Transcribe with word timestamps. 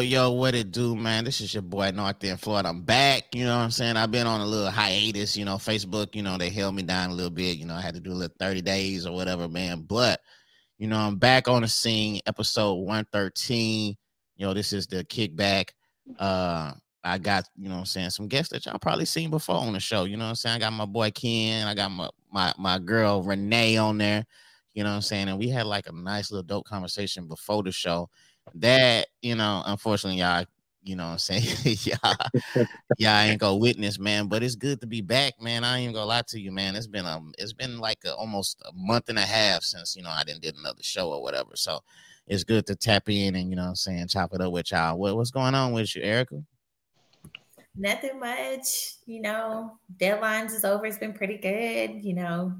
Yo, 0.00 0.30
what 0.30 0.54
it 0.54 0.72
do, 0.72 0.94
man? 0.94 1.24
This 1.24 1.40
is 1.40 1.54
your 1.54 1.62
boy 1.62 1.90
North 1.90 2.22
in 2.22 2.36
Florida. 2.36 2.68
I'm 2.68 2.82
back. 2.82 3.34
You 3.34 3.44
know 3.44 3.56
what 3.56 3.64
I'm 3.64 3.70
saying? 3.70 3.96
I've 3.96 4.10
been 4.10 4.26
on 4.26 4.40
a 4.40 4.46
little 4.46 4.70
hiatus. 4.70 5.36
You 5.36 5.44
know, 5.44 5.56
Facebook, 5.56 6.14
you 6.14 6.22
know, 6.22 6.36
they 6.36 6.50
held 6.50 6.74
me 6.74 6.82
down 6.82 7.10
a 7.10 7.14
little 7.14 7.30
bit. 7.30 7.56
You 7.56 7.64
know, 7.64 7.74
I 7.74 7.80
had 7.80 7.94
to 7.94 8.00
do 8.00 8.12
a 8.12 8.14
little 8.14 8.36
30 8.38 8.62
days 8.62 9.06
or 9.06 9.14
whatever, 9.14 9.48
man. 9.48 9.82
But, 9.82 10.20
you 10.78 10.86
know, 10.86 10.98
I'm 10.98 11.16
back 11.16 11.48
on 11.48 11.62
the 11.62 11.68
scene, 11.68 12.20
episode 12.26 12.74
113. 12.74 13.96
You 14.36 14.46
know, 14.46 14.52
this 14.52 14.72
is 14.72 14.86
the 14.86 15.04
kickback. 15.04 15.70
Uh, 16.18 16.72
I 17.02 17.18
got, 17.18 17.48
you 17.56 17.68
know 17.68 17.76
I'm 17.76 17.86
saying, 17.86 18.10
some 18.10 18.28
guests 18.28 18.52
that 18.52 18.66
y'all 18.66 18.78
probably 18.78 19.04
seen 19.06 19.30
before 19.30 19.56
on 19.56 19.72
the 19.72 19.80
show. 19.80 20.04
You 20.04 20.16
know 20.16 20.24
what 20.24 20.30
I'm 20.30 20.34
saying? 20.36 20.56
I 20.56 20.58
got 20.58 20.72
my 20.72 20.86
boy 20.86 21.10
Ken, 21.12 21.66
I 21.66 21.74
got 21.74 21.90
my 21.90 22.10
my 22.32 22.52
my 22.58 22.78
girl 22.78 23.22
Renee 23.22 23.76
on 23.76 23.98
there. 23.98 24.26
You 24.74 24.84
know 24.84 24.90
what 24.90 24.96
I'm 24.96 25.02
saying? 25.02 25.28
And 25.28 25.38
we 25.38 25.48
had 25.48 25.66
like 25.66 25.88
a 25.88 25.92
nice 25.92 26.30
little 26.30 26.42
dope 26.42 26.66
conversation 26.66 27.28
before 27.28 27.62
the 27.62 27.72
show 27.72 28.10
that 28.54 29.08
you 29.22 29.34
know 29.34 29.62
unfortunately 29.66 30.20
y'all 30.20 30.44
you 30.86 30.94
know 30.94 31.06
what 31.06 31.12
i'm 31.12 31.18
saying? 31.18 31.42
Y'all 31.82 32.16
y'all 32.96 33.18
ain't 33.18 33.40
gonna 33.40 33.56
witness 33.56 33.98
man 33.98 34.28
but 34.28 34.44
it's 34.44 34.54
good 34.54 34.80
to 34.80 34.86
be 34.86 35.00
back 35.00 35.34
man. 35.42 35.64
I 35.64 35.78
ain't 35.78 35.92
gonna 35.92 36.06
lie 36.06 36.22
to 36.28 36.38
you 36.38 36.52
man. 36.52 36.76
It's 36.76 36.86
been 36.86 37.06
um 37.06 37.34
it's 37.38 37.52
been 37.52 37.80
like 37.80 37.98
a, 38.06 38.14
almost 38.14 38.62
a 38.64 38.70
month 38.72 39.08
and 39.08 39.18
a 39.18 39.22
half 39.22 39.64
since 39.64 39.96
you 39.96 40.02
know 40.02 40.10
i 40.10 40.22
didn't 40.22 40.42
did 40.42 40.56
another 40.56 40.82
show 40.82 41.10
or 41.10 41.20
whatever. 41.20 41.50
So 41.54 41.80
it's 42.28 42.44
good 42.44 42.66
to 42.66 42.76
tap 42.76 43.08
in 43.08 43.34
and 43.34 43.50
you 43.50 43.56
know 43.56 43.62
what 43.62 43.70
i'm 43.70 43.74
saying 43.74 44.06
chop 44.08 44.32
it 44.32 44.40
up 44.40 44.52
with 44.52 44.70
y'all. 44.70 44.96
What, 44.96 45.16
what's 45.16 45.32
going 45.32 45.56
on 45.56 45.72
with 45.72 45.96
you 45.96 46.02
erica? 46.02 46.40
Nothing 47.74 48.20
much 48.20 48.94
you 49.06 49.20
know 49.20 49.72
deadlines 49.98 50.54
is 50.54 50.64
over. 50.64 50.86
It's 50.86 50.98
been 50.98 51.14
pretty 51.14 51.38
good 51.38 52.04
you 52.04 52.14
know. 52.14 52.54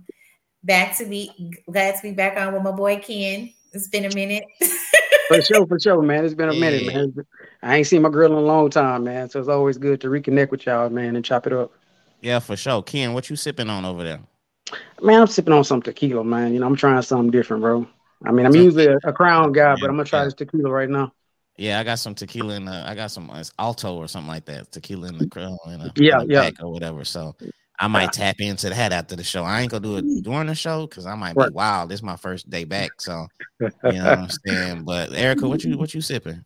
Back 0.65 0.99
to 0.99 1.05
be 1.05 1.55
glad 1.71 1.95
to 1.95 2.03
be 2.03 2.11
back 2.11 2.37
on 2.37 2.53
with 2.53 2.63
my 2.65 2.73
boy 2.73 2.99
ken 2.99 3.53
it's 3.77 3.89
been 3.89 4.05
a 4.05 4.15
minute 4.15 4.45
for 5.29 5.41
sure, 5.43 5.67
for 5.67 5.79
sure, 5.79 6.03
man. 6.03 6.25
It's 6.25 6.35
been 6.35 6.49
a 6.49 6.55
yeah. 6.55 6.61
minute, 6.61 6.87
man. 6.87 7.27
I 7.63 7.77
ain't 7.77 7.87
seen 7.87 8.03
my 8.03 8.09
girl 8.09 8.33
in 8.33 8.39
a 8.39 8.41
long 8.41 8.71
time, 8.71 9.05
man. 9.05 9.29
So 9.29 9.41
it's 9.41 9.49
always 9.49 9.79
good 9.79 10.01
to 10.03 10.09
reconnect 10.09 10.51
with 10.51 10.67
y'all, 10.67 10.89
man, 10.91 11.17
and 11.17 11.25
chop 11.25 11.47
it 11.47 11.53
up. 11.53 11.73
Yeah, 12.21 12.39
for 12.39 12.57
sure. 12.57 12.83
Ken, 12.83 13.13
what 13.13 13.31
you 13.31 13.37
sipping 13.37 13.71
on 13.71 13.85
over 13.85 14.03
there? 14.03 14.21
Man, 15.01 15.21
I'm 15.21 15.27
sipping 15.27 15.53
on 15.53 15.65
some 15.65 15.83
tequila, 15.83 16.25
man. 16.25 16.53
You 16.53 16.61
know, 16.61 16.67
I'm 16.67 16.77
trying 16.77 17.01
something 17.03 17.31
different, 17.31 17.63
bro. 17.63 17.87
I 18.25 18.33
mean, 18.33 18.47
I'm 18.47 18.55
usually 18.55 18.87
a, 18.87 18.97
a 19.05 19.13
crown 19.13 19.53
guy, 19.53 19.71
yeah, 19.71 19.77
but 19.81 19.91
I'm 19.91 19.97
gonna 19.97 20.05
try 20.05 20.21
yeah. 20.21 20.25
this 20.25 20.35
tequila 20.35 20.71
right 20.71 20.89
now. 20.89 21.13
Yeah, 21.59 21.81
I 21.81 21.85
got 21.85 21.99
some 21.99 22.15
tequila 22.15 22.55
in 22.55 22.67
the, 22.67 22.85
I 22.87 22.95
got 22.95 23.11
some 23.11 23.31
it's 23.35 23.53
Alto 23.59 23.97
or 23.97 24.09
something 24.09 24.29
like 24.29 24.45
that. 24.47 24.73
Tequila 24.73 25.09
in 25.09 25.19
the 25.19 25.29
crown, 25.29 25.57
in 25.67 25.81
a, 25.81 25.93
yeah, 25.97 26.21
in 26.23 26.31
yeah, 26.31 26.51
or 26.61 26.73
whatever. 26.73 27.05
So 27.05 27.37
I 27.79 27.89
might 27.89 28.13
tap 28.13 28.37
into 28.41 28.71
that 28.71 28.93
after 28.93 29.17
the 29.17 29.25
show. 29.25 29.45
I 29.45 29.61
ain't 29.61 29.71
gonna 29.71 29.83
do 29.83 29.97
it 29.97 30.23
during 30.23 30.47
the 30.47 30.55
show 30.55 30.87
because 30.87 31.07
I 31.07 31.15
might 31.15 31.37
be 31.37 31.49
wow. 31.53 31.87
This 31.87 32.01
is 32.01 32.03
my 32.03 32.17
first 32.17 32.49
day 32.49 32.65
back, 32.65 32.91
so 33.01 33.27
you 33.61 33.69
know 33.93 34.05
what 34.05 34.19
I'm 34.19 34.29
saying. 34.47 34.85
But 34.85 35.13
Erica, 35.13 35.49
what 35.49 35.63
you 35.65 35.77
what 35.77 35.95
you 35.95 36.01
sipping? 36.01 36.45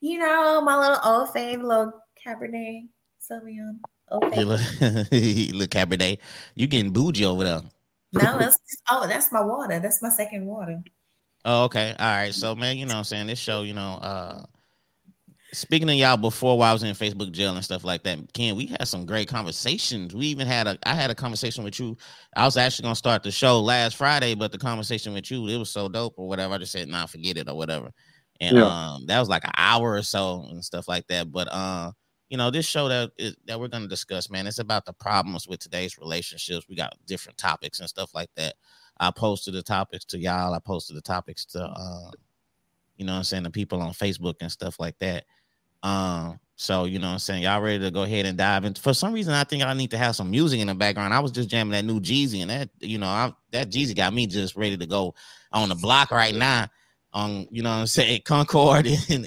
You 0.00 0.18
know, 0.18 0.60
my 0.60 0.78
little 0.78 0.98
old 1.04 1.28
fave, 1.30 1.62
little 1.62 1.92
Cabernet 2.24 2.88
Sauvignon. 3.20 3.78
Okay. 4.10 4.44
look, 4.44 4.60
look 4.80 5.70
Cabernet. 5.70 6.18
You 6.54 6.66
getting 6.66 6.92
bougie 6.92 7.24
over 7.24 7.44
there? 7.44 7.62
No, 8.12 8.38
that's 8.38 8.58
oh, 8.90 9.06
that's 9.06 9.32
my 9.32 9.40
water. 9.40 9.80
That's 9.80 10.02
my 10.02 10.10
second 10.10 10.46
water. 10.46 10.82
Oh, 11.44 11.64
okay. 11.64 11.94
All 11.98 12.06
right. 12.06 12.34
So, 12.34 12.54
man, 12.54 12.76
you 12.76 12.86
know, 12.86 12.96
I'm 12.96 13.04
saying 13.04 13.28
this 13.28 13.38
show, 13.38 13.62
you 13.62 13.74
know, 13.74 13.98
uh, 14.02 14.42
speaking 15.52 15.88
of 15.88 15.94
y'all 15.94 16.16
before 16.16 16.58
while 16.58 16.70
I 16.70 16.72
was 16.72 16.82
in 16.82 16.94
Facebook 16.94 17.32
jail 17.32 17.54
and 17.54 17.64
stuff 17.64 17.84
like 17.84 18.02
that, 18.04 18.18
Ken, 18.32 18.56
we 18.56 18.66
had 18.66 18.86
some 18.86 19.06
great 19.06 19.28
conversations. 19.28 20.14
We 20.14 20.26
even 20.26 20.46
had 20.46 20.66
a 20.66 20.78
I 20.84 20.94
had 20.94 21.10
a 21.10 21.14
conversation 21.14 21.64
with 21.64 21.78
you. 21.78 21.96
I 22.36 22.44
was 22.44 22.56
actually 22.56 22.84
gonna 22.84 22.96
start 22.96 23.22
the 23.22 23.30
show 23.30 23.60
last 23.60 23.96
Friday, 23.96 24.34
but 24.34 24.52
the 24.52 24.58
conversation 24.58 25.14
with 25.14 25.30
you, 25.30 25.46
it 25.48 25.56
was 25.56 25.70
so 25.70 25.88
dope 25.88 26.14
or 26.16 26.28
whatever. 26.28 26.54
I 26.54 26.58
just 26.58 26.72
said, 26.72 26.88
nah, 26.88 27.06
forget 27.06 27.36
it 27.36 27.48
or 27.48 27.56
whatever. 27.56 27.90
And 28.40 28.56
yeah. 28.56 28.64
um 28.64 29.06
that 29.06 29.20
was 29.20 29.28
like 29.28 29.44
an 29.44 29.52
hour 29.56 29.92
or 29.92 30.02
so 30.02 30.46
and 30.50 30.64
stuff 30.64 30.88
like 30.88 31.06
that. 31.08 31.30
But 31.30 31.48
uh, 31.50 31.92
you 32.28 32.36
know, 32.36 32.50
this 32.50 32.66
show 32.66 32.88
that 32.88 33.12
is, 33.16 33.36
that 33.46 33.58
we're 33.58 33.68
gonna 33.68 33.88
discuss, 33.88 34.28
man, 34.28 34.46
it's 34.46 34.58
about 34.58 34.84
the 34.84 34.92
problems 34.92 35.46
with 35.48 35.60
today's 35.60 35.96
relationships. 35.98 36.66
We 36.68 36.76
got 36.76 36.96
different 37.06 37.38
topics 37.38 37.80
and 37.80 37.88
stuff 37.88 38.10
like 38.14 38.30
that. 38.36 38.54
I 38.98 39.10
posted 39.10 39.54
the 39.54 39.62
topics 39.62 40.04
to 40.06 40.18
y'all. 40.18 40.54
I 40.54 40.58
posted 40.58 40.96
the 40.96 41.02
topics 41.02 41.44
to 41.46 41.62
uh, 41.64 42.10
you 42.96 43.04
know 43.04 43.14
I'm 43.14 43.24
saying, 43.24 43.44
the 43.44 43.50
people 43.50 43.80
on 43.80 43.92
Facebook 43.92 44.36
and 44.40 44.50
stuff 44.50 44.80
like 44.80 44.98
that. 44.98 45.24
Um, 45.86 46.40
so 46.56 46.84
you 46.84 46.98
know 46.98 47.08
I'm 47.08 47.18
saying, 47.20 47.44
y'all 47.44 47.60
ready 47.60 47.78
to 47.78 47.90
go 47.92 48.02
ahead 48.02 48.26
and 48.26 48.36
dive 48.36 48.64
into 48.64 48.80
for 48.80 48.92
some 48.92 49.12
reason 49.12 49.34
I 49.34 49.44
think 49.44 49.62
I 49.62 49.72
need 49.72 49.92
to 49.92 49.98
have 49.98 50.16
some 50.16 50.30
music 50.30 50.58
in 50.58 50.66
the 50.66 50.74
background. 50.74 51.14
I 51.14 51.20
was 51.20 51.30
just 51.30 51.48
jamming 51.48 51.72
that 51.72 51.84
new 51.84 52.00
Jeezy 52.00 52.40
and 52.40 52.50
that, 52.50 52.70
you 52.80 52.98
know, 52.98 53.06
I, 53.06 53.32
that 53.52 53.70
Jeezy 53.70 53.94
got 53.94 54.12
me 54.12 54.26
just 54.26 54.56
ready 54.56 54.76
to 54.76 54.86
go 54.86 55.14
on 55.52 55.68
the 55.68 55.76
block 55.76 56.10
right 56.10 56.34
now 56.34 56.66
on 57.12 57.46
you 57.50 57.62
know 57.62 57.70
I'm 57.70 57.86
saying 57.86 58.22
Concord 58.24 58.86
and, 58.86 59.26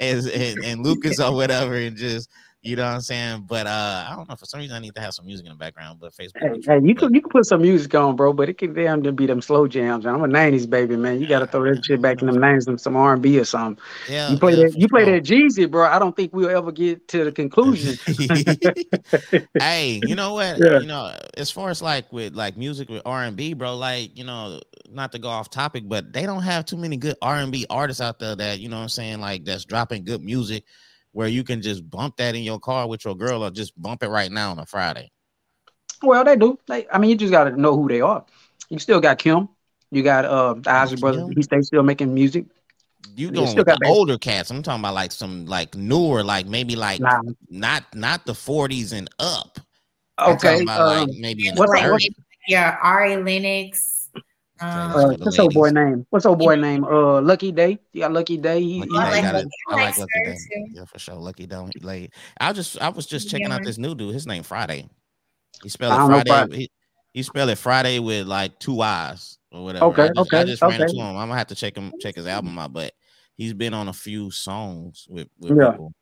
and, 0.00 0.26
and, 0.26 0.64
and 0.64 0.84
Lucas 0.84 1.20
or 1.20 1.32
whatever 1.34 1.74
and 1.74 1.96
just 1.96 2.28
you 2.62 2.76
know 2.76 2.84
what 2.84 2.94
I'm 2.94 3.00
saying? 3.00 3.44
But 3.48 3.66
uh, 3.66 4.06
I 4.08 4.14
don't 4.14 4.28
know. 4.28 4.36
For 4.36 4.44
some 4.46 4.60
reason, 4.60 4.76
I 4.76 4.78
need 4.78 4.94
to 4.94 5.00
have 5.00 5.14
some 5.14 5.26
music 5.26 5.46
in 5.46 5.52
the 5.52 5.58
background. 5.58 5.98
But 6.00 6.12
Facebook. 6.12 6.64
Hey, 6.64 6.78
hey 6.78 6.86
you 6.86 6.94
could 6.94 7.12
you 7.12 7.20
could 7.20 7.32
put 7.32 7.44
some 7.44 7.60
music 7.60 7.92
on, 7.96 8.14
bro. 8.14 8.32
But 8.32 8.48
it 8.48 8.58
can 8.58 8.72
damn 8.72 9.02
to 9.02 9.10
be 9.10 9.26
them 9.26 9.42
slow 9.42 9.66
jams. 9.66 10.06
I'm 10.06 10.22
a 10.22 10.28
'90s 10.28 10.70
baby, 10.70 10.94
man. 10.94 11.20
You 11.20 11.26
got 11.26 11.40
to 11.40 11.48
throw 11.48 11.64
that 11.64 11.84
shit 11.84 12.00
back 12.00 12.22
in 12.22 12.28
them 12.28 12.36
'90s, 12.36 12.62
some, 12.62 12.78
some 12.78 12.96
R&B 12.96 13.36
or 13.40 13.44
something. 13.44 13.82
Yeah. 14.08 14.30
You 14.30 14.38
play 14.38 14.54
yeah, 14.54 14.68
that. 14.68 14.78
You 14.78 14.86
play 14.86 15.04
sure. 15.04 15.14
that 15.14 15.24
Jeezy, 15.24 15.68
bro. 15.68 15.86
I 15.86 15.98
don't 15.98 16.14
think 16.14 16.32
we'll 16.32 16.56
ever 16.56 16.70
get 16.70 17.08
to 17.08 17.24
the 17.24 17.32
conclusion. 17.32 17.98
hey, 19.58 20.00
you 20.04 20.14
know 20.14 20.34
what? 20.34 20.52
Yeah. 20.62 20.78
You 20.78 20.86
know, 20.86 21.18
as 21.36 21.50
far 21.50 21.70
as 21.70 21.82
like 21.82 22.12
with 22.12 22.34
like 22.34 22.56
music 22.56 22.88
with 22.88 23.02
R&B, 23.04 23.54
bro. 23.54 23.74
Like 23.74 24.16
you 24.16 24.22
know, 24.22 24.60
not 24.88 25.10
to 25.12 25.18
go 25.18 25.28
off 25.28 25.50
topic, 25.50 25.88
but 25.88 26.12
they 26.12 26.24
don't 26.24 26.42
have 26.42 26.64
too 26.66 26.76
many 26.76 26.96
good 26.96 27.16
R&B 27.20 27.66
artists 27.68 28.00
out 28.00 28.20
there 28.20 28.36
that 28.36 28.60
you 28.60 28.68
know 28.68 28.76
what 28.76 28.82
I'm 28.82 28.88
saying, 28.88 29.20
like 29.20 29.44
that's 29.44 29.64
dropping 29.64 30.04
good 30.04 30.22
music 30.22 30.64
where 31.12 31.28
you 31.28 31.44
can 31.44 31.62
just 31.62 31.88
bump 31.88 32.16
that 32.16 32.34
in 32.34 32.42
your 32.42 32.58
car 32.58 32.88
with 32.88 33.04
your 33.04 33.14
girl 33.14 33.44
or 33.44 33.50
just 33.50 33.80
bump 33.80 34.02
it 34.02 34.08
right 34.08 34.30
now 34.30 34.50
on 34.50 34.58
a 34.58 34.66
Friday? 34.66 35.10
Well, 36.02 36.24
they 36.24 36.36
do. 36.36 36.58
They, 36.66 36.86
I 36.92 36.98
mean, 36.98 37.10
you 37.10 37.16
just 37.16 37.32
got 37.32 37.44
to 37.44 37.60
know 37.60 37.76
who 37.76 37.88
they 37.88 38.00
are. 38.00 38.24
You 38.68 38.78
still 38.78 39.00
got 39.00 39.18
Kim. 39.18 39.48
You 39.90 40.02
got 40.02 40.24
uh, 40.24 40.54
the 40.54 40.70
Isley 40.70 40.96
Brothers. 40.96 41.30
He's 41.36 41.46
they 41.46 41.60
still 41.60 41.82
making 41.82 42.12
music. 42.12 42.46
You 43.14 43.30
going 43.30 43.54
with 43.54 43.66
the 43.66 43.78
older 43.86 44.16
cats? 44.16 44.50
I'm 44.50 44.62
talking 44.62 44.80
about 44.80 44.94
like 44.94 45.12
some 45.12 45.44
like 45.44 45.74
newer, 45.74 46.24
like 46.24 46.46
maybe 46.46 46.76
like 46.76 47.00
nah. 47.00 47.20
not 47.50 47.84
not 47.94 48.24
the 48.24 48.32
40s 48.32 48.92
and 48.92 49.10
up. 49.18 49.58
Okay, 50.18 50.60
um, 50.60 50.66
like 50.66 51.08
maybe 51.18 51.48
in 51.48 51.54
the 51.54 51.62
30s. 51.62 52.14
Yeah, 52.48 52.78
Ari 52.82 53.16
Lennox. 53.16 53.91
Uh, 54.62 55.14
what's 55.18 55.38
old 55.38 55.54
boy 55.54 55.70
name? 55.70 56.06
What's 56.10 56.24
old 56.24 56.38
boy 56.38 56.54
name? 56.54 56.84
Uh, 56.84 57.20
Lucky 57.20 57.50
Daye. 57.50 57.78
You 57.92 58.00
got 58.00 58.12
Lucky 58.12 58.36
Daye. 58.36 58.60
He, 58.60 58.80
Lucky 58.80 58.96
I, 58.96 59.10
like, 59.10 59.34
Lucky, 59.34 59.48
I 59.68 59.74
like 59.74 59.98
Lucky 59.98 60.24
Daye. 60.24 60.66
Yeah, 60.72 60.84
for 60.84 60.98
sure. 60.98 61.16
Lucky 61.16 61.46
Daye. 61.46 61.70
Like 61.80 62.14
I 62.40 62.52
just 62.52 62.80
I 62.80 62.88
was 62.90 63.06
just 63.06 63.28
checking 63.28 63.48
yeah. 63.48 63.56
out 63.56 63.64
this 63.64 63.78
new 63.78 63.94
dude. 63.94 64.14
His 64.14 64.26
name 64.26 64.44
Friday. 64.44 64.88
He 65.62 65.68
spelled 65.68 66.12
it 66.12 66.28
Friday. 66.28 66.56
He, 66.56 66.70
he 67.12 67.22
spelled 67.22 67.50
it 67.50 67.58
Friday 67.58 67.98
with 67.98 68.26
like 68.26 68.58
two 68.58 68.80
eyes 68.80 69.38
or 69.50 69.64
whatever. 69.64 69.86
Okay, 69.86 70.04
I 70.04 70.08
just, 70.08 70.18
okay, 70.18 70.38
I 70.38 70.44
just 70.44 70.62
okay. 70.62 70.78
ran 70.78 70.88
into 70.88 71.00
him. 71.00 71.16
I'm 71.16 71.28
gonna 71.28 71.36
have 71.36 71.48
to 71.48 71.54
check 71.54 71.76
him 71.76 71.92
check 72.00 72.14
his 72.14 72.26
album 72.26 72.58
out, 72.58 72.72
but 72.72 72.92
he's 73.36 73.54
been 73.54 73.74
on 73.74 73.88
a 73.88 73.92
few 73.92 74.30
songs 74.30 75.06
with, 75.08 75.28
with 75.38 75.58
yeah. 75.58 75.72
people, 75.72 75.92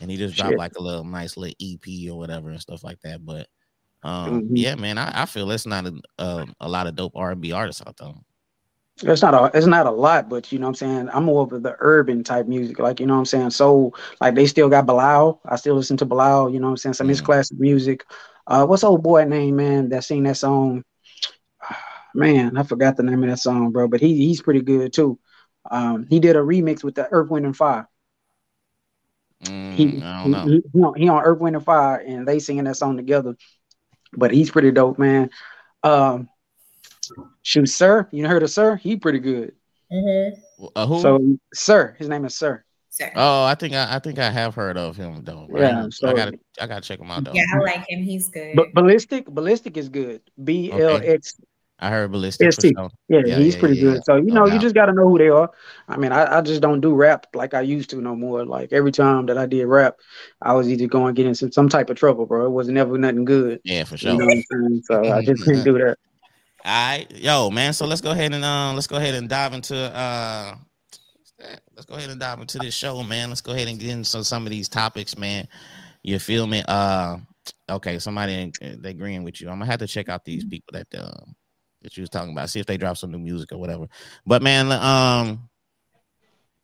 and 0.00 0.10
he 0.10 0.16
just 0.16 0.36
dropped 0.36 0.50
Shit. 0.52 0.58
like 0.58 0.76
a 0.76 0.82
little 0.82 1.04
nice 1.04 1.36
little 1.36 1.56
EP 1.60 2.10
or 2.10 2.18
whatever 2.18 2.50
and 2.50 2.60
stuff 2.60 2.84
like 2.84 3.00
that. 3.02 3.24
But 3.24 3.48
um, 4.02 4.42
mm-hmm. 4.42 4.56
yeah, 4.56 4.74
man, 4.74 4.98
I, 4.98 5.22
I 5.22 5.26
feel 5.26 5.50
it's 5.50 5.66
not 5.66 5.86
a, 5.86 5.94
uh, 6.18 6.46
a 6.60 6.68
lot 6.68 6.86
of 6.86 6.96
dope 6.96 7.12
R 7.14 7.32
and 7.32 7.40
B 7.40 7.52
artists 7.52 7.82
out 7.86 7.96
there. 7.96 8.14
It's 9.02 9.22
not 9.22 9.34
a 9.34 9.56
it's 9.56 9.66
not 9.66 9.86
a 9.86 9.90
lot, 9.90 10.28
but 10.28 10.52
you 10.52 10.58
know 10.58 10.66
what 10.66 10.82
I'm 10.82 10.88
saying. 10.96 11.08
I'm 11.12 11.24
more 11.24 11.42
of 11.42 11.62
the 11.62 11.76
urban 11.80 12.22
type 12.22 12.46
music, 12.46 12.78
like 12.78 13.00
you 13.00 13.06
know 13.06 13.14
what 13.14 13.20
I'm 13.20 13.26
saying. 13.26 13.50
So 13.50 13.92
like 14.20 14.34
they 14.34 14.46
still 14.46 14.68
got 14.68 14.86
Bilal. 14.86 15.40
I 15.44 15.56
still 15.56 15.74
listen 15.74 15.96
to 15.98 16.04
Bilal. 16.04 16.50
You 16.50 16.60
know 16.60 16.66
what 16.66 16.72
I'm 16.72 16.76
saying. 16.76 16.94
Some 16.94 17.06
mm. 17.06 17.10
of 17.10 17.14
his 17.14 17.20
classic 17.20 17.58
music. 17.58 18.04
Uh, 18.46 18.66
what's 18.66 18.84
old 18.84 19.02
boy 19.02 19.24
name, 19.24 19.56
man? 19.56 19.88
That 19.88 20.04
sing 20.04 20.24
that 20.24 20.36
song. 20.36 20.84
Man, 22.14 22.58
I 22.58 22.62
forgot 22.64 22.98
the 22.98 23.02
name 23.02 23.22
of 23.22 23.30
that 23.30 23.38
song, 23.38 23.70
bro. 23.72 23.88
But 23.88 24.02
he 24.02 24.14
he's 24.26 24.42
pretty 24.42 24.60
good 24.60 24.92
too. 24.92 25.18
Um, 25.70 26.06
he 26.10 26.20
did 26.20 26.36
a 26.36 26.40
remix 26.40 26.84
with 26.84 26.94
the 26.94 27.08
Earth, 27.10 27.30
Wind 27.30 27.46
and 27.46 27.56
Fire. 27.56 27.88
Mm, 29.44 29.74
he, 29.74 30.02
I 30.02 30.22
don't 30.22 30.30
know. 30.30 30.44
He, 30.44 30.62
he, 30.72 31.04
he 31.04 31.08
on 31.08 31.22
Earth, 31.22 31.38
Wind 31.38 31.56
and 31.56 31.64
Fire, 31.64 31.96
and 31.96 32.28
they 32.28 32.38
singing 32.38 32.64
that 32.64 32.76
song 32.76 32.98
together. 32.98 33.34
But 34.14 34.32
he's 34.32 34.50
pretty 34.50 34.70
dope, 34.70 34.98
man. 34.98 35.30
Um, 35.82 36.28
Shoot, 37.42 37.68
Sir. 37.68 38.08
You 38.12 38.26
heard 38.28 38.42
of 38.42 38.50
Sir? 38.50 38.76
He 38.76 38.96
pretty 38.96 39.18
good. 39.18 39.54
Mm-hmm. 39.92 40.66
Uh, 40.74 40.86
who? 40.86 41.00
So, 41.00 41.38
Sir. 41.52 41.96
His 41.98 42.08
name 42.08 42.24
is 42.24 42.36
Sir. 42.36 42.64
Sir. 42.90 43.10
Oh, 43.16 43.44
I 43.44 43.54
think 43.54 43.74
I, 43.74 43.96
I 43.96 43.98
think 43.98 44.18
I 44.18 44.30
have 44.30 44.54
heard 44.54 44.76
of 44.76 44.96
him 44.96 45.24
though. 45.24 45.46
Right? 45.48 45.62
Yeah, 45.62 45.86
so 45.90 46.08
I 46.08 46.12
gotta 46.12 46.38
I 46.60 46.66
gotta 46.66 46.82
check 46.82 47.00
him 47.00 47.10
out 47.10 47.24
though. 47.24 47.32
Yeah, 47.32 47.46
I 47.54 47.58
like 47.58 47.84
him. 47.88 48.02
He's 48.02 48.28
good. 48.28 48.54
But 48.54 48.74
ballistic, 48.74 49.24
ballistic 49.24 49.78
is 49.78 49.88
good. 49.88 50.20
B 50.44 50.70
L 50.70 51.00
X. 51.02 51.40
I 51.82 51.90
heard 51.90 52.12
ballistic. 52.12 52.52
Sure. 52.52 52.90
Yeah, 53.08 53.22
yeah, 53.26 53.36
he's 53.38 53.54
yeah, 53.54 53.60
pretty 53.60 53.76
yeah, 53.76 53.82
good. 53.82 54.04
So 54.04 54.14
you 54.14 54.30
know, 54.30 54.46
you 54.46 54.60
just 54.60 54.74
got 54.74 54.86
to 54.86 54.92
know 54.92 55.08
who 55.08 55.18
they 55.18 55.30
are. 55.30 55.50
I 55.88 55.96
mean, 55.96 56.12
I, 56.12 56.38
I 56.38 56.40
just 56.40 56.62
don't 56.62 56.80
do 56.80 56.94
rap 56.94 57.26
like 57.34 57.54
I 57.54 57.60
used 57.60 57.90
to 57.90 58.00
no 58.00 58.14
more. 58.14 58.44
Like 58.46 58.72
every 58.72 58.92
time 58.92 59.26
that 59.26 59.36
I 59.36 59.46
did 59.46 59.66
rap, 59.66 59.96
I 60.40 60.52
was 60.52 60.68
either 60.68 60.86
going 60.86 61.12
to 61.12 61.20
get 61.20 61.26
in 61.26 61.34
some, 61.34 61.50
some 61.50 61.68
type 61.68 61.90
of 61.90 61.96
trouble, 61.96 62.24
bro. 62.24 62.46
It 62.46 62.50
was 62.50 62.68
never 62.68 62.96
nothing 62.96 63.24
good. 63.24 63.60
Yeah, 63.64 63.82
for 63.82 63.96
sure. 63.96 64.12
You 64.12 64.18
know 64.18 64.80
so 64.84 65.12
I 65.12 65.24
just 65.24 65.42
couldn't 65.42 65.64
do 65.64 65.72
that. 65.78 65.96
All 66.64 66.72
right, 66.72 67.10
yo, 67.10 67.50
man. 67.50 67.72
So 67.72 67.84
let's 67.84 68.00
go 68.00 68.12
ahead 68.12 68.32
and 68.32 68.44
uh, 68.44 68.72
let's 68.74 68.86
go 68.86 68.94
ahead 68.94 69.16
and 69.16 69.28
dive 69.28 69.52
into 69.52 69.76
uh, 69.76 70.54
let's 71.74 71.86
go 71.86 71.96
ahead 71.96 72.10
and 72.10 72.20
dive 72.20 72.40
into 72.40 72.58
this 72.58 72.74
show, 72.74 73.02
man. 73.02 73.28
Let's 73.28 73.40
go 73.40 73.52
ahead 73.52 73.66
and 73.66 73.80
get 73.80 73.90
into 73.90 74.22
some 74.22 74.46
of 74.46 74.50
these 74.50 74.68
topics, 74.68 75.18
man. 75.18 75.48
You 76.04 76.20
feel 76.20 76.46
me? 76.46 76.62
Uh, 76.68 77.16
okay, 77.68 77.98
somebody 77.98 78.52
they 78.60 78.90
agreeing 78.90 79.24
with 79.24 79.40
you. 79.40 79.48
I'm 79.48 79.54
gonna 79.58 79.66
have 79.66 79.80
to 79.80 79.88
check 79.88 80.08
out 80.08 80.24
these 80.24 80.44
people 80.44 80.70
that 80.74 80.86
uh, 80.96 81.24
that 81.82 81.96
you 81.96 82.02
was 82.02 82.10
talking 82.10 82.32
about. 82.32 82.50
See 82.50 82.60
if 82.60 82.66
they 82.66 82.76
drop 82.76 82.96
some 82.96 83.10
new 83.10 83.18
music 83.18 83.52
or 83.52 83.58
whatever. 83.58 83.86
But 84.26 84.42
man, 84.42 84.72
um, 84.72 85.48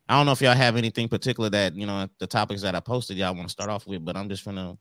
I 0.09 0.17
don't 0.17 0.26
know 0.26 0.32
if 0.32 0.41
y'all 0.41 0.55
have 0.55 0.76
anything 0.76 1.09
particular 1.09 1.50
that 1.50 1.75
you 1.75 1.87
know 1.87 2.09
the 2.19 2.26
topics 2.26 2.62
that 2.62 2.75
I 2.75 2.81
posted 2.81 3.17
y'all 3.17 3.35
want 3.35 3.49
to 3.49 3.53
start 3.53 3.70
off 3.70 3.87
with, 3.87 4.05
but 4.05 4.17
I'm 4.17 4.29
just 4.29 4.44
gonna 4.44 4.79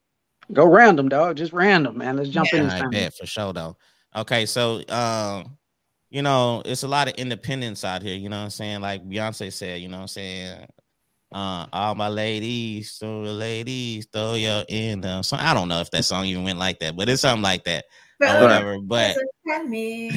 go 0.54 0.66
random, 0.66 1.10
dog. 1.10 1.36
Just 1.36 1.54
random, 1.54 1.98
man. 1.98 2.18
Let's 2.18 2.30
jump 2.30 2.52
yeah, 2.54 2.60
in. 2.62 2.68
Right, 2.68 2.92
bet, 2.92 3.14
for 3.14 3.26
sure, 3.26 3.52
though. 3.52 3.78
Okay, 4.16 4.46
so 4.46 4.82
um, 4.88 5.58
you 6.10 6.22
know, 6.22 6.62
it's 6.66 6.84
a 6.84 6.88
lot 6.88 7.10
of 7.10 7.16
independence 7.16 7.84
out 7.84 8.02
here. 8.02 8.16
You 8.16 8.30
know 8.30 8.38
what 8.38 8.44
I'm 8.44 8.50
saying? 8.52 8.82
Like 8.82 9.04
Beyonce 9.04 9.52
said, 9.52 9.82
you 9.82 9.90
know 9.90 9.98
what 9.98 10.04
I'm 10.04 10.08
saying? 10.08 10.68
Uh, 11.30 11.66
all 11.74 11.94
my 11.94 12.08
ladies, 12.08 12.94
so 12.94 13.26
the 13.26 13.34
ladies, 13.34 14.08
throw 14.14 14.36
your 14.36 14.64
in 14.70 15.02
the 15.02 15.22
song. 15.24 15.40
I 15.40 15.54
don't 15.54 15.68
know 15.68 15.82
if 15.82 15.92
that 15.92 16.06
song 16.06 16.24
even 16.26 16.46
went 16.46 16.58
like 16.58 16.80
that, 16.80 16.96
but 16.96 17.10
it's 17.10 17.22
something 17.22 17.44
like 17.44 17.66
that 17.66 17.84
or 18.22 18.42
whatever. 18.42 18.80
But 18.82 19.18
she, 19.72 20.10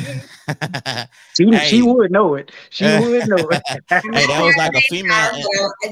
hey, 1.39 1.67
she 1.67 1.83
would 1.83 2.11
know 2.11 2.35
it. 2.35 2.53
She 2.71 2.85
would 3.01 3.29
know 3.29 3.37
it. 3.37 3.63
hey, 3.89 4.27
that 4.27 4.43
was 4.43 4.57
like 4.57 4.75
a 4.75 4.81
female, 4.83 5.31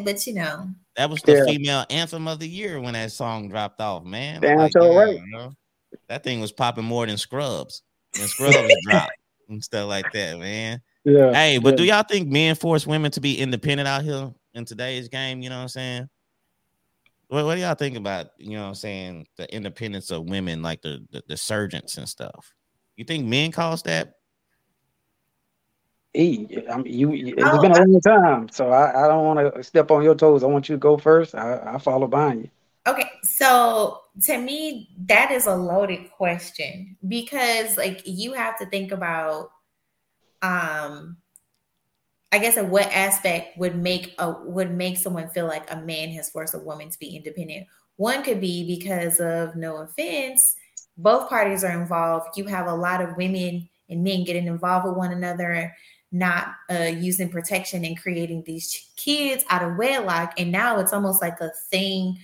but 0.04 0.26
you 0.26 0.34
know, 0.34 0.68
that 0.96 1.10
was 1.10 1.22
the 1.22 1.34
yeah. 1.34 1.44
female 1.44 1.84
anthem 1.90 2.26
of 2.28 2.40
the 2.40 2.48
year 2.48 2.80
when 2.80 2.94
that 2.94 3.12
song 3.12 3.48
dropped 3.48 3.80
off. 3.80 4.04
Man, 4.04 4.40
damn, 4.40 4.58
like, 4.58 4.72
so 4.72 4.96
right. 4.96 5.14
You 5.14 5.32
know, 5.32 5.52
that 6.08 6.24
thing 6.24 6.40
was 6.40 6.52
popping 6.52 6.84
more 6.84 7.06
than 7.06 7.16
Scrubs. 7.16 7.82
When 8.18 8.26
Scrubs 8.26 8.74
dropped 8.82 9.12
and 9.48 9.62
stuff 9.62 9.88
like 9.88 10.10
that, 10.12 10.38
man. 10.38 10.80
Yeah. 11.04 11.32
Hey, 11.32 11.58
but 11.58 11.70
yeah. 11.70 11.76
do 11.76 11.84
y'all 11.84 12.02
think 12.02 12.28
men 12.28 12.54
force 12.54 12.86
women 12.86 13.10
to 13.12 13.20
be 13.20 13.38
independent 13.38 13.88
out 13.88 14.02
here 14.02 14.32
in 14.54 14.64
today's 14.64 15.08
game? 15.08 15.40
You 15.40 15.50
know 15.50 15.56
what 15.56 15.62
I'm 15.62 15.68
saying? 15.68 16.08
What, 17.28 17.44
what 17.44 17.54
do 17.54 17.60
y'all 17.60 17.74
think 17.74 17.96
about, 17.96 18.28
you 18.38 18.56
know 18.56 18.62
what 18.62 18.68
I'm 18.68 18.74
saying, 18.74 19.26
the 19.36 19.54
independence 19.54 20.10
of 20.10 20.28
women, 20.28 20.62
like 20.62 20.82
the, 20.82 21.06
the, 21.10 21.22
the 21.28 21.36
surgeons 21.36 21.98
and 21.98 22.08
stuff? 22.08 22.54
You 22.96 23.04
think 23.04 23.26
men 23.26 23.52
cause 23.52 23.82
that? 23.84 24.14
Hey, 26.14 26.64
I 26.70 26.78
mean, 26.78 26.92
you, 26.92 27.12
it's 27.12 27.42
oh, 27.44 27.60
been 27.60 27.70
a 27.70 27.78
long 27.78 28.00
time, 28.00 28.48
so 28.48 28.70
I, 28.70 29.04
I 29.04 29.08
don't 29.08 29.24
want 29.24 29.54
to 29.54 29.62
step 29.62 29.90
on 29.90 30.02
your 30.02 30.14
toes. 30.14 30.42
I 30.42 30.46
want 30.46 30.68
you 30.68 30.74
to 30.74 30.80
go 30.80 30.96
first. 30.96 31.34
I, 31.34 31.74
I 31.74 31.78
follow 31.78 32.06
behind 32.06 32.44
you. 32.44 32.50
Okay, 32.86 33.10
so 33.22 34.00
to 34.24 34.38
me, 34.38 34.88
that 35.06 35.30
is 35.30 35.46
a 35.46 35.54
loaded 35.54 36.10
question 36.10 36.96
because, 37.06 37.76
like, 37.76 38.00
you 38.06 38.32
have 38.32 38.58
to 38.58 38.66
think 38.66 38.90
about, 38.90 39.50
um, 40.40 41.18
I 42.30 42.38
guess, 42.38 42.56
at 42.56 42.68
what 42.68 42.92
aspect 42.92 43.56
would 43.58 43.76
make 43.76 44.14
a 44.18 44.32
would 44.44 44.74
make 44.74 44.98
someone 44.98 45.28
feel 45.30 45.46
like 45.46 45.70
a 45.70 45.80
man 45.80 46.10
has 46.10 46.30
forced 46.30 46.54
a 46.54 46.58
woman 46.58 46.90
to 46.90 46.98
be 46.98 47.16
independent. 47.16 47.66
One 47.96 48.22
could 48.22 48.40
be 48.40 48.66
because 48.66 49.18
of 49.18 49.56
no 49.56 49.78
offense, 49.78 50.54
both 50.96 51.28
parties 51.28 51.64
are 51.64 51.80
involved. 51.80 52.36
You 52.36 52.44
have 52.44 52.66
a 52.66 52.74
lot 52.74 53.00
of 53.00 53.16
women 53.16 53.68
and 53.88 54.04
men 54.04 54.24
getting 54.24 54.46
involved 54.46 54.86
with 54.86 54.96
one 54.96 55.12
another, 55.12 55.74
not 56.12 56.48
uh, 56.70 56.84
using 56.84 57.30
protection 57.30 57.84
and 57.84 58.00
creating 58.00 58.42
these 58.44 58.90
kids 58.96 59.44
out 59.48 59.62
of 59.62 59.76
wedlock, 59.76 60.34
and 60.38 60.52
now 60.52 60.78
it's 60.78 60.92
almost 60.92 61.22
like 61.22 61.40
a 61.40 61.50
thing 61.70 62.18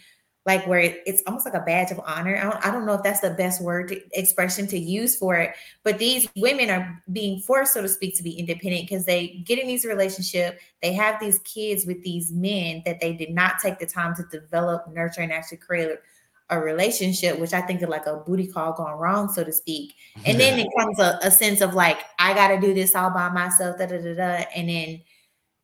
like 0.46 0.66
where 0.66 0.80
it's 1.06 1.22
almost 1.26 1.46
like 1.46 1.54
a 1.54 1.60
badge 1.60 1.90
of 1.90 2.00
honor. 2.04 2.36
I 2.36 2.42
don't, 2.42 2.66
I 2.66 2.70
don't 2.70 2.84
know 2.84 2.94
if 2.94 3.02
that's 3.02 3.20
the 3.20 3.30
best 3.30 3.62
word 3.62 3.88
to, 3.88 4.00
expression 4.18 4.66
to 4.68 4.78
use 4.78 5.16
for 5.16 5.36
it, 5.36 5.54
but 5.82 5.98
these 5.98 6.28
women 6.36 6.68
are 6.68 7.02
being 7.12 7.40
forced, 7.40 7.72
so 7.72 7.80
to 7.80 7.88
speak, 7.88 8.16
to 8.16 8.22
be 8.22 8.38
independent 8.38 8.88
because 8.88 9.06
they 9.06 9.42
get 9.46 9.58
in 9.58 9.66
these 9.66 9.86
relationship, 9.86 10.58
they 10.82 10.92
have 10.92 11.18
these 11.18 11.38
kids 11.40 11.86
with 11.86 12.02
these 12.02 12.30
men 12.30 12.82
that 12.84 13.00
they 13.00 13.14
did 13.14 13.30
not 13.30 13.58
take 13.58 13.78
the 13.78 13.86
time 13.86 14.14
to 14.16 14.22
develop, 14.24 14.86
nurture, 14.92 15.22
and 15.22 15.32
actually 15.32 15.58
create 15.58 15.90
a, 15.90 15.98
relationship, 16.60 17.36
which 17.40 17.52
I 17.52 17.62
think 17.62 17.82
is 17.82 17.88
like 17.88 18.06
a 18.06 18.18
booty 18.18 18.46
call 18.46 18.74
gone 18.74 18.96
wrong, 18.96 19.28
so 19.28 19.42
to 19.42 19.52
speak. 19.52 19.94
And 20.24 20.38
then 20.38 20.56
it 20.60 20.68
comes 20.78 21.00
a, 21.00 21.18
a 21.22 21.30
sense 21.30 21.60
of 21.60 21.74
like, 21.74 21.98
I 22.20 22.32
got 22.32 22.48
to 22.48 22.60
do 22.60 22.72
this 22.72 22.94
all 22.94 23.10
by 23.10 23.28
myself, 23.30 23.76
da 23.76 23.86
da 23.86 23.98
da 23.98 24.14
da, 24.14 24.44
and 24.54 24.68
then 24.68 25.00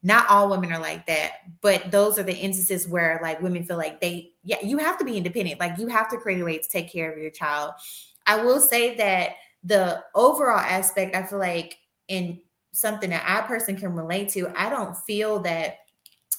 not 0.03 0.29
all 0.29 0.49
women 0.49 0.73
are 0.73 0.81
like 0.81 1.07
that 1.07 1.33
but 1.61 1.91
those 1.91 2.19
are 2.19 2.23
the 2.23 2.35
instances 2.35 2.89
where 2.89 3.21
like 3.23 3.41
women 3.43 3.63
feel 3.65 3.77
like 3.77 4.01
they 4.01 4.30
yeah 4.43 4.57
you 4.63 4.79
have 4.79 4.99
to 4.99 5.05
be 5.05 5.17
independent 5.17 5.61
like 5.61 5.79
you 5.79 5.87
have 5.87 6.09
to 6.11 6.17
create 6.17 6.41
a 6.41 6.45
way 6.45 6.59
to 6.59 6.69
take 6.69 6.93
care 6.93 7.13
of 7.13 7.19
your 7.19 7.31
child. 7.31 7.73
I 8.27 8.43
will 8.43 8.61
say 8.61 8.95
that 8.97 9.33
the 9.65 10.03
overall 10.15 10.59
aspect 10.59 11.15
i 11.15 11.23
feel 11.23 11.39
like 11.39 11.77
in 12.09 12.41
something 12.73 13.11
that 13.11 13.25
i 13.27 13.47
person 13.47 13.77
can 13.77 13.93
relate 13.93 14.29
to 14.31 14.51
i 14.57 14.71
don't 14.71 14.97
feel 14.97 15.41
that 15.41 15.79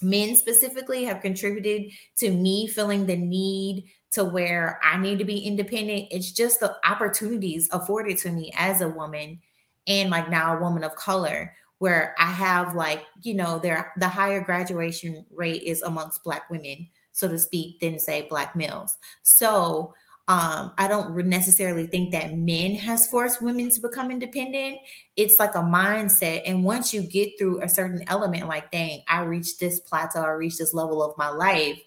men 0.01 0.35
specifically 0.35 1.03
have 1.03 1.21
contributed 1.21 1.91
to 2.17 2.31
me 2.31 2.65
feeling 2.65 3.05
the 3.05 3.15
need 3.15 3.85
to 4.11 4.23
where 4.23 4.79
i 4.83 4.97
need 4.97 5.19
to 5.19 5.25
be 5.25 5.39
independent. 5.39 6.07
It's 6.11 6.31
just 6.31 6.59
the 6.59 6.75
opportunities 6.83 7.69
afforded 7.71 8.17
to 8.19 8.31
me 8.31 8.51
as 8.57 8.81
a 8.81 8.89
woman 8.89 9.39
and 9.87 10.09
like 10.09 10.29
now 10.29 10.57
a 10.57 10.61
woman 10.61 10.83
of 10.83 10.95
color 10.95 11.53
where 11.81 12.13
I 12.19 12.27
have 12.27 12.75
like, 12.75 13.03
you 13.23 13.33
know, 13.33 13.57
there 13.57 13.91
the 13.97 14.07
higher 14.07 14.39
graduation 14.39 15.25
rate 15.31 15.63
is 15.63 15.81
amongst 15.81 16.23
black 16.23 16.47
women, 16.47 16.87
so 17.11 17.27
to 17.27 17.37
speak, 17.37 17.79
than 17.79 17.99
say 17.99 18.27
black 18.29 18.55
males. 18.55 18.97
So 19.23 19.93
um, 20.27 20.71
I 20.77 20.87
don't 20.87 21.15
necessarily 21.27 21.87
think 21.87 22.11
that 22.11 22.37
men 22.37 22.75
has 22.75 23.07
forced 23.07 23.41
women 23.41 23.69
to 23.69 23.81
become 23.81 24.11
independent. 24.11 24.77
It's 25.17 25.39
like 25.39 25.55
a 25.55 25.59
mindset. 25.59 26.43
And 26.45 26.63
once 26.63 26.93
you 26.93 27.01
get 27.01 27.31
through 27.37 27.61
a 27.61 27.67
certain 27.67 28.03
element, 28.07 28.47
like, 28.47 28.71
dang, 28.71 29.01
I 29.07 29.23
reached 29.23 29.59
this 29.59 29.79
plateau, 29.81 30.21
I 30.21 30.29
reached 30.29 30.59
this 30.59 30.73
level 30.73 31.03
of 31.03 31.17
my 31.17 31.29
life, 31.29 31.81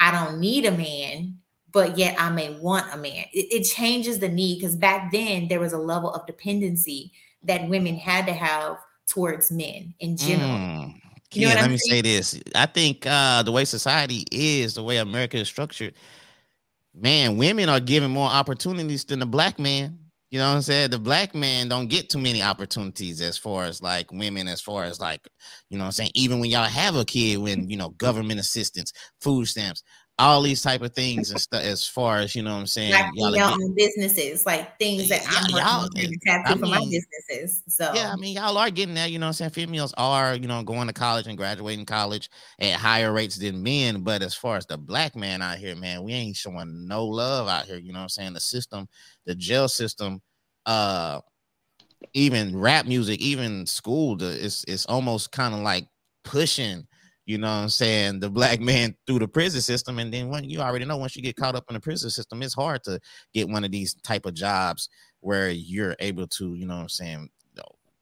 I 0.00 0.10
don't 0.10 0.38
need 0.38 0.66
a 0.66 0.70
man, 0.70 1.38
but 1.72 1.96
yet 1.96 2.14
I 2.20 2.30
may 2.30 2.58
want 2.58 2.92
a 2.92 2.96
man. 2.96 3.24
It, 3.32 3.52
it 3.52 3.64
changes 3.64 4.18
the 4.18 4.28
need 4.28 4.60
because 4.60 4.76
back 4.76 5.10
then 5.10 5.48
there 5.48 5.60
was 5.60 5.72
a 5.72 5.78
level 5.78 6.12
of 6.12 6.26
dependency 6.26 7.12
that 7.44 7.68
women 7.68 7.96
had 7.96 8.26
to 8.26 8.32
have 8.32 8.78
towards 9.06 9.50
men 9.50 9.94
in 10.00 10.16
general. 10.16 10.50
Mm. 10.50 11.00
You 11.34 11.48
know 11.48 11.54
let 11.54 11.64
I'm 11.64 11.70
me 11.70 11.76
saying? 11.76 11.78
say 11.78 12.00
this. 12.02 12.40
I 12.54 12.66
think 12.66 13.06
uh, 13.06 13.42
the 13.42 13.52
way 13.52 13.64
society 13.64 14.24
is, 14.32 14.74
the 14.74 14.82
way 14.82 14.98
America 14.98 15.36
is 15.36 15.48
structured, 15.48 15.94
man, 16.94 17.36
women 17.36 17.68
are 17.68 17.80
given 17.80 18.10
more 18.10 18.28
opportunities 18.28 19.04
than 19.04 19.18
the 19.18 19.26
black 19.26 19.58
man. 19.58 19.98
You 20.30 20.38
know 20.38 20.48
what 20.48 20.56
I'm 20.56 20.62
saying? 20.62 20.90
The 20.90 20.98
black 20.98 21.34
man 21.34 21.68
don't 21.68 21.88
get 21.88 22.10
too 22.10 22.18
many 22.18 22.42
opportunities 22.42 23.22
as 23.22 23.38
far 23.38 23.64
as 23.64 23.80
like 23.80 24.12
women, 24.12 24.46
as 24.46 24.60
far 24.60 24.84
as 24.84 25.00
like, 25.00 25.26
you 25.70 25.78
know 25.78 25.84
what 25.84 25.88
I'm 25.88 25.92
saying? 25.92 26.10
Even 26.14 26.38
when 26.40 26.50
y'all 26.50 26.64
have 26.64 26.96
a 26.96 27.04
kid, 27.04 27.38
when 27.38 27.70
you 27.70 27.78
know, 27.78 27.90
government 27.90 28.38
assistance, 28.38 28.92
food 29.22 29.46
stamps, 29.48 29.82
all 30.18 30.42
these 30.42 30.62
type 30.62 30.82
of 30.82 30.92
things 30.94 31.30
and 31.30 31.40
stuff 31.40 31.62
as 31.62 31.86
far 31.86 32.18
as 32.18 32.34
you 32.34 32.42
know 32.42 32.52
what 32.52 32.60
I'm 32.60 32.66
saying. 32.66 32.90
Like 32.92 33.10
y'all 33.14 33.52
own 33.52 33.74
businesses, 33.74 34.44
like 34.44 34.76
things 34.78 35.08
that 35.10 35.22
I'm 35.28 35.50
y'all, 35.50 35.88
to 35.88 36.18
tap 36.26 36.42
I 36.44 36.54
mean, 36.54 36.58
for 36.58 36.66
my 36.66 36.78
businesses. 36.78 37.62
So 37.68 37.92
yeah, 37.94 38.12
I 38.12 38.16
mean 38.16 38.34
y'all 38.34 38.58
are 38.58 38.70
getting 38.70 38.96
that, 38.96 39.12
you 39.12 39.20
know 39.20 39.26
what 39.26 39.28
I'm 39.28 39.34
saying? 39.34 39.50
Females 39.50 39.94
are, 39.96 40.34
you 40.34 40.48
know, 40.48 40.62
going 40.64 40.88
to 40.88 40.92
college 40.92 41.28
and 41.28 41.38
graduating 41.38 41.86
college 41.86 42.30
at 42.58 42.74
higher 42.74 43.12
rates 43.12 43.36
than 43.36 43.62
men. 43.62 44.02
But 44.02 44.22
as 44.22 44.34
far 44.34 44.56
as 44.56 44.66
the 44.66 44.76
black 44.76 45.14
man 45.14 45.40
out 45.40 45.58
here, 45.58 45.76
man, 45.76 46.02
we 46.02 46.12
ain't 46.12 46.36
showing 46.36 46.88
no 46.88 47.06
love 47.06 47.46
out 47.46 47.66
here. 47.66 47.78
You 47.78 47.92
know 47.92 48.00
what 48.00 48.04
I'm 48.04 48.08
saying? 48.08 48.32
The 48.32 48.40
system, 48.40 48.88
the 49.24 49.36
jail 49.36 49.68
system, 49.68 50.20
uh 50.66 51.20
even 52.12 52.56
rap 52.56 52.86
music, 52.86 53.20
even 53.20 53.66
school, 53.66 54.16
the, 54.16 54.44
it's 54.44 54.64
it's 54.66 54.86
almost 54.86 55.30
kind 55.30 55.54
of 55.54 55.60
like 55.60 55.86
pushing 56.24 56.87
you 57.28 57.38
know 57.38 57.46
what 57.46 57.62
I'm 57.62 57.68
saying, 57.68 58.20
the 58.20 58.30
black 58.30 58.58
man 58.72 58.96
through 59.06 59.20
the 59.20 59.28
prison 59.28 59.60
system. 59.60 59.98
And 59.98 60.12
then 60.12 60.28
when 60.28 60.44
you 60.44 60.60
already 60.60 60.84
know 60.84 60.96
once 60.96 61.14
you 61.14 61.22
get 61.22 61.36
caught 61.36 61.54
up 61.54 61.64
in 61.68 61.74
the 61.74 61.80
prison 61.80 62.10
system, 62.10 62.42
it's 62.42 62.54
hard 62.54 62.82
to 62.84 62.98
get 63.34 63.48
one 63.48 63.64
of 63.64 63.70
these 63.70 63.94
type 64.02 64.26
of 64.26 64.34
jobs 64.34 64.88
where 65.20 65.50
you're 65.50 65.96
able 65.98 66.26
to, 66.26 66.54
you 66.54 66.66
know 66.66 66.76
what 66.76 66.82
I'm 66.82 66.88
saying, 66.88 67.28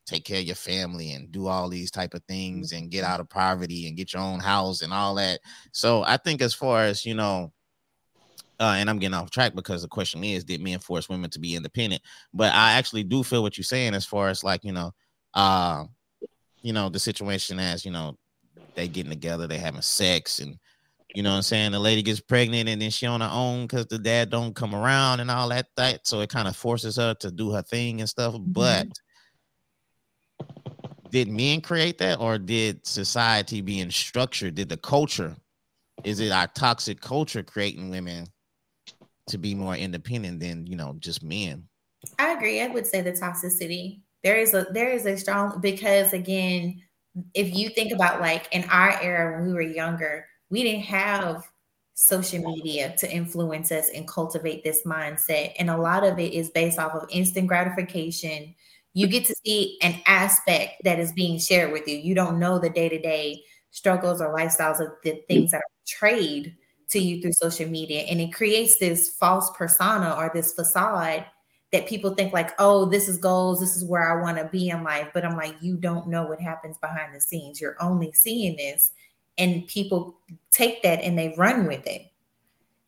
take 0.06 0.24
care 0.24 0.38
of 0.38 0.46
your 0.46 0.54
family 0.54 1.12
and 1.12 1.32
do 1.32 1.48
all 1.48 1.68
these 1.68 1.90
type 1.90 2.14
of 2.14 2.22
things 2.28 2.72
and 2.72 2.90
get 2.90 3.02
out 3.02 3.18
of 3.18 3.28
poverty 3.28 3.88
and 3.88 3.96
get 3.96 4.12
your 4.12 4.22
own 4.22 4.38
house 4.38 4.80
and 4.80 4.92
all 4.92 5.16
that. 5.16 5.40
So 5.72 6.04
I 6.04 6.16
think 6.16 6.40
as 6.40 6.54
far 6.54 6.84
as, 6.84 7.04
you 7.04 7.14
know, 7.14 7.52
uh, 8.60 8.76
and 8.78 8.88
I'm 8.88 8.98
getting 8.98 9.14
off 9.14 9.30
track 9.30 9.54
because 9.54 9.82
the 9.82 9.88
question 9.88 10.22
is, 10.22 10.44
did 10.44 10.62
men 10.62 10.78
force 10.78 11.08
women 11.08 11.28
to 11.30 11.40
be 11.40 11.56
independent? 11.56 12.00
But 12.32 12.54
I 12.54 12.74
actually 12.74 13.02
do 13.02 13.22
feel 13.22 13.42
what 13.42 13.58
you're 13.58 13.64
saying 13.64 13.94
as 13.94 14.06
far 14.06 14.28
as 14.28 14.44
like, 14.44 14.64
you 14.64 14.72
know, 14.72 14.92
uh, 15.34 15.84
you 16.62 16.72
know, 16.72 16.88
the 16.88 17.00
situation 17.00 17.58
as, 17.58 17.84
you 17.84 17.90
know, 17.90 18.16
they 18.76 18.86
getting 18.88 19.10
together, 19.10 19.46
they 19.46 19.58
having 19.58 19.82
sex, 19.82 20.38
and 20.38 20.56
you 21.14 21.22
know 21.22 21.30
what 21.30 21.36
I'm 21.36 21.42
saying. 21.42 21.72
The 21.72 21.80
lady 21.80 22.02
gets 22.02 22.20
pregnant, 22.20 22.68
and 22.68 22.80
then 22.80 22.90
she 22.90 23.06
on 23.06 23.22
her 23.22 23.30
own 23.32 23.62
because 23.66 23.86
the 23.86 23.98
dad 23.98 24.30
don't 24.30 24.54
come 24.54 24.74
around 24.74 25.20
and 25.20 25.30
all 25.30 25.48
that. 25.48 25.66
That 25.76 26.06
so 26.06 26.20
it 26.20 26.30
kind 26.30 26.46
of 26.46 26.54
forces 26.54 26.96
her 26.96 27.14
to 27.14 27.30
do 27.30 27.50
her 27.52 27.62
thing 27.62 28.00
and 28.00 28.08
stuff. 28.08 28.34
Mm-hmm. 28.34 28.52
But 28.52 28.88
did 31.10 31.28
men 31.28 31.62
create 31.62 31.98
that, 31.98 32.20
or 32.20 32.38
did 32.38 32.86
society 32.86 33.62
being 33.62 33.90
structured? 33.90 34.54
Did 34.54 34.68
the 34.68 34.76
culture? 34.76 35.34
Is 36.04 36.20
it 36.20 36.30
our 36.30 36.46
toxic 36.48 37.00
culture 37.00 37.42
creating 37.42 37.88
women 37.88 38.26
to 39.28 39.38
be 39.38 39.54
more 39.54 39.74
independent 39.74 40.40
than 40.40 40.66
you 40.66 40.76
know 40.76 40.96
just 40.98 41.22
men? 41.22 41.66
I 42.18 42.32
agree. 42.32 42.60
I 42.60 42.68
would 42.68 42.86
say 42.86 43.00
the 43.00 43.12
toxicity. 43.12 44.02
There 44.22 44.36
is 44.36 44.54
a 44.54 44.66
there 44.70 44.90
is 44.90 45.06
a 45.06 45.16
strong 45.16 45.60
because 45.60 46.12
again 46.12 46.82
if 47.34 47.54
you 47.54 47.70
think 47.70 47.92
about 47.92 48.20
like 48.20 48.48
in 48.52 48.64
our 48.64 49.00
era 49.00 49.36
when 49.36 49.48
we 49.48 49.54
were 49.54 49.62
younger, 49.62 50.26
we 50.50 50.62
didn't 50.62 50.84
have 50.84 51.48
social 51.94 52.42
media 52.42 52.94
to 52.98 53.10
influence 53.10 53.72
us 53.72 53.88
and 53.94 54.06
cultivate 54.06 54.62
this 54.62 54.82
mindset. 54.84 55.54
And 55.58 55.70
a 55.70 55.78
lot 55.78 56.04
of 56.04 56.18
it 56.18 56.34
is 56.34 56.50
based 56.50 56.78
off 56.78 56.92
of 56.92 57.08
instant 57.10 57.48
gratification. 57.48 58.54
You 58.92 59.06
get 59.06 59.24
to 59.26 59.34
see 59.44 59.78
an 59.82 60.00
aspect 60.06 60.84
that 60.84 60.98
is 60.98 61.12
being 61.12 61.38
shared 61.38 61.72
with 61.72 61.88
you. 61.88 61.96
You 61.96 62.14
don't 62.14 62.38
know 62.38 62.58
the 62.58 62.70
day 62.70 62.88
to 62.88 62.98
day 62.98 63.42
struggles 63.70 64.20
or 64.20 64.34
lifestyles 64.34 64.80
of 64.80 64.92
the 65.02 65.22
things 65.26 65.50
that 65.50 65.58
are 65.58 65.62
portrayed 65.86 66.54
to 66.90 66.98
you 66.98 67.20
through 67.20 67.32
social 67.32 67.68
media. 67.68 68.02
And 68.02 68.20
it 68.20 68.32
creates 68.32 68.78
this 68.78 69.10
false 69.18 69.50
persona 69.56 70.14
or 70.16 70.30
this 70.32 70.52
facade 70.54 71.24
that 71.72 71.86
people 71.86 72.14
think 72.14 72.32
like, 72.32 72.52
oh, 72.58 72.84
this 72.86 73.08
is 73.08 73.18
goals, 73.18 73.60
this 73.60 73.76
is 73.76 73.84
where 73.84 74.08
I 74.08 74.22
want 74.22 74.38
to 74.38 74.44
be 74.44 74.68
in 74.68 74.84
life. 74.84 75.08
But 75.12 75.24
I'm 75.24 75.36
like, 75.36 75.56
you 75.60 75.76
don't 75.76 76.08
know 76.08 76.24
what 76.24 76.40
happens 76.40 76.78
behind 76.78 77.14
the 77.14 77.20
scenes. 77.20 77.60
You're 77.60 77.76
only 77.80 78.12
seeing 78.12 78.56
this, 78.56 78.92
and 79.36 79.66
people 79.66 80.18
take 80.50 80.82
that 80.82 81.02
and 81.02 81.18
they 81.18 81.34
run 81.36 81.66
with 81.66 81.86
it 81.86 82.02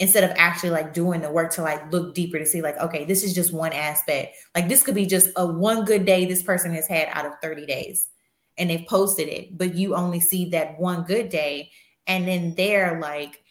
instead 0.01 0.23
of 0.23 0.31
actually 0.37 0.71
like 0.71 0.95
doing 0.95 1.21
the 1.21 1.31
work 1.31 1.53
to 1.53 1.63
like 1.63 1.93
look 1.93 2.15
deeper 2.15 2.39
to 2.39 2.47
see 2.47 2.63
like, 2.63 2.79
okay, 2.79 3.05
this 3.05 3.25
is 3.25 3.35
just 3.35 3.53
one 3.53 3.73
aspect. 3.73 4.37
Like 4.55 4.69
this 4.69 4.83
could 4.83 4.95
be 4.95 5.07
just 5.07 5.31
a 5.37 5.47
one 5.47 5.85
good 5.85 6.05
day 6.05 6.25
this 6.25 6.43
person 6.43 6.73
has 6.75 6.87
had 6.87 7.09
out 7.13 7.27
of 7.27 7.33
30 7.43 7.67
days, 7.67 8.09
and 8.57 8.71
they've 8.71 8.87
posted 8.87 9.29
it, 9.29 9.59
but 9.59 9.75
you 9.75 9.95
only 9.95 10.21
see 10.21 10.51
that 10.51 10.79
one 10.79 11.03
good 11.03 11.29
day, 11.29 11.71
and 12.07 12.27
then 12.27 12.55
they're 12.57 13.01
like 13.01 13.43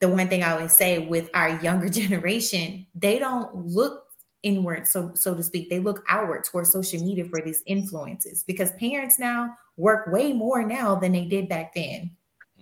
the 0.00 0.08
one 0.08 0.28
thing 0.28 0.42
I 0.42 0.52
always 0.52 0.76
say 0.76 0.98
with 0.98 1.30
our 1.32 1.60
younger 1.62 1.88
generation, 1.88 2.86
they 2.94 3.18
don't 3.18 3.54
look 3.54 4.05
inward, 4.42 4.86
so 4.86 5.12
so 5.14 5.34
to 5.34 5.42
speak. 5.42 5.70
They 5.70 5.78
look 5.78 6.04
outward 6.08 6.44
towards 6.44 6.72
social 6.72 7.02
media 7.02 7.24
for 7.24 7.40
these 7.40 7.62
influences 7.66 8.42
because 8.44 8.72
parents 8.72 9.18
now 9.18 9.54
work 9.76 10.06
way 10.08 10.32
more 10.32 10.62
now 10.64 10.94
than 10.94 11.12
they 11.12 11.24
did 11.24 11.48
back 11.48 11.74
then. 11.74 12.10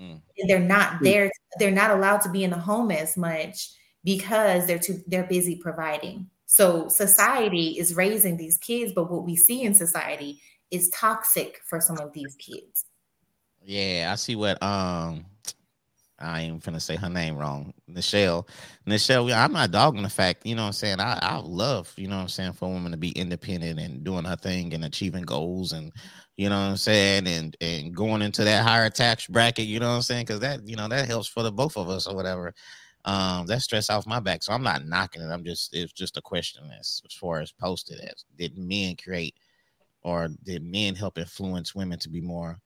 Mm. 0.01 0.21
They're 0.49 0.59
not 0.59 0.99
hmm. 0.99 1.05
there. 1.05 1.31
They're 1.59 1.71
not 1.71 1.91
allowed 1.91 2.21
to 2.23 2.31
be 2.31 2.45
in 2.45 2.51
the 2.51 2.59
home 2.59 2.91
as 2.91 3.17
much 3.17 3.71
because 4.03 4.67
they're 4.67 4.79
too 4.79 5.03
they're 5.07 5.25
busy 5.25 5.57
providing. 5.57 6.29
So 6.47 6.89
society 6.89 7.79
is 7.79 7.95
raising 7.95 8.37
these 8.37 8.59
kids, 8.59 8.93
but 8.95 9.11
what 9.11 9.25
we 9.25 9.35
see 9.37 9.63
in 9.63 9.75
society 9.75 10.41
is 10.71 10.91
toxic 10.91 11.61
for 11.65 11.81
some 11.81 11.99
of 11.99 12.13
these 12.13 12.35
kids. 12.37 12.85
Yeah, 13.63 14.11
I 14.13 14.17
see 14.17 14.37
what 14.37 14.63
um 14.63 15.25
I 16.25 16.43
ain't 16.43 16.63
finna 16.63 16.81
say 16.81 16.97
her 16.97 17.09
name 17.09 17.37
wrong. 17.37 17.73
Nichelle. 17.91 18.49
Nichelle, 18.87 19.33
I'm 19.35 19.53
not 19.53 19.71
dogging 19.71 20.03
the 20.03 20.09
fact, 20.09 20.47
you 20.47 20.55
know 20.55 20.63
what 20.63 20.69
I'm 20.69 20.73
saying? 20.73 21.01
I, 21.01 21.19
I 21.21 21.37
love, 21.39 21.93
you 21.97 22.09
know 22.09 22.17
what 22.17 22.23
I'm 22.23 22.29
saying, 22.29 22.55
for 22.55 22.67
a 22.67 22.73
woman 22.73 22.93
to 22.93 22.99
be 22.99 23.11
independent 23.11 23.79
and 23.79 24.03
doing 24.05 24.25
her 24.25 24.37
thing 24.37 24.75
and 24.75 24.85
achieving 24.85 25.23
goals 25.23 25.73
and 25.73 25.93
you 26.37 26.49
know 26.49 26.57
what 26.57 26.71
I'm 26.71 26.77
saying, 26.77 27.29
and 27.29 27.57
and 27.61 27.95
going 27.95 28.21
into 28.21 28.43
that 28.45 28.65
higher 28.65 28.91
tax 28.91 29.29
bracket, 29.29 29.67
you 29.67 29.79
know 29.79 29.89
what 29.89 29.97
I'm 29.97 30.03
saying? 30.03 30.25
Because 30.27 30.41
that, 30.41 30.67
you 30.67 30.75
know, 30.75 30.89
that 30.89 31.07
helps 31.07 31.29
for 31.29 31.45
the 31.45 31.53
both 31.53 31.77
of 31.77 31.89
us 31.89 32.07
or 32.09 32.17
whatever. 32.17 32.53
Um, 33.05 33.47
that 33.47 33.61
stress 33.63 33.91
off 33.91 34.07
my 34.07 34.19
back. 34.19 34.43
So 34.43 34.53
I'm 34.53 34.63
not 34.63 34.87
knocking 34.87 35.23
it. 35.23 35.31
I'm 35.31 35.45
just 35.45 35.75
it's 35.75 35.93
just 35.93 36.17
a 36.17 36.23
question 36.23 36.65
as, 36.79 37.03
as 37.05 37.13
far 37.13 37.41
as 37.41 37.53
posted 37.53 38.01
as 38.01 38.25
did 38.37 38.59
men 38.59 38.97
create 38.97 39.37
or 40.03 40.29
did 40.45 40.65
men 40.65 40.95
help 40.95 41.19
influence 41.19 41.75
women 41.75 41.99
to 42.01 42.09
be 42.09 42.21
more 42.21 42.59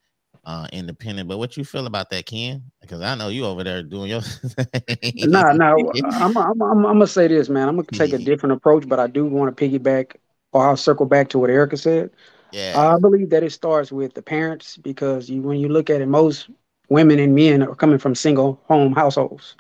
uh, 0.45 0.67
independent. 0.73 1.29
But 1.29 1.39
what 1.39 1.57
you 1.57 1.65
feel 1.65 1.87
about 1.87 2.11
that, 2.11 2.27
Ken? 2.27 2.63
Because 2.81 3.01
I 3.01 3.15
know 3.15 3.29
you 3.29 3.45
over 3.45 3.65
there 3.65 3.83
doing 3.83 4.11
your. 4.11 4.21
nah. 5.15 5.51
I'm, 5.51 6.37
I'm, 6.37 6.37
I'm, 6.37 6.63
I'm, 6.63 6.83
gonna 6.83 7.07
say 7.07 7.29
this, 7.29 7.49
man. 7.49 7.69
I'm 7.69 7.77
gonna 7.77 7.87
take 7.93 8.13
a 8.13 8.19
different 8.19 8.55
approach, 8.55 8.89
but 8.89 8.99
I 9.01 9.07
do 9.07 9.27
want 9.27 9.57
to 9.57 9.69
piggyback 9.69 10.17
or 10.53 10.67
I'll 10.67 10.77
circle 10.77 11.07
back 11.07 11.29
to 11.31 11.39
what 11.39 11.51
Erica 11.51 11.77
said. 11.77 12.11
Yeah, 12.53 12.75
I 12.79 12.99
believe 12.99 13.31
that 13.31 13.43
it 13.43 13.53
starts 13.53 13.93
with 13.93 14.15
the 14.15 14.23
parents 14.23 14.77
because 14.77 15.29
you, 15.29 15.43
when 15.43 15.59
you 15.59 15.69
look 15.69 15.91
at 15.91 16.01
it, 16.01 16.07
most 16.07 16.49
women 16.89 17.19
and 17.19 17.35
men 17.35 17.63
are 17.63 17.75
coming 17.75 17.99
from 17.99 18.15
single 18.15 18.61
home 18.67 18.95
households. 18.95 19.55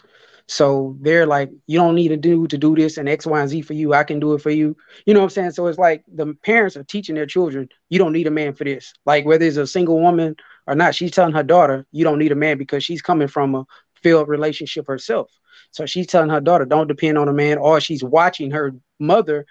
So 0.48 0.96
they're 1.02 1.26
like, 1.26 1.50
you 1.66 1.78
don't 1.78 1.94
need 1.94 2.08
to 2.08 2.16
do 2.16 2.46
to 2.46 2.56
do 2.56 2.74
this 2.74 2.96
and 2.96 3.06
X, 3.06 3.26
Y, 3.26 3.38
and 3.38 3.50
Z 3.50 3.60
for 3.62 3.74
you. 3.74 3.92
I 3.92 4.02
can 4.02 4.18
do 4.18 4.32
it 4.32 4.40
for 4.40 4.50
you. 4.50 4.74
You 5.04 5.12
know 5.12 5.20
what 5.20 5.24
I'm 5.24 5.30
saying? 5.30 5.50
So 5.50 5.66
it's 5.66 5.78
like 5.78 6.04
the 6.12 6.34
parents 6.42 6.74
are 6.74 6.84
teaching 6.84 7.14
their 7.14 7.26
children, 7.26 7.68
you 7.90 7.98
don't 7.98 8.14
need 8.14 8.26
a 8.26 8.30
man 8.30 8.54
for 8.54 8.64
this. 8.64 8.94
Like 9.04 9.26
whether 9.26 9.44
it's 9.44 9.58
a 9.58 9.66
single 9.66 10.00
woman 10.00 10.36
or 10.68 10.74
not, 10.74 10.94
she's 10.94 11.10
telling 11.10 11.32
her 11.32 11.42
daughter, 11.42 11.86
you 11.90 12.04
don't 12.04 12.18
need 12.18 12.30
a 12.30 12.36
man 12.36 12.58
because 12.58 12.84
she's 12.84 13.00
coming 13.00 13.26
from 13.26 13.54
a 13.54 13.64
failed 14.02 14.28
relationship 14.28 14.86
herself. 14.86 15.30
So 15.70 15.86
she's 15.86 16.06
telling 16.06 16.28
her 16.28 16.40
daughter, 16.40 16.66
don't 16.66 16.86
depend 16.86 17.16
on 17.16 17.26
a 17.26 17.32
man, 17.32 17.56
or 17.56 17.80
she's 17.80 18.04
watching 18.04 18.50
her 18.50 18.72
mother 19.00 19.46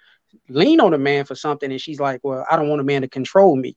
lean 0.47 0.79
on 0.79 0.93
a 0.93 0.97
man 0.97 1.25
for 1.25 1.33
something, 1.33 1.71
and 1.71 1.81
she's 1.81 1.99
like, 1.99 2.21
Well, 2.23 2.45
I 2.49 2.55
don't 2.55 2.69
want 2.69 2.81
a 2.81 2.85
man 2.85 3.01
to 3.01 3.07
control 3.07 3.55
me. 3.55 3.75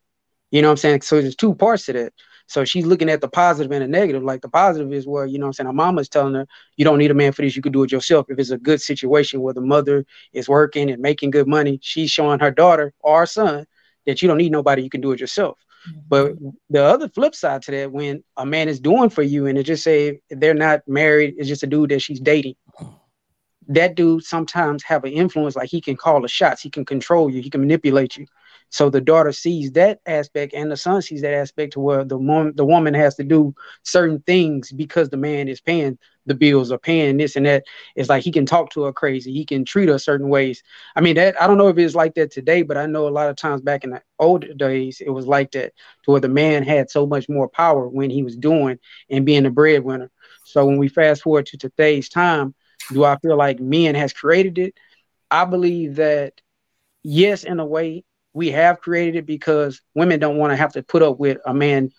You 0.50 0.60
know 0.60 0.68
what 0.68 0.72
I'm 0.72 0.76
saying? 0.78 1.00
So 1.02 1.20
there's 1.20 1.36
two 1.36 1.54
parts 1.54 1.86
to 1.86 1.94
that. 1.94 2.12
So 2.46 2.64
she's 2.64 2.84
looking 2.84 3.08
at 3.08 3.20
the 3.20 3.28
positive 3.28 3.70
and 3.70 3.82
the 3.82 3.88
negative. 3.88 4.24
Like 4.24 4.42
the 4.42 4.48
positive 4.48 4.92
is 4.92 5.06
where, 5.06 5.24
you 5.24 5.38
know 5.38 5.46
I'm 5.46 5.52
saying, 5.52 5.68
her 5.68 5.72
mama's 5.72 6.08
telling 6.08 6.34
her, 6.34 6.46
you 6.76 6.84
don't 6.84 6.98
need 6.98 7.12
a 7.12 7.14
man 7.14 7.32
for 7.32 7.42
this, 7.42 7.54
you 7.56 7.62
can 7.62 7.72
do 7.72 7.84
it 7.84 7.92
yourself. 7.92 8.26
If 8.28 8.38
it's 8.38 8.50
a 8.50 8.58
good 8.58 8.82
situation 8.82 9.40
where 9.40 9.54
the 9.54 9.60
mother 9.60 10.04
is 10.32 10.48
working 10.48 10.90
and 10.90 11.00
making 11.00 11.30
good 11.30 11.46
money, 11.46 11.78
she's 11.80 12.10
showing 12.10 12.40
her 12.40 12.50
daughter 12.50 12.92
or 13.00 13.24
son 13.24 13.66
that 14.06 14.20
you 14.20 14.28
don't 14.28 14.38
need 14.38 14.52
nobody, 14.52 14.82
you 14.82 14.90
can 14.90 15.00
do 15.00 15.12
it 15.12 15.20
yourself. 15.20 15.58
But 16.08 16.34
the 16.68 16.84
other 16.84 17.08
flip 17.08 17.34
side 17.34 17.62
to 17.62 17.70
that, 17.72 17.92
when 17.92 18.22
a 18.36 18.44
man 18.44 18.68
is 18.68 18.80
doing 18.80 19.10
for 19.10 19.22
you 19.22 19.46
and 19.46 19.58
it 19.58 19.64
just 19.64 19.82
say 19.82 20.20
they're 20.30 20.54
not 20.54 20.86
married, 20.86 21.34
it's 21.38 21.48
just 21.48 21.62
a 21.62 21.66
dude 21.66 21.90
that 21.90 22.00
she's 22.00 22.20
dating. 22.20 22.56
That 23.68 23.94
dude 23.94 24.24
sometimes 24.24 24.82
have 24.84 25.04
an 25.04 25.12
influence, 25.12 25.56
like 25.56 25.70
he 25.70 25.80
can 25.80 25.96
call 25.96 26.20
the 26.20 26.28
shots, 26.28 26.60
he 26.60 26.70
can 26.70 26.84
control 26.84 27.30
you, 27.30 27.40
he 27.40 27.50
can 27.50 27.60
manipulate 27.60 28.16
you. 28.16 28.26
So 28.70 28.88
the 28.88 29.00
daughter 29.00 29.32
sees 29.32 29.72
that 29.72 30.00
aspect, 30.06 30.54
and 30.54 30.70
the 30.70 30.76
son 30.76 31.02
sees 31.02 31.22
that 31.22 31.34
aspect 31.34 31.74
to 31.74 31.80
where 31.80 32.04
the 32.04 32.18
mom, 32.18 32.52
the 32.54 32.64
woman 32.64 32.94
has 32.94 33.14
to 33.16 33.24
do 33.24 33.54
certain 33.82 34.20
things 34.20 34.72
because 34.72 35.10
the 35.10 35.16
man 35.16 35.48
is 35.48 35.60
paying 35.60 35.98
the 36.26 36.34
bills 36.34 36.70
or 36.70 36.78
paying 36.78 37.16
this 37.16 37.36
and 37.36 37.46
that. 37.46 37.64
It's 37.96 38.08
like 38.08 38.22
he 38.22 38.30
can 38.32 38.46
talk 38.46 38.70
to 38.70 38.84
her 38.84 38.92
crazy, 38.92 39.32
he 39.32 39.44
can 39.44 39.64
treat 39.64 39.88
her 39.88 39.98
certain 39.98 40.28
ways. 40.28 40.62
I 40.96 41.00
mean, 41.00 41.16
that 41.16 41.40
I 41.40 41.46
don't 41.46 41.58
know 41.58 41.68
if 41.68 41.78
it's 41.78 41.94
like 41.94 42.14
that 42.14 42.30
today, 42.30 42.62
but 42.62 42.76
I 42.76 42.86
know 42.86 43.08
a 43.08 43.10
lot 43.10 43.28
of 43.28 43.36
times 43.36 43.60
back 43.60 43.84
in 43.84 43.90
the 43.90 44.02
old 44.18 44.46
days 44.56 45.00
it 45.04 45.10
was 45.10 45.26
like 45.26 45.52
that, 45.52 45.72
to 46.04 46.10
where 46.12 46.20
the 46.20 46.28
man 46.28 46.62
had 46.62 46.90
so 46.90 47.06
much 47.06 47.28
more 47.28 47.48
power 47.48 47.88
when 47.88 48.10
he 48.10 48.22
was 48.22 48.36
doing 48.36 48.78
and 49.10 49.26
being 49.26 49.42
the 49.44 49.50
breadwinner. 49.50 50.10
So 50.44 50.64
when 50.66 50.78
we 50.78 50.88
fast 50.88 51.22
forward 51.22 51.46
to 51.46 51.58
today's 51.58 52.08
time, 52.08 52.54
do 52.92 53.04
I 53.04 53.16
feel 53.18 53.36
like 53.36 53.60
men 53.60 53.94
has 53.94 54.12
created 54.12 54.58
it? 54.58 54.74
I 55.30 55.44
believe 55.44 55.96
that 55.96 56.40
yes, 57.02 57.44
in 57.44 57.60
a 57.60 57.66
way, 57.66 58.04
we 58.32 58.50
have 58.50 58.80
created 58.80 59.16
it 59.16 59.26
because 59.26 59.80
women 59.94 60.20
don't 60.20 60.36
want 60.36 60.52
to 60.52 60.56
have 60.56 60.72
to 60.74 60.82
put 60.82 61.02
up 61.02 61.18
with 61.18 61.38
a 61.46 61.54
man 61.54 61.90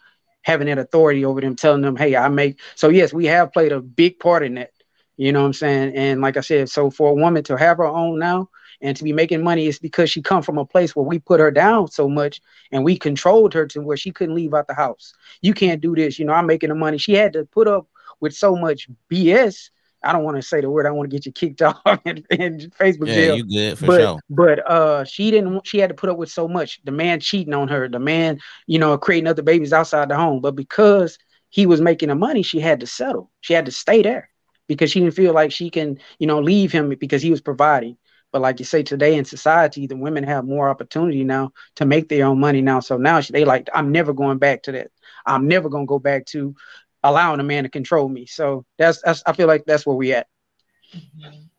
having 0.44 0.68
that 0.68 0.80
authority 0.80 1.26
over 1.26 1.42
them, 1.42 1.56
telling 1.56 1.82
them, 1.82 1.96
"Hey, 1.96 2.16
I 2.16 2.28
make." 2.30 2.60
So 2.76 2.90
yes, 2.90 3.14
we 3.14 3.26
have 3.26 3.54
played 3.54 3.72
a 3.72 3.82
big 3.82 4.20
part 4.20 4.44
in 4.44 4.56
that. 4.56 4.72
You 5.18 5.32
know 5.32 5.42
what 5.42 5.48
I'm 5.48 5.54
saying? 5.54 5.96
And 5.96 6.22
like 6.22 6.38
I 6.38 6.42
said, 6.42 6.70
so 6.70 6.90
for 6.90 7.10
a 7.12 7.14
woman 7.14 7.44
to 7.44 7.58
have 7.58 7.78
her 7.78 7.86
own 7.86 8.18
now 8.18 8.50
and 8.82 8.98
to 8.98 9.04
be 9.04 9.14
making 9.14 9.44
money 9.44 9.68
is 9.68 9.78
because 9.78 10.10
she 10.10 10.22
come 10.22 10.42
from 10.42 10.58
a 10.58 10.66
place 10.66 10.96
where 10.96 11.06
we 11.06 11.20
put 11.20 11.40
her 11.40 11.52
down 11.52 11.90
so 11.90 12.10
much 12.10 12.42
and 12.72 12.84
we 12.84 12.98
controlled 12.98 13.54
her 13.54 13.68
to 13.68 13.82
where 13.82 13.98
she 13.98 14.12
couldn't 14.12 14.36
leave 14.36 14.54
out 14.54 14.68
the 14.68 14.74
house. 14.74 15.14
You 15.42 15.54
can't 15.54 15.82
do 15.82 15.96
this. 15.96 16.18
You 16.18 16.26
know, 16.26 16.34
I'm 16.34 16.48
making 16.48 16.70
the 16.70 16.76
money. 16.76 16.98
She 16.98 17.14
had 17.14 17.34
to 17.34 17.46
put 17.46 17.68
up 17.68 17.88
with 18.20 18.34
so 18.34 18.56
much 18.56 18.88
BS 19.10 19.70
I 20.04 20.12
don't 20.12 20.24
want 20.24 20.38
to 20.38 20.42
say 20.42 20.62
the 20.62 20.70
word. 20.70 20.86
I 20.86 20.92
want 20.92 21.10
to 21.10 21.16
get 21.16 21.26
you 21.26 21.32
kicked 21.32 21.62
off 21.86 22.00
in, 22.06 22.26
in 22.30 22.72
Facebook 22.80 23.08
yeah, 23.08 23.14
jail. 23.14 23.38
you 23.38 23.44
good 23.44 23.78
for 23.78 23.86
but, 23.88 24.02
sure. 24.02 24.20
But 24.30 24.72
uh, 24.72 25.04
she 25.06 25.32
didn't. 25.32 25.66
She 25.66 25.80
had 25.80 25.90
to 25.90 25.96
put 25.96 26.10
up 26.10 26.18
with 26.18 26.32
so 26.32 26.48
much. 26.48 26.80
The 26.84 26.92
man 26.92 27.20
cheating 27.20 27.54
on 27.54 27.68
her. 27.68 27.88
The 27.88 28.00
man, 28.00 28.40
you 28.68 28.80
know, 28.80 28.98
creating 28.98 29.28
other 29.28 29.44
babies 29.44 29.74
outside 29.74 30.10
the 30.10 30.16
home. 30.16 30.42
But 30.42 30.56
because 30.56 31.18
he 31.50 31.66
was 31.66 31.82
making 31.82 32.10
the 32.10 32.16
money, 32.16 32.44
she 32.44 32.60
had 32.60 32.80
to 32.80 32.88
settle. 32.88 33.30
She 33.42 33.54
had 33.54 33.66
to 33.66 33.72
stay 33.72 34.02
there 34.02 34.30
because 34.68 34.92
she 34.92 35.02
didn't 35.02 35.16
feel 35.16 35.34
like 35.34 35.52
she 35.52 35.70
can, 35.70 36.00
you 36.18 36.28
know, 36.28 36.40
leave 36.40 36.72
him 36.72 36.90
because 36.90 37.22
he 37.22 37.30
was 37.30 37.42
providing. 37.42 37.98
But 38.32 38.42
like 38.42 38.60
you 38.60 38.66
say, 38.66 38.84
today 38.84 39.16
in 39.16 39.26
society, 39.26 39.88
the 39.88 39.98
women 39.98 40.24
have 40.24 40.46
more 40.46 40.70
opportunity 40.70 41.24
now 41.24 41.52
to 41.76 41.86
make 41.86 42.08
their 42.08 42.26
own 42.26 42.40
money 42.40 42.62
now. 42.62 42.80
So 42.80 42.98
now 42.98 43.20
they 43.20 43.44
like, 43.44 43.68
I'm 43.74 43.92
never 43.92 44.14
going 44.14 44.38
back 44.38 44.64
to 44.64 44.72
that. 44.72 44.92
I'm 45.26 45.48
never 45.48 45.70
gonna 45.70 45.86
go 45.86 46.00
back 46.00 46.26
to 46.28 46.56
allowing 47.04 47.40
a 47.40 47.44
man 47.44 47.64
to 47.64 47.70
control 47.70 48.10
me. 48.10 48.26
So 48.26 48.66
that's, 48.78 49.02
that's 49.02 49.24
I 49.26 49.34
feel 49.34 49.48
like 49.48 49.66
that's 49.66 49.86
where 49.86 49.96
we 49.96 50.14
at. 50.14 50.28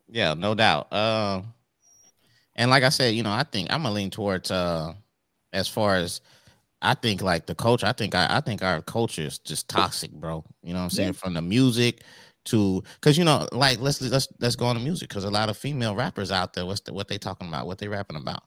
Yeah, 0.08 0.34
no 0.34 0.54
doubt. 0.54 0.92
Uh, 0.92 1.42
and 2.54 2.70
like 2.70 2.82
I 2.82 2.90
said, 2.90 3.14
you 3.14 3.22
know, 3.22 3.32
I 3.32 3.44
think 3.44 3.72
I'm 3.72 3.82
gonna 3.82 3.94
lean 3.94 4.10
towards 4.10 4.50
uh, 4.50 4.92
as 5.52 5.68
far 5.68 5.96
as 5.96 6.20
I 6.82 6.94
think 6.94 7.22
like 7.22 7.46
the 7.46 7.54
culture. 7.54 7.86
I 7.86 7.92
think 7.92 8.14
I, 8.14 8.26
I 8.28 8.40
think 8.40 8.62
our 8.62 8.82
culture 8.82 9.22
is 9.22 9.38
just 9.38 9.68
toxic, 9.68 10.10
bro. 10.12 10.44
You 10.62 10.74
know 10.74 10.80
what 10.80 10.84
I'm 10.84 10.90
saying? 10.90 11.08
Yeah. 11.14 11.20
From 11.20 11.34
the 11.34 11.42
music 11.42 12.02
to 12.46 12.82
because 12.94 13.16
you 13.16 13.24
know, 13.24 13.48
like 13.52 13.80
let's 13.80 14.02
let's 14.02 14.28
let's 14.40 14.56
go 14.56 14.66
on 14.66 14.76
the 14.76 14.82
music 14.82 15.08
because 15.08 15.24
a 15.24 15.30
lot 15.30 15.48
of 15.48 15.56
female 15.56 15.94
rappers 15.94 16.30
out 16.30 16.52
there. 16.52 16.66
What's 16.66 16.80
the, 16.80 16.92
what 16.92 17.08
they 17.08 17.18
talking 17.18 17.48
about? 17.48 17.66
What 17.66 17.78
they 17.78 17.88
rapping 17.88 18.16
about? 18.16 18.42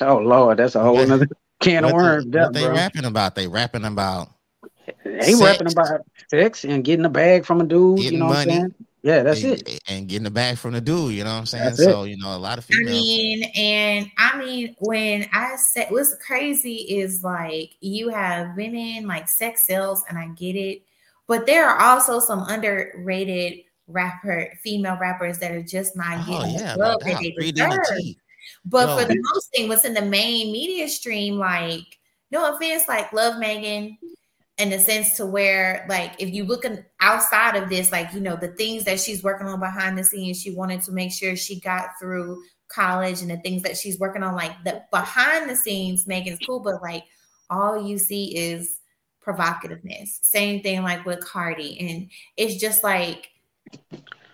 Oh 0.00 0.18
Lord, 0.18 0.58
that's 0.58 0.76
a 0.76 0.80
whole 0.80 0.98
other 0.98 1.28
can 1.60 1.84
of 1.84 1.92
worms. 1.92 2.24
What, 2.26 2.42
what 2.42 2.52
they 2.54 2.68
rapping 2.68 3.04
about? 3.04 3.34
They 3.34 3.48
rapping 3.48 3.84
about 3.84 4.30
they 5.20 5.34
rapping 5.34 5.70
about 5.70 6.00
sex 6.30 6.64
and 6.64 6.84
getting 6.84 7.04
a 7.04 7.10
bag 7.10 7.44
from 7.44 7.60
a 7.60 7.64
dude. 7.64 7.98
Getting 7.98 8.12
you 8.12 8.18
know 8.18 8.26
money, 8.26 8.34
what 8.34 8.40
I'm 8.40 8.60
saying? 8.60 8.74
Yeah, 9.02 9.22
that's 9.22 9.42
and, 9.44 9.52
it. 9.52 9.80
And 9.86 10.08
getting 10.08 10.24
the 10.24 10.32
bag 10.32 10.58
from 10.58 10.72
the 10.72 10.80
dude, 10.80 11.14
you 11.14 11.22
know 11.22 11.30
what 11.30 11.38
I'm 11.38 11.46
saying? 11.46 11.64
That's 11.64 11.84
so, 11.84 12.02
you 12.04 12.16
know, 12.16 12.36
a 12.36 12.38
lot 12.38 12.58
of 12.58 12.64
females. 12.64 12.88
I 12.88 12.92
mean, 12.92 13.42
and 13.54 14.10
I 14.18 14.36
mean, 14.36 14.74
when 14.80 15.28
I 15.32 15.54
said 15.72 15.86
what's 15.90 16.16
crazy 16.26 16.74
is 16.74 17.22
like 17.22 17.70
you 17.80 18.08
have 18.08 18.56
women 18.56 19.06
like 19.06 19.28
sex 19.28 19.64
sales, 19.64 20.02
and 20.08 20.18
I 20.18 20.26
get 20.28 20.56
it, 20.56 20.82
but 21.28 21.46
there 21.46 21.68
are 21.68 21.78
also 21.78 22.18
some 22.18 22.44
underrated 22.48 23.60
rapper, 23.86 24.52
female 24.64 24.98
rappers 25.00 25.38
that 25.38 25.52
are 25.52 25.62
just 25.62 25.96
not 25.96 26.26
oh, 26.26 26.40
getting 26.40 26.58
yeah, 26.58 26.74
the 26.74 26.78
love 26.80 27.00
that 27.04 27.20
they 27.20 27.34
Read 27.38 27.58
in 27.58 27.70
the 27.70 27.76
deserve. 27.76 28.14
But 28.64 28.88
Yo. 28.88 28.98
for 28.98 29.04
the 29.04 29.22
most 29.32 29.50
thing, 29.54 29.68
what's 29.68 29.84
in 29.84 29.94
the 29.94 30.02
main 30.02 30.50
media 30.50 30.88
stream, 30.88 31.36
like, 31.36 31.84
no 32.32 32.54
offense, 32.54 32.88
like 32.88 33.12
love 33.12 33.38
Megan 33.38 33.96
in 34.58 34.70
the 34.70 34.78
sense 34.78 35.16
to 35.16 35.26
where, 35.26 35.84
like, 35.88 36.14
if 36.18 36.32
you 36.32 36.44
look 36.44 36.64
outside 37.00 37.56
of 37.56 37.68
this, 37.68 37.92
like, 37.92 38.12
you 38.14 38.20
know, 38.20 38.36
the 38.36 38.48
things 38.48 38.84
that 38.84 38.98
she's 38.98 39.22
working 39.22 39.46
on 39.46 39.60
behind 39.60 39.98
the 39.98 40.04
scenes, 40.04 40.40
she 40.40 40.54
wanted 40.54 40.80
to 40.82 40.92
make 40.92 41.12
sure 41.12 41.36
she 41.36 41.60
got 41.60 41.90
through 42.00 42.42
college 42.68 43.20
and 43.20 43.30
the 43.30 43.36
things 43.38 43.62
that 43.62 43.76
she's 43.76 43.98
working 43.98 44.22
on, 44.22 44.34
like 44.34 44.52
the 44.64 44.82
behind 44.90 45.48
the 45.48 45.56
scenes, 45.56 46.06
Megan's 46.06 46.38
cool, 46.46 46.60
but 46.60 46.82
like 46.82 47.04
all 47.50 47.86
you 47.86 47.98
see 47.98 48.36
is 48.36 48.80
provocativeness. 49.24 50.18
Same 50.22 50.62
thing 50.62 50.82
like 50.82 51.04
with 51.04 51.20
Cardi. 51.20 51.78
And 51.80 52.10
it's 52.36 52.60
just 52.60 52.82
like, 52.82 53.28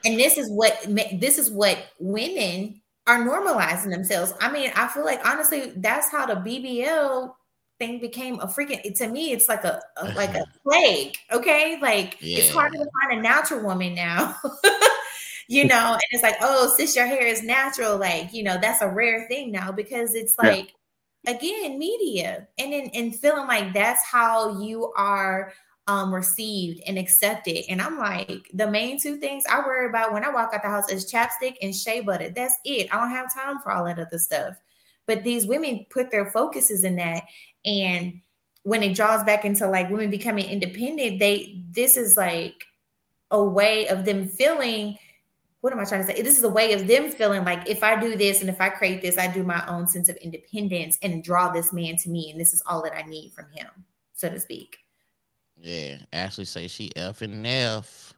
and 0.05 0.19
this 0.19 0.37
is 0.37 0.51
what 0.51 0.85
this 0.87 1.39
is 1.39 1.51
what 1.51 1.79
women 1.99 2.81
are 3.07 3.19
normalizing 3.19 3.91
themselves. 3.91 4.33
I 4.41 4.51
mean, 4.51 4.71
I 4.75 4.89
feel 4.89 5.05
like 5.05 5.25
honestly, 5.27 5.73
that's 5.77 6.11
how 6.11 6.27
the 6.27 6.35
BBL 6.35 7.33
thing 7.83 7.99
became 7.99 8.39
a 8.41 8.47
freaking. 8.47 8.95
To 8.95 9.09
me, 9.09 9.33
it's 9.33 9.49
like 9.49 9.65
a, 9.65 9.83
a 9.97 10.05
like 10.15 10.35
a 10.35 10.45
plague. 10.63 11.17
Okay, 11.33 11.79
like 11.83 12.17
it's 12.21 12.53
hard 12.53 12.73
to 12.73 12.79
find 12.79 13.19
a 13.19 13.23
natural 13.23 13.63
woman 13.63 13.95
now. 13.95 14.37
you 15.49 15.67
know, 15.67 15.93
and 15.95 16.03
it's 16.13 16.23
like, 16.23 16.37
oh, 16.41 16.73
sis, 16.77 16.95
your 16.95 17.07
hair 17.07 17.27
is 17.27 17.43
natural. 17.43 17.99
Like, 17.99 18.33
you 18.33 18.45
know, 18.45 18.59
that's 18.61 18.83
a 18.83 18.89
rare 18.89 19.27
thing 19.29 19.51
now 19.51 19.73
because 19.73 20.15
it's 20.15 20.35
like, 20.39 20.73
yeah. 21.25 21.33
again, 21.33 21.79
media, 21.79 22.47
and 22.59 22.73
in 22.73 22.91
and 22.95 23.17
feeling 23.17 23.47
like 23.47 23.75
that's 23.75 24.05
how 24.05 24.61
you 24.61 24.93
are 24.97 25.53
um 25.89 26.15
received 26.15 26.81
and 26.87 26.99
accepted. 26.99 27.65
And 27.69 27.83
I'm 27.83 27.99
like, 27.99 28.49
the 28.55 28.71
main 28.71 29.01
two 29.01 29.17
things 29.17 29.43
I 29.51 29.59
worry 29.59 29.89
about 29.89 30.13
when 30.13 30.25
I 30.25 30.31
walk 30.31 30.53
out 30.55 30.63
the 30.63 30.69
house 30.69 30.91
is 30.91 31.13
chapstick 31.13 31.57
and 31.61 31.75
shea 31.75 32.01
butter. 32.01 32.31
That's 32.31 32.55
it. 32.65 32.95
I 32.95 33.01
don't 33.01 33.11
have 33.11 33.35
time 33.35 33.59
for 33.59 33.73
all 33.73 33.85
that 33.87 33.99
other 33.99 34.19
stuff. 34.19 34.55
But 35.07 35.25
these 35.25 35.47
women 35.47 35.85
put 35.91 36.13
their 36.13 36.31
focuses 36.31 36.85
in 36.85 36.95
that. 36.97 37.25
And 37.65 38.21
when 38.63 38.83
it 38.83 38.95
draws 38.95 39.25
back 39.25 39.45
into 39.45 39.67
like 39.67 39.91
women 39.91 40.11
becoming 40.11 40.49
independent, 40.49 41.19
they 41.19 41.63
this 41.71 41.97
is 41.97 42.17
like 42.17 42.65
a 43.31 43.43
way 43.43 43.89
of 43.89 44.05
them 44.05 44.29
feeling. 44.29 44.99
What 45.61 45.73
am 45.73 45.79
I 45.79 45.85
trying 45.85 46.05
to 46.05 46.07
say? 46.07 46.23
This 46.23 46.39
is 46.39 46.45
a 46.45 46.49
way 46.49 46.73
of 46.73 46.87
them 46.87 47.11
feeling 47.11 47.45
like 47.45 47.69
if 47.69 47.85
I 47.85 48.01
do 48.01 48.17
this 48.17 48.41
and 48.41 48.51
if 48.51 48.61
I 48.61 48.69
create 48.69 49.01
this, 49.01 49.17
I 49.17 49.29
do 49.29 49.45
my 49.45 49.65
own 49.69 49.87
sense 49.87 50.09
of 50.09 50.17
independence 50.17 50.99
and 51.03 51.23
draw 51.23 51.51
this 51.51 51.73
man 51.73 51.97
to 51.99 52.09
me, 52.09 52.31
and 52.31 52.41
this 52.41 52.53
is 52.53 52.63
all 52.67 52.83
that 52.83 52.97
I 52.97 53.03
need 53.03 53.33
from 53.33 53.47
him, 53.53 53.69
so 54.15 54.29
to 54.29 54.41
speak. 54.41 54.79
Yeah, 55.57 55.99
Ashley 56.13 56.45
say 56.45 56.67
she 56.67 56.91
F 56.97 57.23
and 57.23 57.47
F. 57.47 58.12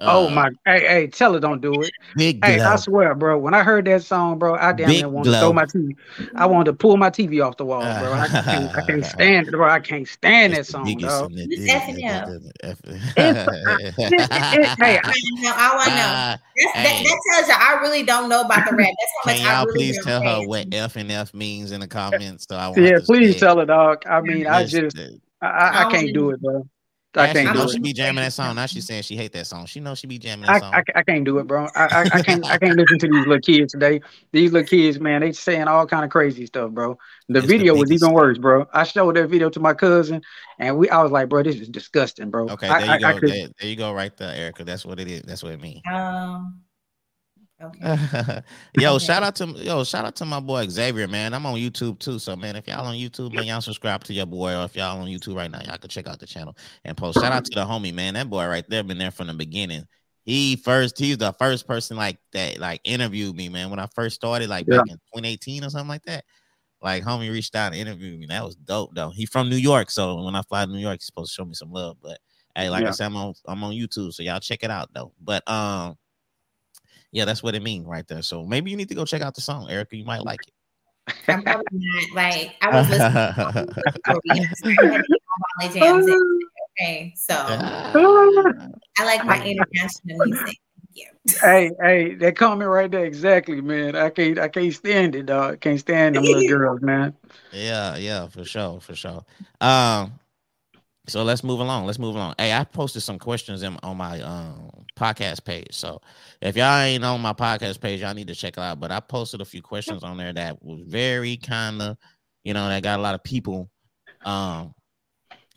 oh 0.00 0.28
my! 0.30 0.50
Hey, 0.64 0.80
hey, 0.80 1.06
tell 1.06 1.32
her 1.32 1.40
don't 1.40 1.60
do 1.60 1.72
it. 1.82 1.90
Big 2.16 2.44
hey, 2.44 2.56
glow. 2.56 2.72
I 2.72 2.76
swear, 2.76 3.14
bro. 3.14 3.38
When 3.38 3.54
I 3.54 3.62
heard 3.62 3.84
that 3.86 4.02
song, 4.02 4.38
bro, 4.38 4.54
I 4.54 4.72
damn 4.72 4.88
near 4.88 5.08
wanted 5.08 5.32
to 5.32 5.38
throw 5.38 5.52
my 5.52 5.64
TV. 5.64 5.96
I 6.34 6.46
wanted 6.46 6.66
to 6.66 6.72
pull 6.74 6.96
my 6.96 7.10
TV 7.10 7.44
off 7.44 7.56
the 7.56 7.64
wall, 7.64 7.80
bro. 7.80 8.12
I 8.12 8.28
can't, 8.28 8.76
I 8.76 8.86
can't 8.86 9.04
stand 9.04 9.48
it, 9.48 9.52
bro. 9.52 9.68
I 9.68 9.80
can't 9.80 10.06
stand 10.06 10.54
that 10.54 10.66
song, 10.66 10.96
dog. 10.98 11.32
Who's 11.32 11.68
F 11.68 11.88
and 11.88 12.02
F? 12.62 12.78
Hey, 14.78 15.00
I 15.02 15.12
know. 15.40 15.52
I 15.54 15.74
want 15.74 15.88
to 15.88 15.90
know. 15.90 15.94
That, 15.96 16.38
that 16.74 17.20
tells 17.30 17.48
you 17.48 17.54
I 17.56 17.78
really 17.80 18.02
don't 18.02 18.28
know 18.28 18.42
about 18.42 18.68
the 18.68 18.76
rap. 18.76 18.88
That's 18.98 19.12
how 19.22 19.30
much 19.30 19.36
Can 19.36 19.46
y'all 19.46 19.54
I 19.54 19.64
really 19.64 19.74
please 19.74 20.04
tell 20.04 20.22
her 20.22 20.46
what 20.46 20.66
F 20.72 20.96
and 20.96 21.10
F 21.10 21.34
means 21.34 21.72
in 21.72 21.80
the 21.80 21.88
comments? 21.88 22.46
So 22.48 22.56
I 22.56 22.68
want 22.68 22.82
yeah, 22.82 22.98
to 22.98 23.00
please 23.00 23.34
say- 23.34 23.40
tell 23.40 23.58
her, 23.58 23.66
dog. 23.66 24.02
I 24.06 24.20
mean, 24.20 24.46
I 24.46 24.64
just, 24.64 24.98
uh, 24.98 25.04
I, 25.40 25.46
I, 25.46 25.84
I 25.86 25.90
can't 25.90 26.12
do 26.12 26.30
it, 26.30 26.40
bro. 26.40 26.66
I 27.14 27.28
Ashley 27.28 27.44
can't 27.44 27.56
know 27.56 27.66
do 27.66 27.72
she 27.72 27.76
it. 27.78 27.82
be 27.82 27.92
jamming 27.94 28.22
that 28.22 28.32
song. 28.32 28.54
Now 28.56 28.66
she's 28.66 28.86
saying 28.86 29.02
she 29.02 29.16
hate 29.16 29.32
that 29.32 29.46
song. 29.46 29.66
She 29.66 29.80
knows 29.80 29.98
she 29.98 30.06
be 30.06 30.18
jamming 30.18 30.48
I, 30.48 30.54
that 30.54 30.60
song. 30.60 30.74
I, 30.74 30.82
I 30.96 31.02
can't 31.02 31.24
do 31.24 31.38
it, 31.38 31.46
bro. 31.46 31.66
I, 31.74 31.84
I, 31.84 32.00
I 32.12 32.22
can't 32.22 32.44
I 32.44 32.58
can't 32.58 32.76
listen 32.76 32.98
to 32.98 33.08
these 33.08 33.26
little 33.26 33.40
kids 33.40 33.72
today. 33.72 34.00
These 34.32 34.52
little 34.52 34.68
kids, 34.68 35.00
man, 35.00 35.22
they 35.22 35.32
saying 35.32 35.68
all 35.68 35.86
kind 35.86 36.04
of 36.04 36.10
crazy 36.10 36.44
stuff, 36.46 36.70
bro. 36.70 36.98
The 37.28 37.38
It's 37.38 37.46
the 37.46 37.58
video 37.58 37.74
was 37.74 37.90
even 37.90 38.12
worse, 38.12 38.38
bro. 38.38 38.66
I 38.72 38.84
showed 38.84 39.16
that 39.16 39.28
video 39.28 39.48
to 39.50 39.58
my 39.60 39.72
cousin, 39.72 40.20
and 40.58 40.76
we 40.76 40.90
I 40.90 41.02
was 41.02 41.10
like, 41.10 41.28
bro, 41.30 41.42
this 41.42 41.56
is 41.56 41.68
disgusting, 41.68 42.30
bro. 42.30 42.48
okay, 42.50 42.68
I, 42.68 42.80
there 42.80 42.94
you 42.94 43.00
go. 43.00 43.06
I 43.06 43.12
could, 43.18 43.30
there, 43.30 43.48
there 43.58 43.70
you 43.70 43.76
go, 43.76 43.92
right 43.92 44.16
there, 44.16 44.34
Erica. 44.34 44.64
That's 44.64 44.84
what 44.84 45.00
it 45.00 45.08
is. 45.08 45.22
That's 45.22 45.42
what 45.42 45.52
it 45.52 45.60
means. 45.60 45.80
Um, 45.90 46.60
okay. 47.60 48.42
yo, 48.78 48.94
Okay. 48.94 49.04
shout 49.04 49.22
out 49.22 49.36
to 49.36 49.46
yo, 49.46 49.84
shout 49.84 50.04
out 50.04 50.16
to 50.16 50.24
my 50.24 50.40
boy 50.40 50.66
Xavier, 50.68 51.08
man. 51.08 51.34
I'm 51.34 51.44
on 51.46 51.54
YouTube 51.54 51.98
too. 51.98 52.18
So 52.18 52.36
man, 52.36 52.56
if 52.56 52.66
y'all 52.68 52.86
on 52.86 52.94
YouTube, 52.94 53.32
man, 53.34 53.44
y'all 53.44 53.60
subscribe 53.60 54.04
to 54.04 54.12
your 54.12 54.26
boy. 54.26 54.54
Or 54.54 54.64
if 54.64 54.76
y'all 54.76 55.00
on 55.00 55.08
YouTube 55.08 55.36
right 55.36 55.50
now, 55.50 55.60
y'all 55.60 55.78
can 55.78 55.88
check 55.90 56.06
out 56.06 56.18
the 56.18 56.26
channel 56.26 56.56
and 56.84 56.96
post. 56.96 57.20
Shout 57.20 57.32
out 57.32 57.44
to 57.44 57.54
the 57.54 57.64
homie, 57.64 57.92
man. 57.94 58.14
That 58.14 58.30
boy 58.30 58.46
right 58.46 58.68
there 58.68 58.82
been 58.82 58.98
there 58.98 59.10
from 59.10 59.26
the 59.28 59.34
beginning. 59.34 59.86
He 60.24 60.56
first, 60.56 60.98
he's 60.98 61.16
the 61.16 61.32
first 61.32 61.66
person 61.66 61.96
like 61.96 62.18
that, 62.32 62.58
like 62.58 62.82
interviewed 62.84 63.34
me, 63.34 63.48
man. 63.48 63.70
When 63.70 63.78
I 63.78 63.86
first 63.94 64.16
started, 64.16 64.50
like 64.50 64.66
back 64.66 64.86
in 64.90 64.96
2018 65.14 65.64
or 65.64 65.70
something 65.70 65.88
like 65.88 66.02
that. 66.04 66.24
Like 66.82 67.02
homie 67.02 67.32
reached 67.32 67.56
out 67.56 67.72
and 67.72 67.80
interviewed 67.80 68.20
me. 68.20 68.26
That 68.26 68.44
was 68.44 68.54
dope 68.54 68.94
though. 68.94 69.10
He 69.10 69.26
from 69.26 69.48
New 69.48 69.56
York, 69.56 69.90
so 69.90 70.22
when 70.22 70.36
I 70.36 70.42
fly 70.42 70.64
to 70.64 70.70
New 70.70 70.78
York, 70.78 70.98
he's 71.00 71.06
supposed 71.06 71.32
to 71.32 71.34
show 71.34 71.44
me 71.44 71.54
some 71.54 71.72
love. 71.72 71.96
But 72.02 72.18
hey, 72.54 72.68
like 72.70 72.84
I 72.84 72.90
said, 72.92 73.06
I'm 73.06 73.16
on 73.16 73.34
I'm 73.46 73.64
on 73.64 73.72
YouTube, 73.72 74.12
so 74.12 74.22
y'all 74.22 74.38
check 74.38 74.62
it 74.62 74.70
out 74.70 74.90
though. 74.94 75.12
But 75.20 75.48
um, 75.50 75.96
yeah, 77.12 77.24
that's 77.24 77.42
what 77.42 77.54
it 77.54 77.62
means 77.62 77.86
right 77.86 78.06
there. 78.06 78.22
So 78.22 78.44
maybe 78.44 78.70
you 78.70 78.76
need 78.76 78.88
to 78.88 78.94
go 78.94 79.04
check 79.04 79.22
out 79.22 79.34
the 79.34 79.40
song, 79.40 79.70
Erica. 79.70 79.96
You 79.96 80.04
might 80.04 80.24
like 80.24 80.40
it. 80.46 80.52
I'm 81.28 81.42
probably 81.42 81.64
not 81.72 82.14
like 82.14 82.54
I 82.60 82.78
was 82.78 82.88
listening. 82.88 83.12
to 84.74 85.04
Molly 85.60 85.74
Jams. 85.74 86.06
Okay, 86.80 87.12
so 87.16 87.34
I 87.34 89.04
like 89.04 89.24
my 89.24 89.42
international 89.44 90.26
music. 90.26 90.56
hey, 91.40 91.70
hey, 91.80 92.14
that 92.16 92.36
comment 92.36 92.70
right 92.70 92.90
there, 92.90 93.04
exactly, 93.04 93.60
man. 93.60 93.96
I 93.96 94.10
can't 94.10 94.38
I 94.38 94.48
can't 94.48 94.72
stand 94.72 95.14
it, 95.14 95.26
dog. 95.26 95.60
Can't 95.60 95.80
stand 95.80 96.16
them 96.16 96.24
little 96.24 96.46
girls, 96.48 96.80
man. 96.82 97.14
Yeah, 97.52 97.96
yeah, 97.96 98.26
for 98.28 98.44
sure, 98.44 98.80
for 98.80 98.94
sure. 98.94 99.24
Um, 99.60 100.12
so 101.08 101.22
let's 101.24 101.42
move 101.42 101.60
along. 101.60 101.86
Let's 101.86 101.98
move 101.98 102.14
along. 102.14 102.34
Hey, 102.38 102.52
I 102.52 102.64
posted 102.64 103.02
some 103.02 103.18
questions 103.18 103.62
in, 103.62 103.76
on 103.82 103.96
my 103.96 104.20
um 104.20 104.70
podcast 104.96 105.44
page. 105.44 105.72
So 105.72 106.00
if 106.40 106.56
y'all 106.56 106.78
ain't 106.78 107.04
on 107.04 107.20
my 107.20 107.32
podcast 107.32 107.80
page, 107.80 108.00
y'all 108.00 108.14
need 108.14 108.28
to 108.28 108.34
check 108.34 108.54
it 108.54 108.60
out. 108.60 108.80
But 108.80 108.90
I 108.92 109.00
posted 109.00 109.40
a 109.40 109.44
few 109.44 109.62
questions 109.62 110.02
on 110.02 110.16
there 110.16 110.32
that 110.32 110.62
was 110.62 110.82
very 110.86 111.36
kind 111.36 111.80
of, 111.82 111.96
you 112.44 112.54
know, 112.54 112.68
that 112.68 112.82
got 112.82 112.98
a 112.98 113.02
lot 113.02 113.14
of 113.14 113.22
people 113.24 113.70
um 114.24 114.74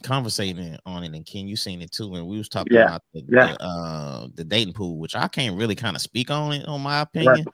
conversating 0.03 0.77
on 0.85 1.03
it. 1.03 1.13
And 1.13 1.25
Ken, 1.25 1.47
you 1.47 1.55
seen 1.55 1.81
it 1.81 1.91
too. 1.91 2.15
And 2.15 2.27
we 2.27 2.37
was 2.37 2.49
talking 2.49 2.73
Yeah, 2.75 2.85
about 2.85 3.01
the, 3.13 3.23
yeah. 3.29 3.53
the 3.53 3.63
uh 3.63 4.27
the 4.35 4.43
dating 4.43 4.73
pool, 4.73 4.97
which 4.97 5.15
I 5.15 5.27
can't 5.27 5.57
really 5.57 5.75
kind 5.75 5.95
of 5.95 6.01
speak 6.01 6.31
on 6.31 6.53
it, 6.53 6.65
on 6.67 6.81
my 6.81 7.01
opinion. 7.01 7.45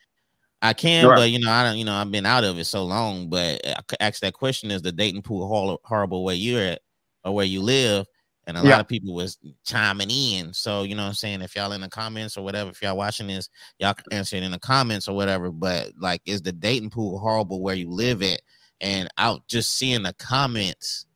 I 0.61 0.73
can, 0.73 1.05
Right. 1.07 1.15
but 1.17 1.29
you 1.29 1.39
know, 1.39 1.51
I 1.51 1.63
don't, 1.63 1.77
you 1.77 1.85
know, 1.85 1.93
I've 1.93 2.11
been 2.11 2.25
out 2.25 2.43
of 2.43 2.57
it 2.57 2.65
so 2.65 2.83
long. 2.83 3.29
But 3.29 3.61
I 3.65 3.79
could 3.87 3.97
ask 3.99 4.21
that 4.21 4.33
question: 4.33 4.71
Is 4.71 4.81
the 4.81 4.91
dating 4.91 5.21
pool 5.21 5.47
hor- 5.47 5.79
horrible 5.83 6.23
where 6.23 6.35
you're 6.35 6.61
at 6.63 6.81
or 7.23 7.33
where 7.35 7.45
you 7.45 7.61
live? 7.61 8.05
And 8.45 8.55
a 8.57 8.63
Yeah. 8.63 8.69
lot 8.69 8.81
of 8.81 8.87
people 8.87 9.13
was 9.13 9.37
chiming 9.65 10.09
in. 10.09 10.53
So 10.53 10.83
you 10.83 10.95
know, 10.95 11.03
what 11.03 11.09
I'm 11.09 11.13
saying 11.15 11.41
if 11.41 11.55
y'all 11.55 11.73
in 11.73 11.81
the 11.81 11.89
comments 11.89 12.37
or 12.37 12.43
whatever, 12.43 12.69
if 12.69 12.81
y'all 12.81 12.95
watching 12.95 13.27
this, 13.27 13.49
y'all 13.77 13.93
can 13.93 14.05
answer 14.11 14.37
it 14.37 14.43
in 14.43 14.51
the 14.51 14.59
comments 14.59 15.07
or 15.09 15.15
whatever. 15.15 15.51
But 15.51 15.91
like, 15.99 16.21
is 16.25 16.41
the 16.41 16.53
dating 16.53 16.91
pool 16.91 17.19
horrible 17.19 17.61
where 17.61 17.75
you 17.75 17.89
live 17.89 18.23
at? 18.23 18.41
And 18.79 19.09
out 19.17 19.45
just 19.47 19.71
seeing 19.71 20.03
the 20.03 20.13
comments, 20.13 21.07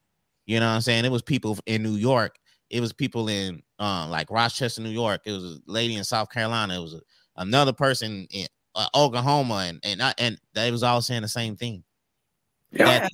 you 0.45 0.59
know, 0.59 0.65
what 0.67 0.73
I'm 0.73 0.81
saying 0.81 1.05
it 1.05 1.11
was 1.11 1.21
people 1.21 1.57
in 1.67 1.83
New 1.83 1.95
York. 1.95 2.35
It 2.69 2.81
was 2.81 2.91
people 2.91 3.29
in 3.29 3.61
um 3.79 4.09
like 4.09 4.29
Rochester, 4.29 4.81
New 4.81 4.89
York. 4.89 5.21
It 5.25 5.31
was 5.31 5.43
a 5.43 5.57
lady 5.67 5.95
in 5.95 6.03
South 6.03 6.29
Carolina. 6.31 6.77
It 6.77 6.81
was 6.81 6.95
a, 6.95 7.01
another 7.37 7.71
person 7.71 8.27
in 8.31 8.47
uh, 8.75 8.87
Oklahoma, 8.95 9.65
and 9.67 9.79
and 9.83 10.01
I, 10.01 10.13
and 10.17 10.37
they 10.53 10.71
was 10.71 10.83
all 10.83 11.01
saying 11.01 11.21
the 11.21 11.27
same 11.27 11.55
thing. 11.55 11.83
Yeah. 12.71 12.99
That 12.99 13.11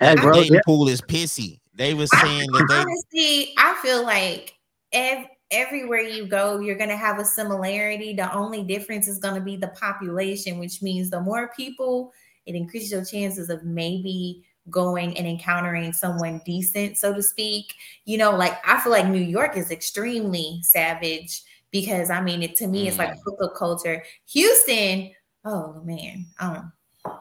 Hey, 0.00 0.14
the 0.14 0.20
bro, 0.20 0.34
dating 0.34 0.54
yeah. 0.54 0.60
pool 0.66 0.88
is 0.88 1.00
pissy. 1.00 1.60
They 1.76 1.94
was 1.94 2.10
saying 2.10 2.50
that 2.52 2.66
they 2.68 2.74
Honestly, 2.74 3.54
I 3.58 3.78
feel 3.82 4.02
like 4.02 4.54
ev- 4.92 5.26
everywhere 5.50 6.00
you 6.00 6.26
go, 6.26 6.58
you're 6.58 6.76
going 6.76 6.90
to 6.90 6.96
have 6.96 7.18
a 7.18 7.24
similarity. 7.24 8.14
The 8.14 8.32
only 8.34 8.64
difference 8.64 9.08
is 9.08 9.18
going 9.18 9.34
to 9.34 9.40
be 9.40 9.56
the 9.56 9.68
population, 9.68 10.58
which 10.58 10.82
means 10.82 11.10
the 11.10 11.20
more 11.20 11.50
people, 11.56 12.12
it 12.46 12.54
increases 12.54 12.90
your 12.90 13.04
chances 13.04 13.50
of 13.50 13.64
maybe 13.64 14.44
going 14.70 15.16
and 15.16 15.26
encountering 15.26 15.92
someone 15.92 16.40
decent, 16.44 16.98
so 16.98 17.14
to 17.14 17.22
speak. 17.22 17.74
You 18.04 18.18
know, 18.18 18.36
like 18.36 18.54
I 18.66 18.80
feel 18.80 18.92
like 18.92 19.06
New 19.06 19.22
York 19.22 19.56
is 19.56 19.70
extremely 19.70 20.60
savage 20.62 21.42
because 21.70 22.10
I 22.10 22.20
mean, 22.20 22.42
it 22.42 22.56
to 22.56 22.66
me, 22.66 22.88
it's 22.88 22.98
like 22.98 23.10
Mm. 23.10 23.20
hookup 23.24 23.54
culture. 23.54 24.02
Houston, 24.32 25.12
oh 25.44 25.80
man, 25.84 26.26
um, 26.40 26.72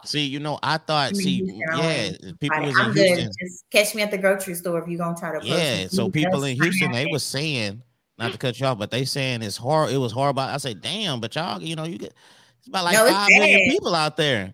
see. 0.05 0.25
You 0.25 0.39
know, 0.39 0.59
I 0.61 0.77
thought. 0.77 1.09
I 1.09 1.13
mean, 1.13 1.21
See, 1.21 1.35
Houston, 1.37 1.61
I 1.71 1.77
yeah, 1.77 2.11
don't 2.11 2.39
people 2.39 2.57
I, 2.57 2.65
was 2.65 2.79
I'm 2.79 2.87
in 2.87 2.93
good. 2.93 3.07
Houston. 3.07 3.31
Just 3.41 3.65
catch 3.71 3.95
me 3.95 4.01
at 4.01 4.11
the 4.11 4.17
grocery 4.17 4.55
store 4.55 4.79
if 4.79 4.87
you're 4.87 4.97
gonna 4.97 5.17
try 5.17 5.31
to. 5.31 5.37
approach 5.37 5.49
Yeah, 5.49 5.83
me. 5.83 5.87
so 5.89 6.09
people 6.09 6.43
in 6.43 6.55
Houston, 6.55 6.91
they 6.91 7.03
fine. 7.05 7.13
was 7.13 7.23
saying 7.23 7.81
not 8.17 8.31
to 8.31 8.37
cut 8.37 8.59
you 8.59 8.65
off, 8.65 8.77
but 8.77 8.91
they 8.91 9.05
saying 9.05 9.41
it's 9.41 9.57
hard. 9.57 9.91
It 9.91 9.97
was 9.97 10.11
horrible. 10.11 10.41
I 10.43 10.57
say, 10.57 10.73
damn, 10.73 11.19
but 11.19 11.35
y'all, 11.35 11.61
you 11.61 11.75
know, 11.75 11.83
you 11.83 11.97
get 11.97 12.13
it's 12.59 12.67
about 12.67 12.85
like 12.85 12.95
No, 12.95 13.05
it's 13.05 13.13
five 13.13 13.29
million 13.29 13.59
bad. 13.59 13.73
people 13.73 13.95
out 13.95 14.17
there. 14.17 14.53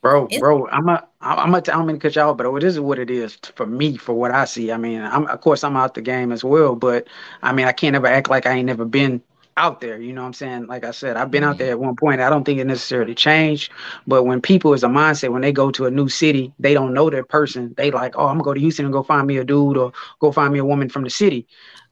Bro, 0.00 0.26
It's- 0.26 0.40
bro, 0.40 0.66
I'm 0.68 0.88
a, 0.88 1.06
I'm 1.20 1.54
a, 1.54 1.58
I'm 1.58 1.62
gonna 1.62 1.98
cut 1.98 2.14
y'all, 2.16 2.34
but 2.34 2.46
oh, 2.46 2.58
this 2.58 2.72
is 2.74 2.80
what 2.80 2.98
it 2.98 3.10
is 3.10 3.36
for 3.54 3.66
me, 3.66 3.98
for 3.98 4.14
what 4.14 4.30
I 4.30 4.46
see. 4.46 4.72
I 4.72 4.78
mean, 4.78 5.02
I'm, 5.02 5.26
of 5.26 5.40
course, 5.42 5.62
I'm 5.62 5.76
out 5.76 5.94
the 5.94 6.00
game 6.00 6.32
as 6.32 6.42
well, 6.42 6.74
but 6.74 7.06
I 7.42 7.52
mean, 7.52 7.66
I 7.66 7.72
can't 7.72 7.94
ever 7.94 8.06
act 8.06 8.30
like 8.30 8.46
I 8.46 8.52
ain't 8.52 8.66
never 8.66 8.86
been 8.86 9.20
out 9.56 9.80
there. 9.80 10.00
You 10.00 10.12
know 10.12 10.22
what 10.22 10.28
I'm 10.28 10.32
saying? 10.34 10.66
Like 10.66 10.84
I 10.84 10.90
said, 10.90 11.16
I've 11.16 11.30
been 11.30 11.44
out 11.44 11.58
there 11.58 11.70
at 11.70 11.78
one 11.80 11.96
point. 11.96 12.20
I 12.20 12.30
don't 12.30 12.44
think 12.44 12.58
it 12.58 12.64
necessarily 12.66 13.14
changed, 13.14 13.72
but 14.06 14.24
when 14.24 14.40
people 14.40 14.72
is 14.74 14.82
a 14.84 14.88
mindset, 14.88 15.30
when 15.30 15.42
they 15.42 15.52
go 15.52 15.70
to 15.72 15.86
a 15.86 15.90
new 15.90 16.08
city, 16.08 16.52
they 16.58 16.74
don't 16.74 16.92
know 16.94 17.10
their 17.10 17.24
person. 17.24 17.74
They 17.76 17.90
like, 17.90 18.16
oh, 18.16 18.26
I'm 18.26 18.34
gonna 18.34 18.44
go 18.44 18.54
to 18.54 18.60
Houston 18.60 18.86
and 18.86 18.92
go 18.92 19.02
find 19.02 19.26
me 19.26 19.38
a 19.38 19.44
dude 19.44 19.76
or 19.76 19.92
go 20.20 20.32
find 20.32 20.52
me 20.52 20.58
a 20.58 20.64
woman 20.64 20.88
from 20.88 21.04
the 21.04 21.10
city. 21.10 21.46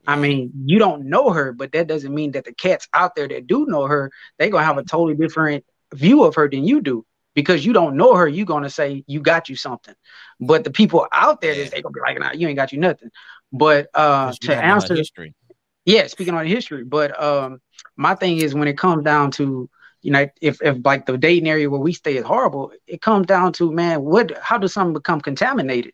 I 0.07 0.15
mean, 0.15 0.51
you 0.65 0.79
don't 0.79 1.05
know 1.05 1.29
her, 1.31 1.51
but 1.53 1.71
that 1.73 1.87
doesn't 1.87 2.13
mean 2.13 2.31
that 2.33 2.45
the 2.45 2.53
cats 2.53 2.87
out 2.93 3.15
there 3.15 3.27
that 3.27 3.47
do 3.47 3.65
know 3.67 3.85
her, 3.85 4.11
they 4.37 4.49
gonna 4.49 4.65
have 4.65 4.77
a 4.77 4.83
totally 4.83 5.15
different 5.15 5.63
view 5.93 6.23
of 6.23 6.35
her 6.35 6.49
than 6.49 6.65
you 6.65 6.81
do 6.81 7.05
because 7.35 7.65
you 7.65 7.73
don't 7.73 7.95
know 7.95 8.15
her, 8.15 8.27
you're 8.27 8.45
gonna 8.45 8.69
say 8.69 9.03
you 9.07 9.19
got 9.21 9.49
you 9.49 9.55
something. 9.55 9.95
But 10.39 10.63
the 10.63 10.71
people 10.71 11.07
out 11.13 11.41
there, 11.41 11.53
Yeah. 11.53 11.69
they 11.69 11.81
gonna 11.81 11.93
be 11.93 12.01
like, 12.01 12.19
nah, 12.19 12.31
you 12.33 12.47
ain't 12.47 12.57
got 12.57 12.71
you 12.73 12.79
nothing. 12.79 13.09
But 13.51 13.87
uh, 13.93 14.33
you 14.41 14.47
to 14.47 14.55
don't 14.55 14.67
know 14.67 14.73
her 14.75 14.75
answer, 14.75 14.95
history. 14.95 15.33
Yeah, 15.85 16.07
speaking 16.07 16.33
on 16.33 16.45
history. 16.45 16.83
But 16.83 17.21
um, 17.21 17.59
my 17.97 18.15
thing 18.15 18.37
is 18.37 18.53
when 18.55 18.67
it 18.67 18.77
comes 18.77 19.03
down 19.03 19.31
to 19.31 19.69
you 20.01 20.11
know, 20.11 20.27
if 20.41 20.61
if 20.61 20.77
like 20.83 21.05
the 21.05 21.17
dating 21.17 21.47
area 21.47 21.69
where 21.69 21.79
we 21.79 21.93
stay 21.93 22.17
is 22.17 22.25
horrible, 22.25 22.71
it 22.87 23.01
comes 23.01 23.25
down 23.25 23.53
to 23.53 23.71
man, 23.71 24.01
what? 24.03 24.37
How 24.41 24.57
does 24.57 24.73
something 24.73 24.93
become 24.93 25.21
contaminated? 25.21 25.93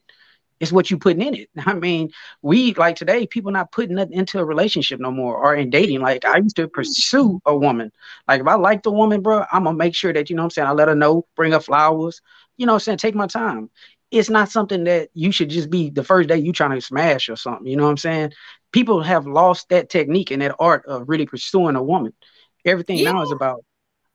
It's 0.59 0.71
what 0.71 0.91
you 0.91 0.97
putting 0.97 1.21
in 1.21 1.35
it. 1.35 1.49
I 1.65 1.73
mean, 1.73 2.11
we 2.41 2.73
like 2.75 2.95
today, 2.95 3.27
people 3.27 3.51
not 3.51 3.71
putting 3.71 3.95
nothing 3.95 4.13
into 4.13 4.39
a 4.39 4.45
relationship 4.45 4.99
no 4.99 5.11
more 5.11 5.35
or 5.37 5.55
in 5.55 5.69
dating. 5.69 6.01
Like 6.01 6.25
I 6.25 6.37
used 6.37 6.55
to 6.57 6.67
pursue 6.67 7.39
a 7.45 7.55
woman. 7.55 7.91
Like 8.27 8.41
if 8.41 8.47
I 8.47 8.55
liked 8.55 8.85
a 8.87 8.91
woman, 8.91 9.21
bro, 9.21 9.45
I'm 9.51 9.65
gonna 9.65 9.77
make 9.77 9.95
sure 9.95 10.13
that 10.13 10.29
you 10.29 10.35
know 10.35 10.43
what 10.43 10.47
I'm 10.47 10.51
saying. 10.51 10.67
I 10.67 10.71
let 10.71 10.87
her 10.89 10.95
know, 10.95 11.25
bring 11.35 11.53
her 11.53 11.59
flowers. 11.59 12.21
You 12.57 12.65
know 12.65 12.73
what 12.73 12.77
I'm 12.77 12.97
saying? 12.97 12.97
Take 12.99 13.15
my 13.15 13.27
time. 13.27 13.69
It's 14.11 14.29
not 14.29 14.49
something 14.49 14.85
that 14.85 15.09
you 15.13 15.31
should 15.31 15.49
just 15.49 15.69
be 15.69 15.91
the 15.91 16.03
first 16.03 16.29
day 16.29 16.37
you 16.37 16.51
trying 16.51 16.71
to 16.71 16.81
smash 16.81 17.29
or 17.29 17.35
something. 17.35 17.67
You 17.67 17.77
know 17.77 17.83
what 17.83 17.91
I'm 17.91 17.97
saying? 17.97 18.31
People 18.71 19.01
have 19.01 19.25
lost 19.25 19.69
that 19.69 19.89
technique 19.89 20.31
and 20.31 20.41
that 20.41 20.55
art 20.59 20.85
of 20.85 21.09
really 21.09 21.25
pursuing 21.25 21.75
a 21.75 21.83
woman. 21.83 22.13
Everything 22.65 23.03
now 23.03 23.21
is 23.21 23.31
about, 23.31 23.63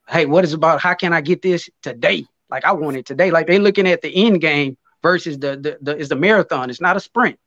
hey, 0.08 0.26
what 0.26 0.44
is 0.44 0.52
about? 0.52 0.80
How 0.80 0.94
can 0.94 1.12
I 1.12 1.20
get 1.20 1.42
this 1.42 1.68
today? 1.82 2.24
Like 2.50 2.64
I 2.64 2.72
want 2.72 2.96
it 2.96 3.06
today. 3.06 3.30
Like 3.30 3.46
they're 3.46 3.58
looking 3.58 3.88
at 3.88 4.02
the 4.02 4.14
end 4.26 4.40
game 4.40 4.76
versus 5.02 5.38
the 5.38 5.56
the, 5.56 5.78
the 5.80 5.96
is 5.96 6.08
the 6.08 6.16
marathon. 6.16 6.70
It's 6.70 6.80
not 6.80 6.96
a 6.96 7.00
sprint. 7.00 7.38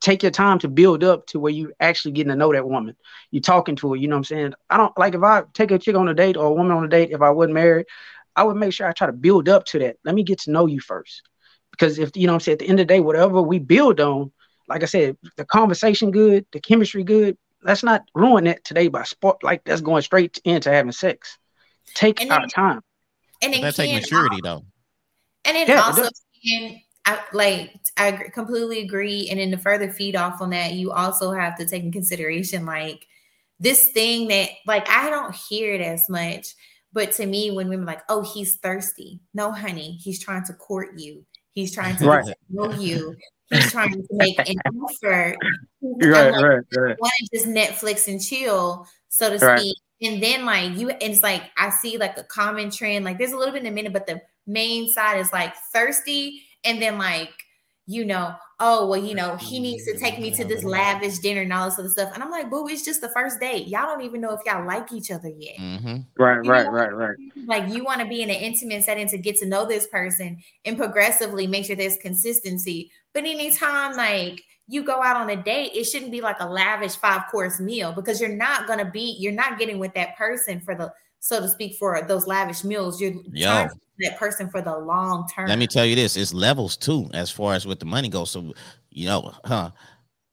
Take 0.00 0.22
your 0.22 0.30
time 0.30 0.60
to 0.60 0.68
build 0.68 1.02
up 1.02 1.26
to 1.28 1.40
where 1.40 1.52
you 1.52 1.72
actually 1.80 2.12
getting 2.12 2.30
to 2.30 2.36
know 2.36 2.52
that 2.52 2.68
woman. 2.68 2.94
You're 3.32 3.40
talking 3.40 3.74
to 3.76 3.90
her. 3.90 3.96
You 3.96 4.06
know 4.06 4.14
what 4.14 4.18
I'm 4.18 4.24
saying? 4.24 4.54
I 4.70 4.76
don't 4.76 4.96
like 4.96 5.14
if 5.14 5.22
I 5.22 5.42
take 5.54 5.72
a 5.72 5.78
chick 5.78 5.96
on 5.96 6.06
a 6.06 6.14
date 6.14 6.36
or 6.36 6.46
a 6.46 6.52
woman 6.52 6.70
on 6.70 6.84
a 6.84 6.88
date. 6.88 7.10
If 7.10 7.20
I 7.20 7.30
wasn't 7.30 7.54
married, 7.54 7.86
I 8.36 8.44
would 8.44 8.56
make 8.56 8.72
sure 8.72 8.86
I 8.86 8.92
try 8.92 9.08
to 9.08 9.12
build 9.12 9.48
up 9.48 9.64
to 9.66 9.80
that. 9.80 9.96
Let 10.04 10.14
me 10.14 10.22
get 10.22 10.40
to 10.40 10.52
know 10.52 10.66
you 10.66 10.78
first, 10.78 11.22
because 11.72 11.98
if 11.98 12.16
you 12.16 12.28
know 12.28 12.34
what 12.34 12.36
I'm 12.36 12.40
saying, 12.40 12.54
at 12.56 12.58
the 12.60 12.68
end 12.68 12.78
of 12.78 12.86
the 12.86 12.94
day, 12.94 13.00
whatever 13.00 13.42
we 13.42 13.58
build 13.58 13.98
on, 13.98 14.30
like 14.68 14.82
I 14.82 14.86
said, 14.86 15.16
the 15.36 15.44
conversation 15.44 16.10
good, 16.10 16.46
the 16.52 16.60
chemistry 16.60 17.04
good. 17.04 17.36
Let's 17.62 17.82
not 17.82 18.02
ruin 18.14 18.44
that 18.44 18.64
today 18.64 18.88
by 18.88 19.02
sport 19.02 19.42
like 19.42 19.64
that's 19.64 19.80
going 19.80 20.02
straight 20.02 20.38
into 20.44 20.70
having 20.70 20.92
sex. 20.92 21.38
Take 21.94 22.20
And 22.20 22.30
our 22.30 22.46
time. 22.46 22.82
And 23.42 23.52
But 23.52 23.58
it 23.58 23.62
that 23.62 23.74
take 23.74 23.90
can 23.90 24.00
maturity 24.00 24.40
though. 24.42 24.64
And 25.44 25.56
then 25.56 25.68
Yeah, 25.68 25.74
it 25.74 25.86
also, 25.86 26.02
does. 26.02 26.22
can, 26.46 26.80
I, 27.06 27.20
like, 27.32 27.72
I 27.96 28.12
completely 28.32 28.80
agree. 28.80 29.28
And 29.30 29.40
then 29.40 29.50
to 29.50 29.56
further 29.58 29.90
feed 29.90 30.14
off 30.16 30.40
on 30.40 30.50
that, 30.50 30.74
you 30.74 30.92
also 30.92 31.32
have 31.32 31.56
to 31.58 31.66
take 31.66 31.82
in 31.82 31.92
consideration, 31.92 32.66
like, 32.66 33.06
this 33.60 33.88
thing 33.88 34.28
that, 34.28 34.50
like, 34.66 34.88
I 34.88 35.10
don't 35.10 35.34
hear 35.34 35.74
it 35.74 35.80
as 35.80 36.08
much. 36.08 36.54
But 36.92 37.12
to 37.12 37.26
me, 37.26 37.50
when 37.50 37.68
women 37.68 37.84
are 37.84 37.92
like, 37.92 38.02
oh, 38.08 38.22
he's 38.22 38.56
thirsty. 38.56 39.20
No, 39.34 39.50
honey, 39.52 39.98
he's 40.02 40.22
trying 40.22 40.44
to 40.44 40.52
court 40.54 40.98
you. 40.98 41.24
He's 41.52 41.74
trying 41.74 41.96
to 41.96 42.06
Right. 42.06 42.24
to 42.24 42.34
know 42.50 42.72
you. 42.72 43.16
He's 43.50 43.70
trying 43.72 43.90
to 43.92 44.02
make 44.12 44.38
an 44.48 44.56
offer. 44.82 45.36
Right, 45.80 46.30
like, 46.30 46.42
right, 46.42 46.60
right. 46.76 46.96
want 47.00 47.12
to 47.20 47.28
just 47.32 47.46
Netflix 47.46 48.08
and 48.08 48.20
chill, 48.20 48.86
so 49.08 49.30
to 49.36 49.44
Right. 49.44 49.60
speak. 49.60 49.76
And 50.00 50.22
then 50.22 50.44
like 50.44 50.76
you, 50.76 50.90
and 50.90 51.02
it's 51.12 51.22
like 51.22 51.42
I 51.56 51.70
see 51.70 51.98
like 51.98 52.16
a 52.18 52.24
common 52.24 52.70
trend. 52.70 53.04
Like 53.04 53.18
there's 53.18 53.32
a 53.32 53.36
little 53.36 53.52
bit 53.52 53.62
in 53.62 53.68
a 53.68 53.74
minute, 53.74 53.92
but 53.92 54.06
the 54.06 54.20
main 54.46 54.88
side 54.92 55.18
is 55.18 55.32
like 55.32 55.54
thirsty, 55.72 56.42
and 56.64 56.80
then 56.80 56.98
like 56.98 57.30
you 57.86 58.04
know, 58.04 58.34
oh 58.60 58.86
well, 58.86 59.02
you 59.02 59.14
know, 59.14 59.36
he 59.36 59.58
needs 59.60 59.84
to 59.86 59.98
take 59.98 60.18
me 60.18 60.30
to 60.36 60.44
this 60.44 60.62
lavish 60.62 61.18
dinner 61.18 61.40
and 61.40 61.52
all 61.52 61.64
this 61.70 61.78
other 61.78 61.88
stuff. 61.88 62.10
And 62.14 62.22
I'm 62.22 62.30
like, 62.30 62.50
boo, 62.50 62.68
it's 62.68 62.84
just 62.84 63.00
the 63.00 63.08
first 63.08 63.40
date. 63.40 63.66
Y'all 63.66 63.86
don't 63.86 64.02
even 64.02 64.20
know 64.20 64.32
if 64.34 64.40
y'all 64.44 64.66
like 64.66 64.92
each 64.92 65.10
other 65.10 65.30
yet. 65.36 65.56
hmm 65.56 65.96
Right, 66.18 66.36
You 66.44 66.50
right, 66.50 66.64
know? 66.64 66.70
right, 66.70 66.94
right. 66.94 67.16
Like 67.46 67.72
you 67.74 67.82
want 67.84 68.00
to 68.02 68.06
be 68.06 68.22
in 68.22 68.28
an 68.28 68.36
intimate 68.36 68.84
setting 68.84 69.08
to 69.08 69.16
get 69.16 69.36
to 69.38 69.46
know 69.46 69.64
this 69.66 69.86
person 69.86 70.38
and 70.66 70.76
progressively 70.76 71.46
make 71.46 71.64
sure 71.64 71.76
there's 71.76 71.96
consistency. 71.96 72.90
But 73.14 73.24
anytime 73.24 73.96
like 73.96 74.42
you 74.66 74.84
go 74.84 75.02
out 75.02 75.16
on 75.16 75.30
a 75.30 75.42
date, 75.42 75.72
it 75.74 75.84
shouldn't 75.84 76.12
be 76.12 76.20
like 76.20 76.36
a 76.40 76.48
lavish 76.48 76.96
five 76.96 77.22
course 77.30 77.58
meal 77.58 77.92
because 77.92 78.20
you're 78.20 78.28
not 78.28 78.66
gonna 78.66 78.90
be, 78.90 79.16
you're 79.18 79.32
not 79.32 79.58
getting 79.58 79.78
with 79.78 79.94
that 79.94 80.16
person 80.16 80.60
for 80.60 80.74
the 80.74 80.92
so 81.20 81.40
to 81.40 81.48
speak 81.48 81.76
for 81.76 82.00
those 82.06 82.26
lavish 82.26 82.64
meals. 82.64 83.00
You're 83.00 83.14
Yo. 83.32 83.46
trying 83.46 83.68
to 83.70 83.74
be 83.98 84.08
that 84.08 84.18
person 84.18 84.48
for 84.48 84.62
the 84.62 84.76
long 84.76 85.28
term. 85.28 85.48
Let 85.48 85.58
me 85.58 85.66
tell 85.66 85.84
you 85.84 85.96
this: 85.96 86.16
it's 86.16 86.32
levels 86.32 86.76
too, 86.76 87.10
as 87.14 87.30
far 87.30 87.54
as 87.54 87.66
with 87.66 87.80
the 87.80 87.86
money 87.86 88.08
goes. 88.08 88.30
So, 88.30 88.54
you 88.90 89.06
know, 89.06 89.32
huh? 89.44 89.70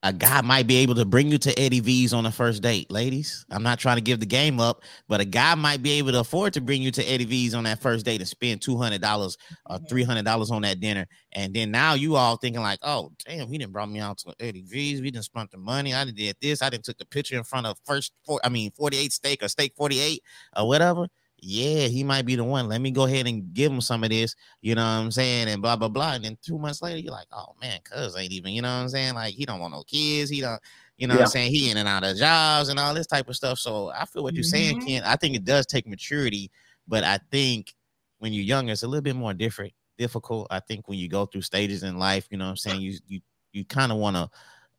A 0.06 0.14
guy 0.14 0.40
might 0.42 0.68
be 0.68 0.76
able 0.78 0.94
to 0.96 1.04
bring 1.04 1.32
you 1.32 1.40
to 1.40 1.60
Eddie 1.60 1.80
V's 1.80 2.14
on 2.14 2.26
the 2.26 2.32
first 2.32 2.62
date, 2.62 2.92
ladies. 2.92 3.44
I'm 3.50 3.64
not 3.64 3.80
trying 3.80 3.98
to 3.98 4.04
give 4.04 4.20
the 4.20 4.28
game 4.28 4.60
up, 4.60 4.84
but 5.08 5.20
a 5.20 5.26
guy 5.26 5.56
might 5.56 5.82
be 5.82 5.94
able 5.94 6.12
to 6.12 6.20
afford 6.20 6.54
to 6.54 6.62
bring 6.62 6.84
you 6.84 6.92
to 6.92 7.04
Eddie 7.04 7.26
V's 7.26 7.56
on 7.56 7.64
that 7.64 7.82
first 7.82 8.06
date 8.06 8.22
and 8.22 8.28
spend 8.28 8.62
two 8.62 8.78
hundred 8.78 9.02
dollars 9.02 9.36
or 9.66 9.80
three 9.90 10.04
hundred 10.04 10.24
dollars 10.24 10.52
on 10.52 10.62
that 10.62 10.80
dinner, 10.80 11.08
and 11.32 11.56
then 11.56 11.72
now 11.72 11.96
you 11.96 12.18
all 12.18 12.38
thinking 12.38 12.62
like, 12.62 12.78
oh 12.84 13.14
damn, 13.26 13.48
he 13.48 13.58
didn't 13.58 13.74
brought 13.74 13.90
me 13.90 14.00
out 14.00 14.20
to 14.20 14.36
Eddie 14.40 14.62
V's. 14.62 15.02
We 15.02 15.10
didn't 15.10 15.26
spend 15.26 15.50
the 15.52 15.58
money. 15.58 15.96
I 15.96 16.06
didn't 16.06 16.18
did 16.18 16.38
this. 16.40 16.62
I 16.62 16.70
didn't 16.70 16.86
took 16.86 17.00
the 17.00 17.06
picture 17.08 17.36
in 17.36 17.44
front 17.44 17.66
of 17.66 17.80
first 17.84 18.14
four. 18.28 18.40
I 18.44 18.50
mean, 18.50 18.70
forty 18.78 18.98
eight 18.98 19.12
steak 19.12 19.42
or 19.42 19.48
steak 19.48 19.74
forty 19.76 20.00
eight 20.00 20.22
or 20.56 20.68
whatever. 20.68 21.08
Yeah, 21.48 21.88
he 21.88 22.04
might 22.04 22.26
be 22.26 22.36
the 22.36 22.44
one. 22.44 22.68
Let 22.68 22.82
me 22.82 22.90
go 22.90 23.04
ahead 23.06 23.28
and 23.28 23.54
give 23.54 23.72
him 23.72 23.80
some 23.82 24.04
of 24.04 24.10
this 24.10 24.36
you 24.62 24.74
know 24.74 24.82
what 24.82 24.88
I'm 24.88 25.12
saying, 25.12 25.48
and 25.48 25.62
blah 25.62 25.76
blah 25.76 25.90
blah. 25.90 26.14
And 26.14 26.26
then 26.26 26.38
two 26.42 26.58
months 26.58 26.82
later, 26.82 26.98
you're 26.98 27.12
like, 27.12 27.28
oh 27.32 27.56
man, 27.62 27.80
cuz 27.84 28.16
ain't 28.18 28.32
even, 28.32 28.54
you 28.54 28.62
know 28.64 28.70
what 28.76 28.82
I'm 28.84 28.90
saying? 28.90 29.14
Like 29.14 29.36
he 29.36 29.46
don't 29.46 29.60
want 29.60 29.74
no 29.74 29.84
kids, 29.84 30.30
he 30.32 30.42
don't, 30.42 30.60
you 30.98 31.06
know 31.08 31.14
what 31.16 31.22
I'm 31.22 31.28
saying? 31.28 31.52
He 31.52 31.70
in 31.70 31.78
and 31.78 31.88
out 31.88 32.04
of 32.04 32.18
jobs 32.18 32.70
and 32.70 32.80
all 32.80 32.94
this 32.96 33.06
type 33.08 33.30
of 33.30 33.36
stuff. 33.36 33.60
So 33.60 33.92
I 33.92 34.06
feel 34.06 34.24
what 34.24 34.34
you're 34.36 34.44
saying, 34.44 34.78
Mhm. 34.78 34.86
Ken. 34.86 35.04
I 35.04 35.16
think 35.18 35.36
it 35.36 35.46
does 35.46 35.68
take 35.68 35.88
maturity, 35.88 36.50
but 36.88 37.04
I 37.04 37.20
think 37.32 37.76
when 38.18 38.34
you're 38.34 38.44
younger, 38.44 38.72
it's 38.72 38.84
a 38.84 38.88
little 38.88 39.04
bit 39.04 39.16
more 39.16 39.34
different, 39.36 39.74
difficult. 40.00 40.48
I 40.50 40.62
think 40.62 40.88
when 40.88 40.98
you 40.98 41.08
go 41.10 41.28
through 41.28 41.42
stages 41.44 41.84
in 41.84 42.00
life, 42.00 42.28
you 42.32 42.38
know 42.38 42.46
what 42.46 42.52
I'm 42.52 42.58
saying, 42.58 42.82
you 42.82 42.98
you 43.08 43.22
you 43.54 43.66
kind 43.66 43.92
of 43.92 44.00
want 44.00 44.16
to 44.16 44.30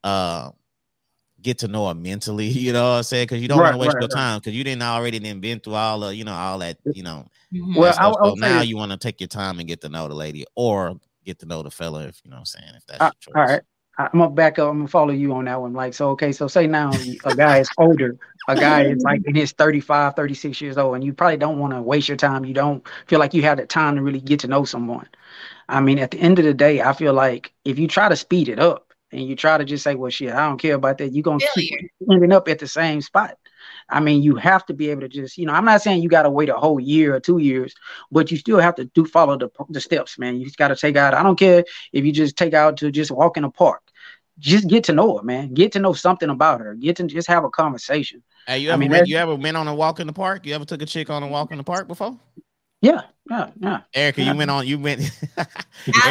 uh 0.03 0.51
get 1.47 1.59
to 1.59 1.69
know 1.69 1.89
her 1.89 1.95
mentally, 1.95 2.47
you 2.67 2.73
know 2.73 2.91
what 2.91 2.97
I'm 2.99 3.03
saying? 3.05 3.25
Because 3.25 3.41
you 3.41 3.49
don't 3.49 3.61
want 3.61 3.73
to 3.75 3.79
waste 3.79 3.95
right, 3.95 4.03
your 4.03 4.09
right. 4.09 4.17
time 4.17 4.39
because 4.41 4.55
you 4.55 4.65
didn't 4.65 4.83
already 4.83 5.19
then 5.19 5.41
been 5.41 5.61
through 5.61 5.75
all 5.75 6.01
the, 6.01 6.15
you 6.15 6.25
know, 6.25 6.35
all 6.35 6.59
that, 6.59 6.79
you 6.93 7.03
know, 7.03 7.27
Mhm. 7.55 7.77
Well, 7.77 7.85
that 7.85 7.95
I, 7.95 8.11
stuff. 8.11 8.15
So 8.17 8.31
would 8.31 8.39
say 8.39 8.41
now 8.41 8.59
this. 8.61 8.69
you 8.69 8.77
want 8.77 8.93
to 8.93 8.99
take 8.99 9.21
your 9.21 9.29
time 9.29 9.59
and 9.61 9.69
get 9.69 9.81
to 9.83 9.89
know 9.89 10.09
the 10.09 10.15
lady 10.15 10.45
or 10.57 10.97
get 11.25 11.39
to 11.39 11.47
know 11.47 11.63
the 11.63 11.71
fella 11.71 12.03
if 12.09 12.21
you 12.25 12.31
know 12.31 12.37
what 12.37 12.41
I'm 12.41 12.45
saying. 12.47 12.73
If 12.77 12.87
that's 12.87 13.01
Uh, 13.01 13.05
your 13.05 13.13
choice. 13.21 13.35
all 13.37 13.55
right. 13.55 13.63
I- 13.99 14.11
I'm 14.13 14.19
gonna 14.19 14.31
back 14.31 14.59
up. 14.59 14.69
I'm 14.69 14.79
gonna 14.79 14.89
follow 14.89 15.13
you 15.13 15.33
on 15.33 15.47
that 15.47 15.61
one. 15.61 15.73
Like, 15.73 15.95
so 15.95 16.11
okay, 16.11 16.33
so 16.33 16.49
say 16.49 16.67
now 16.67 16.93
a 17.25 17.35
guy 17.35 17.61
is 17.61 17.71
older, 17.79 18.19
a 18.49 18.57
guy 18.57 18.83
is 18.85 19.03
like 19.05 19.23
in 19.27 19.35
his 19.35 19.53
35, 19.53 20.15
36 20.15 20.61
years 20.61 20.77
old, 20.77 20.97
and 20.97 21.05
you 21.05 21.15
probably 21.15 21.39
don't 21.39 21.59
want 21.59 21.73
to 21.73 21.81
waste 21.81 22.09
your 22.09 22.17
time. 22.19 22.45
You 22.45 22.53
don't 22.53 22.87
feel 23.07 23.19
like 23.21 23.33
you 23.33 23.43
have 23.43 23.57
the 23.59 23.67
time 23.67 23.97
to 23.97 24.03
really 24.03 24.21
get 24.21 24.41
to 24.41 24.49
know 24.49 24.65
someone. 24.65 25.09
I 25.69 25.81
mean, 25.81 25.99
at 25.99 26.11
the 26.11 26.19
end 26.19 26.39
of 26.39 26.45
the 26.45 26.55
day, 26.55 26.83
I 26.83 26.93
feel 26.93 27.15
like 27.15 27.53
if 27.65 27.79
you 27.79 27.89
try 27.89 28.09
to 28.09 28.17
speed 28.17 28.49
it 28.49 28.59
up 28.59 28.86
and 29.13 29.23
you 29.23 29.37
try 29.37 29.57
to 29.59 29.65
just 29.65 29.85
say, 29.85 29.95
well, 29.95 30.11
shit, 30.11 30.33
I 30.33 30.49
don't 30.49 30.59
care 30.59 30.75
about 30.75 30.99
that, 30.99 31.13
you're 31.13 31.23
gonna 31.23 31.45
keep 31.55 31.91
ending 32.11 32.33
up 32.33 32.49
at 32.49 32.59
the 32.59 32.69
same 32.69 33.01
spot. 33.01 33.39
I 33.89 34.01
mean, 34.01 34.23
you 34.23 34.37
have 34.37 34.67
to 34.67 34.75
be 34.75 34.91
able 34.91 35.03
to 35.03 35.09
just, 35.09 35.39
you 35.39 35.47
know, 35.47 35.53
I'm 35.53 35.65
not 35.65 35.83
saying 35.83 36.03
you 36.03 36.09
got 36.09 36.23
to 36.23 36.31
wait 36.31 36.49
a 36.49 36.57
whole 36.57 36.81
year 36.81 37.15
or 37.15 37.21
two 37.21 37.39
years, 37.39 37.75
but 38.11 38.31
you 38.31 38.37
still 38.37 38.59
have 38.59 38.75
to 38.77 38.85
do 38.87 39.05
follow 39.05 39.37
the, 39.37 39.49
the 39.69 39.81
steps, 39.81 40.19
man. 40.19 40.37
You 40.37 40.45
just 40.45 40.59
got 40.59 40.69
to 40.69 40.77
take 40.77 40.97
out. 40.97 41.15
I 41.15 41.23
don't 41.23 41.39
care 41.39 41.65
if 41.93 42.05
you 42.05 42.13
just 42.13 42.37
take 42.37 42.55
out 42.55 42.77
to 42.79 42.91
just 42.91 43.11
walk 43.11 43.37
in 43.37 43.45
a 43.45 43.51
park. 43.51 43.83
Just 44.39 44.69
get 44.69 44.85
to 44.85 44.93
know 44.93 45.17
her, 45.17 45.23
man. 45.23 45.55
Get 45.55 45.73
to 45.73 45.79
know 45.79 45.95
something 45.95 46.29
about 46.29 46.61
her. 46.61 46.75
Get 46.75 46.97
to 46.97 47.05
just 47.05 47.29
have 47.29 47.45
a 47.45 47.51
conversation. 47.51 48.23
Hey, 48.47 48.59
you 48.59 48.71
I 48.71 48.75
ever 48.75 48.81
mean, 48.81 49.07
you 49.07 49.17
ever 49.17 49.37
been 49.37 49.57
on 49.57 49.67
a 49.67 49.75
walk 49.75 49.99
in 49.99 50.07
the 50.07 50.13
park? 50.13 50.45
You 50.47 50.55
ever 50.55 50.65
took 50.65 50.83
a 50.83 50.87
chick 50.87 51.09
on 51.09 51.23
a 51.23 51.27
walk 51.27 51.53
in 51.53 51.59
the 51.59 51.65
park 51.65 51.89
before? 51.89 52.19
Yeah, 52.83 53.03
yeah, 53.31 53.51
yeah. 53.59 53.81
Erica, 53.95 54.23
Yeah. 54.23 54.33
you 54.33 54.39
went 54.39 54.51
on. 54.51 54.67
You 54.67 54.79
went. 54.79 55.01
I, 55.39 55.47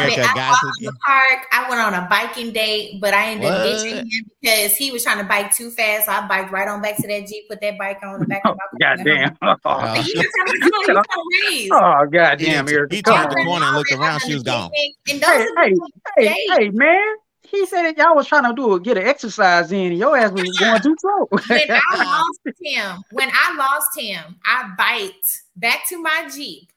Erica, 0.00 0.16
mean, 0.20 0.28
I 0.36 0.48
walked 0.50 0.80
the 0.80 0.92
park. 1.06 1.46
I 1.52 1.68
went 1.68 1.80
on 1.80 1.94
a 1.94 2.06
biking 2.10 2.52
date, 2.52 3.00
but 3.00 3.14
I 3.14 3.30
ended 3.30 3.50
up 3.50 3.62
ditching 3.64 3.96
him 3.98 4.30
because 4.42 4.76
he 4.76 4.90
was 4.90 5.02
trying 5.04 5.18
to 5.18 5.24
bike 5.24 5.54
too 5.54 5.70
fast. 5.70 6.06
So 6.06 6.12
I 6.12 6.26
biked 6.26 6.50
right 6.52 6.66
on 6.68 6.82
back 6.82 6.96
to 6.96 7.06
that 7.08 7.26
Jeep, 7.26 7.48
put 7.48 7.60
that 7.60 7.78
bike 7.78 7.98
on 8.02 8.20
the 8.20 8.26
back 8.26 8.42
of 8.44 8.56
Oh, 8.56 8.78
my 8.80 8.86
car. 8.86 8.96
goddamn. 8.96 9.36
Uh, 9.42 9.56
Like, 9.64 10.06
you 10.06 10.14
just 10.14 10.34
to 10.34 10.68
know, 10.70 10.80
you 10.82 10.94
gotta 10.94 11.06
raise. 11.50 11.70
Oh, 11.72 12.06
goddamn, 12.10 12.66
He- 12.66 12.74
Erica. 12.74 12.96
he 12.96 13.02
turned 13.02 13.30
the 13.30 13.36
corner 13.36 13.66
and 13.66 13.76
looked 13.76 13.92
around, 13.92 14.20
she 14.20 14.34
was 14.34 14.42
gone. 14.42 14.70
And 15.08 15.20
those 15.20 15.46
Hey, 15.56 15.74
hey, 16.16 16.26
hey, 16.26 16.46
hey, 16.58 16.68
man. 16.70 17.14
he 17.48 17.64
said 17.66 17.82
that 17.84 17.96
y'all 17.96 18.16
was 18.16 18.26
trying 18.26 18.44
to 18.44 18.52
do 18.54 18.72
a, 18.74 18.80
get 18.80 18.98
an 18.98 19.06
exercise 19.06 19.70
in, 19.72 19.86
and 19.92 19.98
your 19.98 20.16
ass 20.16 20.32
was 20.32 20.50
going 20.58 20.82
too 20.82 20.96
slow. 21.00 21.28
when 21.30 21.70
I 21.70 21.80
lost 22.04 22.40
him, 22.60 23.04
when 23.12 23.30
I 23.32 23.54
lost 23.56 23.98
him, 23.98 24.36
I 24.44 24.72
biked 24.76 25.42
back 25.56 25.88
to 25.88 26.00
my 26.00 26.28
Jeep. 26.34 26.70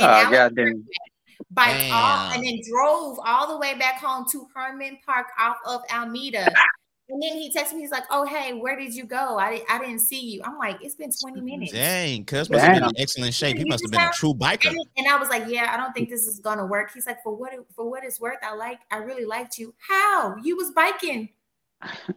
Oh 0.00 0.30
god 0.30 0.54
damn. 0.54 0.84
Biked 1.50 1.92
all 1.92 2.32
and 2.32 2.44
then 2.44 2.60
drove 2.68 3.18
all 3.24 3.48
the 3.48 3.58
way 3.58 3.74
back 3.78 4.00
home 4.00 4.26
to 4.30 4.46
Hermann 4.54 4.98
Park 5.04 5.28
off 5.38 5.56
of 5.66 5.82
Alameda. 5.90 6.52
And 7.10 7.22
then 7.22 7.38
he 7.38 7.50
texted 7.50 7.72
me, 7.72 7.80
he's 7.80 7.90
like, 7.90 8.04
Oh, 8.10 8.26
hey, 8.26 8.52
where 8.52 8.78
did 8.78 8.94
you 8.94 9.04
go? 9.04 9.38
I, 9.38 9.62
I 9.70 9.78
didn't 9.78 10.00
see 10.00 10.20
you. 10.20 10.42
I'm 10.44 10.58
like, 10.58 10.76
It's 10.82 10.94
been 10.94 11.10
20 11.10 11.40
minutes. 11.40 11.72
Dang, 11.72 12.22
cuz 12.26 12.50
must 12.50 12.62
have 12.62 12.74
been 12.74 12.84
in 12.84 13.00
excellent 13.00 13.32
shape. 13.32 13.56
He 13.56 13.64
must 13.64 13.82
have 13.82 13.90
been 13.90 14.02
a 14.02 14.10
true 14.12 14.34
biker. 14.34 14.68
And, 14.68 14.78
and, 14.98 15.08
I 15.08 15.16
was 15.16 15.30
like, 15.30 15.44
Yeah, 15.46 15.72
I 15.72 15.78
don't 15.78 15.94
think 15.94 16.10
this 16.10 16.26
is 16.26 16.38
gonna 16.38 16.66
work. 16.66 16.90
He's 16.92 17.06
like, 17.06 17.22
For 17.22 17.34
what 17.34 17.54
for 17.74 17.88
what 17.88 18.04
it's 18.04 18.20
worth, 18.20 18.36
I 18.42 18.54
like 18.54 18.80
I 18.90 18.98
really 18.98 19.24
liked 19.24 19.58
you. 19.58 19.74
How? 19.78 20.36
You 20.42 20.56
was 20.56 20.70
biking. 20.72 21.30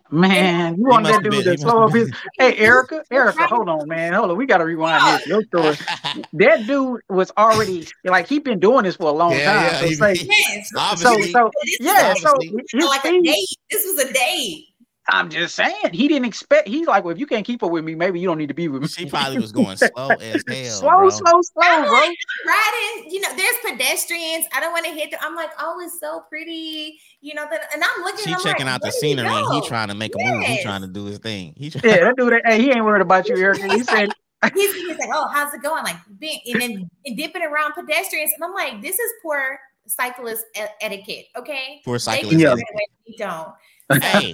Man, 0.09 0.75
you 0.77 0.85
want 0.85 1.05
that 1.05 1.23
dude 1.23 1.43
to 1.43 1.57
slow 1.57 1.83
up 1.83 1.93
his. 1.93 2.11
Hey, 2.37 2.55
Erica, 2.57 3.03
Erica, 3.11 3.45
hold 3.45 3.69
on, 3.69 3.87
man, 3.87 4.13
hold 4.13 4.31
on. 4.31 4.37
We 4.37 4.45
got 4.47 4.57
to 4.57 4.65
rewind 4.65 5.19
this. 5.19 5.27
Your 5.27 5.43
story. 5.43 5.77
that 6.33 6.65
dude 6.65 7.01
was 7.09 7.31
already 7.37 7.87
like 8.03 8.27
he 8.27 8.39
been 8.39 8.59
doing 8.59 8.85
this 8.85 8.95
for 8.95 9.09
a 9.09 9.11
long 9.11 9.33
yeah, 9.33 9.53
time. 9.53 9.63
Yeah, 9.63 9.95
so, 9.95 10.13
say, 10.13 10.13
yes. 10.29 10.69
so, 10.99 11.21
so, 11.21 11.51
yeah, 11.79 12.13
so 12.15 12.33
like 12.73 13.05
a 13.05 13.21
date. 13.21 13.47
This 13.69 13.85
was 13.85 13.99
a 13.99 14.11
date. 14.11 14.70
I'm 15.09 15.29
just 15.29 15.55
saying 15.55 15.73
he 15.93 16.07
didn't 16.07 16.25
expect. 16.25 16.67
He's 16.67 16.87
like, 16.87 17.03
well, 17.03 17.11
if 17.11 17.19
you 17.19 17.25
can't 17.25 17.45
keep 17.45 17.63
up 17.63 17.71
with 17.71 17.83
me, 17.83 17.95
maybe 17.95 18.19
you 18.19 18.27
don't 18.27 18.37
need 18.37 18.47
to 18.47 18.53
be 18.53 18.67
with 18.67 18.83
me. 18.83 18.87
She 18.87 19.07
probably 19.07 19.39
was 19.39 19.51
going 19.51 19.75
slow 19.77 20.09
as 20.21 20.43
hell. 20.47 20.65
Slow, 20.65 20.89
bro. 20.89 21.09
slow, 21.09 21.41
slow, 21.41 21.63
I'm 21.63 21.83
bro. 21.83 21.91
Like, 21.91 22.17
riding, 22.47 23.11
you 23.11 23.19
know, 23.19 23.29
there's 23.35 23.55
pedestrians. 23.65 24.45
I 24.53 24.59
don't 24.59 24.71
want 24.71 24.85
to 24.85 24.91
hit 24.91 25.11
them. 25.11 25.19
I'm 25.23 25.35
like, 25.35 25.49
oh, 25.59 25.81
it's 25.83 25.99
so 25.99 26.23
pretty, 26.29 26.99
you 27.19 27.33
know. 27.33 27.43
and 27.43 27.83
I'm 27.83 28.03
looking. 28.03 28.25
She 28.25 28.33
I'm 28.33 28.41
checking 28.41 28.67
like, 28.67 28.75
out 28.75 28.81
the 28.81 28.91
scenery. 28.91 29.27
and 29.27 29.53
He 29.53 29.67
trying 29.67 29.87
to 29.87 29.95
make 29.95 30.13
yes. 30.17 30.29
a 30.29 30.33
move. 30.33 30.43
He 30.45 30.61
trying 30.63 30.81
to 30.81 30.87
do 30.87 31.05
his 31.05 31.17
thing. 31.17 31.53
He 31.57 31.71
trying- 31.71 31.83
yeah, 31.85 32.03
that 32.05 32.15
dude. 32.15 32.39
Hey, 32.45 32.61
he 32.61 32.71
ain't 32.71 32.85
worried 32.85 33.01
about 33.01 33.27
you, 33.27 33.37
Eric. 33.37 33.59
He 33.61 33.83
said. 33.83 34.09
he's, 34.55 34.73
he's 34.73 34.97
like, 34.97 35.09
oh, 35.13 35.27
how's 35.33 35.53
it 35.53 35.61
going? 35.61 35.83
Like, 35.83 35.97
being 36.19 36.39
and 36.51 36.61
then 36.61 36.89
and 37.05 37.17
dipping 37.17 37.43
around 37.43 37.73
pedestrians, 37.73 38.31
and 38.35 38.43
I'm 38.43 38.53
like, 38.53 38.81
this 38.81 38.97
is 38.97 39.11
poor 39.21 39.59
cyclist 39.87 40.45
etiquette. 40.79 41.25
Okay, 41.35 41.81
poor 41.83 41.99
cyclist. 41.99 42.37
Yeah. 42.37 42.55
We 43.07 43.15
don't. 43.17 43.49
Hey. 44.01 44.33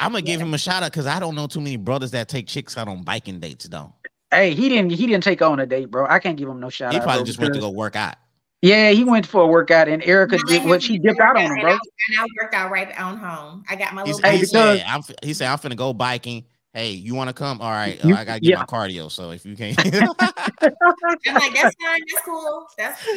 I'm 0.00 0.12
gonna 0.12 0.22
give 0.22 0.40
him 0.40 0.54
a 0.54 0.58
shout 0.58 0.82
out 0.82 0.92
because 0.92 1.06
I 1.06 1.18
don't 1.18 1.34
know 1.34 1.46
too 1.46 1.60
many 1.60 1.76
brothers 1.76 2.10
that 2.12 2.28
take 2.28 2.46
chicks 2.46 2.76
out 2.76 2.88
on 2.88 3.02
biking 3.02 3.40
dates 3.40 3.68
though. 3.68 3.92
Hey, 4.30 4.54
he 4.54 4.68
didn't 4.68 4.90
he 4.90 5.06
didn't 5.06 5.24
take 5.24 5.42
on 5.42 5.60
a 5.60 5.66
date, 5.66 5.90
bro. 5.90 6.06
I 6.06 6.18
can't 6.18 6.36
give 6.36 6.48
him 6.48 6.60
no 6.60 6.68
shout 6.68 6.92
he 6.92 6.98
out. 6.98 7.02
He 7.02 7.06
probably 7.06 7.24
just 7.24 7.40
went 7.40 7.54
to 7.54 7.60
go 7.60 7.70
work 7.70 7.96
out. 7.96 8.16
Yeah, 8.62 8.90
he 8.90 9.04
went 9.04 9.26
for 9.26 9.42
a 9.42 9.46
workout, 9.46 9.86
and 9.86 10.02
Erica 10.02 10.38
did 10.48 10.64
what 10.64 10.82
she 10.82 10.98
dipped 10.98 11.20
out 11.20 11.36
on 11.36 11.42
him, 11.42 11.60
bro. 11.60 11.60
And 11.60 11.68
I, 11.68 11.72
and 11.72 12.18
I 12.18 12.26
worked 12.42 12.54
out 12.54 12.70
right 12.70 13.00
on 13.00 13.16
home. 13.18 13.64
I 13.68 13.76
got 13.76 13.94
my 13.94 14.02
little. 14.02 14.30
He, 14.30 14.38
he 14.38 14.44
said, 14.44 14.82
I'm, 14.86 15.02
he 15.22 15.34
said, 15.34 15.48
"I'm 15.48 15.58
finna 15.58 15.76
go 15.76 15.92
biking." 15.92 16.44
Hey, 16.76 16.90
you 16.90 17.14
want 17.14 17.28
to 17.28 17.34
come? 17.34 17.60
All 17.62 17.70
right, 17.70 17.98
uh, 18.04 18.08
I 18.08 18.24
gotta 18.24 18.40
get 18.40 18.50
yeah. 18.50 18.58
my 18.58 18.66
cardio. 18.66 19.10
So 19.10 19.30
if 19.30 19.46
you 19.46 19.56
can't, 19.56 19.78
I'm 19.84 19.94
like, 19.94 21.54
that's 21.54 21.74
fine, 21.76 22.00
that's 22.00 22.22
cool. 22.24 22.66
That's 22.76 23.08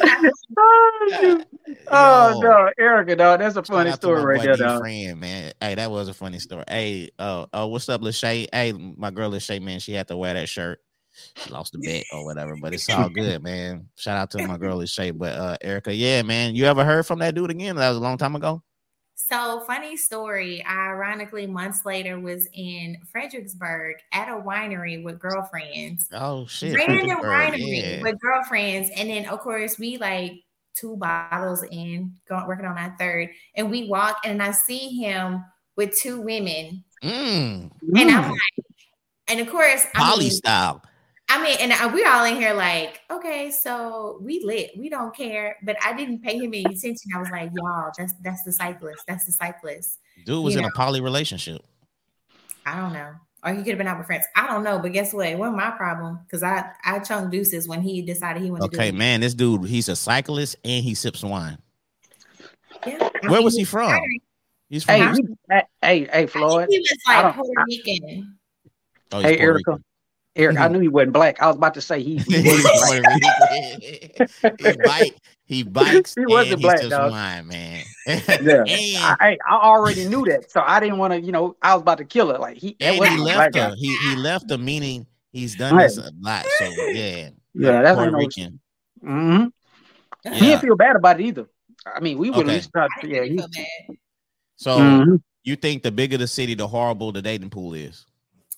oh, 0.58 1.44
oh 1.90 2.40
no, 2.42 2.70
Erica, 2.78 3.14
dog, 3.16 3.40
that's 3.40 3.56
a 3.56 3.62
funny 3.62 3.92
story 3.92 4.24
right 4.24 4.42
there, 4.42 4.56
dog. 4.56 4.80
Friend, 4.80 5.20
man, 5.20 5.52
hey, 5.60 5.74
that 5.74 5.90
was 5.90 6.08
a 6.08 6.14
funny 6.14 6.38
story. 6.38 6.64
Hey, 6.68 7.10
uh, 7.18 7.46
oh, 7.52 7.66
what's 7.68 7.88
up, 7.88 8.00
Lachey? 8.00 8.48
Hey, 8.52 8.72
my 8.72 9.10
girl 9.10 9.30
Lachey, 9.30 9.60
man, 9.60 9.78
she 9.78 9.92
had 9.92 10.08
to 10.08 10.16
wear 10.16 10.34
that 10.34 10.48
shirt. 10.48 10.80
She 11.36 11.50
lost 11.50 11.72
the 11.72 11.78
bet 11.80 12.04
or 12.12 12.24
whatever, 12.24 12.56
but 12.62 12.72
it's 12.72 12.88
all 12.88 13.10
good, 13.10 13.42
man. 13.42 13.88
Shout 13.96 14.16
out 14.16 14.30
to 14.30 14.46
my 14.46 14.56
girl 14.56 14.78
Lachey. 14.78 15.16
But 15.16 15.34
uh, 15.34 15.56
Erica, 15.60 15.94
yeah, 15.94 16.22
man, 16.22 16.54
you 16.54 16.64
ever 16.64 16.84
heard 16.84 17.04
from 17.04 17.18
that 17.18 17.34
dude 17.34 17.50
again? 17.50 17.76
That 17.76 17.90
was 17.90 17.98
a 17.98 18.00
long 18.00 18.16
time 18.16 18.36
ago. 18.36 18.62
So, 19.28 19.60
funny 19.66 19.96
story. 19.98 20.64
I 20.64 20.88
ironically 20.88 21.46
months 21.46 21.84
later 21.84 22.18
was 22.18 22.48
in 22.54 22.96
Fredericksburg 23.12 23.96
at 24.12 24.28
a 24.28 24.40
winery 24.40 25.02
with 25.02 25.18
girlfriends. 25.18 26.08
Oh 26.12 26.46
shit! 26.46 26.74
Random 26.74 27.18
winery 27.18 27.82
yeah. 27.82 28.02
with 28.02 28.18
girlfriends, 28.18 28.90
and 28.96 29.10
then 29.10 29.26
of 29.26 29.40
course 29.40 29.78
we 29.78 29.98
like 29.98 30.32
two 30.74 30.96
bottles 30.96 31.62
in, 31.70 32.14
going 32.28 32.46
working 32.46 32.64
on 32.64 32.78
our 32.78 32.96
third, 32.98 33.28
and 33.56 33.70
we 33.70 33.88
walk, 33.88 34.16
and 34.24 34.42
I 34.42 34.52
see 34.52 34.88
him 34.88 35.44
with 35.76 35.94
two 36.00 36.20
women, 36.22 36.82
mm. 37.02 37.70
and 37.94 38.10
I'm 38.10 38.30
like, 38.30 38.40
and 39.28 39.40
of 39.40 39.50
course, 39.50 39.84
poly 39.94 40.14
I 40.14 40.18
mean, 40.18 40.30
style. 40.30 40.82
I 41.32 41.40
mean, 41.40 41.70
and 41.70 41.94
we're 41.94 42.08
all 42.08 42.24
in 42.24 42.34
here 42.34 42.54
like, 42.54 43.02
okay, 43.08 43.52
so 43.52 44.18
we 44.20 44.42
lit, 44.42 44.72
we 44.76 44.88
don't 44.88 45.14
care. 45.14 45.56
But 45.62 45.76
I 45.80 45.96
didn't 45.96 46.22
pay 46.22 46.36
him 46.36 46.52
any 46.52 46.64
attention. 46.64 47.12
I 47.14 47.20
was 47.20 47.30
like, 47.30 47.52
y'all, 47.54 47.92
that's 47.96 48.14
that's 48.20 48.42
the 48.42 48.52
cyclist. 48.52 49.04
That's 49.06 49.26
the 49.26 49.32
cyclist. 49.32 50.00
Dude 50.26 50.42
was 50.42 50.54
you 50.54 50.58
in 50.58 50.62
know? 50.64 50.70
a 50.74 50.76
poly 50.76 51.00
relationship. 51.00 51.62
I 52.66 52.80
don't 52.80 52.92
know. 52.92 53.12
Or 53.44 53.52
he 53.52 53.58
could 53.58 53.68
have 53.68 53.78
been 53.78 53.86
out 53.86 53.98
with 53.98 54.08
friends. 54.08 54.26
I 54.34 54.48
don't 54.48 54.64
know. 54.64 54.80
But 54.80 54.92
guess 54.92 55.14
what? 55.14 55.28
It 55.28 55.38
wasn't 55.38 55.56
my 55.56 55.70
problem 55.70 56.18
because 56.26 56.42
I 56.42 56.68
I 56.84 56.98
chunked 56.98 57.30
deuces 57.30 57.68
when 57.68 57.80
he 57.80 58.02
decided 58.02 58.42
he 58.42 58.50
wanted 58.50 58.64
okay, 58.64 58.76
to. 58.76 58.82
Okay, 58.88 58.90
man, 58.90 59.20
this 59.20 59.32
dude, 59.32 59.66
he's 59.66 59.88
a 59.88 59.94
cyclist 59.94 60.56
and 60.64 60.82
he 60.82 60.96
sips 60.96 61.22
wine. 61.22 61.58
Yeah. 62.84 63.08
I 63.22 63.28
Where 63.28 63.38
mean, 63.38 63.44
was 63.44 63.56
he 63.56 63.62
from? 63.62 64.02
He's 64.68 64.82
from. 64.82 64.96
Hey, 64.96 65.12
he, 65.12 65.60
hey, 65.80 66.08
hey, 66.12 66.26
Floyd. 66.26 66.66
he 66.70 66.80
was 66.80 66.98
like 67.06 67.34
Puerto 67.36 67.64
Rican. 67.68 68.36
Oh, 69.12 69.20
hey, 69.20 69.38
Erica. 69.38 69.72
Rican. 69.72 69.84
Eric, 70.40 70.56
mm-hmm. 70.56 70.64
I 70.64 70.68
knew 70.68 70.80
he 70.80 70.88
wasn't 70.88 71.12
black. 71.12 71.42
I 71.42 71.48
was 71.48 71.56
about 71.56 71.74
to 71.74 71.82
say 71.82 72.02
he. 72.02 72.16
He, 72.16 72.42
he 74.58 74.76
bike. 74.84 75.16
He 75.44 75.62
bikes. 75.64 76.14
He 76.14 76.24
wasn't 76.24 76.62
black, 76.62 76.80
dog. 76.88 77.10
Wine, 77.10 77.48
man. 77.48 77.84
yeah, 78.06 79.16
I, 79.20 79.36
I, 79.46 79.54
already 79.54 80.06
knew 80.06 80.24
that, 80.26 80.50
so 80.50 80.62
I 80.64 80.80
didn't 80.80 80.98
want 80.98 81.12
to. 81.12 81.20
You 81.20 81.32
know, 81.32 81.56
I 81.60 81.74
was 81.74 81.82
about 81.82 81.98
to 81.98 82.04
kill 82.04 82.30
it. 82.30 82.40
Like 82.40 82.56
he, 82.56 82.76
and 82.80 83.04
he 83.04 83.16
left 83.18 83.56
her. 83.56 83.74
He 83.76 83.94
he 83.96 84.16
left 84.16 84.48
the 84.48 84.56
meaning 84.56 85.06
he's 85.32 85.56
done 85.56 85.76
right. 85.76 85.88
this 85.88 85.98
a 85.98 86.10
lot. 86.20 86.46
So 86.58 86.64
yeah, 86.64 87.30
yeah, 87.52 87.82
that's 87.82 87.96
Puerto 87.96 88.16
Rican. 88.16 88.60
Mm-hmm. 89.04 89.48
Yeah. 90.24 90.34
He 90.34 90.46
didn't 90.46 90.62
feel 90.62 90.76
bad 90.76 90.96
about 90.96 91.20
it 91.20 91.24
either. 91.24 91.46
I 91.84 92.00
mean, 92.00 92.16
we 92.16 92.30
would 92.30 92.40
okay. 92.40 92.48
at 92.48 92.54
least 92.54 92.70
try. 92.72 92.88
Yeah, 93.02 93.24
he, 93.24 93.44
so 94.56 94.78
mm-hmm. 94.78 95.16
you 95.44 95.56
think 95.56 95.82
the 95.82 95.90
bigger 95.90 96.16
the 96.16 96.28
city, 96.28 96.54
the 96.54 96.68
horrible 96.68 97.12
the 97.12 97.22
dating 97.22 97.50
pool 97.50 97.74
is? 97.74 98.06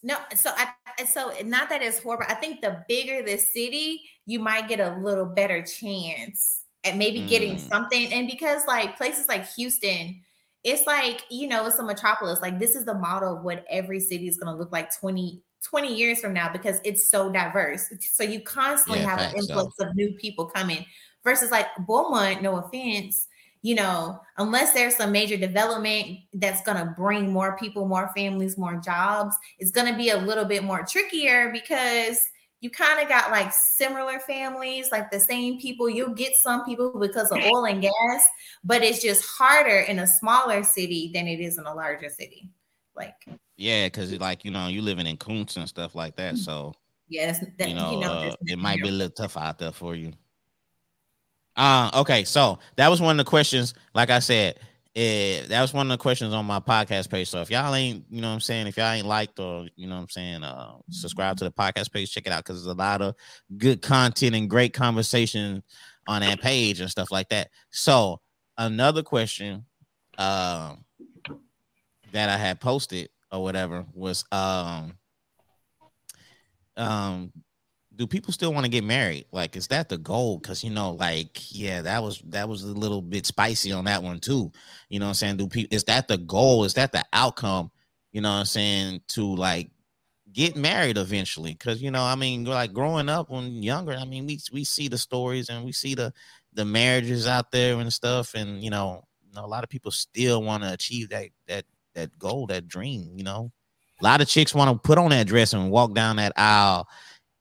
No, 0.03 0.17
so 0.35 0.51
I 0.57 0.69
so 1.13 1.33
not 1.45 1.69
that 1.69 1.83
it's 1.83 1.99
horrible. 2.01 2.27
I 2.29 2.35
think 2.35 2.61
the 2.61 2.85
bigger 2.89 3.23
the 3.23 3.39
city, 3.39 4.03
you 4.27 4.39
might 4.39 4.69
get 4.69 4.81
a 4.81 4.97
little 5.01 5.27
better 5.27 5.63
chance 5.63 6.65
at 6.85 6.97
maybe 6.97 7.21
mm. 7.21 7.29
getting 7.29 7.59
something. 7.59 8.13
And 8.13 8.27
because 8.27 8.63
like 8.67 8.97
places 8.97 9.29
like 9.29 9.47
Houston, 9.55 10.21
it's 10.65 10.87
like, 10.87 11.25
you 11.31 11.49
know, 11.49 11.67
it's 11.67 11.79
a 11.79 11.83
metropolis. 11.83 12.41
Like 12.41 12.59
this 12.59 12.77
is 12.77 12.85
the 12.85 12.95
model 12.95 13.37
of 13.37 13.43
what 13.43 13.65
every 13.71 14.01
city 14.01 14.29
is 14.29 14.37
going 14.37 14.53
to 14.53 14.59
look 14.59 14.73
like 14.73 14.97
20, 14.99 15.43
20 15.69 15.95
years 15.95 16.21
from 16.21 16.33
now 16.33 16.53
because 16.53 16.81
it's 16.85 17.11
so 17.11 17.31
diverse. 17.31 17.93
So 18.13 18.23
you 18.23 18.41
constantly 18.41 19.03
yeah, 19.03 19.11
have 19.11 19.19
an 19.21 19.37
influx 19.37 19.77
so. 19.77 19.87
of 19.87 19.95
new 19.95 20.13
people 20.15 20.47
coming 20.47 20.85
versus 21.25 21.51
like 21.51 21.67
Beaumont, 21.87 22.43
no 22.43 22.57
offense, 22.57 23.27
you 23.63 23.77
know, 23.77 24.21
unless 24.39 24.73
there's 24.73 24.97
some 24.97 25.13
major 25.13 25.37
development 25.37 26.19
that's 26.35 26.63
going 26.63 26.79
to 26.79 26.93
bring 26.97 27.33
more 27.33 27.57
people, 27.57 27.87
more 27.87 28.11
families, 28.15 28.59
more 28.59 28.77
jobs, 28.77 29.37
it's 29.59 29.71
going 29.71 29.91
to 29.91 29.97
be 29.97 30.11
a 30.11 30.17
little 30.17 30.45
bit 30.45 30.65
more 30.65 30.85
trickier 30.85 31.51
because 31.53 32.19
you 32.61 32.71
kind 32.71 33.01
of 33.01 33.09
got 33.09 33.31
like 33.31 33.53
similar 33.53 34.19
families, 34.21 34.91
like 34.91 35.11
the 35.11 35.21
same 35.21 35.61
people. 35.61 35.89
You'll 35.89 36.15
get 36.15 36.33
some 36.35 36.65
people 36.65 36.99
because 36.99 37.31
of 37.31 37.39
oil 37.39 37.67
and 37.67 37.81
gas, 37.81 38.29
but 38.65 38.83
it's 38.83 39.03
just 39.03 39.25
harder 39.25 39.79
in 39.81 40.01
a 40.01 40.07
smaller 40.07 40.63
city 40.65 41.11
than 41.15 41.27
it 41.27 41.41
is 41.41 41.59
in 41.59 41.65
a 41.65 41.75
larger 41.75 42.09
city. 42.09 42.51
Like, 42.97 43.15
yeah, 43.57 43.87
because 43.87 44.13
like 44.19 44.45
you 44.45 44.51
know, 44.51 44.69
you 44.69 44.83
living 44.83 45.07
in 45.07 45.17
Kountze 45.17 45.57
and 45.57 45.69
stuff 45.69 45.95
like 45.95 46.15
that, 46.17 46.37
so 46.37 46.75
yes, 47.09 47.45
that, 47.59 47.69
you 47.69 47.75
know, 47.75 47.93
you 47.93 48.01
know 48.01 48.13
uh, 48.13 48.35
it 48.43 48.59
might 48.59 48.81
be 48.81 48.89
a 48.89 48.93
little 48.93 49.11
tough 49.11 49.37
out 49.37 49.59
there 49.59 49.73
for 49.73 49.95
you. 49.97 50.13
Uh, 51.57 51.91
okay, 51.95 52.25
so 52.25 52.59
that 52.77 52.89
was 52.89 53.01
one 53.01 53.19
of 53.19 53.25
the 53.25 53.29
questions. 53.29 53.75
Like 53.95 54.11
I 54.11 54.21
said, 54.21 54.59
it, 54.95 55.49
that 55.49 55.61
was 55.61 55.73
one 55.73 55.91
of 55.91 55.99
the 55.99 56.03
questions 56.03 56.35
on 56.35 56.45
my 56.45 56.61
podcast 56.61 57.11
page. 57.11 57.29
So 57.29 57.41
if 57.41 57.51
y'all 57.51 57.75
ain't, 57.75 58.05
you 58.11 58.21
know 58.21 58.29
what 58.29 58.35
I'm 58.35 58.41
saying, 58.41 58.67
if 58.67 58.77
y'all 58.77 58.91
ain't 58.91 59.07
liked 59.07 59.39
or 59.39 59.67
you 59.77 59.87
know 59.87 59.97
what 59.97 60.03
I'm 60.03 60.09
saying, 60.11 60.45
uh, 60.45 60.75
subscribe 60.91 61.37
to 61.39 61.45
the 61.45 61.51
podcast 61.51 61.93
page, 61.93 62.13
check 62.13 62.27
it 62.27 62.33
out 62.33 62.45
because 62.45 62.63
there's 62.63 62.75
a 62.75 62.79
lot 62.79 63.01
of 63.01 63.15
good 63.57 63.81
content 63.81 64.35
and 64.35 64.51
great 64.51 64.75
conversation 64.75 65.63
on 66.07 66.21
that 66.23 66.41
page 66.41 66.81
and 66.81 66.91
stuff 66.91 67.11
like 67.11 67.29
that. 67.31 67.49
So 67.71 68.21
another 68.59 69.03
question 69.03 69.65
uh, 70.19 70.75
that 72.13 72.29
I 72.29 72.37
had 72.37 72.61
posted 72.61 73.09
or 73.31 73.43
whatever 73.43 73.87
was 73.95 74.25
um 74.31 74.99
um 76.77 77.33
do 78.03 78.07
people 78.09 78.33
still 78.33 78.53
want 78.53 78.65
to 78.65 78.71
get 78.71 78.83
married? 78.83 79.27
Like, 79.31 79.55
is 79.55 79.69
that 79.69 79.89
the 79.89 79.97
goal? 79.97 80.39
Because 80.39 80.65
you 80.65 80.71
know, 80.71 80.91
like, 80.91 81.55
yeah, 81.55 81.83
that 81.83 82.03
was 82.03 82.21
that 82.31 82.49
was 82.49 82.65
a 82.65 82.73
little 82.73 83.01
bit 83.01 83.27
spicy 83.27 83.71
on 83.71 83.85
that 83.85 84.03
one 84.03 84.19
too. 84.19 84.51
You 84.89 84.99
know 84.99 85.07
I'm 85.07 85.15
saying? 85.15 85.37
Do 85.37 85.47
people 85.47 85.73
is 85.73 85.85
that 85.85 86.09
the 86.09 86.19
goal? 86.19 86.65
Is 86.65 86.75
that 86.75 86.91
the 86.91 87.05
outcome? 87.13 87.71
You 88.11 88.21
know 88.21 88.31
I'm 88.31 88.45
saying? 88.45 89.03
To 89.11 89.37
like 89.37 89.71
get 90.33 90.57
married 90.57 90.99
eventually. 90.99 91.55
Cause 91.55 91.81
you 91.81 91.93
know, 91.93 92.03
I 92.03 92.17
mean, 92.17 92.43
like 92.43 92.73
growing 92.73 93.09
up 93.09 93.31
when 93.31 93.63
younger, 93.63 93.93
I 93.93 94.05
mean, 94.05 94.27
we 94.27 94.41
we 94.53 94.65
see 94.65 94.89
the 94.89 94.99
stories 94.99 95.49
and 95.49 95.65
we 95.65 95.71
see 95.71 95.95
the 95.95 96.13
the 96.53 96.65
marriages 96.65 97.29
out 97.29 97.53
there 97.53 97.79
and 97.79 97.93
stuff, 97.93 98.35
and 98.35 98.65
you 98.65 98.71
know, 98.71 99.05
you 99.25 99.37
know, 99.37 99.45
a 99.45 99.47
lot 99.47 99.63
of 99.63 99.71
people 99.71 99.93
still 99.93 100.43
want 100.43 100.65
to 100.65 100.73
achieve 100.73 101.09
that 101.11 101.29
that 101.47 101.67
that 101.95 102.19
goal, 102.19 102.49
that 102.49 102.67
dream. 102.67 103.13
You 103.15 103.23
know, 103.23 103.53
a 104.01 104.05
lot 104.05 104.21
of 104.21 104.27
chicks 104.27 104.57
want 104.57 104.73
to 104.73 104.89
put 104.89 104.99
on 104.99 105.11
that 105.11 105.29
dress 105.29 105.53
and 105.53 105.71
walk 105.71 105.95
down 105.95 106.17
that 106.17 106.33
aisle 106.35 106.89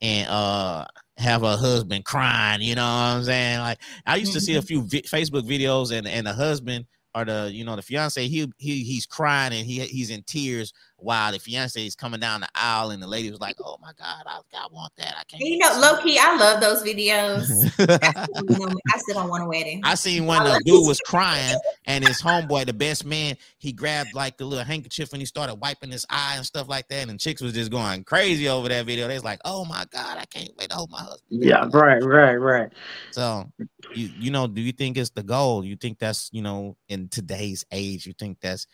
and 0.01 0.27
uh 0.29 0.85
have 1.17 1.43
a 1.43 1.55
husband 1.57 2.05
crying. 2.05 2.61
You 2.61 2.75
know 2.75 2.81
what 2.83 2.89
I'm 2.89 3.23
saying? 3.23 3.59
Like 3.59 3.79
I 4.05 4.15
used 4.15 4.33
to 4.33 4.41
see 4.41 4.55
a 4.55 4.61
Mm-hmm. 4.61 4.65
few 4.65 4.83
vi- 4.83 5.01
Facebook 5.03 5.47
videos 5.47 5.91
and 5.95 6.07
and 6.07 6.25
the 6.25 6.33
husband 6.33 6.85
or 7.13 7.25
the 7.25 7.49
you 7.53 7.63
know 7.65 7.75
the 7.75 7.81
fiance 7.81 8.27
he 8.27 8.51
he 8.57 8.83
he's 8.83 9.05
crying 9.05 9.53
and 9.53 9.65
he 9.65 9.81
he's 9.81 10.09
in 10.09 10.23
tears 10.23 10.73
while 11.01 11.31
the 11.31 11.39
fiance 11.39 11.85
is 11.85 11.95
coming 11.95 12.19
down 12.19 12.41
the 12.41 12.49
aisle 12.55 12.91
and 12.91 13.01
the 13.01 13.07
lady 13.07 13.31
was 13.31 13.39
like, 13.39 13.55
"Oh 13.63 13.77
my 13.81 13.91
god, 13.97 14.23
I, 14.25 14.39
I 14.53 14.67
want 14.71 14.93
that. 14.97 15.15
I 15.19 15.23
can't." 15.23 15.43
You 15.43 15.57
know, 15.57 15.77
low 15.79 16.01
key, 16.01 16.17
I 16.19 16.35
love 16.37 16.61
those 16.61 16.83
videos. 16.83 17.49
I 17.79 18.97
still 18.97 19.15
don't 19.15 19.29
want 19.29 19.43
a 19.43 19.47
wedding. 19.47 19.81
I 19.83 19.95
seen 19.95 20.25
when 20.25 20.43
the 20.43 20.61
dude 20.65 20.87
was 20.87 20.99
crying 21.01 21.57
and 21.85 22.05
his 22.05 22.21
homeboy, 22.21 22.65
the 22.65 22.73
best 22.73 23.05
man, 23.05 23.35
he 23.57 23.71
grabbed 23.71 24.13
like 24.13 24.37
the 24.37 24.45
little 24.45 24.65
handkerchief 24.65 25.11
and 25.13 25.21
he 25.21 25.25
started 25.25 25.55
wiping 25.55 25.91
his 25.91 26.05
eye 26.09 26.33
and 26.35 26.45
stuff 26.45 26.69
like 26.69 26.87
that. 26.89 27.09
And 27.09 27.19
chicks 27.19 27.41
was 27.41 27.53
just 27.53 27.71
going 27.71 28.03
crazy 28.03 28.47
over 28.47 28.69
that 28.69 28.85
video. 28.85 29.07
They 29.07 29.15
was 29.15 29.23
like, 29.23 29.39
"Oh 29.45 29.65
my 29.65 29.85
god, 29.91 30.17
I 30.17 30.25
can't 30.25 30.51
wait 30.57 30.69
to 30.69 30.75
hold 30.75 30.91
my 30.91 30.99
husband." 30.99 31.43
Yeah, 31.43 31.67
right, 31.73 32.03
right, 32.03 32.35
right. 32.35 32.69
So, 33.11 33.51
you 33.95 34.09
you 34.19 34.31
know, 34.31 34.47
do 34.47 34.61
you 34.61 34.71
think 34.71 34.97
it's 34.97 35.09
the 35.09 35.23
goal? 35.23 35.65
You 35.65 35.75
think 35.75 35.99
that's 35.99 36.29
you 36.31 36.41
know 36.41 36.77
in 36.89 37.09
today's 37.09 37.65
age? 37.71 38.05
You 38.05 38.13
think 38.13 38.39
that's 38.41 38.67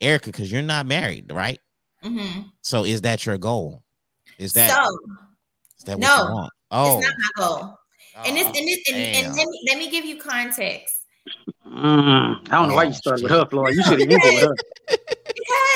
Erica? 0.00 0.26
Because 0.26 0.50
you're 0.50 0.62
not 0.62 0.86
married, 0.86 1.32
right? 1.32 1.58
hmm 2.02 2.42
So, 2.62 2.84
is 2.84 3.02
that 3.02 3.24
your 3.26 3.38
goal? 3.38 3.82
Is 4.38 4.52
that 4.54 4.70
so 4.70 4.98
is 5.78 5.84
that 5.84 5.98
what 5.98 6.06
no, 6.06 6.16
you 6.28 6.34
want? 6.34 6.52
Oh, 6.70 6.98
it's 6.98 7.06
not 7.06 7.14
my 7.18 7.44
goal. 7.44 7.78
and 8.26 8.36
this, 8.36 8.46
oh, 8.46 8.52
and, 8.56 8.68
this, 8.68 8.78
and, 8.88 8.96
and 9.16 9.36
let, 9.36 9.46
me, 9.46 9.60
let 9.68 9.78
me 9.78 9.90
give 9.90 10.04
you 10.04 10.16
context. 10.16 10.94
Mm, 11.66 12.40
I 12.46 12.50
don't 12.50 12.68
know 12.68 12.74
why 12.74 12.84
Oh, 12.84 12.88
you 12.88 12.94
started 12.94 13.22
with 13.22 13.32
her, 13.32 13.46
Floyd. 13.46 13.74
You 13.74 13.82
should 13.82 14.00
have 14.00 14.10
ended 14.10 14.34
with 14.34 14.42
her. 14.42 14.56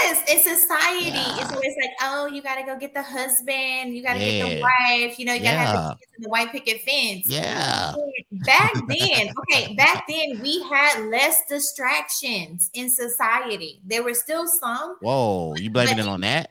Because 0.02 0.30
in 0.30 0.40
society, 0.56 1.40
it's 1.40 1.52
always 1.52 1.74
like, 1.82 1.90
oh, 2.02 2.26
you 2.26 2.42
got 2.42 2.56
to 2.56 2.62
go 2.64 2.78
get 2.78 2.94
the 2.94 3.02
husband, 3.02 3.94
you 3.94 4.02
got 4.02 4.14
to 4.14 4.20
get 4.20 4.38
the 4.38 4.48
wife, 4.48 5.18
you 5.18 5.24
know, 5.24 5.34
you 5.34 5.42
got 5.42 5.52
to 5.52 5.58
have 5.58 5.72
the 5.72 5.80
the 6.20 6.28
white 6.28 6.50
picket 6.50 6.80
fence. 6.82 7.26
yeah, 7.28 7.94
Back 8.32 8.72
then, 8.88 9.28
okay, 9.52 9.74
back 9.76 10.04
then 10.08 10.40
we 10.40 10.62
had 10.70 11.06
less 11.10 11.42
distractions 11.48 12.70
in 12.74 12.90
society. 12.90 13.80
There 13.84 14.02
were 14.02 14.14
still 14.14 14.46
some, 14.46 14.96
whoa, 15.00 15.54
you 15.56 15.70
blaming 15.70 15.98
it 15.98 16.06
on 16.06 16.20
that? 16.22 16.50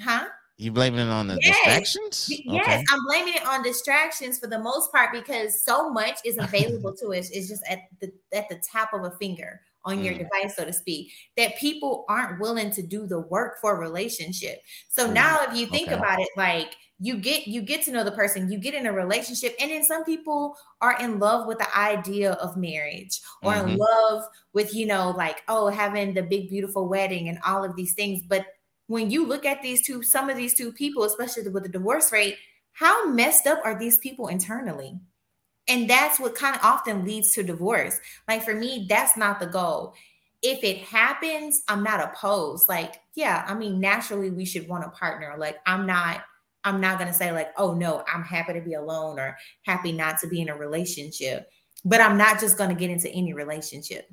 huh? 0.00 0.26
You 0.56 0.72
blaming 0.72 1.00
it 1.00 1.10
on 1.10 1.28
the 1.28 1.38
Yes. 1.40 1.96
distractions? 1.96 2.40
Yes, 2.46 2.82
I'm 2.90 3.04
blaming 3.06 3.34
it 3.34 3.46
on 3.46 3.62
distractions 3.62 4.38
for 4.38 4.46
the 4.48 4.58
most 4.58 4.90
part 4.92 5.12
because 5.12 5.62
so 5.64 5.90
much 5.90 6.18
is 6.24 6.36
available 6.36 6.94
to 7.00 7.08
us. 7.14 7.30
It's 7.30 7.48
just 7.48 7.62
at 7.68 7.80
the 8.00 8.12
at 8.32 8.48
the 8.48 8.60
top 8.72 8.92
of 8.92 9.04
a 9.04 9.10
finger 9.18 9.60
on 9.88 10.02
your 10.02 10.14
Mm. 10.14 10.18
device, 10.18 10.56
so 10.56 10.64
to 10.64 10.72
speak. 10.72 11.12
That 11.36 11.56
people 11.56 12.04
aren't 12.08 12.40
willing 12.40 12.70
to 12.72 12.82
do 12.82 13.06
the 13.06 13.20
work 13.20 13.56
for 13.60 13.74
a 13.76 13.78
relationship. 13.80 14.60
So 14.88 15.06
Mm, 15.06 15.12
now, 15.12 15.40
if 15.48 15.56
you 15.56 15.66
think 15.66 15.90
okay. 15.90 15.92
about 15.92 16.20
it, 16.20 16.28
like 16.36 16.74
you 17.00 17.16
get 17.16 17.46
you 17.46 17.62
get 17.62 17.82
to 17.84 17.92
know 17.92 18.04
the 18.04 18.12
person, 18.12 18.50
you 18.50 18.58
get 18.58 18.74
in 18.74 18.86
a 18.86 18.92
relationship, 18.92 19.54
and 19.60 19.70
then 19.70 19.84
some 19.84 20.04
people 20.04 20.56
are 20.80 20.96
in 21.00 21.18
love 21.18 21.46
with 21.46 21.58
the 21.58 21.78
idea 21.78 22.32
of 22.34 22.56
marriage 22.56 23.20
or 23.44 23.54
in 23.54 23.76
Mhm. 23.76 23.76
love 23.76 24.24
with 24.52 24.74
you 24.74 24.86
know 24.86 25.10
like 25.16 25.42
oh 25.48 25.68
having 25.68 26.14
the 26.14 26.22
big 26.22 26.48
beautiful 26.48 26.88
wedding 26.88 27.28
and 27.28 27.38
all 27.46 27.64
of 27.64 27.76
these 27.76 27.94
things, 27.94 28.22
but 28.28 28.46
when 28.86 29.10
you 29.10 29.26
look 29.26 29.44
at 29.44 29.62
these 29.62 29.86
two, 29.86 30.02
some 30.02 30.30
of 30.30 30.36
these 30.36 30.54
two 30.54 30.72
people, 30.72 31.04
especially 31.04 31.46
with 31.48 31.62
the 31.62 31.68
divorce 31.68 32.10
rate, 32.12 32.36
how 32.72 33.06
messed 33.08 33.46
up 33.46 33.60
are 33.64 33.78
these 33.78 33.98
people 33.98 34.28
internally? 34.28 34.98
And 35.68 35.88
that's 35.88 36.18
what 36.18 36.34
kind 36.34 36.56
of 36.56 36.62
often 36.64 37.04
leads 37.04 37.30
to 37.32 37.42
divorce. 37.42 38.00
Like 38.26 38.42
for 38.42 38.54
me, 38.54 38.86
that's 38.88 39.16
not 39.16 39.38
the 39.38 39.46
goal. 39.46 39.94
If 40.42 40.64
it 40.64 40.78
happens, 40.78 41.62
I'm 41.68 41.82
not 41.82 42.00
opposed. 42.00 42.68
Like, 42.68 43.00
yeah, 43.14 43.44
I 43.46 43.54
mean, 43.54 43.78
naturally 43.78 44.30
we 44.30 44.44
should 44.44 44.68
want 44.68 44.84
a 44.84 44.90
partner. 44.90 45.34
Like, 45.36 45.56
I'm 45.66 45.86
not, 45.86 46.22
I'm 46.64 46.80
not 46.80 46.98
gonna 46.98 47.12
say, 47.12 47.32
like, 47.32 47.52
oh 47.56 47.74
no, 47.74 48.04
I'm 48.12 48.22
happy 48.22 48.54
to 48.54 48.60
be 48.60 48.74
alone 48.74 49.18
or 49.18 49.36
happy 49.62 49.92
not 49.92 50.18
to 50.20 50.28
be 50.28 50.40
in 50.40 50.48
a 50.48 50.56
relationship. 50.56 51.50
But 51.84 52.00
I'm 52.00 52.16
not 52.16 52.40
just 52.40 52.56
gonna 52.56 52.74
get 52.74 52.90
into 52.90 53.10
any 53.10 53.34
relationship. 53.34 54.10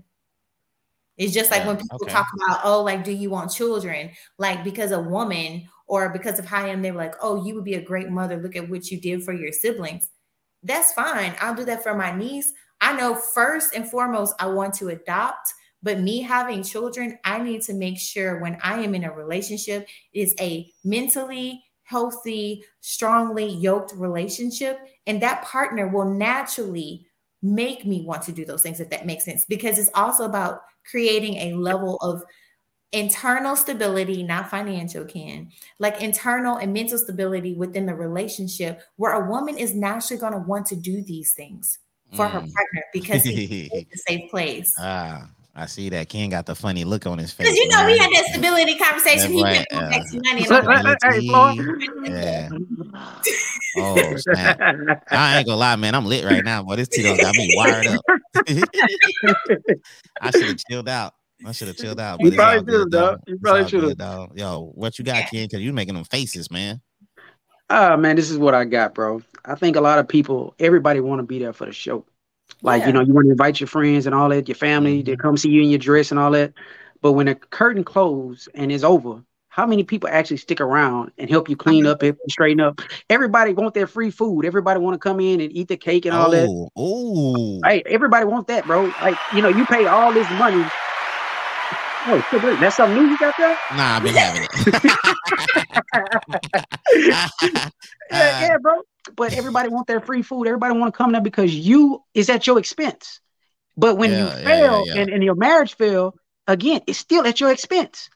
It's 1.18 1.34
just 1.34 1.52
like 1.52 1.62
Yeah, 1.62 1.68
when 1.68 1.78
people 1.78 2.00
okay. 2.04 2.12
talk 2.12 2.28
about, 2.36 2.62
oh, 2.64 2.84
like, 2.84 3.04
do 3.04 3.12
you 3.12 3.30
want 3.30 3.52
children? 3.52 4.12
Like, 4.38 4.64
because 4.64 4.92
a 4.92 5.00
woman 5.00 5.68
or 5.88 6.10
because 6.10 6.40
of 6.40 6.46
how 6.46 6.66
I 6.66 6.70
am, 6.70 6.82
they're 6.82 6.94
like, 6.94 7.16
oh, 7.22 7.46
you 7.46 7.56
would 7.56 7.64
be 7.64 7.76
a 7.76 7.82
great 7.82 8.10
mother. 8.10 8.38
Look 8.38 8.56
at 8.56 8.70
what 8.70 8.92
you 8.92 9.00
did 9.00 9.24
for 9.24 9.32
your 9.32 9.52
siblings. 9.52 10.10
That's 10.66 10.94
fine. 10.94 11.36
I'll 11.40 11.56
do 11.56 11.64
that 11.66 11.84
for 11.84 11.96
my 11.96 12.12
niece. 12.12 12.52
I 12.82 12.98
know 12.98 13.16
first 13.16 13.76
and 13.76 13.90
foremost, 13.90 14.34
I 14.40 14.48
want 14.48 14.74
to 14.76 14.90
adopt, 14.90 15.54
but 15.84 16.00
me 16.00 16.22
having 16.22 16.64
children, 16.64 17.20
I 17.24 17.38
need 17.42 17.62
to 17.64 17.74
make 17.74 18.00
sure 18.00 18.42
when 18.42 18.58
I 18.64 18.82
am 18.82 18.96
in 18.96 19.04
a 19.04 19.14
relationship 19.14 19.88
is 20.14 20.36
a 20.40 20.68
mentally 20.84 21.64
healthy, 21.84 22.66
strongly 22.82 23.46
yoked 23.48 23.94
relationship. 23.96 24.80
And 25.06 25.22
that 25.22 25.44
partner 25.44 25.88
will 25.88 26.12
naturally 26.12 27.06
make 27.44 27.86
me 27.86 28.04
want 28.04 28.24
to 28.24 28.32
do 28.32 28.44
those 28.44 28.64
things, 28.64 28.80
if 28.80 28.90
that 28.90 29.06
makes 29.06 29.24
sense, 29.24 29.46
because 29.46 29.78
it's 29.78 29.92
also 29.94 30.26
about 30.26 30.62
creating 30.90 31.36
a 31.36 31.54
level 31.54 31.98
of 31.98 32.24
internal 32.92 33.56
stability, 33.56 34.24
not 34.24 34.50
financial, 34.50 35.06
Ken, 35.06 35.52
like 35.80 36.02
internal 36.02 36.58
and 36.58 36.74
mental 36.74 36.98
stability 36.98 37.54
within 37.54 37.86
the 37.86 37.96
relationship 37.96 38.82
where 38.98 39.14
a 39.14 39.30
woman 39.30 39.58
is 39.58 39.74
naturally 39.76 40.20
going 40.20 40.34
to 40.34 40.40
want 40.40 40.66
to 40.68 40.76
do 40.76 41.02
these 41.04 41.34
things 41.34 41.80
for 42.16 42.28
her 42.28 42.40
Mm. 42.40 42.54
partner 42.54 42.84
because 42.94 43.24
it's 43.26 43.74
a 43.94 43.98
safe 44.08 44.30
place. 44.32 44.74
ah, 44.80 45.28
I 45.56 45.66
see 45.66 45.90
that. 45.90 46.10
Ken 46.10 46.30
got 46.30 46.46
the 46.46 46.56
funny 46.56 46.84
look 46.84 47.06
on 47.06 47.18
his 47.18 47.32
face. 47.32 47.48
Because 47.48 47.58
you 47.58 47.68
know, 47.70 47.86
we 47.86 47.98
had 47.98 48.10
that 48.12 48.26
stability 48.32 48.76
conversation. 48.80 49.32
He 49.32 49.42
That 49.44 49.54
kept 49.54 49.72
boy, 49.72 49.80
going 49.80 49.90
back 49.90 50.10
to 50.10 50.18
uh, 50.18 50.20
money. 50.24 50.46
And 50.46 50.54
I'm 50.54 50.84
like, 50.84 50.98
hey, 51.04 51.22
hey, 52.06 52.50
Yeah. 52.50 52.50
Oh 53.78 54.16
snap! 54.16 54.58
I 55.12 55.38
ain't 55.38 55.48
gonna 55.48 55.58
lie, 55.58 55.76
man. 55.76 55.96
I'm 55.96 56.06
lit 56.06 56.24
right 56.24 56.44
now, 56.46 56.64
boy. 56.64 56.78
This 56.78 56.88
Tito 56.88 57.18
got 57.18 57.36
me 57.36 57.54
wired 57.58 57.88
up. 57.88 58.02
I 60.22 60.32
should 60.32 60.48
have 60.48 60.58
chilled 60.70 60.88
out. 60.88 61.14
I 61.48 61.52
should 61.52 61.68
have 61.68 61.78
chilled 61.78 62.00
out. 62.00 62.20
You 62.22 62.32
probably 62.32 62.60
all 62.60 62.66
should've, 62.66 62.90
dog. 62.92 63.20
though. 63.26 63.32
You 63.32 63.40
probably 63.40 63.68
should've. 63.70 63.98
dog. 63.98 64.38
Yo, 64.38 64.72
what 64.76 64.98
you 65.00 65.06
got, 65.06 65.30
Ken? 65.30 65.46
Because 65.48 65.62
you 65.62 65.74
making 65.74 65.96
them 65.96 66.04
faces, 66.06 66.50
man. 66.52 66.82
Ah, 67.70 67.98
man, 67.98 68.16
this 68.16 68.30
is 68.30 68.38
what 68.38 68.54
I 68.54 68.64
got, 68.66 68.94
bro. 68.94 69.22
I 69.44 69.56
think 69.56 69.76
a 69.76 69.82
lot 69.82 70.00
of 70.00 70.08
people, 70.08 70.54
everybody 70.60 71.00
want 71.00 71.20
to 71.20 71.24
be 71.24 71.40
there 71.40 71.54
for 71.54 71.66
the 71.66 71.74
show. 71.74 72.06
Like, 72.62 72.82
Yeah. 72.82 72.88
you 72.88 72.94
know, 72.94 73.02
you 73.02 73.14
want 73.14 73.26
to 73.26 73.32
invite 73.32 73.60
your 73.60 73.68
friends 73.68 74.06
and 74.06 74.14
all 74.14 74.30
that, 74.30 74.48
your 74.48 74.56
family, 74.56 75.02
they 75.02 75.16
Mhm. 75.16 75.20
come 75.20 75.38
see 75.38 75.50
you 75.50 75.64
in 75.64 75.70
your 75.70 75.80
dress 75.80 76.12
and 76.12 76.20
all 76.20 76.32
that. 76.32 76.54
But 77.02 77.14
when 77.14 77.26
the 77.26 77.36
curtain 77.36 77.84
closes 77.84 78.48
and 78.54 78.72
it's 78.72 78.84
over, 78.84 79.24
how 79.50 79.66
many 79.66 79.84
people 79.84 80.10
actually 80.12 80.38
stick 80.38 80.62
around 80.62 81.12
and 81.18 81.30
help 81.30 81.50
you 81.50 81.56
clean 81.56 81.86
up, 81.88 82.02
help 82.02 82.18
you 82.18 82.30
straighten 82.30 82.60
up? 82.60 82.82
Everybody 83.10 83.54
want 83.54 83.74
their 83.74 83.88
free 83.88 84.12
food. 84.12 84.46
Everybody 84.46 84.80
want 84.80 84.96
to 84.96 85.00
come 85.00 85.20
in 85.20 85.40
and 85.42 85.52
eat 85.52 85.68
the 85.70 85.78
cake 85.78 86.06
and 86.06 86.16
all 86.16 86.30
that. 86.32 86.48
Oh, 86.48 86.70
oh. 86.76 87.62
Hey, 87.64 87.82
everybody 87.86 88.26
want 88.26 88.48
that, 88.48 88.66
bro. 88.66 88.92
Like, 89.02 89.18
you 89.34 89.42
know, 89.42 89.50
you 89.50 89.66
pay 89.66 89.86
all 89.88 90.14
this 90.14 90.30
money. 90.32 90.64
Oh, 92.08 92.22
shit, 92.30 92.44
wait, 92.44 92.60
that's 92.60 92.76
something 92.78 92.98
new 93.04 93.10
you 93.10 93.18
got 93.18 93.36
there? 93.38 93.58
Nah, 93.72 93.98
I've 93.98 94.04
been 94.04 94.16
having 94.16 94.44
yeah, 98.12 98.32
it. 98.32 98.38
yeah, 98.40 98.58
bro. 98.62 98.82
But 99.16 99.34
everybody 99.34 99.70
want 99.70 99.88
their 99.88 100.00
free 100.02 100.22
food. 100.22 100.48
Everybody 100.48 100.78
want 100.78 100.94
to 100.94 100.98
come 100.98 101.12
there 101.12 101.22
because 101.22 101.54
you 101.54 102.04
is 102.14 102.30
at 102.30 102.48
your 102.48 102.60
expense. 102.60 103.20
But 103.78 103.98
when 103.98 104.12
Yeah, 104.12 104.18
you 104.18 104.26
yeah, 104.26 104.38
yeah, 104.40 104.44
fail 104.44 104.84
yeah. 104.86 105.02
And, 105.02 105.10
and 105.10 105.24
your 105.24 105.36
marriage 105.36 105.76
fail, 105.76 106.16
again, 106.48 106.82
it's 106.88 106.98
still 107.00 107.26
at 107.26 107.40
your 107.40 107.52
expense. 107.52 108.10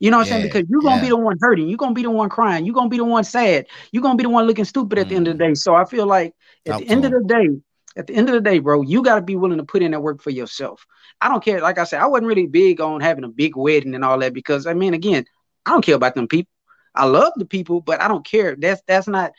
You 0.00 0.10
know 0.10 0.18
what 0.18 0.22
I'm 0.22 0.28
saying? 0.28 0.42
Because 0.42 0.64
you're 0.68 0.82
gonna 0.82 1.00
be 1.00 1.08
the 1.08 1.16
one 1.16 1.36
hurting. 1.40 1.68
You're 1.68 1.78
gonna 1.78 1.94
be 1.94 2.02
the 2.02 2.10
one 2.10 2.28
crying. 2.28 2.64
You're 2.66 2.74
gonna 2.74 2.88
be 2.88 2.98
the 2.98 3.04
one 3.04 3.24
sad. 3.24 3.66
You're 3.92 4.02
gonna 4.02 4.16
be 4.16 4.24
the 4.24 4.30
one 4.30 4.46
looking 4.46 4.64
stupid 4.64 4.98
at 4.98 5.08
the 5.08 5.16
end 5.16 5.28
of 5.28 5.38
the 5.38 5.44
mm. 5.44 5.48
day. 5.48 5.54
So 5.54 5.74
I 5.74 5.84
feel 5.84 6.06
like 6.06 6.34
at 6.66 6.78
the 6.78 6.88
end 6.88 7.04
of 7.04 7.12
the 7.12 7.22
day, 7.26 7.48
at 7.96 8.06
the 8.06 8.14
end 8.14 8.28
of 8.28 8.34
the 8.34 8.40
day, 8.40 8.58
bro, 8.58 8.82
you 8.82 9.02
got 9.02 9.16
to 9.16 9.22
be 9.22 9.36
willing 9.36 9.58
to 9.58 9.64
put 9.64 9.82
in 9.82 9.92
that 9.92 10.02
work 10.02 10.20
for 10.20 10.30
yourself. 10.30 10.86
I 11.20 11.28
don't 11.28 11.44
care. 11.44 11.60
Like 11.60 11.78
I 11.78 11.84
said, 11.84 12.00
I 12.00 12.06
wasn't 12.06 12.26
really 12.26 12.46
big 12.46 12.80
on 12.80 13.00
having 13.00 13.24
a 13.24 13.28
big 13.28 13.56
wedding 13.56 13.94
and 13.94 14.04
all 14.04 14.18
that 14.18 14.34
because 14.34 14.66
I 14.66 14.74
mean, 14.74 14.94
again, 14.94 15.24
I 15.64 15.70
don't 15.70 15.84
care 15.84 15.94
about 15.94 16.14
them 16.14 16.28
people. 16.28 16.50
I 16.94 17.06
love 17.06 17.32
the 17.36 17.44
people, 17.44 17.80
but 17.80 18.00
I 18.00 18.08
don't 18.08 18.26
care. 18.26 18.56
That's 18.56 18.82
that's 18.86 19.08
not 19.08 19.32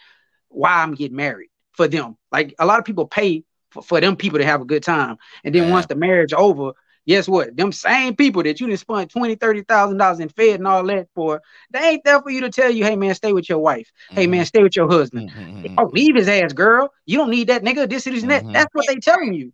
why 0.49 0.71
I'm 0.71 0.95
getting 0.95 1.17
married 1.17 1.49
for 1.73 1.88
them. 1.88 2.17
Like 2.32 2.55
a 2.59 2.65
lot 2.65 2.79
of 2.79 2.86
people 2.86 3.07
pay 3.07 3.43
for, 3.71 3.82
for 3.82 4.01
them 4.01 4.15
people 4.15 4.39
to 4.39 4.45
have 4.45 4.61
a 4.61 4.65
good 4.65 4.84
time, 4.84 5.17
and 5.43 5.53
then 5.53 5.69
once 5.69 5.86
the 5.86 5.95
marriage 5.95 6.34
over, 6.34 6.73
guess 7.07 7.27
what? 7.27 7.55
Them 7.55 7.71
same 7.71 8.15
people 8.15 8.43
that 8.43 8.59
you 8.59 8.67
didn't 8.67 8.79
spend 8.79 9.09
twenty, 9.09 9.35
thirty 9.35 9.61
thousand 9.63 9.97
dollars 9.97 10.19
in 10.19 10.29
fed 10.29 10.59
and 10.59 10.67
all 10.67 10.83
that 10.85 11.07
for, 11.15 11.41
they 11.71 11.79
ain't 11.79 12.03
there 12.03 12.21
for 12.21 12.29
you 12.29 12.41
to 12.41 12.49
tell 12.49 12.69
you, 12.71 12.83
hey 12.83 12.95
man, 12.95 13.13
stay 13.15 13.33
with 13.33 13.49
your 13.49 13.59
wife. 13.59 13.91
Hey 14.15 14.27
man, 14.27 14.45
stay 14.45 14.63
with 14.63 14.75
your 14.75 14.89
husband. 14.89 15.25
Mhm, 15.29 15.73
Oh, 15.77 15.89
leave 15.93 16.15
his 16.15 16.27
ass, 16.27 16.53
girl. 16.53 16.91
You 17.05 17.17
don't 17.17 17.29
need 17.29 17.47
that 17.47 17.63
nigga. 17.63 17.89
This, 17.89 18.03
this, 18.05 18.21
and 18.23 18.31
that. 18.31 18.43
Mhm. 18.43 18.53
That's 18.53 18.73
what 18.73 18.85
they 18.87 18.97
telling 18.97 19.33
you. 19.33 19.51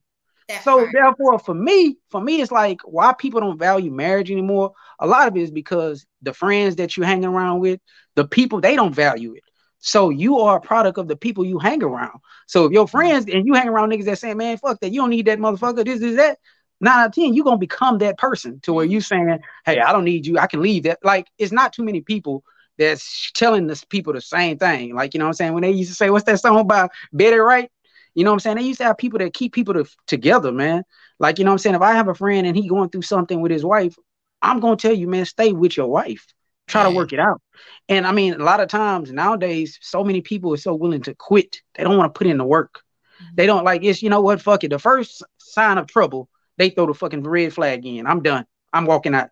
that 0.48 0.64
So 0.64 0.78
part. 0.78 0.90
therefore, 0.94 1.40
for 1.40 1.54
me, 1.54 1.98
for 2.10 2.22
me, 2.22 2.42
it's 2.42 2.52
like 2.52 2.80
why 2.84 3.14
people 3.14 3.40
don't 3.42 3.58
value 3.58 3.92
marriage 3.92 4.32
anymore. 4.32 4.74
A 5.00 5.08
lot 5.08 5.28
of 5.28 5.36
it 5.36 5.42
is 5.42 5.52
because 5.52 6.06
the 6.22 6.34
friends 6.34 6.76
that 6.78 6.98
you 6.98 7.04
hang 7.04 7.26
around 7.26 7.60
with, 7.60 7.80
the 8.16 8.26
people 8.28 8.60
they 8.62 8.76
don't 8.76 8.94
value 8.94 9.34
it. 9.34 9.44
So 9.80 10.10
you 10.10 10.40
are 10.40 10.58
a 10.58 10.62
product 10.62 10.98
of 10.98 11.08
the 11.08 11.16
people 11.16 11.46
you 11.46 11.58
hang 11.60 11.84
around. 11.84 12.20
So 12.48 12.66
if 12.66 12.72
your 12.72 12.88
friends 12.88 13.26
and 13.32 13.46
you 13.46 13.54
hang 13.54 13.68
around 13.70 13.92
niggas 13.92 14.06
that 14.06 14.20
say, 14.20 14.34
man, 14.34 14.58
fuck 14.58 14.80
that, 14.82 14.92
you 14.92 15.02
don't 15.02 15.10
need 15.10 15.26
that 15.26 15.40
motherfucker, 15.40 15.86
this 15.86 16.02
is 16.02 16.16
that. 16.18 16.38
Nine 16.82 17.00
out 17.00 17.08
of 17.08 17.14
ten, 17.14 17.34
you're 17.34 17.46
gonna 17.46 17.58
become 17.58 18.00
that 18.00 18.18
person 18.18 18.60
to 18.62 18.74
where 18.74 18.86
you 18.86 19.02
saying, 19.02 19.40
Hey, 19.66 19.80
I 19.80 19.92
don't 19.92 20.06
need 20.06 20.26
you, 20.26 20.38
I 20.38 20.48
can 20.48 20.62
leave 20.62 20.84
that. 20.84 21.00
Like 21.04 21.28
it's 21.38 21.52
not 21.52 21.74
too 21.74 21.84
many 21.84 22.02
people 22.02 22.44
that's 22.78 23.32
telling 23.34 23.68
this 23.68 23.84
people 23.84 24.14
the 24.14 24.22
same 24.22 24.58
thing. 24.58 24.96
Like, 24.96 25.14
you 25.14 25.20
know 25.20 25.26
what 25.26 25.30
I'm 25.30 25.34
saying? 25.34 25.54
When 25.54 25.62
they 25.62 25.72
used 25.72 25.92
to 25.92 25.96
say, 25.96 26.10
What's 26.10 26.26
that 26.26 26.40
song 26.40 26.60
about 26.60 26.92
Betty 27.14 27.38
Wright? 27.38 27.72
You 28.16 28.24
know 28.24 28.32
what 28.32 28.36
I'm 28.36 28.40
saying? 28.40 28.58
They 28.58 28.64
used 28.64 28.80
to 28.80 28.86
have 28.86 28.98
people 28.98 29.20
that 29.20 29.34
keep 29.34 29.54
people 29.54 29.74
to, 29.74 29.86
together, 30.06 30.52
man. 30.52 30.84
Like, 31.20 31.40
you 31.40 31.46
know 31.46 31.52
what 31.52 31.56
I'm 31.56 31.60
saying? 31.60 31.76
If 31.76 31.82
I 31.82 31.94
have 31.94 32.10
a 32.10 32.16
friend 32.16 32.46
and 32.46 32.58
he 32.58 32.68
going 32.68 32.90
through 32.90 33.04
something 33.04 33.40
with 33.40 33.52
his 33.52 33.64
wife, 33.64 33.96
I'm 34.42 34.60
gonna 34.60 34.76
tell 34.76 34.94
you, 34.94 35.08
man, 35.08 35.26
stay 35.26 35.54
with 35.54 35.78
your 35.78 35.88
wife. 35.88 36.34
Try 36.68 36.84
to 36.84 36.92
work 36.92 37.14
it 37.14 37.20
out. 37.20 37.42
And 37.90 38.08
I 38.08 38.12
mean, 38.12 38.34
a 38.34 38.44
lot 38.44 38.62
of 38.62 38.70
times 38.70 39.12
nowadays, 39.12 39.78
so 39.82 40.04
many 40.04 40.22
people 40.22 40.54
are 40.54 40.58
so 40.58 40.74
willing 40.74 41.02
to 41.04 41.14
quit. 41.14 41.62
They 41.76 41.84
don't 41.84 41.98
want 41.98 42.14
to 42.14 42.18
put 42.18 42.28
in 42.28 42.38
the 42.38 42.46
work. 42.46 42.82
Mm-hmm. 43.22 43.36
They 43.36 43.46
don't 43.46 43.66
like 43.66 43.84
it's, 43.84 44.02
you 44.02 44.10
know 44.10 44.22
what, 44.22 44.42
fuck 44.42 44.64
it. 44.64 44.70
The 44.70 44.80
first 44.80 45.24
sign 45.38 45.78
of 45.78 45.88
trouble, 45.88 46.30
they 46.62 46.70
throw 46.70 46.86
the 46.86 46.94
fucking 46.94 47.24
red 47.24 47.54
flag 47.54 47.86
in. 47.86 48.06
I'm 48.06 48.22
done. 48.22 48.46
I'm 48.72 48.86
walking 48.86 49.16
out. 49.16 49.32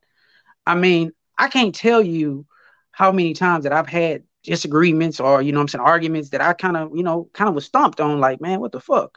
I 0.66 0.76
mean, 0.76 1.12
I 1.38 1.48
can't 1.48 1.76
tell 1.76 2.02
you 2.02 2.46
how 2.92 3.12
many 3.12 3.34
times 3.34 3.64
that 3.64 3.72
I've 3.72 3.88
had 3.88 4.24
disagreements 4.44 5.20
or, 5.20 5.42
you 5.42 5.52
know 5.52 5.62
I'm 5.62 5.68
saying, 5.68 5.84
arguments 5.84 6.30
that 6.30 6.42
I 6.42 6.54
kind 6.54 6.76
of, 6.76 6.96
you 6.96 7.04
know, 7.04 7.30
kind 7.34 7.48
of 7.48 7.54
was 7.54 7.66
stomped 7.66 8.00
on, 8.00 8.20
like, 8.20 8.42
man, 8.42 8.60
what 8.60 8.72
the 8.72 8.80
fuck? 8.80 9.16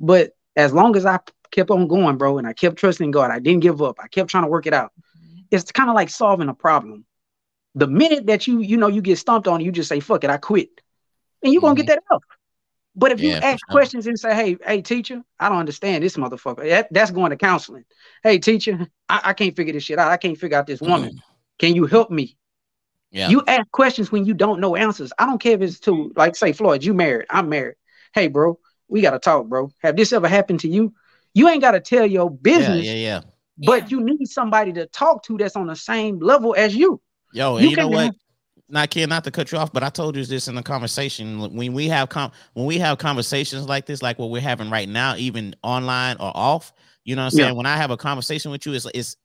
But 0.00 0.32
as 0.56 0.72
long 0.72 0.96
as 0.96 1.06
I 1.06 1.20
kept 1.52 1.70
on 1.70 1.86
going, 1.86 2.16
bro, 2.16 2.38
and 2.38 2.46
I 2.48 2.52
kept 2.52 2.76
trusting 2.76 3.12
God, 3.12 3.30
I 3.30 3.38
didn't 3.38 3.62
give 3.62 3.80
up. 3.80 3.98
I 4.02 4.08
kept 4.08 4.28
trying 4.28 4.44
to 4.44 4.50
work 4.50 4.66
it 4.66 4.74
out. 4.74 4.90
Mm-hmm. 5.16 5.42
It's 5.52 5.70
kind 5.70 5.88
of 5.88 5.94
like 5.94 6.10
solving 6.10 6.48
a 6.48 6.54
problem. 6.54 7.04
The 7.76 7.86
minute 7.86 8.26
that 8.26 8.48
you, 8.48 8.58
you 8.58 8.76
know, 8.76 8.88
you 8.88 9.02
get 9.02 9.18
stomped 9.18 9.46
on, 9.46 9.60
you 9.60 9.70
just 9.70 9.88
say, 9.88 10.00
fuck 10.00 10.24
it, 10.24 10.30
I 10.30 10.36
quit. 10.36 10.80
And 11.42 11.52
you're 11.52 11.62
mm-hmm. 11.62 11.68
gonna 11.68 11.82
get 11.82 11.86
that 11.86 12.02
out. 12.12 12.24
But 12.94 13.12
if 13.12 13.20
yeah, 13.20 13.30
you 13.30 13.36
ask 13.36 13.60
sure. 13.66 13.72
questions 13.72 14.06
and 14.06 14.18
say, 14.18 14.34
hey, 14.34 14.56
hey, 14.64 14.82
teacher, 14.82 15.22
I 15.40 15.48
don't 15.48 15.58
understand 15.58 16.04
this 16.04 16.16
motherfucker. 16.16 16.68
That, 16.68 16.88
that's 16.90 17.10
going 17.10 17.30
to 17.30 17.36
counseling. 17.36 17.84
Hey, 18.22 18.38
teacher, 18.38 18.86
I, 19.08 19.20
I, 19.24 19.32
can't 19.32 19.56
figure 19.56 19.72
this 19.72 19.84
shit 19.84 19.98
out. 19.98 20.10
I 20.10 20.18
can't 20.18 20.36
figure 20.36 20.58
out 20.58 20.66
this 20.66 20.80
woman. 20.80 21.10
Mm-hmm. 21.10 21.18
Can 21.58 21.74
you 21.74 21.86
help 21.86 22.10
me? 22.10 22.36
Yeah. 23.10 23.28
You 23.28 23.42
ask 23.46 23.70
questions 23.70 24.10
when 24.10 24.24
you 24.24 24.34
don't 24.34 24.60
know 24.60 24.76
answers. 24.76 25.12
I 25.18 25.26
don't 25.26 25.40
care 25.40 25.54
if 25.54 25.62
it's 25.62 25.80
to 25.80 26.12
like 26.16 26.34
say, 26.34 26.52
Floyd, 26.52 26.82
you 26.82 26.94
married, 26.94 27.26
I'm 27.30 27.48
married. 27.48 27.76
Hey, 28.14 28.28
bro, 28.28 28.58
we 28.88 29.02
gotta 29.02 29.18
talk, 29.18 29.46
bro. 29.46 29.70
Have 29.82 29.96
this 29.96 30.12
ever 30.12 30.28
happened 30.28 30.60
to 30.60 30.68
you? 30.68 30.94
You 31.34 31.48
ain't 31.48 31.60
gotta 31.60 31.80
tell 31.80 32.06
your 32.06 32.30
business. 32.30 32.84
Yeah, 32.84 32.92
yeah, 32.94 33.20
yeah. 33.58 33.66
But 33.66 33.90
you 33.90 34.02
need 34.02 34.26
somebody 34.26 34.72
to 34.74 34.86
talk 34.86 35.24
to 35.24 35.36
that's 35.36 35.56
on 35.56 35.66
the 35.66 35.76
same 35.76 36.20
level 36.20 36.54
as 36.56 36.74
you. 36.74 37.00
Yo, 37.32 37.58
you, 37.58 37.70
you 37.70 37.76
know 37.76 37.88
what? 37.88 38.14
Not 38.72 38.88
Ken, 38.88 39.10
not 39.10 39.22
to 39.24 39.30
cut 39.30 39.52
you 39.52 39.58
off, 39.58 39.70
but 39.70 39.82
I 39.82 39.90
told 39.90 40.16
you 40.16 40.24
this 40.24 40.48
in 40.48 40.54
the 40.54 40.62
conversation. 40.62 41.38
When 41.54 41.74
we 41.74 41.88
have 41.88 42.08
com- 42.08 42.32
when 42.54 42.64
we 42.64 42.78
have 42.78 42.96
conversations 42.96 43.68
like 43.68 43.84
this, 43.84 44.00
like 44.00 44.18
what 44.18 44.30
we're 44.30 44.40
having 44.40 44.70
right 44.70 44.88
now, 44.88 45.14
even 45.16 45.54
online 45.62 46.16
or 46.18 46.32
off, 46.34 46.72
you 47.04 47.14
know 47.14 47.20
what 47.20 47.26
I'm 47.26 47.30
saying? 47.32 47.48
Yeah. 47.50 47.52
When 47.52 47.66
I 47.66 47.76
have 47.76 47.90
a 47.90 47.98
conversation 47.98 48.50
with 48.50 48.64
you, 48.64 48.72
it's 48.72 48.86
it's 48.94 49.16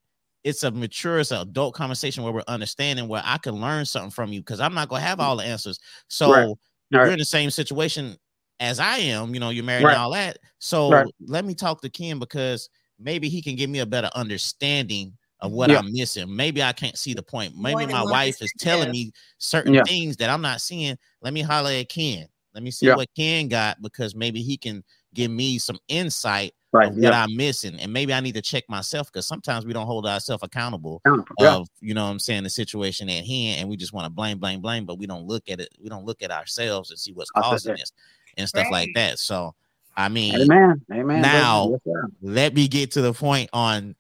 it's 0.43 0.63
a 0.63 0.71
mature, 0.71 1.19
it's 1.19 1.31
an 1.31 1.39
adult 1.39 1.75
conversation 1.75 2.25
where 2.25 2.33
we're 2.33 2.43
understanding 2.49 3.07
where 3.07 3.21
I 3.23 3.37
can 3.37 3.55
learn 3.55 3.85
something 3.85 4.11
from 4.11 4.33
you 4.33 4.41
because 4.41 4.59
I'm 4.59 4.73
not 4.73 4.89
gonna 4.89 5.01
have 5.01 5.19
mm. 5.19 5.23
all 5.23 5.37
the 5.37 5.45
answers. 5.45 5.79
So 6.09 6.29
right. 6.29 6.45
Right. 6.45 6.55
you're 6.91 7.13
in 7.13 7.19
the 7.19 7.25
same 7.25 7.49
situation 7.49 8.17
as 8.59 8.81
I 8.81 8.97
am, 8.97 9.33
you 9.33 9.39
know, 9.39 9.49
you're 9.49 9.63
married 9.63 9.85
right. 9.85 9.93
and 9.93 10.01
all 10.01 10.11
that. 10.11 10.39
So 10.59 11.05
let 11.21 11.45
me 11.45 11.53
talk 11.53 11.81
to 11.81 11.89
Ken 11.89 12.19
because 12.19 12.69
maybe 12.99 13.29
he 13.29 13.41
can 13.41 13.55
give 13.55 13.69
me 13.69 13.79
a 13.79 13.85
better 13.85 14.09
understanding 14.13 15.13
of 15.39 15.51
what 15.51 15.69
yeah. 15.69 15.79
I'm 15.79 15.93
missing. 15.93 16.35
Maybe 16.35 16.63
I 16.63 16.73
can't 16.73 16.97
see 16.97 17.13
the 17.13 17.23
point. 17.23 17.55
Maybe 17.57 17.85
my 17.85 18.03
wife 18.03 18.41
is 18.41 18.51
telling 18.59 18.91
me 18.91 19.11
certain 19.37 19.73
yeah. 19.73 19.83
things 19.83 20.17
that 20.17 20.29
I'm 20.29 20.41
not 20.41 20.61
seeing. 20.61 20.97
Let 21.21 21.33
me 21.33 21.41
holler 21.41 21.71
at 21.71 21.89
Ken. 21.89 22.27
Let 22.53 22.63
me 22.63 22.71
see 22.71 22.87
yeah. 22.87 22.95
what 22.95 23.09
Ken 23.15 23.47
got 23.47 23.81
because 23.81 24.15
maybe 24.15 24.41
he 24.41 24.57
can 24.57 24.83
give 25.13 25.29
me 25.29 25.59
some 25.59 25.77
insight 25.87 26.53
right. 26.71 26.89
of 26.89 26.97
what 26.97 27.13
I'm 27.13 27.35
missing. 27.35 27.79
And 27.79 27.93
maybe 27.93 28.13
I 28.13 28.19
need 28.19 28.33
to 28.33 28.41
check 28.41 28.63
myself 28.67 29.11
because 29.11 29.27
sometimes 29.27 29.65
we 29.65 29.73
don't 29.73 29.85
hold 29.85 30.07
ourselves 30.07 30.43
accountable 30.43 31.01
of 31.39 31.67
you 31.81 31.93
know 31.93 32.05
what 32.05 32.11
I'm 32.11 32.19
saying 32.19 32.43
the 32.43 32.49
situation 32.49 33.09
at 33.09 33.25
hand 33.25 33.59
and 33.59 33.69
we 33.69 33.77
just 33.77 33.93
want 33.93 34.05
to 34.05 34.09
blame, 34.09 34.39
blame, 34.39 34.61
blame, 34.61 34.85
but 34.85 34.97
we 34.97 35.05
don't 35.05 35.27
look 35.27 35.49
at 35.49 35.59
it, 35.59 35.69
we 35.81 35.89
don't 35.89 36.05
look 36.05 36.23
at 36.23 36.31
ourselves 36.31 36.89
and 36.89 36.99
see 36.99 37.13
what's 37.13 37.31
causing 37.31 37.75
this 37.75 37.91
and 38.37 38.47
stuff 38.47 38.65
right. 38.65 38.71
like 38.71 38.89
that. 38.95 39.19
So 39.19 39.53
I 39.95 40.09
mean, 40.09 40.35
amen, 40.35 40.81
amen. 40.93 41.21
Now, 41.21 41.79
let 42.21 42.53
me 42.53 42.67
get 42.67 42.91
to 42.91 43.01
the 43.01 43.13
point 43.13 43.49
on 43.51 43.95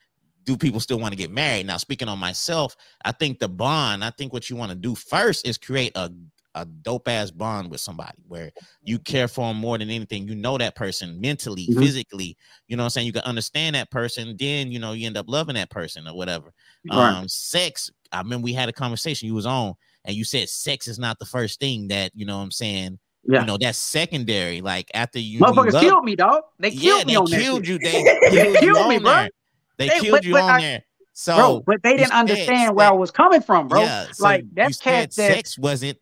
do 0.47 0.55
people 0.57 0.79
still 0.79 0.97
want 0.97 1.11
to 1.11 1.17
get 1.17 1.29
married? 1.29 1.67
Now, 1.67 1.75
speaking 1.75 2.07
on 2.07 2.17
myself, 2.17 2.77
I 3.03 3.11
think 3.11 3.37
the 3.37 3.49
bond, 3.49 4.03
I 4.03 4.11
think 4.11 4.31
what 4.31 4.49
you 4.49 4.55
want 4.55 4.71
to 4.71 4.77
do 4.77 4.95
first 4.95 5.45
is 5.45 5.57
create 5.57 5.91
a, 5.95 6.09
a 6.55 6.65
dope 6.65 7.09
ass 7.09 7.31
bond 7.31 7.69
with 7.69 7.81
somebody 7.81 8.23
where 8.29 8.51
you 8.81 8.97
care 8.97 9.27
for 9.27 9.49
them 9.49 9.57
more 9.57 9.77
than 9.77 9.89
anything. 9.89 10.25
You 10.25 10.35
know 10.35 10.57
that 10.57 10.73
person 10.73 11.19
mentally, 11.19 11.67
mm-hmm. 11.67 11.81
physically, 11.81 12.37
you 12.69 12.77
know 12.77 12.83
I'm 12.83 12.89
saying? 12.89 13.07
You 13.07 13.13
can 13.13 13.23
understand 13.23 13.75
that 13.75 13.91
person, 13.91 14.37
then 14.39 14.71
you 14.71 14.79
know 14.79 14.93
you 14.93 15.05
end 15.05 15.17
up 15.17 15.27
loving 15.27 15.55
that 15.55 15.69
person 15.69 16.07
or 16.07 16.15
whatever. 16.15 16.53
Right. 16.89 16.97
Um, 16.97 17.27
sex, 17.27 17.91
I 18.13 18.19
remember 18.19 18.45
we 18.45 18.53
had 18.53 18.69
a 18.69 18.73
conversation 18.73 19.27
you 19.27 19.35
was 19.35 19.45
on, 19.45 19.73
and 20.05 20.15
you 20.15 20.23
said 20.23 20.47
sex 20.47 20.87
is 20.87 20.97
not 20.97 21.19
the 21.19 21.25
first 21.25 21.59
thing 21.59 21.89
that 21.89 22.11
you 22.15 22.25
know 22.25 22.39
I'm 22.39 22.51
saying 22.51 22.99
yeah. 23.29 23.41
You 23.41 23.45
know, 23.45 23.57
that's 23.57 23.77
secondary. 23.77 24.61
Like 24.61 24.89
after 24.93 25.19
you 25.19 25.41
motherfuckers 25.41 25.73
love, 25.73 25.83
killed 25.83 26.05
me, 26.05 26.15
dog. 26.15 26.43
They 26.59 26.71
killed 26.71 27.09
yeah, 27.09 27.19
me 27.19 27.25
they 27.29 27.37
killed 27.43 27.67
you. 27.67 27.77
They 27.77 27.91
killed, 27.91 28.33
they 28.33 28.53
killed 28.61 28.87
me, 28.87 28.99
bro. 28.99 29.11
There. 29.11 29.29
They, 29.77 29.89
they 29.89 29.99
killed 29.99 30.11
but, 30.11 30.23
you 30.25 30.33
but 30.33 30.43
on 30.43 30.49
I, 30.49 30.61
there. 30.61 30.83
So, 31.13 31.35
bro, 31.35 31.63
but 31.65 31.83
they 31.83 31.97
didn't 31.97 32.13
understand 32.13 32.75
where 32.75 32.87
I 32.87 32.91
was 32.91 33.09
coming 33.09 33.41
from, 33.41 33.67
bro. 33.67 33.81
Yeah, 33.81 34.05
so 34.11 34.23
like 34.23 34.45
that's 34.53 34.79
cat 34.79 35.11
that 35.11 35.13
sex 35.13 35.57
wasn't 35.57 35.97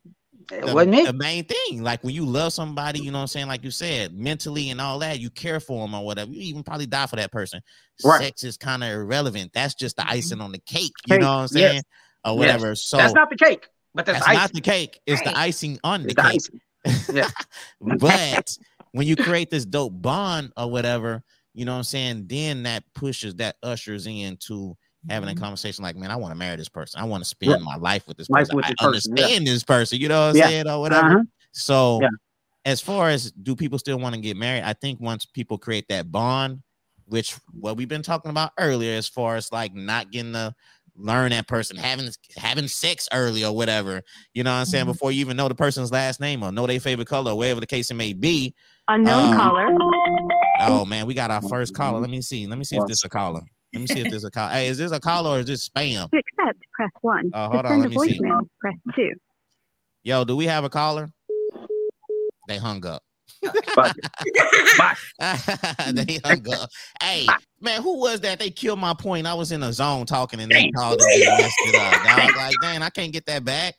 the, 0.49 0.73
wasn't 0.73 0.95
it? 0.95 1.05
the 1.05 1.13
main 1.13 1.45
thing. 1.45 1.83
Like 1.83 2.03
when 2.03 2.13
you 2.13 2.25
love 2.25 2.53
somebody, 2.53 2.99
you 2.99 3.11
know 3.11 3.19
what 3.19 3.23
I'm 3.23 3.27
saying? 3.27 3.47
Like 3.47 3.63
you 3.63 3.71
said, 3.71 4.13
mentally 4.13 4.69
and 4.69 4.81
all 4.81 4.99
that, 4.99 5.19
you 5.19 5.29
care 5.29 5.59
for 5.59 5.85
them 5.85 5.95
or 5.95 6.05
whatever. 6.05 6.31
You 6.31 6.41
even 6.41 6.63
probably 6.63 6.85
die 6.85 7.07
for 7.07 7.15
that 7.15 7.31
person. 7.31 7.61
Right. 8.03 8.23
Sex 8.23 8.43
is 8.43 8.57
kind 8.57 8.83
of 8.83 8.91
irrelevant. 8.91 9.51
That's 9.53 9.73
just 9.73 9.95
the 9.95 10.07
icing 10.07 10.41
on 10.41 10.51
the 10.51 10.59
cake. 10.59 10.91
You 11.07 11.19
know 11.19 11.27
what 11.27 11.41
I'm 11.41 11.47
saying? 11.47 11.75
Yes. 11.75 11.83
Or 12.25 12.37
whatever. 12.37 12.69
Yes. 12.69 12.83
So 12.83 12.97
that's 12.97 13.13
not 13.13 13.29
the 13.29 13.37
cake. 13.37 13.67
But 13.93 14.05
that's, 14.05 14.25
that's 14.25 14.37
not 14.37 14.53
the 14.53 14.61
cake. 14.61 14.99
It's 15.05 15.25
right. 15.25 15.33
the 15.33 15.39
icing 15.39 15.79
on 15.83 16.03
the 16.03 16.09
it's 16.09 16.49
cake. 16.49 16.61
The 17.07 17.13
yeah. 17.13 17.29
but 17.97 18.57
when 18.91 19.07
you 19.07 19.15
create 19.15 19.49
this 19.49 19.65
dope 19.65 19.93
bond 20.01 20.51
or 20.57 20.69
whatever, 20.69 21.23
you 21.55 21.63
know 21.63 21.71
what 21.71 21.77
I'm 21.79 21.83
saying? 21.83 22.25
Then 22.27 22.63
that 22.63 22.83
pushes, 22.93 23.35
that 23.35 23.55
ushers 23.63 24.05
into 24.07 24.75
having 25.09 25.29
a 25.29 25.31
mm-hmm. 25.31 25.41
conversation 25.41 25.83
like, 25.83 25.95
man, 25.95 26.11
I 26.11 26.17
want 26.17 26.31
to 26.31 26.37
marry 26.37 26.57
this 26.57 26.67
person. 26.67 26.99
I 26.99 27.05
want 27.05 27.23
to 27.23 27.29
spend 27.29 27.51
yeah. 27.53 27.57
my 27.59 27.77
life 27.77 28.07
with 28.07 28.17
this 28.17 28.29
life 28.29 28.47
person. 28.47 28.57
With 28.57 28.65
I 28.65 28.69
person, 28.69 28.85
understand 28.87 29.47
yeah. 29.47 29.53
this 29.53 29.63
person, 29.63 29.99
you 29.99 30.09
know 30.09 30.19
what 30.19 30.29
I'm 30.31 30.35
yeah. 30.35 30.47
saying, 30.47 30.67
or 30.67 30.81
whatever. 30.81 31.07
Uh-huh. 31.07 31.23
So, 31.53 32.01
as 32.65 32.81
far 32.81 33.09
as 33.09 33.31
do 33.31 33.55
people 33.55 33.79
still 33.79 33.97
want 33.97 34.15
to 34.15 34.21
get 34.21 34.35
married? 34.35 34.63
I 34.63 34.73
think 34.73 34.99
once 34.99 35.25
people 35.25 35.57
create 35.57 35.87
that 35.87 36.11
bond, 36.11 36.61
which 37.05 37.35
what 37.53 37.77
we've 37.77 37.87
been 37.87 38.03
talking 38.03 38.31
about 38.31 38.51
earlier, 38.59 38.97
as 38.97 39.07
far 39.07 39.37
as 39.37 39.49
like 39.51 39.73
not 39.73 40.11
getting 40.11 40.33
to 40.33 40.53
learn 40.97 41.29
that 41.29 41.47
person, 41.47 41.77
having 41.77 42.09
having 42.35 42.67
sex 42.67 43.07
early 43.13 43.45
or 43.45 43.55
whatever, 43.55 44.01
you 44.33 44.43
know 44.43 44.51
what 44.51 44.57
I'm 44.57 44.65
saying, 44.65 44.83
mm-hmm. 44.83 44.91
before 44.91 45.13
you 45.13 45.21
even 45.21 45.37
know 45.37 45.47
the 45.47 45.55
person's 45.55 45.91
last 45.91 46.19
name 46.19 46.43
or 46.43 46.51
know 46.51 46.67
their 46.67 46.81
favorite 46.81 47.07
color, 47.07 47.31
or 47.31 47.37
whatever 47.37 47.61
the 47.61 47.67
case 47.67 47.91
it 47.91 47.93
may 47.93 48.11
be. 48.11 48.53
Unknown 48.89 49.33
um, 49.33 49.37
caller. 49.37 49.67
Oh 50.59 50.85
man, 50.85 51.05
we 51.05 51.13
got 51.13 51.31
our 51.31 51.41
first 51.41 51.75
caller. 51.75 51.99
Let 51.99 52.09
me 52.09 52.21
see. 52.21 52.47
Let 52.47 52.57
me 52.57 52.63
see 52.63 52.77
if 52.77 52.85
this 52.87 52.97
is 52.97 53.03
a 53.03 53.09
caller. 53.09 53.41
Let 53.73 53.81
me 53.81 53.87
see 53.87 53.99
if 53.99 54.05
this 54.05 54.15
is 54.15 54.23
a 54.23 54.31
call. 54.31 54.49
Hey, 54.49 54.67
is 54.67 54.77
this 54.77 54.91
a 54.93 54.99
call 54.99 55.27
or 55.27 55.39
is 55.39 55.47
this 55.47 55.67
spam? 55.67 56.09
To 56.09 56.17
accept, 56.17 56.59
press 56.73 56.91
one. 57.01 57.29
Oh, 57.33 57.49
hold 57.49 57.65
to 57.65 57.71
on. 57.71 57.81
Let 57.81 57.89
me 57.89 57.97
see. 57.97 58.19
Press 58.61 58.75
two. 58.95 59.11
Yo, 60.03 60.23
do 60.23 60.35
we 60.35 60.45
have 60.45 60.63
a 60.63 60.69
caller? 60.69 61.11
They 62.47 62.57
hung 62.57 62.85
up. 62.85 63.03
they 63.41 63.49
hung 66.23 66.45
up. 66.53 66.69
Hey, 67.01 67.27
man, 67.59 67.81
who 67.81 67.99
was 67.99 68.21
that? 68.21 68.39
They 68.39 68.49
killed 68.49 68.79
my 68.79 68.93
point. 68.93 69.27
I 69.27 69.33
was 69.33 69.51
in 69.51 69.61
a 69.63 69.73
zone 69.73 70.05
talking 70.05 70.39
and 70.39 70.49
they 70.51 70.71
called 70.71 71.01
and 71.01 71.37
messed 71.37 71.55
it 71.65 71.75
up. 71.75 72.05
I 72.05 72.25
was 72.27 72.35
like, 72.35 72.55
dang, 72.61 72.81
I 72.81 72.89
can't 72.89 73.11
get 73.11 73.25
that 73.25 73.43
back. 73.43 73.75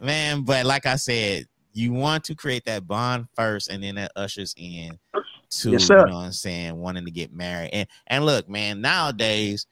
Man, 0.00 0.42
but 0.42 0.66
like 0.66 0.86
I 0.86 0.96
said, 0.96 1.44
you 1.72 1.92
want 1.92 2.24
to 2.24 2.34
create 2.34 2.64
that 2.64 2.86
bond 2.86 3.26
first 3.36 3.68
and 3.70 3.82
then 3.82 3.94
that 3.96 4.10
ushers 4.16 4.54
in 4.56 4.98
to 5.50 5.70
yes, 5.70 5.88
you 5.88 5.96
know 5.96 6.04
what 6.04 6.14
I'm 6.14 6.32
saying, 6.32 6.76
wanting 6.76 7.04
to 7.04 7.10
get 7.10 7.32
married. 7.32 7.70
And 7.72 7.88
and 8.06 8.26
look, 8.26 8.48
man, 8.48 8.80
nowadays, 8.80 9.66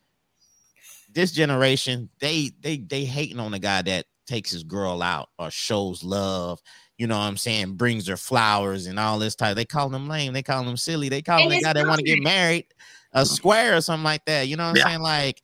this 1.13 1.33
generation, 1.33 2.09
they 2.21 2.51
they 2.61 2.79
they 2.79 3.05
hating 3.05 3.41
on 3.41 3.53
the 3.53 3.59
guy 3.59 3.83
that 3.83 4.07
takes 4.27 4.51
his 4.51 4.65
girl 4.65 5.03
out 5.03 5.29
or 5.39 5.51
shows 5.51 6.03
love, 6.03 6.61
you 6.99 7.07
know 7.07 7.17
what 7.17 7.25
I'm 7.25 7.37
saying, 7.37 7.75
brings 7.75 8.07
her 8.09 8.17
flowers 8.17 8.87
and 8.87 8.99
all 8.99 9.19
this 9.19 9.35
type. 9.37 9.57
They 9.57 9.65
call 9.65 9.89
them 9.89 10.09
lame, 10.09 10.33
they 10.33 10.43
call 10.43 10.65
them 10.65 10.77
silly, 10.77 11.09
they 11.09 11.23
call 11.23 11.41
them 11.41 11.51
the 11.51 11.61
guy 11.61 11.73
that 11.73 11.87
want 11.87 12.01
to 12.01 12.05
get 12.05 12.23
married, 12.23 12.67
a 13.13 13.25
square 13.25 13.77
or 13.77 13.81
something 13.81 14.05
like 14.05 14.25
that. 14.27 14.49
You 14.49 14.57
know 14.57 14.65
what 14.65 14.71
I'm 14.71 14.77
yeah. 14.77 14.85
saying? 14.87 15.01
Like, 15.01 15.43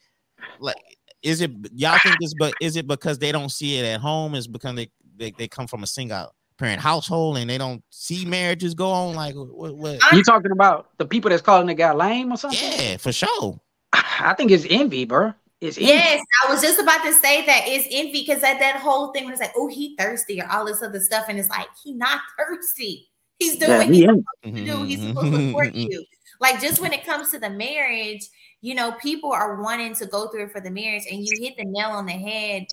like 0.61 0.76
is 1.22 1.41
it 1.41 1.53
y'all 1.74 1.99
think 2.03 2.16
this 2.20 2.35
but 2.35 2.55
is 2.61 2.76
it 2.76 2.87
because 2.87 3.18
they 3.18 3.33
don't 3.33 3.51
see 3.51 3.78
it 3.78 3.85
at 3.85 4.01
home? 4.01 4.35
Is 4.35 4.49
because 4.49 4.74
they, 4.74 4.91
they, 5.16 5.30
they 5.30 5.49
come 5.49 5.66
from 5.66 5.83
a 5.83 5.87
single 5.87 6.35
parent 6.62 6.80
household 6.80 7.36
and 7.38 7.50
they 7.50 7.58
don't 7.58 7.82
see 7.90 8.24
marriages 8.24 8.74
go 8.74 8.90
on? 8.90 9.14
Like, 9.14 9.34
what, 9.34 9.76
what? 9.76 9.98
You 10.12 10.22
talking 10.22 10.52
about 10.52 10.96
the 10.98 11.04
people 11.04 11.30
that's 11.30 11.42
calling 11.42 11.66
the 11.66 11.74
guy 11.74 11.92
lame 11.92 12.32
or 12.32 12.36
something? 12.36 12.72
Yeah, 12.72 12.96
for 12.98 13.12
sure. 13.12 13.60
I 13.92 14.34
think 14.36 14.50
it's 14.50 14.66
envy, 14.70 15.04
bro. 15.04 15.34
It's 15.60 15.76
envy. 15.76 15.88
Yes, 15.88 16.22
I 16.44 16.52
was 16.52 16.62
just 16.62 16.80
about 16.80 17.02
to 17.04 17.12
say 17.12 17.44
that 17.46 17.62
it's 17.66 17.88
envy 17.90 18.24
because 18.24 18.40
that 18.42 18.60
that 18.60 18.76
whole 18.76 19.12
thing 19.12 19.28
was 19.28 19.40
like, 19.40 19.52
oh, 19.56 19.68
he 19.68 19.96
thirsty 19.98 20.40
or 20.40 20.48
all 20.50 20.64
this 20.64 20.82
other 20.82 21.00
stuff, 21.00 21.26
and 21.28 21.38
it's 21.38 21.48
like 21.48 21.66
he 21.82 21.94
not 21.94 22.20
thirsty. 22.38 23.08
He's 23.38 23.56
doing 23.56 23.70
yeah, 23.70 23.78
what 23.78 23.88
he's 23.88 24.04
supposed 24.04 24.26
to 24.44 24.50
do. 24.52 24.84
He's 24.84 24.98
mm-hmm. 24.98 25.08
supposed 25.08 25.32
to 25.32 25.46
support 25.48 25.74
you. 25.74 26.04
like 26.40 26.60
just 26.60 26.80
when 26.80 26.92
it 26.92 27.04
comes 27.04 27.30
to 27.30 27.40
the 27.40 27.50
marriage, 27.50 28.28
you 28.60 28.76
know, 28.76 28.92
people 28.92 29.32
are 29.32 29.60
wanting 29.60 29.94
to 29.96 30.06
go 30.06 30.28
through 30.28 30.44
it 30.44 30.52
for 30.52 30.60
the 30.60 30.70
marriage, 30.70 31.04
and 31.10 31.26
you 31.26 31.32
hit 31.40 31.56
the 31.56 31.64
nail 31.64 31.90
on 31.90 32.06
the 32.06 32.12
head. 32.12 32.66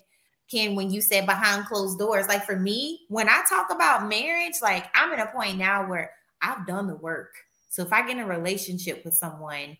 Ken, 0.50 0.74
when 0.74 0.90
you 0.90 1.00
said 1.00 1.26
behind 1.26 1.66
closed 1.66 1.98
doors, 1.98 2.26
like 2.26 2.44
for 2.44 2.56
me, 2.56 3.00
when 3.08 3.28
I 3.28 3.42
talk 3.48 3.70
about 3.70 4.08
marriage, 4.08 4.54
like 4.60 4.86
I'm 4.94 5.12
at 5.12 5.28
a 5.28 5.30
point 5.30 5.58
now 5.58 5.88
where 5.88 6.10
I've 6.42 6.66
done 6.66 6.86
the 6.86 6.96
work. 6.96 7.34
So 7.68 7.82
if 7.82 7.92
I 7.92 8.02
get 8.02 8.16
in 8.16 8.20
a 8.20 8.26
relationship 8.26 9.04
with 9.04 9.14
someone 9.14 9.76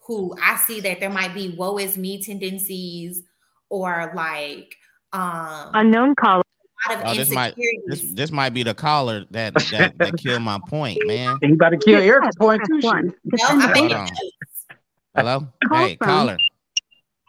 who 0.00 0.34
I 0.42 0.56
see 0.56 0.80
that 0.80 0.98
there 0.98 1.10
might 1.10 1.34
be 1.34 1.50
woe 1.50 1.78
is 1.78 1.96
me 1.96 2.20
tendencies 2.20 3.22
or 3.68 4.12
like 4.14 4.74
um 5.12 5.70
Unknown 5.74 6.16
caller. 6.16 6.42
a 6.88 6.88
lot 6.94 7.02
of 7.04 7.10
Oh, 7.10 7.14
this 7.14 7.30
might 7.30 7.54
this, 7.86 8.02
this 8.12 8.32
might 8.32 8.50
be 8.50 8.64
the 8.64 8.74
caller 8.74 9.24
that 9.30 9.54
that, 9.70 9.96
that 9.98 10.16
killed 10.18 10.42
my 10.42 10.58
point, 10.68 10.98
man. 11.06 11.38
You 11.42 11.54
about 11.54 11.70
to 11.70 11.76
kill 11.76 12.02
your 12.02 12.22
point 12.38 12.62
Press 12.62 12.82
too. 12.82 12.86
one. 12.86 13.14
no, 13.24 13.46
send 13.46 13.62
I 13.62 13.70
a 13.70 13.72
think 13.72 13.92
Hold 13.92 14.08
on. 14.08 14.78
Hello, 15.14 15.48
hey 15.72 15.96
caller. 15.96 16.38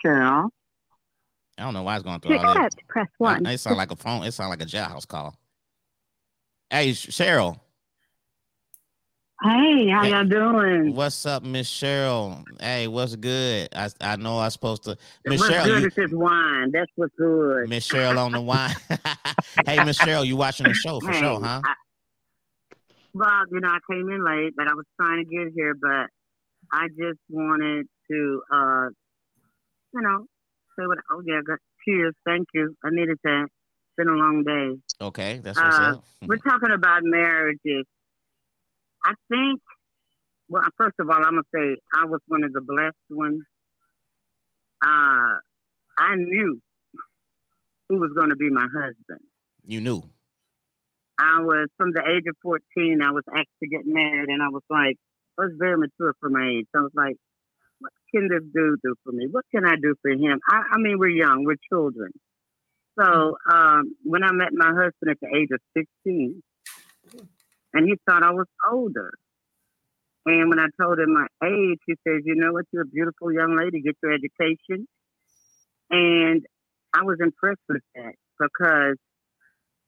Cheryl. 0.04 0.50
I 1.60 1.64
don't 1.64 1.74
know 1.74 1.84
why 1.84 1.96
it's 1.96 2.04
going 2.04 2.20
To 2.22 2.28
through 2.28 2.38
all 2.38 2.54
that. 2.56 2.72
press 2.88 3.08
one. 3.18 3.46
It 3.46 3.60
sound 3.60 3.78
like 3.78 3.92
a 3.92 3.96
phone. 3.96 4.24
It 4.24 4.32
sound 4.32 4.50
like 4.50 4.62
a 4.62 4.66
jailhouse 4.66 5.08
call. 5.08 5.36
Hey 6.70 6.92
Cheryl, 6.92 7.60
Hey, 9.42 9.90
how 9.90 10.04
Hey. 10.04 10.12
y'all 10.12 10.26
doing? 10.26 10.94
what's 10.96 11.26
up, 11.26 11.44
Miss 11.44 11.70
Cheryl? 11.70 12.46
Hey, 12.62 12.88
what's 12.88 13.16
good? 13.16 13.70
I 13.74 13.90
I 14.00 14.16
know 14.18 14.40
I'm 14.40 14.50
supposed 14.52 14.84
to. 14.84 14.98
Miss 15.26 15.42
Cheryl, 15.42 15.66
good 15.66 15.82
you, 15.82 15.88
is 15.88 15.94
this 15.96 16.12
wine. 16.12 16.72
That's 16.72 16.92
what's 16.96 17.14
good. 17.18 17.68
Miss 17.70 17.90
Cheryl 17.90 18.18
on 18.18 18.34
the 18.34 18.42
wine. 18.42 18.76
hey, 19.66 19.84
Miss 19.84 20.00
Cheryl, 20.00 20.26
you 20.26 20.38
watching 20.38 20.68
the 20.68 20.74
show 20.74 21.00
for 21.00 21.12
Hey, 21.12 21.20
sure, 21.20 21.40
huh? 21.42 21.62
I, 21.66 21.74
well, 23.14 23.44
you 23.52 23.60
know, 23.60 23.70
I 23.70 23.80
came 23.92 24.10
in 24.10 24.24
late, 24.24 24.54
but 24.56 24.68
I 24.68 24.74
was 24.76 24.86
trying 25.00 25.26
to 25.26 25.30
get 25.30 25.54
here, 25.56 25.74
but 25.74 26.08
I 26.72 26.88
just 26.90 27.20
wanted 27.30 27.88
to, 28.12 28.42
uh, 28.54 28.88
you 29.94 30.02
know, 30.02 30.26
say 30.80 30.86
what. 30.88 30.98
Oh 31.12 31.22
yeah, 31.26 31.42
good. 31.46 31.58
Cheers. 31.86 32.14
Thank 32.26 32.48
you. 32.54 32.76
I 32.84 32.90
needed 32.92 33.18
that. 33.24 33.44
It's 33.46 33.96
been 33.98 34.08
a 34.08 34.12
long 34.18 34.44
day. 34.44 34.80
Okay, 35.06 35.40
that's 35.44 35.58
what's 35.60 35.80
Uh, 35.80 35.82
up. 35.98 36.04
We're 36.28 36.38
talking 36.38 36.72
about 36.72 37.02
marriages. 37.04 37.86
I 39.06 39.14
think, 39.30 39.62
well, 40.50 40.64
first 40.78 40.96
of 41.00 41.10
all, 41.10 41.16
I'm 41.24 41.32
going 41.34 41.44
to 41.44 41.50
say 41.54 41.82
I 41.96 42.06
was 42.06 42.20
one 42.28 42.44
of 42.44 42.52
the 42.54 42.62
blessed 42.62 42.96
ones. 43.10 43.44
Uh, 44.82 45.40
I 45.98 46.16
knew 46.16 46.60
who 47.88 47.98
was 48.00 48.12
going 48.16 48.30
to 48.30 48.36
be 48.36 48.50
my 48.50 48.64
husband. 48.68 49.22
You 49.66 49.82
knew. 49.82 50.04
I 51.18 51.42
was, 51.42 51.68
from 51.78 51.92
the 51.92 52.02
age 52.02 52.24
of 52.30 52.36
14, 52.42 53.02
I 53.02 53.12
was 53.12 53.24
asked 53.36 53.48
to 53.62 53.68
get 53.70 53.82
married, 53.86 54.30
and 54.30 54.42
I 54.42 54.48
was 54.50 54.64
like, 54.70 54.96
I 55.38 55.44
was 55.44 55.52
very 55.58 55.78
mature 55.78 56.14
for 56.20 56.30
my 56.30 56.48
age. 56.60 56.66
So 56.74 56.80
I 56.80 56.84
was 56.84 56.92
like, 56.96 57.16
what 57.16 57.20
can 58.14 58.28
this 58.28 58.44
dude 58.54 58.80
do 58.84 58.96
for 59.04 59.12
me? 59.12 59.28
What 59.30 59.46
can 59.54 59.66
I 59.66 59.76
do 59.82 59.96
for 60.02 60.12
him? 60.12 60.40
I, 60.50 60.62
I 60.74 60.78
mean, 60.78 60.98
we're 61.00 61.10
young, 61.10 61.44
we're 61.46 61.56
children. 61.72 62.12
So 63.00 63.38
um, 63.50 63.96
when 64.04 64.24
I 64.24 64.32
met 64.32 64.50
my 64.52 64.68
husband 64.68 65.10
at 65.10 65.20
the 65.22 65.30
age 65.36 65.50
of 65.54 65.60
16, 65.78 66.42
and 67.74 67.88
he 67.88 67.96
thought 68.06 68.24
I 68.24 68.32
was 68.32 68.48
older. 68.70 69.12
And 70.26 70.50
when 70.50 70.60
I 70.60 70.68
told 70.82 71.00
him 71.00 71.14
my 71.14 71.28
age, 71.44 71.80
he 71.86 71.94
says, 72.08 72.22
You 72.26 72.36
know 72.36 72.52
what? 72.52 72.66
You're 72.72 72.84
a 72.84 72.86
beautiful 72.86 73.32
young 73.32 73.56
lady. 73.58 73.82
Get 73.82 73.96
your 74.04 74.14
education. 74.14 74.88
And 75.90 76.46
I 76.94 77.04
was 77.04 77.18
impressed 77.22 77.62
with 77.68 77.82
that 77.96 78.14
because, 78.40 78.98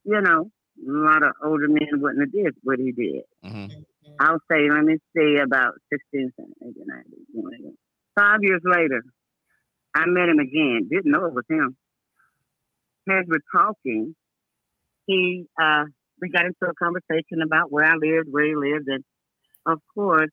you 0.04 0.22
know, 0.22 0.50
a 0.88 0.92
lot 0.92 1.24
of 1.24 1.34
older 1.44 1.68
men 1.68 2.02
wouldn't 2.02 2.22
have 2.22 2.32
did 2.32 2.56
what 2.64 2.80
he 2.80 2.92
did. 2.92 3.24
hmm 3.44 3.66
I'll 4.20 4.40
say, 4.52 4.70
let 4.70 4.84
me 4.84 4.98
see, 5.16 5.38
about 5.38 5.74
16, 5.92 6.32
17, 6.36 6.54
18, 6.62 6.86
19. 7.34 7.78
Five 8.16 8.40
years 8.42 8.62
later, 8.66 9.04
I 9.96 10.06
met 10.08 10.30
him 10.30 10.40
again. 10.40 10.88
Didn't 10.90 11.12
know 11.12 11.26
it 11.26 11.34
was 11.34 11.46
him. 11.50 11.78
As 13.10 13.26
we're 13.28 13.40
talking, 13.52 14.16
he, 15.08 15.46
uh, 15.62 15.86
we 16.22 16.30
got 16.30 16.46
into 16.46 16.66
a 16.66 16.74
conversation 16.76 17.42
about 17.44 17.72
where 17.72 17.86
I 17.86 17.96
lived, 17.96 18.28
where 18.30 18.46
he 18.46 18.56
lived, 18.56 18.88
and 18.88 19.04
of 19.66 19.80
course, 19.94 20.30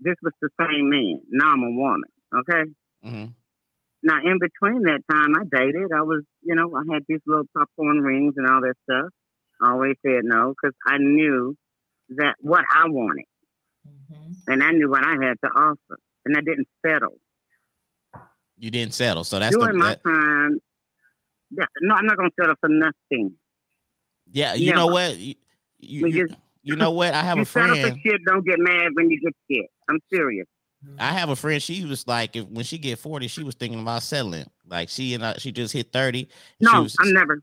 this 0.00 0.16
was 0.22 0.32
the 0.40 0.48
same 0.58 0.90
man. 0.90 1.20
Now 1.30 1.52
I'm 1.52 1.62
a 1.62 1.70
woman, 1.70 2.10
okay? 2.40 2.70
hmm 3.02 3.24
Now, 4.02 4.18
in 4.24 4.38
between 4.38 4.82
that 4.84 5.00
time, 5.10 5.34
I 5.36 5.44
dated. 5.50 5.92
I 5.94 6.02
was, 6.02 6.24
you 6.42 6.54
know, 6.54 6.74
I 6.74 6.82
had 6.92 7.04
these 7.08 7.20
little 7.26 7.44
popcorn 7.56 8.00
rings 8.00 8.34
and 8.36 8.46
all 8.46 8.60
that 8.62 8.74
stuff. 8.88 9.10
I 9.62 9.70
always 9.72 9.96
said 10.04 10.24
no 10.24 10.54
because 10.54 10.74
I 10.86 10.98
knew 10.98 11.54
that 12.10 12.34
what 12.40 12.64
I 12.74 12.88
wanted 12.88 13.26
Mhm. 13.86 14.36
and 14.46 14.62
I 14.62 14.72
knew 14.72 14.90
what 14.90 15.04
I 15.04 15.12
had 15.24 15.36
to 15.44 15.48
offer, 15.50 15.98
and 16.24 16.36
I 16.36 16.40
didn't 16.40 16.68
settle. 16.84 17.18
You 18.56 18.70
didn't 18.70 18.94
settle, 18.94 19.24
so 19.24 19.38
that's 19.38 19.54
the 19.54 19.60
During 19.60 19.78
my 19.78 19.90
that- 19.90 20.04
time, 20.04 20.60
yeah, 21.50 21.64
no, 21.82 21.94
I'm 21.94 22.06
not 22.06 22.16
going 22.16 22.30
to 22.30 22.34
settle 22.40 22.54
for 22.60 22.68
nothing. 22.68 23.34
yeah. 24.32 24.54
You 24.54 24.72
know 24.74 24.86
what? 24.86 25.16
You, 25.16 25.34
you, 25.78 26.06
you, 26.06 26.28
you 26.62 26.76
know 26.76 26.90
what? 26.90 27.12
I 27.14 27.22
have 27.22 27.36
you 27.36 27.42
a 27.42 27.46
settle 27.46 27.74
for 27.76 27.80
friend. 27.82 27.98
shit, 28.04 28.20
don't 28.26 28.44
get 28.46 28.58
mad 28.58 28.88
when 28.94 29.10
you 29.10 29.20
get 29.20 29.34
shit. 29.50 29.66
I'm 29.88 29.98
serious. 30.12 30.46
I 30.98 31.12
have 31.12 31.30
a 31.30 31.36
friend. 31.36 31.62
She 31.62 31.84
was 31.84 32.06
like, 32.06 32.36
if 32.36 32.46
when 32.48 32.64
she 32.64 32.76
get 32.78 32.98
forty, 32.98 33.26
she 33.28 33.42
was 33.42 33.54
thinking 33.54 33.80
about 33.80 34.02
settling. 34.02 34.44
Like 34.68 34.88
she 34.90 35.14
and 35.14 35.24
I, 35.24 35.34
she 35.38 35.50
just 35.50 35.72
hit 35.72 35.92
thirty. 35.92 36.28
No, 36.60 36.70
she 36.72 36.78
was, 36.78 36.96
I'm 37.00 37.12
never. 37.12 37.40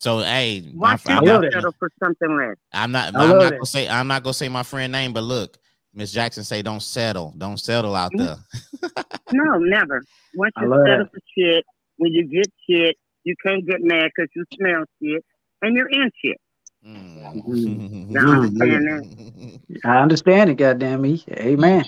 So 0.00 0.20
hey, 0.20 0.70
Why 0.74 0.96
friend, 0.96 1.18
should 1.20 1.28
I 1.28 1.32
love 1.32 1.42
you 1.42 1.48
it. 1.48 1.52
settle 1.52 1.74
for 1.78 1.90
something 2.02 2.36
less? 2.36 2.56
I'm 2.72 2.92
not. 2.92 3.14
I 3.14 3.22
I'm 3.24 3.28
not 3.38 3.46
it. 3.46 3.50
gonna 3.56 3.66
say. 3.66 3.88
I'm 3.88 4.06
not 4.06 4.22
gonna 4.22 4.32
say 4.34 4.48
my 4.48 4.62
friend 4.62 4.90
name. 4.92 5.12
But 5.12 5.24
look, 5.24 5.58
Miss 5.98 6.12
Jackson 6.12 6.44
say, 6.44 6.62
don't 6.62 6.80
settle. 6.80 7.34
Don't 7.36 7.58
settle 7.58 7.96
out 7.96 8.12
Mm. 8.12 8.18
there. 8.18 8.36
No, 9.32 9.58
never. 9.58 10.04
Once 10.32 10.52
you 10.56 10.62
settle 10.62 10.84
that. 10.84 11.10
for 11.12 11.20
shit, 11.36 11.64
when 11.96 12.12
you 12.12 12.24
get 12.28 12.50
shit, 12.70 12.96
you 13.24 13.34
can't 13.44 13.66
get 13.66 13.82
mad 13.82 14.08
because 14.14 14.30
you 14.34 14.44
smell 14.54 14.84
shit 15.02 15.24
and 15.60 15.76
you're 15.76 15.88
in 15.88 16.10
shit. 16.24 16.38
Mm. 16.86 18.10
Now, 18.10 18.42
understand 18.42 18.86
that? 18.86 19.60
I 19.84 19.98
understand 19.98 20.50
it, 20.50 20.54
goddamn 20.54 21.02
me. 21.02 21.24
Amen. 21.32 21.84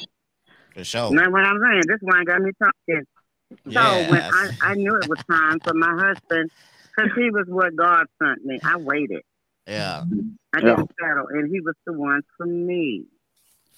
For 0.75 0.83
sure. 0.85 1.13
Not 1.13 1.31
what 1.31 1.45
I'm 1.47 1.61
saying. 1.63 1.85
This 1.87 1.99
one 2.03 2.25
got 2.25 2.43
me 2.43 2.51
talking. 2.61 3.05
So 3.73 4.11
when 4.11 4.23
I, 4.23 4.49
I 4.61 4.75
knew 4.75 4.97
it 4.97 5.09
was 5.09 5.21
time 5.31 5.61
for 5.65 5.73
my 5.73 5.93
husband, 5.93 6.51
because 6.97 7.13
he 7.17 7.31
was 7.31 7.47
what 7.47 7.77
God 7.77 8.07
sent 8.21 8.45
me. 8.45 8.59
I 8.65 8.77
waited. 8.77 9.23
Yeah, 9.69 10.03
I 10.53 10.61
didn't 10.61 10.91
settle, 11.01 11.29
and 11.31 11.49
he 11.51 11.61
was 11.61 11.75
the 11.87 11.93
one 11.93 12.23
for 12.37 12.47
me. 12.47 13.05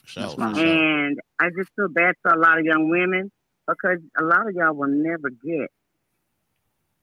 For 0.02 0.08
sure. 0.08 0.22
That's 0.22 0.34
For 0.34 0.40
my- 0.40 0.52
sure. 0.54 0.66
And 0.66 1.18
I 1.40 1.48
just 1.56 1.70
feel 1.76 1.88
bad 1.88 2.14
for 2.22 2.32
a 2.32 2.38
lot 2.38 2.58
of 2.58 2.64
young 2.64 2.88
women 2.90 3.30
because 3.66 3.98
a 4.18 4.22
lot 4.24 4.48
of 4.48 4.54
y'all 4.54 4.74
will 4.74 4.88
never 4.88 5.30
get 5.30 5.70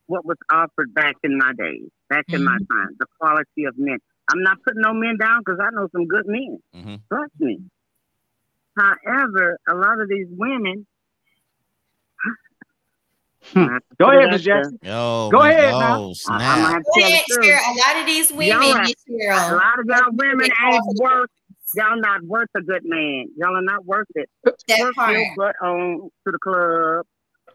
what 0.08 0.26
was 0.26 0.38
offered 0.52 0.94
back 0.94 1.16
in 1.24 1.38
my 1.38 1.54
days, 1.54 1.88
back 2.10 2.26
in 2.30 2.44
my 2.44 2.58
time, 2.58 2.90
the 3.00 3.06
quality 3.20 3.66
of 3.66 3.78
men. 3.78 4.00
I'm 4.32 4.42
not 4.42 4.58
putting 4.64 4.82
no 4.82 4.94
men 4.94 5.18
down 5.20 5.42
because 5.46 5.60
I 5.62 5.70
know 5.72 5.88
some 5.92 6.06
good 6.08 6.26
men. 6.28 6.58
hmm 6.74 6.96
Trust 7.12 7.32
me. 7.40 7.60
However, 8.78 9.58
a 9.68 9.76
lot 9.76 10.00
of 10.00 10.08
these 10.10 10.28
women. 10.30 10.86
I 13.56 13.60
have 13.62 13.82
to 13.82 13.96
Go 14.00 14.10
ahead, 14.12 14.26
out 14.26 14.32
Miss. 14.32 14.42
Jackson. 14.44 14.80
Yo, 14.84 15.30
Go 15.32 15.40
ahead 15.42 15.74
oh, 15.74 15.80
now. 15.80 15.94
I- 15.96 16.06
I'm 16.06 16.14
snap. 16.16 16.42
have 16.42 16.84
to 16.84 16.92
Go 17.00 17.06
ahead. 17.06 17.26
Cheryl. 17.32 17.60
A 17.60 17.74
lot 17.78 18.00
of 18.02 18.06
these 18.06 18.32
women, 18.32 18.48
Y'all 18.48 18.62
A 18.72 19.56
lot 19.56 19.80
of 19.80 19.86
y'all 19.88 20.12
women 20.12 20.42
ain't 20.46 20.54
fall 20.58 20.84
for 20.86 20.94
the- 20.94 21.02
worth. 21.02 21.30
Y'all 21.76 22.00
not 22.00 22.24
worth 22.24 22.50
a 22.56 22.62
good 22.62 22.84
man. 22.86 23.28
Y'all 23.38 23.56
are 23.56 23.62
not 23.62 23.86
worth 23.86 24.08
it. 24.16 24.30
that 24.68 24.80
Work 24.80 24.96
part. 24.96 25.14
your 25.14 25.26
butt 25.36 25.56
on 25.62 26.10
to 26.26 26.32
the 26.32 26.40
club, 26.40 27.06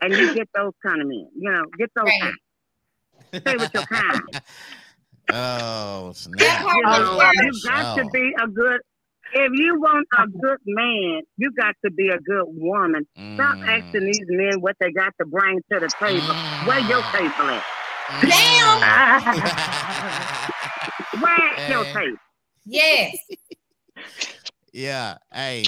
and 0.01 0.15
you 0.17 0.33
get 0.35 0.49
those 0.55 0.73
kind 0.85 1.01
of 1.01 1.09
men. 1.09 1.29
You 1.37 1.51
know, 1.53 1.65
get 1.79 1.91
those 1.97 2.05
Right. 2.07 2.21
kind. 2.23 3.43
Stay 3.43 3.57
with 3.57 3.75
your 3.75 3.83
kind. 3.85 4.21
oh, 5.33 6.13
snap. 6.13 6.63
part 6.63 6.77
You 6.77 6.83
was 6.85 6.99
know, 7.01 7.19
there. 7.19 7.45
you 7.45 7.53
got 7.65 7.97
to 7.97 8.03
Oh. 8.05 8.11
be 8.11 8.35
a 8.43 8.47
good. 8.49 8.81
If 9.37 9.53
you 9.59 9.81
want 9.81 10.07
a 10.19 10.29
good 10.29 10.59
man, 10.67 11.23
you 11.39 11.51
got 11.53 11.75
to 11.85 11.91
be 11.91 12.09
a 12.11 12.19
good 12.19 12.45
woman. 12.47 13.05
Stop 13.35 13.57
Mm. 13.57 13.67
asking 13.69 14.05
these 14.05 14.21
men 14.29 14.61
what 14.61 14.77
they 14.79 14.93
got 14.93 15.13
to 15.19 15.27
bring 15.27 15.61
to 15.73 15.81
the 15.81 15.89
table. 15.99 16.35
Where 16.67 16.79
your 16.81 17.03
table 17.11 17.51
at? 17.51 17.65
Mm. 18.11 18.31
Where's 21.21 21.69
your 21.71 21.85
Eh. 21.87 21.93
table? 21.93 22.17
Yes. 22.67 23.17
Yeah. 24.73 25.17
Hey, 25.33 25.65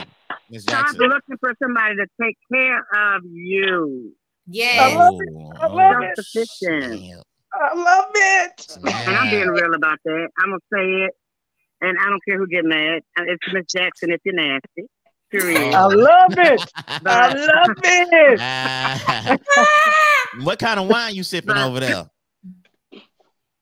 Miss 0.51 0.63
Stop 0.63 0.95
looking 0.97 1.37
for 1.41 1.55
somebody 1.63 1.97
to 1.97 2.07
take 2.21 2.37
care 2.53 2.79
of 3.15 3.23
you. 3.25 4.13
Yes. 4.47 4.95
love 4.97 5.15
it. 5.21 5.59
I 5.61 5.67
love 5.67 6.03
it. 6.03 6.17
Self-sufficient. 6.17 7.23
I 7.53 7.75
love 7.75 8.11
it. 8.15 8.79
And 8.85 9.17
I'm 9.17 9.31
being 9.31 9.49
real 9.49 9.75
about 9.75 9.99
that. 10.05 10.29
I'm 10.41 10.51
gonna 10.51 10.59
say 10.73 11.05
it, 11.05 11.13
and 11.81 11.99
I 11.99 12.09
don't 12.11 12.23
care 12.25 12.39
who 12.39 12.47
get 12.47 12.65
mad. 12.65 13.03
Uh, 13.19 13.25
It's 13.27 13.53
Miss 13.53 13.65
Jackson 13.75 14.11
if 14.13 14.21
you're 14.25 14.35
nasty. 14.35 14.87
Period. 15.31 15.75
I 15.75 15.87
love 15.87 16.35
it. 16.39 16.71
I 17.05 17.33
love 17.35 17.77
it. 17.83 18.41
Ah. 18.41 19.37
what 20.43 20.59
kind 20.59 20.79
of 20.79 20.89
wine 20.89 21.15
you 21.15 21.23
sipping 21.23 21.57
over 21.57 21.81
there? 21.81 22.09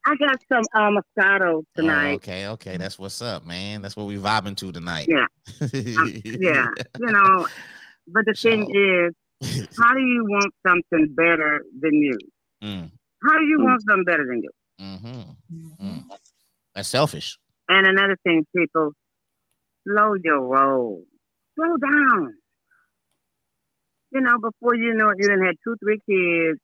I 0.07 0.16
got 0.16 0.36
some 0.50 0.64
uh, 0.74 0.90
Moscato 0.90 1.62
Oh, 1.62 1.64
tonight. 1.76 2.14
okay, 2.16 2.48
okay, 2.48 2.76
that's 2.76 2.98
what's 2.98 3.22
up, 3.22 3.46
man. 3.46 3.80
That's 3.82 3.96
what 3.96 4.07
we 4.07 4.16
vibing 4.16 4.57
to 4.59 4.70
tonight. 4.72 5.07
Yeah. 5.09 5.26
Um, 5.61 5.68
yeah, 6.24 6.66
you 6.98 7.07
know. 7.07 7.46
But 8.09 8.24
the 8.26 8.34
thing 8.34 8.68
is, 8.70 9.14
how 9.78 9.94
do 9.94 10.00
you 10.00 10.24
want 10.28 10.52
something 10.66 11.14
better 11.14 11.64
than 11.80 11.94
you? 11.94 12.18
mm, 12.62 12.90
How 13.22 13.38
do 13.38 13.44
you 13.46 13.61
want 13.62 13.82
something 13.88 14.05
better 14.05 14.26
than 14.26 14.42
you? 14.42 14.50
mm-hmm. 14.80 15.86
Mm. 15.86 16.05
That's 16.74 16.88
selfish. 16.88 17.38
And 17.68 17.86
another 17.86 18.16
thing, 18.24 18.44
people, 18.55 18.92
slow 19.88 20.14
your 20.22 20.40
roll. 20.42 21.05
Slow 21.57 21.76
down. 21.78 22.34
You 24.12 24.20
know, 24.20 24.38
before 24.38 24.74
you 24.74 24.92
know 24.94 25.11
it, 25.11 25.16
you 25.18 25.28
done 25.28 25.42
had 25.42 25.55
two, 25.64 25.76
three 25.82 25.98
kids, 26.09 26.61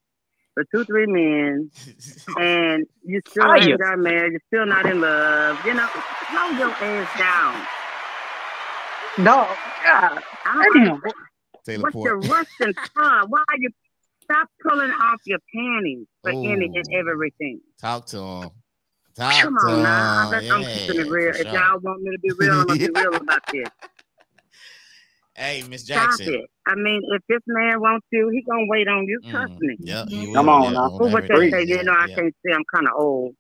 or 0.61 0.65
two, 0.73 0.85
three 0.85 1.07
men, 1.07 1.71
and 2.39 2.87
you 3.05 3.21
still 3.29 3.45
Fire. 3.45 3.59
ain't 3.61 3.79
got 3.81 3.99
married, 3.99 4.33
you're 4.33 4.41
still 4.47 4.67
not 4.67 4.87
in 4.87 5.01
love. 5.01 5.59
You 5.65 5.75
know, 5.75 5.89
slow 6.31 6.51
your 6.59 6.71
ass 6.71 7.19
down. 7.19 7.67
No, 9.19 9.47
God, 9.85 10.23
I 10.47 10.69
don't 10.73 10.85
damn. 10.85 11.01
Taylor 11.65 11.83
What's 11.83 11.95
your 11.97 12.21
Port. 12.21 12.31
rushing 12.61 12.75
for? 12.95 13.27
Why 13.29 13.41
are 13.49 13.57
you 13.59 13.71
stop 14.25 14.49
pulling 14.63 14.91
off 14.91 15.21
your 15.25 15.39
panties 15.55 16.07
for 16.23 16.31
any 16.31 16.71
and 16.75 16.87
everything? 16.95 17.61
Talk 17.81 18.07
to 18.07 18.19
him. 18.19 18.51
Talk 19.15 19.33
Come 19.43 19.57
to 19.59 19.67
on 19.67 19.83
now. 19.83 20.25
him. 20.25 20.31
Let's- 20.31 20.51
I'm 20.51 20.65
keeping 20.65 21.01
it 21.01 21.11
real. 21.11 21.31
If 21.31 21.37
sure. 21.39 21.47
y'all 21.53 21.79
want 21.81 22.03
me 22.03 22.13
to 22.13 22.19
be 22.21 22.31
real, 22.39 22.53
I'm 22.61 22.67
gonna 22.69 22.79
be 22.79 22.91
real 22.95 23.15
about 23.17 23.43
this. 23.53 23.69
Hey, 25.41 25.62
Miss 25.70 25.84
Stop 25.84 26.11
Jackson. 26.11 26.34
it. 26.34 26.51
I 26.66 26.74
mean, 26.74 27.01
if 27.16 27.22
this 27.26 27.41
man 27.47 27.80
wants 27.80 28.07
you, 28.12 28.28
he 28.28 28.43
gonna 28.43 28.66
wait 28.68 28.86
on 28.88 29.07
you. 29.09 29.22
Trust 29.30 29.53
Mm, 29.53 29.61
me. 29.61 29.76
Yep, 29.80 30.09
he 30.11 30.34
Come 30.34 30.51
on 30.51 30.64
yeah, 30.64 30.72
now. 30.72 30.91
on 30.91 30.99
Who 30.99 31.09
would 31.09 31.22
they 31.28 31.34
everything, 31.34 31.51
say? 31.51 31.64
You 31.66 31.76
yeah, 31.76 31.82
know, 31.82 31.93
I 31.93 32.09
yeah. 32.09 32.14
can't 32.14 32.34
say 32.45 32.53
I'm 32.55 32.62
kind 32.74 32.86
of 32.86 32.93
old. 33.01 33.34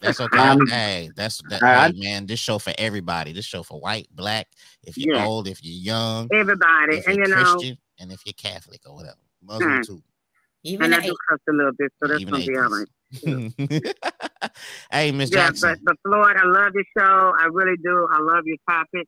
That's 0.00 0.20
okay. 0.20 0.36
Um, 0.36 0.66
hey, 0.66 1.10
that's 1.14 1.40
that. 1.48 1.62
I- 1.62 1.86
hey, 1.86 1.92
man, 1.96 2.26
this 2.26 2.40
show 2.40 2.58
for 2.58 2.72
everybody. 2.76 3.32
This 3.32 3.44
show 3.44 3.62
for 3.62 3.78
white, 3.80 4.08
black. 4.10 4.48
If 4.82 4.98
you're 4.98 5.16
Yeah. 5.16 5.24
old, 5.24 5.46
if 5.46 5.62
you're 5.64 5.94
young, 5.94 6.28
Everybody, 6.32 6.96
if 6.96 7.06
and 7.06 7.16
you're 7.18 7.28
you 7.28 7.34
know, 7.34 7.60
and 8.00 8.10
if 8.10 8.26
you're 8.26 8.32
Catholic 8.32 8.80
or 8.84 8.96
whatever, 8.96 9.16
Muslim 9.40 9.80
Mm. 9.80 9.86
too. 9.86 10.02
Even 10.64 10.86
and 10.86 10.94
I 10.96 11.00
the 11.02 11.08
do 11.08 11.16
cuss 11.30 11.38
a 11.48 11.52
little 11.52 11.72
bit, 11.78 11.92
so 12.02 12.08
that's 12.08 12.24
gonna 12.24 12.44
be 12.44 12.56
all 12.56 12.68
right. 12.68 13.92
hey, 14.90 15.12
Miss 15.12 15.30
Yeah, 15.30 15.46
Jackson. 15.46 15.68
but 15.70 15.78
but 15.84 15.96
Floyd, 16.02 16.36
I 16.36 16.46
love 16.46 16.72
your 16.74 16.84
show. 16.98 17.32
I 17.38 17.46
really 17.52 17.76
do. 17.76 18.08
I 18.10 18.18
love 18.20 18.42
your 18.44 18.56
topic. 18.68 19.06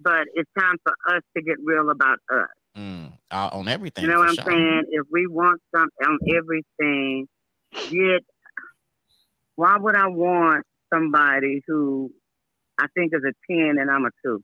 But 0.00 0.26
it's 0.34 0.50
time 0.58 0.76
for 0.82 0.92
us 1.14 1.22
to 1.36 1.42
get 1.42 1.56
real 1.64 1.90
about 1.90 2.18
us. 2.32 2.48
Mm, 2.76 3.12
uh, 3.30 3.50
on 3.52 3.68
everything. 3.68 4.04
You 4.04 4.10
know 4.10 4.18
what 4.18 4.28
I'm 4.30 4.34
sure. 4.34 4.44
saying? 4.46 4.84
If 4.90 5.06
we 5.10 5.26
want 5.26 5.60
something 5.74 6.06
on 6.06 6.18
everything, 6.36 7.28
get. 7.88 8.24
Why 9.56 9.76
would 9.76 9.94
I 9.94 10.08
want 10.08 10.64
somebody 10.92 11.62
who 11.68 12.10
I 12.78 12.86
think 12.96 13.12
is 13.14 13.22
a 13.22 13.32
ten 13.50 13.78
and 13.78 13.90
I'm 13.90 14.04
a 14.04 14.10
two? 14.24 14.42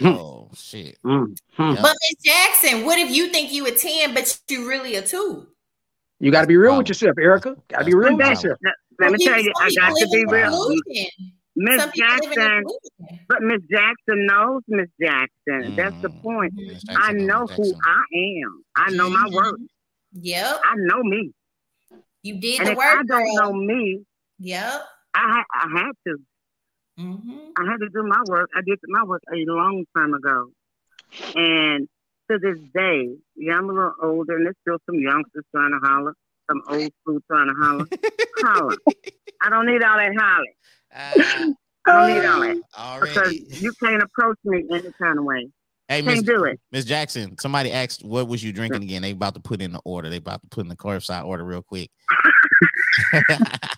Oh 0.00 0.50
shit. 0.54 0.98
Mm. 1.04 1.36
Yeah. 1.58 1.82
But 1.82 1.94
Miss 2.02 2.14
Jackson, 2.24 2.84
what 2.84 2.98
if 2.98 3.10
you 3.14 3.28
think 3.28 3.52
you 3.52 3.66
a 3.66 3.72
10, 3.72 4.14
but 4.14 4.40
you 4.48 4.68
really 4.68 4.96
a 4.96 5.02
two? 5.02 5.46
You 6.18 6.30
got 6.30 6.42
to 6.42 6.46
be 6.46 6.56
real 6.56 6.72
Wow. 6.72 6.78
with 6.78 6.88
yourself, 6.88 7.18
Erica. 7.18 7.56
Got 7.68 7.80
to 7.80 7.84
be 7.84 7.94
real 7.94 8.16
with 8.16 8.26
yourself. 8.26 8.58
Let, 8.64 8.74
let 9.00 9.12
me 9.12 9.18
Some 9.24 9.34
tell 9.34 9.42
you, 9.42 9.52
I 9.60 9.70
got 9.74 9.96
to 9.96 10.08
be 10.08 10.24
real. 10.26 10.54
illusion. 10.54 11.06
Miss 11.56 11.76
Some 11.80 11.90
people 11.92 12.08
live 12.08 12.22
in 12.24 12.38
Jackson, 12.38 12.64
but 13.28 13.42
Miss 13.42 13.60
Jackson 13.70 14.26
knows 14.26 14.62
Miss 14.68 14.88
Jackson. 15.00 15.74
That's 15.76 15.96
the 16.02 16.08
Mm. 16.08 16.22
point. 16.22 16.54
Miss 16.56 16.82
I 16.96 17.12
know 17.12 17.46
who 17.56 17.74
I 17.84 18.02
am. 18.44 18.62
I 18.76 18.90
know 18.90 19.10
my 19.10 19.26
Mhm. 19.28 19.32
worth. 19.34 19.60
Yep. 20.12 20.60
I 20.64 20.74
know 20.76 21.02
me. 21.02 21.32
You 22.22 22.40
did 22.40 22.60
And 22.60 22.68
the 22.68 22.72
if 22.72 22.78
I 22.78 22.96
work, 22.96 23.06
don't 23.06 23.24
girl. 23.24 23.34
know 23.34 23.52
me, 23.52 24.04
Yep. 24.38 24.82
I 25.14 25.20
ha- 25.32 25.44
I 25.54 25.78
had 25.78 25.92
to. 26.06 26.16
hmm 26.96 27.50
I 27.56 27.70
had 27.70 27.78
to 27.80 27.88
do 27.90 28.02
my 28.02 28.22
work. 28.28 28.50
I 28.54 28.60
did 28.64 28.78
my 28.88 29.04
work 29.04 29.22
a 29.32 29.36
long 29.46 29.84
time 29.96 30.14
ago. 30.14 30.50
And 31.34 31.88
to 32.30 32.38
this 32.38 32.58
day, 32.74 33.16
yeah, 33.36 33.56
I'm 33.56 33.68
a 33.68 33.72
little 33.72 33.94
older, 34.02 34.36
and 34.36 34.46
there's 34.46 34.56
still 34.62 34.78
some 34.86 35.00
youngsters 35.00 35.44
trying 35.54 35.72
to 35.72 35.86
holler, 35.86 36.14
some 36.50 36.62
old 36.68 36.92
school 37.02 37.18
trying 37.30 37.48
to 37.48 37.54
holler. 37.54 37.86
holler. 38.42 38.76
I 39.42 39.50
don't 39.50 39.66
need 39.66 39.82
all 39.82 39.96
that 39.98 40.14
hollering. 40.16 40.54
Ah, 40.94 41.12
I 41.86 41.92
don't 41.92 42.06
need 42.06 42.24
all 42.24 42.40
that 42.40 42.56
because 43.00 43.32
you 43.60 43.72
can't 43.82 44.02
approach 44.02 44.38
me 44.44 44.64
any 44.70 44.90
kind 45.00 45.18
of 45.18 45.24
way. 45.24 45.48
Hey, 45.88 46.00
Miss 46.02 46.14
Can't 46.16 46.26
do 46.26 46.44
it. 46.44 46.60
Miss 46.70 46.84
Jackson, 46.84 47.36
somebody 47.38 47.72
asked 47.72 48.04
what 48.04 48.28
was 48.28 48.42
you 48.42 48.52
drinking 48.52 48.82
again? 48.84 49.02
They 49.02 49.10
about 49.10 49.34
to 49.34 49.40
put 49.40 49.60
in 49.60 49.72
the 49.72 49.80
order. 49.84 50.08
They 50.08 50.16
about 50.18 50.42
to 50.42 50.48
put 50.48 50.62
in 50.62 50.68
the 50.68 50.76
curbside 50.76 51.24
order 51.24 51.44
real 51.44 51.62
quick. 51.62 51.90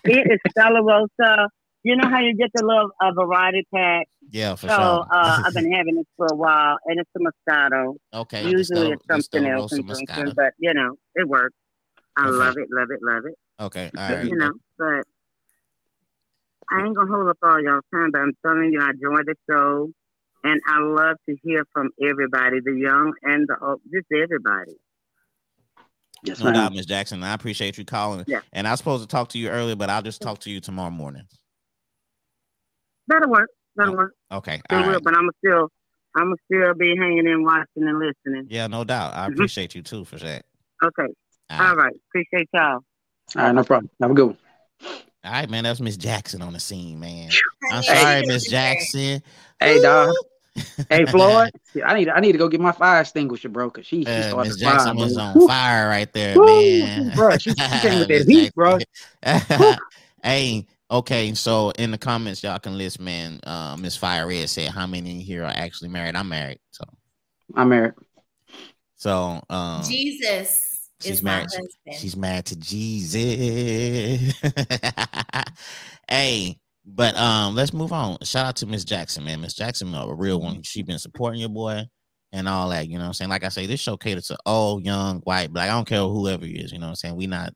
It 0.03 0.27
is 0.31 0.39
Stella 0.51 0.83
Rosa. 0.83 1.49
You 1.83 1.95
know 1.95 2.07
how 2.09 2.19
you 2.19 2.35
get 2.35 2.49
the 2.53 2.65
little 2.65 2.89
uh, 3.01 3.11
variety 3.11 3.65
pack? 3.73 4.07
yeah, 4.31 4.55
for 4.55 4.69
So 4.69 4.75
sure. 4.75 5.07
uh, 5.11 5.41
I've 5.45 5.53
been 5.53 5.71
having 5.71 5.97
it 5.97 6.07
for 6.17 6.27
a 6.31 6.35
while, 6.35 6.77
and 6.85 6.99
it's 6.99 7.09
a 7.15 7.19
Moscato. 7.19 7.95
okay. 8.13 8.43
Usually 8.43 8.63
Stella- 8.63 8.91
it's 8.93 9.05
something 9.07 9.23
Stella 9.43 9.49
else 9.49 9.71
I'm 9.73 9.85
drinking, 9.85 10.33
but 10.35 10.53
you 10.57 10.73
know, 10.73 10.95
it 11.15 11.27
works. 11.27 11.55
I 12.17 12.27
Okay. 12.27 12.37
love 12.37 12.57
it, 12.57 12.67
love 12.71 12.87
it, 12.91 12.99
love 13.01 13.23
it. 13.25 13.35
Okay, 13.59 13.85
all 13.85 13.91
But, 13.93 14.17
right. 14.17 14.25
you 14.25 14.35
know, 14.35 14.51
but 14.77 15.03
I 16.71 16.83
ain't 16.85 16.95
gonna 16.95 17.11
hold 17.11 17.29
up 17.29 17.37
all 17.43 17.61
y'all 17.61 17.81
time, 17.93 18.11
but 18.11 18.21
I'm 18.21 18.33
telling 18.45 18.71
you, 18.73 18.81
I 18.81 18.89
enjoy 18.89 19.23
the 19.23 19.35
show, 19.49 19.91
and 20.43 20.59
I 20.67 20.79
love 20.79 21.17
to 21.29 21.35
hear 21.43 21.63
from 21.73 21.89
everybody, 22.01 22.59
the 22.63 22.73
young 22.73 23.13
and 23.23 23.47
the 23.47 23.57
old, 23.61 23.81
just 23.91 24.07
everybody. 24.11 24.73
Yes, 26.23 26.39
No 26.39 26.45
ma'am. 26.45 26.53
doubt, 26.55 26.73
Miss 26.73 26.85
Jackson. 26.87 27.23
I 27.23 27.33
appreciate 27.33 27.77
you 27.77 27.85
calling. 27.85 28.25
Yeah. 28.27 28.39
And 28.51 28.67
I 28.67 28.71
was 28.71 28.79
supposed 28.79 29.03
to 29.03 29.07
talk 29.07 29.29
to 29.29 29.37
you 29.37 29.49
earlier, 29.49 29.75
but 29.75 29.89
I'll 29.91 30.01
just 30.01 30.21
talk 30.21 30.39
to 30.39 30.49
you 30.49 30.59
tomorrow 30.59 30.89
morning. 30.89 31.23
That'll 33.07 33.29
work. 33.29 33.49
That'll 33.75 33.93
Oh, 33.93 33.97
work. 33.97 34.13
Okay. 34.31 34.55
It 34.55 34.73
All 34.73 34.87
will, 34.87 34.99
but 35.01 35.15
I'm 35.15 35.29
still, 35.37 35.69
I'm 36.15 36.33
still 36.45 36.73
be 36.73 36.95
hanging 36.97 37.27
in, 37.27 37.43
watching 37.43 37.67
and 37.87 37.99
listening. 37.99 38.47
Yeah, 38.49 38.65
no 38.65 38.83
doubt. 38.83 39.13
I 39.13 39.29
Mhm. 39.29 39.33
appreciate 39.33 39.75
you 39.75 39.83
too 39.83 40.03
for 40.05 40.17
that. 40.17 40.45
Okay. 40.83 41.13
All 41.51 41.61
All 41.61 41.75
right. 41.75 41.77
right. 41.77 41.95
Appreciate 42.09 42.49
y'all. 42.53 42.79
All 43.35 43.43
right, 43.43 43.53
no 43.53 43.63
problem. 43.63 43.89
Have 44.01 44.11
a 44.11 44.13
good 44.15 44.25
one. 44.27 44.37
All 45.25 45.31
right, 45.31 45.49
man. 45.49 45.63
That 45.63 45.71
was 45.71 45.81
Miss 45.81 45.97
Jackson 45.97 46.41
on 46.41 46.53
the 46.53 46.59
scene, 46.59 46.99
man. 46.99 47.29
I'm 47.71 47.83
sorry, 47.83 48.23
Miss. 48.25 48.47
Jackson. 48.49 49.23
Hey, 49.59 49.81
dog. 49.81 50.13
Hey, 50.89 51.05
Floyd. 51.09 51.49
I 51.83 51.93
need 51.97 52.09
I 52.09 52.19
need 52.19 52.33
to 52.33 52.37
go 52.37 52.47
get 52.47 52.61
my 52.61 52.71
fire 52.71 53.01
extinguisher, 53.01 53.49
bro. 53.49 53.69
Cause 53.71 53.85
she, 53.87 54.03
she 54.05 54.11
Uh, 54.11 54.21
started 54.27 54.49
Miss 54.49 54.57
to 54.57 54.65
fire, 54.65 54.73
Jackson 54.75 54.95
bro. 54.95 55.03
was 55.03 55.17
on 55.17 55.35
Woo. 55.35 55.47
fire 55.47 55.87
right 55.89 56.11
there, 56.13 56.37
Woo, 56.37 56.45
man. 56.83 57.11
bro, 57.15 57.37
she- 57.37 57.51
she 57.55 57.79
came 57.79 57.99
with 57.99 58.07
that 58.09 58.25
heat, 58.27 58.53
bro. 58.53 58.77
Hey, 60.23 60.65
okay. 60.89 61.33
So 61.33 61.71
in 61.71 61.91
the 61.91 61.97
comments, 61.97 62.43
y'all 62.43 62.59
can 62.59 62.77
list, 62.77 62.99
man. 62.99 63.39
Uh, 63.43 63.77
Miss 63.77 63.97
Fire 63.97 64.27
Red 64.27 64.49
said, 64.49 64.69
"How 64.69 64.85
many 64.87 65.21
here 65.21 65.43
are 65.43 65.53
actually 65.55 65.89
married?" 65.89 66.15
I'm 66.15 66.29
married, 66.29 66.59
so 66.71 66.83
I'm 67.55 67.69
married. 67.69 67.93
so 68.95 69.41
um, 69.49 69.83
Jesus 69.83 70.74
she's 71.01 71.23
married. 71.23 71.49
She's 71.91 72.15
married 72.15 72.45
to 72.45 72.55
Jesus. 72.55 74.33
hey, 76.09 76.57
but 76.85 77.17
um, 77.17 77.55
let's 77.55 77.73
move 77.73 77.93
on. 77.93 78.17
Shout 78.23 78.45
out 78.45 78.55
to 78.57 78.65
Miss 78.65 78.83
Jackson, 78.83 79.23
man. 79.23 79.41
Miss 79.41 79.53
Jackson, 79.53 79.93
a 79.93 80.13
real 80.13 80.39
one. 80.39 80.61
She 80.63 80.83
been 80.83 80.99
supporting 80.99 81.39
your 81.39 81.49
boy 81.49 81.83
and 82.31 82.47
all 82.47 82.69
that. 82.69 82.87
You 82.87 82.97
know 82.97 83.03
what 83.03 83.07
I'm 83.07 83.13
saying? 83.13 83.29
Like 83.29 83.43
I 83.43 83.49
say, 83.49 83.65
this 83.65 83.79
show 83.79 83.97
caters 83.97 84.27
to 84.27 84.37
all 84.45 84.81
young, 84.81 85.19
white, 85.21 85.51
black. 85.51 85.69
I 85.69 85.73
don't 85.73 85.87
care 85.87 86.01
whoever 86.01 86.45
he 86.45 86.53
is. 86.53 86.71
You 86.71 86.79
know 86.79 86.87
what 86.87 86.91
I'm 86.91 86.95
saying? 86.95 87.15
We 87.15 87.27
not 87.27 87.53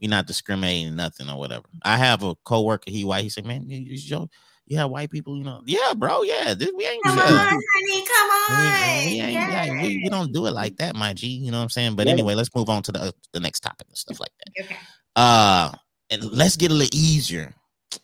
we 0.00 0.08
not 0.08 0.26
discriminating 0.26 0.96
nothing 0.96 1.28
or 1.28 1.38
whatever. 1.38 1.64
I 1.82 1.96
have 1.96 2.22
a 2.22 2.34
coworker. 2.44 2.90
He 2.90 3.04
white. 3.04 3.22
He 3.22 3.28
said, 3.28 3.44
man, 3.44 3.68
you, 3.68 3.78
you, 3.78 4.28
you 4.70 4.88
white 4.88 5.10
people. 5.10 5.36
You 5.36 5.44
know? 5.44 5.62
Yeah, 5.66 5.92
bro. 5.96 6.22
Yeah, 6.22 6.54
this, 6.54 6.70
we 6.76 6.86
ain't. 6.86 7.02
Come 7.04 7.18
uh, 7.18 7.22
on, 7.22 7.28
honey, 7.28 8.06
come 8.06 8.28
we, 8.28 8.54
on. 8.54 9.06
we 9.06 9.20
ain't, 9.20 9.32
yeah, 9.32 9.82
we, 9.82 10.00
we 10.04 10.08
don't 10.08 10.32
do 10.32 10.46
it 10.46 10.52
like 10.52 10.76
that, 10.76 10.94
my 10.94 11.12
G. 11.12 11.26
You 11.26 11.50
know 11.50 11.58
what 11.58 11.64
I'm 11.64 11.70
saying? 11.70 11.96
But 11.96 12.06
Yeah. 12.06 12.12
anyway, 12.12 12.34
let's 12.34 12.54
move 12.54 12.70
on 12.70 12.82
to 12.84 12.92
the 12.92 13.12
the 13.32 13.40
next 13.40 13.60
topic 13.60 13.88
and 13.88 13.96
stuff 13.98 14.20
like 14.20 14.30
that. 14.38 14.64
Okay. 14.64 14.76
Uh, 15.16 15.72
and 16.10 16.24
let's 16.32 16.56
get 16.56 16.70
a 16.70 16.74
little 16.74 16.96
easier. 16.96 17.52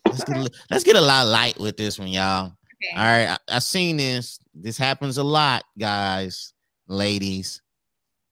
Let's 0.05 0.23
get 0.25 0.35
a 0.35 0.41
little, 0.41 0.57
let's 0.69 0.83
get 0.83 0.95
a 0.97 1.01
lot 1.01 1.27
light 1.27 1.57
with 1.59 1.77
this 1.77 1.97
one, 1.97 2.09
y'all. 2.09 2.47
Okay. 2.47 2.95
All 2.95 3.03
right, 3.03 3.27
I, 3.27 3.55
I've 3.55 3.63
seen 3.63 3.97
this. 3.97 4.39
This 4.53 4.77
happens 4.77 5.17
a 5.17 5.23
lot, 5.23 5.63
guys, 5.79 6.53
ladies. 6.87 7.61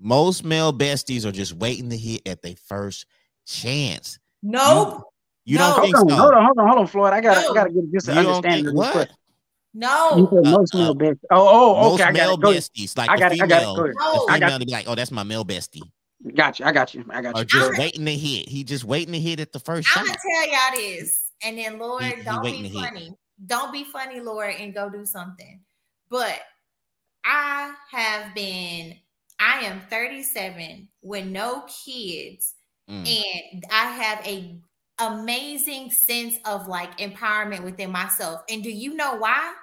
Most 0.01 0.43
male 0.43 0.73
besties 0.73 1.25
are 1.25 1.31
just 1.31 1.53
waiting 1.53 1.89
to 1.89 1.97
hit 1.97 2.27
at 2.27 2.41
their 2.41 2.55
first 2.67 3.05
chance. 3.47 4.19
Nope. 4.43 5.03
You 5.45 5.57
No. 5.57 5.63
don't 5.63 5.71
Hold 5.73 5.83
think 5.85 5.97
on, 5.97 6.09
so? 6.09 6.15
hold 6.15 6.33
on, 6.33 6.45
hold 6.45 6.57
on, 6.59 6.67
hold 6.67 6.79
on, 6.79 6.87
Floyd. 6.87 7.13
I 7.13 7.21
got 7.21 7.41
No. 7.43 7.51
I 7.51 7.53
gotta 7.53 7.69
get 7.71 7.91
just 7.93 8.07
You 8.07 8.13
an 8.13 8.17
understanding 8.19 8.51
think 8.51 8.67
of 8.67 8.73
this 8.73 8.73
what? 8.75 8.91
question. 8.93 9.15
You 9.73 9.79
No. 9.81 10.29
said 10.33 10.47
Uh, 10.47 10.57
most 10.57 10.75
uh, 10.75 10.77
male 10.79 10.93
best. 10.95 11.19
Oh, 11.31 11.47
oh, 11.75 11.81
Most 11.81 11.93
okay. 11.95 12.03
I 12.03 12.05
got 12.07 12.13
male 12.13 12.33
it. 12.33 12.39
Go 12.41 12.49
besties, 12.51 12.97
like 12.97 13.09
I 13.09 13.15
the 13.15 13.19
got 13.19 13.31
it. 13.33 13.41
I 13.41 13.47
got 13.47 13.55
it. 13.61 13.65
female, 13.65 13.75
Go. 13.75 13.83
No. 13.83 14.25
the 14.25 14.31
I 14.31 14.39
got 14.39 14.45
female 14.47 14.59
to 14.59 14.65
be 14.65 14.71
like, 14.71 14.85
oh, 14.87 14.95
that's 14.95 15.11
my 15.11 15.23
male 15.23 15.45
bestie, 15.45 15.81
Got 16.35 16.59
you. 16.59 16.65
I 16.65 16.71
got 16.71 16.93
you. 16.95 17.05
I 17.11 17.21
got 17.21 17.35
or 17.35 17.39
you. 17.41 17.45
just 17.45 17.69
I'm- 17.71 17.77
waiting 17.79 18.05
to 18.05 18.11
hit. 18.15 18.49
He 18.49 18.63
just 18.63 18.83
waiting 18.85 19.13
to 19.13 19.19
hit 19.19 19.39
at 19.39 19.51
the 19.51 19.59
first 19.59 19.87
I'm 19.95 20.05
shot. 20.07 20.17
gonna 20.17 20.45
tell 20.47 20.47
y'all 20.51 20.75
this, 20.97 21.25
and 21.43 21.57
then 21.59 21.77
Lord, 21.77 22.01
He- 22.03 22.15
he 22.15 22.23
don't 22.23 22.41
waiting 22.43 22.63
be 22.63 22.69
to 22.69 22.77
hit. 22.79 22.87
funny. 22.87 23.15
Don't 23.45 23.71
be 23.71 23.83
funny, 23.83 24.19
Lord, 24.21 24.55
and 24.57 24.73
go 24.73 24.89
do 24.89 25.05
something. 25.05 25.59
But 26.09 26.39
I 27.23 27.73
have 27.91 28.33
been. 28.33 28.95
I 29.39 29.65
am 29.65 29.81
37 29.89 30.87
with 31.01 31.25
no 31.25 31.65
kids, 31.67 32.53
Mm. 32.89 33.05
and 33.05 33.65
I 33.69 33.91
have 33.91 34.25
a 34.25 34.57
amazing 34.99 35.91
sense 35.91 36.37
of 36.45 36.67
like 36.67 36.97
empowerment 36.97 37.63
within 37.63 37.91
myself. 37.91 38.41
And 38.49 38.63
do 38.63 38.69
you 38.69 38.95
know 38.95 39.15
why? 39.15 39.53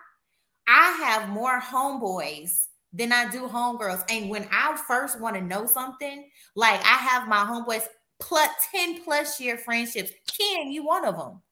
I 0.69 0.93
have 0.93 1.29
more 1.29 1.61
homeboys 1.61 2.67
than 2.93 3.13
I 3.13 3.31
do 3.31 3.49
homegirls. 3.49 4.05
And 4.11 4.31
when 4.31 4.47
I 4.53 4.77
first 4.87 5.21
want 5.21 5.37
to 5.37 5.43
know 5.43 5.67
something, 5.67 6.29
like 6.55 6.81
I 6.81 6.97
have 6.97 7.29
my 7.29 7.39
homeboys 7.39 7.87
plus 8.21 8.51
10 8.75 9.03
plus 9.03 9.41
year 9.41 9.57
friendships. 9.59 10.13
Ken, 10.39 10.71
you 10.71 10.85
one 10.85 11.05
of 11.05 11.17
them. 11.17 11.43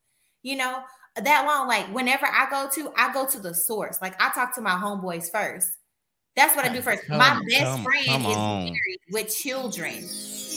You 0.42 0.56
know, 0.56 0.82
that 1.16 1.44
long, 1.46 1.68
like 1.68 1.92
whenever 1.94 2.26
I 2.26 2.48
go 2.50 2.68
to, 2.74 2.92
I 2.96 3.12
go 3.12 3.26
to 3.26 3.40
the 3.40 3.54
source. 3.54 3.98
Like 4.00 4.20
I 4.22 4.30
talk 4.30 4.54
to 4.54 4.60
my 4.60 4.70
homeboys 4.70 5.30
first. 5.30 5.72
That's 6.36 6.54
what 6.54 6.64
I 6.64 6.72
do 6.72 6.80
first. 6.80 7.06
Come- 7.06 7.18
my 7.18 7.42
best 7.48 7.64
come- 7.64 7.84
friend 7.84 8.06
come 8.06 8.26
is 8.26 8.36
married 8.36 9.00
with 9.10 9.36
children. 9.36 10.08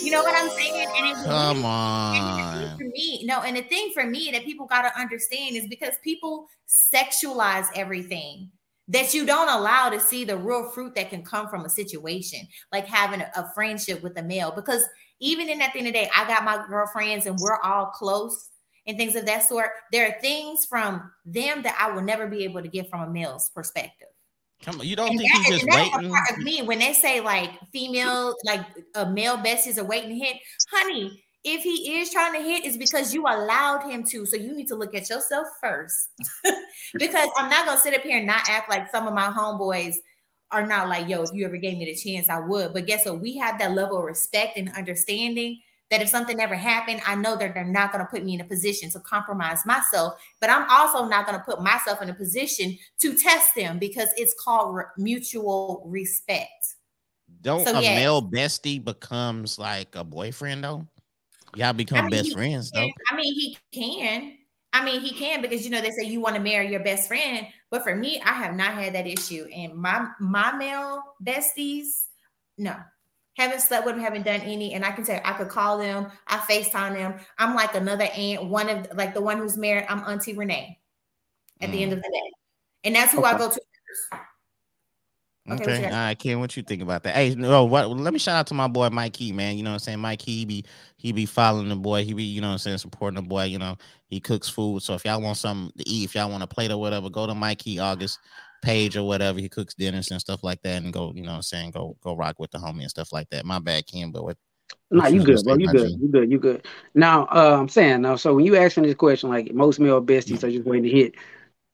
You 0.04 0.12
know 0.12 0.22
what 0.24 0.36
I'm 0.36 0.50
saying? 0.50 0.88
And 0.98 1.08
it 1.08 1.26
Come 1.26 1.58
really- 1.58 1.66
on. 1.70 2.78
for 2.78 2.84
me, 2.84 3.24
no, 3.26 3.42
and 3.42 3.56
the 3.56 3.62
thing 3.64 3.92
for 3.94 4.06
me 4.06 4.30
that 4.32 4.44
people 4.44 4.66
got 4.66 4.82
to 4.84 5.00
understand 5.00 5.56
is 5.56 5.68
because 5.68 5.94
people 6.04 6.48
sexualize 6.94 7.68
everything 7.76 8.52
that 8.90 9.14
you 9.14 9.26
don't 9.26 9.48
allow 9.50 9.90
to 9.90 10.00
see 10.00 10.26
the 10.26 10.36
real 10.36 10.70
fruit 10.72 10.94
that 10.96 11.10
can 11.10 11.24
come 11.24 11.48
from 11.48 11.64
a 11.64 11.70
situation, 11.70 12.42
like 12.74 12.86
having 12.86 13.22
a, 13.22 13.32
a 13.36 13.50
friendship 13.56 14.04
with 14.04 14.18
a 14.18 14.24
male. 14.24 14.52
Because 14.52 14.84
even 15.20 15.48
in 15.50 15.62
at 15.62 15.72
the 15.72 15.80
end 15.80 15.88
of 15.88 15.94
the 15.94 16.00
day, 16.02 16.10
I 16.14 16.28
got 16.28 16.44
my 16.44 16.66
girlfriends 16.68 17.26
and 17.26 17.38
we're 17.40 17.60
all 17.62 17.86
close 17.88 18.50
and 18.86 18.98
things 18.98 19.16
of 19.16 19.26
that 19.26 19.48
sort. 19.48 19.70
There 19.94 20.06
are 20.10 20.20
things 20.20 20.66
from 20.66 21.10
them 21.26 21.62
that 21.64 21.78
I 21.80 21.92
will 21.96 22.02
never 22.02 22.28
be 22.28 22.44
able 22.44 22.62
to 22.62 22.68
get 22.68 22.90
from 22.90 23.02
a 23.02 23.10
male's 23.10 23.50
perspective. 23.56 24.10
Come 24.64 24.80
on. 24.80 24.88
You 24.88 24.96
don't 24.96 25.10
And 25.12 25.20
think 25.20 25.32
that- 25.32 25.42
he's 25.46 25.56
just 25.62 25.66
that's 25.70 25.94
waiting? 25.96 26.10
part 26.12 26.32
of 26.32 26.38
me 26.40 26.62
when 26.62 26.80
they 26.80 26.94
say 26.94 27.20
like 27.22 27.52
female, 27.72 28.36
like 28.46 28.62
a 28.96 29.06
male 29.10 29.38
besties 29.38 29.78
are 29.78 29.84
waiting 29.84 30.10
to 30.10 30.16
hit, 30.26 30.38
honey. 30.72 31.24
If 31.46 31.62
he 31.62 32.00
is 32.00 32.10
trying 32.10 32.34
to 32.34 32.40
hit, 32.40 32.64
it's 32.66 32.78
because 32.78 33.14
you 33.14 33.24
allowed 33.24 33.84
him 33.90 34.06
to. 34.06 34.26
So 34.26 34.38
you 34.38 34.56
need 34.56 34.70
to 34.70 34.76
look 34.76 34.96
at 34.96 35.10
yourself 35.10 35.46
first. 35.62 36.08
because 36.94 37.30
I'm 37.36 37.50
not 37.50 37.66
gonna 37.66 37.80
sit 37.82 37.94
up 37.94 38.02
here 38.02 38.18
and 38.18 38.26
not 38.28 38.50
act 38.50 38.70
like 38.70 38.90
some 38.92 39.08
of 39.08 39.14
my 39.14 39.28
homeboys 39.28 39.96
are 40.52 40.66
not 40.66 40.88
like, 40.88 41.10
yo, 41.10 41.22
if 41.24 41.32
you 41.34 41.46
ever 41.46 41.58
gave 41.58 41.78
me 41.78 41.86
the 41.86 41.96
chance, 41.96 42.30
I 42.30 42.40
would. 42.40 42.72
But 42.74 42.86
guess 42.86 43.06
what? 43.06 43.20
We 43.20 43.36
have 43.38 43.60
that 43.60 43.74
level 43.74 43.98
of 43.98 44.06
respect 44.06 44.56
and 44.58 44.72
understanding 44.78 45.60
that 45.94 46.02
if 46.02 46.10
something 46.10 46.40
ever 46.40 46.56
happened, 46.56 47.02
I 47.06 47.14
know 47.14 47.36
that 47.36 47.54
they're 47.54 47.64
not 47.64 47.92
going 47.92 48.04
to 48.04 48.10
put 48.10 48.26
me 48.26 48.34
in 48.34 48.42
a 48.42 48.46
position 48.46 48.90
to 48.90 49.00
compromise 49.00 49.64
myself, 49.64 50.16
but 50.42 50.50
I'm 50.50 50.68
also 50.68 51.08
not 51.08 51.28
going 51.28 51.38
to 51.38 51.46
put 51.46 51.62
myself 51.62 52.02
in 52.02 52.10
a 52.10 52.16
position 52.16 52.76
to 53.02 53.14
test 53.14 53.54
them 53.54 53.78
because 53.78 54.10
it's 54.18 54.34
called 54.44 54.76
re- 54.76 54.86
mutual 54.98 55.84
respect. 55.86 56.78
Don't 57.42 57.64
So, 57.64 57.78
a 57.78 57.82
yes. 57.84 57.96
male 57.96 58.24
bestie 58.24 58.84
becomes 58.84 59.60
like 59.60 59.96
a 59.96 60.04
boyfriend 60.04 60.64
though? 60.64 60.88
Y'all 61.56 61.74
become 61.74 62.06
mean, 62.06 62.10
best 62.10 62.34
friends 62.34 62.72
though. 62.72 62.90
I 63.12 63.16
mean, 63.16 63.32
he 63.36 63.56
can. 63.72 64.34
I 64.74 64.84
mean, 64.84 65.00
he 65.00 65.12
can 65.12 65.44
because 65.44 65.64
you 65.64 65.70
know 65.70 65.82
they 65.82 65.92
say 65.92 66.06
you 66.06 66.22
want 66.22 66.36
to 66.36 66.42
marry 66.42 66.72
your 66.72 66.84
best 66.84 67.08
friend, 67.08 67.46
but 67.70 67.84
for 67.84 67.96
me, 67.96 68.20
I 68.26 68.32
have 68.34 68.56
not 68.56 68.74
had 68.74 68.96
that 68.96 69.06
issue. 69.06 69.46
And 69.54 69.76
my 69.76 70.08
my 70.20 70.54
male 70.58 71.04
besties, 71.24 72.06
no, 72.58 72.76
haven't 73.36 73.62
slept 73.62 73.86
with 73.86 73.96
them, 73.96 74.04
haven't 74.04 74.26
done 74.26 74.42
any. 74.42 74.74
And 74.74 74.86
I 74.86 74.92
can 74.92 75.04
tell 75.04 75.16
you, 75.16 75.22
I 75.26 75.34
could 75.34 75.50
call 75.50 75.78
them, 75.78 76.08
I 76.28 76.38
Facetime 76.38 76.94
them. 76.94 77.16
I'm 77.38 77.56
like 77.56 77.76
another 77.76 78.08
aunt, 78.16 78.46
one 78.46 78.70
of 78.70 78.88
like 78.96 79.14
the 79.14 79.22
one 79.22 79.38
who's 79.38 79.58
married. 79.58 79.86
I'm 79.90 80.00
Auntie 80.00 80.34
Rene. 80.34 80.80
At 81.62 81.72
the 81.72 81.82
end 81.82 81.94
mm. 81.94 81.96
of 81.96 82.04
the 82.04 82.10
day, 82.10 82.32
and 82.84 82.96
that's 82.96 83.14
who 83.14 83.24
I 83.24 83.38
go 83.38 83.50
to. 83.50 83.54
first. 83.54 84.22
Okay, 85.50 85.64
Okay, 85.64 85.86
all 85.86 85.92
right, 85.92 86.18
Ken, 86.18 86.40
what 86.40 86.56
you 86.56 86.64
think 86.64 86.82
about 86.82 87.04
that? 87.04 87.16
Hey, 87.16 87.36
no, 87.36 87.66
what? 87.66 87.90
Let 87.90 88.14
me 88.14 88.20
shout 88.20 88.38
out 88.38 88.48
to 88.48 88.54
my 88.54 88.70
boy 88.70 88.90
Mike 88.90 89.14
Key, 89.14 89.34
man. 89.34 89.58
You 89.58 89.64
know 89.64 89.72
what 89.72 89.76
I'm 89.76 89.80
saying? 89.80 90.00
Mike 90.00 90.20
Key, 90.20 90.40
he 90.40 90.46
be 90.46 90.66
he 90.96 91.12
be 91.12 91.26
following 91.26 91.68
the 91.68 91.76
boy. 91.76 92.06
He 92.06 92.14
be, 92.14 92.24
you 92.24 92.40
know 92.40 92.48
what 92.48 92.54
I'm 92.54 92.60
saying, 92.60 92.78
supporting 92.78 93.22
the 93.22 93.28
boy. 93.28 93.46
You 93.46 93.60
know, 93.60 93.78
he 94.08 94.22
cooks 94.22 94.48
food. 94.48 94.84
So 94.84 94.94
if 94.94 95.04
y'all 95.04 95.22
want 95.22 95.38
something 95.38 95.78
to 95.78 95.90
eat, 95.90 96.06
if 96.06 96.16
y'all 96.16 96.30
want 96.30 96.44
a 96.44 96.48
plate 96.48 96.72
or 96.72 96.78
whatever, 96.78 97.10
go 97.10 97.28
to 97.28 97.36
Mike 97.36 97.60
Key 97.60 97.80
August 97.80 98.20
page 98.64 98.98
or 98.98 99.04
whatever. 99.04 99.40
He 99.40 99.50
cooks 99.50 99.76
dinners 99.76 100.10
and 100.10 100.20
stuff 100.20 100.44
like 100.44 100.62
that, 100.64 100.82
and 100.82 100.92
go, 100.92 101.12
you 101.16 101.22
know 101.22 101.32
what 101.32 101.36
I'm 101.38 101.42
saying, 101.44 101.72
go 101.72 101.96
go 102.02 102.16
rock 102.16 102.40
with 102.40 102.52
the 102.52 102.58
homie 102.58 102.82
and 102.82 102.90
stuff 102.90 103.12
like 103.14 103.30
that. 103.30 103.46
My 103.46 103.60
bad, 103.60 103.86
Ken, 103.86 104.12
but 104.12 104.24
what? 104.24 104.38
Nah, 104.90 105.08
you 105.08 105.24
good, 105.24 105.44
bro. 105.44 105.56
You 105.56 105.68
good. 105.68 105.88
G? 105.90 105.98
You 106.02 106.08
good. 106.08 106.32
You 106.32 106.40
good. 106.40 106.66
Now, 106.96 107.24
uh, 107.26 107.58
I'm 107.60 107.70
saying 107.70 108.02
now. 108.02 108.16
So 108.16 108.34
when 108.36 108.46
you 108.46 108.56
asking 108.56 108.84
this 108.84 108.96
question, 108.96 109.30
like 109.30 109.54
most 109.54 109.80
male 109.80 110.02
besties 110.02 110.44
are 110.44 110.52
just 110.52 110.66
waiting 110.66 110.84
to 110.84 110.90
hit. 110.90 111.16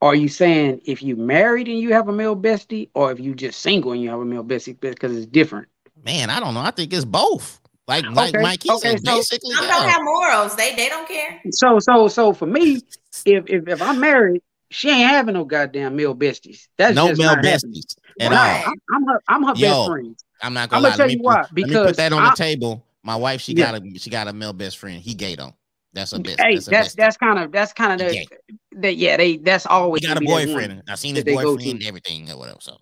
Are 0.01 0.15
you 0.15 0.29
saying 0.29 0.81
if 0.85 1.03
you 1.03 1.17
married 1.17 1.67
and 1.67 1.77
you 1.77 1.91
have 1.93 2.07
a 2.07 2.13
male 2.13 2.35
bestie, 2.35 2.89
or 2.93 3.11
if 3.11 3.19
you 3.19 3.35
just 3.35 3.59
single 3.59 3.91
and 3.91 4.01
you 4.01 4.09
have 4.09 4.19
a 4.19 4.25
male 4.25 4.43
bestie? 4.43 4.79
Because 4.79 5.15
it's 5.15 5.25
different. 5.25 5.67
Man, 6.03 6.29
I 6.29 6.39
don't 6.39 6.53
know. 6.53 6.61
I 6.61 6.71
think 6.71 6.93
it's 6.93 7.05
both. 7.05 7.59
Like 7.87 8.05
like 8.05 8.35
Okay, 8.35 8.43
Mike 8.43 8.61
okay, 8.69 8.91
said, 8.91 9.05
so- 9.05 9.15
basically, 9.15 9.55
Some 9.55 9.67
don't 9.67 9.83
yeah. 9.83 9.89
have 9.89 10.01
morals. 10.03 10.55
They 10.55 10.75
they 10.75 10.89
don't 10.89 11.07
care. 11.07 11.41
So, 11.51 11.79
so, 11.79 12.07
so 12.07 12.33
for 12.33 12.45
me, 12.45 12.81
if 13.25 13.43
if, 13.47 13.67
if 13.67 13.81
I'm 13.81 13.99
married, 13.99 14.41
she 14.71 14.89
ain't 14.89 15.09
having 15.09 15.33
no 15.33 15.45
goddamn 15.45 15.95
male 15.95 16.15
besties. 16.15 16.67
That's 16.77 16.95
no 16.95 17.07
just 17.09 17.19
male 17.19 17.35
not 17.35 17.45
happening. 17.45 17.73
besties 17.73 17.95
at 18.19 18.31
Right. 18.31 18.63
all. 18.65 18.71
I'm, 18.71 18.75
I'm 18.93 19.07
her. 19.07 19.21
I'm 19.27 19.43
her 19.43 19.55
Yo, 19.55 19.67
best 19.69 19.85
friend. 19.85 20.15
I'm 20.41 20.53
not 20.53 20.63
I'm 20.71 20.81
gonna 20.81 20.83
lie. 20.83 20.89
gonna 20.89 20.97
tell 20.97 21.05
let 21.07 21.11
you 21.13 21.17
me, 21.19 21.23
why. 21.23 21.33
Let 21.41 21.47
me 21.49 21.53
Because 21.53 21.87
put 21.87 21.97
that 21.97 22.13
on 22.13 22.21
I- 22.23 22.29
the 22.31 22.35
table. 22.35 22.85
My 23.03 23.15
wife, 23.15 23.41
she 23.41 23.53
Yeah. 23.53 23.71
got 23.71 23.81
a 23.81 23.99
she 23.99 24.09
got 24.09 24.27
a 24.27 24.33
male 24.33 24.53
best 24.53 24.77
friend. 24.77 25.01
He 25.01 25.13
gay 25.13 25.35
though. 25.35 25.53
That's 25.93 26.13
a 26.13 26.19
best. 26.19 26.39
Hey, 26.39 26.55
that's 26.55 26.65
that's 26.67 26.93
bestie. 26.93 26.97
that's 26.97 27.17
kind 27.17 27.39
of 27.39 27.51
that's 27.51 27.73
kind 27.73 28.01
of 28.01 28.11
He 28.11 28.27
the 28.71 28.79
that 28.81 28.95
yeah 28.97 29.17
they 29.17 29.37
that's 29.37 29.63
He 29.63 29.69
always 29.69 30.01
got 30.01 30.17
a 30.17 30.19
gonna 30.19 30.19
be 30.21 30.27
that 30.27 30.33
one. 30.33 30.45
boyfriend. 30.47 30.83
I 30.89 30.95
seen 30.95 31.15
that 31.15 31.25
his 31.25 31.35
boyfriend, 31.35 31.81
to. 31.81 31.87
everything 31.87 32.29
or 32.29 32.37
whatever. 32.37 32.59
So 32.61 32.77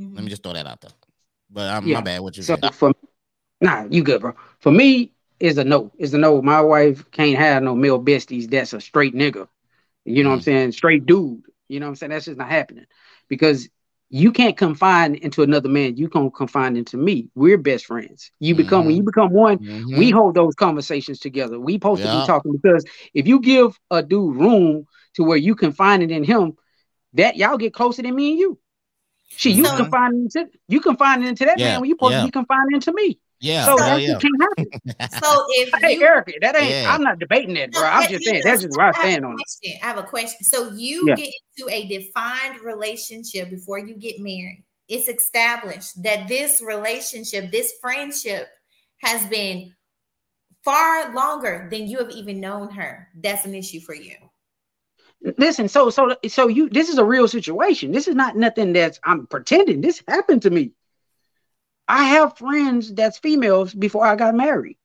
Mhm. 0.00 0.14
let 0.16 0.24
me 0.24 0.30
just 0.30 0.42
throw 0.42 0.52
that 0.52 0.66
out 0.66 0.80
there. 0.80 0.90
But 1.50 1.68
um, 1.72 1.86
Yeah. 1.86 1.98
my 1.98 2.00
bad. 2.02 2.20
What 2.20 2.36
you 2.36 2.42
So 2.42 2.56
said? 2.60 2.74
for 2.74 2.92
nah, 3.60 3.84
you 3.88 4.02
good, 4.02 4.20
bro. 4.20 4.34
For 4.58 4.72
me, 4.72 5.12
is 5.40 5.58
a 5.58 5.64
no. 5.64 5.90
Is 5.98 6.12
a 6.12 6.18
no. 6.18 6.42
My 6.42 6.60
wife 6.60 7.08
can't 7.12 7.38
have 7.38 7.62
no 7.62 7.74
male 7.74 8.02
besties. 8.02 8.50
That's 8.50 8.72
a 8.72 8.80
straight 8.80 9.14
nigga. 9.14 9.48
You 10.04 10.24
know 10.24 10.30
what 10.30 10.34
I'm 10.36 10.40
Mhm. 10.40 10.44
saying? 10.44 10.72
Straight 10.72 11.06
dude. 11.06 11.42
You 11.68 11.80
know 11.80 11.86
what 11.86 11.90
I'm 11.90 11.96
saying? 11.96 12.10
That's 12.10 12.24
just 12.26 12.38
not 12.38 12.48
happening 12.48 12.84
because 13.28 13.68
you 14.10 14.30
can't 14.30 14.56
confine 14.58 15.14
into 15.14 15.42
another 15.42 15.70
man. 15.70 15.96
You 15.96 16.08
can't 16.08 16.34
confine 16.34 16.76
into 16.76 16.98
me. 16.98 17.30
We're 17.34 17.56
best 17.56 17.86
friends. 17.86 18.30
You 18.40 18.54
become 18.54 18.84
when 18.84 18.94
you 18.96 19.02
become 19.02 19.30
one. 19.32 19.58
Mhm. 19.58 19.96
We 19.96 20.10
hold 20.10 20.34
those 20.34 20.54
conversations 20.54 21.18
together. 21.18 21.58
We 21.58 21.74
supposed 21.74 22.02
to 22.02 22.08
be 22.08 22.26
talking 22.26 22.52
because 22.52 22.84
if 23.14 23.26
you 23.26 23.40
give 23.40 23.78
a 23.90 24.02
dude 24.02 24.36
room 24.36 24.86
to 25.14 25.24
where 25.24 25.38
you 25.38 25.54
confine 25.54 26.02
it 26.02 26.10
in 26.10 26.24
him, 26.24 26.58
that 27.14 27.36
y'all 27.36 27.56
get 27.56 27.72
closer 27.72 28.02
than 28.02 28.14
me 28.14 28.32
and 28.32 28.38
you. 28.38 28.58
She, 29.28 29.52
you 29.52 29.64
So- 29.64 29.76
confine 29.78 30.14
into 30.14 30.46
you 30.68 30.80
confine 30.80 31.22
it 31.22 31.28
into 31.28 31.46
that 31.46 31.58
Yeah, 31.58 31.72
man 31.72 31.80
when 31.80 31.88
you 31.88 31.94
supposed 31.94 32.12
yeah. 32.12 32.20
to 32.20 32.26
be 32.26 32.30
confined 32.32 32.74
into 32.74 32.92
me. 32.92 33.18
Yeah, 33.42 33.66
So 33.66 33.76
hell 33.76 33.86
that 33.86 34.00
yeah. 34.00 34.08
just 34.12 34.22
can't 34.22 34.42
happen. 34.42 34.80
So 35.22 35.44
if 35.50 35.82
Hey, 35.82 35.96
you 35.96 36.02
Erica, 36.04 36.32
that 36.40 36.56
ain't. 36.56 36.70
Yeah. 36.70 36.94
I'm 36.94 37.02
not 37.02 37.18
debating 37.18 37.54
that, 37.54 37.72
bro. 37.72 37.82
No, 37.82 37.88
I'm 37.88 38.10
just 38.10 38.24
saying 38.24 38.42
know, 38.44 38.50
that's 38.50 38.62
just 38.62 38.76
where 38.76 38.86
I 38.86 38.90
I 38.90 38.92
have 38.92 38.96
stand 39.10 39.24
on 39.24 39.36
it. 39.38 39.78
I 39.82 39.86
have 39.86 39.98
a 39.98 40.02
question. 40.04 40.44
So 40.44 40.70
you 40.70 41.08
Yeah. 41.08 41.16
get 41.16 41.30
into 41.56 41.70
a 41.70 41.86
defined 41.86 42.60
relationship 42.62 43.50
before 43.50 43.78
you 43.78 43.94
get 43.94 44.20
married. 44.20 44.64
It's 44.88 45.08
established 45.08 46.02
that 46.02 46.28
this 46.28 46.62
relationship, 46.62 47.50
this 47.50 47.74
friendship, 47.80 48.48
has 49.02 49.26
been 49.26 49.74
far 50.64 51.14
longer 51.14 51.68
than 51.70 51.86
you 51.88 51.98
have 51.98 52.10
even 52.10 52.40
known 52.40 52.70
her. 52.70 53.08
That's 53.22 53.44
an 53.44 53.54
issue 53.54 53.80
for 53.80 53.94
you. 53.94 54.14
Listen, 55.38 55.68
so 55.68 55.88
so 55.90 56.16
so 56.28 56.48
you. 56.48 56.68
This 56.68 56.88
is 56.88 56.98
a 56.98 57.04
real 57.04 57.28
situation. 57.28 57.92
This 57.92 58.08
is 58.08 58.14
not 58.14 58.36
nothing 58.36 58.72
that's 58.72 58.98
I'm 59.04 59.26
pretending. 59.26 59.80
This 59.80 60.02
happened 60.08 60.42
to 60.42 60.50
me. 60.50 60.72
I 61.88 62.04
have 62.04 62.38
friends 62.38 62.92
that's 62.94 63.18
females 63.18 63.74
before 63.74 64.06
I 64.06 64.16
got 64.16 64.34
married. 64.34 64.76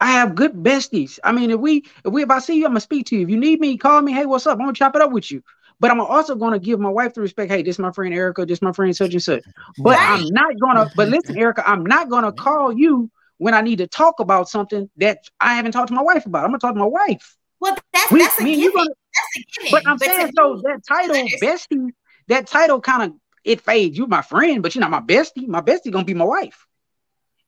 I 0.00 0.12
have 0.12 0.34
good 0.34 0.52
besties. 0.52 1.18
I 1.24 1.32
mean, 1.32 1.50
if 1.50 1.58
we 1.60 1.84
if 2.04 2.12
we 2.12 2.22
if 2.22 2.30
I 2.30 2.38
see 2.38 2.56
you, 2.58 2.64
I'm 2.64 2.70
gonna 2.70 2.80
speak 2.80 3.06
to 3.06 3.16
you. 3.16 3.22
If 3.22 3.30
you 3.30 3.36
need 3.36 3.60
me, 3.60 3.76
call 3.76 4.00
me. 4.00 4.12
Hey, 4.12 4.26
what's 4.26 4.46
up? 4.46 4.54
I'm 4.54 4.64
gonna 4.64 4.72
chop 4.72 4.94
it 4.94 5.02
up 5.02 5.10
with 5.12 5.30
you. 5.30 5.42
But 5.80 5.90
I'm 5.90 6.00
also 6.00 6.34
gonna 6.34 6.58
give 6.58 6.80
my 6.80 6.88
wife 6.88 7.14
the 7.14 7.20
respect. 7.20 7.50
Hey, 7.50 7.62
this 7.62 7.76
is 7.76 7.78
my 7.80 7.92
friend 7.92 8.14
Erica. 8.14 8.46
This 8.46 8.58
is 8.58 8.62
my 8.62 8.72
friend 8.72 8.94
such 8.96 9.12
and 9.12 9.22
such. 9.22 9.42
But 9.78 9.98
Right. 9.98 10.08
I'm 10.08 10.28
not 10.32 10.58
gonna. 10.60 10.88
But 10.94 11.08
listen, 11.08 11.36
Erica, 11.36 11.68
I'm 11.68 11.84
not 11.84 12.08
gonna 12.08 12.32
call 12.32 12.72
you 12.72 13.10
when 13.38 13.54
I 13.54 13.60
need 13.60 13.78
to 13.78 13.86
talk 13.86 14.20
about 14.20 14.48
something 14.48 14.88
that 14.96 15.18
I 15.40 15.54
haven't 15.54 15.72
talked 15.72 15.88
to 15.88 15.94
my 15.94 16.02
wife 16.02 16.26
about. 16.26 16.44
I'm 16.44 16.50
gonna 16.50 16.58
talk 16.58 16.74
to 16.74 16.80
my 16.80 16.86
wife. 16.86 17.36
Well, 17.60 17.76
that's 17.92 18.12
We, 18.12 18.20
that's 18.20 18.40
a 18.40 18.48
you 18.48 18.72
gonna, 18.72 18.88
That's 18.88 19.36
a 19.36 19.60
given. 19.60 19.72
but 19.72 19.82
I'm 19.86 19.98
to 19.98 20.04
saying 20.04 20.32
so 20.36 20.62
that 20.62 20.80
title 20.86 21.28
bestie, 21.42 21.90
that 22.28 22.46
title 22.46 22.80
kind 22.80 23.02
of 23.02 23.12
it 23.48 23.62
fades. 23.62 23.96
You 23.96 24.06
my 24.06 24.20
friend, 24.20 24.62
but 24.62 24.74
you're 24.74 24.80
not 24.80 24.90
my 24.90 25.00
bestie. 25.00 25.48
My 25.48 25.62
bestie 25.62 25.90
gonna 25.90 26.04
be 26.04 26.12
my 26.14 26.26
wife. 26.26 26.66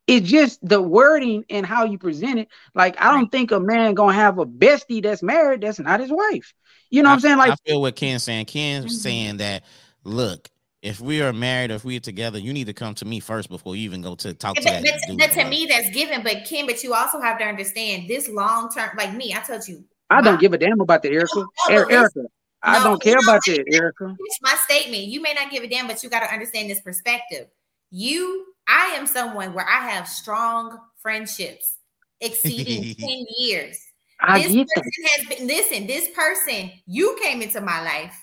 It's 0.07 0.28
just 0.28 0.59
the 0.66 0.80
wording 0.80 1.44
and 1.51 1.64
how 1.66 1.84
you 1.84 1.98
present 1.98 2.38
it. 2.38 2.48
Like 2.74 3.01
I 3.01 3.12
don't 3.12 3.30
think 3.30 3.51
a 3.53 3.61
man 3.61 3.92
gonna 3.94 4.14
have 4.14 4.38
a 4.38 4.46
bestie 4.46 5.03
that's 5.03 5.22
married 5.22 5.61
that's 5.61 5.78
not 5.78 6.01
his 6.01 6.11
wife. 6.11 6.55
You 6.88 7.03
know 7.03 7.11
what 7.11 7.14
I'm 7.16 7.20
saying? 7.20 7.36
Like 7.36 7.53
I 7.53 7.57
feel 7.66 7.82
what 7.82 7.96
Ken's 7.96 8.24
saying. 8.24 8.46
Ken's 8.46 8.86
Mhm. 8.86 9.03
saying 9.03 9.36
that 9.36 9.64
look, 10.03 10.48
if 10.80 11.01
we 11.01 11.20
are 11.20 11.34
married, 11.34 11.70
if 11.70 11.84
we're 11.84 12.01
together, 12.01 12.38
you 12.38 12.55
need 12.55 12.66
to 12.68 12.72
come 12.72 12.94
to 12.94 13.05
me 13.05 13.20
first 13.20 13.51
before 13.51 13.76
you 13.76 13.82
even 13.84 14.01
go 14.01 14.14
to 14.16 14.32
talk 14.32 14.57
to 14.57 14.62
But, 14.64 14.70
that. 14.70 14.82
but, 14.82 15.07
dude 15.07 15.18
but 15.18 15.32
to 15.32 15.44
me, 15.51 15.66
that's 15.66 15.90
given. 15.90 16.22
But 16.22 16.46
Kim, 16.46 16.66
but 16.66 16.82
you 16.82 16.94
also 16.94 17.20
have 17.20 17.38
to 17.38 17.44
understand 17.44 18.09
this 18.09 18.26
long 18.26 18.72
term. 18.72 18.90
Like 18.96 19.14
me, 19.14 19.34
I 19.34 19.40
told 19.40 19.68
you, 19.68 19.84
I 20.09 20.22
don't 20.22 20.40
give 20.40 20.55
a 20.55 20.59
damn 20.59 20.80
about 20.80 21.03
the 21.03 21.11
Erica. 21.11 21.28
no, 21.36 21.46
but 21.68 21.90
Erica, 21.92 22.22
I 22.62 22.78
No, 22.78 22.84
don't 22.84 23.02
care 23.02 23.18
about 23.18 23.40
that, 23.46 23.64
Erica. 23.72 24.16
finish 24.16 24.38
my 24.42 24.54
statement. 24.56 25.04
You 25.04 25.20
may 25.22 25.32
not 25.34 25.50
give 25.50 25.62
a 25.62 25.68
damn, 25.68 25.86
but 25.86 26.02
you 26.02 26.11
got 26.11 26.20
to 26.20 26.32
understand 26.32 26.70
this 26.70 26.80
perspective. 26.80 27.46
You, 27.90 28.46
I 28.68 28.94
am 28.96 29.06
someone 29.06 29.54
where 29.54 29.66
I 29.68 29.88
have 29.90 30.06
strong 30.06 30.78
friendships 31.02 31.76
exceeding 32.20 32.94
10 33.00 33.08
years. 33.38 33.78
I 34.20 34.42
this 34.42 34.52
get 34.52 34.68
person 34.74 34.90
that. 34.94 35.11
has 35.16 35.38
been 35.38 35.46
listen, 35.48 35.86
this 35.86 36.08
person, 36.11 36.70
you 36.86 37.18
came 37.22 37.40
into 37.40 37.61
my 37.61 37.82
life 37.82 38.14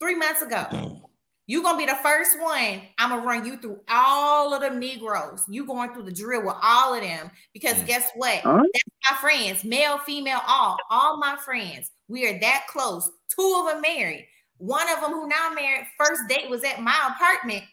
three 0.00 0.16
months 0.16 0.42
ago. 0.42 0.66
Mm. 0.70 1.00
You 1.46 1.62
gonna 1.62 1.76
be 1.78 1.84
the 1.86 1.96
first 1.96 2.40
one. 2.40 2.82
I'm 2.98 3.10
gonna 3.10 3.22
run 3.22 3.44
you 3.44 3.58
through 3.58 3.80
all 3.88 4.54
of 4.54 4.62
them 4.62 4.78
Negroes. 4.80 5.44
You 5.48 5.66
going 5.66 5.92
through 5.92 6.04
the 6.04 6.12
drill 6.12 6.42
with 6.44 6.56
all 6.62 6.94
of 6.94 7.02
them 7.02 7.30
because 7.52 7.74
Mm. 7.74 7.86
guess 7.86 8.10
what? 8.14 8.38
Huh? 8.40 8.62
That's 8.72 9.10
my 9.10 9.16
friends, 9.18 9.62
male, 9.64 9.98
female, 9.98 10.40
all, 10.46 10.78
all 10.90 11.18
my 11.18 11.36
friends. 11.44 11.90
We 12.08 12.26
are 12.26 12.38
that 12.40 12.66
close. 12.68 13.10
Two 13.28 13.56
of 13.66 13.72
them 13.72 13.82
married. 13.82 14.26
One 14.56 14.88
of 14.90 15.00
them 15.00 15.10
who 15.10 15.28
now 15.28 15.50
married. 15.50 15.86
First 15.98 16.22
date 16.28 16.48
was 16.48 16.64
at 16.64 16.80
my 16.80 16.98
apartment 17.14 17.64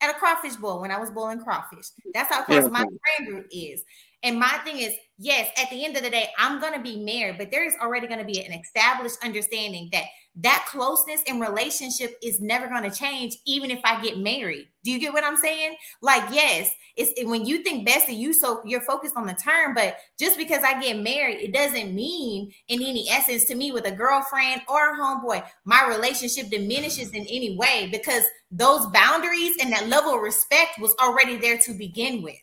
at 0.00 0.10
a 0.10 0.18
crawfish 0.18 0.56
bowl 0.56 0.80
when 0.80 0.90
I 0.90 0.98
was 0.98 1.10
boiling 1.10 1.40
crawfish. 1.42 1.86
That's 2.12 2.32
how 2.34 2.42
close 2.42 2.64
Yeah. 2.64 2.68
my 2.70 2.80
friend 2.84 3.28
group 3.30 3.46
is. 3.52 3.84
And 4.24 4.40
my 4.40 4.58
thing 4.64 4.78
is, 4.78 4.92
yes, 5.18 5.50
at 5.56 5.70
the 5.70 5.84
end 5.84 5.96
of 5.96 6.02
the 6.02 6.10
day, 6.10 6.30
I'm 6.38 6.60
gonna 6.60 6.80
be 6.82 6.96
married, 7.04 7.38
but 7.38 7.50
there 7.52 7.64
is 7.64 7.76
already 7.80 8.06
gonna 8.08 8.24
be 8.24 8.44
an 8.44 8.52
established 8.52 9.22
understanding 9.22 9.88
that 9.92 10.06
that 10.36 10.66
closeness 10.68 11.22
and 11.28 11.40
relationship 11.40 12.16
is 12.22 12.40
never 12.40 12.66
gonna 12.66 12.90
change, 12.90 13.36
even 13.46 13.70
if 13.70 13.80
I 13.84 14.02
get 14.02 14.18
married. 14.18 14.68
Do 14.82 14.90
you 14.90 14.98
get 14.98 15.12
what 15.12 15.24
I'm 15.24 15.36
saying? 15.36 15.76
Like, 16.02 16.24
yes, 16.32 16.70
it's 16.96 17.12
it- 17.16 17.26
when 17.26 17.46
you 17.46 17.62
think 17.62 17.86
best 17.86 18.08
of 18.08 18.14
you 18.14 18.32
so 18.34 18.60
you're 18.64 18.80
focused 18.80 19.16
on 19.16 19.26
the 19.26 19.34
term, 19.34 19.74
but 19.74 19.96
just 20.18 20.36
because 20.36 20.62
I 20.64 20.80
get 20.80 20.98
married, 20.98 21.38
it 21.40 21.52
doesn't 21.52 21.94
mean 21.94 22.52
in 22.68 22.82
any 22.82 23.08
essence 23.08 23.44
to 23.46 23.54
me 23.54 23.72
with 23.72 23.86
a 23.86 23.92
girlfriend 23.92 24.62
or 24.68 24.94
a 24.94 24.98
homeboy, 24.98 25.44
my 25.64 25.86
relationship 25.86 26.50
diminishes 26.50 27.10
in 27.10 27.22
any 27.22 27.56
way 27.56 27.88
because 27.90 28.24
those 28.50 28.86
boundaries 28.88 29.56
and 29.60 29.72
that 29.72 29.88
level 29.88 30.14
of 30.14 30.20
respect 30.20 30.78
was 30.80 30.94
already 31.00 31.36
there 31.36 31.58
to 31.58 31.72
begin 31.74 32.22
with. 32.22 32.36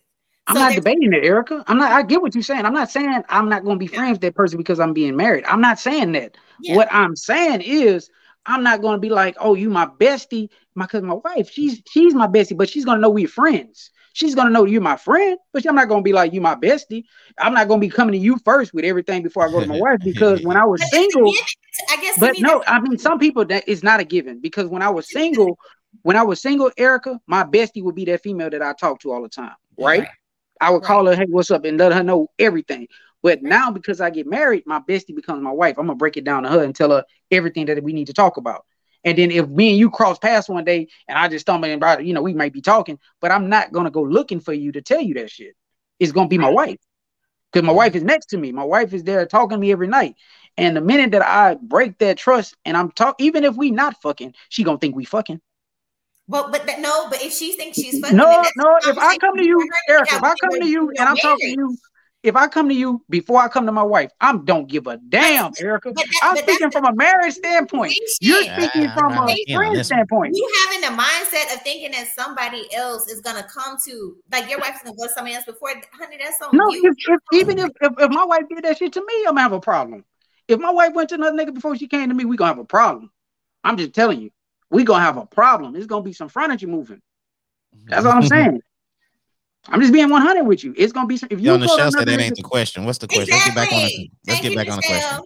I'm 0.52 0.58
So 0.58 0.62
not 0.62 0.76
debating 0.76 1.14
it, 1.14 1.26
Erica. 1.26 1.64
I'm 1.68 1.78
not. 1.78 1.92
I 1.92 2.04
get 2.04 2.22
what 2.22 2.36
you're 2.36 2.44
saying. 2.44 2.66
I'm 2.66 2.74
not 2.74 2.92
saying 2.92 3.24
I'm 3.30 3.50
not 3.50 3.64
going 3.64 3.78
to 3.78 3.80
be 3.80 3.88
friends 3.88 4.16
with 4.16 4.22
that 4.22 4.36
person 4.36 4.58
because 4.58 4.80
I'm 4.80 4.94
being 4.94 5.16
married. 5.16 5.46
I'm 5.46 5.62
not 5.62 5.80
saying 5.80 6.12
that. 6.14 6.36
Yeah. 6.62 6.76
What 6.76 6.88
I'm 6.92 7.16
saying 7.16 7.62
is 7.62 8.10
I'm 8.46 8.64
not 8.64 8.82
going 8.82 8.96
to 8.96 9.00
be 9.00 9.10
like, 9.10 9.36
oh, 9.40 9.56
you 9.56 9.70
my 9.70 9.86
bestie, 9.86 10.50
my 10.76 10.88
cousin, 10.88 11.08
my 11.08 11.16
wife. 11.16 11.50
She's 11.50 11.82
she's 11.90 12.14
my 12.14 12.28
bestie, 12.28 12.58
but 12.58 12.70
she's 12.70 12.86
going 12.86 12.98
to 12.98 13.02
know 13.02 13.10
we're 13.10 13.28
friends. 13.28 13.92
She's 14.14 14.36
going 14.36 14.48
to 14.48 14.54
know 14.54 14.66
you're 14.66 14.82
my 14.82 14.98
friend, 14.98 15.38
but 15.54 15.66
I'm 15.66 15.76
not 15.76 15.88
going 15.88 16.02
to 16.02 16.04
be 16.04 16.12
like 16.12 16.34
you 16.34 16.42
my 16.42 16.56
bestie. 16.56 17.06
I'm 17.38 17.54
not 17.54 17.70
going 17.70 17.80
to 17.80 17.88
be 17.88 17.92
coming 17.92 18.12
to 18.12 18.18
you 18.18 18.38
first 18.44 18.74
with 18.74 18.84
everything 18.84 19.24
before 19.24 19.48
I 19.48 19.52
go 19.52 19.62
to 19.62 19.66
my 19.66 19.80
wife 19.80 20.00
because 20.04 20.42
when 20.44 20.58
I 20.58 20.66
was 20.66 20.82
single. 20.90 21.32
I 21.90 22.02
guess 22.02 22.20
but 22.20 22.36
no, 22.40 22.62
I 22.68 22.82
mean 22.82 22.98
some 22.98 23.20
people 23.20 23.46
that 23.46 23.68
is 23.68 23.84
not 23.84 24.02
a 24.02 24.04
given 24.04 24.42
because 24.42 24.68
when 24.68 24.82
I 24.82 24.90
was 24.90 25.10
single, 25.10 25.58
when 26.02 26.18
I 26.18 26.24
was 26.24 26.42
single, 26.42 26.72
Erica, 26.78 27.20
my 27.28 27.44
bestie 27.44 27.82
would 27.84 27.96
be 27.96 28.06
that 28.06 28.22
female 28.22 28.50
that 28.50 28.62
I 28.62 28.74
talk 28.74 29.00
to 29.02 29.12
all 29.12 29.22
the 29.22 29.30
time, 29.30 29.56
right? 29.78 30.08
I 30.62 30.70
would 30.72 30.84
Right. 30.84 30.88
call 30.88 31.08
her, 31.08 31.16
hey, 31.16 31.26
what's 31.30 31.52
up, 31.52 31.66
and 31.66 31.78
let 31.80 31.94
her 31.94 32.04
know 32.04 32.30
everything. 32.40 32.88
But 33.24 33.44
now 33.44 33.72
because 33.72 34.02
I 34.02 34.10
get 34.12 34.28
married, 34.28 34.64
my 34.68 34.80
bestie 34.80 35.16
becomes 35.16 35.42
my 35.44 35.52
wife. 35.52 35.78
I'm 35.78 35.88
gonna 35.88 35.98
break 35.98 36.18
it 36.18 36.24
down 36.26 36.44
to 36.44 36.50
her 36.50 36.64
and 36.64 36.76
tell 36.76 36.92
her 36.92 37.06
everything 37.32 37.68
that 37.68 37.84
we 37.84 37.94
need 37.94 38.08
to 38.08 38.14
talk 38.14 38.38
about. 38.38 38.66
And 39.04 39.18
then 39.18 39.32
if 39.32 39.48
me 39.50 39.72
and 39.72 39.80
you 39.80 39.90
cross 39.90 40.20
paths 40.20 40.50
one 40.50 40.66
day 40.66 40.88
and 41.08 41.18
I 41.18 41.28
just 41.28 41.44
stumble 41.44 41.72
about 41.74 42.02
it, 42.02 42.06
you 42.06 42.14
know, 42.14 42.22
we 42.22 42.34
might 42.34 42.54
be 42.54 42.62
talking, 42.62 43.00
but 43.20 43.32
I'm 43.32 43.50
not 43.50 43.72
gonna 43.74 43.92
go 43.92 44.04
looking 44.04 44.40
for 44.40 44.54
you 44.54 44.72
to 44.74 44.82
tell 44.82 45.02
you 45.02 45.16
that 45.16 45.30
shit. 45.30 45.56
It's 46.00 46.12
gonna 46.12 46.30
be 46.30 46.38
my 46.38 46.50
wife. 46.50 46.78
Because 47.52 47.66
my 47.66 47.74
wife 47.74 47.96
is 47.96 48.04
next 48.04 48.28
to 48.28 48.38
me. 48.38 48.52
My 48.52 48.64
wife 48.64 48.94
is 48.94 49.04
there 49.04 49.26
talking 49.26 49.58
to 49.58 49.60
me 49.60 49.72
every 49.72 49.88
night. 49.88 50.16
And 50.58 50.76
the 50.76 50.82
minute 50.82 51.12
that 51.12 51.26
I 51.26 51.56
break 51.62 51.98
that 52.00 52.18
trust 52.18 52.56
and 52.66 52.78
I'm 52.78 52.92
talk, 52.92 53.16
even 53.20 53.44
if 53.44 53.56
we 53.56 53.72
not 53.72 54.02
fucking, 54.02 54.36
she 54.50 54.64
gonna 54.64 54.78
think 54.78 54.96
we 54.96 55.06
fucking. 55.06 55.42
But 56.32 56.52
but 56.54 56.66
that, 56.66 56.80
no, 56.80 57.10
but 57.10 57.22
if 57.22 57.34
she 57.34 57.58
thinks 57.58 57.78
she's 57.78 58.00
fucking, 58.00 58.16
No, 58.16 58.26
then 58.26 58.46
no. 58.56 58.78
If 58.86 58.98
I 58.98 59.18
come 59.18 59.36
to 59.36 59.44
you, 59.44 59.58
conversation 59.58 59.68
for 59.90 59.96
her 59.96 60.00
Erica, 60.00 60.16
if 60.16 60.24
I 60.24 60.36
come 60.36 60.60
to 60.62 60.66
you 60.66 60.90
and 60.98 61.10
I'm 61.10 61.18
talking 61.18 61.50
to 61.50 61.56
you, 61.58 61.78
if 62.24 62.36
I 62.38 62.48
come 62.48 62.70
to 62.70 62.74
you 62.74 63.04
before 63.10 63.42
I 63.42 63.50
come 63.50 63.66
to 63.66 63.74
my 63.74 63.84
wife, 63.84 64.12
I'm 64.22 64.46
don't 64.46 64.70
give 64.70 64.88
a 64.88 64.96
damn, 65.10 65.52
Erica. 65.60 65.92
but 65.92 66.06
that- 66.08 66.20
I'm 66.24 66.38
speaking 66.38 66.72
from 66.72 66.86
a 66.86 66.94
marriage 66.96 67.34
standpoint. 67.34 67.94
You're 68.22 68.44
speaking 68.44 68.84
Yeah, 68.84 68.94
from 68.94 69.12
a 69.12 69.16
not 69.16 69.38
friend 69.54 69.86
standpoint. 69.86 70.34
you 70.34 70.50
having 70.66 70.82
the 70.82 71.02
mindset 71.04 71.54
of 71.54 71.62
thinking 71.64 71.92
that 71.92 72.08
somebody 72.16 72.74
else 72.74 73.10
is 73.10 73.20
gonna 73.20 73.44
come 73.44 73.78
to 73.86 74.16
like 74.32 74.50
your 74.50 74.60
wife's 74.60 74.82
gonna 74.84 74.96
go 74.96 75.08
to 75.08 75.14
somebody 75.14 75.36
else 75.36 75.44
before 75.44 75.74
honey 76.00 76.18
that's 76.18 76.42
on 76.42 76.56
No, 76.56 76.74
you 76.74 76.88
if, 76.88 76.96
if 77.10 77.20
even 77.34 77.60
if, 77.60 77.72
if 77.82 77.94
if 78.00 78.10
my 78.10 78.24
wife 78.24 78.44
did 78.50 78.64
that 78.64 78.78
shit 78.78 78.94
to 78.94 79.02
me, 79.06 79.14
I'm 79.28 79.32
gonna 79.36 79.42
have 79.42 79.52
a 79.52 79.60
problem. 79.60 80.06
If 80.48 80.62
my 80.62 80.72
wife 80.72 80.94
went 80.94 81.10
to 81.10 81.16
another 81.16 81.36
nigga 81.38 81.54
before 81.54 81.76
she 81.76 81.88
came 81.90 82.08
to 82.08 82.16
me, 82.16 82.24
we 82.24 82.38
gonna 82.38 82.52
have 82.52 82.58
a 82.60 82.64
problem. 82.64 83.12
I'm 83.66 83.76
just 83.76 83.94
telling 83.94 84.22
you, 84.22 84.32
we 84.72 84.84
gonna 84.84 85.04
have 85.04 85.18
a 85.18 85.26
problem. 85.26 85.76
It's 85.76 85.86
gonna 85.86 86.04
be 86.04 86.14
some 86.14 86.30
furniture 86.30 86.68
moving. 86.68 87.02
That's 87.86 88.06
all 88.06 88.14
I'm 88.14 88.24
saying. 88.28 88.62
I'm 89.68 89.80
just 89.80 89.94
being 89.94 90.10
100 90.10 90.44
with 90.44 90.64
you. 90.64 90.74
It's 90.76 90.92
gonna 90.92 91.08
be 91.08 91.18
some. 91.18 91.28
If 91.30 91.40
you 91.40 91.46
Yo, 91.46 91.52
go 91.54 91.58
to 91.58 91.62
Michelle 91.62 91.92
said 91.92 92.08
another 92.08 92.18
that 92.18 92.24
ain't 92.24 92.36
the 92.36 92.42
question. 92.42 92.86
What's 92.86 92.98
the 92.98 93.08
question? 93.08 93.34
Let's 93.34 93.46
get 93.46 93.56
back 93.56 93.72
on 93.72 93.84
the 93.84 93.90
let's 93.92 94.10
Thank 94.26 94.42
get 94.42 94.52
you, 94.52 94.58
back 94.58 94.70
on 94.70 94.78
the 94.78 94.84
question. 94.88 95.20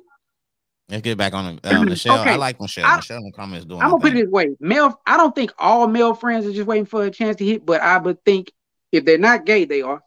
Let's 0.90 1.02
get 1.02 1.18
back 1.18 1.34
on 1.34 1.56
the 1.64 1.70
uh, 1.76 1.84
Michelle. 1.86 2.18
I 2.18 2.22
Okay. 2.22 2.38
like 2.38 2.60
Michelle. 2.60 2.86
I- 2.86 2.96
Michelle 2.98 3.18
in 3.18 3.24
the 3.26 3.32
comments 3.32 3.66
doing 3.66 3.82
I'm 3.82 3.92
gonna 3.92 4.02
put 4.02 4.12
it 4.14 4.26
this 4.26 4.30
way: 4.30 4.50
male. 4.60 5.00
I 5.06 5.16
don't 5.16 5.34
think 5.34 5.52
all 5.58 5.88
male 5.88 6.14
friends 6.14 6.46
are 6.46 6.52
just 6.52 6.68
waiting 6.68 6.86
for 6.86 7.06
a 7.06 7.12
chance 7.12 7.38
to 7.38 7.46
hit, 7.46 7.66
but 7.66 7.82
I 7.82 7.98
would 7.98 8.24
think 8.26 8.52
if 8.92 9.06
they're 9.06 9.18
not 9.18 9.46
gay, 9.46 9.66
they 9.66 9.82
are. 9.82 10.02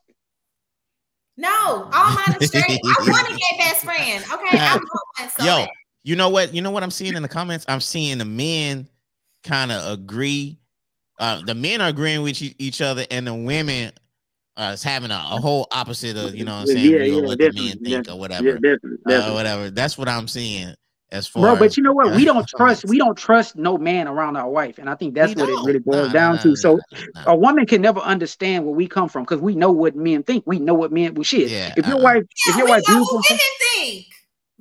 No, 1.37 1.49
all 1.49 2.15
mine 2.15 2.35
are 2.35 2.41
straight. 2.43 2.81
I 2.85 2.95
want 3.07 3.29
a 3.29 3.33
gay 3.33 3.59
best 3.59 3.85
friend. 3.85 4.25
Okay, 4.25 4.59
I 4.59 4.75
want 4.75 4.89
one. 5.19 5.31
So 5.31 5.45
Yo, 5.45 5.67
you 6.03 6.17
know 6.17 6.29
what? 6.29 6.53
You 6.53 6.61
know 6.63 6.71
what 6.71 6.83
I'm 6.83 6.91
seeing 6.91 7.15
in 7.15 7.23
the 7.23 7.29
comments? 7.29 7.65
I'm 7.69 7.81
seeing 7.81 8.19
the 8.19 8.25
men 8.25 8.89
kind 9.45 9.73
of 9.73 9.93
agree. 9.93 10.59
Uh, 11.19 11.43
the 11.43 11.55
men 11.55 11.81
are 11.81 11.89
agreeing 11.89 12.23
with 12.23 12.41
each 12.59 12.81
other, 12.81 13.05
and 13.11 13.27
the 13.27 13.35
women 13.35 13.93
uh, 14.57 14.73
is 14.75 14.83
having 14.83 15.11
a, 15.11 15.15
a 15.15 15.41
whole 15.41 15.67
opposite 15.73 16.17
of 16.17 16.35
you 16.35 16.45
know 16.45 16.55
what 16.55 16.61
I'm 16.63 16.67
saying 16.67 16.93
Yeah, 16.93 17.05
yeah, 17.05 17.23
what 17.27 17.39
the 17.41 17.49
men 17.51 17.79
think 17.81 18.09
definitely. 18.09 18.15
or 18.15 18.19
Yeah, 18.19 18.21
whatever, 18.21 18.55
definitely, 18.55 18.99
uh, 19.15 19.35
whatever. 19.35 19.71
That's 19.71 19.99
what 19.99 20.09
I'm 20.09 20.29
seeing 20.29 20.75
as 21.11 21.27
far. 21.27 21.43
Bro, 21.43 21.57
but 21.57 21.77
you 21.77 21.83
know 21.83 21.93
what? 21.93 22.13
We 22.13 22.23
uh, 22.23 22.25
don't 22.25 22.47
trust. 22.57 22.85
We 22.85 22.99
don't 22.99 23.17
trust 23.17 23.57
no 23.57 23.79
man 23.79 24.09
around 24.09 24.37
our 24.37 24.49
wife, 24.51 24.79
and 24.79 24.91
I 24.91 24.95
think 24.97 25.15
that's 25.15 25.37
what 25.37 25.49
it 25.49 25.59
really 25.63 25.79
boils 25.81 26.09
Nah, 26.09 26.13
nah, 26.13 26.15
down 26.15 26.37
nah, 26.37 26.43
to. 26.43 26.51
nah, 26.51 26.55
So 26.57 26.81
nah, 26.93 26.99
nah. 27.15 27.33
a 27.33 27.37
woman 27.37 27.67
can 27.67 27.81
never 27.83 28.01
understand 28.01 28.65
where 28.65 28.75
we 28.75 28.89
come 28.89 29.09
from 29.09 29.23
because 29.23 29.41
we 29.41 29.55
know 29.55 29.71
what 29.73 29.97
men 29.97 30.23
think. 30.25 30.45
We 30.47 30.59
know 30.61 30.75
what 30.75 30.93
men. 30.93 31.15
Well, 31.15 31.25
shit. 31.25 31.51
Yeah, 31.51 31.75
if 31.77 31.87
your 31.87 31.99
uh-uh. 31.99 32.03
wife, 32.03 32.25
Yeah, 32.45 32.53
if 32.53 32.57
your 32.57 32.67
we 32.67 32.71
wife 32.71 32.83
know 32.83 32.87
beautiful, 32.87 33.19
what 33.19 33.31
women 33.31 33.41
think. 33.61 34.07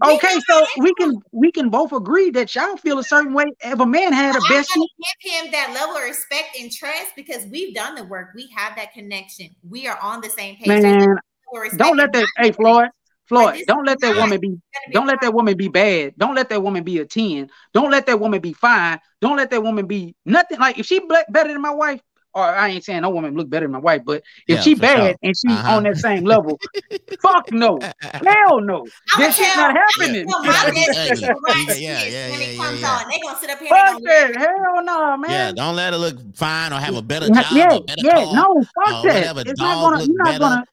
Okay, 0.03 0.39
so 0.47 0.65
we 0.79 0.93
can 0.93 1.19
we 1.31 1.51
can 1.51 1.69
both 1.69 1.91
agree 1.91 2.29
that 2.31 2.53
y'all 2.53 2.77
feel 2.77 2.99
a 2.99 3.03
certain 3.03 3.33
way. 3.33 3.45
If 3.61 3.79
a 3.79 3.85
man 3.85 4.13
had 4.13 4.35
a 4.35 4.39
bestie, 4.41 4.75
give 4.75 5.33
him 5.33 5.51
that 5.51 5.71
level 5.73 5.97
of 5.97 6.03
respect 6.03 6.55
and 6.59 6.71
trust 6.71 7.15
because 7.15 7.45
we've 7.47 7.73
done 7.73 7.95
the 7.95 8.03
work. 8.03 8.29
We 8.35 8.47
have 8.55 8.75
that 8.75 8.93
connection. 8.93 9.55
We 9.67 9.87
are 9.87 9.97
on 9.99 10.21
the 10.21 10.29
same 10.29 10.55
page. 10.57 10.67
Man, 10.67 10.99
level 10.99 11.17
of 11.53 11.61
respect 11.61 11.79
don't 11.79 11.97
let 11.97 12.13
that. 12.13 12.27
Hey, 12.37 12.51
Floyd, 12.51 12.89
Floyd, 13.25 13.63
don't 13.65 13.85
let 13.85 13.99
that 14.01 14.15
woman 14.15 14.39
be. 14.39 14.59
Don't 14.91 15.07
let 15.07 15.19
that 15.21 15.33
woman 15.33 15.57
be 15.57 15.67
bad. 15.67 16.13
Don't 16.17 16.35
let 16.35 16.49
that 16.49 16.61
woman 16.61 16.83
be 16.83 16.99
a 16.99 17.05
10. 17.05 17.49
Don't 17.73 17.89
let 17.89 18.05
that 18.05 18.19
woman 18.19 18.39
be 18.39 18.53
fine. 18.53 18.99
Don't 19.19 19.37
let 19.37 19.49
that 19.49 19.63
woman 19.63 19.87
be 19.87 20.15
nothing. 20.25 20.59
Like 20.59 20.77
if 20.77 20.85
she 20.85 20.99
better 21.29 21.51
than 21.51 21.61
my 21.61 21.71
wife, 21.71 22.01
or 22.33 22.43
I 22.43 22.69
ain't 22.69 22.83
saying 22.83 23.01
no 23.01 23.09
woman 23.09 23.35
look 23.35 23.49
better 23.49 23.65
than 23.65 23.71
my 23.71 23.79
wife, 23.79 24.01
but 24.05 24.21
if 24.47 24.57
Yeah, 24.57 24.61
she 24.61 24.75
bad 24.75 24.97
sure. 24.97 25.15
and 25.23 25.35
she 25.37 25.47
Uh-huh. 25.49 25.75
on 25.77 25.83
that 25.83 25.97
same 25.97 26.23
level, 26.23 26.59
fuck 27.21 27.51
no. 27.51 27.79
Hell 28.01 28.61
no. 28.61 28.85
I'ma 29.15 29.29
shit 29.31 29.47
not 29.57 29.75
happening. 29.75 30.27
Well, 30.27 30.41
She 30.43 30.47
my 30.47 30.53
gotta 30.53 30.73
be 30.73 30.85
best 30.85 30.99
ugly. 30.99 31.17
friend 31.17 31.33
will 31.35 31.41
ride 31.41 31.55
She 31.57 31.65
got- 31.67 31.79
yeah, 31.81 32.03
yeah, 32.03 32.29
when 32.29 32.39
yeah, 32.41 32.45
it 32.47 32.55
yeah, 32.57 32.63
comes 32.63 32.83
on. 32.83 33.09
They 33.09 33.19
gonna 33.19 33.37
sit 33.39 33.49
up 33.49 33.59
here 33.59 33.69
Fuck 33.69 33.95
and 33.97 34.05
that. 34.05 34.35
Hell 34.37 34.83
no, 34.83 35.17
man. 35.17 35.31
Yeah, 35.31 35.51
don't 35.53 35.75
let 35.75 35.93
her 35.93 35.99
look 35.99 36.35
fine 36.35 36.73
or 36.73 36.75
have 36.79 36.95
a 36.95 37.01
better 37.01 37.27
job, 37.27 37.45
yeah, 37.51 37.67
better 37.79 38.01
yeah, 38.03 38.23
car, 38.25 38.33
no, 38.35 38.63
fuck 38.85 39.03
that. 39.05 39.37
It's 39.47 39.59
not 39.59 39.75
gonna. 39.91 40.03
You're 40.05 40.15
not 40.17 40.25
better, 40.25 40.39
gonna. 40.39 40.65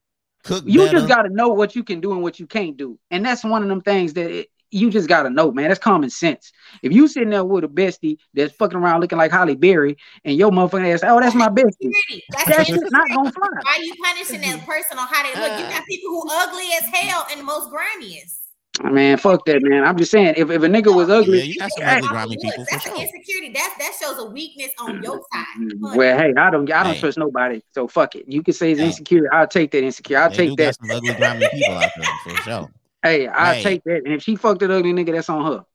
cook 0.43 0.63
You 0.67 0.79
better. 0.81 0.91
just 0.97 1.07
gotta 1.07 1.29
know 1.29 1.49
what 1.49 1.75
you 1.75 1.83
can 1.83 1.99
do 2.01 2.11
and 2.13 2.21
what 2.21 2.39
you 2.39 2.45
can't 2.47 2.77
do, 2.77 2.99
and 3.09 3.25
that's 3.25 3.43
one 3.43 3.63
of 3.63 3.69
them 3.69 3.81
things 3.81 4.13
that 4.13 4.29
it, 4.29 4.47
you 4.75 4.89
just 4.89 5.07
gotta 5.07 5.29
know, 5.29 5.51
man. 5.51 5.69
That's 5.69 5.79
common 5.79 6.09
sense. 6.09 6.51
If 6.83 6.91
you 6.91 7.07
sitting 7.07 7.29
there 7.29 7.45
with 7.45 7.63
a 7.63 7.67
bestie 7.67 8.17
that's 8.33 8.53
fucking 8.55 8.77
around 8.77 9.01
looking 9.01 9.17
like 9.17 9.31
Halle 9.31 9.55
Berry, 9.55 9.97
and 10.25 10.37
your 10.37 10.51
motherfucking 10.51 10.93
ass, 10.93 11.01
oh, 11.03 11.19
that's 11.19 11.35
my 11.35 11.47
bestie. 11.47 11.71
Security. 11.71 12.23
That's 12.31 12.67
That 12.67 12.91
not 12.91 13.07
gonna 13.15 13.31
fly. 13.31 13.47
Why 13.63 13.77
are 13.77 13.81
you 13.81 13.95
punishing 14.03 14.41
that 14.41 14.65
person 14.65 14.97
on 14.97 15.07
how 15.07 15.23
they 15.23 15.29
look? 15.39 15.59
You 15.59 15.65
uh. 15.65 15.69
got 15.69 15.85
people 15.87 16.09
who 16.09 16.29
ugly 16.29 16.67
as 16.77 16.83
hell 16.93 17.25
and 17.31 17.39
the 17.39 17.43
most 17.43 17.71
grimiest. 17.71 18.41
Ah, 18.83 18.89
man, 18.89 19.17
fuck 19.17 19.45
that, 19.45 19.61
man. 19.63 19.85
I'm 19.85 19.97
just 19.97 20.11
saying, 20.11 20.33
if, 20.35 20.49
if 20.49 20.61
a 20.61 20.67
nigga 20.67 20.93
was 20.93 21.09
oh, 21.09 21.13
yeah, 21.13 21.21
ugly, 21.21 21.41
you 21.43 21.55
got 21.57 21.71
some 21.71 21.87
ugly, 21.87 22.07
grimy 22.09 22.37
people 22.37 22.65
for 22.65 22.71
That's 22.71 22.83
sure. 22.83 22.95
an 22.95 23.01
insecurity. 23.01 23.53
That 23.53 23.75
that 23.79 23.93
shows 24.01 24.17
a 24.17 24.25
weakness 24.25 24.71
on 24.77 24.95
mm-hmm. 24.95 25.03
your 25.03 25.21
side. 25.31 25.95
well, 25.97 26.17
hey, 26.17 26.33
I 26.37 26.49
don't, 26.49 26.69
I 26.69 26.83
don't 26.83 26.95
Hey. 26.95 26.99
trust 26.99 27.17
nobody. 27.17 27.61
So 27.71 27.87
fuck 27.87 28.15
it. 28.15 28.25
You 28.27 28.43
can 28.43 28.53
say 28.53 28.71
it's 28.71 28.81
Hey. 28.81 28.87
insecure. 28.87 29.33
I'll 29.33 29.47
take 29.47 29.71
that 29.71 29.83
insecure. 29.83 30.17
I'll 30.17 30.29
They 30.29 30.35
take 30.35 30.49
do 30.49 30.55
that. 30.57 30.77
got 30.77 30.79
some 30.81 30.91
ugly, 30.91 31.13
grimy 31.13 31.47
people 31.53 31.75
out 31.75 31.91
there 31.95 32.05
for 32.23 32.41
sure. 32.41 32.69
Hey, 33.05 33.27
I'll 33.27 33.53
Hey. 33.53 33.61
take 33.63 33.83
that. 33.83 34.01
And 34.05 34.13
if 34.15 34.23
she 34.23 34.35
fucked 34.35 34.61
that 34.61 34.71
ugly 34.71 34.91
nigga, 34.91 35.11
that's 35.11 35.29
on 35.29 35.45
her. 35.45 35.65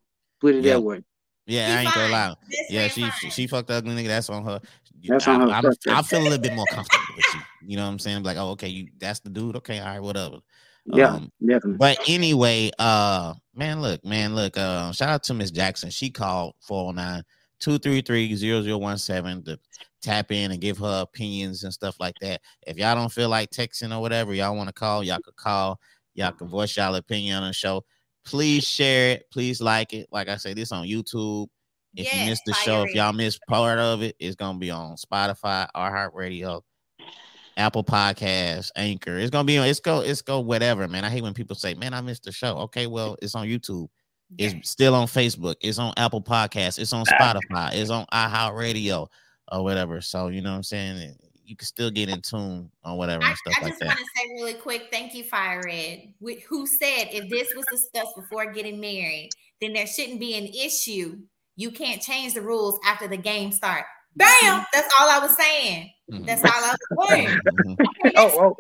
Put 0.41 0.57
it 0.57 0.65
Yeah. 0.65 0.75
that 0.75 0.81
way. 0.81 1.03
Yeah, 1.47 1.67
She 1.67 1.73
I 1.73 1.83
ain't 1.83 1.95
gonna 1.95 2.13
lie. 2.13 2.35
This 2.49 2.67
Yeah, 2.71 2.89
she 2.89 3.01
fine. 3.03 3.31
she 3.31 3.47
fucked 3.47 3.69
the 3.69 3.75
ugly 3.75 3.95
nigga. 3.95 4.09
That's 4.09 4.31
on 4.31 4.45
her. 4.45 4.61
That's 5.05 5.29
I, 5.29 5.35
on 5.35 5.41
her. 5.43 5.55
I'm, 5.55 5.63
Fuck 5.63 5.81
that. 5.85 5.97
I 5.97 6.03
feel 6.03 6.21
a 6.21 6.25
little 6.25 6.39
bit 6.39 6.53
more 6.53 6.67
comfortable 6.67 7.15
with 7.17 7.33
you. 7.35 7.43
You 7.61 7.77
know 7.77 7.85
what 7.85 7.91
I'm 7.93 7.99
saying? 8.01 8.25
Like, 8.25 8.37
oh, 8.37 8.51
okay, 8.51 8.69
you 8.69 8.89
that's 8.99 9.21
the 9.21 9.31
dude. 9.31 9.57
Okay, 9.57 9.79
all 9.79 9.87
right, 9.87 10.01
whatever. 10.01 10.39
Yeah, 10.87 11.15
Um, 11.15 11.33
definitely. 11.41 11.79
But 11.79 12.01
anyway, 12.09 12.73
uh, 12.81 13.35
man, 13.55 13.81
look, 13.81 14.05
man, 14.05 14.35
look, 14.35 14.57
uh, 14.57 14.91
shout 14.91 15.09
out 15.09 15.23
to 15.25 15.35
Miss 15.35 15.53
Jackson. 15.53 15.91
She 15.91 16.11
called 16.11 16.55
409 16.63 17.23
233 17.61 18.37
0017 18.37 19.45
to 19.45 19.59
tap 20.03 20.33
in 20.33 20.51
and 20.51 20.61
give 20.61 20.79
her 20.79 21.03
opinions 21.03 21.63
and 21.63 21.73
stuff 21.73 21.97
like 22.01 22.19
that. 22.21 22.41
If 22.67 22.77
y'all 22.77 22.97
don't 22.97 23.13
feel 23.13 23.29
like 23.29 23.51
texting 23.51 23.95
or 23.97 24.01
whatever, 24.01 24.35
y'all 24.35 24.57
want 24.57 24.69
to 24.69 24.73
call, 24.73 25.05
y'all 25.05 25.21
could 25.21 25.37
call 25.37 25.79
Y'all 26.15 26.33
can 26.33 26.49
voice 26.49 26.77
y'all 26.77 26.95
opinion 26.95 27.43
on 27.43 27.49
the 27.49 27.53
show. 27.53 27.85
Please 28.25 28.65
share 28.65 29.13
it. 29.13 29.31
Please 29.31 29.61
like 29.61 29.93
it. 29.93 30.09
Like 30.11 30.29
I 30.29 30.37
said, 30.37 30.57
this 30.57 30.73
on 30.73 30.87
YouTube. 30.87 31.49
If 31.97 32.13
you 32.13 32.21
Yes, 32.21 32.29
missed 32.29 32.43
the 32.47 32.53
fire 32.53 32.63
show, 32.63 32.83
if 32.83 32.95
y'all 32.95 33.13
missed 33.13 33.41
part 33.49 33.79
of 33.79 34.03
it, 34.03 34.15
it's 34.21 34.37
gonna 34.37 34.59
be 34.59 34.71
on 34.71 34.97
Spotify, 34.97 35.67
iHeartRadio, 35.75 36.63
Apple 37.57 37.83
Podcasts, 37.83 38.71
Anchor. 38.77 39.17
It's 39.17 39.31
gonna 39.31 39.45
be 39.45 39.59
on. 39.59 39.67
It's 39.67 39.81
go. 39.81 40.01
It's 40.01 40.23
go. 40.23 40.41
Whatever, 40.41 40.87
man. 40.87 41.05
I 41.05 41.11
hate 41.11 41.23
when 41.23 41.35
people 41.35 41.57
say, 41.57 41.75
"Man, 41.75 41.93
I 41.93 42.01
missed 42.01 42.25
the 42.25 42.33
show." 42.33 42.59
Okay, 42.59 42.87
well, 42.87 43.17
it's 43.21 43.35
on 43.35 43.47
YouTube. 43.47 43.89
It's 44.39 44.71
still 44.71 44.95
on 44.95 45.07
Facebook. 45.07 45.57
It's 45.61 45.79
on 45.79 45.93
Apple 45.97 46.23
Podcasts. 46.23 46.79
It's 46.79 46.93
on 46.93 47.05
Spotify. 47.05 47.75
It's 47.75 47.91
on 47.91 48.07
iHeartRadio 48.13 49.09
or 49.51 49.65
whatever. 49.65 50.01
So 50.01 50.29
you 50.29 50.41
know 50.41 50.51
what 50.51 50.57
I'm 50.57 50.63
saying. 50.63 51.17
You 51.51 51.57
can 51.57 51.67
still 51.67 51.91
get 51.91 52.09
in 52.09 52.23
tune 52.23 52.71
on 52.85 52.97
whatever 52.97 53.25
I, 53.25 53.31
and 53.31 53.37
stuff 53.39 53.55
I 53.59 53.65
like 53.65 53.73
just 53.73 53.85
want 53.85 53.99
to 53.99 54.05
say 54.15 54.29
really 54.35 54.55
quick, 54.55 54.87
thank 54.93 55.15
you, 55.17 55.25
Fire 55.25 55.61
Red, 55.65 56.15
wh- 56.25 56.41
who 56.49 56.65
said 56.65 57.09
if 57.11 57.29
this 57.29 57.53
was 57.57 57.67
discussed 57.67 58.15
before 58.15 58.53
getting 58.53 58.79
married, 58.81 59.31
then 59.61 59.73
there 59.73 59.89
shouldn't 59.89 60.21
be 60.21 60.37
an 60.39 60.47
issue. 60.47 61.19
You 61.57 61.73
can't 61.73 62.01
change 62.01 62.35
the 62.35 62.41
rules 62.41 62.79
after 62.87 63.09
the 63.09 63.17
game 63.17 63.51
start. 63.51 63.85
Bam! 64.15 64.65
That's 64.73 64.89
all 65.01 65.09
I 65.09 65.19
was 65.19 65.37
saying. 65.37 65.91
Mhm. 66.13 66.27
That's 66.27 66.45
all 66.45 66.51
I 66.53 66.77
was 66.93 67.09
saying. 67.11 67.41
Mhm. 67.53 67.77
Oh, 68.17 68.31
oh, 68.39 68.57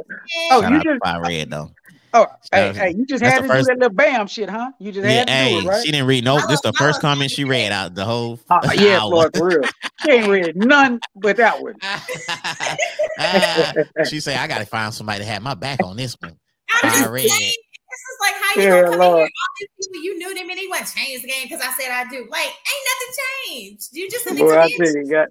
oh, 0.50 0.60
you 0.60 0.66
out 0.66 0.82
to 0.82 0.90
just 0.90 1.04
Fire 1.04 1.22
Red 1.22 1.48
though. 1.48 1.70
Oh, 2.14 2.26
hey, 2.52 2.72
hey, 2.72 2.94
you 2.96 3.06
just 3.06 3.22
had 3.22 3.42
to 3.42 3.48
first- 3.48 3.66
do 3.66 3.72
that 3.72 3.78
little 3.78 3.94
bam 3.94 4.26
shit, 4.26 4.50
huh? 4.50 4.72
You 4.78 4.92
just 4.92 5.06
Yeah, 5.06 5.20
had 5.20 5.28
to 5.28 5.32
hey, 5.32 5.50
do 5.50 5.58
it, 5.58 5.64
right? 5.64 5.86
she 5.86 5.92
didn't 5.92 6.06
read. 6.06 6.24
Nope, 6.24 6.42
I 6.42 6.46
this 6.46 6.60
was- 6.60 6.60
the 6.62 6.72
I 6.72 6.78
first 6.78 7.00
comment 7.00 7.30
she 7.30 7.44
read 7.44 7.72
out 7.72 7.94
the 7.94 8.04
whole 8.04 8.38
Uh, 8.50 8.60
yeah, 8.74 9.00
hour. 9.00 9.08
Floyd, 9.08 9.30
for 9.34 9.46
real. 9.48 9.68
She 10.02 10.10
ain't 10.12 10.28
read 10.28 10.56
none 10.56 11.00
but 11.14 11.36
that 11.38 11.60
one. 11.60 11.74
Ah, 13.18 13.72
she 14.08 14.20
said, 14.20 14.36
I 14.38 14.46
gotta 14.46 14.64
find 14.66 14.94
somebody 14.94 15.20
to 15.20 15.24
have 15.26 15.42
my 15.42 15.54
back 15.54 15.82
on 15.84 15.96
this 15.96 16.16
one. 16.20 16.32
I'm 16.72 16.90
just 16.90 16.94
Fire 16.94 17.12
Red. 17.12 17.26
saying, 17.28 17.52
this 17.90 18.00
is 18.00 18.18
like 18.20 18.34
how 18.34 18.54
you 18.54 18.62
Yeah, 18.62 18.70
gonna 18.70 18.84
come 18.84 19.02
in 19.02 19.08
here 19.12 19.12
all 19.12 19.28
these 19.60 19.68
people 19.88 20.02
you 20.04 20.18
knew 20.18 20.34
them 20.34 20.48
and 20.48 20.58
they 20.58 20.66
want 20.68 20.86
to 20.86 20.94
change 20.94 21.22
the 21.22 21.28
game 21.28 21.44
because 21.44 21.60
I 21.60 21.72
said 21.78 21.90
I 21.90 22.04
do. 22.08 22.26
Like, 22.30 22.46
ain't 22.46 22.86
nothing 22.90 23.14
changed. 23.48 23.88
You 23.92 24.10
just 24.10 24.26
an 24.26 24.38
Boy, 24.38 24.54
I 24.56 24.68
extension. 24.68 24.80
tell 24.84 25.02
you, 25.02 25.08
God, 25.10 25.28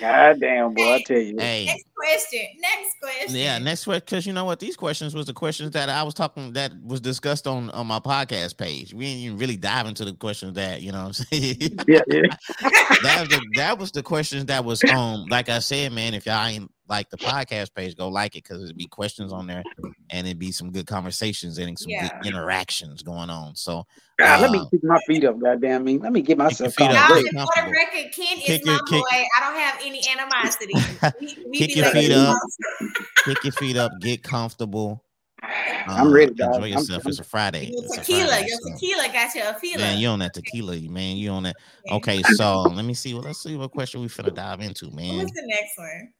God 0.00 0.40
damn, 0.40 0.74
boy, 0.74 0.94
I 0.94 0.98
tell 1.00 1.18
you. 1.18 1.36
Hey, 1.38 1.66
Next 1.66 1.84
question. 1.98 2.40
Next 2.60 2.96
question. 3.00 3.36
yeah, 3.36 3.58
next 3.58 3.84
question 3.84 4.02
because 4.04 4.26
you 4.26 4.32
know 4.32 4.44
what? 4.44 4.60
These 4.60 4.76
questions 4.76 5.14
was 5.14 5.26
the 5.26 5.32
questions 5.32 5.70
that 5.72 5.88
I 5.88 6.02
was 6.02 6.14
talking 6.14 6.52
that 6.54 6.72
was 6.84 7.00
discussed 7.00 7.46
on 7.46 7.70
on 7.70 7.86
my 7.86 7.98
podcast 8.00 8.56
page. 8.56 8.94
We 8.94 9.04
didn't 9.06 9.20
even 9.20 9.38
really 9.38 9.56
dive 9.56 9.86
into 9.86 10.04
the 10.04 10.14
questions 10.14 10.54
that 10.54 10.82
you 10.82 10.92
know 10.92 11.04
what 11.04 11.06
I'm 11.06 11.12
saying. 11.40 11.78
Yeah, 11.88 12.00
yeah. 12.08 12.22
that 13.02 13.16
was 13.20 13.28
the, 13.28 13.40
that 13.56 13.78
was 13.78 13.92
the 13.92 14.02
questions 14.02 14.46
that 14.46 14.64
was 14.64 14.82
um 14.84 15.26
like 15.28 15.48
I 15.48 15.58
said, 15.58 15.92
man. 15.92 16.14
If 16.14 16.26
y'all 16.26 16.46
ain't 16.46 16.70
like 16.88 17.10
the 17.10 17.18
podcast 17.18 17.74
page, 17.74 17.94
go 17.96 18.08
like 18.08 18.34
it 18.34 18.44
because 18.44 18.62
it'd 18.64 18.76
be 18.76 18.86
questions 18.86 19.30
on 19.30 19.46
there 19.46 19.62
and 20.08 20.26
it'd 20.26 20.38
be 20.38 20.50
some 20.50 20.72
good 20.72 20.86
conversations 20.86 21.58
and 21.58 21.78
some 21.78 21.90
Yeah. 21.90 22.08
good 22.22 22.28
interactions 22.28 23.02
going 23.02 23.28
on. 23.28 23.54
So 23.56 23.84
God, 24.18 24.40
let 24.40 24.50
me 24.50 24.58
Uh, 24.58 24.64
kick 24.70 24.80
my 24.84 24.98
feet 25.06 25.22
up, 25.24 25.38
goddamn 25.38 25.84
me. 25.84 25.98
Let 25.98 26.12
me 26.12 26.22
get 26.22 26.38
myself 26.38 26.74
feet 26.74 26.88
caught 26.90 26.96
up. 27.18 27.32
Y'all, 27.32 27.46
for 27.54 27.66
the 27.66 27.70
record, 27.70 28.10
Ken 28.16 28.38
Kick 28.38 28.48
is 28.48 28.66
your- 28.66 28.74
my 28.76 28.80
kick- 28.88 29.02
boy. 29.02 29.26
I 29.36 29.40
don't 29.40 29.60
have 29.60 29.78
any 29.84 30.00
animosity. 30.08 30.74
We, 31.20 31.36
we 31.50 31.58
Kick 31.58 31.74
be 31.74 31.80
your 31.94 32.02
feet 32.02 32.12
up. 32.12 32.36
know, 32.80 32.88
kick 33.24 33.44
your 33.44 33.52
feet 33.52 33.76
up, 33.76 33.92
get 34.00 34.22
comfortable. 34.22 35.04
I'm 35.42 36.08
uh, 36.08 36.10
ready, 36.10 36.34
dog. 36.34 36.56
Enjoy 36.56 36.64
I'm- 36.66 36.72
yourself. 36.72 37.06
it's 37.06 37.18
a 37.20 37.24
Friday. 37.24 37.66
Your 37.72 37.84
It's 37.84 37.96
a 37.96 38.00
tequila, 38.00 38.26
Friday, 38.28 38.46
your 38.48 38.58
so- 38.60 38.72
tequila 38.72 39.08
got 39.12 39.34
you 39.34 39.42
a 39.44 39.54
feeling. 39.54 39.78
Man, 39.80 39.98
you 39.98 40.08
on 40.08 40.18
that 40.18 40.34
tequila, 40.34 40.76
man. 40.76 41.16
You 41.16 41.30
on 41.30 41.44
that. 41.44 41.56
Okay, 41.90 42.22
so 42.34 42.62
let 42.62 42.84
me 42.84 42.94
see. 42.94 43.14
Well, 43.14 43.22
let's 43.22 43.42
see 43.42 43.56
what 43.56 43.70
question 43.70 44.00
we 44.00 44.08
finna 44.08 44.34
dive 44.34 44.60
into, 44.60 44.90
man. 44.90 45.18
What's 45.18 45.32
the 45.32 45.46
next 45.46 45.78
one? 45.78 46.12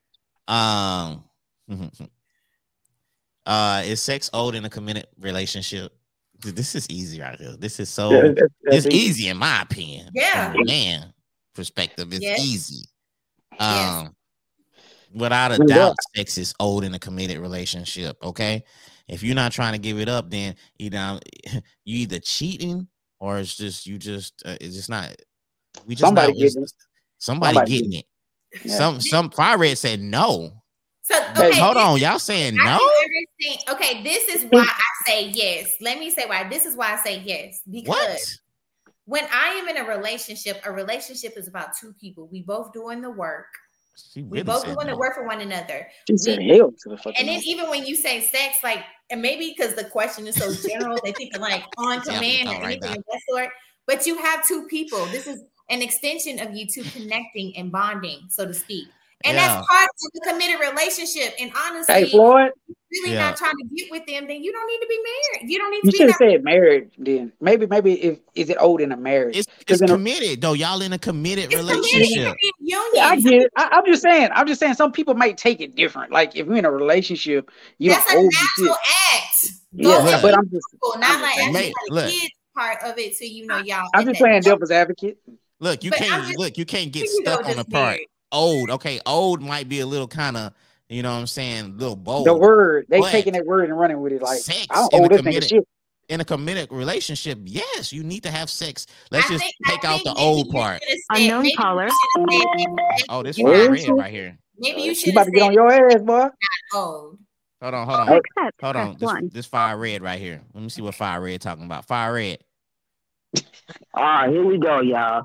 Um, 0.56 1.24
uh, 3.46 3.82
is 3.84 4.00
sex 4.02 4.30
old 4.32 4.54
in 4.54 4.64
a 4.64 4.70
committed 4.70 5.06
relationship? 5.18 5.92
Dude, 6.40 6.56
This 6.56 6.74
is 6.74 6.86
easy 6.88 7.20
right 7.20 7.38
here. 7.38 7.56
This 7.58 7.80
is 7.80 7.88
so. 7.90 8.10
Yeah, 8.10 8.20
that's- 8.28 8.48
It's 8.62 8.84
that's 8.84 8.94
easy 8.94 9.28
in 9.28 9.36
my 9.36 9.62
opinion. 9.62 10.10
Yeah. 10.14 10.52
From 10.52 10.64
man 10.66 11.12
perspective, 11.54 12.12
it's 12.12 12.22
Yes. 12.22 12.40
easy. 12.40 12.84
Yes. 13.60 14.08
Without 15.14 15.52
a 15.52 15.58
Well, 15.58 15.66
doubt, 15.68 15.96
sex 16.14 16.38
is 16.38 16.54
old 16.60 16.84
in 16.84 16.94
a 16.94 16.98
committed 16.98 17.38
relationship. 17.38 18.16
Okay, 18.22 18.64
if 19.08 19.22
you're 19.22 19.34
not 19.34 19.52
trying 19.52 19.72
to 19.72 19.78
give 19.78 19.98
it 19.98 20.08
up, 20.08 20.30
then 20.30 20.54
you 20.78 20.90
know 20.90 21.18
you 21.84 21.98
either 21.98 22.18
cheating 22.18 22.88
or 23.20 23.38
it's 23.38 23.56
just 23.56 23.86
you 23.86 23.98
just 23.98 24.42
uh, 24.44 24.56
it's 24.60 24.76
just 24.76 24.90
not. 24.90 25.14
We 25.86 25.94
just 25.94 26.06
Somebody 26.06 26.32
not, 26.32 26.38
getting 26.38 26.62
it. 26.62 26.72
Somebody, 27.18 27.54
Somebody 27.54 27.70
getting 27.78 27.92
it. 27.94 28.04
Yeah. 28.64 28.76
Some 28.76 29.00
some 29.00 29.30
fire 29.30 29.58
red 29.58 29.78
said 29.78 30.00
no. 30.00 30.52
So 31.02 31.14
okay, 31.30 31.58
Hold 31.58 31.76
this- 31.76 31.84
on, 31.84 31.98
y'all 31.98 32.18
saying 32.18 32.58
I 32.60 32.64
no? 32.64 32.78
can 32.78 33.48
understand. 33.48 33.76
Okay, 33.76 34.02
this 34.02 34.28
is 34.28 34.46
why 34.50 34.60
I 34.68 35.10
say 35.10 35.28
yes. 35.28 35.74
Let 35.80 35.98
me 35.98 36.10
say 36.10 36.24
why. 36.26 36.48
This 36.48 36.66
is 36.66 36.76
why 36.76 36.92
I 36.92 36.96
say 37.02 37.22
yes. 37.24 37.60
Because 37.70 37.88
What? 37.88 38.36
when 39.06 39.24
I 39.32 39.48
am 39.54 39.68
in 39.68 39.78
a 39.78 39.84
relationship, 39.88 40.60
a 40.66 40.72
relationship 40.72 41.34
is 41.38 41.48
about 41.48 41.70
two 41.80 41.94
people. 41.98 42.28
We 42.30 42.42
both 42.42 42.72
doing 42.74 43.00
the 43.00 43.10
work. 43.10 43.46
She 44.12 44.22
We 44.22 44.42
both 44.42 44.66
want 44.66 44.80
doing 44.80 44.92
the 44.92 44.96
work 44.96 45.14
for 45.14 45.26
one 45.26 45.40
another. 45.40 45.86
She 46.08 46.16
said 46.16 46.38
we- 46.38 46.48
hell 46.48 46.72
to 46.72 46.88
the 46.88 46.96
fucking. 46.96 47.14
And 47.18 47.28
then 47.28 47.40
even 47.44 47.68
when 47.70 47.84
you 47.84 47.96
say 47.96 48.20
sex, 48.20 48.58
like, 48.62 48.84
and 49.10 49.22
maybe 49.22 49.54
because 49.56 49.74
the 49.74 49.84
question 49.84 50.26
is 50.26 50.36
so 50.36 50.52
general, 50.68 50.98
they 51.04 51.12
think 51.12 51.36
like 51.38 51.64
on 51.78 52.00
command 52.02 52.48
or 52.48 52.52
right 52.52 52.64
anything 52.64 52.90
now. 52.90 52.96
of 52.96 53.04
that 53.10 53.20
sort. 53.28 53.50
But 53.86 54.06
you 54.06 54.18
have 54.18 54.46
two 54.46 54.66
people. 54.66 55.04
This 55.06 55.26
is 55.26 55.42
an 55.70 55.82
extension 55.82 56.38
of 56.40 56.54
you 56.54 56.66
two 56.66 56.82
connecting 56.84 57.56
and 57.56 57.72
bonding, 57.72 58.26
so 58.28 58.46
to 58.46 58.54
speak. 58.54 58.88
And 59.24 59.36
Yeah. 59.36 59.46
that's 59.48 59.66
part 59.66 59.88
of 59.88 60.10
the 60.14 60.20
committed 60.30 60.60
relationship. 60.60 61.34
And 61.40 61.50
honestly, 61.58 61.92
Hey 61.92 62.08
Floyd, 62.08 62.52
really 63.02 63.14
Yeah. 63.14 63.18
not 63.30 63.36
trying 63.36 63.56
to 63.56 63.64
get 63.74 63.90
with 63.90 64.06
them, 64.06 64.28
then 64.28 64.42
you 64.44 64.52
don't 64.52 64.66
need 64.68 64.78
to 64.78 64.86
be 64.88 64.98
married. 65.02 65.50
You 65.52 65.58
don't 65.58 65.70
need 65.72 65.80
to 65.80 65.86
you 65.86 65.92
be 65.92 65.98
should 65.98 66.06
have 66.08 66.16
said 66.18 66.44
married. 66.44 66.90
Then 66.98 67.32
maybe, 67.40 67.66
maybe 67.66 68.00
if 68.00 68.18
is 68.36 68.48
it 68.48 68.56
old 68.60 68.80
in 68.80 68.92
a 68.92 68.96
marriage? 68.96 69.36
It's, 69.36 69.46
'Cause 69.46 69.80
it's 69.80 69.82
in 69.82 69.90
a- 69.90 69.92
committed 69.94 70.40
though. 70.40 70.52
Y'all 70.52 70.80
in 70.82 70.92
a 70.92 70.98
committed 70.98 71.46
It's 71.46 71.56
committed 71.56 71.76
relationship. 71.78 72.34
to 72.38 72.46
union. 72.60 72.82
Yeah, 72.94 73.06
I 73.08 73.16
get 73.16 73.32
it. 73.42 73.50
I, 73.56 73.68
I'm 73.72 73.86
just 73.86 74.02
saying. 74.02 74.28
I'm 74.32 74.46
just 74.46 74.60
saying. 74.60 74.74
Some 74.74 74.92
people 74.92 75.14
might 75.14 75.36
take 75.36 75.60
it 75.60 75.74
different. 75.74 76.12
Like 76.12 76.36
if 76.36 76.46
you're 76.46 76.56
in 76.56 76.64
a 76.64 76.70
relationship, 76.70 77.50
you 77.78 77.90
That's 77.90 78.08
know, 78.12 78.20
a 78.20 78.22
old 78.22 78.32
natural 78.32 78.68
and 78.68 78.76
act. 79.20 79.46
Go 79.82 79.90
Yeah, 79.90 79.98
ahead. 79.98 80.22
but 80.22 80.34
I'm 80.34 80.48
just, 80.50 80.64
People, 80.72 80.94
not 80.98 81.10
I'm 81.10 81.22
like 81.22 81.34
just 81.34 81.52
saying. 81.54 81.74
the 81.88 81.94
look. 81.94 82.10
kids 82.10 82.30
part 82.56 82.78
of 82.84 82.98
it, 82.98 83.16
so 83.16 83.24
you 83.24 83.46
know 83.46 83.58
y'all. 83.58 83.88
I'm 83.94 84.06
just 84.06 84.18
playing 84.20 84.42
devil's 84.42 84.70
advocate. 84.70 85.18
Look, 85.60 85.82
you 85.82 85.90
But 85.90 85.98
can't 85.98 86.24
just- 86.26 86.38
look, 86.38 86.56
you 86.56 86.64
can't 86.64 86.92
get 86.92 87.08
stuck 87.10 87.40
on 87.40 87.50
the 87.50 87.54
just 87.56 87.70
part 87.70 87.84
married. 87.96 88.06
Old. 88.32 88.70
Okay, 88.70 89.00
old 89.06 89.42
might 89.42 89.68
be 89.68 89.80
a 89.80 89.86
little 89.86 90.08
kind 90.08 90.36
of, 90.36 90.52
you 90.88 91.02
know 91.02 91.12
what 91.12 91.18
I'm 91.20 91.26
saying, 91.26 91.78
little 91.78 91.96
bold. 91.96 92.26
The 92.26 92.34
word 92.34 92.86
they 92.88 93.00
taking 93.02 93.32
that 93.34 93.46
word 93.46 93.64
and 93.68 93.78
running 93.78 94.00
with 94.00 94.12
it. 94.12 94.22
Like 94.22 94.38
sex 94.40 94.66
I 94.70 94.76
don't 94.76 94.94
in 94.94 95.02
owe 95.02 95.04
a 95.04 95.08
this 95.08 95.18
nigga 95.20 95.24
committed- 95.24 95.48
shit. 95.50 95.68
in 96.08 96.20
a 96.20 96.24
committed 96.24 96.72
relationship, 96.72 97.38
yes, 97.44 97.92
you 97.92 98.02
need 98.02 98.22
to 98.22 98.30
have 98.30 98.48
sex. 98.48 98.86
Let's 99.10 99.26
I 99.26 99.28
just 99.34 99.44
think- 99.44 99.54
I 99.66 99.70
take 99.72 99.84
out 99.84 100.04
the 100.04 100.14
old 100.14 100.50
part. 100.50 100.82
said- 100.82 100.96
Unknown 101.10 101.50
caller. 101.56 101.88
should've 101.88 101.94
said 102.16 102.26
maybe 102.26 103.04
Oh, 103.08 103.22
this 103.22 103.38
Where 103.38 103.66
fire 103.66 103.72
red 103.72 103.88
right 103.98 104.10
here. 104.12 104.38
Maybe 104.58 104.82
you 104.82 104.94
She 104.94 105.06
should 105.06 105.14
about 105.14 105.24
to 105.24 105.30
get 105.30 105.42
on 105.42 105.52
your 105.52 105.70
ass, 105.72 106.00
boy. 106.02 106.28
old. 106.74 107.18
Hold 107.60 107.74
on, 107.74 107.86
hold 107.88 108.00
on, 108.00 108.08
Accept. 108.08 108.60
hold 108.62 108.74
Press 108.74 108.86
on. 108.88 108.92
This, 108.94 109.02
one. 109.02 109.30
this 109.32 109.46
fire 109.46 109.76
red 109.76 110.00
right 110.00 110.18
here. 110.20 110.40
Let 110.54 110.62
me 110.62 110.68
see 110.68 110.80
what 110.82 110.94
fire 110.94 111.20
red 111.20 111.40
talking 111.40 111.64
about. 111.64 111.84
Fire 111.86 112.14
red. 112.14 112.38
All 113.94 114.02
right, 114.04 114.30
here 114.30 114.44
we 114.44 114.58
go, 114.58 114.80
y'all. 114.80 115.24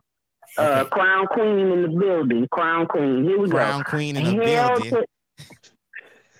Uh, 0.57 0.81
Okay. 0.81 0.89
Crown 0.89 1.27
Queen 1.27 1.59
in 1.71 1.81
the 1.81 1.87
building. 1.87 2.47
Crown 2.51 2.85
Queen. 2.87 3.23
Here 3.23 3.39
we 3.39 3.49
Crown 3.49 3.83
Queen 3.83 4.15
in 4.17 4.37
the 4.37 4.45
hell 4.47 4.79
building. 4.79 4.91
To, 4.91 5.05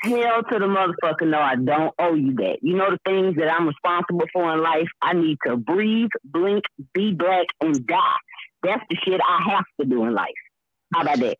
hell 0.03 0.43
to 0.43 0.59
the 0.59 0.65
motherfucker. 0.65 1.27
No, 1.27 1.39
I 1.39 1.55
don't 1.55 1.93
owe 1.99 2.13
you 2.13 2.33
that. 2.35 2.57
You 2.61 2.75
know 2.75 2.91
the 2.91 2.99
things 3.05 3.35
that 3.37 3.49
I'm 3.49 3.67
responsible 3.67 4.25
for 4.31 4.53
in 4.53 4.61
life. 4.61 4.87
I 5.01 5.13
need 5.13 5.37
to 5.47 5.57
breathe, 5.57 6.09
blink, 6.23 6.63
be 6.93 7.13
black, 7.13 7.47
and 7.61 7.85
die. 7.87 8.15
That's 8.63 8.83
the 8.89 8.97
shit 9.03 9.19
I 9.27 9.51
have 9.51 9.65
to 9.81 9.87
do 9.87 10.05
in 10.05 10.13
life. 10.13 10.29
How 10.93 11.01
about 11.01 11.19
that? 11.19 11.37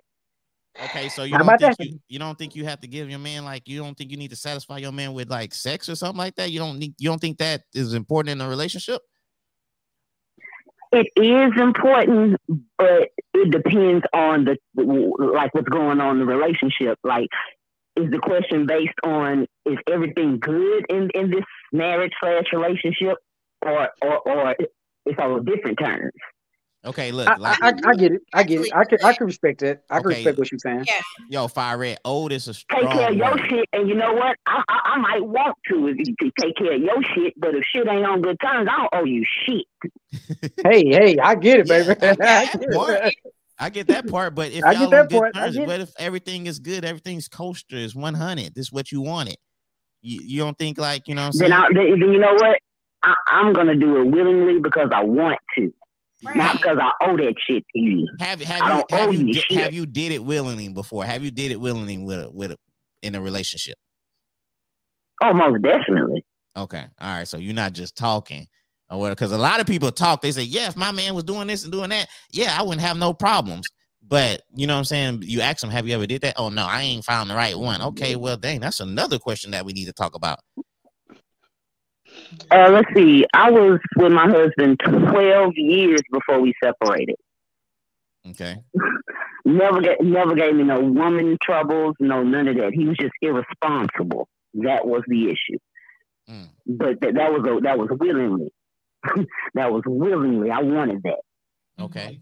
Okay, 0.85 1.07
so 1.09 1.23
you 1.23 1.35
How 1.35 1.43
don't 1.43 1.59
think 1.59 1.75
you, 1.79 1.99
you 2.07 2.19
don't 2.19 2.37
think 2.37 2.55
you 2.55 2.65
have 2.65 2.81
to 2.81 2.87
give 2.87 3.07
your 3.07 3.19
man 3.19 3.45
like 3.45 3.67
you 3.67 3.79
don't 3.79 3.95
think 3.95 4.09
you 4.09 4.17
need 4.17 4.31
to 4.31 4.35
satisfy 4.35 4.77
your 4.77 4.91
man 4.91 5.13
with 5.13 5.29
like 5.29 5.53
sex 5.53 5.87
or 5.87 5.95
something 5.95 6.17
like 6.17 6.35
that? 6.35 6.49
You 6.49 6.57
don't 6.57 6.79
need 6.79 6.95
you 6.97 7.09
don't 7.09 7.19
think 7.19 7.37
that 7.37 7.61
is 7.75 7.93
important 7.93 8.31
in 8.31 8.41
a 8.41 8.49
relationship? 8.49 9.01
It 10.93 11.07
is 11.15 11.59
important, 11.59 12.39
but 12.77 13.09
it 13.33 13.49
depends 13.49 14.05
on 14.13 14.45
the 14.45 14.57
like 14.75 15.51
what's 15.55 15.67
going 15.67 15.99
on 15.99 16.19
in 16.19 16.25
the 16.27 16.31
relationship. 16.31 16.99
Like, 17.03 17.29
is 17.95 18.11
the 18.11 18.19
question 18.19 18.67
based 18.67 18.93
on 19.03 19.47
is 19.65 19.77
everything 19.91 20.37
good 20.39 20.85
in 20.89 21.09
in 21.15 21.31
this 21.31 21.45
marriage 21.71 22.13
slash 22.21 22.45
relationship, 22.53 23.17
or 23.65 23.89
or 24.03 24.19
or 24.19 24.55
it's 25.07 25.19
all 25.19 25.39
different 25.39 25.79
terms? 25.79 26.11
Okay, 26.85 27.11
look, 27.11 27.29
I, 27.29 27.35
like 27.37 27.57
I, 27.61 27.69
I, 27.69 27.73
I 27.91 27.95
get 27.95 28.11
it. 28.11 28.21
I 28.33 28.43
get 28.43 28.61
it. 28.61 28.73
I 28.73 28.83
can 28.83 28.99
I 29.03 29.13
can 29.13 29.27
respect 29.27 29.61
that. 29.61 29.83
I 29.89 29.99
can 29.99 30.07
Okay. 30.07 30.15
respect 30.15 30.37
what 30.37 30.51
you're 30.51 30.59
saying. 30.59 30.85
Yeah. 30.85 31.01
yo, 31.29 31.47
fire 31.47 31.77
red, 31.77 31.97
old 32.03 32.31
is 32.33 32.47
a 32.47 32.53
Take 32.53 32.67
care 32.69 32.83
of 32.83 32.89
strong 32.89 33.17
your 33.17 33.31
word. 33.31 33.41
shit, 33.49 33.69
and 33.71 33.87
you 33.87 33.95
know 33.95 34.13
what? 34.13 34.37
I, 34.45 34.61
I 34.67 34.79
I 34.95 34.97
might 34.97 35.23
want 35.25 35.55
to 35.69 35.87
if 35.87 35.97
you 35.97 36.15
take 36.39 36.55
care 36.57 36.73
of 36.73 36.81
your 36.81 37.01
shit, 37.15 37.33
but 37.37 37.55
if 37.55 37.63
shit 37.73 37.87
ain't 37.87 38.05
on 38.05 38.21
good 38.21 38.37
terms, 38.41 38.67
I 38.69 38.77
don't 38.77 39.01
owe 39.01 39.05
you 39.05 39.23
shit. 39.45 39.65
Hey, 40.63 40.83
hey, 40.85 41.17
I 41.19 41.35
get 41.35 41.59
it, 41.59 41.67
Yeah, 41.67 41.83
baby. 41.83 41.89
I 42.01 42.05
get 42.05 42.17
that 42.19 42.59
get 42.59 42.71
part. 42.71 43.05
it. 43.05 43.15
I 43.59 43.69
get 43.69 43.87
that 43.87 44.07
part, 44.07 44.35
but 44.35 44.51
if 44.51 44.63
I 44.65 44.73
get 44.73 44.79
y'all 44.81 44.89
that 44.89 44.99
on 45.01 45.07
good 45.07 45.21
part. 45.21 45.35
I 45.35 45.41
terms, 45.41 45.57
get 45.57 45.67
what 45.67 45.79
if 45.81 45.91
everything 45.99 46.47
is 46.47 46.59
good, 46.59 46.83
everything's 46.85 47.27
coaster, 47.27 47.75
is 47.75 47.95
100, 47.95 48.55
this 48.55 48.67
is 48.67 48.71
what 48.73 48.91
you 48.91 49.01
wanted. 49.01 49.37
You, 50.01 50.19
you 50.23 50.39
don't 50.39 50.57
think 50.57 50.77
like 50.77 51.07
you 51.07 51.15
know? 51.15 51.27
What 51.27 51.35
I'm 51.35 51.49
Then. 51.49 51.53
I, 51.53 51.67
then, 51.73 51.99
then 51.99 52.11
you 52.11 52.19
know 52.19 52.33
what? 52.33 52.59
I, 53.03 53.13
I'm 53.27 53.53
gonna 53.53 53.75
do 53.75 53.97
it 54.01 54.05
willingly 54.05 54.59
because 54.59 54.89
I 54.93 55.03
want 55.03 55.39
to, 55.57 55.73
not 56.35 56.53
because 56.53 56.77
I 56.81 56.91
owe 57.05 57.17
that 57.17 57.35
shit 57.47 57.63
to 57.73 57.79
you. 57.79 58.07
Have 58.19 58.41
I 58.41 58.45
have 58.45 58.61
you 58.61 58.69
don't 58.69 58.91
have 58.91 59.09
owe 59.09 59.11
you 59.11 59.25
you 59.27 59.33
di- 59.33 59.55
have 59.55 59.73
you 59.73 59.85
did 59.85 60.11
it 60.11 60.23
willingly 60.23 60.69
before? 60.69 61.05
Have 61.05 61.23
you 61.23 61.31
did 61.31 61.51
it 61.51 61.59
willingly 61.59 61.97
with 61.97 62.19
a, 62.19 62.31
with 62.31 62.51
a, 62.51 62.57
in 63.01 63.15
a 63.15 63.21
relationship? 63.21 63.77
Oh, 65.21 65.33
most 65.33 65.61
definitely. 65.61 66.25
Okay, 66.57 66.85
all 66.99 67.17
right. 67.17 67.27
So 67.27 67.37
you're 67.37 67.53
not 67.53 67.73
just 67.73 67.95
talking, 67.95 68.47
or 68.89 68.99
what? 68.99 69.09
Because 69.09 69.31
a 69.31 69.37
lot 69.37 69.59
of 69.59 69.67
people 69.67 69.91
talk. 69.91 70.21
They 70.21 70.31
say, 70.31 70.43
"Yeah, 70.43 70.67
if 70.67 70.75
my 70.75 70.91
man 70.91 71.15
was 71.15 71.23
doing 71.23 71.47
this 71.47 71.63
and 71.63 71.71
doing 71.71 71.89
that, 71.89 72.07
yeah, 72.31 72.55
I 72.57 72.61
wouldn't 72.61 72.81
have 72.81 72.97
no 72.97 73.13
problems." 73.13 73.67
But 74.05 74.41
you 74.53 74.67
know 74.67 74.73
what 74.73 74.79
I'm 74.79 74.85
saying? 74.85 75.23
You 75.23 75.41
ask 75.41 75.61
them, 75.61 75.69
"Have 75.69 75.87
you 75.87 75.95
ever 75.95 76.05
did 76.05 76.21
that?" 76.21 76.35
Oh 76.37 76.49
no, 76.49 76.65
I 76.65 76.81
ain't 76.81 77.05
found 77.05 77.29
the 77.29 77.35
right 77.35 77.57
one. 77.57 77.81
Okay, 77.81 78.15
well, 78.15 78.37
dang, 78.37 78.59
that's 78.59 78.79
another 78.81 79.17
question 79.17 79.51
that 79.51 79.65
we 79.65 79.73
need 79.73 79.85
to 79.85 79.93
talk 79.93 80.15
about. 80.15 80.39
Uh, 82.51 82.69
let's 82.69 82.87
see. 82.95 83.25
I 83.33 83.49
was 83.51 83.79
with 83.97 84.11
my 84.11 84.27
husband 84.29 84.79
12 84.79 85.53
years 85.55 86.01
before 86.11 86.39
we 86.41 86.53
separated. 86.63 87.15
Okay, 88.29 88.57
Never 89.45 89.81
get, 89.81 90.01
never 90.01 90.33
gave 90.35 90.55
me 90.55 90.63
no 90.63 90.79
woman 90.79 91.37
troubles, 91.41 91.95
no 91.99 92.23
none 92.23 92.47
of 92.47 92.55
that. 92.55 92.71
He 92.73 92.85
was 92.85 92.95
just 92.97 93.11
irresponsible. 93.21 94.29
That 94.53 94.87
was 94.87 95.03
the 95.07 95.25
issue. 95.25 95.57
Mm. 96.29 96.47
But 96.65 97.01
that, 97.01 97.15
that 97.15 97.33
was 97.33 97.41
a, 97.45 97.61
that 97.61 97.77
was 97.77 97.89
willingly. 97.91 98.47
that 99.55 99.71
was 99.73 99.83
willingly. 99.85 100.49
I 100.51 100.61
wanted 100.61 101.03
that. 101.03 101.19
okay. 101.79 102.21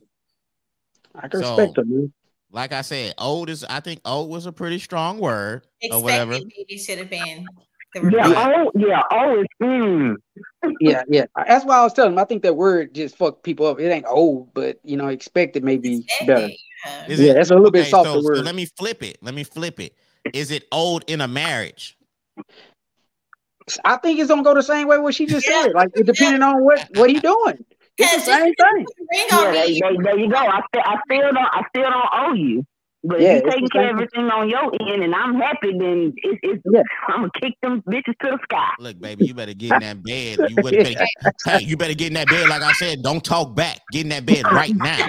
I 1.14 1.28
can 1.28 1.43
So- 1.43 1.57
respect 1.57 1.78
it, 1.78 1.88
man. 1.88 2.14
Like 2.53 2.74
I 2.74 2.82
said, 2.82 3.14
old 3.18 3.49
is. 3.49 3.64
I 3.64 3.80
think 3.80 4.01
old 4.03 4.30
was 4.30 4.45
a 4.45 4.51
pretty 4.51 4.80
strong 4.80 5.20
word 5.20 5.66
or 5.89 6.03
whatever. 6.03 6.34
Expected 6.34 6.53
maybe 6.57 6.78
should 6.82 6.97
have 6.97 7.09
been. 7.09 7.45
The 7.94 8.10
Yeah. 8.12 8.28
reverse. 8.28 8.38
Oh, 8.38 8.72
yeah. 8.76 9.02
Oh, 9.12 9.42
it's 9.42 9.54
mm. 9.62 10.16
Yeah, 10.80 11.04
yeah. 11.10 11.26
That's 11.48 11.66
why 11.66 11.78
I 11.78 11.84
was 11.84 11.94
telling 11.94 12.14
him. 12.14 12.20
I 12.20 12.26
think 12.26 12.44
that 12.44 12.56
word 12.56 12.94
just 12.96 13.18
fuck 13.18 13.44
people 13.44 13.66
up. 13.68 13.80
It 13.80 13.89
ain't 13.89 14.06
old, 14.08 14.54
but 14.54 14.80
you 14.84 14.96
know, 14.98 15.08
expected 15.08 15.64
may 15.64 15.78
be 15.78 16.06
better. 16.26 16.50
Yeah. 16.86 17.06
Is 17.08 17.20
Yeah, 17.20 17.32
it- 17.32 17.34
that's 17.36 17.52
a 17.52 17.56
little 17.56 17.72
bit 17.72 17.82
okay, 17.82 17.89
so- 17.92 18.04
softer 18.04 18.22
so 18.22 18.26
word. 18.26 18.46
let 18.46 18.56
me 18.56 18.66
flip 18.78 19.04
it. 19.04 19.18
Let 19.22 19.34
me 19.34 19.44
flip 19.44 19.80
it. 19.80 19.94
Is 20.34 20.52
it 20.52 20.68
old 20.72 21.04
in 21.08 21.20
a 21.22 21.28
marriage? 21.28 21.98
I 23.86 23.98
think 23.98 24.20
it's 24.20 24.30
gonna 24.30 24.44
go 24.44 24.54
the 24.54 24.64
same 24.64 24.88
way 24.88 24.98
what 24.98 25.14
she 25.16 25.26
just 25.26 25.48
Yeah. 25.48 25.64
said. 25.64 25.74
Like 25.74 25.89
it 25.96 26.06
depending 26.06 26.42
on 26.42 26.64
what 26.64 26.86
what 26.96 27.10
he 27.10 27.20
doing. 27.20 27.64
It's 27.98 28.26
the 28.26 28.32
same 28.32 28.54
thing. 28.54 28.86
Yeah, 29.30 29.52
there, 29.52 29.68
there, 29.68 30.04
there 30.04 30.20
you 30.20 30.30
go. 30.30 30.38
I, 30.38 30.62
still, 30.70 30.82
I 30.84 30.98
still 31.06 31.22
don't. 31.34 31.38
I 31.38 31.64
still 31.70 31.89
don't 31.89 32.10
owe 32.14 32.34
you. 32.34 32.66
But 33.04 33.20
Yeah, 33.20 33.38
if 33.38 33.43
you're 33.43 33.52
taking 33.52 33.70
care 33.70 33.86
of 33.86 33.89
everything 33.95 34.26
on 34.26 34.47
your 34.47 34.72
end, 34.89 35.04
and 35.04 35.16
I'm 35.16 35.34
happy, 35.36 35.72
then 35.78 36.14
it's, 36.18 36.39
it's 36.43 36.62
Yeah. 36.72 36.84
I'm 37.08 37.22
gonna 37.22 37.32
kick 37.41 37.54
them 37.64 37.82
bitches 37.82 38.16
to 38.22 38.32
the 38.32 38.38
sky. 38.43 38.70
Look, 38.78 38.99
baby, 38.99 39.26
you 39.26 39.34
better 39.34 39.56
get 39.56 39.74
in 39.74 39.80
that 39.80 40.04
bed. 40.04 40.39
You 40.47 40.58
better, 40.58 40.78
better 40.84 41.06
hey, 41.45 41.64
you 41.64 41.78
better 41.78 41.95
get 41.95 42.08
in 42.08 42.14
that 42.14 42.30
bed. 42.30 42.47
Like 42.47 42.62
I 42.62 42.74
said, 42.74 43.02
don't 43.02 43.24
talk 43.24 43.56
back. 43.56 43.80
Get 43.91 44.02
in 44.02 44.10
that 44.10 44.26
bed 44.26 44.52
right 44.52 44.76
now. 44.76 44.97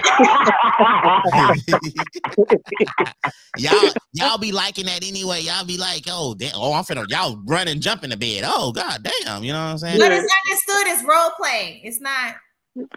y'all, 3.57 3.93
y'all 4.13 4.37
be 4.39 4.51
liking 4.51 4.87
that 4.87 5.07
anyway. 5.07 5.41
Y'all 5.41 5.65
be 5.65 5.77
like, 5.77 6.05
oh, 6.09 6.33
damn, 6.33 6.53
oh, 6.55 6.73
I'm 6.73 6.83
finna, 6.83 7.07
y'all 7.09 7.39
run 7.45 7.67
and 7.67 7.79
jump 7.79 8.03
in 8.03 8.09
the 8.09 8.17
bed. 8.17 8.43
Oh, 8.45 8.71
god 8.71 9.03
damn, 9.03 9.43
you 9.43 9.53
know 9.53 9.63
what 9.63 9.71
I'm 9.71 9.77
saying? 9.77 9.99
But 9.99 10.11
it's 10.11 10.33
understood 10.47 10.87
It's 10.87 11.03
role 11.03 11.29
playing. 11.37 11.81
It's 11.83 12.01
not. 12.01 12.35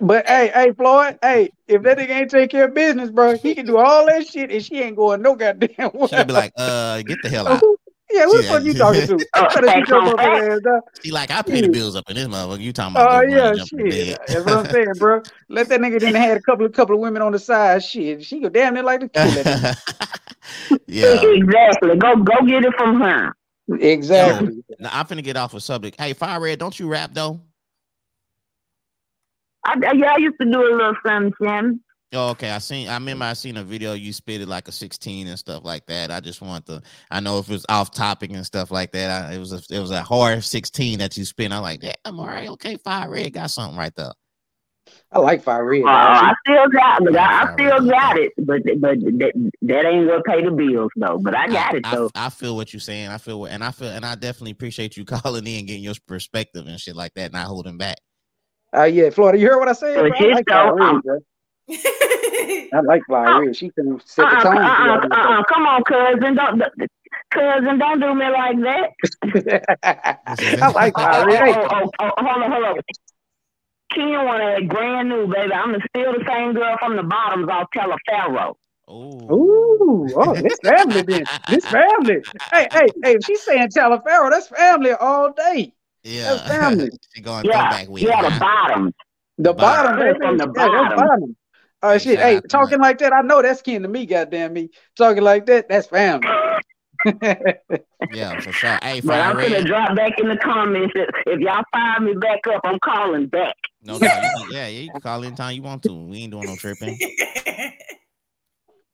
But 0.01 0.27
hey, 0.27 0.51
hey, 0.55 0.73
Floyd, 0.73 1.19
hey, 1.21 1.51
if 1.69 1.83
that 1.83 1.99
nigga 1.99 2.09
ain't 2.11 2.31
take 2.31 2.51
care 2.51 2.65
of 2.65 2.75
business, 2.75 3.11
bro, 3.11 3.37
he 3.37 3.55
can 3.55 3.67
do 3.67 3.77
all 3.77 4.07
that 4.07 4.27
shit 4.27 4.51
and 4.51 4.65
she 4.65 4.81
ain't 4.81 4.97
going 4.97 5.21
no 5.21 5.35
goddamn 5.35 5.91
way. 5.93 6.07
She'll 6.09 6.25
be 6.25 6.33
like, 6.33 6.53
uh, 6.57 7.03
get 7.03 7.21
the 7.23 7.29
hell 7.29 7.47
out. 7.49 7.63
yeah, 8.11 8.25
who 8.25 8.39
the 8.39 8.43
She- 8.43 8.49
fuck 8.49 8.65
you 8.65 8.73
talking 8.75 9.07
to? 9.07 9.17
Better 9.35 9.67
facts 9.67 9.79
get 9.81 9.89
your 9.89 10.01
on 10.01 10.17
motherfucking 10.17 10.67
ass. 10.77 10.83
She 11.03 11.11
like, 11.11 11.31
I 11.31 11.43
pay 11.43 11.61
the 11.61 11.69
bills 11.69 11.95
up 11.95 12.09
in 12.09 12.17
this 12.17 12.27
motherfucker. 12.27 12.61
You 12.61 12.73
talking 12.73 12.97
about? 12.97 13.11
Oh 13.11 13.13
go 13.13 13.19
run 13.21 13.31
yeah, 13.31 13.49
and 13.49 13.59
jump 13.59 13.69
shit. 13.69 14.19
That's 14.27 14.45
what 14.47 14.55
I'm 14.55 14.67
saying, 14.73 14.93
bro. 14.97 15.23
Let 15.51 15.69
that 15.69 15.81
nigga 15.81 16.01
then 16.01 16.15
had 16.15 16.39
a 16.39 16.41
couple 16.41 16.65
of 16.65 16.73
couple 16.73 16.95
of 16.95 17.01
women 17.03 17.21
on 17.21 17.33
the 17.33 17.39
side. 17.39 17.85
Shit, 17.85 18.25
she 18.25 18.41
go 18.41 18.49
damn 18.49 18.73
near 18.73 18.83
like 18.83 19.01
to 19.01 19.09
kill 19.11 19.31
that. 19.31 19.79
yeah. 20.87 21.21
exactly. 21.23 21.97
Go 21.97 22.17
go 22.17 22.47
get 22.47 22.65
it 22.65 22.73
from 22.79 22.99
her. 23.03 23.35
nigga. 23.69 23.83
Exactly. 23.83 24.65
Now 24.79 24.91
I'm 24.93 25.05
finna 25.07 25.23
get 25.23 25.37
off 25.37 25.53
a 25.53 25.61
subject. 25.61 26.01
Hey, 26.01 26.15
Fire 26.15 26.41
Red, 26.41 26.59
don't 26.59 26.79
you 26.81 26.89
rap 26.89 27.11
though? 27.13 27.41
I, 29.67 29.89
I- 29.89 29.93
yeah, 29.93 30.13
I 30.15 30.19
used 30.19 30.37
to 30.41 30.47
do 30.51 30.61
a 30.61 30.71
little 30.75 30.95
something, 31.05 31.33
Sam. 31.43 31.81
Oh, 32.13 32.31
okay. 32.31 32.51
I 32.51 32.59
seen. 32.59 32.89
I 32.89 32.95
remember 32.95 33.25
I 33.25 33.33
seen 33.33 33.57
a 33.57 33.65
video 33.65 33.93
you 33.93 34.13
spit 34.13 34.41
it 34.41 34.49
like 34.49 34.69
a 34.69 34.73
16 34.73 35.27
and 35.27 35.39
stuff 35.39 35.65
like 35.65 35.85
that. 35.87 36.11
I 36.13 36.21
just 36.21 36.41
want 36.41 36.65
to. 36.67 36.81
I 37.11 37.19
know 37.21 37.39
if 37.39 37.49
it 37.49 37.53
was 37.53 37.67
off 37.69 37.91
topic 37.91 38.31
and 38.31 38.47
stuff 38.47 38.71
like 38.71 38.93
that. 38.93 39.25
I, 39.27 39.35
it 39.35 39.39
was 39.39 39.53
a. 39.53 39.61
It 39.75 39.81
was 39.81 39.91
a 39.91 40.03
hard 40.03 40.45
16 40.45 41.01
that 41.01 41.17
you 41.17 41.25
spit. 41.25 41.53
I'm 41.53 41.63
like, 41.63 41.81
damn. 41.81 42.19
All 42.19 42.27
right. 42.27 42.49
Okay. 42.51 42.77
Fire 42.77 43.11
Red 43.11 43.33
got 43.33 43.51
something 43.51 43.77
right 43.77 43.95
there. 43.97 44.13
I 45.11 45.19
like 45.19 45.43
Fire 45.43 45.65
Red. 45.65 45.83
Uh, 45.83 45.87
I 45.89 46.33
still 46.47 46.69
got, 46.69 47.05
but 47.05 47.17
I, 47.17 47.43
I 47.43 47.53
still 47.55 47.75
okay. 47.75 47.89
got 47.89 48.19
it. 48.19 48.33
But 48.39 48.63
but 48.81 49.01
that, 49.01 49.51
that 49.63 49.85
ain't 49.85 50.07
what 50.07 50.25
pay 50.25 50.45
the 50.45 50.51
bills 50.53 50.91
though. 50.97 51.19
But 51.19 51.35
I 51.35 51.49
got 51.49 51.75
it 51.75 51.87
I, 51.87 51.95
though. 51.95 52.11
I, 52.15 52.31
feel 52.31 52.55
what 52.55 52.73
you're 52.73 52.81
saying. 52.81 53.09
I 53.09 53.19
feel, 53.19 53.41
what- 53.41 53.51
and 53.51 53.65
I 53.65 53.73
feel, 53.73 53.89
and 53.89 54.05
I 54.07 54.15
definitely 54.15 54.53
appreciate 54.53 54.97
you 54.97 55.05
calling 55.05 55.47
in, 55.47 55.67
getting 55.67 55.83
your 55.83 55.95
perspective 56.07 56.67
and 56.67 56.79
shit 56.81 56.97
like 56.97 57.15
that, 57.15 57.33
not 57.33 57.47
holding 57.47 57.79
back. 57.79 57.97
Uh, 58.77 58.85
yeah, 58.85 59.11
Florida. 59.11 59.39
You 59.39 59.49
heard 59.49 59.59
what 59.59 59.69
I 59.69 59.73
said? 59.73 59.97
But 59.97 60.19
bro? 60.19 60.29
I 60.29 60.33
like 60.33 60.47
though, 60.47 60.53
Fire 60.55 60.75
Red, 60.75 60.89
um, 60.89 61.01
bro. 61.01 61.19
I 61.71 62.81
like 62.85 63.03
Fire 63.09 63.45
Red. 63.47 63.57
She 63.57 63.71
can 63.71 64.01
set 64.05 64.29
the 64.29 64.37
Uh-uh, 64.37 64.43
tone. 64.43 64.59
uh-uh, 64.59 65.09
uh-uh. 65.11 65.43
Come 65.45 65.67
on, 65.67 65.83
cousin. 65.85 66.35
Don't, 66.35 66.63
cousin, 67.31 67.79
don't 67.79 68.01
do 68.01 68.15
me 68.15 68.29
like 68.29 68.61
that. 68.61 69.67
I 70.61 70.69
like 70.69 70.93
Oh, 70.97 71.03
oh, 71.05 71.69
oh, 71.71 71.91
oh, 72.01 72.11
oh, 72.19 72.25
hold 72.25 72.43
on, 72.43 72.53
hold 72.53 72.65
on. 72.65 72.77
Ken 73.95 74.09
want 74.11 74.43
a 74.43 74.67
brand 74.67 75.09
new, 75.09 75.27
baby. 75.27 75.53
I'm 75.53 75.75
still 75.89 76.13
the 76.13 76.25
same 76.29 76.53
girl 76.53 76.77
from 76.79 76.97
the 76.97 77.03
bottoms 77.03 77.49
off 77.49 77.69
Telepharo. 77.75 78.55
Ooh. 78.91 79.33
Ooh, 79.33 80.09
oh, 80.17 80.35
this 80.35 80.59
family 80.63 81.03
then. 81.03 81.25
This 81.49 81.65
family. 81.71 82.19
Hey, 82.53 82.69
hey, 82.73 82.87
hey, 83.03 83.15
if 83.15 83.25
she's 83.25 83.43
saying 83.43 83.69
Talaferro, 83.69 84.31
that's 84.31 84.49
family 84.49 84.93
all 84.93 85.33
day. 85.33 85.73
Yeah. 86.07 86.37
That's 86.37 86.59
family. 86.59 86.91
she 87.15 87.21
going 87.21 87.45
Yeah, 87.45 87.69
throwback 87.69 87.89
with 87.89 88.03
yeah, 88.03 88.23
the 88.23 88.39
bottom. 88.39 88.93
The 89.39 89.53
Bottom. 89.53 89.97
bottom. 89.97 90.21
From 90.21 90.39
the 90.39 90.47
Yeah, 90.47 90.69
bottom. 90.69 90.97
bottom. 90.97 91.37
Oh 91.83 91.93
Hey, 91.93 91.99
shit! 91.99 92.19
Hey, 92.19 92.41
talking 92.41 92.81
like 92.81 92.99
that, 92.99 93.13
I 93.13 93.21
know 93.21 93.43
that's 93.43 93.61
kin 93.61 93.83
to 93.83 93.89
me. 93.89 94.07
Goddamn 94.07 94.55
me, 94.55 94.71
talking 94.97 95.23
like 95.23 95.45
that, 95.47 95.69
that's 95.69 95.87
family. 95.87 96.29
Yeah, 98.09 98.39
for 98.39 98.53
sure. 98.53 98.79
Hey, 98.83 99.01
But 99.01 99.21
I'm 99.21 99.35
Fire 99.35 99.51
gonna 99.51 99.65
drop 99.65 99.97
back 99.97 100.13
in 100.19 100.29
the 100.29 100.37
comments. 100.37 100.93
If, 100.95 101.09
if 101.27 101.41
y'all 101.41 101.65
fire 101.73 102.01
me 102.01 102.15
back 102.15 102.47
up, 102.49 102.61
I'm 102.65 102.79
calling 102.79 103.27
back. 103.27 103.57
No, 103.83 103.99
no, 103.99 104.17
you 104.17 104.31
can, 104.31 104.47
yeah, 104.49 104.69
yeah, 104.69 104.81
you 104.81 104.91
can 104.91 105.01
call 105.01 105.25
anytime 105.25 105.57
you 105.57 105.63
want 105.63 105.83
to. 105.85 105.93
We 105.93 106.19
ain't 106.19 106.31
doing 106.31 106.47
no 106.47 106.57
tripping. 106.57 106.99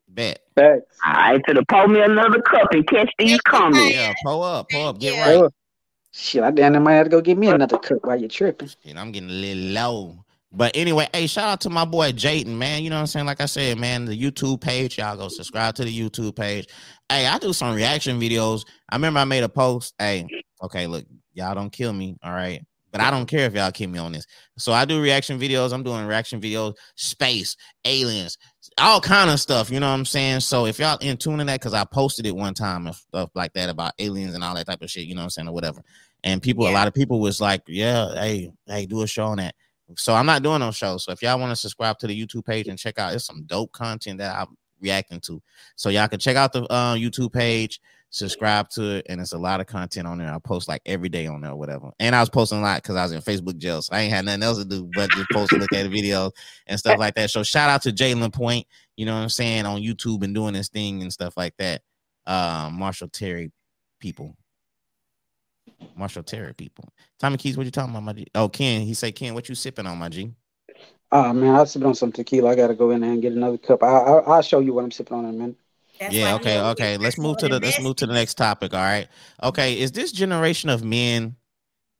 Bet. 0.08 0.40
Facts. 0.54 0.96
All 1.06 1.12
right, 1.12 1.40
to 1.46 1.54
the 1.54 1.64
pour 1.70 1.88
me 1.88 2.00
another 2.00 2.40
cup 2.42 2.68
and 2.72 2.86
catch 2.86 3.10
these 3.18 3.40
comments. 3.42 3.94
Yeah, 3.94 4.12
pull 4.22 4.42
up, 4.42 4.70
pull 4.70 4.86
up, 4.86 4.98
get 4.98 5.14
Yeah. 5.14 5.40
right. 5.40 5.50
Shit, 6.12 6.42
I 6.42 6.50
damn 6.50 6.72
near 6.72 6.80
might 6.80 6.94
have 6.94 7.06
to 7.06 7.10
go 7.10 7.20
get 7.20 7.38
me 7.38 7.48
another 7.48 7.78
cup 7.78 8.04
while 8.04 8.20
you're 8.20 8.28
tripping. 8.28 8.68
Shit, 8.68 8.96
I'm 8.96 9.12
getting 9.12 9.30
a 9.30 9.32
little 9.32 9.62
low. 9.72 10.24
But 10.54 10.72
anyway, 10.76 11.08
hey, 11.14 11.26
shout 11.26 11.48
out 11.48 11.60
to 11.62 11.70
my 11.70 11.86
boy 11.86 12.12
Jayden, 12.12 12.58
man. 12.58 12.82
You 12.82 12.90
know 12.90 12.96
what 12.96 13.00
I'm 13.00 13.06
saying? 13.06 13.24
Like 13.24 13.40
I 13.40 13.46
said, 13.46 13.78
man, 13.78 14.04
the 14.04 14.20
YouTube 14.20 14.60
page, 14.60 14.98
y'all 14.98 15.16
go 15.16 15.28
subscribe 15.28 15.74
to 15.76 15.84
the 15.84 15.98
YouTube 15.98 16.36
page. 16.36 16.68
Hey, 17.08 17.26
I 17.26 17.38
do 17.38 17.54
some 17.54 17.74
reaction 17.74 18.20
videos. 18.20 18.62
I 18.90 18.96
remember 18.96 19.20
I 19.20 19.24
made 19.24 19.42
a 19.42 19.48
post. 19.48 19.94
Hey, 19.98 20.26
okay, 20.62 20.86
look, 20.86 21.06
y'all 21.32 21.54
don't 21.54 21.72
kill 21.72 21.94
me, 21.94 22.16
all 22.22 22.32
right? 22.32 22.62
But 22.90 23.00
I 23.00 23.10
don't 23.10 23.24
care 23.24 23.46
if 23.46 23.54
y'all 23.54 23.72
kill 23.72 23.88
me 23.88 23.98
on 23.98 24.12
this. 24.12 24.26
So 24.58 24.74
I 24.74 24.84
do 24.84 25.00
reaction 25.00 25.40
videos. 25.40 25.72
I'm 25.72 25.82
doing 25.82 26.04
reaction 26.04 26.42
videos, 26.42 26.74
space, 26.94 27.56
aliens, 27.86 28.36
all 28.78 29.00
kind 29.00 29.30
of 29.30 29.40
stuff. 29.40 29.70
You 29.70 29.80
know 29.80 29.88
what 29.88 29.94
I'm 29.94 30.04
saying? 30.04 30.40
So 30.40 30.66
if 30.66 30.78
y'all 30.78 30.98
in 30.98 31.16
tune 31.16 31.38
to 31.38 31.44
that, 31.44 31.60
because 31.60 31.74
I 31.74 31.84
posted 31.84 32.26
it 32.26 32.34
one 32.34 32.54
time 32.54 32.86
and 32.86 32.96
stuff 32.96 33.30
like 33.34 33.52
that 33.54 33.68
about 33.68 33.94
aliens 33.98 34.34
and 34.34 34.42
all 34.42 34.54
that 34.54 34.66
type 34.66 34.82
of 34.82 34.90
shit, 34.90 35.06
you 35.06 35.14
know 35.14 35.20
what 35.20 35.24
I'm 35.24 35.30
saying, 35.30 35.48
or 35.48 35.54
whatever. 35.54 35.82
And 36.24 36.42
people, 36.42 36.68
a 36.68 36.70
lot 36.70 36.88
of 36.88 36.94
people 36.94 37.20
was 37.20 37.40
like, 37.40 37.62
yeah, 37.66 38.14
hey, 38.14 38.52
hey, 38.66 38.86
do 38.86 39.02
a 39.02 39.06
show 39.06 39.24
on 39.24 39.38
that. 39.38 39.54
So 39.96 40.14
I'm 40.14 40.26
not 40.26 40.42
doing 40.42 40.60
no 40.60 40.70
shows. 40.70 41.04
So 41.04 41.12
if 41.12 41.22
y'all 41.22 41.38
want 41.38 41.50
to 41.50 41.56
subscribe 41.56 41.98
to 41.98 42.06
the 42.06 42.26
YouTube 42.26 42.44
page 42.46 42.68
and 42.68 42.78
check 42.78 42.98
out, 42.98 43.14
it's 43.14 43.26
some 43.26 43.42
dope 43.44 43.72
content 43.72 44.18
that 44.18 44.34
I'm 44.34 44.56
reacting 44.80 45.20
to. 45.20 45.42
So 45.76 45.88
y'all 45.88 46.08
can 46.08 46.18
check 46.20 46.36
out 46.36 46.52
the 46.52 46.64
uh, 46.64 46.94
YouTube 46.94 47.32
page, 47.32 47.80
subscribe 48.12 48.68
to 48.68 48.96
it, 48.96 49.06
and 49.08 49.20
it's 49.20 49.32
a 49.32 49.38
lot 49.38 49.60
of 49.60 49.66
content 49.66 50.06
on 50.06 50.18
there. 50.18 50.32
I 50.32 50.38
post 50.38 50.68
like 50.68 50.82
every 50.86 51.08
day 51.08 51.26
on 51.26 51.40
there 51.40 51.52
or 51.52 51.56
whatever. 51.56 51.90
And 51.98 52.14
I 52.14 52.20
was 52.20 52.28
posting 52.28 52.58
a 52.58 52.62
lot 52.62 52.82
because 52.82 52.94
I 52.94 53.02
was 53.02 53.12
in 53.12 53.22
Facebook 53.22 53.56
jail, 53.56 53.82
so 53.82 53.94
I 53.94 54.02
ain't 54.02 54.12
had 54.12 54.26
nothing 54.26 54.42
else 54.42 54.58
to 54.58 54.64
do 54.64 54.88
but 54.94 55.10
just 55.10 55.30
post 55.30 55.52
and 55.52 55.60
look 55.62 55.72
at 55.72 55.90
the 55.90 56.02
videos 56.02 56.32
and 56.66 56.78
stuff 56.78 56.98
like 56.98 57.14
that. 57.14 57.30
So 57.30 57.42
shout 57.42 57.70
out 57.70 57.82
to 57.82 57.90
Jalen 57.90 58.32
Point, 58.32 58.66
you 58.96 59.06
know 59.06 59.14
what 59.14 59.22
I'm 59.22 59.28
saying, 59.30 59.66
on 59.66 59.80
YouTube 59.80 60.22
and 60.22 60.34
doing 60.34 60.52
this 60.52 60.68
thing 60.68 61.02
and 61.02 61.12
stuff 61.12 61.36
like 61.36 61.56
that. 61.56 61.82
Uh, 62.26 62.70
Marshall 62.72 63.08
Terry 63.08 63.50
people. 63.98 64.36
Marshall 65.96 66.22
Terry 66.22 66.52
people. 66.52 66.88
Tommy 67.18 67.38
Keys, 67.38 67.56
what 67.56 67.64
you 67.64 67.72
talking 67.72 67.92
about, 67.92 68.04
my 68.04 68.12
G? 68.12 68.26
Oh, 68.34 68.48
Ken, 68.48 68.82
he 68.82 68.92
say, 68.94 69.10
Ken, 69.10 69.32
what 69.32 69.48
you 69.48 69.54
sipping 69.54 69.86
on, 69.86 69.98
my 69.98 70.10
G? 70.10 70.32
Oh 71.10 71.32
man, 71.32 71.54
I'm 71.54 71.66
sipping 71.66 71.88
on 71.88 71.94
some 71.94 72.12
tequila. 72.12 72.50
I 72.50 72.54
gotta 72.54 72.74
go 72.74 72.90
in 72.90 73.00
there 73.00 73.10
and 73.10 73.20
get 73.20 73.32
another 73.32 73.58
cup. 73.58 73.82
I, 73.82 73.86
I, 73.86 74.18
I'll 74.20 74.42
show 74.42 74.60
you 74.60 74.72
what 74.74 74.84
I'm 74.84 74.90
sipping 74.90 75.16
on 75.16 75.24
in 75.24 75.30
a 75.30 75.32
minute. 75.32 75.56
That's 76.02 76.14
yeah, 76.14 76.34
okay, 76.34 76.58
okay. 76.60 76.96
Let's 76.96 77.16
move 77.16 77.36
to 77.38 77.48
the 77.48 77.60
let's 77.60 77.80
move 77.80 77.94
to 77.96 78.06
the 78.06 78.12
next 78.12 78.34
topic. 78.34 78.74
All 78.74 78.80
right. 78.80 79.06
Okay, 79.42 79.78
is 79.78 79.92
this 79.92 80.10
generation 80.10 80.68
of 80.68 80.82
men? 80.82 81.36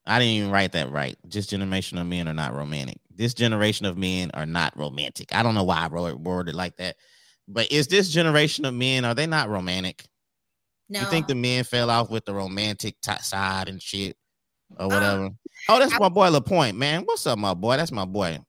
I 0.05 0.19
didn't 0.19 0.35
even 0.35 0.51
write 0.51 0.73
that 0.73 0.91
right. 0.91 1.17
Just 1.29 1.51
generation 1.51 1.99
of 1.99 2.07
men 2.09 2.27
are 2.27 2.35
not 2.35 2.53
romantic. 2.53 2.99
This 3.15 3.33
generation 3.35 3.87
of 3.87 3.97
men 3.97 4.33
are 4.35 4.47
not 4.47 4.77
romantic. 4.77 5.33
I 5.33 5.45
don't 5.45 5.55
know 5.55 5.63
why 5.63 5.85
I 5.85 5.87
wrote 5.87 6.07
it 6.09 6.19
worded 6.19 6.57
like 6.57 6.77
that. 6.79 6.97
But 7.47 7.71
is 7.71 7.87
this 7.87 8.09
generation 8.09 8.65
of 8.65 8.75
men 8.75 9.05
are 9.05 9.15
they 9.15 9.29
not 9.29 9.49
romantic? 9.49 10.05
No, 10.89 10.99
You 11.01 11.07
think 11.07 11.29
the 11.29 11.37
men 11.37 11.63
fell 11.63 11.89
off 11.89 12.11
with 12.11 12.25
the 12.25 12.35
romantic 12.35 13.01
t- 13.01 13.13
side 13.21 13.69
and 13.69 13.81
shit 13.81 14.17
or 14.77 14.87
Uh, 14.87 14.89
whatever? 14.89 15.31
oh, 15.69 15.79
that's 15.79 15.93
I- 15.95 15.99
my 15.99 16.09
boy 16.09 16.31
LaPointe, 16.31 16.77
man. 16.77 17.03
What's 17.05 17.25
up, 17.29 17.39
my 17.39 17.55
boy? 17.55 17.77
That's 17.77 17.93
my 17.93 18.05
boy. 18.05 18.41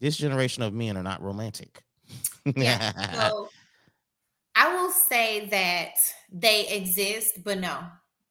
This 0.00 0.18
generation 0.18 0.62
of 0.62 0.74
men 0.74 0.98
are 0.98 1.02
not 1.02 1.22
romantic. 1.22 1.82
Yeah. 2.56 2.92
So 3.30 3.48
I 4.54 4.74
will 4.74 4.90
say 4.90 5.46
that 5.46 5.94
they 6.32 6.68
exist, 6.68 7.42
but 7.44 7.58
no, 7.58 7.80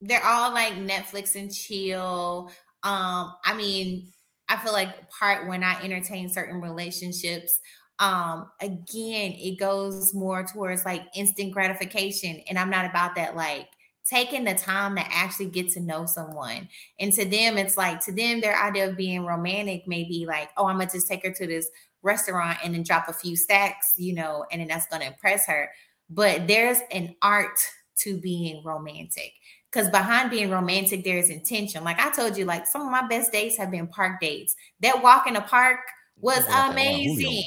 they're 0.01 0.23
all 0.23 0.53
like 0.53 0.73
Netflix 0.73 1.35
and 1.35 1.53
chill. 1.53 2.51
Um, 2.83 3.33
I 3.43 3.53
mean, 3.55 4.11
I 4.47 4.57
feel 4.57 4.73
like 4.73 5.09
part 5.09 5.47
when 5.47 5.63
I 5.63 5.81
entertain 5.81 6.29
certain 6.29 6.61
relationships, 6.61 7.59
um, 7.99 8.49
again, 8.61 9.33
it 9.33 9.59
goes 9.59 10.13
more 10.13 10.43
towards 10.43 10.85
like 10.85 11.03
instant 11.15 11.51
gratification, 11.51 12.41
and 12.49 12.57
I'm 12.57 12.69
not 12.69 12.85
about 12.85 13.15
that. 13.15 13.35
Like 13.35 13.67
taking 14.09 14.43
the 14.43 14.55
time 14.55 14.95
to 14.95 15.03
actually 15.13 15.49
get 15.49 15.69
to 15.71 15.81
know 15.81 16.05
someone, 16.05 16.69
and 16.99 17.11
to 17.13 17.25
them, 17.25 17.57
it's 17.57 17.77
like 17.77 18.03
to 18.05 18.11
them, 18.11 18.39
their 18.39 18.57
idea 18.57 18.89
of 18.89 18.97
being 18.97 19.25
romantic 19.25 19.87
may 19.87 20.03
be 20.03 20.25
like, 20.25 20.49
oh, 20.57 20.67
I'm 20.67 20.77
gonna 20.77 20.89
just 20.91 21.07
take 21.07 21.23
her 21.25 21.31
to 21.31 21.47
this 21.47 21.69
restaurant 22.01 22.59
and 22.63 22.73
then 22.73 22.83
drop 22.83 23.07
a 23.07 23.13
few 23.13 23.35
stacks, 23.35 23.93
you 23.97 24.13
know, 24.13 24.45
and 24.51 24.61
then 24.61 24.67
that's 24.67 24.87
going 24.87 25.01
to 25.01 25.07
impress 25.07 25.45
her. 25.47 25.69
But 26.09 26.47
there's 26.47 26.79
an 26.91 27.15
art 27.21 27.57
to 27.99 28.19
being 28.19 28.63
romantic 28.63 29.33
because 29.71 29.89
behind 29.89 30.31
being 30.31 30.49
romantic, 30.49 31.03
there's 31.03 31.29
intention. 31.29 31.83
Like 31.83 31.99
I 31.99 32.09
told 32.11 32.37
you, 32.37 32.45
like 32.45 32.65
some 32.65 32.81
of 32.81 32.91
my 32.91 33.07
best 33.07 33.31
dates 33.31 33.57
have 33.57 33.71
been 33.71 33.87
park 33.87 34.19
dates. 34.19 34.55
That 34.81 35.03
walk 35.03 35.27
in 35.27 35.33
the 35.35 35.41
park 35.41 35.79
was 36.17 36.45
Like 36.47 36.47
that 36.47 36.75
one, 36.77 36.99
Julio. 37.01 37.29
amazing. 37.29 37.43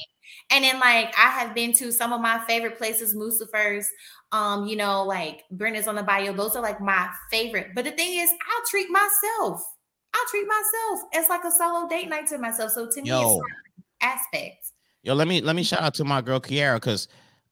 And 0.51 0.65
then 0.65 0.79
like 0.81 1.15
I 1.19 1.29
have 1.31 1.55
been 1.55 1.73
to 1.74 1.93
some 1.93 2.12
of 2.12 2.20
my 2.20 2.39
favorite 2.47 2.79
places, 2.79 3.15
Lucifer's, 3.15 3.89
um, 4.33 4.66
you 4.66 4.77
know, 4.77 5.03
like 5.05 5.45
Brenda's 5.51 5.89
on 5.89 5.95
the 5.97 6.03
bio. 6.03 6.33
Those 6.33 6.57
are 6.57 6.62
like 6.62 6.81
my 6.81 7.09
favorite. 7.31 7.69
But 7.74 7.85
the 7.85 7.93
thing 7.93 8.19
is, 8.19 8.31
I'll 8.31 8.65
treat 8.70 8.89
myself. 8.91 9.62
I'll 10.15 10.27
treat 10.31 10.47
myself 10.47 11.09
as 11.15 11.29
like 11.29 11.45
a 11.45 11.51
solo 11.51 11.89
date 11.89 12.09
night 12.09 12.27
to 12.29 12.39
myself. 12.39 12.73
So 12.73 12.89
to 12.91 13.03
me, 13.03 13.09
Yo. 13.09 13.39
it's 13.39 13.41
aspects. 14.03 14.73
Yo, 15.03 15.15
let 15.15 15.27
me 15.29 15.41
let 15.41 15.57
me 15.57 15.62
shout 15.62 15.81
out 15.81 15.95
to 15.95 16.05
my 16.05 16.20
girl 16.20 16.41
Kiara 16.41 16.77
because 16.77 17.09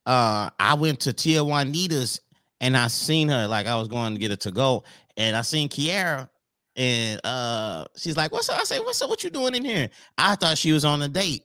uh 0.07 0.51
I 0.59 0.75
went 0.75 1.01
to 1.01 1.13
Tia 1.13 1.43
Juanita's 1.45 2.21
and 2.61 2.77
I 2.77 2.89
seen 2.89 3.29
her 3.29 3.47
like 3.49 3.67
I 3.67 3.77
was 3.77 3.89
going 3.89 4.13
to 4.15 4.21
get 4.21 4.31
it 4.31 4.41
to 4.43 4.51
go 4.51 4.85
and 5.17 5.37
I 5.37 5.43
seen 5.43 5.69
Kiara 5.69 6.29
and 6.77 7.21
uh 7.25 7.87
she's 7.97 8.17
like, 8.17 8.31
What's 8.33 8.49
up? 8.49 8.61
I 8.61 8.65
say, 8.65 8.79
What's 8.81 9.01
up? 9.03 9.11
What 9.11 9.25
you 9.25 9.31
doing 9.31 9.55
in 9.55 9.65
here? 9.65 9.91
I 10.17 10.37
thought 10.37 10.59
she 10.59 10.73
was 10.73 10.85
on 10.85 11.03
a 11.03 11.09
date. 11.09 11.43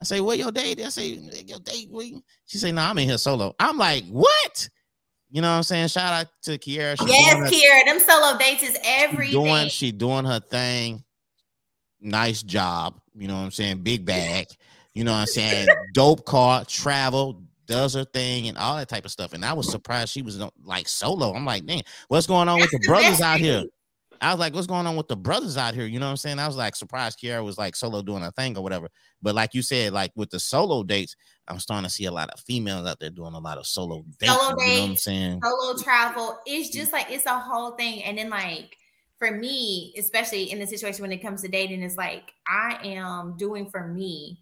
I 0.00 0.04
say, 0.04 0.20
Where 0.20 0.36
your 0.36 0.52
date? 0.52 0.80
I 0.80 0.88
say, 0.90 1.08
Your 1.46 1.58
date, 1.60 1.88
you-" 1.90 2.22
She 2.46 2.58
say, 2.58 2.70
No, 2.72 2.82
I'm 2.82 2.98
in 2.98 3.08
here 3.08 3.18
solo. 3.18 3.54
I'm 3.58 3.76
like, 3.78 4.04
What? 4.06 4.68
You 5.30 5.42
know 5.42 5.50
what 5.50 5.56
I'm 5.56 5.62
saying? 5.64 5.88
Shout 5.88 6.12
out 6.12 6.26
to 6.42 6.58
Kiara. 6.58 6.96
She 6.96 7.06
doing 7.06 7.18
Yes, 7.18 7.50
Kiera, 7.52 7.84
them 7.86 7.98
solo 7.98 8.38
dates 8.38 8.62
is 8.62 8.74
she 8.74 8.80
everything. 8.84 9.32
doing 9.32 9.68
she 9.68 9.90
doing 9.90 10.24
her 10.26 10.38
thing. 10.38 11.02
Nice 12.00 12.42
job. 12.42 13.00
You 13.14 13.28
know 13.28 13.34
what 13.34 13.44
I'm 13.44 13.50
saying? 13.50 13.78
Big 13.82 14.04
bag. 14.04 14.48
You 14.94 15.04
know 15.04 15.12
what 15.12 15.18
I'm 15.18 15.26
saying? 15.26 15.68
Dope 15.92 16.24
car, 16.24 16.64
travel, 16.64 17.42
does 17.66 17.94
her 17.94 18.04
thing, 18.04 18.48
and 18.48 18.58
all 18.58 18.76
that 18.76 18.88
type 18.88 19.04
of 19.04 19.10
stuff. 19.10 19.32
And 19.32 19.44
I 19.44 19.52
was 19.52 19.70
surprised 19.70 20.12
she 20.12 20.22
was 20.22 20.40
uh, 20.40 20.50
like 20.64 20.88
solo. 20.88 21.32
I'm 21.34 21.44
like, 21.44 21.64
man, 21.64 21.82
what's 22.08 22.26
going 22.26 22.48
on 22.48 22.60
with 22.60 22.70
the 22.70 22.80
brothers 22.86 23.20
out 23.20 23.38
here? 23.38 23.64
I 24.20 24.30
was 24.30 24.40
like, 24.40 24.54
what's 24.54 24.66
going 24.66 24.86
on 24.86 24.96
with 24.96 25.08
the 25.08 25.16
brothers 25.16 25.56
out 25.58 25.74
here? 25.74 25.84
You 25.84 25.98
know 25.98 26.06
what 26.06 26.12
I'm 26.12 26.16
saying? 26.16 26.38
I 26.38 26.46
was 26.46 26.56
like 26.56 26.76
surprised 26.76 27.18
Kiara 27.18 27.44
was 27.44 27.58
like 27.58 27.76
solo 27.76 28.00
doing 28.00 28.22
a 28.22 28.30
thing 28.32 28.56
or 28.56 28.62
whatever. 28.62 28.88
But 29.20 29.34
like 29.34 29.52
you 29.52 29.60
said, 29.60 29.92
like 29.92 30.12
with 30.14 30.30
the 30.30 30.40
solo 30.40 30.82
dates, 30.82 31.14
I'm 31.46 31.58
starting 31.58 31.84
to 31.84 31.90
see 31.90 32.06
a 32.06 32.10
lot 32.10 32.30
of 32.30 32.40
females 32.40 32.86
out 32.86 33.00
there 33.00 33.10
doing 33.10 33.34
a 33.34 33.38
lot 33.38 33.58
of 33.58 33.66
solo 33.66 34.02
dates. 34.18 34.32
Solo 34.32 34.56
you 34.60 34.66
know 34.66 34.80
what 34.80 34.90
I'm 34.90 34.96
saying? 34.96 35.40
solo 35.42 35.76
travel. 35.76 36.38
It's 36.46 36.70
just 36.70 36.92
like 36.92 37.10
it's 37.10 37.26
a 37.26 37.38
whole 37.38 37.72
thing. 37.72 38.02
And 38.04 38.16
then 38.16 38.30
like 38.30 38.78
for 39.24 39.30
me, 39.30 39.94
especially 39.96 40.50
in 40.50 40.58
the 40.58 40.66
situation 40.66 41.02
when 41.02 41.12
it 41.12 41.22
comes 41.22 41.40
to 41.42 41.48
dating, 41.48 41.82
it's 41.82 41.96
like 41.96 42.32
I 42.46 42.78
am 42.82 43.36
doing 43.38 43.70
for 43.70 43.88
me 43.88 44.40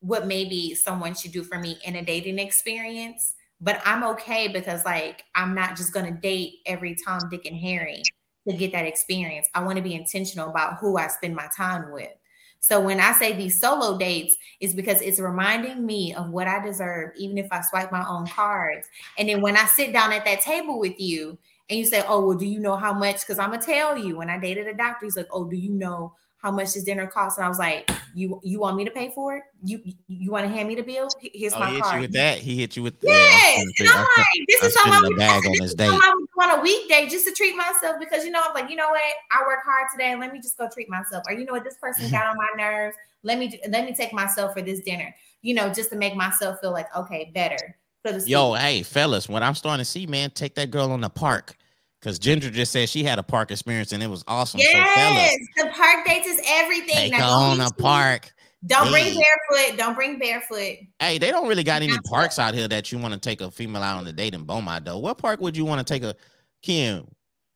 what 0.00 0.26
maybe 0.26 0.74
someone 0.74 1.14
should 1.14 1.32
do 1.32 1.42
for 1.42 1.58
me 1.58 1.78
in 1.84 1.96
a 1.96 2.04
dating 2.04 2.38
experience. 2.38 3.34
But 3.60 3.82
I'm 3.84 4.04
okay 4.04 4.46
because 4.46 4.84
like 4.84 5.24
I'm 5.34 5.52
not 5.52 5.76
just 5.76 5.92
gonna 5.92 6.12
date 6.12 6.58
every 6.66 6.96
Tom, 7.04 7.28
Dick, 7.28 7.44
and 7.46 7.56
Harry 7.56 8.02
to 8.48 8.56
get 8.56 8.70
that 8.70 8.86
experience. 8.86 9.48
I 9.54 9.64
want 9.64 9.76
to 9.76 9.82
be 9.82 9.94
intentional 9.94 10.48
about 10.48 10.78
who 10.78 10.96
I 10.96 11.08
spend 11.08 11.34
my 11.34 11.48
time 11.56 11.90
with. 11.92 12.12
So 12.60 12.80
when 12.80 13.00
I 13.00 13.12
say 13.12 13.32
these 13.32 13.60
solo 13.60 13.98
dates, 13.98 14.36
is 14.60 14.74
because 14.74 15.00
it's 15.00 15.20
reminding 15.20 15.84
me 15.84 16.14
of 16.14 16.30
what 16.30 16.46
I 16.46 16.64
deserve, 16.64 17.12
even 17.16 17.38
if 17.38 17.48
I 17.50 17.62
swipe 17.62 17.90
my 17.90 18.06
own 18.08 18.26
cards. 18.26 18.86
And 19.16 19.28
then 19.28 19.40
when 19.40 19.56
I 19.56 19.64
sit 19.66 19.92
down 19.92 20.12
at 20.12 20.24
that 20.24 20.40
table 20.40 20.78
with 20.78 20.98
you 21.00 21.38
and 21.70 21.78
you 21.78 21.84
say, 21.84 22.02
Oh, 22.08 22.26
well, 22.26 22.36
do 22.36 22.46
you 22.46 22.60
know 22.60 22.76
how 22.76 22.92
much? 22.92 23.20
Because 23.20 23.38
I'm 23.38 23.50
gonna 23.50 23.62
tell 23.62 23.96
you 23.96 24.16
when 24.18 24.30
I 24.30 24.38
dated 24.38 24.66
a 24.66 24.74
doctor, 24.74 25.06
he's 25.06 25.16
like, 25.16 25.28
Oh, 25.30 25.44
do 25.44 25.56
you 25.56 25.70
know 25.70 26.14
how 26.38 26.50
much 26.50 26.74
this 26.74 26.84
dinner 26.84 27.06
costs? 27.06 27.38
And 27.38 27.44
I 27.44 27.48
was 27.48 27.58
like, 27.58 27.90
You 28.14 28.40
you 28.42 28.60
want 28.60 28.76
me 28.76 28.84
to 28.84 28.90
pay 28.90 29.10
for 29.14 29.36
it? 29.36 29.42
You 29.62 29.82
you, 30.06 30.30
want 30.30 30.46
to 30.46 30.52
hand 30.52 30.68
me 30.68 30.74
the 30.74 30.82
bill? 30.82 31.08
Here's 31.20 31.54
Oh, 31.54 31.60
my 31.60 31.70
he 31.70 31.76
hit 31.76 31.94
you 31.94 32.00
with 32.00 32.12
that. 32.12 32.38
He 32.38 32.56
hit 32.56 32.76
you 32.76 32.82
with 32.82 32.94
Yes, 33.02 33.64
yeah, 33.78 33.86
and 33.86 33.88
I'm 33.90 34.06
like, 34.16 34.46
this 34.48 34.62
is 34.62 34.74
something 34.74 34.92
I 34.92 35.00
would 35.02 35.16
bag 35.16 35.46
on 35.46 35.52
this 35.52 35.60
this 35.60 35.70
is 35.70 35.74
date. 35.74 35.90
I 35.90 36.14
would 36.14 36.28
on 36.40 36.58
a 36.58 36.62
weekday 36.62 37.08
just 37.08 37.26
to 37.26 37.32
treat 37.32 37.56
myself 37.56 37.96
because 37.98 38.24
you 38.24 38.30
know 38.30 38.40
I'm 38.44 38.54
like, 38.54 38.70
you 38.70 38.76
know 38.76 38.88
what, 38.88 39.00
I 39.30 39.42
work 39.42 39.60
hard 39.64 39.88
today. 39.92 40.14
Let 40.16 40.32
me 40.32 40.40
just 40.40 40.56
go 40.56 40.68
treat 40.72 40.88
myself. 40.88 41.24
Or 41.26 41.34
you 41.34 41.44
know 41.44 41.52
what, 41.52 41.64
this 41.64 41.76
person 41.80 42.04
mm-hmm. 42.04 42.14
got 42.14 42.26
on 42.26 42.36
my 42.36 42.48
nerves. 42.56 42.96
Let 43.22 43.38
me 43.38 43.60
let 43.68 43.84
me 43.84 43.94
take 43.94 44.12
myself 44.12 44.54
for 44.54 44.62
this 44.62 44.80
dinner. 44.80 45.14
You 45.42 45.54
know, 45.54 45.72
just 45.72 45.90
to 45.90 45.96
make 45.96 46.14
myself 46.16 46.60
feel 46.60 46.72
like 46.72 46.94
okay, 46.96 47.30
better. 47.34 47.76
So. 48.06 48.16
Yo, 48.24 48.54
hey, 48.54 48.82
fellas, 48.82 49.28
what 49.28 49.42
I'm 49.42 49.54
starting 49.54 49.80
to 49.80 49.84
see, 49.84 50.06
man, 50.06 50.30
take 50.30 50.54
that 50.54 50.70
girl 50.70 50.92
on 50.92 51.00
the 51.02 51.10
park. 51.10 51.56
Cause 52.00 52.18
Ginger 52.18 52.50
just 52.50 52.70
said 52.70 52.88
she 52.88 53.02
had 53.02 53.18
a 53.18 53.24
park 53.24 53.50
experience 53.50 53.92
and 53.92 54.02
it 54.02 54.06
was 54.06 54.22
awesome. 54.28 54.60
So 54.60 54.68
yes, 54.68 54.94
fellas, 54.94 55.48
the 55.56 55.76
park 55.76 56.06
dates 56.06 56.28
is 56.28 56.40
everything. 56.46 56.94
take 56.94 57.12
Now, 57.12 57.28
on 57.28 57.58
don't 57.58 57.66
a 57.66 57.74
park. 57.74 58.32
Don't 58.66 58.90
bring 58.90 59.04
barefoot. 59.04 59.76
Don't 59.76 59.94
bring 59.94 60.18
barefoot. 60.18 60.78
Hey, 60.98 61.18
they 61.18 61.30
don't 61.30 61.48
really 61.48 61.62
got 61.64 61.82
any 61.82 61.96
parks 62.06 62.38
out 62.38 62.54
here 62.54 62.68
that 62.68 62.90
you 62.90 62.98
want 62.98 63.14
to 63.14 63.20
take 63.20 63.40
a 63.40 63.50
female 63.50 63.82
out 63.82 63.98
on 63.98 64.06
a 64.06 64.12
date 64.12 64.34
in 64.34 64.44
Beaumont, 64.44 64.84
though. 64.84 64.98
What 64.98 65.18
park 65.18 65.40
would 65.40 65.56
you 65.56 65.64
want 65.64 65.84
to 65.86 65.92
take 65.92 66.02
a 66.02 66.14
Kim? 66.62 67.06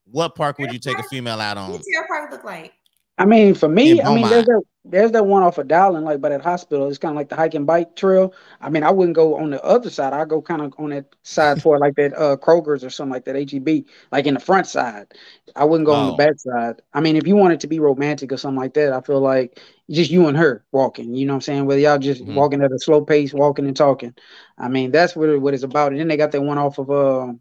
What 0.04 0.34
park 0.34 0.58
would 0.58 0.72
you 0.72 0.78
take 0.78 0.98
a 0.98 1.02
female 1.04 1.40
out 1.40 1.56
on? 1.56 1.72
What's 1.72 1.88
your 1.88 2.06
park 2.06 2.30
look 2.30 2.44
like? 2.44 2.72
I 3.18 3.24
mean, 3.26 3.54
for 3.54 3.68
me, 3.68 4.02
I 4.02 4.10
mean, 4.10 4.28
there's 4.28 4.44
that 4.46 4.62
there's 4.84 5.12
that 5.12 5.26
one 5.26 5.42
off 5.44 5.58
of 5.58 5.68
Dowlen, 5.68 6.02
like 6.02 6.20
by 6.20 6.30
that 6.30 6.42
hospital. 6.42 6.88
It's 6.88 6.98
kind 6.98 7.12
of 7.12 7.16
like 7.16 7.28
the 7.28 7.36
hike 7.36 7.54
and 7.54 7.66
bike 7.66 7.94
trail. 7.94 8.34
I 8.60 8.68
mean, 8.68 8.82
I 8.82 8.90
wouldn't 8.90 9.14
go 9.14 9.36
on 9.36 9.50
the 9.50 9.62
other 9.62 9.90
side. 9.90 10.12
I 10.12 10.24
go 10.24 10.42
kind 10.42 10.60
of 10.62 10.74
on 10.78 10.90
that 10.90 11.14
side 11.22 11.60
toward 11.60 11.80
like 11.80 11.94
that 11.96 12.14
uh 12.18 12.36
Kroger's 12.36 12.82
or 12.82 12.90
something 12.90 13.12
like 13.12 13.24
that, 13.26 13.36
HEB, 13.36 13.86
like 14.10 14.26
in 14.26 14.34
the 14.34 14.40
front 14.40 14.66
side. 14.66 15.12
I 15.54 15.64
wouldn't 15.64 15.86
go 15.86 15.94
on 15.94 16.06
the 16.06 16.12
Oh. 16.12 16.16
back 16.16 16.38
side. 16.38 16.82
I 16.94 17.00
mean, 17.00 17.16
if 17.16 17.26
you 17.26 17.36
wanted 17.36 17.60
to 17.60 17.68
be 17.68 17.78
romantic 17.78 18.32
or 18.32 18.36
something 18.38 18.60
like 18.60 18.74
that, 18.74 18.92
I 18.92 19.00
feel 19.02 19.20
like 19.20 19.60
just 19.90 20.10
you 20.10 20.26
and 20.26 20.36
her 20.36 20.64
walking. 20.72 21.14
You 21.14 21.26
know 21.26 21.34
what 21.34 21.36
I'm 21.36 21.40
saying? 21.42 21.66
Whether 21.66 21.80
y'all 21.82 21.98
just 21.98 22.22
Mhm. 22.22 22.34
walking 22.34 22.62
at 22.62 22.72
a 22.72 22.78
slow 22.78 23.02
pace, 23.04 23.32
walking 23.34 23.66
and 23.66 23.76
talking. 23.76 24.14
I 24.58 24.68
mean, 24.68 24.90
that's 24.90 25.14
what 25.14 25.28
it, 25.28 25.40
what 25.40 25.54
it's 25.54 25.62
about. 25.64 25.92
And 25.92 26.00
then 26.00 26.08
they 26.08 26.16
got 26.16 26.32
that 26.32 26.42
one 26.42 26.58
off 26.58 26.78
of 26.78 26.90
uh, 26.90 27.32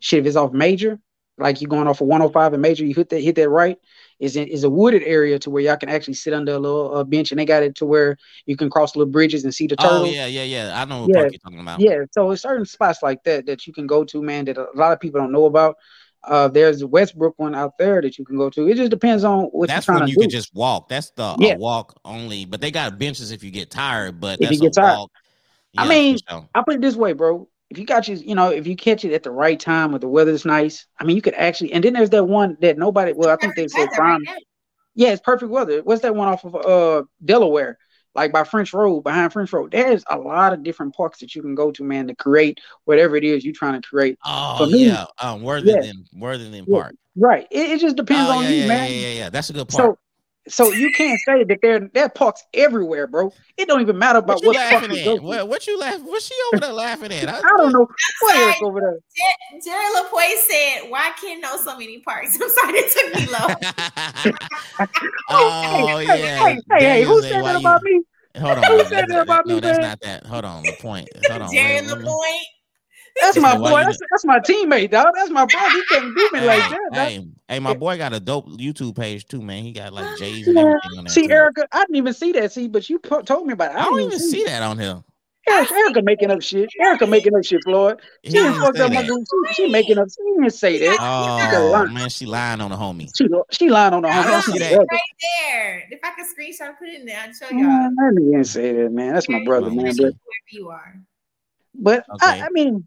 shit. 0.00 0.20
If 0.20 0.26
it's 0.26 0.36
off 0.36 0.52
Major, 0.52 0.98
like 1.38 1.60
you 1.60 1.68
going 1.68 1.86
off 1.88 2.00
of 2.00 2.06
105 2.08 2.52
and 2.52 2.62
Major, 2.62 2.84
you 2.84 2.94
hit 2.94 3.10
that 3.10 3.20
hit 3.20 3.36
that 3.36 3.48
right 3.48 3.78
is 4.18 4.36
in, 4.36 4.48
is 4.48 4.64
a 4.64 4.70
wooded 4.70 5.02
area 5.02 5.38
to 5.40 5.50
where 5.50 5.62
y'all 5.62 5.76
can 5.76 5.88
actually 5.88 6.14
sit 6.14 6.32
under 6.32 6.52
a 6.54 6.58
little 6.58 6.94
uh, 6.96 7.04
bench, 7.04 7.30
and 7.32 7.38
they 7.38 7.44
got 7.44 7.62
it 7.62 7.74
to 7.76 7.86
where 7.86 8.16
you 8.46 8.56
can 8.56 8.70
cross 8.70 8.96
little 8.96 9.10
bridges 9.10 9.44
and 9.44 9.54
see 9.54 9.66
the 9.66 9.76
Oh 9.78 10.04
yeah, 10.04 10.26
yeah, 10.26 10.42
yeah. 10.44 10.80
I 10.80 10.84
know 10.84 11.02
what 11.02 11.10
Yeah. 11.10 11.22
park 11.22 11.32
you're 11.32 11.38
talking 11.40 11.60
about. 11.60 11.80
Yeah, 11.80 11.98
so 12.12 12.30
it's 12.30 12.42
certain 12.42 12.64
spots 12.64 13.02
like 13.02 13.22
that 13.24 13.46
that 13.46 13.66
you 13.66 13.72
can 13.72 13.86
go 13.86 14.04
to, 14.04 14.22
man, 14.22 14.46
that 14.46 14.56
a 14.56 14.66
lot 14.74 14.92
of 14.92 15.00
people 15.00 15.20
don't 15.20 15.32
know 15.32 15.44
about. 15.46 15.76
Uh, 16.24 16.48
there's 16.48 16.80
the 16.80 16.86
Westbrook 16.88 17.34
one 17.36 17.54
out 17.54 17.78
there 17.78 18.02
that 18.02 18.18
you 18.18 18.24
can 18.24 18.36
go 18.36 18.50
to. 18.50 18.68
It 18.68 18.76
just 18.76 18.90
depends 18.90 19.22
on 19.22 19.44
what 19.44 19.68
That's 19.68 19.86
you're 19.86 19.94
trying 19.94 20.00
when 20.00 20.08
to 20.08 20.12
you 20.12 20.16
do. 20.16 20.22
can 20.22 20.30
just 20.30 20.52
walk. 20.54 20.88
That's 20.88 21.10
the 21.10 21.36
Yeah. 21.38 21.56
walk 21.56 21.98
only. 22.04 22.44
But 22.46 22.60
they 22.60 22.70
got 22.70 22.98
benches 22.98 23.30
if 23.30 23.44
you 23.44 23.50
get 23.50 23.70
tired. 23.70 24.20
But 24.20 24.40
If 24.40 24.50
you 24.50 24.58
that's 24.58 24.60
get 24.60 24.72
a 24.76 24.80
tired. 24.80 24.96
walk. 24.96 25.10
I 25.78 25.88
mean, 25.88 26.18
sure. 26.28 26.48
I 26.54 26.62
put 26.62 26.76
it 26.76 26.80
this 26.80 26.96
way, 26.96 27.12
bro. 27.12 27.48
If 27.70 27.78
you 27.78 27.84
got 27.84 28.06
you, 28.08 28.16
you 28.16 28.34
know, 28.34 28.50
if 28.50 28.66
you 28.66 28.76
catch 28.76 29.04
it 29.04 29.12
at 29.12 29.22
the 29.24 29.30
right 29.30 29.58
time 29.58 29.92
when 29.92 30.00
the 30.00 30.08
weather's 30.08 30.44
nice, 30.44 30.86
I 31.00 31.04
mean, 31.04 31.16
you 31.16 31.22
could 31.22 31.34
actually. 31.34 31.72
And 31.72 31.82
then 31.82 31.94
there's 31.94 32.10
that 32.10 32.24
one 32.24 32.56
that 32.60 32.78
nobody. 32.78 33.12
Well, 33.12 33.30
I 33.30 33.36
think 33.36 33.54
they 33.56 33.68
said 33.68 33.88
Weather 33.88 33.90
right 33.90 33.94
prime. 33.94 34.20
Yeah, 34.94 35.12
it's 35.12 35.22
perfect 35.22 35.50
weather. 35.50 35.82
What's 35.82 36.02
that 36.02 36.14
one 36.14 36.28
off 36.28 36.44
of 36.44 36.54
uh 36.56 37.04
Delaware? 37.24 37.78
Like 38.14 38.32
by 38.32 38.44
French 38.44 38.72
Road, 38.72 39.02
behind 39.02 39.32
French 39.32 39.52
Road. 39.52 39.72
There's 39.72 40.04
a 40.08 40.18
lot 40.18 40.54
of 40.54 40.62
different 40.62 40.94
parks 40.94 41.18
that 41.20 41.34
you 41.34 41.42
can 41.42 41.54
go 41.54 41.70
to, 41.72 41.84
man, 41.84 42.08
to 42.08 42.14
create 42.14 42.60
whatever 42.84 43.16
it 43.16 43.24
is 43.24 43.44
you're 43.44 43.52
trying 43.52 43.80
to 43.80 43.86
create. 43.86 44.18
Oh 44.24 44.56
for 44.58 44.66
me- 44.66 44.86
yeah, 44.86 45.04
um, 45.20 45.42
Worthington, 45.42 46.06
Worthington 46.14 46.64
Yeah. 46.66 46.80
Park. 46.80 46.94
Right. 47.14 47.46
It, 47.50 47.70
it 47.72 47.80
just 47.80 47.96
depends 47.96 48.30
Oh 48.30 48.34
on 48.34 48.42
yeah, 48.42 48.50
you, 48.50 48.56
yeah, 48.56 48.66
man. 48.68 48.88
yeah, 48.88 49.08
yeah, 49.08 49.12
yeah. 49.18 49.30
That's 49.30 49.50
a 49.50 49.52
good 49.52 49.68
So 49.68 49.82
park. 49.82 49.98
So 50.48 50.72
you 50.72 50.90
can't 50.92 51.18
say 51.26 51.44
that 51.44 51.58
there 51.62 51.90
there 51.92 52.04
are 52.04 52.08
parks 52.08 52.44
everywhere, 52.54 53.06
bro. 53.06 53.32
It 53.56 53.68
don't 53.68 53.80
even 53.80 53.98
matter 53.98 54.18
about 54.18 54.36
What 54.36 54.42
you 54.42 54.48
what, 54.48 54.70
park 54.70 54.82
laughing 54.82 54.96
you 54.96 55.04
go 55.04 55.16
at? 55.16 55.22
What, 55.22 55.48
what 55.48 55.66
you 55.66 55.78
laughing? 55.78 56.04
What's 56.04 56.26
she 56.26 56.34
over 56.52 56.60
there 56.60 56.72
laughing 56.72 57.12
at? 57.12 57.28
I, 57.28 57.38
I 57.38 57.42
don't 57.42 57.72
know. 57.72 57.88
What 58.20 58.34
sorry. 58.34 58.44
Eric 58.44 58.62
over 58.62 58.80
there? 58.80 58.98
Jer- 59.16 59.60
Jerry 59.64 59.94
Lapointe 59.94 60.38
said, 60.38 60.90
"Why 60.90 61.12
can't 61.20 61.40
know 61.40 61.56
so 61.56 61.76
many 61.78 61.98
parks?" 62.00 62.36
I'm 62.40 62.48
sorry, 62.48 62.78
it 62.78 62.92
took 62.92 63.14
me 63.14 63.26
low. 63.32 64.86
oh 65.30 65.98
hey, 65.98 66.06
yeah. 66.06 66.16
hey, 66.16 66.54
hey, 66.54 66.60
hey, 66.70 66.84
hey, 66.84 67.02
who 67.02 67.20
said, 67.22 67.30
said 67.32 67.42
"Why 67.42 67.52
that 67.52 67.62
you-" 67.62 67.68
about 67.68 67.82
me? 67.82 68.02
Hold 68.38 68.58
on. 68.58 68.64
Who 68.64 68.78
said 68.84 68.90
that- 68.90 69.08
that 69.08 69.22
about 69.22 69.46
no, 69.46 69.54
me, 69.54 69.60
that's 69.60 69.78
man? 69.78 69.88
not 69.88 70.00
that. 70.02 70.26
Hold 70.26 70.44
on. 70.44 70.62
The 70.62 70.76
point. 70.78 71.08
Hold 71.28 71.42
on. 71.42 71.52
Jerry 71.52 71.80
wait, 71.80 71.86
let 71.86 71.98
me- 71.98 72.04
Lapointe. 72.04 72.46
That's 73.20 73.38
my 73.38 73.56
boy. 73.56 73.82
That's, 73.82 73.98
that's 74.10 74.24
my 74.24 74.40
teammate, 74.40 74.90
dog. 74.90 75.08
That's 75.14 75.30
my 75.30 75.46
brother. 75.46 75.70
He 75.70 75.82
can't 75.84 76.14
do 76.14 76.30
me 76.32 76.40
like 76.40 76.68
that. 76.68 76.90
hey, 76.92 77.26
hey, 77.48 77.58
my 77.60 77.74
boy 77.74 77.96
got 77.96 78.12
a 78.12 78.20
dope 78.20 78.48
YouTube 78.48 78.96
page 78.96 79.26
too, 79.26 79.42
man. 79.42 79.62
He 79.62 79.72
got 79.72 79.92
like 79.92 80.06
J's 80.16 80.46
and 80.48 80.58
everything 80.58 80.98
on 80.98 81.04
there. 81.04 81.12
See, 81.12 81.26
too. 81.26 81.32
Erica, 81.32 81.66
I 81.72 81.80
didn't 81.80 81.96
even 81.96 82.12
see 82.12 82.32
that. 82.32 82.52
See, 82.52 82.68
but 82.68 82.88
you 82.90 82.98
po- 82.98 83.22
told 83.22 83.46
me 83.46 83.54
about 83.54 83.72
it. 83.72 83.76
I 83.78 83.84
don't 83.84 84.00
even 84.00 84.18
see 84.18 84.44
that 84.44 84.62
on 84.62 84.78
here. 84.78 85.02
Erica, 85.48 85.74
Erica 85.74 86.02
making 86.02 86.30
up 86.30 86.42
shit. 86.42 86.68
Erica 86.80 87.06
making 87.06 87.36
up 87.36 87.44
shit, 87.44 87.62
Floyd. 87.62 88.00
He 88.22 88.30
She 88.30 88.36
done 88.38 88.52
didn't 88.52 88.64
fucked 88.64 88.78
up 88.80 88.92
my 88.92 89.02
that. 89.02 89.08
group. 89.08 89.26
She, 89.54 89.62
she 89.62 89.68
making 89.68 89.98
up. 89.98 90.08
She 90.10 90.32
didn't 90.40 90.50
say 90.50 90.78
that. 90.78 90.98
Oh 91.00 91.86
man, 91.86 92.08
she 92.08 92.26
lying 92.26 92.60
on 92.60 92.70
the 92.70 92.76
homie. 92.76 93.08
She 93.16 93.28
she 93.52 93.70
lying 93.70 93.94
on 93.94 94.02
the 94.02 94.08
I 94.08 94.24
homie. 94.24 94.30
don't 94.30 94.42
see 94.42 94.58
that. 94.58 94.76
right 94.76 94.86
there. 95.52 95.88
If 95.90 96.00
I 96.02 96.10
could 96.10 96.26
screenshot, 96.26 96.76
put 96.78 96.88
it 96.88 97.00
in 97.00 97.06
there, 97.06 97.20
I'll 97.20 97.32
show 97.32 97.48
y'all. 97.50 97.60
Man, 97.62 97.94
let 97.96 98.14
me 98.14 98.28
even 98.28 98.44
say 98.44 98.72
that, 98.72 98.90
man. 98.90 99.14
That's 99.14 99.28
my 99.28 99.44
brother, 99.44 99.70
man. 99.70 99.94
But 99.96 100.06
me 100.06 100.12
you 100.50 100.68
are. 100.70 100.96
but 101.74 102.04
Okay. 102.14 102.40
I, 102.40 102.46
I 102.46 102.48
mean, 102.50 102.86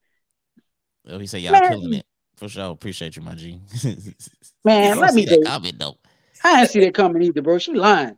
Oh, 1.07 1.19
he 1.19 1.27
said 1.27 1.41
y'all 1.41 1.53
Man. 1.53 1.69
killing 1.69 1.93
it 1.93 2.05
for 2.35 2.49
sure. 2.49 2.71
Appreciate 2.71 3.15
you, 3.15 3.21
my 3.21 3.35
G. 3.35 3.59
man, 4.63 4.97
I 4.97 5.01
let 5.01 5.13
me 5.13 5.21
see 5.21 5.26
tell 5.27 5.38
that 5.38 5.43
you, 5.43 5.45
comment 5.45 5.80
though. 5.80 5.97
I 6.43 6.57
didn't 6.57 6.71
see 6.71 6.80
that 6.81 6.93
coming 6.93 7.21
either, 7.23 7.41
bro. 7.41 7.57
She 7.57 7.73
lying. 7.73 8.15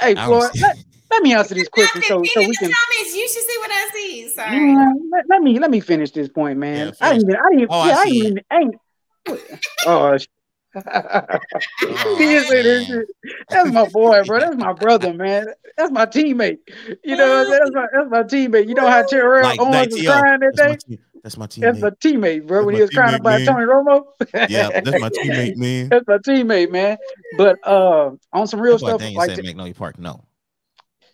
Hey, 0.00 0.14
I 0.16 0.26
Floyd, 0.26 0.50
let, 0.60 0.76
let 1.10 1.22
me 1.22 1.34
answer 1.34 1.54
this 1.54 1.68
question 1.68 2.02
so 2.02 2.16
Nothing, 2.18 2.30
so 2.34 2.42
we 2.42 2.56
can. 2.56 2.70
comments. 2.70 3.14
You 3.16 3.28
should 3.28 3.42
see 3.42 3.56
what 3.58 3.70
I 3.70 3.90
see. 3.92 4.28
Sorry. 4.30 4.58
Man, 4.60 5.10
let, 5.12 5.24
let 5.28 5.42
me 5.42 5.58
let 5.58 5.70
me 5.70 5.80
finish 5.80 6.10
this 6.10 6.28
point, 6.28 6.58
man. 6.58 6.88
Yeah, 6.88 6.92
I 7.00 7.10
finish 7.10 7.24
didn't. 7.24 7.30
even- 7.30 7.40
I 7.40 7.50
didn't. 7.50 7.70
Oh, 7.70 7.86
yeah, 7.86 7.96
I, 7.96 8.04
see 8.04 8.26
ain't. 8.26 8.26
even- 8.26 8.44
ain't 8.52 8.74
oh. 9.86 10.18
Oh, 11.82 12.16
he 12.16 12.26
didn't 12.26 12.46
say 12.48 12.62
that 12.62 12.86
man. 12.88 13.06
shit. 13.24 13.34
That's 13.50 13.72
my 13.72 13.86
boy, 13.86 14.22
bro. 14.24 14.38
That's 14.40 14.56
my 14.56 14.72
brother, 14.72 15.12
man. 15.12 15.46
That's 15.76 15.90
my 15.90 16.06
teammate. 16.06 16.58
You 17.02 17.16
know, 17.16 17.28
what 17.28 17.38
I'm 17.38 17.46
saying? 17.46 17.60
that's 17.60 17.70
my 17.74 17.86
that's 17.92 18.10
my 18.10 18.22
teammate. 18.22 18.68
You 18.68 18.74
know 18.74 18.86
how 18.86 19.02
Terrell 19.02 19.42
Like, 19.48 19.60
Owens 19.60 19.74
like 19.74 19.90
was 19.90 20.00
T.O. 20.00 20.12
crying 20.12 20.40
that 20.40 20.52
That's 20.56 20.68
my, 20.88 20.96
day? 20.96 21.02
Team, 21.22 21.24
that's 21.24 21.36
my 21.36 21.46
teammate. 21.46 21.60
That's 21.60 21.80
my 21.80 21.90
teammate. 21.90 21.96
teammate, 22.42 22.46
bro. 22.46 22.58
That's 22.58 22.66
when 22.66 22.74
he 22.76 22.80
was 22.82 22.90
crying 22.90 23.14
teammate, 23.14 23.20
about 23.20 23.40
man. 23.40 23.46
Tony 23.46 23.64
Romo. 23.66 24.50
Yeah, 24.50 24.80
that's 24.80 25.00
my 25.00 25.08
teammate, 25.24 25.56
man. 25.56 25.88
That's 25.88 26.06
my 26.08 26.18
teammate, 26.18 26.70
man. 26.70 26.98
But 27.36 27.58
uh, 27.66 28.10
on 28.32 28.46
some 28.46 28.60
real 28.60 28.78
That's 28.78 29.02
stuff, 29.02 29.14
like 29.14 29.30
said 29.30 29.36
to, 29.38 29.42
Magnolia 29.42 29.74
Park. 29.74 29.98
No. 29.98 30.24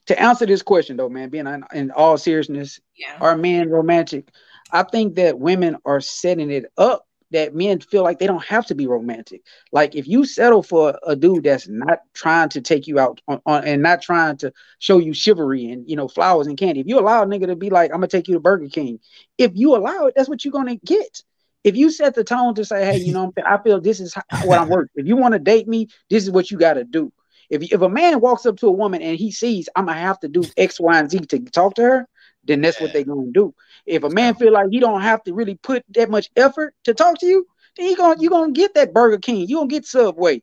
to 0.06 0.20
answer 0.20 0.46
this 0.46 0.62
question 0.62 0.96
though, 0.96 1.08
man, 1.08 1.28
being 1.30 1.46
in, 1.46 1.64
in 1.74 1.90
all 1.90 2.16
seriousness, 2.18 2.80
Yeah. 2.96 3.16
are 3.20 3.36
men 3.36 3.68
romantic? 3.70 4.28
I 4.72 4.82
think 4.82 5.14
that 5.16 5.38
women 5.38 5.76
are 5.84 6.00
setting 6.00 6.50
it 6.50 6.66
up 6.76 7.05
that 7.32 7.54
men 7.54 7.80
feel 7.80 8.02
like 8.02 8.18
they 8.18 8.26
don't 8.26 8.44
have 8.44 8.66
to 8.66 8.74
be 8.74 8.86
romantic. 8.86 9.42
Like 9.72 9.94
if 9.94 10.06
you 10.06 10.24
settle 10.24 10.62
for 10.62 10.98
a 11.06 11.16
dude 11.16 11.44
that's 11.44 11.68
not 11.68 12.00
trying 12.14 12.48
to 12.50 12.60
take 12.60 12.86
you 12.86 12.98
out 12.98 13.20
on, 13.26 13.40
on 13.46 13.64
and 13.64 13.82
not 13.82 14.02
trying 14.02 14.36
to 14.38 14.52
show 14.78 14.98
you 14.98 15.12
chivalry 15.12 15.70
and 15.70 15.88
you 15.88 15.96
know 15.96 16.08
flowers 16.08 16.46
and 16.46 16.56
candy, 16.56 16.80
if 16.80 16.86
you 16.86 16.98
allow 16.98 17.22
a 17.22 17.26
nigga 17.26 17.46
to 17.46 17.56
be 17.56 17.70
like, 17.70 17.90
I'm 17.90 17.98
gonna 17.98 18.08
take 18.08 18.28
you 18.28 18.34
to 18.34 18.40
Burger 18.40 18.68
King, 18.68 19.00
if 19.38 19.52
you 19.54 19.74
allow 19.76 20.06
it, 20.06 20.14
that's 20.16 20.28
what 20.28 20.44
you're 20.44 20.52
gonna 20.52 20.76
get. 20.76 21.22
If 21.64 21.76
you 21.76 21.90
set 21.90 22.14
the 22.14 22.22
tone 22.22 22.54
to 22.54 22.64
say, 22.64 22.84
hey, 22.84 22.98
you 22.98 23.12
know, 23.12 23.32
I 23.44 23.58
feel 23.58 23.80
this 23.80 23.98
is 23.98 24.14
what 24.44 24.60
I'm 24.60 24.68
worth. 24.68 24.88
If 24.94 25.08
you 25.08 25.16
want 25.16 25.32
to 25.32 25.40
date 25.40 25.66
me, 25.66 25.88
this 26.08 26.22
is 26.22 26.30
what 26.30 26.48
you 26.48 26.58
got 26.58 26.74
to 26.74 26.84
do. 26.84 27.12
If 27.50 27.72
if 27.72 27.80
a 27.80 27.88
man 27.88 28.20
walks 28.20 28.46
up 28.46 28.56
to 28.58 28.68
a 28.68 28.72
woman 28.72 29.02
and 29.02 29.18
he 29.18 29.32
sees 29.32 29.68
I'm 29.74 29.86
gonna 29.86 29.98
have 29.98 30.20
to 30.20 30.28
do 30.28 30.44
X, 30.56 30.78
Y, 30.78 30.98
and 30.98 31.10
Z 31.10 31.18
to 31.18 31.38
talk 31.40 31.74
to 31.74 31.82
her, 31.82 32.08
then 32.44 32.60
that's 32.60 32.80
what 32.80 32.92
they're 32.92 33.04
gonna 33.04 33.32
do. 33.32 33.54
If 33.86 34.02
a 34.04 34.10
man 34.10 34.34
feel 34.34 34.52
like 34.52 34.68
he 34.70 34.80
don't 34.80 35.00
have 35.02 35.22
to 35.24 35.34
really 35.34 35.56
put 35.56 35.84
that 35.94 36.10
much 36.10 36.30
effort 36.36 36.74
to 36.84 36.94
talk 36.94 37.18
to 37.20 37.26
you, 37.26 37.46
then 37.76 37.88
you 37.88 37.96
gonna 37.96 38.20
you 38.20 38.30
gonna 38.30 38.52
get 38.52 38.74
that 38.74 38.92
Burger 38.92 39.18
King. 39.18 39.48
You 39.48 39.56
gonna 39.56 39.68
get 39.68 39.86
Subway. 39.86 40.42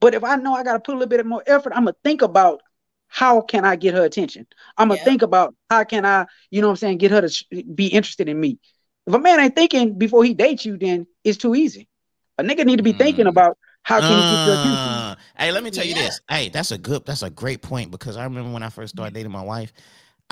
But 0.00 0.14
if 0.14 0.24
I 0.24 0.36
know 0.36 0.54
I 0.54 0.64
gotta 0.64 0.80
put 0.80 0.94
a 0.94 0.98
little 0.98 1.08
bit 1.08 1.24
more 1.26 1.42
effort, 1.46 1.72
I'm 1.74 1.84
gonna 1.84 1.96
think 2.04 2.22
about 2.22 2.60
how 3.08 3.40
can 3.40 3.64
I 3.64 3.76
get 3.76 3.94
her 3.94 4.04
attention. 4.04 4.46
I'm 4.76 4.88
gonna 4.88 4.98
Yeah. 5.00 5.04
think 5.04 5.22
about 5.22 5.54
how 5.70 5.84
can 5.84 6.04
I, 6.04 6.26
you 6.50 6.60
know 6.60 6.68
what 6.68 6.72
I'm 6.72 6.76
saying, 6.76 6.98
get 6.98 7.10
her 7.10 7.20
to 7.20 7.28
sh- 7.28 7.44
be 7.74 7.86
interested 7.88 8.28
in 8.28 8.38
me. 8.40 8.58
If 9.06 9.14
a 9.14 9.18
man 9.18 9.40
ain't 9.40 9.54
thinking 9.54 9.98
before 9.98 10.24
he 10.24 10.34
dates 10.34 10.64
you, 10.64 10.76
then 10.76 11.06
it's 11.24 11.38
too 11.38 11.54
easy. 11.54 11.88
A 12.38 12.42
nigga 12.42 12.64
need 12.64 12.76
to 12.76 12.82
be 12.82 12.92
thinking 12.92 13.26
Mm. 13.26 13.30
about 13.30 13.58
how 13.82 14.00
can 14.00 14.16
he 14.16 14.24
get 14.24 14.44
your 14.44 14.54
attention. 14.54 14.90
Uh, 14.90 15.16
hey, 15.36 15.52
let 15.52 15.62
me 15.62 15.70
tell 15.70 15.84
you 15.84 15.94
Yeah. 15.94 16.02
this. 16.02 16.20
Hey, 16.28 16.48
that's 16.48 16.70
a 16.70 16.78
good, 16.78 17.04
that's 17.04 17.22
a 17.22 17.30
great 17.30 17.62
point 17.62 17.90
because 17.90 18.16
I 18.16 18.24
remember 18.24 18.52
when 18.52 18.62
I 18.62 18.70
first 18.70 18.94
started 18.94 19.12
dating 19.14 19.32
my 19.32 19.42
wife. 19.42 19.72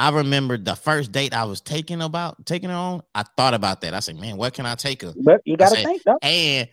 I 0.00 0.08
remember 0.08 0.56
the 0.56 0.74
first 0.74 1.12
date 1.12 1.34
I 1.34 1.44
was 1.44 1.60
taking 1.60 2.00
about 2.00 2.46
taking 2.46 2.70
her 2.70 2.74
on. 2.74 3.02
I 3.14 3.22
thought 3.36 3.52
about 3.52 3.82
that. 3.82 3.92
I 3.92 4.00
said, 4.00 4.18
man, 4.18 4.38
what 4.38 4.54
can 4.54 4.64
I 4.64 4.74
take 4.74 5.02
her? 5.02 5.12
But 5.14 5.42
you 5.44 5.58
gotta 5.58 5.76
say, 5.76 5.84
think 5.84 6.02
though. 6.04 6.16
And 6.22 6.70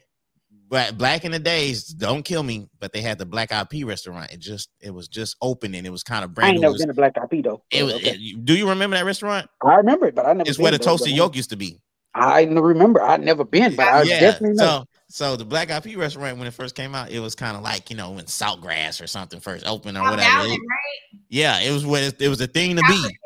but 0.69 0.97
back 0.97 1.25
in 1.25 1.33
the 1.33 1.39
days, 1.39 1.87
don't 1.87 2.23
kill 2.23 2.41
me, 2.41 2.69
but 2.79 2.93
they 2.93 3.01
had 3.01 3.17
the 3.17 3.25
Black 3.25 3.51
Eyed 3.51 3.69
Pea 3.69 3.83
restaurant. 3.83 4.31
It 4.31 4.39
just 4.39 4.69
it 4.79 4.91
was 4.91 5.09
just 5.09 5.35
opening. 5.41 5.85
It 5.85 5.91
was 5.91 6.03
kind 6.03 6.23
of 6.23 6.31
I 6.31 6.33
brand 6.35 6.49
ain't 6.51 6.55
new. 6.59 6.61
never 6.61 6.71
was, 6.71 6.81
been 6.81 6.89
a 6.89 6.93
black 6.93 7.17
eyed 7.21 7.29
Pea 7.29 7.41
though. 7.41 7.61
it 7.69 7.83
was- 7.83 7.95
Okay. 7.95 8.11
it- 8.11 8.45
do 8.45 8.55
you 8.55 8.69
remember 8.69 8.95
that 8.95 9.03
restaurant? 9.03 9.49
I 9.61 9.75
remember 9.75 10.05
it, 10.05 10.15
but 10.15 10.25
I 10.25 10.31
never. 10.31 10.49
It's 10.49 10.57
where 10.57 10.71
the 10.71 10.79
toasted 10.79 11.11
yolk 11.11 11.35
used 11.35 11.49
to 11.49 11.57
be. 11.57 11.81
I 12.13 12.43
remember. 12.43 13.01
I 13.01 13.17
never 13.17 13.43
been, 13.43 13.75
but 13.75 13.87
I 13.87 14.03
yeah. 14.03 14.21
definitely 14.21 14.55
know. 14.55 14.65
So 14.65 14.85
so 15.09 15.35
the 15.35 15.45
Black 15.45 15.71
Eyed 15.71 15.83
Pea 15.83 15.95
restaurant 15.95 16.37
when 16.37 16.47
it 16.47 16.53
first 16.53 16.75
came 16.75 16.93
out, 16.95 17.11
it 17.11 17.19
was 17.19 17.35
kind 17.35 17.55
of 17.57 17.63
like 17.63 17.89
you 17.89 17.95
know 17.95 18.11
when 18.11 18.25
Saltgrass 18.25 19.01
or 19.01 19.07
something 19.07 19.39
first 19.39 19.65
opened 19.65 19.97
or 19.97 20.01
On 20.01 20.09
whatever. 20.11 20.29
Ballard, 20.29 20.49
It- 20.51 20.59
right? 20.59 21.21
yeah, 21.29 21.59
it 21.59 21.71
was 21.71 21.85
what 21.85 22.01
it, 22.03 22.21
it 22.21 22.27
was 22.29 22.39
the 22.39 22.47
thing 22.47 22.75
to 22.75 22.81
be. 22.83 23.17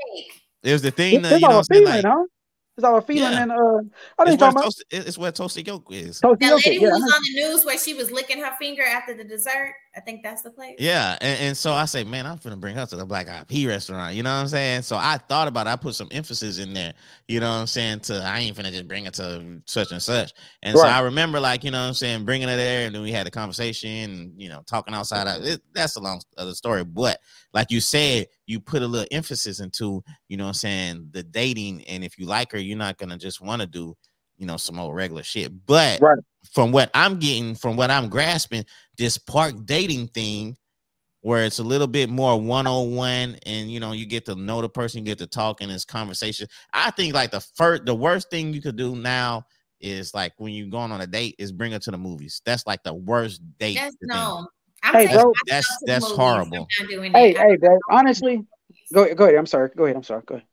It 0.64 0.74
was 0.74 0.82
the 0.84 0.92
thing 0.92 1.16
It's, 1.20 1.30
to 1.30 1.34
it's 1.36 1.42
you 1.42 1.48
know 1.48 1.54
our 1.56 1.58
what 1.58 1.68
I'm 1.72 1.76
saying? 1.76 1.86
feeling, 1.86 2.04
Like, 2.04 2.14
huh? 2.14 2.24
It's 2.78 2.86
our 2.86 3.02
feeling, 3.02 3.32
Yeah. 3.34 3.42
and 3.44 3.52
uh, 3.52 3.56
I 3.56 3.60
it's, 3.80 3.82
didn't 3.84 4.28
where 4.28 4.38
talk 4.38 4.52
about 4.52 4.64
toasted, 4.64 4.86
it's 4.92 5.18
where 5.18 5.32
toasted 5.32 5.68
yolk 5.68 5.86
is. 5.92 6.20
toasted 6.22 6.40
That 6.40 6.50
yolk. 6.52 6.66
lady 6.66 6.78
Yeah, 6.80 6.88
who 6.90 6.94
was 6.94 7.14
on 7.14 7.22
the 7.22 7.42
news 7.42 7.66
where 7.66 7.78
she 7.78 7.94
was 7.96 8.12
licking 8.12 8.40
her 8.40 8.52
finger 8.60 8.84
after 8.84 9.14
the 9.14 9.24
dessert. 9.24 9.74
I 9.94 10.00
think 10.00 10.24
that's 10.24 10.42
the 10.42 10.52
place. 10.52 10.78
Yeah, 10.80 11.18
and, 11.20 11.40
and 11.42 11.58
so 11.58 11.74
I 11.74 11.84
say, 11.84 12.06
man, 12.06 12.26
I'm 12.26 12.38
gonna 12.38 12.56
bring 12.56 12.76
her 12.76 12.86
to 12.86 12.96
the 12.96 13.06
Black 13.06 13.28
Eyed 13.28 13.48
Pea 13.48 13.68
restaurant. 13.68 14.16
You 14.16 14.24
know 14.24 14.34
what 14.34 14.42
I'm 14.42 14.48
saying? 14.48 14.84
So 14.84 14.96
I 14.96 15.18
thought 15.18 15.50
about 15.50 15.68
it. 15.68 15.72
I 15.72 15.76
put 15.76 15.96
some 15.96 16.08
emphasis 16.12 16.60
in 16.60 16.74
there. 16.74 16.94
You 17.28 17.42
know 17.42 17.50
what 17.50 17.58
I'm 17.58 17.68
saying? 17.68 18.00
To 18.02 18.24
I 18.24 18.40
ain't 18.40 18.56
finna 18.56 18.72
just 18.72 18.88
bring 18.88 19.04
her 19.06 19.12
to 19.12 19.62
such 19.66 19.92
and 19.92 20.02
such. 20.02 20.32
And 20.64 20.78
so 20.78 20.88
I 20.88 21.02
remember, 21.02 21.42
like, 21.42 21.66
you 21.66 21.72
know 21.72 21.82
what 21.82 21.88
I'm 21.90 21.94
saying, 21.94 22.24
bringing 22.24 22.48
her 22.48 22.56
there, 22.56 22.86
and 22.86 22.96
then 22.96 23.02
we 23.02 23.12
had 23.12 23.28
a 23.28 23.32
conversation, 23.32 23.90
and 23.90 24.42
you 24.42 24.48
know, 24.48 24.62
talking 24.66 24.94
outside. 24.94 25.28
Of, 25.28 25.44
it, 25.44 25.62
that's 25.74 25.98
a 25.98 26.00
long 26.00 26.22
other 26.38 26.54
story, 26.54 26.86
but 26.86 27.20
like 27.54 27.70
you 27.70 27.82
said, 27.82 28.28
you 28.46 28.62
put 28.62 28.82
a 28.82 28.88
little 28.88 29.08
emphasis 29.12 29.60
into, 29.60 30.02
you 30.30 30.38
know 30.38 30.46
what 30.46 30.50
I'm 30.50 30.54
saying, 30.54 31.10
the 31.12 31.24
dating, 31.24 31.84
and 31.84 32.04
if 32.04 32.18
you 32.18 32.26
like 32.26 32.54
her, 32.54 32.60
you're 32.60 32.78
not 32.78 32.98
gonna 32.98 33.18
just 33.18 33.42
want 33.42 33.62
to 33.62 33.68
do, 33.68 33.96
you 34.42 34.48
know, 34.48 34.58
some 34.58 34.80
old 34.80 34.96
regular 34.96 35.24
shit. 35.24 35.52
But 35.68 36.02
Right. 36.02 36.18
from 36.52 36.72
what 36.72 36.90
I'm 36.96 37.20
getting, 37.20 37.54
from 37.54 37.78
what 37.78 37.92
I'm 37.92 38.10
grasping, 38.10 38.66
this 38.98 39.18
park 39.18 39.54
dating 39.66 40.08
thing 40.08 40.58
where 41.22 41.46
it's 41.46 41.60
a 41.60 41.64
little 41.64 41.86
bit 41.86 42.10
more 42.10 42.42
one-on-one 42.42 43.38
and 43.46 43.72
you 43.72 43.80
know 43.80 43.92
you 43.92 44.08
get 44.08 44.26
to 44.26 44.34
know 44.34 44.60
the 44.60 44.68
person 44.68 44.98
you 45.00 45.06
get 45.06 45.20
to 45.20 45.28
talk 45.28 45.62
in 45.62 45.70
this 45.70 45.86
conversation 45.86 46.48
i 46.74 46.90
think 46.90 47.14
like 47.14 47.30
the 47.30 47.40
first 47.56 47.86
the 47.86 47.94
worst 47.94 48.32
thing 48.32 48.52
you 48.52 48.60
could 48.60 48.76
do 48.76 48.96
now 48.96 49.46
is 49.80 50.16
like 50.16 50.34
when 50.38 50.52
you're 50.52 50.66
going 50.68 50.92
on 50.92 51.00
a 51.00 51.06
date 51.06 51.36
is 51.38 51.52
bring 51.52 51.74
her 51.74 51.78
to 51.78 51.92
the 51.92 51.98
movies 51.98 52.42
that's 52.44 52.66
like 52.66 52.82
the 52.82 52.94
worst 52.94 53.40
date 53.60 53.76
That's 53.76 53.96
no. 54.02 54.48
I'm 54.82 54.96
Hey, 54.96 55.14
bro. 55.14 55.32
That's- 55.48 55.78
that's 55.86 56.12
horrible. 56.12 56.68
I'm 56.80 56.88
not 56.88 56.90
doing 56.90 57.14
Hey, 57.14 57.34
that. 57.34 57.48
hey, 57.50 57.56
bro. 57.58 57.78
Honestly, 57.92 58.44
go 58.92 59.14
go 59.14 59.26
ahead. 59.26 59.36
I'm 59.36 59.46
sorry. 59.46 59.70
Go 59.78 59.84
ahead. 59.86 59.96
I'm 59.96 60.02
sorry. 60.04 60.24
Go 60.26 60.36
ahead. 60.36 60.48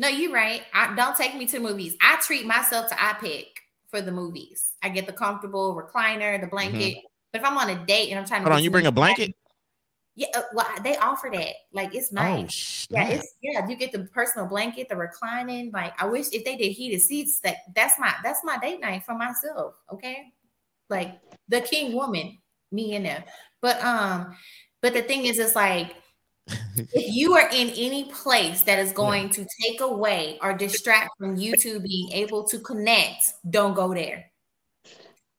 No, 0.00 0.08
you're 0.08 0.32
right. 0.32 0.62
I 0.74 0.96
don't 0.96 1.16
take 1.16 1.36
me 1.36 1.46
to 1.46 1.52
the 1.52 1.60
movies. 1.60 1.96
I 2.00 2.18
treat 2.26 2.46
myself 2.46 2.88
to 2.88 3.00
I 3.00 3.12
pick 3.20 3.60
for 3.88 4.00
the 4.00 4.10
movies. 4.10 4.72
I 4.82 4.88
get 4.88 5.06
the 5.06 5.12
comfortable 5.12 5.76
recliner, 5.76 6.40
the 6.40 6.46
blanket. 6.48 6.96
But 7.32 7.42
if 7.42 7.46
I'm 7.46 7.56
on 7.58 7.70
a 7.70 7.86
date 7.86 8.10
and 8.10 8.18
I'm 8.18 8.24
trying 8.24 8.40
to 8.40 8.44
Mm-hmm. 8.46 8.52
hold 8.52 8.58
on 8.58 8.64
you 8.64 8.70
bring 8.70 8.86
a 8.86 8.92
blanket 8.92 9.34
yeah, 10.16 10.26
uh, 10.34 10.42
well, 10.52 10.66
they 10.82 10.96
offer 10.98 11.30
that. 11.32 11.54
Like 11.72 11.94
it's 11.94 12.12
nice. 12.12 12.86
oh 12.90 12.94
Yeah, 12.94 13.08
it's 13.08 13.34
yeah. 13.42 13.66
You 13.66 13.76
get 13.76 13.92
the 13.92 14.00
personal 14.12 14.46
blanket, 14.46 14.88
the 14.90 14.96
reclining. 14.96 15.70
Like 15.72 15.94
I 16.00 16.06
wish 16.06 16.26
if 16.32 16.44
they 16.44 16.56
did 16.56 16.72
heated 16.72 17.00
seats, 17.00 17.40
that 17.40 17.56
that's 17.74 17.98
my 17.98 18.12
that's 18.22 18.40
my 18.44 18.58
date 18.58 18.80
night 18.80 19.04
for 19.04 19.14
myself. 19.14 19.74
Okay, 19.92 20.32
like 20.90 21.18
the 21.48 21.62
king 21.62 21.94
woman, 21.94 22.36
me 22.70 22.94
in 22.96 23.04
there. 23.04 23.24
But 23.62 23.82
um, 23.82 24.36
but 24.82 24.92
the 24.92 25.02
thing 25.02 25.24
is, 25.26 25.38
it's 25.38 25.56
like 25.56 25.94
if 26.76 27.14
you 27.14 27.34
are 27.34 27.48
in 27.48 27.70
any 27.70 28.04
place 28.04 28.62
that 28.62 28.78
is 28.78 28.92
going 28.92 29.30
to 29.30 29.46
take 29.62 29.80
away 29.80 30.38
or 30.42 30.52
distract 30.52 31.10
from 31.18 31.36
you 31.36 31.56
two 31.56 31.80
being 31.80 32.12
able 32.12 32.44
to 32.44 32.58
connect, 32.58 33.22
don't 33.50 33.74
go 33.74 33.94
there. 33.94 34.26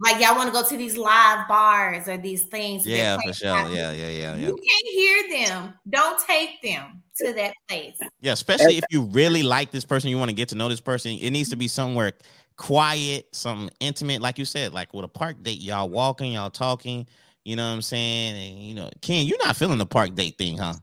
Like 0.03 0.19
y'all 0.19 0.35
want 0.35 0.47
to 0.47 0.53
go 0.53 0.67
to 0.67 0.77
these 0.77 0.97
live 0.97 1.47
bars 1.47 2.07
or 2.07 2.17
these 2.17 2.43
things. 2.45 2.87
yeah 2.87 3.17
play 3.17 3.27
for 3.27 3.33
sure 3.33 3.51
live 3.51 3.71
yeah 3.71 3.91
yeah 3.91 4.09
yeah 4.09 4.35
yeah 4.35 4.47
you 4.47 4.55
can't 4.55 4.87
hear 4.91 5.45
them. 5.45 5.73
Don't 5.89 6.19
take 6.25 6.59
them 6.63 7.03
to 7.17 7.33
that 7.33 7.53
place. 7.67 7.99
Yeah, 8.19 8.31
especially 8.33 8.77
if 8.77 8.85
you 8.89 9.03
really 9.03 9.43
like 9.43 9.69
this 9.71 9.85
person, 9.85 10.09
you 10.09 10.17
want 10.17 10.29
to 10.29 10.35
get 10.35 10.49
to 10.49 10.55
know 10.55 10.69
this 10.69 10.81
person. 10.81 11.11
It 11.11 11.29
needs 11.29 11.49
to 11.49 11.55
be 11.55 11.67
somewhere 11.67 12.13
quiet, 12.57 13.27
something 13.31 13.69
intimate, 13.79 14.21
like 14.21 14.37
you 14.37 14.45
said, 14.45 14.73
like 14.73 14.93
with 14.93 15.05
a 15.05 15.07
park 15.07 15.41
date. 15.43 15.61
Y'all 15.61 15.89
walking, 15.89 16.33
y'all 16.33 16.49
talking. 16.49 17.07
You 17.43 17.55
know 17.55 17.67
what 17.67 17.75
I'm 17.75 17.81
saying? 17.81 18.35
And 18.35 18.59
you 18.59 18.73
know, 18.75 18.89
Ken, 19.01 19.25
you're 19.25 19.43
not 19.43 19.55
feeling 19.55 19.77
the 19.77 19.85
park 19.85 20.15
date 20.15 20.37
thing, 20.37 20.57
huh? 20.57 20.73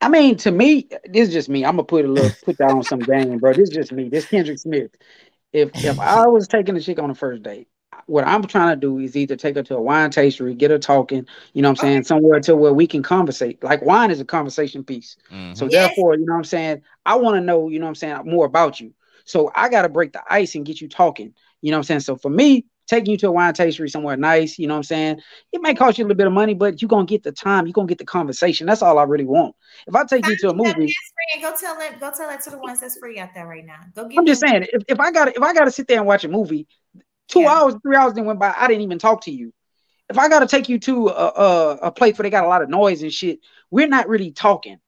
I 0.00 0.08
mean, 0.08 0.36
to 0.38 0.50
me, 0.50 0.88
this 1.04 1.28
is 1.28 1.34
just 1.34 1.48
me. 1.48 1.64
I'm 1.64 1.72
gonna 1.76 1.84
put 1.84 2.04
a 2.04 2.08
little 2.08 2.36
put 2.44 2.58
that 2.58 2.70
on 2.70 2.82
some 2.82 3.04
game, 3.04 3.38
bro. 3.38 3.54
This 3.54 3.70
is 3.70 3.74
just 3.74 3.92
me. 3.92 4.08
This 4.08 4.26
Kendrick 4.26 4.58
Smith. 4.58 4.90
If 5.52 5.72
if 5.82 5.98
I 5.98 6.26
was 6.26 6.48
taking 6.48 6.76
a 6.76 6.80
chick 6.80 6.98
on 6.98 7.10
a 7.10 7.14
first 7.14 7.42
date, 7.42 7.68
what 8.06 8.26
I'm 8.26 8.42
trying 8.44 8.70
to 8.70 8.80
do 8.80 8.98
is 8.98 9.16
either 9.16 9.36
take 9.36 9.56
her 9.56 9.62
to 9.64 9.76
a 9.76 9.80
wine 9.80 10.10
tastery, 10.10 10.56
get 10.56 10.70
her 10.70 10.78
talking, 10.78 11.26
you 11.54 11.62
know 11.62 11.68
what 11.68 11.82
I'm 11.82 11.88
saying, 11.88 12.04
somewhere 12.04 12.40
to 12.40 12.56
where 12.56 12.74
we 12.74 12.86
can 12.86 13.02
conversate. 13.02 13.62
Like 13.64 13.82
wine 13.82 14.10
is 14.10 14.20
a 14.20 14.24
conversation 14.24 14.84
piece. 14.84 15.16
Mm-hmm. 15.32 15.54
So 15.54 15.66
Yes. 15.66 15.72
therefore, 15.72 16.14
you 16.14 16.26
know 16.26 16.34
what 16.34 16.38
I'm 16.38 16.44
saying, 16.44 16.82
I 17.06 17.16
want 17.16 17.36
to 17.36 17.40
know, 17.40 17.68
you 17.68 17.78
know 17.78 17.86
what 17.86 17.90
I'm 17.90 17.94
saying, 17.96 18.20
more 18.26 18.46
about 18.46 18.80
you. 18.80 18.92
So 19.24 19.50
I 19.54 19.68
gotta 19.68 19.88
break 19.88 20.12
the 20.12 20.22
ice 20.28 20.54
and 20.54 20.64
get 20.66 20.80
you 20.80 20.88
talking. 20.88 21.34
You 21.62 21.70
know 21.70 21.78
what 21.78 21.80
I'm 21.80 21.84
saying? 21.84 22.00
So 22.00 22.16
for 22.16 22.30
me, 22.30 22.66
taking 22.86 23.12
you 23.12 23.16
to 23.18 23.28
a 23.28 23.32
wine 23.32 23.52
tastery 23.52 23.90
somewhere 23.90 24.16
nice, 24.16 24.58
you 24.58 24.66
know 24.66 24.74
what 24.74 24.78
I'm 24.78 24.84
saying? 24.84 25.20
It 25.52 25.62
may 25.62 25.74
cost 25.74 25.98
you 25.98 26.04
a 26.04 26.06
little 26.06 26.16
bit 26.16 26.26
of 26.26 26.32
money, 26.32 26.54
but 26.54 26.80
you're 26.80 26.88
gonna 26.88 27.06
get 27.06 27.22
the 27.22 27.32
time, 27.32 27.66
you're 27.66 27.72
gonna 27.72 27.88
get 27.88 27.98
the 27.98 28.04
conversation. 28.04 28.66
That's 28.66 28.82
all 28.82 28.98
I 28.98 29.04
really 29.04 29.24
want. 29.24 29.54
If 29.86 29.94
I 29.94 30.04
take 30.04 30.26
you 30.26 30.36
to 30.36 30.50
a 30.50 30.54
movie, 30.54 30.72
free. 30.72 31.42
Go 31.42 31.54
tell 31.58 31.78
it. 31.80 32.00
Go 32.00 32.10
tell 32.16 32.30
it 32.30 32.40
to 32.42 32.50
the 32.50 32.58
ones 32.58 32.80
that's 32.80 32.98
free 32.98 33.18
out 33.18 33.30
there 33.34 33.46
right 33.46 33.64
now. 33.64 33.80
Go 33.94 34.06
get. 34.08 34.18
I'm 34.18 34.26
just 34.26 34.40
saying, 34.40 34.66
if, 34.72 34.82
if 34.88 35.00
I 35.00 35.10
got 35.10 35.28
if 35.28 35.42
I 35.42 35.52
got 35.52 35.64
to 35.64 35.70
sit 35.70 35.88
there 35.88 35.98
and 35.98 36.06
watch 36.06 36.24
a 36.24 36.28
movie, 36.28 36.66
two 37.28 37.40
Yeah. 37.40 37.52
hours, 37.52 37.74
three 37.82 37.96
hours 37.96 38.14
then 38.14 38.24
went 38.24 38.38
by, 38.38 38.54
I 38.56 38.66
didn't 38.68 38.82
even 38.82 38.98
talk 38.98 39.22
to 39.22 39.30
you. 39.30 39.52
If 40.08 40.18
I 40.18 40.28
got 40.28 40.40
to 40.40 40.46
take 40.46 40.68
you 40.68 40.78
to 40.80 41.08
a, 41.08 41.12
a 41.12 41.78
a 41.82 41.92
place 41.92 42.16
where 42.16 42.22
they 42.22 42.30
got 42.30 42.44
a 42.44 42.48
lot 42.48 42.62
of 42.62 42.68
noise 42.68 43.02
and 43.02 43.12
shit, 43.12 43.40
we're 43.70 43.88
not 43.88 44.08
really 44.08 44.30
talking. 44.30 44.78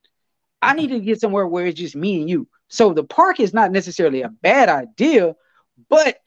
I 0.62 0.74
need 0.74 0.88
to 0.88 1.00
get 1.00 1.20
somewhere 1.20 1.46
where 1.46 1.66
it's 1.66 1.78
just 1.78 1.96
me 1.96 2.20
and 2.20 2.28
you. 2.30 2.48
So 2.68 2.92
the 2.92 3.04
park 3.04 3.40
is 3.40 3.54
not 3.54 3.72
necessarily 3.72 4.22
a 4.22 4.28
bad 4.28 4.68
idea, 4.68 5.34
but 5.88 6.18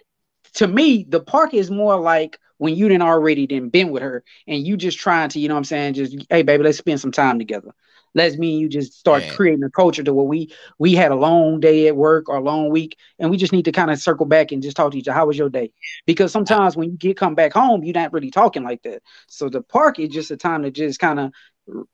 to 0.56 0.68
me, 0.68 1.06
the 1.08 1.20
park 1.22 1.54
is 1.54 1.72
more 1.72 2.00
like 2.00 2.40
when 2.58 2.76
you 2.76 2.88
didn't 2.88 3.02
already 3.04 3.48
done 3.48 3.70
been 3.70 3.90
with 3.90 4.04
her 4.04 4.24
and 4.48 4.66
you 4.66 4.78
just 4.78 5.00
trying 5.00 5.30
to, 5.30 5.40
you 5.40 5.48
know 5.48 5.56
what 5.56 5.60
I'm 5.60 5.64
saying, 5.66 5.94
just 5.96 6.16
hey 6.30 6.44
baby, 6.44 6.64
let's 6.64 6.78
spend 6.78 7.00
some 7.00 7.12
time 7.12 7.40
together. 7.40 7.72
Let's 8.14 8.38
me 8.38 8.52
and 8.54 8.62
you 8.62 8.68
just 8.70 8.94
start 9.00 9.24
Yeah. 9.24 9.36
creating 9.36 9.64
a 9.64 9.70
culture 9.70 10.04
to 10.04 10.14
where 10.14 10.26
we 10.26 10.54
we 10.78 10.94
had 10.94 11.12
a 11.12 11.16
long 11.16 11.62
day 11.62 11.88
at 11.88 11.96
work 11.96 12.28
or 12.28 12.36
a 12.36 12.42
long 12.42 12.70
week, 12.70 12.98
and 13.20 13.32
we 13.32 13.38
just 13.38 13.54
need 13.54 13.66
to 13.66 13.72
kind 13.72 13.90
of 13.90 14.00
circle 14.00 14.26
back 14.26 14.52
and 14.52 14.62
just 14.62 14.76
talk 14.76 14.92
to 14.92 14.98
each 14.98 15.08
other. 15.08 15.16
How 15.16 15.28
was 15.28 15.38
your 15.38 15.50
day? 15.50 15.72
Because 16.06 16.32
sometimes 16.32 16.76
when 16.76 16.92
you 16.92 16.98
get 16.98 17.16
come 17.18 17.36
back 17.36 17.54
home, 17.54 17.84
you're 17.86 17.94
not 17.94 18.12
really 18.12 18.30
talking 18.30 18.64
like 18.64 18.84
that. 18.84 19.02
So 19.28 19.48
the 19.48 19.62
park 19.62 19.98
is 19.98 20.10
just 20.10 20.30
a 20.30 20.38
time 20.38 20.64
to 20.64 20.72
just 20.72 21.00
kind 21.00 21.20
of 21.22 21.32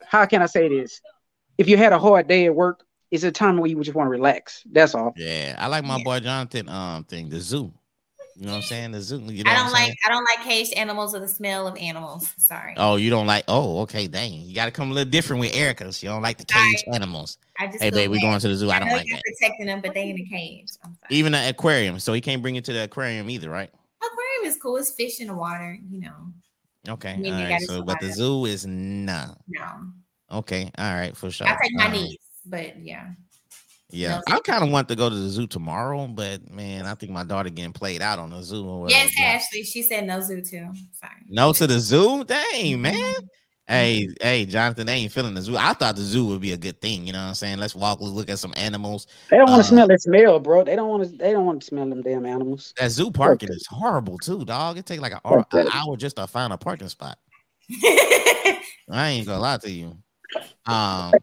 how 0.03 0.25
can 0.25 0.41
I 0.41 0.47
say 0.47 0.67
this? 0.69 1.01
If 1.57 1.69
you 1.69 1.77
had 1.77 1.93
a 1.93 1.99
hard 1.99 2.27
day 2.27 2.45
at 2.47 2.55
work, 2.55 2.84
it's 3.11 3.23
a 3.23 3.31
time 3.31 3.57
where 3.57 3.69
you 3.69 3.81
just 3.84 3.95
want 3.95 4.07
to 4.07 4.11
relax. 4.11 4.63
That's 4.71 4.95
all. 4.95 5.15
Yeah, 5.15 5.55
I 5.57 5.67
like 5.67 5.84
my 5.84 5.97
Yeah. 5.97 6.03
boy 6.03 6.19
Jonathan 6.19 6.69
um 6.69 7.03
thing, 7.03 7.29
the 7.29 7.39
zoo. 7.39 7.73
You 8.39 8.45
know 8.45 8.51
what 8.51 8.57
I'm 8.57 8.64
saying? 8.64 8.91
The 8.91 9.01
zoo. 9.01 9.19
You 9.19 9.43
know 9.43 9.51
I 9.51 9.55
don't 9.55 9.72
like. 9.72 9.97
I 10.05 10.09
don't 10.09 10.23
like 10.23 10.45
caged 10.45 10.73
animals 10.73 11.15
or 11.15 11.19
the 11.19 11.27
smell 11.27 11.68
of 11.68 11.76
animals. 11.77 12.31
Sorry. 12.38 12.76
Oh, 12.77 12.95
you 12.95 13.09
don't 13.09 13.26
like? 13.26 13.43
Oh, 13.47 13.80
okay, 13.81 14.05
dang. 14.05 14.41
You 14.41 14.53
got 14.53 14.65
to 14.65 14.72
come 14.72 14.91
a 14.91 14.93
little 14.93 15.09
different 15.09 15.39
with 15.39 15.55
Erica. 15.55 15.91
She 15.91 16.05
don't 16.05 16.22
like 16.22 16.38
the 16.38 16.45
caged 16.45 16.84
animals. 16.93 17.39
I 17.57 17.65
just. 17.65 17.81
Hey, 17.81 17.89
babe, 17.89 18.11
we 18.11 18.22
going 18.22 18.39
to 18.39 18.47
the 18.47 18.55
zoo. 18.55 18.69
I 18.69 18.77
don't 18.77 18.89
know 18.89 18.95
like 18.95 19.07
that. 19.11 19.23
protecting 19.39 19.65
them, 19.65 19.81
but 19.81 19.95
they 19.95 20.11
in 20.11 20.19
a 20.19 20.26
cage. 20.26 20.69
I'm 20.84 20.93
sorry. 20.93 21.09
Even 21.09 21.31
the 21.31 21.49
aquarium, 21.49 21.99
so 21.99 22.14
he 22.14 22.22
can't 22.22 22.43
bring 22.43 22.57
it 22.57 22.65
to 22.65 22.73
the 22.73 22.84
aquarium 22.84 23.27
either, 23.27 23.49
right? 23.49 23.72
Aquarium 24.03 24.45
is 24.45 24.57
cool. 24.61 24.77
It's 24.77 24.91
fish 24.91 25.19
in 25.19 25.27
the 25.27 25.35
water. 25.35 25.76
You 25.89 26.01
know. 26.01 26.93
Okay, 26.93 27.15
all 27.26 27.31
right. 27.31 27.61
So, 27.64 27.81
but 27.81 27.99
the 27.99 28.11
zoo 28.14 28.45
is 28.45 28.68
nah. 28.68 29.34
No. 29.47 29.65
Okay, 30.31 30.69
all 30.77 30.93
right, 30.93 31.18
for 31.18 31.31
sure. 31.31 31.47
I 31.47 31.57
take 31.64 31.73
my 31.73 31.85
Um, 31.88 31.93
niece, 31.93 32.18
but 32.45 32.77
yeah. 32.80 33.07
Yeah, 33.89 34.18
No. 34.27 34.35
I 34.35 34.39
kind 34.41 34.64
of 34.64 34.69
want 34.69 34.89
to 34.89 34.95
go 34.95 35.09
to 35.09 35.15
the 35.15 35.30
zoo 35.30 35.47
tomorrow, 35.47 36.07
but 36.07 36.49
man, 36.51 36.85
I 36.85 36.93
think 36.95 37.11
my 37.11 37.23
daughter 37.23 37.49
getting 37.49 37.72
played 37.72 38.01
out 38.01 38.19
on 38.19 38.31
the 38.31 38.41
zoo. 38.41 38.68
Or 38.68 38.81
whatever. 38.81 38.99
Yes, 38.99 39.14
Ashley. 39.22 39.64
She 39.64 39.81
said 39.81 40.05
no 40.05 40.19
zoo 40.22 40.41
too. 40.41 40.68
Sorry. 40.93 41.14
No 41.30 41.53
to 41.53 41.68
the 41.68 41.80
zoo? 41.80 42.23
Dang, 42.26 42.81
man. 42.81 42.93
Mhm. 42.95 43.27
Hey, 43.69 44.07
hey, 44.22 44.45
Jonathan, 44.45 44.88
they 44.88 44.93
ain't 44.93 45.11
feeling 45.11 45.34
the 45.34 45.41
zoo. 45.41 45.57
I 45.57 45.73
thought 45.73 45.97
the 45.97 46.01
zoo 46.01 46.26
would 46.27 46.39
be 46.39 46.53
a 46.53 46.57
good 46.57 46.80
thing. 46.80 47.05
You 47.05 47.11
know 47.11 47.19
what 47.22 47.27
I'm 47.30 47.35
saying? 47.35 47.57
Let's 47.59 47.76
walk, 47.76 47.99
let's 47.99 48.14
look 48.14 48.30
at 48.30 48.39
some 48.39 48.53
animals. 48.55 49.07
They 49.30 49.35
don't 49.38 49.49
want 49.49 49.59
Uh, 49.59 49.64
to 49.64 49.68
smell 49.69 49.88
that 49.88 50.01
smell, 50.01 50.39
bro. 50.39 50.64
They 50.64 50.76
don't 50.77 50.88
want 50.89 51.03
to. 51.03 51.18
They 51.18 51.31
don't 51.34 51.45
want 51.45 51.61
to 51.61 51.68
smell 51.68 51.89
them 51.89 52.01
damn 52.01 52.26
animals. 52.26 52.73
That 52.77 52.91
zoo 52.91 53.11
parking 53.11 53.49
is 53.49 53.65
horrible 53.69 54.18
too, 54.19 54.45
dog. 54.45 54.77
It 54.77 54.85
take 54.85 55.01
like 55.01 55.11
an 55.14 55.19
hour, 55.26 55.45
an 55.51 55.68
hour 55.73 55.97
just 55.97 56.15
to 56.15 56.27
find 56.27 56.53
a 56.53 56.57
parking 56.57 56.88
spot. 56.89 57.18
I 57.69 58.59
ain't 58.89 59.27
gonna 59.27 59.39
lie 59.39 59.57
to 59.57 59.69
you. 59.72 59.97
Um, 60.65 61.14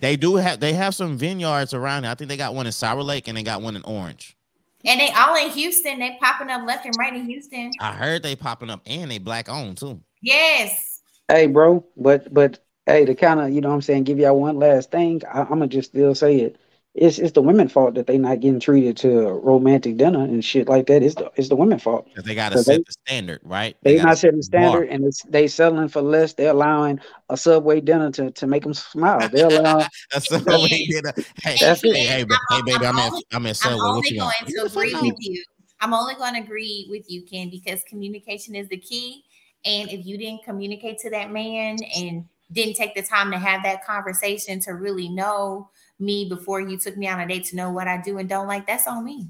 they 0.00 0.16
do 0.16 0.36
have 0.36 0.60
they 0.60 0.72
have 0.74 0.94
some 0.94 1.16
vineyards 1.16 1.74
around 1.74 2.04
here. 2.04 2.12
I 2.12 2.14
think 2.14 2.28
they 2.28 2.36
got 2.36 2.54
one 2.54 2.66
in 2.66 2.72
Sour 2.72 3.02
Lake 3.02 3.28
and 3.28 3.36
they 3.36 3.42
got 3.42 3.62
one 3.62 3.76
in 3.76 3.82
Orange. 3.84 4.36
and 4.84 5.00
they 5.00 5.10
all 5.10 5.34
in 5.36 5.50
Houston. 5.50 5.98
They 5.98 6.16
popping 6.20 6.50
up 6.50 6.66
left 6.66 6.86
and 6.86 6.96
right 6.96 7.14
in 7.14 7.26
Houston. 7.26 7.76
I 7.80 7.92
heard 7.92 8.22
they 8.22 8.36
popping 8.36 8.70
up 8.70 8.80
and 8.86 9.10
they 9.10 9.18
black 9.18 9.48
owned 9.48 9.78
too. 9.78 10.00
Yes. 10.22 11.02
Hey, 11.28 11.46
bro, 11.46 11.84
but 11.96 12.32
but 12.32 12.58
hey, 12.86 13.04
to 13.04 13.14
kind 13.14 13.40
of 13.40 13.50
you 13.50 13.60
know 13.60 13.68
what 13.68 13.74
I'm 13.76 13.82
saying, 13.82 14.04
give 14.04 14.18
y'all 14.18 14.38
one 14.40 14.58
last 14.58 14.90
thing. 14.90 15.22
I, 15.32 15.40
I'm 15.42 15.48
gonna 15.48 15.66
just 15.68 15.90
still 15.90 16.14
say 16.14 16.36
it. 16.36 16.56
It's 16.96 17.18
it's 17.18 17.32
the 17.32 17.42
women 17.42 17.68
fault 17.68 17.94
that 17.94 18.06
they 18.06 18.16
not 18.16 18.40
getting 18.40 18.58
treated 18.58 18.96
to 18.98 19.28
a 19.28 19.32
romantic 19.34 19.98
dinner 19.98 20.24
and 20.24 20.42
shit 20.42 20.66
like 20.66 20.86
that. 20.86 21.02
It's 21.02 21.14
the 21.14 21.30
it's 21.36 21.50
the 21.50 21.56
women 21.56 21.78
fault. 21.78 22.08
'Cause 22.14 22.24
they 22.24 22.34
gotta 22.34 22.56
set 22.56 22.78
they- 22.78 22.84
the 22.84 22.92
standard, 22.92 23.40
right? 23.44 23.76
They 23.82 23.96
gotta 23.96 24.06
not 24.08 24.18
setting 24.18 24.38
the 24.38 24.42
set 24.44 24.52
the 24.52 24.58
standard, 24.58 24.88
and 24.88 25.04
it's, 25.04 25.22
they 25.24 25.46
settling 25.46 25.88
for 25.88 26.00
less. 26.00 26.32
They're 26.32 26.50
allowing 26.50 26.98
a 27.28 27.36
subway 27.36 27.82
dinner 27.82 28.10
to, 28.12 28.30
to 28.30 28.46
make 28.46 28.62
them 28.62 28.72
smile. 28.72 29.28
They're 29.28 29.46
allowing 29.46 29.86
That's 30.12 30.28
the 30.28 30.38
way 30.38 30.68
they. 31.02 31.12
Hey, 31.42 31.56
That's 31.60 31.82
hey, 31.82 31.90
it. 31.90 32.08
hey, 32.08 32.24
ba- 32.24 32.38
hey, 32.50 32.62
baby, 32.62 32.86
I'm 32.86 32.98
in, 32.98 33.12
I'm 33.32 33.42
in 33.44 33.50
I'm 33.50 33.54
Subway. 33.54 33.76
What 33.78 33.96
only 33.96 34.10
going 34.10 34.20
want? 34.20 34.34
to 34.38 34.44
Get 34.46 34.64
the 34.64 34.70
fuck 34.70 34.84
agree 34.84 35.10
with 35.10 35.16
you. 35.20 35.44
I'm 35.82 35.92
only 35.92 36.14
going 36.14 36.34
to 36.34 36.40
agree 36.40 36.86
with 36.88 37.04
you, 37.10 37.22
Ken, 37.30 37.50
because 37.50 37.82
communication 37.84 38.54
is 38.54 38.68
the 38.68 38.78
key. 38.78 39.22
And 39.66 39.90
if 39.90 40.06
you 40.06 40.16
didn't 40.16 40.44
communicate 40.44 40.98
to 41.00 41.10
that 41.10 41.30
man 41.30 41.76
and 41.94 42.24
didn't 42.52 42.74
take 42.76 42.94
the 42.94 43.02
time 43.02 43.30
to 43.32 43.38
have 43.38 43.62
that 43.64 43.84
conversation 43.84 44.60
to 44.60 44.72
really 44.72 45.08
know 45.10 45.68
me 45.98 46.28
before 46.28 46.60
you 46.60 46.78
took 46.78 46.96
me 46.96 47.08
on 47.08 47.20
a 47.20 47.26
date 47.26 47.44
to 47.46 47.56
know 47.56 47.70
what 47.70 47.88
I 47.88 48.00
do 48.00 48.18
and 48.18 48.28
don't 48.28 48.46
like, 48.46 48.66
that's 48.66 48.86
on 48.86 49.04
me. 49.04 49.28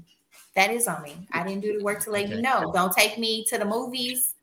That 0.55 0.71
is 0.71 0.87
on 0.87 1.03
me. 1.03 1.15
I 1.31 1.47
didn't 1.47 1.61
do 1.61 1.77
the 1.77 1.83
work 1.83 2.03
to 2.03 2.11
let 2.11 2.25
Okay. 2.25 2.35
you 2.35 2.41
know. 2.41 2.71
Don't 2.73 2.91
take 2.91 3.17
me 3.17 3.45
to 3.45 3.57
the 3.57 3.65
movies. 3.65 4.33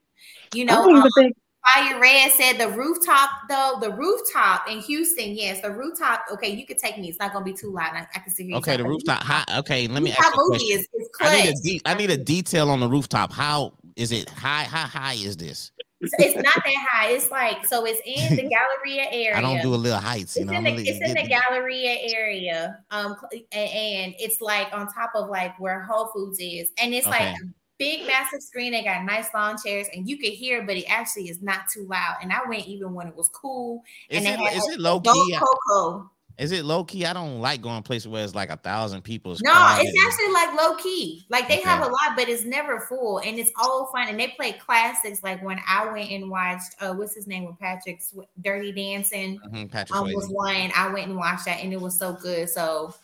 You 0.53 0.65
know, 0.65 0.87
don't 0.87 1.03
um, 1.03 1.09
think 1.17 1.37
Fire 1.73 1.99
Red 1.99 2.31
said 2.33 2.59
the 2.59 2.69
rooftop, 2.69 3.31
though, 3.49 3.79
the 3.81 3.91
rooftop 3.91 4.69
in 4.69 4.81
Houston, 4.81 5.35
yes, 5.35 5.61
the 5.63 5.71
rooftop. 5.71 6.25
Okay, 6.33 6.55
you 6.55 6.67
could 6.67 6.79
take 6.79 6.99
me. 6.99 7.09
It's 7.09 7.19
not 7.19 7.33
going 7.33 7.45
to 7.45 7.51
be 7.51 7.57
too 7.57 7.73
loud. 7.73 7.93
I, 7.95 8.07
I 8.15 8.19
can 8.19 8.31
sit 8.31 8.47
here. 8.47 8.57
Okay, 8.57 8.77
talk. 8.77 8.85
the 8.85 8.89
rooftop. 8.89 9.23
High, 9.23 9.59
okay, 9.59 9.89
let 9.89 10.03
me 10.03 10.13
ask 10.13 10.21
Rooftop 10.21 10.35
you 10.37 10.43
a 10.43 10.51
movie 10.51 10.59
question. 10.59 10.79
is, 10.79 10.89
is 10.95 11.11
I 11.21 11.43
need 11.43 11.49
a 11.49 11.63
de- 11.63 11.81
I 11.87 11.95
need 11.95 12.11
a 12.11 12.17
detail 12.17 12.71
on 12.71 12.81
the 12.81 12.89
rooftop. 12.89 13.33
How 13.33 13.73
is 13.97 14.13
it 14.13 14.29
high? 14.29 14.65
How 14.65 14.87
high 14.87 15.15
is 15.15 15.37
this? 15.37 15.73
It's 16.18 16.36
not 16.36 16.55
that 16.64 16.86
high. 16.90 17.10
It's 17.10 17.31
like 17.31 17.64
so. 17.66 17.85
It's 17.85 18.01
in 18.05 18.36
the 18.36 18.43
Galleria 18.48 19.06
area. 19.10 19.36
I 19.36 19.40
don't 19.40 19.60
do 19.60 19.74
a 19.74 19.76
little 19.76 19.98
heights. 19.98 20.39
You 20.39 20.44
It's 20.44 20.52
know, 20.52 20.59
in 20.59 20.64
the 20.64 20.72
it's 20.85 21.01
in 21.01 21.14
the 21.14 21.28
Galleria 21.28 21.97
area. 22.14 22.85
Um, 22.90 23.16
and 23.52 24.14
it's 24.18 24.40
like 24.40 24.68
on 24.72 24.86
top 24.93 25.12
of 25.14 25.28
like 25.28 25.59
where 25.60 25.82
Whole 25.82 26.09
Foods 26.09 26.39
is, 26.40 26.70
and 26.78 26.94
it's 26.94 27.06
like 27.06 27.22
Okay. 27.22 27.32
a 27.32 27.47
big 27.78 28.06
massive 28.06 28.43
screen. 28.43 28.72
They 28.72 28.85
got 28.85 29.05
nice 29.05 29.28
lawn 29.35 29.56
chairs, 29.64 29.89
and 29.94 30.09
you 30.09 30.18
could 30.18 30.32
hear, 30.32 30.62
but 30.64 30.76
it 30.76 30.85
actually 30.89 31.28
is 31.28 31.43
not 31.43 31.62
too 31.72 31.86
loud. 31.89 32.16
And 32.22 32.32
I 32.32 32.40
went 32.48 32.66
even 32.66 32.94
when 32.94 33.06
it 33.09 33.16
was 33.16 33.28
cool. 33.28 33.82
Is 34.09 34.24
and 34.24 34.40
it, 34.40 34.56
is 34.56 34.68
it 34.68 34.81
low 34.81 35.01
key? 35.01 35.36
cocoa. 35.39 36.10
Is 36.36 36.51
it 36.51 36.65
low 36.65 36.82
key? 36.82 37.06
I 37.06 37.12
don't 37.12 37.40
like 37.40 37.62
going 37.62 37.82
places 37.85 38.09
where 38.09 38.24
it's 38.24 38.35
like 38.35 38.51
a 38.51 38.56
thousand 38.56 39.02
people. 39.02 39.36
No, 39.43 39.77
it's 39.78 40.05
actually 40.06 40.32
like 40.32 40.52
low 40.55 40.74
key. 40.77 41.24
Like 41.31 41.47
they 41.47 41.61
have 41.61 41.81
a 41.81 41.86
lot, 41.86 42.16
but 42.16 42.28
it's 42.28 42.44
never 42.44 42.81
full, 42.81 43.19
and 43.19 43.39
it's 43.39 43.52
all 43.56 43.86
fun. 43.93 44.09
And 44.09 44.19
they 44.19 44.28
play 44.28 44.52
classics. 44.52 45.23
Like 45.23 45.43
when 45.44 45.61
I 45.66 45.90
went 45.93 46.11
and 46.11 46.28
watched, 46.28 46.74
uh, 46.81 46.93
what's 46.94 47.15
his 47.15 47.28
name 47.28 47.44
with 47.44 47.59
Patrick, 47.61 48.02
Sw- 48.02 48.27
Dirty 48.43 48.73
Dancing. 48.73 49.39
Mhm, 49.48 49.70
Patrick 49.70 49.97
um, 49.97 50.12
was 50.12 50.28
one. 50.28 50.73
I 50.74 50.89
went 50.93 51.06
and 51.06 51.16
watched 51.16 51.44
that, 51.44 51.62
and 51.62 51.73
it 51.73 51.81
was 51.81 51.97
so 51.97 52.15
good. 52.15 52.48
So, 52.48 52.94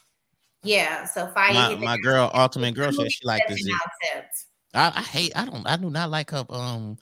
yeah. 0.65 1.05
So 1.05 1.28
fire. 1.28 1.55
My, 1.55 1.74
my 1.77 1.98
girl, 1.98 2.31
ultimate 2.35 2.74
girl, 2.74 2.93
said 2.93 3.12
she 3.12 3.24
liked 3.24 3.47
the 3.47 3.55
Exception, 3.55 3.73
zoo. 3.73 3.78
I'll 3.81 4.19
accept. 4.20 4.44
I, 4.74 5.01
I 5.01 5.02
hate. 5.02 5.32
I 5.36 5.44
don't. 5.44 5.66
I 5.69 5.77
do 5.77 5.89
not 5.89 6.11
like 6.11 6.31
her. 6.31 6.44
Um, 6.51 6.98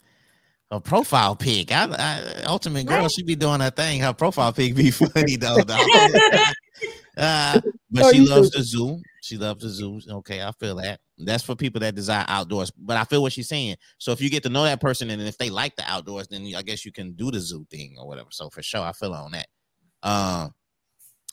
her 0.70 0.80
profile 0.80 1.34
pic. 1.34 1.72
I, 1.72 1.84
I 1.84 2.42
ultimate 2.46 2.86
girl. 2.86 3.02
What? 3.02 3.12
She 3.12 3.22
be 3.22 3.34
doing 3.34 3.60
her 3.60 3.70
thing. 3.70 4.00
Her 4.00 4.12
profile 4.12 4.52
pic 4.52 4.74
be 4.74 4.90
funny 4.90 5.36
though. 5.36 5.58
dog. 5.58 5.80
uh, 7.16 7.60
but 7.90 8.04
Oh, 8.04 8.12
she 8.12 8.20
loves 8.20 8.50
the 8.50 8.62
zoo. 8.62 9.00
She 9.22 9.36
loves 9.36 9.62
the 9.62 9.68
zoo. 9.70 10.00
Okay, 10.08 10.42
I 10.42 10.52
feel 10.52 10.76
that. 10.76 11.00
That's 11.18 11.42
for 11.42 11.56
people 11.56 11.80
that 11.80 11.94
desire 11.94 12.24
outdoors. 12.28 12.70
But 12.70 12.96
I 12.96 13.04
feel 13.04 13.22
what 13.22 13.32
she's 13.32 13.48
saying. 13.48 13.76
So 13.98 14.12
if 14.12 14.20
you 14.20 14.30
get 14.30 14.42
to 14.44 14.48
know 14.48 14.64
that 14.64 14.80
person 14.80 15.10
and 15.10 15.20
if 15.22 15.38
they 15.38 15.50
like 15.50 15.74
the 15.76 15.84
outdoors, 15.86 16.28
then 16.28 16.46
I 16.56 16.62
guess 16.62 16.84
you 16.84 16.92
can 16.92 17.12
do 17.12 17.30
the 17.30 17.40
zoo 17.40 17.66
thing 17.70 17.96
or 17.98 18.06
whatever. 18.06 18.28
So 18.30 18.50
for 18.50 18.62
sure, 18.62 18.82
I 18.82 18.92
feel 18.92 19.12
on 19.14 19.32
that. 19.32 19.46
Um. 20.02 20.54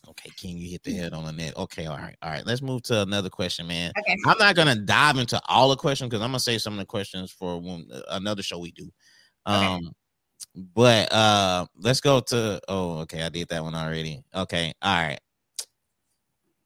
Okay, 0.08 0.30
King, 0.38 0.58
you 0.58 0.70
hit 0.70 0.84
the 0.84 0.94
head 0.94 1.14
on 1.14 1.26
the 1.26 1.32
net. 1.32 1.58
Okay, 1.58 1.88
all 1.88 1.98
right, 1.98 2.16
all 2.22 2.30
right. 2.30 2.46
Let's 2.46 2.62
move 2.62 2.84
to 2.84 3.02
another 3.02 3.30
question, 3.30 3.66
man. 3.66 3.92
Okay. 3.98 4.16
I'm 4.28 4.38
not 4.38 4.56
gonna 4.56 4.76
dive 4.76 5.18
into 5.18 5.42
all 5.48 5.70
the 5.70 5.76
questions 5.76 6.10
because 6.10 6.22
I'm 6.22 6.30
gonna 6.30 6.40
say 6.40 6.60
some 6.60 6.74
of 6.74 6.80
the 6.80 6.86
questions 6.86 7.32
for 7.32 7.60
when, 7.60 7.88
another 8.10 8.44
show 8.44 8.60
we 8.60 8.72
do. 8.72 8.92
Okay. 9.48 9.66
Um, 9.66 9.92
but 10.74 11.12
uh, 11.12 11.66
let's 11.78 12.02
go 12.02 12.20
to. 12.20 12.62
Oh, 12.68 13.00
okay, 13.00 13.24
I 13.24 13.30
did 13.30 13.48
that 13.50 13.64
one 13.64 13.76
already. 13.76 14.24
Okay, 14.34 14.74
all 14.82 14.96
right. 15.02 15.20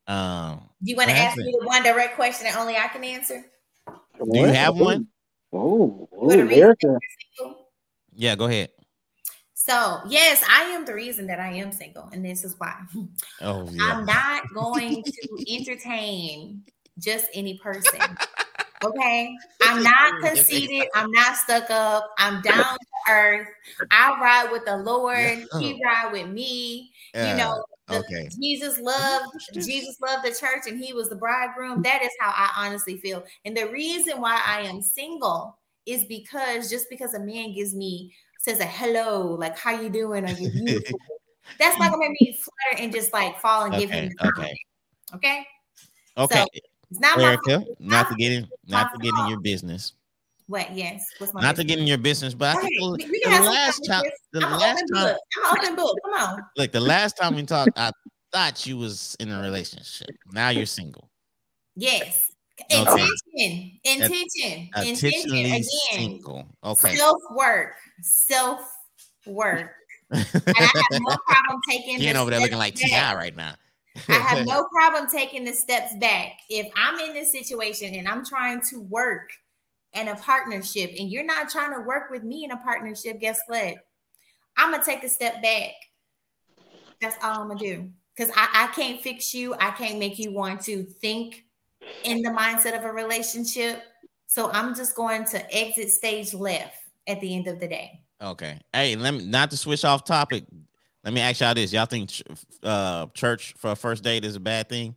Um, 0.08 0.70
Do 0.84 0.92
you 0.92 0.96
want 0.96 1.10
to 1.10 1.16
ask 1.16 1.38
me 1.38 1.56
the 1.60 1.66
one 1.66 1.84
direct 1.84 2.16
question 2.16 2.46
that 2.46 2.58
only 2.58 2.76
I 2.76 2.88
can 2.88 3.04
answer? 3.04 3.46
do 3.88 4.40
you 4.40 4.48
have 4.48 4.76
one? 4.76 5.08
Oh, 5.54 6.08
What 6.12 6.40
a 6.40 6.42
oh, 6.42 6.46
reason. 6.46 6.64
Erica. 6.64 7.00
Yeah, 8.14 8.36
go 8.36 8.46
ahead. 8.46 8.70
So 9.54 10.02
yes, 10.08 10.44
I 10.50 10.64
am 10.64 10.86
the 10.86 10.94
reason 10.94 11.28
that 11.28 11.40
I 11.40 11.50
am 11.50 11.72
single, 11.72 12.10
and 12.12 12.24
this 12.24 12.44
is 12.44 12.56
why. 12.58 12.76
Oh 13.42 13.70
yeah. 13.72 13.94
I'm 13.94 14.06
not 14.06 14.44
going 14.54 15.04
to 15.04 15.54
entertain 15.54 16.64
just 16.98 17.28
any 17.34 17.58
person. 17.58 18.00
Okay. 18.84 19.36
I'm 19.62 19.84
not 19.84 20.14
conceited. 20.22 20.88
I'm 20.96 21.12
not 21.12 21.36
stuck 21.36 21.70
up. 21.70 22.12
I'm 22.18 22.42
down 22.42 22.64
to 22.64 23.12
earth. 23.12 23.48
I 23.92 24.18
ride 24.22 24.52
with 24.52 24.66
the 24.66 24.78
Lord. 24.78 25.16
He 25.60 25.82
ride 25.84 26.12
with 26.12 26.30
me. 26.30 26.92
You 27.14 27.36
know, 27.36 27.64
the- 27.88 27.98
okay. 27.98 28.30
Jesus 28.40 28.80
loved 28.80 29.26
Jesus 29.54 29.98
loved 30.02 30.24
the 30.26 30.30
church 30.34 30.64
and 30.68 30.80
he 30.80 30.94
was 30.94 31.10
the 31.10 31.16
bridegroom. 31.16 31.82
That 31.82 32.02
is 32.04 32.12
how 32.20 32.30
I 32.30 32.66
honestly 32.66 32.98
feel. 32.98 33.24
And 33.46 33.56
the 33.58 33.68
reason 33.68 34.22
why 34.22 34.42
I 34.46 34.62
am 34.62 34.82
single 34.82 35.58
is 35.86 36.06
because 36.06 36.70
just 36.70 36.90
because 36.90 37.14
a 37.16 37.20
man 37.20 37.54
gives 37.54 37.76
me 37.76 38.14
says 38.38 38.60
a 38.60 38.66
hello, 38.66 39.34
like 39.34 39.58
how 39.58 39.72
you 39.72 39.90
doing? 39.90 40.24
Are 40.26 40.32
you 40.32 40.50
beautiful? 40.66 41.00
That's 41.60 41.78
not 41.78 41.92
gonna 41.92 42.10
make 42.10 42.22
me 42.22 42.40
flutter 42.42 42.84
and 42.84 42.94
just 42.94 43.12
like 43.12 43.40
fall 43.40 43.66
and 43.66 43.76
give 43.76 43.90
him 43.90 44.10
okay. 44.24 44.56
Okay. 45.16 45.46
Okay, 46.18 46.46
It's 46.92 47.00
not 47.00 47.20
Erica, 47.20 47.62
fault. 47.62 47.80
not 47.80 48.10
to 48.10 48.16
get 48.16 48.32
in, 48.32 48.48
not 48.68 48.92
to 48.94 49.00
get 49.00 49.14
in 49.20 49.28
your 49.28 49.40
business, 49.40 49.94
What? 50.48 50.76
Yes. 50.76 51.06
What's 51.20 51.34
my 51.34 51.42
not 51.42 51.56
to 51.58 51.64
get 51.64 51.78
in 51.80 51.86
your 51.86 51.98
business, 52.00 52.34
but 52.34 52.58
I 52.58 52.62
think 52.62 52.74
ahead. 52.80 52.82
the, 52.82 53.06
We- 53.06 53.12
we 53.12 53.20
the 53.20 53.24
can 53.26 53.32
have 53.32 53.44
some 53.44 53.54
last 53.54 53.86
time, 53.86 54.04
the 54.34 54.46
I'm 54.46 54.60
last 54.60 54.84
time, 54.94 55.04
book. 55.06 55.18
I'm 55.46 55.58
open 55.58 55.76
book. 55.76 55.98
Come 56.06 56.14
on. 56.14 56.42
look, 56.58 56.72
the 56.72 56.80
last 56.80 57.18
time 57.18 57.36
we 57.36 57.44
talked, 57.44 57.72
I 57.78 57.92
thought 58.32 58.66
you 58.66 58.78
was 58.78 59.16
in 59.20 59.30
a 59.32 59.42
relationship. 59.42 60.10
Now 60.32 60.50
you're 60.50 60.66
single. 60.66 61.10
Yes. 61.76 62.26
Okay. 62.74 62.82
Intention. 62.82 63.80
Intention. 63.86 64.70
Intention. 64.76 65.32
Again. 65.32 65.64
single. 65.64 66.46
Okay. 66.64 66.96
Self 66.96 67.18
work. 67.36 67.76
Self 68.02 68.62
work. 69.28 69.72
And 70.12 70.26
I 70.58 70.62
have 70.64 71.02
no 71.02 71.16
problem 71.28 71.62
taking 71.70 72.02
You're 72.02 72.14
the 72.14 72.20
over 72.20 72.32
there 72.32 72.40
looking 72.40 72.58
like 72.58 72.74
Ti 72.76 72.92
right 72.92 73.36
now. 73.36 73.54
I 74.08 74.14
have 74.14 74.46
no 74.48 74.66
problem 74.72 75.10
taking 75.10 75.44
the 75.44 75.54
steps 75.54 75.96
back. 75.96 76.34
If 76.50 76.72
I'm 76.76 77.00
in 77.00 77.14
this 77.14 77.32
situation 77.32 77.96
and 77.96 78.08
I'm 78.08 78.26
trying 78.26 78.62
to 78.70 78.82
work 78.82 79.32
in 79.94 80.08
a 80.08 80.16
partnership 80.16 80.92
and 80.98 81.12
you're 81.12 81.26
not 81.26 81.50
trying 81.50 81.74
to 81.74 81.82
work 81.82 82.10
with 82.10 82.24
me 82.24 82.44
in 82.44 82.52
a 82.52 82.58
partnership, 82.58 83.20
guess 83.20 83.40
what? 83.48 83.76
I'm 84.58 84.72
gonna 84.72 84.84
take 84.84 85.04
a 85.04 85.10
step 85.10 85.42
back. 85.42 85.72
That's 87.02 87.16
all 87.24 87.42
I'm 87.42 87.48
gonna 87.48 87.60
do. 87.60 87.90
Because 88.16 88.34
I, 88.36 88.66
I 88.66 88.68
can't 88.76 89.02
fix 89.02 89.34
you. 89.34 89.56
I 89.56 89.72
can't 89.72 89.98
make 89.98 90.20
you 90.20 90.34
want 90.34 90.62
to 90.64 90.84
think 90.84 91.46
in 92.04 92.22
the 92.22 92.30
mindset 92.30 92.78
of 92.78 92.84
a 92.84 92.92
relationship. 92.92 93.84
So 94.28 94.52
I'm 94.52 94.76
just 94.76 94.96
going 94.96 95.26
to 95.26 95.56
exit 95.56 95.90
stage 95.90 96.34
left 96.34 96.76
at 97.08 97.20
the 97.22 97.36
end 97.36 97.48
of 97.48 97.60
the 97.60 97.68
day. 97.68 98.02
Okay. 98.22 98.60
Hey, 98.74 98.96
let 98.96 99.14
me 99.14 99.26
not 99.26 99.50
to 99.52 99.58
switch 99.58 99.86
off 99.86 100.04
topic. 100.04 100.44
Let 101.04 101.14
me 101.14 101.22
ask 101.22 101.40
y'all 101.42 101.54
this: 101.54 101.72
Y'all 101.74 101.86
think 101.86 102.10
ch- 102.10 102.24
uh, 102.64 103.08
church 103.14 103.54
for 103.58 103.72
a 103.72 103.76
first 103.76 104.04
date 104.04 104.26
is 104.26 104.36
a 104.36 104.40
bad 104.40 104.68
thing? 104.70 104.96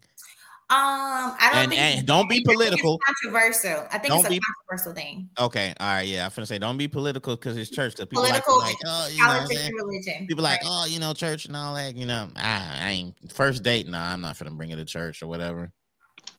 Um, 0.71 0.79
I 0.79 1.51
don't 1.53 1.63
And- 1.65 1.71
think 1.71 1.81
and 1.83 2.07
don't 2.07 2.29
be 2.31 2.37
I 2.37 2.39
it's 2.39 2.51
political. 2.55 2.99
controversial. 3.05 3.87
I 3.93 3.99
think 3.99 4.07
Don't 4.09 4.21
it's 4.21 4.27
a 4.29 4.31
be- 4.31 4.41
controversial 4.41 4.95
thing. 4.95 5.29
Okay. 5.39 5.75
All 5.79 5.87
right. 5.87 6.09
Yeah, 6.09 6.25
I'm 6.25 6.33
gonna 6.35 6.47
say 6.47 6.59
don't 6.59 6.79
be 6.79 6.89
political 6.89 7.37
because 7.37 7.59
it's 7.59 7.71
church. 7.71 7.93
Because 7.93 8.07
people 8.07 8.23
Political, 8.25 8.59
like, 8.59 8.69
like, 8.69 8.77
oh, 8.87 9.09
you 9.13 9.19
know, 9.21 9.27
what 9.27 9.33
I'm 9.33 9.39
politics, 9.41 9.61
saying? 9.61 9.75
religion. 9.75 10.27
people 10.27 10.43
like, 10.43 10.61
Right. 10.63 10.69
oh, 10.71 10.87
you 10.87 10.99
know, 10.99 11.13
church 11.13 11.45
and 11.45 11.55
all 11.57 11.75
that. 11.75 11.95
You 11.95 12.07
know, 12.07 12.29
I, 12.37 12.79
I 12.85 12.91
ain't 12.91 13.33
first 13.33 13.63
date. 13.63 13.87
No, 13.87 13.99
I'm 13.99 14.23
not 14.23 14.39
gonna 14.39 14.51
bring 14.53 14.71
it 14.71 14.77
to 14.77 14.85
church 14.87 15.23
or 15.23 15.27
whatever. 15.27 15.71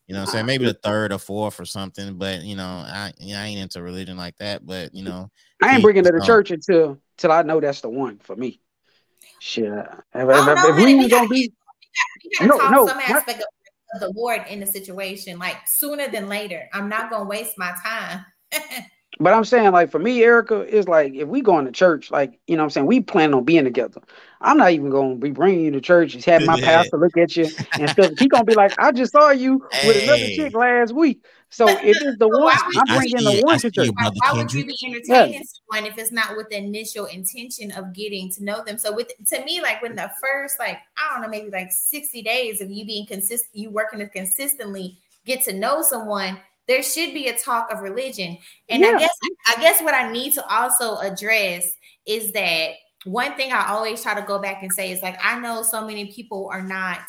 You 0.08 0.14
know, 0.14 0.20
what 0.22 0.28
I'm 0.30 0.32
saying 0.32 0.46
maybe 0.46 0.64
the 0.64 0.74
third 0.74 1.12
or 1.12 1.18
fourth 1.18 1.60
or 1.60 1.64
something. 1.64 2.18
But 2.18 2.42
you 2.42 2.56
know, 2.56 2.64
I, 2.86 3.12
you 3.20 3.34
know, 3.34 3.40
I 3.40 3.44
ain't 3.44 3.60
into 3.60 3.82
religion 3.82 4.16
like 4.16 4.36
that. 4.38 4.66
But 4.66 4.94
you 4.94 5.04
know, 5.04 5.30
I 5.62 5.74
ain't 5.74 5.82
bringing 5.82 6.00
it 6.04 6.06
to 6.06 6.12
the 6.12 6.20
on. 6.20 6.26
church 6.26 6.50
until 6.50 6.98
till 7.18 7.30
I 7.30 7.42
know 7.42 7.60
that's 7.60 7.82
the 7.82 7.88
one 7.88 8.18
for 8.18 8.34
me. 8.34 8.60
Shit. 9.44 9.64
If, 9.64 9.76
oh, 10.14 10.30
if, 10.30 10.30
Oh, 10.30 10.54
no, 10.54 10.68
if 10.70 10.76
we 10.76 10.80
honey, 10.80 10.92
ain't 10.92 11.00
we 11.00 11.10
gonna 11.10 11.10
gotta 11.10 11.28
be 11.28 11.52
You 12.22 12.30
gotta 12.38 12.48
No, 12.48 12.56
talk 12.56 12.72
no, 12.72 12.86
some 12.86 12.98
aspect 12.98 13.40
of, 13.40 13.46
of 13.94 14.00
the 14.00 14.18
Lord 14.18 14.42
in 14.48 14.58
the 14.58 14.66
situation, 14.66 15.38
like 15.38 15.68
sooner 15.68 16.08
than 16.08 16.30
later. 16.30 16.66
I'm 16.72 16.88
not 16.88 17.10
gonna 17.10 17.28
waste 17.28 17.58
my 17.58 17.74
time. 17.84 18.24
But 19.20 19.32
I'm 19.32 19.44
saying, 19.44 19.70
like, 19.70 19.90
for 19.90 20.00
me, 20.00 20.24
Erica, 20.24 20.62
is 20.62 20.88
like, 20.88 21.14
if 21.14 21.28
we 21.28 21.40
going 21.40 21.66
to 21.66 21.72
church, 21.72 22.10
like, 22.10 22.40
you 22.48 22.56
know 22.56 22.62
what 22.62 22.64
I'm 22.64 22.70
saying, 22.70 22.86
we 22.86 23.00
plan 23.00 23.32
on 23.32 23.44
being 23.44 23.62
together. 23.62 24.00
I'm 24.40 24.58
not 24.58 24.72
even 24.72 24.90
going 24.90 25.20
to 25.20 25.24
be 25.24 25.30
bringing 25.30 25.64
you 25.66 25.70
to 25.70 25.80
church. 25.80 26.14
He's 26.14 26.24
having 26.24 26.46
my 26.46 26.56
pastor 26.62 26.98
look 26.98 27.16
at 27.16 27.36
you 27.36 27.48
and 27.78 27.90
stuff. 27.92 28.10
He 28.18 28.26
going 28.26 28.44
to 28.44 28.50
be 28.50 28.56
like, 28.56 28.74
I 28.76 28.90
just 28.90 29.12
saw 29.12 29.30
you 29.30 29.64
with 29.84 29.98
another 29.98 30.28
chick 30.34 30.52
last 30.52 30.92
week. 30.92 31.24
So 31.54 31.68
if 31.68 32.02
it's 32.02 32.18
the 32.18 32.28
one, 32.28 32.52
I 32.52 32.82
I'm 32.88 32.98
bringing 32.98 33.24
the 33.24 33.42
one 33.44 33.60
see 33.60 33.70
to 33.70 33.74
church. 33.74 33.88
it, 33.88 33.94
Why 33.94 34.32
would 34.32 34.52
you 34.52 34.66
be 34.66 34.76
entertaining 34.84 35.44
someone 35.44 35.88
if 35.88 35.96
it's 35.96 36.10
not 36.10 36.36
with 36.36 36.48
the 36.48 36.56
initial 36.56 37.06
intention 37.06 37.70
of 37.72 37.92
getting 37.92 38.28
to 38.32 38.44
know 38.44 38.64
them? 38.64 38.76
So 38.76 38.92
with 38.92 39.12
to 39.30 39.44
me, 39.44 39.60
like 39.60 39.80
when 39.80 39.94
the 39.94 40.10
first, 40.20 40.58
like, 40.58 40.78
I 40.98 41.12
don't 41.12 41.22
know, 41.22 41.28
maybe 41.28 41.50
like 41.50 41.70
60 41.70 42.22
days 42.22 42.60
of 42.60 42.70
you 42.70 42.84
being 42.84 43.06
consistent, 43.06 43.54
you 43.54 43.70
working 43.70 44.00
to 44.00 44.08
consistently 44.08 44.98
get 45.24 45.44
to 45.44 45.52
know 45.52 45.80
someone, 45.80 46.38
there 46.66 46.82
should 46.82 47.14
be 47.14 47.28
a 47.28 47.38
talk 47.38 47.72
of 47.72 47.80
religion. 47.82 48.36
And 48.68 48.84
I 48.84 48.98
guess 48.98 49.16
I 49.46 49.60
guess 49.60 49.80
what 49.80 49.94
I 49.94 50.10
need 50.10 50.32
to 50.34 50.46
also 50.52 50.96
address 50.96 51.72
is 52.04 52.32
that 52.32 52.70
one 53.04 53.36
thing 53.36 53.52
I 53.52 53.68
always 53.68 54.02
try 54.02 54.14
to 54.14 54.26
go 54.26 54.40
back 54.40 54.62
and 54.62 54.72
say 54.72 54.90
is 54.90 55.02
like 55.02 55.18
I 55.22 55.38
know 55.38 55.62
so 55.62 55.86
many 55.86 56.10
people 56.10 56.48
are 56.52 56.62
not 56.62 57.00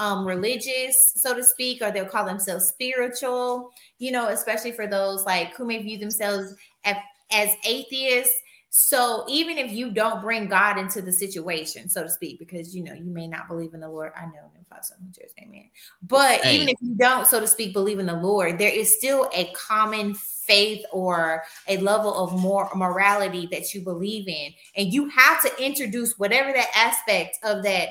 um 0.00 0.26
religious, 0.26 0.96
so 1.14 1.34
to 1.34 1.44
speak, 1.44 1.82
or 1.82 1.92
they'll 1.92 2.06
call 2.06 2.24
themselves 2.24 2.66
spiritual, 2.68 3.70
you 3.98 4.10
know, 4.10 4.28
especially 4.28 4.72
for 4.72 4.86
those 4.86 5.24
like 5.24 5.54
who 5.54 5.66
may 5.66 5.80
view 5.80 5.98
themselves 5.98 6.54
as, 6.84 6.96
as 7.30 7.50
atheists. 7.64 8.34
So 8.72 9.24
even 9.28 9.58
if 9.58 9.72
you 9.72 9.90
don't 9.90 10.22
bring 10.22 10.48
God 10.48 10.78
into 10.78 11.02
the 11.02 11.12
situation, 11.12 11.88
so 11.88 12.04
to 12.04 12.08
speak, 12.08 12.38
because 12.38 12.74
you 12.74 12.84
know 12.84 12.94
you 12.94 13.10
may 13.10 13.26
not 13.26 13.48
believe 13.48 13.74
in 13.74 13.80
the 13.80 13.88
Lord, 13.88 14.12
I 14.16 14.26
know 14.26 14.50
in 14.56 14.64
five 14.70 14.84
seven 14.84 15.12
church, 15.12 15.32
amen. 15.42 15.68
But 16.02 16.40
Hey. 16.40 16.54
even 16.54 16.68
if 16.68 16.76
you 16.80 16.94
don't, 16.94 17.26
so 17.26 17.40
to 17.40 17.48
speak, 17.48 17.72
believe 17.72 17.98
in 17.98 18.06
the 18.06 18.14
Lord, 18.14 18.58
there 18.58 18.72
is 18.72 18.96
still 18.96 19.28
a 19.34 19.52
common 19.54 20.14
faith 20.14 20.84
or 20.92 21.42
a 21.66 21.78
level 21.78 22.14
of 22.14 22.40
more 22.40 22.70
morality 22.76 23.48
that 23.50 23.74
you 23.74 23.82
believe 23.82 24.28
in, 24.28 24.52
and 24.76 24.92
you 24.92 25.08
have 25.08 25.42
to 25.42 25.64
introduce 25.64 26.16
whatever 26.16 26.52
that 26.52 26.70
aspect 26.74 27.38
of 27.42 27.64
that 27.64 27.88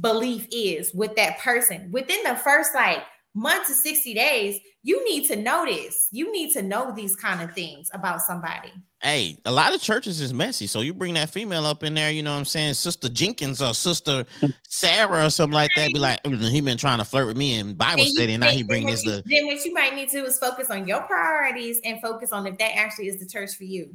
belief 0.00 0.46
is 0.50 0.92
with 0.94 1.14
that 1.16 1.38
person 1.38 1.90
within 1.92 2.22
the 2.24 2.36
first 2.36 2.74
like 2.74 3.02
month 3.34 3.66
to 3.66 3.74
60 3.74 4.14
days 4.14 4.60
you 4.82 5.04
need 5.04 5.26
to 5.26 5.36
notice 5.36 6.08
you 6.10 6.32
need 6.32 6.52
to 6.52 6.62
know 6.62 6.92
these 6.94 7.14
kind 7.16 7.42
of 7.42 7.52
things 7.54 7.90
about 7.92 8.20
somebody 8.20 8.72
Hey, 9.00 9.36
a 9.44 9.52
lot 9.52 9.72
of 9.72 9.80
churches 9.80 10.20
is 10.20 10.34
messy. 10.34 10.66
So 10.66 10.80
you 10.80 10.92
bring 10.92 11.14
that 11.14 11.30
female 11.30 11.66
up 11.66 11.84
in 11.84 11.94
there, 11.94 12.10
you 12.10 12.24
know 12.24 12.32
what 12.32 12.38
I'm 12.38 12.44
saying? 12.44 12.74
Sister 12.74 13.08
Jenkins 13.08 13.62
or 13.62 13.72
Sister 13.72 14.24
Sarah 14.66 15.26
or 15.26 15.30
something 15.30 15.54
like 15.54 15.70
that. 15.76 15.92
Be 15.92 16.00
like, 16.00 16.20
"Mm, 16.24 16.50
he 16.50 16.60
been 16.60 16.76
trying 16.76 16.98
to 16.98 17.04
flirt 17.04 17.28
with 17.28 17.36
me 17.36 17.60
in 17.60 17.74
Bible 17.74 18.02
you- 18.02 18.10
study, 18.10 18.32
and 18.34 18.40
now 18.40 18.50
he 18.50 18.64
bring 18.64 18.86
this 18.86 19.04
to 19.04 19.22
then 19.24 19.46
what 19.46 19.64
you 19.64 19.72
might 19.72 19.94
need 19.94 20.08
to 20.08 20.18
do 20.18 20.24
is 20.24 20.36
focus 20.38 20.68
on 20.68 20.88
your 20.88 21.02
priorities 21.02 21.80
and 21.84 22.00
focus 22.02 22.32
on 22.32 22.44
if 22.48 22.58
that 22.58 22.76
actually 22.76 23.06
is 23.06 23.20
the 23.20 23.26
church 23.26 23.54
for 23.56 23.62
you 23.62 23.94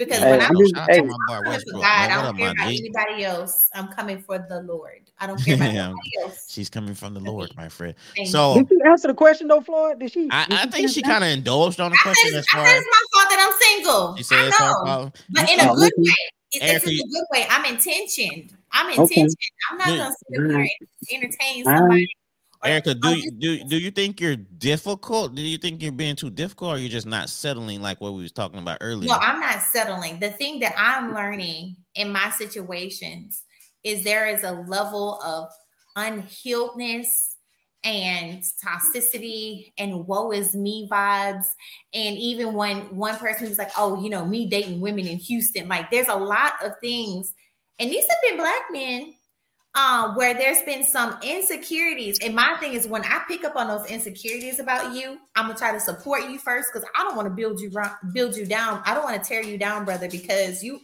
because 0.00 0.18
Hey, 0.18 0.30
when 0.30 0.40
I'm 0.40 0.48
i'm 0.56 0.56
just- 0.62 0.74
Shout 0.74 0.82
out 0.82 0.94
to 0.94 1.02
hey. 1.02 1.08
Oh 1.08 1.16
my 1.28 1.38
boy 1.38 1.44
coming 1.44 1.60
for 1.60 1.72
god 1.72 1.82
man. 1.82 2.10
i 2.10 2.22
don't 2.22 2.36
care 2.38 2.50
about 2.50 2.68
G? 2.70 2.78
anybody 2.78 3.24
else 3.24 3.68
i'm 3.74 3.88
coming 3.88 4.18
for 4.18 4.38
the 4.48 4.62
lord 4.62 5.02
i 5.20 5.26
don't 5.26 5.38
care 5.44 5.54
about 5.56 5.72
Yeah. 5.74 5.84
anybody 5.84 6.10
else 6.24 6.46
She's 6.48 6.68
coming 6.70 6.94
from 6.94 7.14
the 7.14 7.20
Lord, 7.20 7.54
my 7.56 7.68
friend. 7.68 7.94
Thank 8.16 8.26
you. 8.26 8.32
So 8.32 8.54
Did 8.56 8.68
she 8.68 8.76
answer 8.84 9.06
the 9.08 9.14
question 9.14 9.46
though, 9.46 9.60
Floyd? 9.60 10.00
Did 10.00 10.10
she? 10.10 10.26
I, 10.32 10.46
did 10.46 10.58
I 10.58 10.66
think 10.66 10.88
she 10.90 11.00
kind 11.00 11.22
of 11.22 11.30
indulged 11.30 11.78
on 11.80 11.92
the 11.92 11.96
I 11.96 11.98
said, 11.98 12.04
question 12.12 12.38
it's, 12.38 12.48
as 12.54 12.60
I 12.60 12.64
said 12.66 12.76
it's 12.78 12.86
my 12.90 13.02
fault 13.12 13.30
that 13.30 13.40
i'm 13.46 13.58
single 13.60 14.16
she 14.16 14.22
said 14.24 14.38
i 14.38 14.46
it's 14.48 14.56
her 14.58 14.64
know 14.64 14.84
fault. 14.84 15.24
but 15.30 15.48
in 15.50 15.60
a 15.60 15.70
Oh, 15.70 15.74
good 15.76 15.92
way 15.96 16.14
it's, 16.52 16.84
it's 16.84 16.86
in 16.86 16.92
a 16.94 16.96
good 16.96 17.24
way 17.32 17.46
i'm 17.50 17.64
intentioned 17.72 18.56
i'm 18.72 18.86
Okay. 18.92 19.02
intentioned 19.02 19.36
i'm 19.70 19.78
not 19.78 19.86
gonna 19.86 20.10
sit 20.10 20.40
up 20.40 20.50
here 20.50 20.58
and 20.58 21.22
entertain 21.22 21.64
somebody 21.64 22.02
or- 22.04 22.19
Erica, 22.62 22.94
do 22.94 23.08
you 23.16 23.30
do 23.30 23.64
do 23.64 23.78
you 23.78 23.90
think 23.90 24.20
you're 24.20 24.36
difficult? 24.36 25.34
Do 25.34 25.42
you 25.42 25.56
think 25.56 25.82
you're 25.82 25.92
being 25.92 26.16
too 26.16 26.30
difficult, 26.30 26.76
or 26.76 26.78
you're 26.78 26.90
just 26.90 27.06
not 27.06 27.30
settling 27.30 27.80
like 27.80 28.00
what 28.00 28.12
we 28.12 28.22
was 28.22 28.32
talking 28.32 28.58
about 28.58 28.78
earlier? 28.80 29.08
No, 29.08 29.16
I'm 29.16 29.40
not 29.40 29.62
settling. 29.62 30.20
The 30.20 30.30
thing 30.30 30.60
that 30.60 30.74
I'm 30.76 31.14
learning 31.14 31.76
in 31.94 32.12
my 32.12 32.30
situations 32.30 33.42
is 33.82 34.04
there 34.04 34.28
is 34.28 34.44
a 34.44 34.52
level 34.52 35.20
of 35.22 35.48
unhealedness 35.96 37.30
and 37.82 38.42
toxicity 38.62 39.72
and 39.78 40.06
woe 40.06 40.30
is 40.30 40.54
me 40.54 40.86
vibes. 40.90 41.46
And 41.94 42.18
even 42.18 42.52
when 42.52 42.94
one 42.94 43.16
person 43.16 43.48
was 43.48 43.56
like, 43.56 43.70
oh, 43.78 44.02
you 44.02 44.10
know, 44.10 44.26
me 44.26 44.48
dating 44.50 44.80
women 44.80 45.06
in 45.06 45.16
Houston, 45.16 45.66
like 45.66 45.90
there's 45.90 46.08
a 46.08 46.14
lot 46.14 46.52
of 46.62 46.72
things, 46.82 47.32
and 47.78 47.90
these 47.90 48.06
have 48.08 48.18
been 48.28 48.36
black 48.36 48.62
men. 48.70 49.14
Um, 49.76 50.16
where 50.16 50.34
there's 50.34 50.62
been 50.62 50.82
some 50.82 51.16
insecurities, 51.22 52.18
and 52.18 52.34
my 52.34 52.56
thing 52.58 52.72
is 52.72 52.88
when 52.88 53.04
I 53.04 53.22
pick 53.28 53.44
up 53.44 53.54
on 53.54 53.68
those 53.68 53.88
insecurities 53.88 54.58
about 54.58 54.96
you, 54.96 55.18
I'm 55.36 55.46
gonna 55.46 55.56
try 55.56 55.70
to 55.70 55.78
support 55.78 56.24
you 56.24 56.38
first 56.40 56.70
because 56.72 56.88
I 56.96 57.04
don't 57.04 57.14
want 57.14 57.26
to 57.26 57.34
build 57.34 57.60
you 57.60 57.70
build 58.12 58.36
you 58.36 58.46
down. 58.46 58.82
I 58.84 58.94
don't 58.94 59.04
want 59.04 59.22
to 59.22 59.28
tear 59.28 59.42
you 59.44 59.56
down, 59.58 59.84
brother, 59.84 60.08
because 60.10 60.64
you 60.64 60.80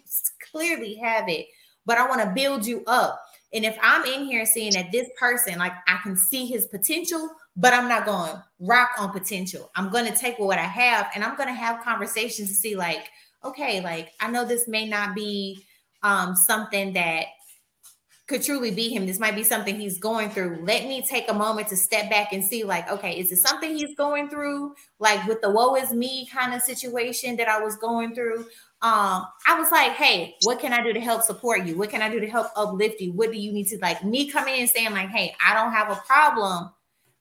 clearly 0.52 0.94
have 0.96 1.28
it. 1.28 1.46
But 1.84 1.98
I 1.98 2.08
want 2.08 2.20
to 2.22 2.32
build 2.32 2.64
you 2.64 2.84
up. 2.86 3.20
And 3.52 3.64
if 3.64 3.76
I'm 3.82 4.04
in 4.04 4.24
here 4.24 4.44
seeing 4.44 4.72
that 4.72 4.92
this 4.92 5.08
person, 5.18 5.58
like 5.58 5.72
I 5.86 5.98
can 6.02 6.16
see 6.16 6.46
his 6.46 6.66
potential, 6.66 7.30
but 7.56 7.72
I'm 7.72 7.88
not 7.88 8.04
going 8.04 8.32
to 8.32 8.44
rock 8.60 8.90
on 8.98 9.12
potential. 9.12 9.70
I'm 9.76 9.90
going 9.90 10.10
to 10.10 10.18
take 10.18 10.38
what 10.38 10.58
I 10.58 10.64
have 10.64 11.10
and 11.14 11.24
I'm 11.24 11.36
going 11.36 11.48
to 11.48 11.54
have 11.54 11.82
conversations 11.82 12.48
to 12.48 12.54
see, 12.54 12.76
like, 12.76 13.08
okay, 13.44 13.80
like 13.80 14.12
I 14.20 14.30
know 14.30 14.44
this 14.44 14.68
may 14.68 14.86
not 14.88 15.14
be 15.14 15.64
um 16.02 16.36
something 16.36 16.92
that 16.92 17.26
could 18.26 18.42
truly 18.42 18.72
be 18.72 18.88
him. 18.88 19.06
This 19.06 19.20
might 19.20 19.36
be 19.36 19.44
something 19.44 19.78
he's 19.78 19.98
going 19.98 20.30
through. 20.30 20.58
Let 20.62 20.86
me 20.86 21.04
take 21.06 21.30
a 21.30 21.34
moment 21.34 21.68
to 21.68 21.76
step 21.76 22.10
back 22.10 22.32
and 22.32 22.44
see, 22.44 22.64
like, 22.64 22.90
okay, 22.90 23.18
is 23.18 23.30
it 23.30 23.36
something 23.36 23.76
he's 23.76 23.94
going 23.94 24.28
through? 24.28 24.74
Like 24.98 25.24
with 25.28 25.40
the 25.42 25.50
woe 25.50 25.76
is 25.76 25.92
me 25.92 26.26
kind 26.26 26.52
of 26.52 26.62
situation 26.62 27.36
that 27.36 27.48
I 27.48 27.60
was 27.60 27.76
going 27.76 28.14
through. 28.14 28.40
Um, 28.82 29.26
I 29.46 29.58
was 29.58 29.70
like, 29.70 29.92
hey, 29.92 30.34
what 30.42 30.58
can 30.58 30.72
I 30.72 30.82
do 30.82 30.92
to 30.92 31.00
help 31.00 31.22
support 31.22 31.64
you? 31.64 31.78
What 31.78 31.90
can 31.90 32.02
I 32.02 32.10
do 32.10 32.18
to 32.18 32.26
help 32.26 32.48
uplift 32.56 33.00
you? 33.00 33.12
What 33.12 33.30
do 33.30 33.38
you 33.38 33.52
need 33.52 33.68
to 33.68 33.78
like 33.78 34.04
me 34.04 34.28
coming 34.28 34.56
in 34.56 34.66
saying, 34.66 34.92
like, 34.92 35.08
hey, 35.08 35.34
I 35.44 35.54
don't 35.54 35.72
have 35.72 35.90
a 35.90 36.00
problem 36.06 36.70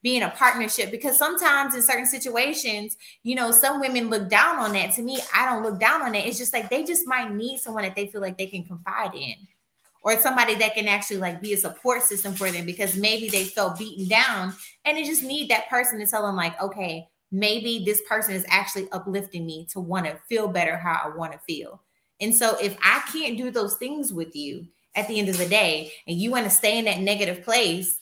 being 0.02 0.22
a 0.22 0.30
partnership 0.30 0.90
because 0.90 1.18
sometimes 1.18 1.74
in 1.74 1.82
certain 1.82 2.06
situations, 2.06 2.96
you 3.22 3.34
know, 3.34 3.52
some 3.52 3.80
women 3.80 4.10
look 4.10 4.28
down 4.28 4.58
on 4.58 4.72
that. 4.72 4.92
To 4.94 5.02
me, 5.02 5.20
I 5.34 5.46
don't 5.46 5.62
look 5.62 5.80
down 5.80 6.02
on 6.02 6.14
it. 6.14 6.26
It's 6.26 6.38
just 6.38 6.52
like 6.52 6.68
they 6.68 6.84
just 6.84 7.06
might 7.06 7.32
need 7.32 7.58
someone 7.58 7.84
that 7.84 7.94
they 7.94 8.08
feel 8.08 8.20
like 8.20 8.36
they 8.36 8.46
can 8.46 8.64
confide 8.64 9.14
in 9.14 9.34
or 10.06 10.16
somebody 10.20 10.54
that 10.54 10.74
can 10.74 10.86
actually 10.86 11.16
like 11.16 11.42
be 11.42 11.52
a 11.52 11.56
support 11.56 12.00
system 12.04 12.32
for 12.32 12.48
them 12.50 12.64
because 12.64 12.96
maybe 12.96 13.28
they 13.28 13.42
felt 13.44 13.76
beaten 13.76 14.06
down 14.06 14.54
and 14.84 14.96
they 14.96 15.02
just 15.02 15.24
need 15.24 15.50
that 15.50 15.68
person 15.68 15.98
to 15.98 16.06
tell 16.06 16.24
them 16.24 16.36
like 16.36 16.58
okay 16.62 17.06
maybe 17.32 17.82
this 17.84 18.00
person 18.08 18.32
is 18.32 18.46
actually 18.48 18.88
uplifting 18.92 19.44
me 19.44 19.66
to 19.68 19.80
want 19.80 20.06
to 20.06 20.16
feel 20.28 20.46
better 20.46 20.76
how 20.76 21.00
i 21.04 21.14
want 21.14 21.32
to 21.32 21.38
feel. 21.40 21.82
And 22.20 22.34
so 22.34 22.56
if 22.62 22.76
i 22.82 23.02
can't 23.12 23.36
do 23.36 23.50
those 23.50 23.74
things 23.74 24.12
with 24.12 24.34
you 24.34 24.66
at 24.94 25.08
the 25.08 25.18
end 25.18 25.28
of 25.28 25.36
the 25.36 25.48
day 25.48 25.92
and 26.06 26.16
you 26.16 26.30
want 26.30 26.44
to 26.44 26.50
stay 26.50 26.78
in 26.78 26.86
that 26.86 27.00
negative 27.00 27.44
place 27.44 27.98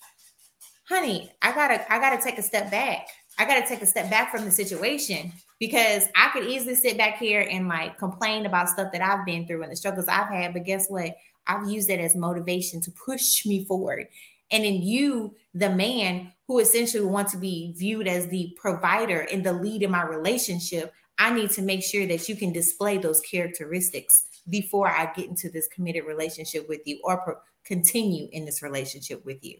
honey 0.88 1.32
i 1.42 1.52
gotta 1.52 1.92
i 1.92 1.98
gotta 1.98 2.22
take 2.22 2.38
a 2.38 2.42
step 2.42 2.70
back. 2.70 3.08
I 3.36 3.46
gotta 3.46 3.66
take 3.66 3.82
a 3.82 3.86
step 3.86 4.10
back 4.10 4.30
from 4.30 4.44
the 4.44 4.50
situation 4.50 5.32
because 5.58 6.06
i 6.14 6.28
could 6.32 6.44
easily 6.44 6.74
sit 6.74 6.98
back 6.98 7.16
here 7.16 7.48
and 7.50 7.66
like 7.66 7.98
complain 7.98 8.44
about 8.44 8.68
stuff 8.68 8.92
that 8.92 9.00
i've 9.00 9.24
been 9.24 9.46
through 9.46 9.62
and 9.62 9.72
the 9.72 9.76
struggles 9.76 10.06
i've 10.06 10.28
had 10.28 10.52
but 10.52 10.64
guess 10.64 10.88
what 10.88 11.16
I've 11.46 11.68
used 11.68 11.90
it 11.90 12.00
as 12.00 12.16
motivation 12.16 12.80
to 12.82 12.90
push 12.90 13.44
me 13.46 13.64
forward. 13.64 14.08
And 14.50 14.64
in 14.64 14.82
you, 14.82 15.34
the 15.54 15.70
man 15.70 16.32
who 16.46 16.58
essentially 16.58 17.04
want 17.04 17.28
to 17.28 17.38
be 17.38 17.72
viewed 17.76 18.06
as 18.06 18.28
the 18.28 18.56
provider 18.60 19.20
and 19.20 19.44
the 19.44 19.52
lead 19.52 19.82
in 19.82 19.90
my 19.90 20.04
relationship, 20.04 20.92
I 21.18 21.32
need 21.32 21.50
to 21.50 21.62
make 21.62 21.82
sure 21.82 22.06
that 22.06 22.28
you 22.28 22.36
can 22.36 22.52
display 22.52 22.98
those 22.98 23.20
characteristics 23.20 24.26
before 24.48 24.88
I 24.88 25.10
get 25.14 25.28
into 25.28 25.48
this 25.48 25.68
committed 25.68 26.04
relationship 26.04 26.68
with 26.68 26.80
you 26.84 27.00
or 27.02 27.16
pro- 27.18 27.36
continue 27.64 28.28
in 28.32 28.44
this 28.44 28.62
relationship 28.62 29.24
with 29.24 29.42
you. 29.42 29.58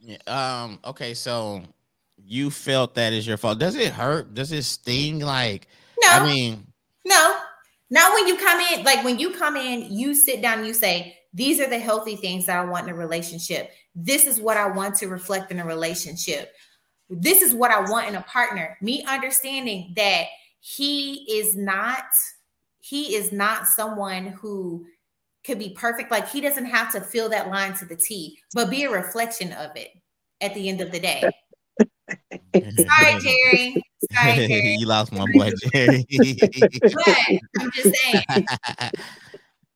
Yeah, 0.00 0.18
um. 0.26 0.78
Okay. 0.84 1.14
So 1.14 1.62
you 2.24 2.50
felt 2.50 2.94
that 2.94 3.12
is 3.12 3.26
your 3.26 3.36
fault. 3.36 3.58
Does 3.58 3.76
it 3.76 3.92
hurt? 3.92 4.34
Does 4.34 4.52
it 4.52 4.64
sting? 4.64 5.20
Like, 5.20 5.66
no. 6.02 6.10
I 6.10 6.24
mean, 6.24 6.66
no. 7.04 7.41
Not 7.92 8.14
when 8.14 8.26
you 8.26 8.38
come 8.38 8.58
in, 8.58 8.84
like 8.84 9.04
when 9.04 9.18
you 9.18 9.34
come 9.34 9.54
in, 9.54 9.92
you 9.92 10.14
sit 10.14 10.40
down, 10.40 10.64
you 10.64 10.72
say, 10.72 11.14
These 11.34 11.60
are 11.60 11.68
the 11.68 11.78
healthy 11.78 12.16
things 12.16 12.46
that 12.46 12.56
I 12.56 12.64
want 12.64 12.88
in 12.88 12.94
a 12.94 12.96
relationship. 12.96 13.70
This 13.94 14.24
is 14.24 14.40
what 14.40 14.56
I 14.56 14.66
want 14.66 14.94
to 14.96 15.08
reflect 15.08 15.50
in 15.52 15.60
a 15.60 15.66
relationship. 15.66 16.54
This 17.10 17.42
is 17.42 17.52
what 17.52 17.70
I 17.70 17.80
want 17.90 18.08
in 18.08 18.14
a 18.14 18.22
partner. 18.22 18.78
Me 18.80 19.04
understanding 19.06 19.92
that 19.94 20.24
he 20.60 21.38
is 21.38 21.54
not, 21.54 22.06
he 22.80 23.14
is 23.14 23.30
not 23.30 23.66
someone 23.66 24.28
who 24.28 24.86
could 25.44 25.58
be 25.58 25.76
perfect. 25.78 26.10
Like 26.10 26.30
he 26.30 26.40
doesn't 26.40 26.64
have 26.64 26.90
to 26.92 27.00
fill 27.02 27.28
that 27.28 27.50
line 27.50 27.74
to 27.74 27.84
the 27.84 27.96
T, 27.96 28.38
but 28.54 28.70
be 28.70 28.84
a 28.84 28.90
reflection 28.90 29.52
of 29.52 29.76
it 29.76 29.90
at 30.40 30.54
the 30.54 30.70
end 30.70 30.80
of 30.80 30.92
the 30.92 31.00
day. 31.00 31.30
Sorry, 32.54 33.20
Jerry. 33.20 33.84
Sorry, 34.12 34.34
Jerry. 34.48 34.76
you 34.78 34.86
lost 34.86 35.12
my 35.12 35.26
boy, 35.32 35.50
Jerry. 35.72 36.06
but 36.80 37.16
I'm 37.60 37.70
just 37.72 37.94
saying. 37.96 38.24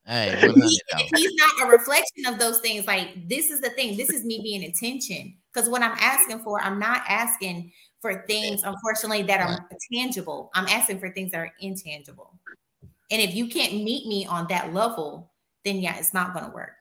Hey, 0.08 0.38
he, 0.38 0.80
he's 1.16 1.34
not 1.34 1.66
a 1.66 1.70
reflection 1.72 2.26
of 2.26 2.38
those 2.38 2.60
things. 2.60 2.86
Like 2.86 3.28
this 3.28 3.50
is 3.50 3.60
the 3.60 3.70
thing. 3.70 3.96
This 3.96 4.08
is 4.08 4.24
me 4.24 4.40
being 4.40 4.62
attention 4.62 5.34
Because 5.52 5.68
what 5.68 5.82
I'm 5.82 5.96
asking 5.98 6.44
for, 6.44 6.60
I'm 6.62 6.78
not 6.78 7.02
asking 7.08 7.72
for 8.00 8.24
things, 8.28 8.62
unfortunately, 8.62 9.22
that 9.22 9.40
are 9.40 9.68
tangible. 9.92 10.52
I'm 10.54 10.68
asking 10.68 11.00
for 11.00 11.10
things 11.10 11.32
that 11.32 11.38
are 11.38 11.52
intangible. 11.60 12.38
And 13.10 13.20
if 13.20 13.34
you 13.34 13.48
can't 13.48 13.82
meet 13.82 14.06
me 14.06 14.26
on 14.26 14.46
that 14.48 14.72
level, 14.72 15.32
then 15.64 15.78
yeah, 15.78 15.96
it's 15.98 16.14
not 16.14 16.32
going 16.32 16.44
to 16.44 16.52
work. 16.52 16.74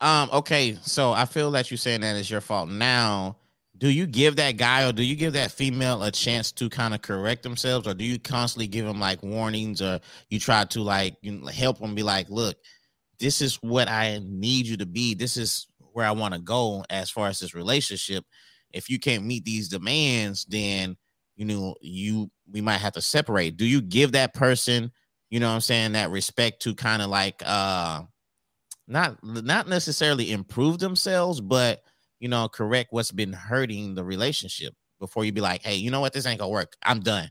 Um. 0.00 0.28
Okay. 0.32 0.76
So 0.82 1.12
I 1.12 1.26
feel 1.26 1.52
that 1.52 1.70
you 1.70 1.76
saying 1.76 2.00
that 2.00 2.16
is 2.16 2.28
your 2.28 2.40
fault 2.40 2.68
now 2.68 3.36
do 3.84 3.90
you 3.90 4.06
give 4.06 4.36
that 4.36 4.56
guy 4.56 4.88
or 4.88 4.92
do 4.92 5.02
you 5.02 5.14
give 5.14 5.34
that 5.34 5.52
female 5.52 6.02
a 6.04 6.10
chance 6.10 6.50
to 6.52 6.70
kind 6.70 6.94
of 6.94 7.02
correct 7.02 7.42
themselves? 7.42 7.86
Or 7.86 7.92
do 7.92 8.02
you 8.02 8.18
constantly 8.18 8.66
give 8.66 8.86
them 8.86 8.98
like 8.98 9.22
warnings 9.22 9.82
or 9.82 10.00
you 10.30 10.40
try 10.40 10.64
to 10.64 10.80
like 10.80 11.18
you 11.20 11.32
know, 11.32 11.48
help 11.48 11.80
them 11.80 11.94
be 11.94 12.02
like 12.02 12.30
look 12.30 12.56
this 13.20 13.42
is 13.42 13.56
what 13.56 13.86
i 13.86 14.18
need 14.24 14.66
you 14.66 14.78
to 14.78 14.86
be. 14.86 15.12
This 15.12 15.36
is 15.36 15.66
where 15.92 16.06
i 16.06 16.12
want 16.12 16.32
to 16.32 16.40
go 16.40 16.82
as 16.88 17.10
far 17.10 17.28
as 17.28 17.40
this 17.40 17.54
relationship. 17.54 18.24
If 18.72 18.88
you 18.88 18.98
can't 18.98 19.26
meet 19.26 19.44
these 19.44 19.68
demands 19.68 20.46
then 20.46 20.96
you 21.36 21.44
know 21.44 21.74
you 21.82 22.30
we 22.50 22.62
might 22.62 22.78
have 22.78 22.94
to 22.94 23.02
separate. 23.02 23.58
Do 23.58 23.66
you 23.66 23.82
give 23.82 24.12
that 24.12 24.32
person 24.32 24.92
you 25.28 25.40
know 25.40 25.50
i'm 25.50 25.60
saying 25.60 25.92
that 25.92 26.10
respect 26.10 26.62
to 26.62 26.74
kind 26.74 27.02
of 27.02 27.10
like 27.10 27.42
uh 27.44 28.00
not 28.88 29.18
not 29.22 29.68
necessarily 29.68 30.32
improve 30.32 30.78
themselves 30.78 31.42
but 31.42 31.82
you 32.20 32.28
know, 32.28 32.48
correct 32.48 32.92
what's 32.92 33.12
been 33.12 33.32
hurting 33.32 33.94
the 33.94 34.04
relationship 34.04 34.74
before 35.00 35.24
you 35.24 35.32
be 35.32 35.40
like, 35.40 35.62
hey, 35.62 35.74
you 35.74 35.90
know 35.90 36.00
what, 36.00 36.12
this 36.12 36.26
ain't 36.26 36.40
gonna 36.40 36.50
work. 36.50 36.76
I'm 36.82 37.00
done. 37.00 37.30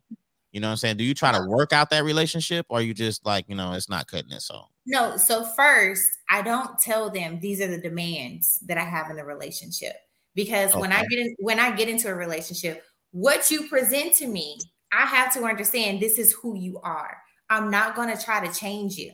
You 0.51 0.59
know 0.59 0.67
what 0.67 0.73
I'm 0.73 0.77
saying? 0.77 0.97
Do 0.97 1.03
you 1.03 1.15
try 1.15 1.31
to 1.31 1.43
work 1.47 1.73
out 1.73 1.89
that 1.89 2.03
relationship 2.03 2.67
or 2.69 2.81
you 2.81 2.93
just 2.93 3.25
like, 3.25 3.45
you 3.47 3.55
know, 3.55 3.73
it's 3.73 3.89
not 3.89 4.07
cutting 4.07 4.31
it? 4.31 4.41
So 4.41 4.65
no, 4.85 5.17
so 5.17 5.43
first, 5.43 6.09
I 6.29 6.41
don't 6.41 6.77
tell 6.79 7.09
them 7.09 7.39
these 7.39 7.59
are 7.59 7.67
the 7.67 7.79
demands 7.79 8.59
that 8.67 8.77
I 8.77 8.83
have 8.83 9.09
in 9.09 9.15
the 9.15 9.25
relationship. 9.25 9.93
Because 10.35 10.71
okay. 10.71 10.79
when 10.79 10.91
I 10.91 11.03
get 11.05 11.19
in 11.19 11.35
when 11.39 11.59
I 11.59 11.71
get 11.75 11.89
into 11.89 12.09
a 12.09 12.15
relationship, 12.15 12.83
what 13.11 13.49
you 13.49 13.67
present 13.67 14.13
to 14.15 14.27
me, 14.27 14.59
I 14.91 15.05
have 15.05 15.33
to 15.33 15.43
understand 15.43 15.99
this 15.99 16.19
is 16.19 16.33
who 16.33 16.55
you 16.55 16.79
are. 16.83 17.17
I'm 17.49 17.71
not 17.71 17.95
gonna 17.95 18.19
try 18.19 18.45
to 18.45 18.53
change 18.53 18.95
you 18.95 19.11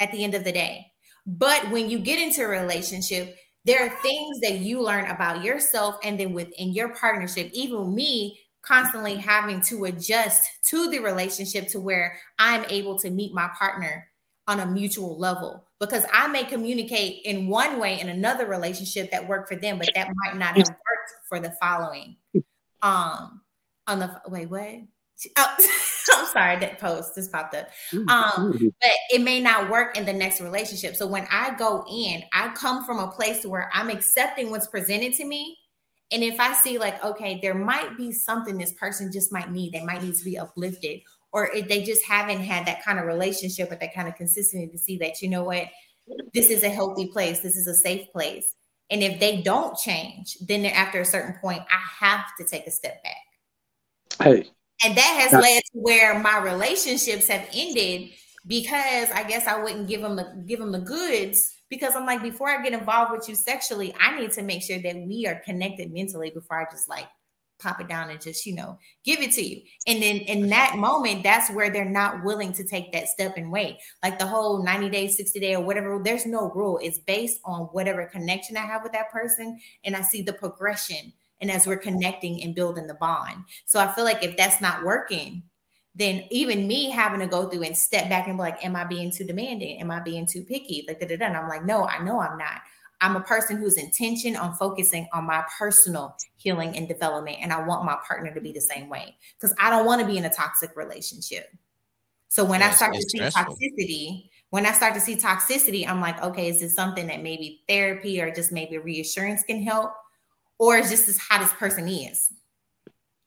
at 0.00 0.12
the 0.12 0.24
end 0.24 0.34
of 0.34 0.44
the 0.44 0.52
day. 0.52 0.86
But 1.26 1.70
when 1.70 1.88
you 1.88 1.98
get 1.98 2.18
into 2.18 2.42
a 2.42 2.48
relationship, 2.48 3.36
there 3.64 3.84
are 3.84 4.02
things 4.02 4.40
that 4.40 4.58
you 4.58 4.82
learn 4.82 5.06
about 5.06 5.44
yourself 5.44 5.96
and 6.02 6.18
then 6.18 6.32
within 6.32 6.72
your 6.72 6.90
partnership 6.94 7.50
even 7.52 7.94
me 7.94 8.38
constantly 8.62 9.16
having 9.16 9.60
to 9.60 9.84
adjust 9.84 10.44
to 10.64 10.88
the 10.90 10.98
relationship 10.98 11.68
to 11.68 11.80
where 11.80 12.18
i'm 12.38 12.64
able 12.68 12.98
to 12.98 13.10
meet 13.10 13.34
my 13.34 13.48
partner 13.58 14.06
on 14.48 14.58
a 14.58 14.66
mutual 14.66 15.18
level. 15.18 15.64
Because 15.80 16.04
i 16.12 16.26
may 16.26 16.44
communicate 16.44 17.22
in 17.24 17.48
one 17.48 17.78
way 17.78 18.00
in 18.00 18.08
another 18.08 18.46
relationship 18.46 19.10
that 19.10 19.26
worked 19.26 19.48
for 19.48 19.56
them 19.56 19.78
but 19.78 19.90
that 19.94 20.08
might 20.24 20.36
not 20.36 20.56
have 20.56 20.68
worked 20.68 21.12
for 21.28 21.40
the 21.40 21.52
following. 21.60 22.16
Um 22.82 23.40
on 23.86 23.98
the 23.98 24.20
wait 24.28 24.46
what 24.46 24.82
Oh, 25.36 25.56
I'm 26.16 26.26
sorry, 26.26 26.58
that 26.58 26.78
post 26.78 27.14
just 27.14 27.32
popped 27.32 27.54
up. 27.54 27.68
Um, 28.08 28.72
but 28.80 28.90
it 29.10 29.20
may 29.20 29.40
not 29.40 29.70
work 29.70 29.96
in 29.96 30.04
the 30.04 30.12
next 30.12 30.40
relationship. 30.40 30.96
So 30.96 31.06
when 31.06 31.26
I 31.30 31.54
go 31.54 31.84
in, 31.90 32.22
I 32.32 32.48
come 32.54 32.84
from 32.84 32.98
a 32.98 33.08
place 33.08 33.44
where 33.44 33.70
I'm 33.72 33.90
accepting 33.90 34.50
what's 34.50 34.66
presented 34.66 35.14
to 35.14 35.24
me. 35.24 35.58
And 36.10 36.22
if 36.22 36.38
I 36.38 36.52
see 36.52 36.78
like, 36.78 37.02
okay, 37.04 37.38
there 37.40 37.54
might 37.54 37.96
be 37.96 38.12
something 38.12 38.58
this 38.58 38.72
person 38.72 39.10
just 39.10 39.32
might 39.32 39.50
need, 39.50 39.72
they 39.72 39.84
might 39.84 40.02
need 40.02 40.16
to 40.16 40.24
be 40.24 40.38
uplifted, 40.38 41.00
or 41.32 41.50
if 41.54 41.68
they 41.68 41.82
just 41.82 42.04
haven't 42.04 42.40
had 42.40 42.66
that 42.66 42.84
kind 42.84 42.98
of 42.98 43.06
relationship 43.06 43.72
or 43.72 43.76
that 43.76 43.94
kind 43.94 44.08
of 44.08 44.16
consistency 44.16 44.70
to 44.70 44.78
see 44.78 44.98
that, 44.98 45.22
you 45.22 45.30
know 45.30 45.44
what, 45.44 45.68
this 46.34 46.50
is 46.50 46.62
a 46.62 46.68
healthy 46.68 47.06
place, 47.06 47.40
this 47.40 47.56
is 47.56 47.66
a 47.66 47.74
safe 47.74 48.12
place. 48.12 48.54
And 48.90 49.02
if 49.02 49.18
they 49.18 49.40
don't 49.40 49.76
change, 49.78 50.36
then 50.46 50.66
after 50.66 51.00
a 51.00 51.04
certain 51.04 51.34
point, 51.40 51.62
I 51.72 52.04
have 52.04 52.26
to 52.38 52.44
take 52.44 52.66
a 52.66 52.70
step 52.70 53.02
back. 53.02 53.16
Hey, 54.20 54.50
and 54.84 54.96
that 54.96 55.28
has 55.30 55.32
led 55.32 55.62
to 55.72 55.78
where 55.78 56.18
my 56.18 56.38
relationships 56.38 57.28
have 57.28 57.48
ended 57.54 58.10
because 58.46 59.10
I 59.10 59.22
guess 59.24 59.46
I 59.46 59.62
wouldn't 59.62 59.88
give 59.88 60.00
them 60.00 60.16
the 60.16 60.42
give 60.46 60.58
them 60.58 60.72
the 60.72 60.80
goods 60.80 61.54
because 61.68 61.94
I'm 61.94 62.06
like 62.06 62.22
before 62.22 62.48
I 62.48 62.62
get 62.62 62.72
involved 62.72 63.12
with 63.12 63.28
you 63.28 63.34
sexually, 63.34 63.94
I 64.00 64.18
need 64.18 64.32
to 64.32 64.42
make 64.42 64.62
sure 64.62 64.80
that 64.80 64.96
we 64.96 65.26
are 65.26 65.40
connected 65.44 65.92
mentally 65.92 66.30
before 66.30 66.60
I 66.60 66.70
just 66.70 66.88
like 66.88 67.06
pop 67.60 67.80
it 67.80 67.88
down 67.88 68.10
and 68.10 68.20
just 68.20 68.44
you 68.44 68.54
know 68.56 68.76
give 69.04 69.20
it 69.20 69.32
to 69.32 69.42
you. 69.42 69.62
And 69.86 70.02
then 70.02 70.16
in 70.16 70.48
that 70.48 70.76
moment, 70.76 71.22
that's 71.22 71.50
where 71.50 71.70
they're 71.70 71.84
not 71.84 72.24
willing 72.24 72.52
to 72.54 72.64
take 72.64 72.92
that 72.92 73.08
step 73.08 73.36
and 73.36 73.52
wait. 73.52 73.78
Like 74.02 74.18
the 74.18 74.26
whole 74.26 74.64
90 74.64 74.90
days, 74.90 75.16
60 75.16 75.38
day 75.38 75.54
or 75.54 75.64
whatever, 75.64 76.00
there's 76.02 76.26
no 76.26 76.50
rule. 76.50 76.80
It's 76.82 76.98
based 76.98 77.40
on 77.44 77.62
whatever 77.66 78.06
connection 78.06 78.56
I 78.56 78.66
have 78.66 78.82
with 78.82 78.92
that 78.92 79.12
person, 79.12 79.60
and 79.84 79.94
I 79.94 80.02
see 80.02 80.22
the 80.22 80.32
progression 80.32 81.12
and 81.42 81.50
as 81.50 81.66
we're 81.66 81.76
connecting 81.76 82.42
and 82.42 82.54
building 82.54 82.86
the 82.86 82.94
bond. 82.94 83.44
So 83.66 83.80
I 83.80 83.92
feel 83.92 84.04
like 84.04 84.24
if 84.24 84.36
that's 84.36 84.62
not 84.62 84.84
working, 84.84 85.42
then 85.94 86.24
even 86.30 86.66
me 86.66 86.88
having 86.88 87.20
to 87.20 87.26
go 87.26 87.48
through 87.48 87.64
and 87.64 87.76
step 87.76 88.08
back 88.08 88.26
and 88.26 88.38
be 88.38 88.42
like, 88.42 88.64
am 88.64 88.76
I 88.76 88.84
being 88.84 89.10
too 89.10 89.24
demanding? 89.24 89.80
Am 89.80 89.90
I 89.90 90.00
being 90.00 90.26
too 90.26 90.42
picky? 90.42 90.86
Like, 90.88 91.00
da, 91.00 91.06
da, 91.06 91.16
da. 91.16 91.26
And 91.26 91.36
I'm 91.36 91.48
like, 91.48 91.66
no, 91.66 91.84
I 91.84 92.02
know 92.02 92.20
I'm 92.20 92.38
not. 92.38 92.62
I'm 93.02 93.16
a 93.16 93.20
person 93.20 93.56
who's 93.56 93.76
intention 93.76 94.36
on 94.36 94.54
focusing 94.54 95.08
on 95.12 95.24
my 95.24 95.44
personal 95.58 96.16
healing 96.36 96.76
and 96.76 96.86
development. 96.86 97.38
And 97.42 97.52
I 97.52 97.66
want 97.66 97.84
my 97.84 97.98
partner 98.06 98.32
to 98.32 98.40
be 98.40 98.52
the 98.52 98.60
same 98.60 98.88
way 98.88 99.16
because 99.36 99.54
I 99.60 99.68
don't 99.68 99.84
want 99.84 100.00
to 100.00 100.06
be 100.06 100.16
in 100.16 100.24
a 100.24 100.32
toxic 100.32 100.76
relationship. 100.76 101.52
So 102.28 102.44
when 102.44 102.62
I 102.62 102.70
start 102.70 102.94
to 102.94 103.02
see 103.02 103.18
stressful. 103.18 103.56
toxicity, 103.56 104.30
when 104.50 104.64
I 104.64 104.72
start 104.72 104.94
to 104.94 105.00
see 105.00 105.16
toxicity, 105.16 105.86
I'm 105.86 106.00
like, 106.00 106.22
okay, 106.22 106.48
is 106.48 106.60
this 106.60 106.74
something 106.74 107.08
that 107.08 107.22
maybe 107.22 107.64
therapy 107.68 108.22
or 108.22 108.32
just 108.32 108.52
maybe 108.52 108.78
reassurance 108.78 109.42
can 109.42 109.62
help? 109.62 109.92
Or 110.58 110.76
is 110.76 110.90
just 110.90 111.08
as 111.08 111.18
how 111.18 111.38
this 111.38 111.52
person 111.54 111.88
is? 111.88 112.32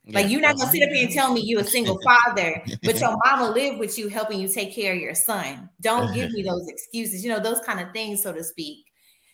Yeah. 0.04 0.20
Like 0.20 0.30
you're 0.30 0.42
not 0.42 0.58
gonna 0.58 0.70
sit 0.70 0.84
up 0.84 0.90
here 0.90 1.06
and 1.06 1.14
tell 1.14 1.34
me 1.34 1.42
you're 1.42 1.62
a 1.62 1.66
single 1.66 2.00
father, 2.04 2.62
but 2.84 3.00
your 3.00 3.18
mama 3.26 3.50
lived 3.50 3.80
with 3.80 3.98
you, 3.98 4.08
helping 4.08 4.40
you 4.40 4.48
take 4.48 4.74
care 4.74 4.94
of 4.94 5.00
your 5.00 5.16
son. 5.16 5.70
Don't 5.82 6.14
give 6.14 6.32
me 6.32 6.44
those 6.48 6.68
excuses, 6.68 7.24
you 7.24 7.32
know, 7.32 7.40
those 7.40 7.60
kind 7.62 7.80
of 7.80 7.92
things, 7.92 8.22
so 8.22 8.32
to 8.32 8.44
speak. 8.44 8.86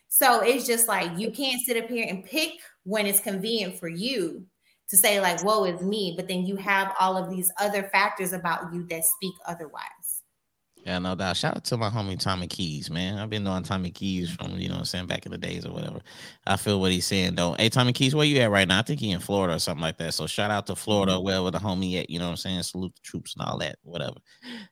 So 0.07 0.41
it's 0.41 0.65
just 0.65 0.87
like 0.87 1.17
you 1.17 1.31
can't 1.31 1.61
sit 1.61 1.81
up 1.81 1.89
here 1.89 2.05
and 2.09 2.23
pick 2.23 2.51
when 2.83 3.05
it's 3.05 3.19
convenient 3.19 3.79
for 3.79 3.87
you 3.87 4.45
to 4.91 4.97
say, 4.97 5.21
like, 5.21 5.43
woe 5.43 5.63
is 5.63 5.81
me, 5.81 6.13
but 6.17 6.27
then 6.27 6.45
you 6.45 6.57
have 6.57 6.93
all 6.99 7.15
of 7.15 7.29
these 7.29 7.49
other 7.59 7.83
factors 7.83 8.33
about 8.33 8.73
you 8.73 8.85
that 8.87 9.05
speak 9.05 9.33
otherwise. 9.47 9.81
Yeah, 10.85 10.97
no 10.97 11.13
doubt. 11.13 11.37
Shout 11.37 11.57
out 11.57 11.63
to 11.65 11.77
my 11.77 11.89
homie 11.89 12.19
Tommy 12.19 12.47
Keys, 12.47 12.89
man. 12.89 13.19
I've 13.19 13.29
been 13.29 13.43
knowing 13.43 13.61
Tommy 13.61 13.91
Keys 13.91 14.31
from, 14.31 14.57
you 14.57 14.67
know 14.67 14.77
I'm 14.77 14.85
saying, 14.85 15.05
back 15.05 15.27
in 15.27 15.31
the 15.31 15.37
days 15.37 15.63
or 15.63 15.71
whatever. 15.71 15.99
I 16.47 16.57
feel 16.57 16.79
what 16.79 16.91
he's 16.91 17.05
saying 17.05 17.35
though. 17.35 17.53
Hey, 17.53 17.69
Tommy 17.69 17.93
Keys, 17.93 18.15
where 18.15 18.25
you 18.25 18.39
at 18.39 18.49
right 18.49 18.67
now? 18.67 18.79
I 18.79 18.81
think 18.81 18.99
he 18.99 19.11
in 19.11 19.19
Florida 19.19 19.55
or 19.55 19.59
something 19.59 19.81
like 19.81 19.97
that. 19.97 20.15
So 20.15 20.25
shout 20.25 20.49
out 20.49 20.65
to 20.67 20.75
Florida, 20.75 21.13
mm-hmm. 21.13 21.25
wherever 21.25 21.51
the 21.51 21.59
homie 21.59 22.01
at, 22.01 22.09
you 22.09 22.17
know 22.17 22.25
what 22.25 22.31
I'm 22.31 22.37
saying? 22.37 22.63
Salute 22.63 22.95
the 22.95 23.01
troops 23.03 23.35
and 23.35 23.47
all 23.47 23.59
that, 23.59 23.75
whatever. 23.83 24.17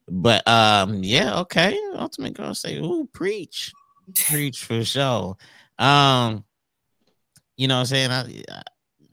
But 0.08 0.48
um, 0.48 1.04
yeah, 1.04 1.40
okay. 1.42 1.80
Ultimate 1.94 2.34
girl 2.34 2.56
say, 2.56 2.78
ooh, 2.80 3.08
preach. 3.14 3.72
preach 4.16 4.66
for 4.66 4.84
sure. 4.84 5.38
Um, 5.78 6.44
you 7.56 7.68
know 7.68 7.76
what 7.76 7.82
I'm 7.82 7.86
saying? 7.86 8.12
I, 8.12 8.44
I 8.52 8.62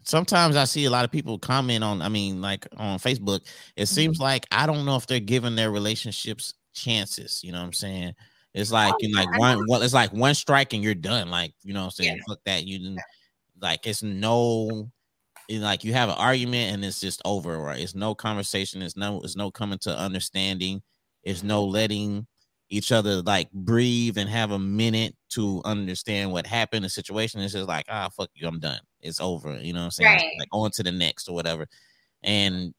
sometimes 0.06 0.56
I 0.56 0.64
see 0.64 0.84
a 0.86 0.90
lot 0.90 1.04
of 1.04 1.10
people 1.10 1.38
comment 1.38 1.84
on, 1.84 2.00
I 2.00 2.08
mean, 2.08 2.40
like 2.40 2.66
on 2.76 2.98
Facebook. 2.98 3.40
It 3.76 3.86
seems 3.86 4.16
mm-hmm. 4.16 4.24
like 4.24 4.46
I 4.50 4.66
don't 4.66 4.86
know 4.86 4.96
if 4.96 5.06
they're 5.06 5.20
giving 5.20 5.56
their 5.56 5.70
relationships 5.70 6.54
chances. 6.76 7.42
You 7.42 7.52
know 7.52 7.58
what 7.58 7.66
I'm 7.66 7.72
saying? 7.72 8.14
It's 8.54 8.72
like 8.72 8.94
oh, 8.94 8.98
you 9.00 9.14
like 9.14 9.38
one 9.38 9.64
well, 9.68 9.82
it's 9.82 9.92
like 9.92 10.12
one 10.12 10.34
strike 10.34 10.72
and 10.72 10.82
you're 10.82 10.94
done. 10.94 11.30
Like, 11.30 11.54
you 11.62 11.74
know 11.74 11.80
what 11.80 11.86
I'm 11.86 11.90
saying? 11.90 12.16
Yeah. 12.16 12.22
Fuck 12.28 12.40
that. 12.46 12.64
You 12.64 12.78
didn't 12.78 13.00
like 13.60 13.86
it's 13.86 14.02
no 14.02 14.90
it's 15.48 15.62
like 15.62 15.84
you 15.84 15.92
have 15.92 16.08
an 16.08 16.16
argument 16.16 16.74
and 16.74 16.84
it's 16.84 17.00
just 17.00 17.20
over, 17.24 17.58
right? 17.58 17.80
It's 17.80 17.94
no 17.94 18.14
conversation, 18.14 18.82
it's 18.82 18.96
no 18.96 19.20
it's 19.22 19.36
no 19.36 19.50
coming 19.50 19.78
to 19.80 19.96
understanding, 19.96 20.82
it's 21.22 21.42
no 21.42 21.64
letting 21.64 22.26
each 22.68 22.90
other 22.92 23.22
like 23.22 23.50
breathe 23.52 24.18
and 24.18 24.28
have 24.28 24.50
a 24.50 24.58
minute 24.58 25.14
to 25.30 25.62
understand 25.64 26.32
what 26.32 26.46
happened, 26.46 26.84
the 26.84 26.88
situation. 26.88 27.40
It's 27.40 27.52
just 27.52 27.68
like, 27.68 27.86
ah, 27.88 28.08
fuck 28.08 28.30
you, 28.34 28.48
I'm 28.48 28.58
done. 28.58 28.80
It's 29.00 29.20
over. 29.20 29.56
You 29.58 29.72
know 29.72 29.80
what 29.80 29.84
I'm 29.84 29.90
saying? 29.92 30.16
Right. 30.16 30.32
Like 30.38 30.48
on 30.52 30.70
to 30.72 30.82
the 30.82 30.92
next 30.92 31.28
or 31.28 31.34
whatever. 31.34 31.66
And 32.22 32.74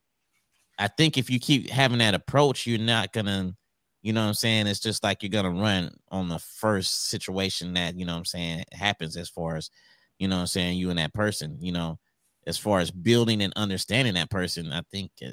I 0.78 0.88
think 0.88 1.16
if 1.16 1.30
you 1.30 1.40
keep 1.40 1.70
having 1.70 1.98
that 1.98 2.14
approach, 2.14 2.66
you're 2.66 2.78
not 2.78 3.12
gonna 3.12 3.54
you 4.02 4.12
know 4.12 4.22
what 4.22 4.28
I'm 4.28 4.34
saying? 4.34 4.66
It's 4.66 4.80
just 4.80 5.02
like 5.02 5.22
you're 5.22 5.30
gonna 5.30 5.50
run 5.50 5.90
on 6.10 6.28
the 6.28 6.38
first 6.38 7.08
situation 7.08 7.74
that 7.74 7.98
you 7.98 8.06
know 8.06 8.12
what 8.12 8.18
I'm 8.18 8.24
saying 8.24 8.64
happens 8.72 9.16
as 9.16 9.28
far 9.28 9.56
as 9.56 9.70
you 10.18 10.28
know 10.28 10.36
what 10.36 10.42
I'm 10.42 10.46
saying 10.46 10.78
you 10.78 10.90
and 10.90 10.98
that 10.98 11.14
person, 11.14 11.58
you 11.60 11.72
know, 11.72 11.98
as 12.46 12.58
far 12.58 12.80
as 12.80 12.90
building 12.90 13.42
and 13.42 13.52
understanding 13.56 14.14
that 14.14 14.30
person, 14.30 14.72
I 14.72 14.82
think 14.90 15.10
uh, 15.24 15.30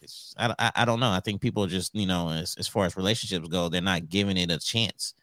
it's 0.00 0.34
I, 0.38 0.54
I, 0.58 0.72
I 0.76 0.84
don't 0.84 1.00
know. 1.00 1.10
I 1.10 1.20
think 1.20 1.40
people 1.40 1.66
just, 1.66 1.94
you 1.94 2.06
know, 2.06 2.30
as, 2.30 2.54
as 2.58 2.68
far 2.68 2.86
as 2.86 2.96
relationships 2.96 3.48
go, 3.48 3.68
they're 3.68 3.80
not 3.80 4.08
giving 4.08 4.36
it 4.36 4.50
a 4.50 4.58
chance. 4.58 5.14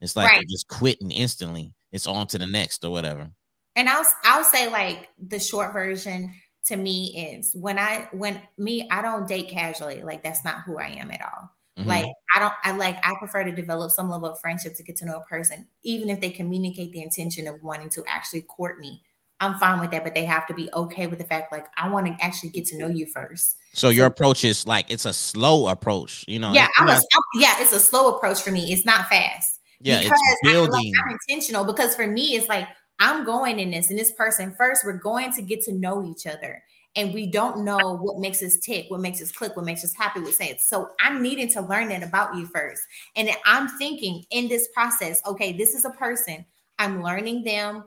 It's 0.00 0.16
like 0.16 0.28
right. 0.28 0.36
they're 0.36 0.44
just 0.44 0.68
quitting 0.68 1.10
instantly. 1.10 1.72
It's 1.92 2.06
on 2.06 2.26
to 2.28 2.38
the 2.38 2.46
next 2.46 2.84
or 2.84 2.90
whatever. 2.90 3.30
And 3.74 3.88
I'll 3.88 4.06
I'll 4.24 4.44
say 4.44 4.70
like 4.70 5.08
the 5.18 5.38
short 5.38 5.72
version 5.72 6.32
to 6.66 6.76
me 6.76 7.32
is 7.32 7.52
when 7.54 7.78
I 7.78 8.08
when 8.12 8.40
me 8.58 8.88
I 8.90 9.02
don't 9.02 9.28
date 9.28 9.48
casually. 9.48 10.02
Like 10.02 10.22
that's 10.22 10.44
not 10.44 10.62
who 10.62 10.78
I 10.78 10.88
am 10.88 11.10
at 11.10 11.22
all. 11.22 11.50
Mm-hmm. 11.78 11.88
Like 11.88 12.06
I 12.34 12.38
don't 12.38 12.54
I 12.64 12.72
like 12.72 12.96
I 13.06 13.14
prefer 13.18 13.44
to 13.44 13.52
develop 13.52 13.90
some 13.90 14.08
level 14.08 14.30
of 14.30 14.40
friendship 14.40 14.74
to 14.76 14.82
get 14.82 14.96
to 14.96 15.06
know 15.06 15.18
a 15.18 15.24
person, 15.24 15.66
even 15.82 16.08
if 16.08 16.20
they 16.20 16.30
communicate 16.30 16.92
the 16.92 17.02
intention 17.02 17.46
of 17.46 17.62
wanting 17.62 17.90
to 17.90 18.04
actually 18.08 18.42
court 18.42 18.78
me. 18.78 19.02
I'm 19.40 19.58
fine 19.58 19.80
with 19.80 19.90
that, 19.90 20.02
but 20.02 20.14
they 20.14 20.24
have 20.24 20.46
to 20.46 20.54
be 20.54 20.70
okay 20.72 21.06
with 21.06 21.18
the 21.18 21.26
fact 21.26 21.52
like 21.52 21.66
I 21.76 21.90
want 21.90 22.06
to 22.06 22.24
actually 22.24 22.50
get 22.50 22.64
to 22.66 22.78
know 22.78 22.88
you 22.88 23.04
first. 23.04 23.58
So 23.74 23.90
your 23.90 24.06
approach 24.06 24.44
is 24.44 24.66
like 24.66 24.90
it's 24.90 25.04
a 25.04 25.12
slow 25.12 25.68
approach, 25.68 26.24
you 26.26 26.38
know. 26.38 26.52
Yeah, 26.52 26.68
I'm 26.78 26.88
a, 26.88 26.98
yeah, 27.34 27.56
it's 27.58 27.72
a 27.72 27.80
slow 27.80 28.16
approach 28.16 28.40
for 28.40 28.50
me. 28.50 28.72
It's 28.72 28.86
not 28.86 29.08
fast. 29.08 29.60
Yeah, 29.80 30.02
because 30.02 30.18
it's 30.18 30.50
building. 30.50 30.72
I, 30.74 31.00
like, 31.00 31.06
I'm 31.06 31.18
intentional 31.28 31.64
because 31.64 31.94
for 31.94 32.06
me, 32.06 32.36
it's 32.36 32.48
like 32.48 32.66
I'm 32.98 33.26
going 33.26 33.60
in 33.60 33.70
this 33.70 33.90
and 33.90 33.98
this 33.98 34.12
person 34.12 34.54
first. 34.56 34.82
We're 34.86 34.94
going 34.94 35.32
to 35.32 35.42
get 35.42 35.60
to 35.64 35.74
know 35.74 36.02
each 36.02 36.26
other 36.26 36.62
and 36.96 37.12
we 37.12 37.26
don't 37.26 37.64
know 37.64 37.98
what 37.98 38.18
makes 38.18 38.42
us 38.42 38.56
tick, 38.56 38.86
what 38.88 39.00
makes 39.00 39.22
us 39.22 39.30
click, 39.30 39.54
what 39.54 39.66
makes 39.66 39.84
us 39.84 39.94
happy 39.94 40.20
with 40.20 40.34
saying. 40.34 40.56
So 40.60 40.88
I'm 40.98 41.22
needing 41.22 41.48
to 41.50 41.60
learn 41.60 41.88
that 41.90 42.02
about 42.02 42.34
you 42.34 42.46
first. 42.46 42.82
And 43.14 43.30
I'm 43.44 43.68
thinking 43.78 44.24
in 44.30 44.48
this 44.48 44.68
process, 44.74 45.20
okay, 45.26 45.52
this 45.52 45.74
is 45.74 45.84
a 45.84 45.90
person. 45.90 46.44
I'm 46.78 47.02
learning 47.02 47.44
them. 47.44 47.84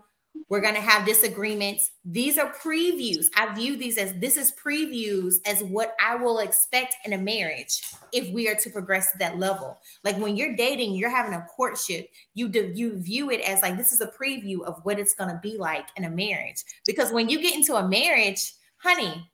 We're 0.48 0.62
going 0.62 0.76
to 0.76 0.82
have 0.82 1.06
disagreements. 1.06 1.92
These 2.06 2.38
are 2.38 2.54
previews. 2.54 3.26
I 3.36 3.54
view 3.54 3.76
these 3.76 3.98
as 3.98 4.14
this 4.20 4.38
is 4.38 4.54
previews 4.64 5.36
as 5.46 5.64
what 5.64 5.96
I 6.00 6.16
will 6.16 6.40
expect 6.40 6.96
in 7.04 7.14
a 7.14 7.18
marriage 7.18 7.82
if 8.14 8.32
we 8.32 8.48
are 8.48 8.56
to 8.56 8.70
progress 8.70 9.12
to 9.12 9.18
that 9.18 9.38
level. 9.38 9.78
Like 10.04 10.18
when 10.18 10.38
you're 10.38 10.56
dating, 10.56 10.94
you're 10.94 11.10
having 11.10 11.34
a 11.34 11.46
courtship, 11.56 12.10
you 12.36 12.48
do, 12.48 12.72
you 12.74 13.00
view 13.00 13.32
it 13.32 13.42
as 13.42 13.62
like 13.62 13.76
this 13.76 13.92
is 13.92 14.02
a 14.02 14.08
preview 14.08 14.62
of 14.62 14.80
what 14.84 15.00
it's 15.00 15.16
going 15.16 15.32
to 15.32 15.40
be 15.42 15.58
like 15.58 15.88
in 15.98 16.06
a 16.06 16.10
marriage. 16.10 16.64
Because 16.86 17.12
when 17.12 17.28
you 17.28 17.42
get 17.42 17.56
into 17.56 17.76
a 17.76 17.88
marriage, 17.88 18.54
honey, 18.80 19.30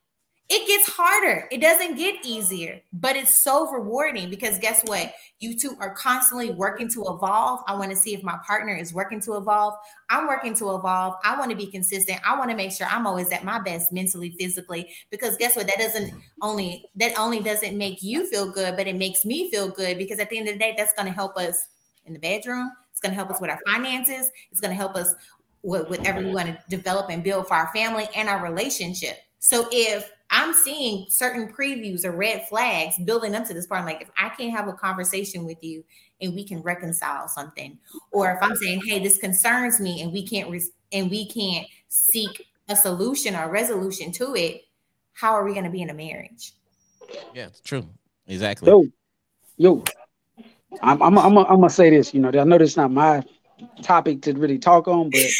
it 0.48 0.66
gets 0.68 0.88
harder. 0.88 1.48
It 1.50 1.60
doesn't 1.60 1.96
get 1.96 2.24
easier, 2.24 2.80
but 2.92 3.16
it's 3.16 3.42
so 3.42 3.68
rewarding 3.68 4.30
because 4.30 4.60
guess 4.60 4.80
what? 4.84 5.12
You 5.40 5.58
two 5.58 5.76
are 5.80 5.92
constantly 5.94 6.50
working 6.52 6.88
to 6.90 7.00
evolve. 7.08 7.60
I 7.66 7.74
want 7.74 7.90
to 7.90 7.96
see 7.96 8.14
if 8.14 8.22
my 8.22 8.38
partner 8.46 8.76
is 8.76 8.94
working 8.94 9.20
to 9.22 9.34
evolve. 9.34 9.74
I'm 10.08 10.28
working 10.28 10.54
to 10.54 10.76
evolve. 10.76 11.14
I 11.24 11.36
want 11.36 11.50
to 11.50 11.56
be 11.56 11.66
consistent. 11.66 12.20
I 12.24 12.38
want 12.38 12.50
to 12.50 12.56
make 12.56 12.70
sure 12.70 12.86
I'm 12.88 13.08
always 13.08 13.32
at 13.32 13.44
my 13.44 13.58
best 13.58 13.92
mentally, 13.92 14.36
physically, 14.38 14.88
because 15.10 15.36
guess 15.36 15.56
what? 15.56 15.66
That 15.66 15.78
doesn't 15.78 16.14
only 16.40 16.84
that 16.94 17.18
only 17.18 17.40
doesn't 17.40 17.76
make 17.76 18.00
you 18.00 18.28
feel 18.30 18.48
good, 18.48 18.76
but 18.76 18.86
it 18.86 18.94
makes 18.94 19.24
me 19.24 19.50
feel 19.50 19.68
good 19.68 19.98
because 19.98 20.20
at 20.20 20.30
the 20.30 20.38
end 20.38 20.46
of 20.46 20.54
the 20.54 20.60
day, 20.60 20.74
that's 20.76 20.92
going 20.92 21.06
to 21.06 21.12
help 21.12 21.36
us 21.36 21.66
in 22.04 22.12
the 22.12 22.20
bedroom. 22.20 22.70
It's 22.92 23.00
going 23.00 23.10
to 23.10 23.16
help 23.16 23.30
us 23.30 23.40
with 23.40 23.50
our 23.50 23.60
finances. 23.66 24.30
It's 24.52 24.60
going 24.60 24.70
to 24.70 24.76
help 24.76 24.94
us 24.94 25.12
with 25.62 25.90
whatever 25.90 26.20
we 26.20 26.32
want 26.32 26.46
to 26.46 26.58
develop 26.68 27.10
and 27.10 27.24
build 27.24 27.48
for 27.48 27.54
our 27.54 27.66
family 27.74 28.08
and 28.14 28.28
our 28.28 28.42
relationship. 28.42 29.18
So 29.46 29.68
if 29.70 30.10
I'm 30.28 30.52
seeing 30.52 31.06
certain 31.08 31.52
previews 31.52 32.04
or 32.04 32.10
red 32.10 32.48
flags 32.48 32.96
building 33.04 33.36
up 33.36 33.46
to 33.46 33.54
this 33.54 33.68
part, 33.68 33.80
I'm 33.80 33.86
like 33.86 34.02
if 34.02 34.10
I 34.18 34.28
can't 34.30 34.50
have 34.50 34.66
a 34.66 34.72
conversation 34.72 35.44
with 35.44 35.62
you 35.62 35.84
and 36.20 36.34
we 36.34 36.42
can 36.42 36.62
reconcile 36.62 37.28
something, 37.28 37.78
or 38.10 38.32
if 38.32 38.38
I'm 38.42 38.56
saying, 38.56 38.82
hey, 38.84 38.98
this 38.98 39.18
concerns 39.18 39.78
me 39.78 40.02
and 40.02 40.12
we 40.12 40.26
can't 40.26 40.50
re- 40.50 40.72
and 40.90 41.08
we 41.08 41.28
can't 41.28 41.64
seek 41.86 42.48
a 42.68 42.74
solution 42.74 43.36
or 43.36 43.48
resolution 43.48 44.10
to 44.12 44.34
it, 44.34 44.62
how 45.12 45.32
are 45.32 45.44
we 45.44 45.52
going 45.52 45.64
to 45.64 45.70
be 45.70 45.82
in 45.82 45.90
a 45.90 45.94
marriage? 45.94 46.54
Yeah, 47.32 47.46
it's 47.46 47.60
true. 47.60 47.88
Exactly. 48.26 48.68
Yo, 48.68 48.84
yo, 49.58 49.84
I'm 50.82 51.00
I'm 51.00 51.16
I'm, 51.18 51.38
I'm 51.38 51.46
gonna 51.46 51.70
say 51.70 51.90
this. 51.90 52.12
You 52.12 52.18
know, 52.18 52.30
I 52.30 52.42
know 52.42 52.58
this 52.58 52.70
is 52.70 52.76
not 52.76 52.90
my 52.90 53.22
topic 53.82 54.22
to 54.22 54.32
really 54.32 54.58
talk 54.58 54.88
on, 54.88 55.10
but 55.10 55.30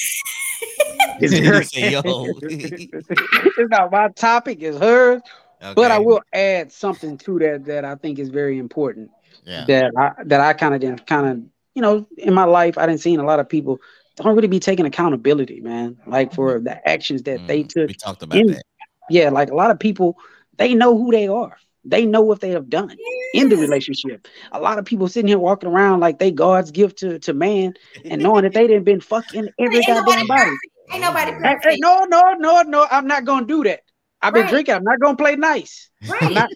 It's, 1.21 1.73
say, 1.73 1.95
it's 1.95 3.71
not 3.71 3.91
my 3.91 4.09
topic, 4.09 4.59
it's 4.61 4.79
hers. 4.79 5.23
Okay. 5.63 5.75
But 5.75 5.91
I 5.91 5.99
will 5.99 6.21
add 6.33 6.71
something 6.71 7.17
to 7.19 7.39
that 7.39 7.65
that 7.65 7.85
I 7.85 7.95
think 7.95 8.19
is 8.19 8.29
very 8.29 8.59
important. 8.59 9.11
Yeah. 9.45 9.65
That 9.67 9.93
I 9.97 10.13
that 10.25 10.41
I 10.41 10.53
kind 10.53 10.75
of 10.75 10.81
didn't 10.81 11.07
kind 11.07 11.27
of 11.27 11.39
you 11.75 11.83
know 11.83 12.07
in 12.19 12.35
my 12.35 12.45
life 12.45 12.77
I 12.77 12.87
didn't 12.87 13.01
see 13.01 13.15
a 13.15 13.23
lot 13.23 13.41
of 13.41 13.49
people 13.49 13.81
don't 14.17 14.35
really 14.35 14.49
be 14.49 14.61
taking 14.61 14.87
accountability, 14.87 15.61
man. 15.61 15.97
Like 16.07 16.35
for 16.35 16.59
the 16.61 16.87
actions 16.89 17.23
that 17.25 17.41
mm, 17.41 17.47
they 17.47 17.63
took. 17.63 17.89
We 17.89 17.95
talked 17.95 18.23
about 18.23 18.39
in, 18.39 18.49
that. 18.49 18.63
Yeah, 19.11 19.31
like 19.31 19.51
a 19.51 19.55
lot 19.55 19.71
of 19.71 19.79
people, 19.79 20.19
they 20.57 20.75
know 20.75 20.97
who 20.97 21.11
they 21.11 21.29
are. 21.29 21.57
They 21.85 22.05
know 22.05 22.23
what 22.23 22.41
they 22.41 22.51
have 22.51 22.69
done 22.69 22.97
in 23.33 23.49
the 23.49 23.57
relationship. 23.57 24.27
A 24.51 24.61
lot 24.61 24.79
of 24.79 24.85
people 24.85 25.07
sitting 25.07 25.29
here 25.29 25.39
walking 25.39 25.69
around 25.69 26.01
like 26.01 26.19
they 26.19 26.33
God's 26.33 26.73
gift 26.73 26.99
to, 26.99 27.21
to 27.21 27.33
man 27.33 27.75
and 28.05 28.21
knowing 28.21 28.43
that 28.43 28.55
they 28.55 28.67
didn't 28.67 28.85
been 28.85 29.01
fucking 29.01 29.49
every 29.59 29.83
goddamn 29.83 30.27
body. 30.27 30.51
Ain't 30.91 31.01
nobody 31.01 31.33
perfect. 31.33 31.65
Hey, 31.65 31.77
no, 31.79 32.05
no, 32.05 32.35
no, 32.35 32.63
no. 32.63 32.87
I'm 32.91 33.07
not 33.07 33.25
gonna 33.25 33.47
do 33.47 33.65
that. 33.65 33.81
I've 34.23 34.33
been 34.33 34.43
right. 34.43 34.51
drinking. 34.51 34.75
I'm 34.75 34.85
not 34.85 35.01
gonna 35.01 35.17
play 35.17 35.37
nice. 35.37 35.91
Right. 36.07 36.23
I'm 36.23 36.35
not. 36.35 36.51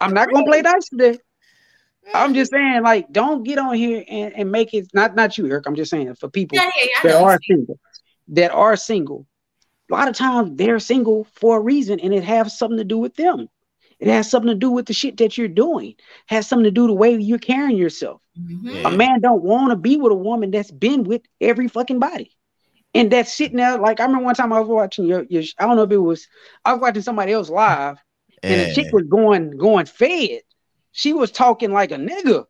I'm 0.00 0.14
not 0.14 0.32
gonna 0.32 0.46
play 0.46 0.62
nice 0.62 0.88
today. 0.88 1.18
I'm 2.14 2.34
just 2.34 2.52
saying, 2.52 2.82
like, 2.82 3.12
don't 3.12 3.42
get 3.42 3.58
on 3.58 3.74
here 3.74 4.02
and, 4.08 4.32
and 4.34 4.50
make 4.50 4.72
it 4.72 4.88
not 4.94 5.14
not 5.14 5.36
you, 5.36 5.46
Eric. 5.46 5.66
I'm 5.66 5.74
just 5.74 5.90
saying 5.90 6.14
for 6.14 6.28
people 6.28 6.56
yeah, 6.56 6.70
yeah, 6.80 7.10
that 7.10 7.22
are 7.22 7.38
single, 7.46 7.78
that 8.28 8.50
are 8.50 8.76
single. 8.76 9.26
A 9.90 9.94
lot 9.94 10.08
of 10.08 10.16
times 10.16 10.56
they're 10.56 10.78
single 10.78 11.24
for 11.34 11.58
a 11.58 11.60
reason, 11.60 12.00
and 12.00 12.14
it 12.14 12.24
has 12.24 12.58
something 12.58 12.78
to 12.78 12.84
do 12.84 12.98
with 12.98 13.14
them. 13.16 13.48
It 13.98 14.08
has 14.08 14.30
something 14.30 14.50
to 14.50 14.54
do 14.54 14.70
with 14.70 14.86
the 14.86 14.92
shit 14.92 15.16
that 15.16 15.36
you're 15.36 15.48
doing. 15.48 15.90
It 15.90 15.96
has 16.26 16.46
something 16.48 16.64
to 16.64 16.70
do 16.70 16.86
the 16.86 16.92
way 16.92 17.16
you're 17.16 17.38
carrying 17.38 17.76
yourself. 17.76 18.22
Mm-hmm. 18.38 18.86
A 18.86 18.90
man 18.90 19.20
don't 19.20 19.42
want 19.42 19.70
to 19.70 19.76
be 19.76 19.96
with 19.96 20.12
a 20.12 20.16
woman 20.16 20.50
that's 20.50 20.70
been 20.70 21.02
with 21.02 21.22
every 21.40 21.66
fucking 21.68 21.98
body 21.98 22.37
and 22.94 23.10
that's 23.10 23.32
sitting 23.32 23.56
there. 23.56 23.78
Like 23.78 24.00
I 24.00 24.04
remember 24.04 24.24
one 24.24 24.34
time 24.34 24.52
I 24.52 24.60
was 24.60 24.68
watching 24.68 25.06
your, 25.06 25.24
your 25.28 25.42
I 25.58 25.66
don't 25.66 25.76
know 25.76 25.82
if 25.82 25.90
it 25.90 25.98
was 25.98 26.26
I 26.64 26.72
was 26.72 26.80
watching 26.80 27.02
somebody 27.02 27.32
else 27.32 27.48
live, 27.48 27.98
and 28.42 28.60
the 28.60 28.74
chick 28.74 28.86
eh. 28.86 28.90
was 28.92 29.04
going 29.04 29.56
going 29.56 29.86
fed. 29.86 30.42
She 30.92 31.12
was 31.12 31.30
talking 31.30 31.72
like 31.72 31.92
a 31.92 31.96
nigga, 31.96 32.44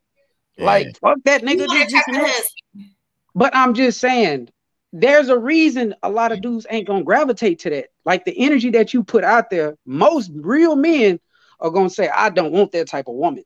eh. 0.59 0.65
Like 0.65 0.99
fuck 1.01 1.19
that 1.25 1.43
nigga. 1.43 1.61
You 1.61 1.67
want 1.67 1.91
Just, 1.91 1.91
a 1.91 1.91
just, 1.91 2.07
type 2.07 2.15
of 2.15 2.31
husband. 2.31 2.91
but 3.35 3.57
I'm 3.57 3.75
just 3.75 4.01
saying, 4.01 4.49
there's 4.93 5.29
a 5.29 5.39
reason 5.39 5.95
a 6.03 6.11
lot 6.11 6.33
of 6.33 6.41
dudes 6.41 6.67
ain't 6.71 6.87
gonna 6.87 7.05
gravitate 7.05 7.61
to 7.61 7.71
that. 7.71 7.87
Like 8.05 8.25
the 8.25 8.39
energy 8.39 8.71
that 8.71 8.95
you 8.95 9.05
put 9.05 9.25
out 9.25 9.51
there, 9.51 9.77
most 9.85 10.31
real 10.35 10.77
men 10.77 11.21
are 11.61 11.71
gonna 11.71 11.91
say, 11.91 12.09
I 12.09 12.31
don't 12.31 12.53
want 12.53 12.73
that 12.73 12.89
type 12.89 13.09
of 13.09 13.15
woman. 13.15 13.45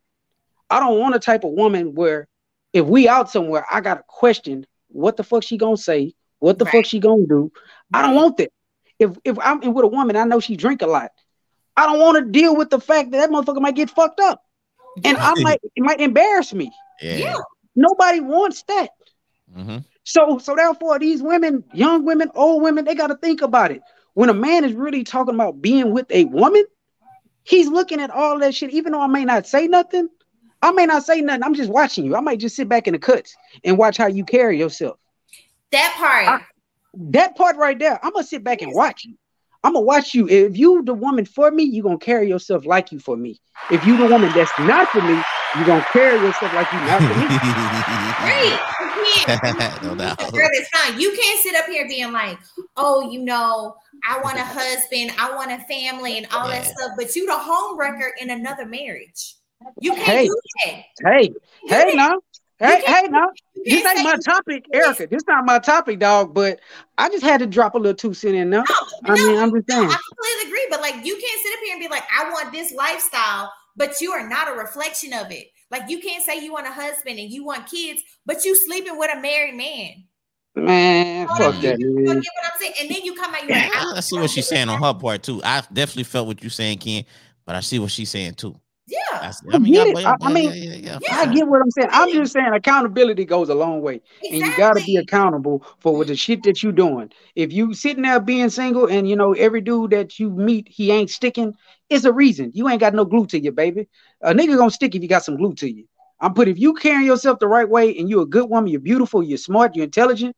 I 0.71 0.81
don't 0.81 0.99
want 0.99 1.15
a 1.15 1.19
type 1.19 1.45
of 1.45 1.53
woman 1.53 1.95
where 1.95 2.29
if 2.73 2.87
we 2.87 3.09
out 3.09 3.31
somewhere, 3.31 3.67
I 3.71 3.81
gotta 3.81 4.05
question 4.07 4.67
what 4.89 5.17
the 5.17 5.25
fuck 5.25 5.43
she 5.43 5.57
gonna 5.57 5.77
say, 5.77 6.15
what 6.43 6.59
the 6.59 6.65
Right. 6.65 6.73
fuck 6.73 6.85
she 6.87 6.99
gonna 6.99 7.27
do. 7.27 7.53
I 7.95 8.03
don't 8.03 8.15
want 8.17 8.37
that. 8.39 8.51
If 8.99 9.17
if 9.25 9.39
I'm 9.39 9.61
with 9.61 9.85
a 9.85 9.89
woman, 9.89 10.17
I 10.17 10.25
know 10.25 10.41
she 10.41 10.57
drink 10.57 10.83
a 10.83 10.87
lot. 10.87 11.11
I 11.77 11.87
don't 11.87 12.01
want 12.01 12.19
to 12.19 12.31
deal 12.31 12.57
with 12.57 12.71
the 12.71 12.81
fact 12.81 13.11
that 13.13 13.19
that 13.19 13.31
motherfucker 13.31 13.61
might 13.61 13.75
get 13.77 13.91
fucked 13.91 14.21
up, 14.21 14.43
and 15.05 15.17
I 15.21 15.35
might 15.37 15.61
it 15.63 15.83
might 15.83 16.01
embarrass 16.01 16.53
me. 16.53 16.73
Yeah. 17.01 17.19
Yeah. 17.19 17.35
Nobody 17.77 18.21
wants 18.21 18.63
that. 18.65 18.91
hmm 19.55 19.79
So, 20.05 20.39
so 20.39 20.55
therefore, 20.57 20.99
these 20.99 21.23
women, 21.23 21.65
young 21.73 22.05
women, 22.05 22.31
old 22.35 22.63
women, 22.63 22.85
they 22.85 22.95
got 22.95 23.09
to 23.09 23.17
think 23.17 23.41
about 23.43 23.71
it. 23.71 23.83
When 24.15 24.29
a 24.29 24.35
man 24.35 24.65
is 24.65 24.75
really 24.75 25.05
talking 25.05 25.35
about 25.35 25.63
being 25.63 25.93
with 25.93 26.11
a 26.11 26.25
woman, 26.25 26.65
he's 27.45 27.69
looking 27.69 28.01
at 28.01 28.11
all 28.11 28.39
that 28.41 28.55
shit. 28.55 28.71
Even 28.71 28.93
though 28.93 29.01
I 29.01 29.07
may 29.07 29.25
not 29.25 29.47
say 29.47 29.69
nothing, 29.69 30.09
I 30.61 30.73
may 30.73 30.87
not 30.87 31.05
say 31.05 31.21
nothing. 31.21 31.43
I'm 31.45 31.55
just 31.55 31.71
watching 31.71 32.05
you. 32.05 32.17
I 32.17 32.21
might 32.21 32.41
just 32.41 32.57
sit 32.57 32.69
back 32.69 32.87
in 32.87 32.93
the 32.93 32.99
cuts 32.99 33.35
and 33.65 33.79
watch 33.79 33.97
how 33.97 34.07
you 34.07 34.25
carry 34.25 34.59
yourself. 34.59 34.99
That 35.73 35.95
part. 35.97 36.43
That 36.95 37.37
part 37.37 37.57
right 37.57 37.79
there, 37.79 37.99
I'm 38.05 38.13
gonna 38.13 38.25
sit 38.25 38.45
back 38.45 38.63
and 38.63 38.73
watch 38.75 39.05
you. 39.05 39.15
I'm 39.65 39.73
gonna 39.75 39.85
watch 39.85 40.15
you. 40.15 40.29
If 40.29 40.57
you 40.59 40.83
the 40.85 40.93
woman 40.95 41.25
for 41.25 41.51
me, 41.51 41.63
you're 41.65 41.85
gonna 41.85 41.99
carry 41.99 42.29
yourself 42.29 42.67
like 42.67 42.93
you 42.93 42.99
for 42.99 43.17
me. 43.17 43.41
If 43.71 43.87
you 43.87 43.97
the 43.97 44.07
woman 44.07 44.31
that's 44.35 44.51
not 44.61 44.89
for 44.89 45.01
me, 45.01 45.21
you're 45.57 45.65
gonna 45.67 45.87
carry 45.93 46.19
yourself 46.21 46.53
like 46.53 46.71
you 46.73 46.79
not 46.81 47.01
for 47.01 47.19
me. 47.19 47.27
Right. 48.23 48.59
You 49.19 49.25
can't- 49.25 49.83
no 49.83 49.95
doubt. 49.97 50.19
Girl, 50.33 50.49
it's 50.53 50.69
fine. 50.69 51.01
You 51.01 51.13
can't 51.19 51.41
sit 51.41 51.57
up 51.57 51.67
here 51.67 51.89
being 51.89 52.13
like, 52.13 52.39
oh, 52.77 53.11
you 53.11 53.21
know, 53.21 53.75
I 54.09 54.21
want 54.21 54.39
a 54.39 54.45
husband, 54.45 55.13
I 55.19 55.35
want 55.35 55.51
a 55.51 55.59
family, 55.65 56.19
and 56.19 56.27
all 56.33 56.47
that 56.49 56.65
stuff. 56.67 56.93
But 56.97 57.17
you 57.17 57.27
the 57.27 57.37
home 57.37 57.77
wrecker 57.79 58.13
in 58.21 58.31
another 58.31 58.65
marriage. 58.67 59.35
You 59.81 59.95
can't 59.95 60.07
Hey. 60.07 60.27
do 60.27 60.41
that. 60.65 60.73
Hey, 61.05 61.23
hey 61.23 61.33
can't- 61.69 61.97
now. 61.97 62.13
Hey, 62.63 62.79
you 62.79 62.95
hey 62.95 63.09
now. 63.09 63.29
This 63.65 63.85
ain't 63.87 64.05
my 64.05 64.17
topic, 64.17 64.67
Erica. 64.73 65.07
This 65.09 65.23
not 65.27 65.45
my 65.45 65.59
topic, 65.59 65.99
dog. 65.99 66.33
But 66.33 66.61
I 66.97 67.09
just 67.09 67.25
had 67.25 67.41
to 67.41 67.47
drop 67.47 67.75
a 67.75 67.79
little 67.79 67.95
two 67.95 68.15
cent 68.15 68.35
in 68.35 68.51
there. 68.51 68.63
No, 68.63 69.13
I 69.13 69.17
mean, 69.17 69.39
I'm 69.39 69.51
just 69.53 69.69
no, 69.69 69.75
saying. 69.75 69.91
I 69.91 69.99
completely 70.09 70.49
agree. 70.49 70.67
But 70.71 70.81
like, 70.81 71.05
you 71.05 71.15
can't 71.15 71.43
sit 71.43 71.53
up 71.55 71.61
here 71.65 71.75
and 71.75 71.81
be 71.81 71.89
like, 71.89 72.05
I 72.17 72.31
want 72.31 72.53
this 72.53 72.73
lifestyle, 72.73 73.53
but 73.77 74.01
you 74.01 74.13
are 74.13 74.29
not 74.29 74.49
a 74.49 74.53
reflection 74.53 75.13
of 75.13 75.31
it. 75.31 75.49
Like, 75.71 75.89
you 75.89 76.01
can't 76.01 76.25
say 76.25 76.39
you 76.43 76.53
want 76.53 76.67
a 76.67 76.73
husband 76.73 77.19
and 77.19 77.31
you 77.31 77.45
want 77.45 77.67
kids, 77.67 78.03
but 78.27 78.45
you 78.45 78.55
sleeping 78.55 78.97
with 78.97 79.11
a 79.13 79.21
married 79.21 79.57
man. 79.57 80.05
Man, 80.55 81.23
You 81.23 81.37
fuck 81.37 81.61
that, 81.63 81.81
You 81.81 81.95
man. 81.95 82.17
what 82.17 82.17
I'm 82.17 82.61
saying? 82.61 82.75
And 82.81 82.91
then 82.91 83.03
you 83.03 83.15
come 83.15 83.35
out, 83.35 83.43
you're 83.43 83.57
like, 83.57 83.71
I 83.75 84.01
see 84.01 84.19
what 84.19 84.31
she's 84.31 84.47
saying 84.47 84.69
on 84.69 84.83
her 84.83 84.95
part 84.95 85.23
too. 85.23 85.41
I 85.43 85.63
definitely 85.73 86.05
felt 86.05 86.27
what 86.27 86.43
you're 86.43 86.51
saying, 86.51 86.79
Ken, 86.79 87.05
but 87.47 87.57
I 87.57 87.61
see 87.61 87.79
what 87.79 87.91
she's 87.91 88.11
saying 88.11 88.35
too. 88.35 88.55
Yeah. 88.87 88.99
I, 89.13 89.33
I 89.53 89.59
mean, 89.59 89.73
get 89.73 89.87
yeah, 89.89 89.93
it. 89.93 90.03
yeah, 90.03 90.09
I- 90.09 90.27
I 90.27 90.29
yeah, 90.29 90.35
mean, 90.35 90.45
yeah, 90.45 90.75
yeah, 90.75 90.99
yeah. 91.01 91.17
I 91.19 91.27
get 91.27 91.47
what 91.49 91.63
I'm 91.63 91.71
saying. 91.71 91.89
I'm 91.93 92.11
just 92.11 92.33
saying 92.33 92.53
accountability 92.53 93.25
goes 93.25 93.49
a 93.49 93.55
long 93.55 93.81
way. 93.81 94.01
And 94.31 94.39
you 94.39 94.53
gotta 94.57 94.81
be 94.81 94.97
accountable 94.97 95.65
for 95.81 95.97
what 95.97 96.07
the 96.09 96.17
shit 96.17 96.43
that 96.45 96.63
you 96.63 96.73
doing. 96.73 97.11
If 97.35 97.53
you 97.53 97.75
sitting 97.75 98.03
there 98.03 98.21
being 98.21 98.51
single 98.51 98.87
and 98.87 99.09
you 99.09 99.17
know 99.17 99.33
every 99.33 99.61
dude 99.61 99.91
that 99.91 100.19
you 100.19 100.31
meet, 100.31 100.69
he 100.69 100.91
ain't 100.91 101.11
sticking, 101.11 101.55
it's 101.91 102.05
a 102.05 102.13
reason. 102.13 102.51
You 102.55 102.69
ain't 102.69 102.81
got 102.81 102.95
no 102.95 103.05
glue 103.05 103.27
to 103.27 103.41
you, 103.41 103.53
baby. 103.53 103.89
A 104.21 104.33
nigga 104.33 104.57
gonna 104.57 104.71
stick 104.71 104.95
if 104.95 105.03
you 105.03 105.09
got 105.09 105.25
some 105.25 105.37
glue 105.37 105.55
to 105.55 105.71
you. 105.71 105.87
I'm 106.21 106.35
put 106.35 106.49
if 106.49 106.59
you 106.59 106.75
carrying 106.75 107.07
yourself 107.07 107.39
the 107.41 107.49
right 107.49 107.69
way 107.69 107.97
and 107.99 108.09
you're 108.09 108.23
a 108.23 108.27
good 108.27 108.49
woman, 108.49 108.71
you're 108.71 108.81
beautiful, 108.81 109.23
you're 109.23 109.39
smart, 109.39 109.75
you're 109.75 109.85
intelligent, 109.85 110.37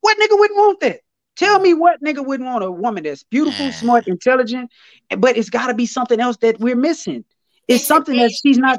what 0.00 0.16
nigga 0.18 0.38
wouldn't 0.38 0.58
want 0.58 0.80
that? 0.80 1.00
Tell 1.36 1.60
me 1.60 1.72
what 1.72 2.02
nigga 2.02 2.24
wouldn't 2.24 2.48
want 2.48 2.64
a 2.64 2.70
woman 2.70 3.04
that's 3.04 3.22
beautiful, 3.22 3.70
smart, 3.72 4.08
intelligent, 4.08 4.70
but 5.18 5.36
it's 5.36 5.50
gotta 5.50 5.74
be 5.74 5.86
something 5.86 6.20
else 6.20 6.36
that 6.38 6.58
we're 6.58 6.76
missing. 6.76 7.24
It's 7.70 7.84
In 7.84 7.86
something 7.86 8.16
that 8.18 8.32
she's 8.32 8.58
not 8.58 8.78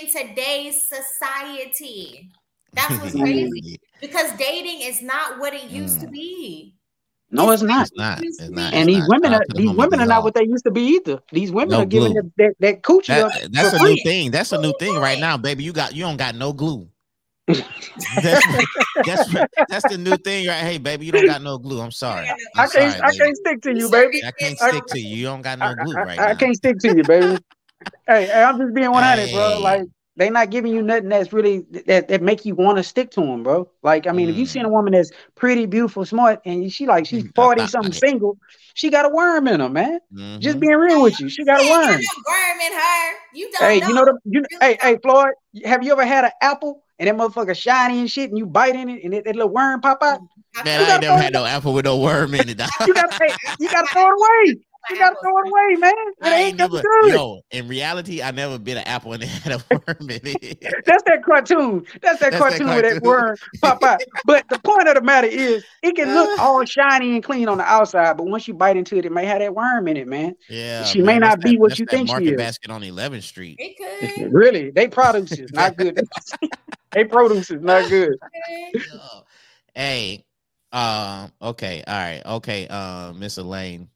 in 0.00 0.06
today's 0.10 0.86
society. 0.88 2.30
That's 2.72 3.00
what's 3.00 3.12
crazy. 3.20 3.78
Because 4.00 4.32
dating 4.38 4.80
is 4.80 5.02
not 5.02 5.38
what 5.38 5.52
it 5.54 5.64
used 5.64 6.00
to 6.00 6.06
Mm. 6.06 6.12
be. 6.12 6.74
no, 7.30 7.50
it's 7.50 7.62
not. 7.62 7.82
It's 7.88 7.96
not. 7.96 8.24
It's 8.24 8.40
not. 8.48 8.72
And 8.72 8.88
it's 8.88 8.96
these 8.98 8.98
not. 9.00 9.08
women 9.10 9.30
Shout 9.30 9.32
are 9.32 9.42
out 9.42 9.48
to 9.50 9.54
the 9.56 9.62
these 9.68 9.76
women 9.76 10.00
are 10.00 10.06
not 10.06 10.24
what 10.24 10.34
they 10.34 10.44
used 10.44 10.64
to 10.64 10.70
be 10.70 10.82
either. 10.96 11.20
These 11.32 11.52
women 11.52 11.70
No 11.70 11.80
are 11.82 11.86
giving 11.86 12.14
that, 12.14 12.30
that, 12.38 12.54
that 12.60 12.82
coochie 12.82 13.10
up. 13.20 13.32
That, 13.32 13.52
that's 13.52 13.72
a 13.74 13.78
free. 13.78 13.94
new 13.94 14.02
thing. 14.04 14.30
That's 14.30 14.52
a 14.52 14.58
new 14.60 14.72
thing 14.80 14.96
right 14.96 15.18
now, 15.20 15.36
baby. 15.36 15.62
You 15.62 15.72
got 15.72 15.94
you 15.94 16.02
don't 16.04 16.16
got 16.16 16.34
no 16.34 16.52
glue. 16.52 16.88
that's, 18.22 18.46
that's 19.04 19.34
that's 19.68 19.88
the 19.90 19.98
new 19.98 20.16
thing, 20.18 20.46
right? 20.46 20.58
Hey, 20.62 20.78
baby, 20.78 21.04
you 21.06 21.12
don't 21.12 21.26
got 21.26 21.42
no 21.42 21.58
glue. 21.58 21.80
I'm 21.80 21.90
sorry. 21.90 22.28
I'm 22.28 22.36
I 22.54 22.68
can't 22.68 22.72
sorry, 22.72 22.84
I 23.02 23.06
baby. 23.10 23.18
can't 23.18 23.36
stick 23.36 23.62
to 23.62 23.74
you, 23.76 23.90
baby. 23.90 24.22
I 24.24 24.30
can't 24.30 24.58
stick 24.58 24.86
to 24.86 24.98
you. 25.00 25.16
You 25.16 25.24
don't 25.26 25.42
got 25.42 25.58
no 25.58 25.74
glue 25.74 25.96
I- 25.96 26.02
right 26.04 26.18
I 26.20 26.32
now. 26.32 26.38
can't 26.38 26.54
stick 26.56 26.78
to 26.78 26.96
you, 26.96 27.02
baby. 27.02 27.38
hey, 28.06 28.26
hey, 28.26 28.42
I'm 28.42 28.58
just 28.58 28.74
being 28.74 28.90
100, 28.90 29.30
bro. 29.32 29.58
Like 29.60 29.82
they 30.16 30.28
not 30.30 30.50
giving 30.50 30.72
you 30.72 30.82
nothing 30.82 31.08
that's 31.08 31.32
really 31.32 31.60
that, 31.86 32.08
that 32.08 32.22
make 32.22 32.44
you 32.44 32.54
want 32.54 32.78
to 32.78 32.82
stick 32.82 33.10
to 33.12 33.20
them, 33.20 33.42
bro. 33.42 33.68
Like 33.82 34.06
I 34.06 34.12
mean, 34.12 34.28
if 34.28 34.36
you 34.36 34.44
Mm. 34.44 34.48
seen 34.48 34.64
a 34.64 34.68
woman 34.68 34.92
that's 34.92 35.10
pretty, 35.34 35.66
beautiful, 35.66 36.04
smart, 36.04 36.40
and 36.44 36.70
she 36.72 36.86
like 36.86 37.06
she's 37.06 37.24
Mm, 37.24 37.34
40 37.34 37.60
I- 37.60 37.64
I- 37.64 37.66
something 37.66 37.92
single, 37.92 38.36
she 38.74 38.90
got 38.90 39.06
a 39.06 39.08
worm 39.08 39.48
in 39.48 39.60
her, 39.60 39.68
man. 39.68 40.00
Just 40.40 40.56
Mhm. 40.58 40.60
being 40.60 40.74
real 40.76 41.02
with 41.02 41.20
you, 41.20 41.28
she 41.28 41.44
got 41.44 41.60
a 41.60 41.64
worm. 41.64 41.86
got 41.86 41.90
no 41.90 41.98
worm 42.26 42.60
in 42.60 42.72
her. 42.72 43.12
You 43.34 43.50
don't 43.52 43.62
Hey, 43.62 43.80
know. 43.80 43.88
you 43.88 43.94
know 43.94 44.04
the 44.04 44.18
you, 44.24 44.44
You 44.50 44.58
hey, 44.60 44.78
hey, 44.80 44.98
Floyd, 45.02 45.32
have 45.64 45.82
you 45.84 45.92
ever 45.92 46.04
had 46.04 46.24
an 46.24 46.32
apple 46.42 46.82
and 46.98 47.08
that 47.08 47.14
motherfucker 47.14 47.56
shiny 47.56 48.00
and 48.00 48.10
shit, 48.10 48.30
and 48.30 48.38
you 48.38 48.46
bite 48.46 48.74
in 48.74 48.88
it 48.88 49.04
and 49.04 49.12
that, 49.12 49.24
that 49.24 49.36
little 49.36 49.50
worm 49.50 49.80
pop 49.80 49.98
out? 50.02 50.20
Man, 50.64 50.66
I 50.66 50.82
ain't 50.82 50.88
gotta 50.88 51.00
never 51.06 51.22
had 51.22 51.32
no 51.32 51.44
apple 51.44 51.72
with 51.72 51.84
no 51.84 51.98
worm 51.98 52.34
in 52.34 52.48
it. 52.48 52.60
You 52.86 52.94
got 52.94 53.10
hey, 53.20 53.34
you 53.58 53.68
gotta 53.70 53.88
throw 53.92 54.06
it 54.06 54.12
away. 54.12 54.56
You 54.88 54.98
gotta 54.98 55.16
throw 55.20 55.38
it 55.38 55.46
away, 55.46 55.76
man. 55.76 55.92
It 55.92 56.14
I 56.22 56.36
ain't 56.36 56.48
ain't 56.48 56.58
never, 56.58 56.80
good. 56.80 57.12
yo. 57.14 57.40
In 57.50 57.68
reality, 57.68 58.22
I 58.22 58.30
never 58.30 58.58
bit 58.58 58.76
an 58.76 58.84
apple 58.84 59.12
and 59.12 59.22
it 59.22 59.28
had 59.28 59.52
a 59.52 59.62
worm 59.70 60.10
in 60.10 60.20
it. 60.24 60.60
That's 60.86 61.02
that 61.04 61.22
cartoon. 61.24 61.84
That's 62.02 62.20
that 62.20 62.30
That's 62.30 62.30
that 62.30 62.38
cartoon 62.38 62.66
where 62.68 62.82
that 62.82 63.02
cartoon. 63.02 63.08
worm 63.08 63.36
pop 63.60 63.82
out. 63.84 64.00
But 64.24 64.48
the 64.48 64.58
point 64.58 64.88
of 64.88 64.94
the 64.94 65.02
matter 65.02 65.26
is, 65.26 65.64
it 65.82 65.96
can 65.96 66.14
look 66.14 66.38
all 66.40 66.64
shiny 66.64 67.14
and 67.14 67.22
clean 67.22 67.48
on 67.48 67.58
the 67.58 67.64
outside, 67.64 68.16
but 68.16 68.26
once 68.26 68.48
you 68.48 68.54
bite 68.54 68.76
into 68.76 68.96
it, 68.96 69.04
it 69.04 69.12
may 69.12 69.26
have 69.26 69.40
that 69.40 69.54
worm 69.54 69.88
in 69.88 69.96
it, 69.96 70.06
man. 70.08 70.34
Yeah, 70.48 70.84
She 70.84 71.02
may 71.02 71.18
not 71.18 71.40
that's 71.40 71.50
be 71.50 71.58
what 71.58 71.78
you 71.78 71.84
that 71.86 71.90
think 71.90 72.08
she 72.08 72.12
Market 72.12 72.30
is. 72.32 72.36
basket 72.36 72.70
on 72.70 72.82
11th 72.82 73.22
Street. 73.22 73.56
It 73.58 73.76
could. 74.18 74.32
Really, 74.32 74.70
they 74.70 74.88
produce 74.88 75.32
is 75.32 75.52
not 75.52 75.76
good. 75.76 76.00
they 76.92 77.04
produce 77.04 77.50
is 77.50 77.60
not 77.60 77.88
good. 77.88 78.14
Hey, 79.74 80.24
um, 80.72 81.32
okay, 81.40 81.82
all 81.86 81.94
right, 81.94 82.22
okay, 82.26 82.66
uh, 82.68 83.12
Miss 83.12 83.38
Elaine. 83.38 83.88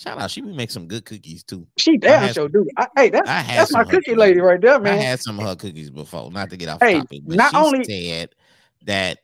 Shout 0.00 0.18
out, 0.18 0.30
she 0.30 0.40
be 0.40 0.50
make 0.54 0.70
some 0.70 0.88
good 0.88 1.04
cookies 1.04 1.44
too. 1.44 1.66
She 1.76 1.98
damn 1.98 2.32
sure 2.32 2.48
do. 2.48 2.66
I, 2.78 2.88
hey, 2.96 3.10
that's 3.10 3.28
I 3.28 3.42
that's 3.42 3.70
my 3.70 3.80
some 3.80 3.82
of 3.82 3.90
her 3.90 3.96
cookie 3.98 4.14
lady 4.14 4.40
right 4.40 4.58
there, 4.58 4.80
man. 4.80 4.94
I 4.98 5.02
had 5.02 5.20
some 5.20 5.38
of 5.38 5.46
her 5.46 5.54
cookies 5.56 5.90
before, 5.90 6.30
not 6.30 6.48
to 6.48 6.56
get 6.56 6.70
off 6.70 6.80
Hey, 6.80 6.94
topic, 6.94 7.20
but 7.26 7.36
not 7.36 7.50
she 7.50 7.56
only- 7.58 7.84
said 7.84 8.30
that 8.86 9.18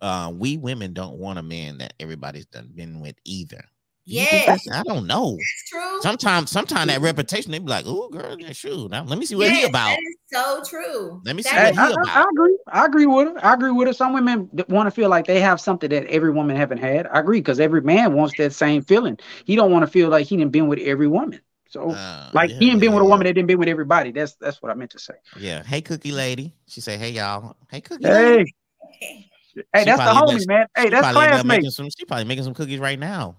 uh, 0.00 0.32
we 0.34 0.56
women 0.56 0.94
don't 0.94 1.18
want 1.18 1.38
a 1.38 1.42
man 1.42 1.78
that 1.78 1.92
everybody's 2.00 2.46
done 2.46 2.70
been 2.74 3.00
with 3.00 3.16
either. 3.26 3.62
You 4.06 4.24
think 4.26 4.46
Yeah. 4.46 4.56
I 4.72 4.82
don't 4.82 5.06
know. 5.06 5.36
It's 5.38 5.70
true. 5.70 6.00
Sometimes, 6.02 6.50
sometimes 6.50 6.88
that 6.88 7.00
reputation, 7.00 7.52
they 7.52 7.58
be 7.58 7.66
like, 7.66 7.84
"Oh, 7.86 8.08
girl, 8.10 8.38
yeah, 8.38 8.52
shoot. 8.52 8.90
Now 8.90 9.04
let 9.04 9.18
me 9.18 9.24
see 9.26 9.34
what 9.34 9.50
he 9.50 9.60
Yes, 9.60 9.68
about." 9.70 9.96
That 9.96 9.98
is 10.08 10.16
so 10.30 10.62
true. 10.68 11.20
Let 11.24 11.36
me 11.36 11.42
see 11.42 11.50
That 11.50 11.74
Hey, 11.74 11.78
what 11.78 11.94
is- 11.94 11.98
I, 12.04 12.10
he 12.10 12.18
I, 12.18 12.22
I 12.22 12.24
agree. 12.30 12.58
I 12.68 12.84
agree 12.86 13.06
with 13.06 13.28
her. 13.28 13.44
I 13.46 13.54
agree 13.54 13.70
with 13.70 13.86
her. 13.88 13.94
Some 13.94 14.12
women 14.12 14.50
want 14.68 14.86
to 14.86 14.90
feel 14.90 15.08
like 15.08 15.26
they 15.26 15.40
have 15.40 15.60
something 15.60 15.88
that 15.90 16.04
every 16.06 16.30
woman 16.30 16.54
haven't 16.56 16.78
had. 16.78 17.06
I 17.06 17.20
agree 17.20 17.40
because 17.40 17.60
every 17.60 17.80
man 17.80 18.12
wants 18.14 18.34
that 18.38 18.52
same 18.52 18.82
feeling. 18.82 19.18
He 19.46 19.56
don't 19.56 19.70
want 19.72 19.84
to 19.84 19.90
feel 19.90 20.10
like 20.10 20.26
he 20.26 20.36
didn't 20.36 20.52
been 20.52 20.68
with 20.68 20.80
every 20.80 21.08
woman. 21.08 21.40
So, 21.70 21.90
Uh, 21.92 22.30
like 22.34 22.50
yeah, 22.50 22.56
he 22.58 22.70
ain't 22.70 22.80
been 22.80 22.90
yeah, 22.90 22.96
with 22.96 23.02
a 23.02 23.04
yeah. 23.06 23.10
woman 23.10 23.26
that 23.26 23.32
didn't 23.32 23.48
been 23.48 23.58
with 23.58 23.68
everybody. 23.68 24.12
That's 24.12 24.34
that's 24.34 24.60
what 24.62 24.70
I 24.70 24.74
meant 24.74 24.90
to 24.92 24.98
say. 24.98 25.14
Yeah. 25.38 25.62
Hey, 25.62 25.80
cookie 25.80 26.12
lady. 26.12 26.54
She 26.68 26.80
say, 26.82 26.98
"Hey, 26.98 27.10
y'all. 27.10 27.56
Hey, 27.70 27.80
cookie. 27.80 28.04
Hey, 28.04 28.44
Okay. 28.44 29.30
hey, 29.72 29.80
She 29.80 29.84
that's 29.84 29.98
the 29.98 30.12
probably 30.12 30.34
homie, 30.36 30.46
man. 30.46 30.66
Hey, 30.76 30.90
that's 30.90 31.00
probably 31.00 31.20
classmate. 31.20 31.44
making 31.58 31.70
some. 31.70 31.88
She 31.96 32.04
probably 32.04 32.24
making 32.26 32.44
some 32.44 32.54
cookies 32.54 32.78
right 32.78 32.98
now. 32.98 33.36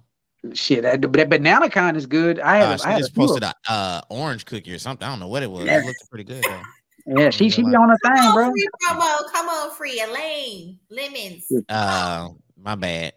Shit, 0.54 0.84
that, 0.84 1.02
that 1.14 1.30
banana 1.30 1.70
kind 1.70 1.98
is 1.98 2.06
good. 2.06 2.40
I 2.40 2.58
had, 2.58 2.68
Uh, 2.68 2.72
I 2.74 2.78
she 2.78 2.84
had 2.90 2.98
a 2.98 3.00
just 3.02 3.16
posted 3.16 3.44
a 3.44 3.54
uh, 3.70 4.02
orange 4.10 4.46
cookie 4.46 4.74
or 4.74 4.80
something. 4.80 5.06
I 5.08 5.12
don't 5.12 5.20
know 5.20 5.28
what 5.28 5.44
it 5.44 5.52
was. 5.52 5.66
Yeah. 5.66 5.80
It 5.80 5.86
looked 5.86 6.10
pretty 6.10 6.26
good 6.26 6.44
though. 6.44 6.62
Yeah, 7.08 7.30
she 7.30 7.50
she 7.50 7.62
be 7.64 7.76
on 7.76 7.90
her 7.90 7.98
thing, 8.04 8.34
bro. 8.34 8.50
free 8.52 8.68
promo. 8.84 9.32
Come 9.32 9.48
on, 9.48 9.72
free 9.76 10.02
Elaine 10.02 10.80
lemons. 10.90 11.46
Uh, 11.70 12.30
my 12.58 12.76
bad. 12.76 13.14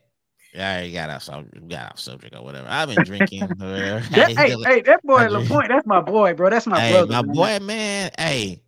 Yeah, 0.55 0.69
I 0.69 0.73
already 0.75 0.93
got 0.93 1.11
off, 1.11 1.23
sub- 1.23 1.69
got 1.69 1.93
off 1.93 2.01
subject 2.01 2.35
or 2.35 2.43
whatever. 2.43 2.67
I've 2.69 2.89
been 2.89 3.05
drinking. 3.05 3.49
That, 3.59 4.03
hey, 4.37 4.55
hey, 4.65 4.81
that 4.83 5.03
boy 5.05 5.17
I 5.17 5.29
drink- 5.29 5.49
LaPointe, 5.49 5.69
that's 5.69 5.87
my 5.87 6.01
boy, 6.01 6.35
bro. 6.35 6.51
That's 6.51 6.67
my 6.67 6.81
hey, 6.81 6.93
brother. 6.93 7.13
my 7.13 7.23
man. 7.23 7.35
boy, 7.35 7.65
man. 7.65 8.11
Hey, 8.19 8.63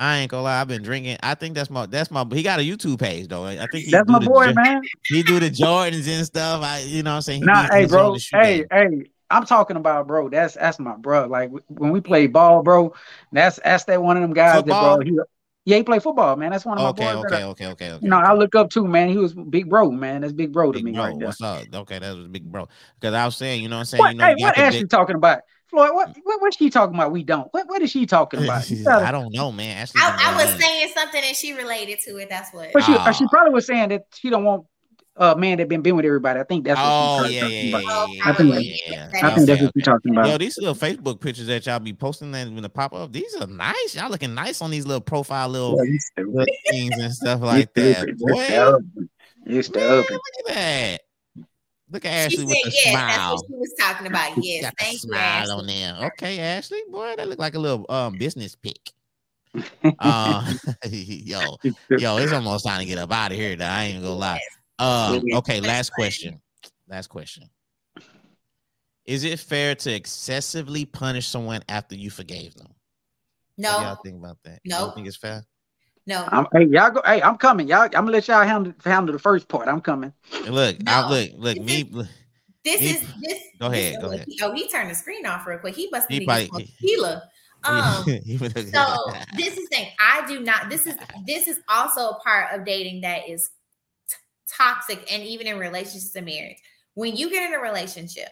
I 0.00 0.16
ain't 0.18 0.30
gonna 0.30 0.44
lie. 0.44 0.60
I've 0.60 0.66
been 0.66 0.82
drinking. 0.82 1.18
I 1.22 1.34
think 1.34 1.54
that's 1.54 1.68
my 1.68 1.84
that's 1.84 2.10
my. 2.10 2.24
He 2.32 2.42
got 2.42 2.58
a 2.58 2.62
YouTube 2.62 2.98
page 2.98 3.28
though. 3.28 3.44
I 3.44 3.66
think 3.66 3.84
he 3.84 3.92
That's 3.92 4.08
my 4.08 4.18
the 4.18 4.26
boy, 4.26 4.46
Jo- 4.46 4.54
man. 4.54 4.80
He 5.04 5.22
do 5.22 5.38
the 5.38 5.50
Jordans 5.50 6.08
and 6.08 6.24
stuff. 6.24 6.62
I, 6.62 6.78
you 6.80 7.02
know, 7.02 7.10
what 7.10 7.16
I'm 7.16 7.22
saying. 7.22 7.40
He 7.42 7.46
Nah, 7.46 7.68
hey, 7.68 7.84
bro. 7.84 8.16
Hey, 8.32 8.64
hey. 8.72 9.02
I'm 9.28 9.44
talking 9.44 9.76
about, 9.76 10.06
bro. 10.06 10.30
That's 10.30 10.54
that's 10.54 10.78
my 10.78 10.96
bro. 10.96 11.26
Like 11.26 11.50
when 11.68 11.90
we 11.90 12.00
play 12.00 12.26
ball, 12.28 12.62
bro. 12.62 12.94
That's 13.30 13.60
that's 13.62 13.84
that 13.84 14.02
one 14.02 14.16
of 14.16 14.22
them 14.22 14.32
guys 14.32 14.64
that, 14.64 14.66
bro. 14.66 15.00
He, 15.00 15.18
Yeah, 15.66 15.76
he 15.76 15.82
played 15.82 16.02
football, 16.02 16.34
man. 16.36 16.50
That's 16.50 16.64
one 16.64 16.78
of 16.78 16.84
my 16.84 16.90
Okay, 16.90 17.04
boys. 17.04 17.16
okay, 17.26 17.36
I- 17.36 17.46
okay, 17.48 17.66
okay, 17.66 17.90
okay. 17.92 18.04
you 18.04 18.10
know, 18.10 18.16
I 18.18 18.32
look 18.32 18.54
up 18.54 18.70
to, 18.70 18.88
man. 18.88 19.10
He 19.10 19.18
was 19.18 19.34
big 19.34 19.68
bro, 19.68 19.90
man. 19.90 20.22
That's 20.22 20.32
big 20.32 20.50
bro 20.52 20.72
to 20.72 20.78
Big 20.78 20.86
me 20.86 20.92
bro, 20.92 21.04
right 21.04 21.18
there. 21.18 21.28
what's 21.28 21.42
up? 21.42 21.66
Okay, 21.74 21.98
that 21.98 22.16
was 22.16 22.26
big 22.28 22.50
bro. 22.50 22.68
Because 22.98 23.14
I 23.14 23.26
was 23.26 23.36
saying, 23.36 23.62
you 23.62 23.68
know 23.68 23.76
what 23.76 23.80
I'm 23.80 23.84
saying? 23.86 24.00
What, 24.00 24.12
you 24.12 24.18
know, 24.18 24.26
hey, 24.26 24.34
you 24.38 24.44
what 24.46 24.54
the 24.56 24.60
Ashley 24.62 24.80
big- 24.80 24.90
talking 24.90 25.16
about? 25.16 25.40
Floyd, 25.70 25.94
what, 25.94 26.16
what 26.24 26.40
what's 26.42 26.56
she 26.56 26.68
talking 26.70 26.94
about? 26.94 27.12
We 27.12 27.22
don't. 27.22 27.48
What 27.52 27.68
what 27.68 27.80
is 27.82 27.90
she 27.90 28.06
talking 28.06 28.42
about? 28.44 28.68
You 28.70 28.84
gotta- 28.84 29.06
I 29.06 29.12
don't 29.12 29.32
know, 29.32 29.52
man. 29.52 29.78
Ashley's 29.78 30.02
I, 30.04 30.32
I 30.32 30.44
was 30.44 30.52
saying 30.62 30.92
something 30.94 31.22
and 31.24 31.36
she 31.36 31.52
related 31.52 32.00
to 32.06 32.16
it. 32.16 32.28
That's 32.28 32.52
what. 32.52 32.70
But 32.72 32.82
she, 32.84 32.92
uh, 32.94 33.12
she 33.12 33.24
Ah. 33.24 33.28
probably 33.30 33.52
was 33.54 33.66
saying 33.66 33.88
that 33.90 34.02
she 34.14 34.30
don't 34.30 34.44
want 34.44 34.66
a 35.16 35.36
man 35.36 35.58
that 35.58 35.68
been 35.68 35.82
been 35.82 35.96
with 35.96 36.04
everybody. 36.04 36.40
I 36.40 36.44
think 36.44 36.64
that's 36.64 36.78
what 36.78 36.86
Oh 36.86 37.24
she's 37.24 37.34
yeah, 37.34 37.40
talking 37.40 37.56
yeah, 37.56 37.68
about. 37.78 37.82
yeah, 37.82 37.88
Oh, 37.92 38.06
yeah, 38.12 38.22
I 38.24 38.32
think- 38.34 38.54
yeah, 38.54 38.60
yeah. 38.60 38.96
I 39.02 39.04
I 39.04 39.10
think 39.10 39.14
Okay, 39.14 39.44
that's 39.44 39.48
what 39.48 39.52
okay. 39.68 39.70
you're 39.74 39.84
talking 39.84 40.12
about. 40.12 40.28
Yo, 40.28 40.38
these 40.38 40.58
little 40.58 40.74
Facebook 40.74 41.20
pictures 41.20 41.46
that 41.48 41.66
y'all 41.66 41.78
be 41.78 41.92
posting 41.92 42.32
that 42.32 42.46
when 42.48 42.62
the 42.62 42.68
pop 42.68 42.92
up, 42.94 43.12
these 43.12 43.34
are 43.36 43.46
nice. 43.46 43.94
Y'all 43.94 44.10
looking 44.10 44.34
nice 44.34 44.62
on 44.62 44.70
these 44.70 44.86
little 44.86 45.00
profile 45.00 45.48
little, 45.48 45.76
Yeah, 45.84 46.24
little 46.24 46.46
things 46.70 46.98
and 46.98 47.12
stuff 47.12 47.40
like 47.42 47.72
that. 47.74 47.96
stupid. 47.98 48.18
Boy, 48.18 48.48
You're 48.48 48.82
stupid. 48.82 49.08
You're 49.46 49.54
man, 49.54 49.62
stupid. 49.62 50.10
look 50.12 50.22
at 50.48 50.54
that. 50.54 51.00
Look 51.90 52.04
at 52.04 52.30
She 52.30 52.36
Ashley 52.36 52.36
said 52.38 52.46
with 52.46 52.62
the 52.64 52.70
yes. 52.72 52.94
That's 52.94 53.32
what 53.32 53.44
she 53.48 53.54
was 53.54 53.74
talking 53.78 54.06
about. 54.08 54.32
Yes. 54.44 54.62
Got 54.62 54.76
the 54.78 54.84
Thank 54.84 54.92
you, 54.94 54.98
smile 55.00 55.18
Ashley. 55.20 55.52
on 55.54 55.66
there. 55.66 56.06
Okay, 56.12 56.38
Ashley, 56.38 56.80
boy, 56.90 57.14
that 57.16 57.28
look 57.28 57.38
like 57.38 57.54
a 57.54 57.58
little 57.58 57.84
um 57.88 58.16
business 58.18 58.54
pick. 58.56 58.92
Uh, 59.98 60.52
yo, 60.88 61.40
yo, 61.90 62.16
it's 62.18 62.32
almost 62.32 62.64
time 62.64 62.78
to 62.78 62.86
get 62.86 62.98
up 62.98 63.10
out 63.12 63.32
of 63.32 63.36
here. 63.36 63.56
Though. 63.56 63.64
I 63.64 63.84
ain't 63.86 64.00
gonna 64.02 64.14
lie. 64.14 64.40
Uh, 64.78 65.18
okay, 65.34 65.60
last 65.60 65.90
question. 65.92 66.40
Last 66.88 67.08
question. 67.08 67.50
Is 69.04 69.24
it 69.24 69.40
fair 69.40 69.74
to 69.74 69.92
excessively 69.92 70.84
punish 70.84 71.26
someone 71.26 71.62
after 71.68 71.96
you 71.96 72.10
forgave 72.10 72.54
them? 72.54 72.68
What 73.56 73.66
do 73.66 73.72
No, 73.72 73.80
y'all 73.80 73.98
think 74.04 74.18
about 74.18 74.38
that? 74.44 74.60
No. 74.64 74.78
don't 74.78 74.94
think 74.94 75.08
it's 75.08 75.16
fair? 75.16 75.44
No. 76.06 76.26
I'm, 76.30 76.46
hey, 76.52 76.64
y'all 76.66 76.90
go. 76.90 77.02
Hey, 77.04 77.22
I'm 77.22 77.36
coming. 77.36 77.68
Y'all, 77.68 77.82
I'm 77.84 77.90
gonna 77.90 78.10
let 78.10 78.28
y'all 78.28 78.42
handle 78.46 78.72
handle 78.84 79.12
the 79.12 79.18
first 79.18 79.48
part. 79.48 79.68
I'm 79.68 79.80
coming. 79.80 80.12
And 80.44 80.54
look, 80.54 80.76
I 80.86 81.08
look, 81.08 81.30
look, 81.36 81.56
This 81.56 81.64
me. 81.66 81.80
is- 81.82 81.92
look, 81.92 82.06
This 82.64 82.80
He- 82.80 82.90
is 82.90 83.00
this. 83.22 83.42
Go 83.58 83.66
ahead, 83.66 83.92
is 83.94 83.98
go 83.98 84.06
what 84.08 84.14
ahead. 84.16 84.26
he- 84.28 84.40
oh, 84.42 84.52
he 84.52 84.68
turned 84.68 84.90
the 84.90 84.94
screen 84.94 85.24
off 85.26 85.46
real 85.46 85.58
quick. 85.58 85.74
He 85.74 85.88
must 85.90 86.08
be 86.08 86.24
probably- 86.26 86.48
probably 86.48 86.66
tequila. 86.80 87.22
Um, 87.62 88.04
so 88.04 89.12
this 89.36 89.56
is 89.56 89.68
the 89.68 89.68
thing. 89.70 89.88
I 90.00 90.24
do 90.26 90.40
not. 90.40 90.68
This 90.70 90.86
is 90.86 90.94
this 91.26 91.46
is 91.48 91.60
also 91.68 92.08
a 92.10 92.20
part 92.20 92.54
of 92.58 92.64
dating 92.64 93.02
that 93.02 93.28
is 93.28 93.50
t- 94.08 94.16
toxic, 94.56 95.10
and 95.12 95.22
even 95.22 95.46
in 95.46 95.58
relationships 95.58 96.14
and 96.16 96.24
marriage. 96.26 96.56
When 96.94 97.16
you 97.16 97.30
get 97.30 97.48
in 97.48 97.54
a 97.54 97.62
relationship, 97.62 98.28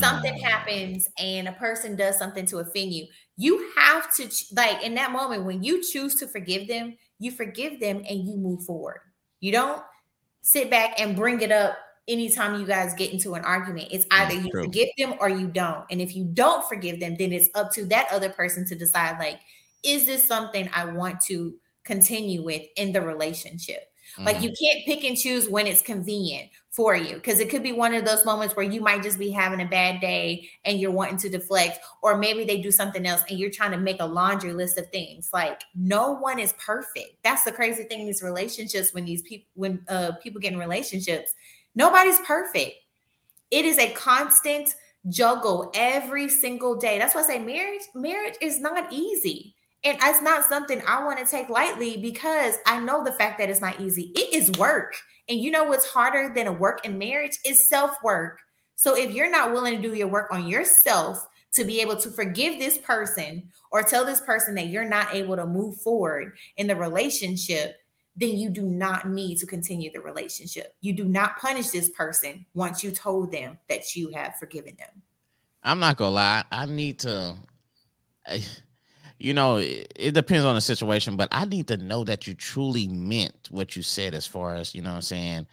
something 0.00 0.34
Mm. 0.34 0.42
happens 0.42 1.08
and 1.18 1.48
a 1.48 1.52
person 1.52 1.96
does 1.96 2.16
something 2.18 2.46
to 2.46 2.58
offend 2.58 2.92
you, 2.92 3.06
you 3.38 3.70
have 3.76 4.12
to 4.16 4.28
like 4.52 4.82
in 4.82 4.94
that 4.96 5.12
moment 5.12 5.44
when 5.44 5.62
you 5.62 5.80
choose 5.82 6.16
to 6.16 6.26
forgive 6.26 6.66
them, 6.68 6.96
you 7.20 7.30
forgive 7.30 7.78
them 7.80 7.98
and 8.08 8.26
you 8.26 8.36
move 8.36 8.64
forward. 8.64 9.00
You 9.40 9.52
don't 9.52 9.82
sit 10.42 10.68
back 10.70 11.00
and 11.00 11.14
bring 11.16 11.40
it 11.40 11.52
up 11.52 11.78
anytime 12.08 12.58
you 12.60 12.66
guys 12.66 12.94
get 12.94 13.12
into 13.12 13.34
an 13.34 13.44
argument. 13.44 13.88
It's 13.92 14.06
either 14.10 14.34
you 14.34 14.50
true. 14.50 14.64
forgive 14.64 14.88
them 14.98 15.14
or 15.20 15.28
you 15.28 15.46
don't. 15.46 15.84
And 15.90 16.00
if 16.00 16.16
you 16.16 16.24
don't 16.24 16.68
forgive 16.68 16.98
them, 16.98 17.14
then 17.16 17.32
it's 17.32 17.48
up 17.54 17.70
to 17.72 17.84
that 17.86 18.08
other 18.10 18.28
person 18.30 18.66
to 18.66 18.74
decide 18.74 19.18
like, 19.20 19.38
is 19.84 20.04
this 20.04 20.26
something 20.26 20.68
I 20.74 20.86
want 20.86 21.20
to 21.26 21.54
continue 21.84 22.42
with 22.42 22.62
in 22.76 22.92
the 22.92 23.02
relationship? 23.02 23.84
Like 24.18 24.38
Mhm. 24.38 24.42
you 24.42 24.52
can't 24.60 24.84
pick 24.84 25.04
and 25.04 25.16
choose 25.16 25.48
when 25.48 25.68
it's 25.68 25.82
convenient 25.82 26.50
for 26.78 26.94
you 26.94 27.16
because 27.16 27.40
it 27.40 27.50
could 27.50 27.64
be 27.64 27.72
one 27.72 27.92
of 27.92 28.04
those 28.04 28.24
moments 28.24 28.54
where 28.54 28.64
you 28.64 28.80
might 28.80 29.02
just 29.02 29.18
be 29.18 29.32
having 29.32 29.60
a 29.60 29.64
bad 29.64 30.00
day 30.00 30.48
and 30.64 30.78
you're 30.78 30.92
wanting 30.92 31.16
to 31.16 31.28
deflect, 31.28 31.80
or 32.02 32.16
maybe 32.16 32.44
they 32.44 32.62
do 32.62 32.70
something 32.70 33.04
else 33.04 33.20
and 33.28 33.36
you're 33.36 33.50
trying 33.50 33.72
to 33.72 33.76
make 33.76 33.96
a 33.98 34.06
laundry 34.06 34.52
list 34.52 34.78
of 34.78 34.88
things. 34.90 35.30
Like 35.32 35.60
no 35.74 36.12
one 36.12 36.38
is 36.38 36.52
perfect. 36.52 37.16
That's 37.24 37.42
the 37.42 37.50
crazy 37.50 37.82
thing 37.82 37.98
in 37.98 38.06
these 38.06 38.22
relationships 38.22 38.94
when 38.94 39.04
these 39.04 39.22
people 39.22 39.48
when 39.54 39.82
uh 39.88 40.12
people 40.22 40.40
get 40.40 40.52
in 40.52 40.58
relationships, 40.60 41.34
nobody's 41.74 42.20
perfect. 42.20 42.76
It 43.50 43.64
is 43.64 43.76
a 43.78 43.90
constant 43.94 44.72
juggle 45.08 45.72
every 45.74 46.28
single 46.28 46.76
day. 46.76 46.96
That's 46.96 47.12
why 47.12 47.22
I 47.22 47.24
say 47.24 47.38
marriage, 47.40 47.82
marriage 47.92 48.36
is 48.40 48.60
not 48.60 48.92
easy. 48.92 49.56
And 49.82 49.98
it's 50.00 50.22
not 50.22 50.44
something 50.44 50.80
I 50.86 51.04
want 51.04 51.18
to 51.18 51.26
take 51.26 51.48
lightly 51.48 51.96
because 51.96 52.54
I 52.66 52.78
know 52.78 53.02
the 53.02 53.12
fact 53.12 53.38
that 53.38 53.50
it's 53.50 53.60
not 53.60 53.80
easy. 53.80 54.12
It 54.14 54.32
is 54.32 54.52
work. 54.58 54.94
And 55.28 55.40
you 55.40 55.50
know 55.50 55.64
what's 55.64 55.86
harder 55.86 56.32
than 56.34 56.46
a 56.46 56.52
work 56.52 56.84
in 56.84 56.98
marriage 56.98 57.38
is 57.44 57.68
self 57.68 57.96
work. 58.02 58.40
So 58.76 58.96
if 58.96 59.12
you're 59.12 59.30
not 59.30 59.52
willing 59.52 59.80
to 59.80 59.88
do 59.88 59.94
your 59.94 60.08
work 60.08 60.30
on 60.30 60.46
yourself 60.46 61.26
to 61.54 61.64
be 61.64 61.80
able 61.80 61.96
to 61.96 62.10
forgive 62.10 62.58
this 62.58 62.78
person 62.78 63.50
or 63.72 63.82
tell 63.82 64.04
this 64.04 64.20
person 64.20 64.54
that 64.54 64.68
you're 64.68 64.88
not 64.88 65.14
able 65.14 65.36
to 65.36 65.46
move 65.46 65.80
forward 65.80 66.36
in 66.56 66.66
the 66.66 66.76
relationship, 66.76 67.76
then 68.16 68.36
you 68.36 68.50
do 68.50 68.62
not 68.62 69.08
need 69.08 69.38
to 69.38 69.46
continue 69.46 69.90
the 69.92 70.00
relationship. 70.00 70.74
You 70.80 70.92
do 70.92 71.04
not 71.04 71.38
punish 71.38 71.68
this 71.68 71.90
person 71.90 72.46
once 72.54 72.82
you 72.82 72.90
told 72.90 73.32
them 73.32 73.58
that 73.68 73.94
you 73.94 74.10
have 74.10 74.36
forgiven 74.36 74.76
them. 74.76 75.02
I'm 75.62 75.80
not 75.80 75.96
gonna 75.96 76.14
lie. 76.14 76.44
I 76.50 76.66
need 76.66 77.00
to, 77.00 77.36
I- 78.26 78.44
you 79.18 79.34
know, 79.34 79.56
it, 79.56 79.92
it 79.96 80.12
depends 80.12 80.44
on 80.44 80.54
the 80.54 80.60
situation, 80.60 81.16
but 81.16 81.28
I 81.32 81.44
need 81.44 81.66
to 81.68 81.76
know 81.76 82.04
that 82.04 82.26
you 82.26 82.34
truly 82.34 82.86
meant 82.88 83.48
what 83.50 83.74
you 83.76 83.82
said 83.82 84.14
as 84.14 84.26
far 84.26 84.54
as, 84.54 84.74
you 84.74 84.82
know 84.82 84.90
what 84.90 84.96
I'm 84.96 85.02
saying? 85.02 85.46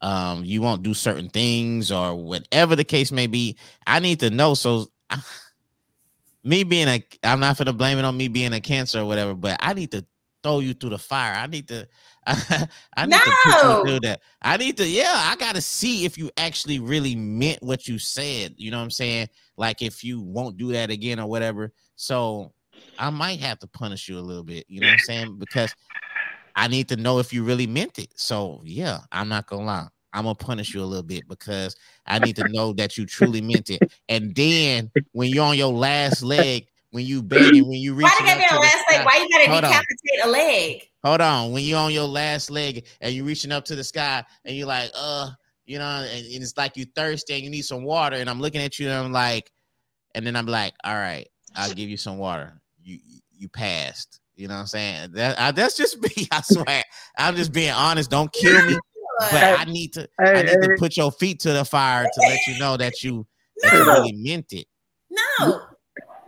Um, 0.00 0.44
you 0.44 0.62
won't 0.62 0.84
do 0.84 0.94
certain 0.94 1.28
things 1.28 1.90
or 1.90 2.14
whatever 2.14 2.76
the 2.76 2.84
case 2.84 3.10
may 3.10 3.26
be. 3.26 3.56
I 3.86 3.98
need 3.98 4.20
to 4.20 4.30
know. 4.30 4.54
So, 4.54 4.86
me 6.44 6.62
being 6.62 6.86
a, 6.86 7.04
I'm 7.24 7.40
not 7.40 7.58
gonna 7.58 7.72
blame 7.72 7.98
it 7.98 8.04
on 8.04 8.16
me 8.16 8.28
being 8.28 8.52
a 8.52 8.60
cancer 8.60 9.00
or 9.00 9.04
whatever, 9.06 9.34
but 9.34 9.56
I 9.60 9.74
need 9.74 9.90
to 9.90 10.06
throw 10.44 10.60
you 10.60 10.72
through 10.72 10.90
the 10.90 10.98
fire. 10.98 11.34
I 11.34 11.48
need 11.48 11.66
to, 11.68 11.88
I, 12.26 13.06
need 13.06 13.14
to 13.24 13.36
put 13.42 13.62
No. 13.62 13.78
you 13.78 13.84
through 13.84 14.00
that. 14.00 14.20
I 14.40 14.56
need 14.56 14.76
to, 14.76 14.86
yeah, 14.86 15.12
I 15.14 15.34
gotta 15.34 15.60
see 15.60 16.04
if 16.04 16.16
you 16.16 16.30
actually 16.36 16.78
really 16.78 17.16
meant 17.16 17.60
what 17.62 17.88
you 17.88 17.98
said. 17.98 18.54
You 18.56 18.70
know 18.70 18.78
what 18.78 18.84
I'm 18.84 18.90
saying? 18.92 19.28
Like 19.56 19.82
if 19.82 20.04
you 20.04 20.20
won't 20.20 20.56
do 20.56 20.72
that 20.72 20.90
again 20.90 21.18
or 21.18 21.26
whatever. 21.26 21.72
So 21.96 22.52
I 22.98 23.10
might 23.10 23.40
have 23.40 23.58
to 23.60 23.66
punish 23.66 24.08
you 24.08 24.18
a 24.18 24.20
little 24.20 24.42
bit. 24.42 24.66
You 24.68 24.80
know 24.80 24.88
what 24.88 24.92
I'm 24.94 24.98
saying? 24.98 25.38
Because 25.38 25.74
I 26.56 26.66
need 26.68 26.88
to 26.88 26.96
know 26.96 27.18
if 27.18 27.32
you 27.32 27.44
really 27.44 27.66
meant 27.66 27.98
it. 27.98 28.12
So 28.16 28.60
yeah, 28.64 29.00
I'm 29.12 29.28
not 29.28 29.46
gonna 29.46 29.64
lie. 29.64 29.88
I'm 30.12 30.24
gonna 30.24 30.34
punish 30.34 30.74
you 30.74 30.82
a 30.82 30.84
little 30.84 31.04
bit 31.04 31.28
because 31.28 31.76
I 32.06 32.18
need 32.18 32.36
to 32.36 32.44
know 32.44 32.72
that 32.74 32.96
you 32.96 33.06
truly 33.06 33.40
meant 33.40 33.70
it. 33.70 33.82
And 34.08 34.34
then 34.34 34.90
when 35.12 35.28
you're 35.30 35.44
on 35.44 35.56
your 35.56 35.72
last 35.72 36.22
leg, 36.22 36.66
when 36.90 37.04
you 37.04 37.22
begging, 37.22 37.68
when 37.68 37.78
you 37.78 37.94
reach, 37.94 38.04
Why 38.04 38.16
did 38.18 38.28
that 38.28 38.50
be 38.50 38.56
a 38.56 38.60
last 38.60 38.84
leg? 38.90 39.06
Why 39.06 39.16
you 39.18 39.28
gotta 39.30 39.50
Hold 39.50 39.64
on. 39.64 39.70
decapitate 39.70 40.24
a 40.24 40.28
leg? 40.28 40.88
hold 41.04 41.20
on 41.20 41.52
when 41.52 41.62
you're 41.64 41.78
on 41.78 41.92
your 41.92 42.06
last 42.06 42.50
leg 42.50 42.86
and 43.00 43.14
you're 43.14 43.24
reaching 43.24 43.52
up 43.52 43.64
to 43.64 43.76
the 43.76 43.84
sky 43.84 44.24
and 44.44 44.56
you're 44.56 44.66
like 44.66 44.90
uh 44.94 45.30
you 45.64 45.78
know 45.78 45.84
and, 45.84 46.26
and 46.26 46.42
it's 46.42 46.56
like 46.56 46.76
you're 46.76 46.86
thirsty 46.94 47.34
and 47.34 47.44
you 47.44 47.50
need 47.50 47.62
some 47.62 47.84
water 47.84 48.16
and 48.16 48.28
i'm 48.28 48.40
looking 48.40 48.60
at 48.60 48.78
you 48.78 48.88
and 48.88 48.96
i'm 48.96 49.12
like 49.12 49.50
and 50.14 50.26
then 50.26 50.34
i'm 50.34 50.46
like 50.46 50.74
all 50.84 50.94
right 50.94 51.28
i'll 51.54 51.72
give 51.72 51.88
you 51.88 51.96
some 51.96 52.18
water 52.18 52.60
you 53.38 53.44
you 53.44 53.48
passed 53.48 54.20
you 54.36 54.48
know 54.48 54.54
what 54.54 54.60
i'm 54.60 54.66
saying 54.66 55.10
that 55.12 55.38
I, 55.38 55.50
that's 55.52 55.76
just 55.76 56.00
me 56.16 56.28
i 56.30 56.40
swear 56.42 56.82
i'm 57.18 57.36
just 57.36 57.52
being 57.52 57.72
honest 57.72 58.10
don't 58.10 58.32
kill 58.32 58.62
me 58.62 58.74
but 59.32 59.42
i 59.42 59.64
need 59.64 59.92
to 59.94 60.08
i 60.18 60.42
Hey, 60.42 60.42
need 60.42 60.60
to 60.60 60.76
put 60.78 60.96
your 60.96 61.12
feet 61.12 61.40
to 61.40 61.52
the 61.52 61.64
fire 61.64 62.08
to 62.14 62.20
let 62.22 62.46
you 62.46 62.54
know 62.54 62.76
that 62.76 63.02
you 63.02 63.26
that 63.62 63.72
you 63.72 63.84
really 63.90 64.12
meant 64.12 64.52
it 64.52 64.66
no. 65.10 65.60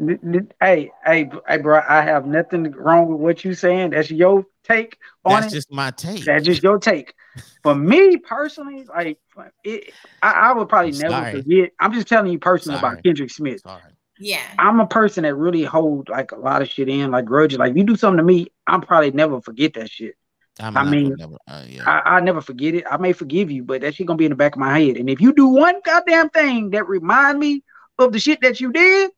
n- 0.00 0.18
n- 0.24 0.52
hey, 0.60 0.90
hey, 1.04 1.30
hey, 1.46 1.58
bro. 1.58 1.82
I 1.86 2.02
have 2.02 2.26
nothing 2.26 2.70
wrong 2.72 3.08
with 3.08 3.20
what 3.20 3.44
you're 3.44 3.54
saying. 3.54 3.90
That's 3.90 4.10
your 4.10 4.46
take 4.64 4.96
on 5.24 5.42
that's 5.42 5.52
it. 5.52 5.56
just 5.56 5.72
my 5.72 5.90
take 5.90 6.24
That's 6.24 6.44
just 6.44 6.62
your 6.62 6.78
take. 6.78 7.14
For 7.62 7.74
me 7.74 8.16
personally, 8.16 8.86
like 8.88 9.18
it, 9.64 9.92
I, 10.22 10.30
I 10.30 10.52
would 10.52 10.68
probably 10.68 10.92
I'm 10.92 10.98
never 10.98 11.12
sorry. 11.12 11.42
forget. 11.42 11.70
I'm 11.78 11.92
just 11.92 12.08
telling 12.08 12.32
you 12.32 12.38
personally 12.38 12.78
Sorry. 12.78 12.92
about 12.92 13.04
Kendrick 13.04 13.30
Smith. 13.30 13.60
sorry 13.60 13.92
Yeah. 14.20 14.42
I'm 14.58 14.78
a 14.80 14.86
person 14.86 15.22
that 15.24 15.34
really 15.34 15.64
hold 15.64 16.08
like 16.10 16.32
a 16.32 16.36
lot 16.36 16.60
of 16.62 16.68
shit 16.68 16.88
in, 16.88 17.10
like 17.10 17.24
grudges. 17.24 17.58
Like 17.58 17.70
if 17.72 17.76
you 17.78 17.84
do 17.84 17.96
something 17.96 18.18
to 18.18 18.22
me, 18.22 18.48
I'm 18.66 18.82
probably 18.82 19.10
never 19.10 19.40
forget 19.40 19.74
that 19.74 19.90
shit. 19.90 20.14
I'm 20.60 20.76
I 20.76 20.90
mean, 20.90 21.14
never, 21.18 21.36
uh, 21.48 21.64
yeah. 21.66 22.02
I, 22.04 22.16
I 22.16 22.20
never 22.20 22.42
forget 22.42 22.74
it. 22.74 22.84
I 22.90 22.98
may 22.98 23.14
forgive 23.14 23.50
you, 23.50 23.64
but 23.64 23.80
that 23.80 23.94
shit 23.94 24.06
gonna 24.06 24.18
be 24.18 24.26
in 24.26 24.30
the 24.30 24.36
back 24.36 24.54
of 24.54 24.60
my 24.60 24.78
head. 24.78 24.96
And 24.98 25.08
if 25.08 25.20
you 25.20 25.32
do 25.32 25.46
one 25.48 25.80
goddamn 25.84 26.28
thing 26.28 26.70
that 26.70 26.86
remind 26.86 27.38
me 27.38 27.62
of 27.98 28.12
the 28.12 28.18
shit 28.20 28.40
that 28.42 28.60
you 28.60 28.72
did, 28.72 29.10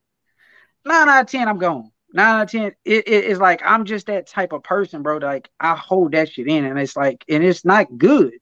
nine 0.85 1.09
out 1.09 1.23
of 1.23 1.27
ten, 1.31 1.49
I'm 1.49 1.59
gone. 1.59 1.91
Nine 2.15 2.37
out 2.37 2.43
of 2.43 2.51
ten, 2.51 2.65
it, 2.85 3.09
it- 3.09 3.25
it's 3.25 3.41
like 3.41 3.61
I'm 3.65 3.85
just 3.85 4.07
that 4.07 4.29
type 4.29 4.53
of 4.53 4.63
person, 4.63 5.03
bro. 5.03 5.17
Like 5.19 5.51
I 5.59 5.75
hold 5.75 6.13
that 6.13 6.31
shit 6.31 6.47
in, 6.47 6.65
and 6.65 6.79
it's 6.79 6.97
like, 6.97 7.25
and 7.29 7.43
it's 7.43 7.65
not 7.65 7.99
good. 7.99 8.35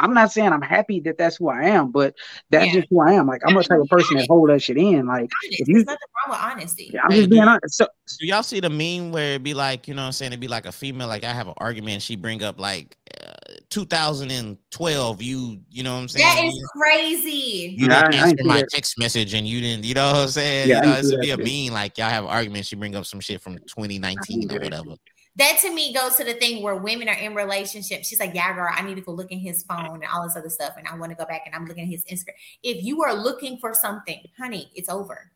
I'm 0.00 0.14
not 0.14 0.32
saying 0.32 0.52
I'm 0.52 0.62
happy 0.62 1.00
that 1.00 1.18
that's 1.18 1.36
who 1.36 1.48
I 1.48 1.64
am, 1.64 1.90
but 1.92 2.14
that's 2.50 2.66
Yeah. 2.66 2.72
just 2.80 2.88
who 2.90 3.00
I 3.00 3.12
am. 3.12 3.26
Like 3.26 3.42
I'm 3.46 3.56
a 3.56 3.62
type 3.62 3.80
of 3.80 3.88
person 3.88 4.16
that 4.16 4.26
hold 4.28 4.48
that 4.50 4.60
shit 4.62 4.76
in. 4.78 5.06
Like 5.06 5.20
Honest. 5.20 5.30
if 5.42 5.66
There's 5.66 5.78
you, 5.80 5.84
nothing 5.84 5.98
wrong 6.26 6.36
with 6.36 6.52
honesty. 6.52 6.94
I'm 7.02 7.10
just 7.10 7.30
being 7.30 7.42
honest. 7.42 7.76
So, 7.76 7.86
Do 8.18 8.26
y'all 8.26 8.42
see 8.42 8.60
the 8.60 8.70
meme 8.70 9.12
where 9.12 9.30
it'd 9.30 9.42
be 9.42 9.54
like, 9.54 9.86
you 9.86 9.94
know 9.94 10.02
what 10.02 10.06
I'm 10.06 10.12
saying? 10.12 10.32
It'd 10.32 10.40
be 10.40 10.48
like 10.48 10.66
a 10.66 10.72
female, 10.72 11.08
like 11.08 11.24
I 11.24 11.32
have 11.32 11.46
an 11.48 11.54
argument, 11.58 12.02
she 12.02 12.16
bring 12.16 12.42
up 12.42 12.58
like 12.58 12.96
uh, 13.22 13.54
2012. 13.70 15.22
You, 15.22 15.60
you 15.70 15.82
know 15.82 15.94
what 15.94 16.00
I'm 16.00 16.08
saying? 16.08 16.26
That 16.26 16.44
is 16.44 16.54
you, 16.54 16.68
crazy. 16.80 17.74
you 17.78 17.88
Yeah, 17.88 17.98
I- 17.98 18.02
didn't 18.02 18.14
I 18.14 18.18
answer 18.18 18.28
ain't 18.30 18.44
my 18.46 18.60
that. 18.60 18.68
text 18.70 18.98
message, 18.98 19.34
and 19.34 19.46
you 19.46 19.60
didn't, 19.60 19.84
you 19.84 19.94
know 19.94 20.06
what 20.12 20.16
I'm 20.16 20.28
saying? 20.28 20.68
Yeah, 20.68 20.76
I 20.76 20.78
you 20.78 20.82
know, 20.82 20.94
ain't 20.94 21.02
this 21.02 21.12
would 21.12 21.20
be 21.20 21.30
a 21.30 21.36
that 21.36 21.46
shit. 21.46 21.66
meme. 21.70 21.74
Like 21.74 21.98
y'all 21.98 22.08
have 22.10 22.24
an 22.24 22.30
argument, 22.30 22.66
she 22.66 22.76
bring 22.76 22.94
up 22.96 23.06
some 23.06 23.20
shit 23.20 23.40
from 23.40 23.58
2019 23.58 24.50
or 24.50 24.58
whatever. 24.60 24.94
That 25.36 25.58
to 25.62 25.72
me 25.72 25.94
goes 25.94 26.16
to 26.16 26.24
the 26.24 26.34
thing 26.34 26.62
where 26.62 26.76
women 26.76 27.08
are 27.08 27.14
in 27.14 27.34
relationships. 27.34 28.08
She's 28.08 28.20
like, 28.20 28.34
Yeah, 28.34 28.54
girl, 28.54 28.70
I 28.72 28.82
need 28.82 28.96
to 28.96 29.00
go 29.00 29.12
look 29.12 29.30
in 29.30 29.38
his 29.38 29.62
phone 29.62 29.94
and 29.94 30.04
all 30.12 30.24
this 30.24 30.36
other 30.36 30.50
stuff. 30.50 30.74
And 30.76 30.86
I 30.88 30.96
want 30.96 31.10
to 31.10 31.16
go 31.16 31.24
back 31.24 31.42
and 31.46 31.54
I'm 31.54 31.66
looking 31.66 31.84
at 31.84 31.90
his 31.90 32.04
Instagram. 32.04 32.34
If 32.62 32.84
you 32.84 33.02
are 33.02 33.14
looking 33.14 33.58
for 33.58 33.74
something, 33.74 34.20
honey, 34.38 34.70
it's 34.74 34.88
over. 34.88 35.30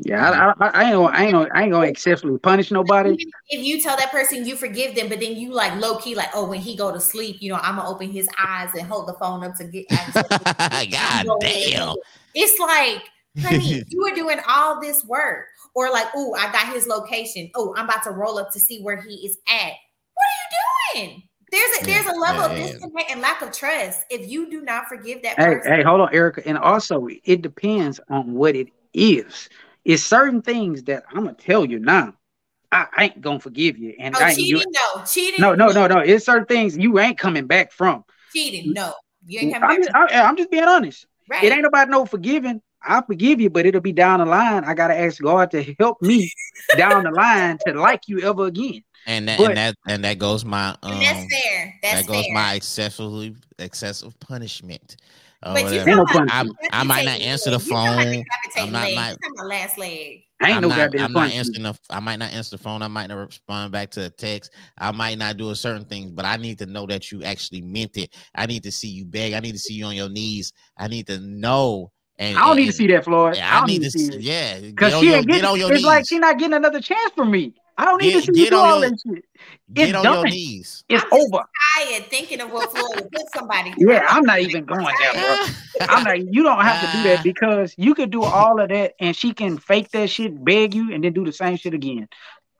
Yeah, 0.00 0.54
I, 0.58 0.66
I, 0.66 0.70
I 0.70 0.84
ain't 0.84 0.94
gonna, 0.94 1.14
I 1.14 1.22
ain't 1.24 1.32
gonna, 1.32 1.48
I 1.54 1.62
ain't 1.64 1.72
gonna 1.72 1.86
excessively 1.86 2.38
punish 2.38 2.70
nobody. 2.70 3.14
If 3.50 3.62
you 3.62 3.78
tell 3.78 3.94
that 3.98 4.10
person 4.10 4.46
you 4.46 4.56
forgive 4.56 4.94
them, 4.94 5.10
but 5.10 5.20
then 5.20 5.36
you 5.36 5.52
like 5.52 5.78
low 5.78 5.98
key, 5.98 6.14
like, 6.14 6.30
oh, 6.34 6.48
when 6.48 6.60
he 6.60 6.74
go 6.74 6.90
to 6.92 6.98
sleep, 6.98 7.36
you 7.40 7.52
know, 7.52 7.58
I'm 7.60 7.76
gonna 7.76 7.90
open 7.90 8.10
his 8.10 8.26
eyes 8.42 8.70
and 8.72 8.86
hold 8.88 9.06
the 9.06 9.12
phone 9.14 9.44
up 9.44 9.54
to 9.56 9.64
get. 9.64 9.86
God 9.90 11.26
damn! 11.40 11.94
It's 12.34 12.58
like, 12.58 13.02
honey, 13.42 13.84
you 13.88 14.00
were 14.02 14.14
doing 14.14 14.38
all 14.48 14.80
this 14.80 15.04
work, 15.04 15.48
or 15.74 15.90
like, 15.90 16.06
oh, 16.14 16.34
I 16.34 16.50
got 16.52 16.72
his 16.72 16.86
location. 16.86 17.50
Oh, 17.54 17.74
I'm 17.76 17.86
about 17.86 18.02
to 18.04 18.10
roll 18.10 18.38
up 18.38 18.50
to 18.52 18.60
see 18.60 18.82
where 18.82 19.00
he 19.00 19.26
is 19.26 19.38
at. 19.48 19.72
What 20.14 20.26
are 20.26 20.96
you 20.96 21.06
doing? 21.06 21.22
There's 21.50 21.82
a 21.82 21.84
there's 21.84 22.06
a 22.06 22.18
level 22.18 22.42
yeah, 22.42 22.56
yeah. 22.56 22.64
of 22.64 22.72
disconnect 22.72 23.10
and 23.10 23.20
lack 23.20 23.42
of 23.42 23.52
trust 23.52 24.04
if 24.08 24.30
you 24.30 24.50
do 24.50 24.62
not 24.62 24.86
forgive 24.86 25.22
that 25.22 25.38
hey, 25.38 25.56
person. 25.56 25.72
Hey, 25.72 25.82
hold 25.82 26.00
on, 26.00 26.14
Erica. 26.14 26.46
And 26.46 26.56
also, 26.56 27.06
it 27.24 27.42
depends 27.42 28.00
on 28.08 28.32
what 28.32 28.56
it 28.56 28.68
is 28.94 29.50
it's 29.84 30.02
certain 30.02 30.42
things 30.42 30.84
that 30.84 31.04
I'm 31.10 31.24
gonna 31.24 31.34
tell 31.34 31.64
you 31.64 31.78
now. 31.78 32.14
I, 32.70 32.86
ain't 33.00 33.20
gonna 33.20 33.38
forgive 33.38 33.76
you. 33.76 33.94
And 33.98 34.14
oh, 34.16 34.28
cheating, 34.30 34.46
you, 34.46 34.64
no, 34.66 35.04
cheating, 35.04 35.40
no, 35.40 35.54
no, 35.54 35.68
no, 35.68 35.86
no. 35.88 35.98
It's 35.98 36.24
certain 36.24 36.46
things 36.46 36.76
you 36.76 36.98
ain't 36.98 37.18
coming 37.18 37.46
back 37.46 37.70
from. 37.70 38.02
Cheating, 38.32 38.72
no, 38.72 38.94
you 39.26 39.40
ain't 39.40 39.52
coming 39.52 39.68
I'm 39.68 39.80
back. 39.82 40.08
Just, 40.08 40.14
I, 40.14 40.28
am 40.28 40.36
just 40.36 40.50
being 40.50 40.64
honest. 40.64 41.06
Right. 41.28 41.44
It 41.44 41.52
ain't 41.52 41.66
about 41.66 41.90
no 41.90 42.06
forgiving. 42.06 42.62
I 42.86 43.02
forgive 43.02 43.40
you, 43.40 43.50
but 43.50 43.66
it'll 43.66 43.80
be 43.80 43.92
down 43.92 44.20
the 44.20 44.26
line. 44.26 44.64
I 44.64 44.74
gotta 44.74 44.98
ask 44.98 45.22
God 45.22 45.50
to 45.52 45.74
help 45.78 46.00
me 46.02 46.32
down 46.76 47.04
the 47.04 47.10
line 47.10 47.58
to 47.66 47.74
like 47.74 48.08
you 48.08 48.20
ever 48.20 48.46
again. 48.46 48.82
And 49.06 49.28
that, 49.28 49.38
but, 49.38 49.48
and 49.48 49.56
that 49.56 49.76
and 49.88 50.04
that 50.04 50.18
goes 50.18 50.44
my 50.44 50.76
um, 50.82 51.00
that's 51.00 51.24
fair. 51.32 51.74
That's 51.82 52.02
that 52.02 52.06
goes 52.06 52.24
fair. 52.26 52.34
my 52.34 52.54
excessively 52.54 53.34
excessive 53.58 54.18
punishment. 54.20 54.96
Uh, 55.42 55.54
but 55.54 55.72
you 55.72 55.80
I, 55.80 56.48
I 56.72 56.84
might 56.84 57.04
not 57.04 57.20
answer 57.20 57.50
the 57.50 57.58
phone. 57.58 58.22
I'm 58.56 58.70
not, 58.70 58.92
my 58.92 59.16
last 59.44 59.76
leg. 59.76 60.22
I 60.40 60.48
ain't 60.48 60.56
I'm 60.56 60.62
no 60.62 60.68
not, 60.68 60.76
goddamn 60.76 61.04
I'm 61.04 61.12
not 61.12 61.30
answering 61.30 61.62
the, 61.62 61.78
I 61.90 62.00
might 62.00 62.16
not 62.16 62.32
answer 62.32 62.56
the 62.56 62.62
phone. 62.62 62.82
I 62.82 62.88
might 62.88 63.06
not 63.06 63.26
respond 63.26 63.72
back 63.72 63.90
to 63.92 64.06
a 64.06 64.10
text. 64.10 64.52
I 64.76 64.90
might 64.90 65.18
not 65.18 65.36
do 65.36 65.50
a 65.50 65.56
certain 65.56 65.84
things, 65.84 66.10
but 66.10 66.24
I 66.24 66.36
need 66.36 66.58
to 66.58 66.66
know 66.66 66.86
that 66.86 67.12
you 67.12 67.22
actually 67.22 67.60
meant 67.62 67.96
it. 67.96 68.14
I 68.34 68.46
need 68.46 68.64
to 68.64 68.72
see 68.72 68.88
you 68.88 69.04
beg. 69.04 69.34
I 69.34 69.40
need 69.40 69.52
to 69.52 69.58
see 69.58 69.74
you 69.74 69.84
on 69.84 69.94
your 69.94 70.08
knees. 70.08 70.52
I 70.76 70.88
need 70.88 71.06
to 71.08 71.18
know. 71.18 71.92
And, 72.18 72.36
I 72.36 72.42
don't 72.42 72.50
and, 72.50 72.60
need 72.60 72.66
to 72.66 72.72
see 72.72 72.86
that, 72.88 73.04
Floyd. 73.04 73.36
I, 73.38 73.60
I 73.60 73.66
need, 73.66 73.80
need 73.80 73.90
to 73.90 73.98
see, 73.98 74.14
It. 74.14 74.20
yeah, 74.20 74.60
because 74.60 75.00
she 75.00 75.12
ain't 75.12 75.26
getting. 75.26 75.48
It's 75.60 75.70
knees. 75.70 75.84
like 75.84 76.08
she 76.08 76.18
not 76.18 76.38
getting 76.38 76.54
another 76.54 76.80
chance 76.80 77.12
from 77.14 77.30
me. 77.30 77.54
I 77.78 77.84
don't 77.86 78.02
need 78.02 78.12
get, 78.12 78.24
to 78.24 78.34
see 78.34 78.44
you 78.44 78.50
do 78.50 78.56
all 78.56 78.80
your, 78.80 78.90
that 78.90 78.98
shit. 79.00 79.24
Get 79.72 79.88
it's 79.88 79.98
on 79.98 80.04
done. 80.04 80.14
your 80.14 80.24
knees. 80.26 80.84
It's 80.88 81.02
I'm 81.04 81.20
over. 81.20 81.44
Tired 81.76 82.04
thinking 82.06 82.40
of 82.40 82.52
what 82.52 82.70
Floyd 82.70 82.96
would 82.96 83.10
put 83.10 83.22
somebody. 83.34 83.72
Yeah, 83.78 84.06
I'm 84.08 84.24
not 84.24 84.40
even 84.40 84.64
going 84.64 84.86
there, 85.00 85.12
bro. 85.12 85.46
I'm 85.88 86.04
not. 86.04 86.32
You 86.32 86.42
don't 86.42 86.60
have 86.60 86.80
to 86.84 86.96
do 86.98 87.02
that 87.04 87.18
ah. 87.20 87.22
because 87.22 87.74
you 87.78 87.94
could 87.94 88.10
do 88.10 88.22
all 88.22 88.60
of 88.60 88.68
that, 88.68 88.94
and 89.00 89.16
she 89.16 89.32
can 89.32 89.58
fake 89.58 89.90
that 89.92 90.10
shit, 90.10 90.44
beg 90.44 90.74
you, 90.74 90.92
and 90.92 91.02
then 91.02 91.12
do 91.12 91.24
the 91.24 91.32
same 91.32 91.56
shit 91.56 91.74
again. 91.74 92.08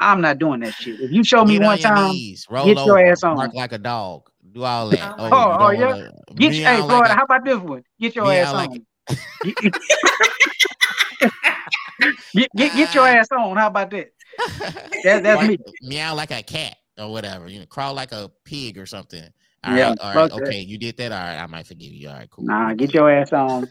I'm 0.01 0.21
not 0.21 0.39
doing 0.39 0.61
that 0.61 0.75
shit. 0.75 0.99
If 0.99 1.13
you 1.13 1.23
show 1.23 1.45
me 1.45 1.59
get 1.59 1.65
one 1.65 1.73
on 1.73 1.79
time, 1.79 2.11
knees, 2.11 2.47
roll 2.51 2.65
get 2.65 2.79
over, 2.79 2.99
your 2.99 3.13
ass 3.13 3.23
on. 3.23 3.37
bark 3.37 3.55
like 3.55 3.73
a 3.73 3.79
dog. 3.79 4.29
Do 4.51 4.65
all 4.65 4.89
that. 4.91 5.15
Oh, 5.19 5.25
oh, 5.25 5.31
oh, 5.33 5.57
oh, 5.61 5.71
yeah. 5.71 6.09
get 6.35 6.53
meow 6.53 6.77
hey, 6.77 6.83
like 6.83 7.11
how 7.11 7.25
about 7.25 7.45
this 7.45 7.59
one? 7.59 7.85
Get 8.01 8.17
your 8.17 8.25
meow 8.25 8.33
ass 8.33 8.53
like 8.53 8.71
on. 8.71 8.87
Get, 12.35 12.51
get 12.57 12.75
get 12.77 12.95
your 12.95 13.07
ass 13.07 13.29
on. 13.33 13.57
How 13.57 13.67
about 13.69 13.91
that? 13.91 14.13
That, 15.05 15.23
that's 15.25 15.37
Bark- 15.37 15.49
me. 15.49 15.59
Meow 15.83 16.15
like 16.15 16.31
a 16.31 16.43
cat 16.43 16.77
or 16.99 17.11
whatever. 17.11 17.49
You 17.49 17.61
know, 17.61 17.67
crawl 17.67 17.93
like 17.95 18.13
a 18.13 18.31
pig 18.45 18.79
or 18.79 18.87
something. 18.87 19.25
All 19.65 19.77
Yeah, 19.77 19.89
right, 19.91 19.99
all 20.01 20.15
right, 20.15 20.31
fuck 20.31 20.39
that. 20.39 20.47
okay. 20.49 20.61
You 20.61 20.79
did 20.79 20.97
that. 20.99 21.11
All 21.13 21.19
right, 21.19 21.39
I 21.39 21.47
might 21.47 21.67
forgive 21.67 21.93
you. 21.93 22.09
All 22.09 22.15
right, 22.15 22.31
cool. 22.31 22.45
Nah, 22.45 22.73
get 22.75 22.95
your 22.95 23.11
ass 23.11 23.33
on. 23.33 23.69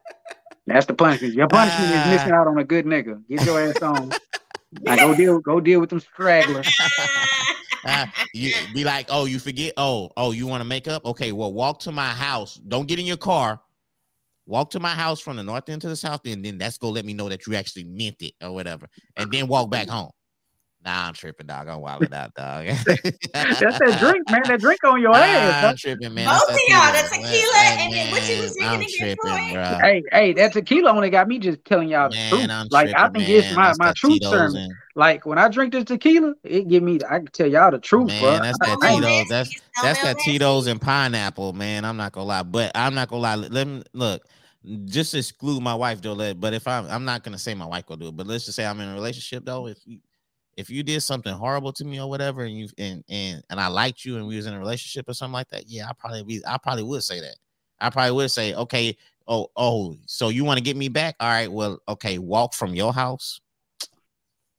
That's 0.66 0.86
the 0.86 0.94
punishment. 0.94 1.34
Your 1.34 1.46
punishment 1.46 1.92
Ah. 1.94 2.10
is 2.10 2.16
missing 2.18 2.32
out 2.32 2.48
on 2.48 2.58
a 2.58 2.64
good 2.64 2.84
nigga. 2.84 3.22
Get 3.28 3.44
your 3.46 3.60
ass 3.60 3.80
on. 3.80 4.10
Now 4.82 4.96
go 4.96 5.14
deal, 5.14 5.38
go 5.38 5.60
deal 5.60 5.80
with 5.80 5.90
them 5.90 6.00
stragglers. 6.00 6.68
Ah, 7.88 8.12
you 8.34 8.52
be 8.74 8.82
like, 8.82 9.06
oh, 9.10 9.26
you 9.26 9.38
forget. 9.38 9.72
Oh, 9.76 10.10
oh, 10.16 10.32
you 10.32 10.44
want 10.48 10.60
to 10.60 10.64
make 10.68 10.88
up? 10.88 11.04
Okay, 11.04 11.30
well, 11.30 11.52
walk 11.52 11.78
to 11.80 11.92
my 11.92 12.08
house. 12.08 12.56
Don't 12.66 12.88
get 12.88 12.98
in 12.98 13.06
your 13.06 13.16
car. 13.16 13.60
Walk 14.46 14.70
to 14.70 14.80
my 14.80 14.90
house 14.90 15.20
from 15.20 15.36
the 15.36 15.42
north 15.42 15.68
end 15.68 15.82
to 15.82 15.88
the 15.88 15.96
south 15.96 16.20
end. 16.24 16.44
Then 16.44 16.58
that's 16.58 16.78
gonna 16.78 16.92
let 16.92 17.04
me 17.04 17.14
know 17.14 17.28
that 17.28 17.46
you 17.46 17.54
actually 17.54 17.84
meant 17.84 18.16
it 18.20 18.34
or 18.42 18.52
whatever. 18.52 18.86
And 19.16 19.30
then 19.30 19.48
walk 19.48 19.70
back 19.70 19.88
home. 19.90 20.10
Nah, 20.86 21.08
I'm 21.08 21.14
tripping, 21.14 21.48
dog. 21.48 21.66
I'm 21.66 21.80
wilding 21.80 22.14
out, 22.14 22.32
dog. 22.34 22.64
That's 22.86 22.86
that 23.34 23.96
drink, 23.98 24.30
man. 24.30 24.42
That 24.46 24.60
drink 24.60 24.84
on 24.84 25.00
your 25.00 25.16
ass. 25.16 25.54
I'm 25.60 25.70
huh? 25.70 25.74
tripping, 25.76 26.14
man. 26.14 26.26
Both 26.26 26.34
That's 26.34 26.48
of 26.48 26.54
that 26.68 26.68
y'all, 26.68 26.92
tequila. 26.92 27.02
the 27.02 27.08
tequila 27.26 27.54
Hey, 27.56 27.84
and 27.84 27.92
then 27.92 28.10
what 28.12 28.28
you 28.28 28.40
was 28.40 28.56
man, 28.56 28.68
I'm 28.70 28.76
drinking 28.76 29.02
again, 29.02 29.16
tripping, 29.18 29.48
Floyd? 29.48 29.52
bro. 29.52 29.78
Hey, 29.82 30.04
hey, 30.12 30.32
that 30.34 30.52
tequila 30.52 30.90
only 30.92 31.10
got 31.10 31.26
me 31.26 31.38
just 31.40 31.64
telling 31.64 31.88
y'all 31.88 32.10
the 32.10 32.16
truth. 32.28 32.50
I'm 32.52 32.68
Like 32.70 32.86
I 32.94 33.08
tripping, 33.08 33.22
think 33.22 33.28
it's 33.30 33.50
my, 33.56 33.66
That's 33.66 33.78
my 33.80 33.92
truth 33.94 34.12
Tito's 34.14 34.30
sermon. 34.32 34.56
and- 34.62 34.74
Like 34.94 35.26
when 35.26 35.38
I 35.38 35.48
drink 35.48 35.72
this 35.72 35.84
tequila, 35.84 36.34
it 36.44 36.68
give 36.68 36.84
me 36.84 37.00
I 37.10 37.18
can 37.18 37.26
tell 37.26 37.48
y'all 37.48 37.72
the 37.72 37.78
truth, 37.80 38.06
Man, 38.06 38.20
bro. 38.20 38.42
that's 38.42 38.58
that 38.60 38.78
I 38.80 38.94
Tito's. 38.94 39.28
That's 39.28 39.50
Smell 39.50 39.60
that's 39.82 39.98
that 40.02 40.16
that 40.18 40.24
Tito's 40.24 40.68
and 40.68 40.80
pineapple, 40.80 41.52
man. 41.52 41.84
I'm 41.84 41.96
not 41.96 42.12
gonna 42.12 42.26
lie, 42.26 42.42
but 42.44 42.70
I'm 42.76 42.94
not 42.94 43.08
gonna 43.08 43.22
lie. 43.22 43.34
Let 43.34 43.66
me 43.66 43.82
look. 43.92 44.22
Just 44.86 45.14
exclude 45.14 45.62
my 45.62 45.74
wife 45.74 46.00
though. 46.00 46.12
Let, 46.14 46.40
but 46.40 46.52
if 46.52 46.66
I'm, 46.66 46.86
I'm 46.86 47.04
not 47.04 47.22
gonna 47.24 47.38
say 47.38 47.54
my 47.54 47.66
wife 47.66 47.88
will 47.88 47.96
do 47.96 48.08
it. 48.08 48.16
But 48.16 48.26
let's 48.26 48.44
just 48.46 48.56
say 48.56 48.64
I'm 48.66 48.80
in 48.80 48.88
a 48.88 48.94
relationship 48.94 49.44
though. 49.44 49.66
If 49.66 49.78
you, 49.84 49.98
if 50.56 50.70
you 50.70 50.82
did 50.82 51.02
something 51.02 51.32
horrible 51.32 51.72
to 51.74 51.84
me 51.84 52.00
or 52.00 52.08
whatever, 52.08 52.44
and 52.44 52.56
you 52.56 52.68
and 52.78 53.04
and 53.08 53.42
and 53.50 53.60
I 53.60 53.68
liked 53.68 54.04
you 54.04 54.16
and 54.16 54.26
we 54.26 54.36
was 54.36 54.46
in 54.46 54.54
a 54.54 54.58
relationship 54.58 55.08
or 55.08 55.14
something 55.14 55.34
like 55.34 55.48
that, 55.48 55.68
yeah, 55.68 55.88
I 55.88 55.92
probably 55.92 56.22
be, 56.22 56.42
I 56.46 56.56
probably 56.58 56.82
would 56.84 57.02
say 57.02 57.20
that. 57.20 57.36
I 57.80 57.90
probably 57.90 58.12
would 58.12 58.30
say, 58.30 58.54
okay, 58.54 58.96
oh 59.28 59.48
oh, 59.56 59.96
so 60.06 60.30
you 60.30 60.44
want 60.44 60.58
to 60.58 60.64
get 60.64 60.76
me 60.76 60.88
back? 60.88 61.14
All 61.20 61.28
right, 61.28 61.50
well, 61.50 61.80
okay, 61.88 62.18
walk 62.18 62.54
from 62.54 62.74
your 62.74 62.92
house 62.92 63.40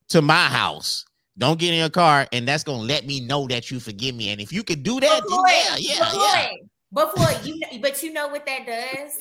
to 0.10 0.22
my 0.22 0.46
house. 0.46 1.06
Don't 1.38 1.60
get 1.60 1.72
in 1.72 1.80
your 1.80 1.90
car, 1.90 2.28
and 2.32 2.48
that's 2.48 2.64
gonna 2.64 2.84
let 2.84 3.06
me 3.06 3.20
know 3.20 3.48
that 3.48 3.70
you 3.72 3.80
forgive 3.80 4.16
me. 4.16 4.30
And 4.30 4.42
if 4.42 4.52
you 4.52 4.64
could 4.64 4.84
do 4.84 5.00
that, 5.00 5.22
then 5.28 5.40
yeah, 5.48 5.76
yeah, 5.78 6.00
but 6.00 6.14
yeah. 6.14 6.48
Floyd, 6.48 6.70
But 6.92 7.16
Floyd, 7.16 7.46
you 7.46 7.60
know, 7.60 7.68
but 7.82 8.04
you 8.04 8.14
know 8.14 8.28
what 8.28 8.46
that 8.46 8.66
does? 8.66 9.12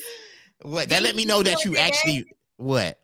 What 0.61 0.89
that 0.89 1.03
let 1.03 1.15
me 1.15 1.25
know 1.25 1.37
know 1.37 1.43
that 1.43 1.65
you 1.65 1.73
that 1.73 1.87
actually 1.87 2.25
what? 2.57 2.99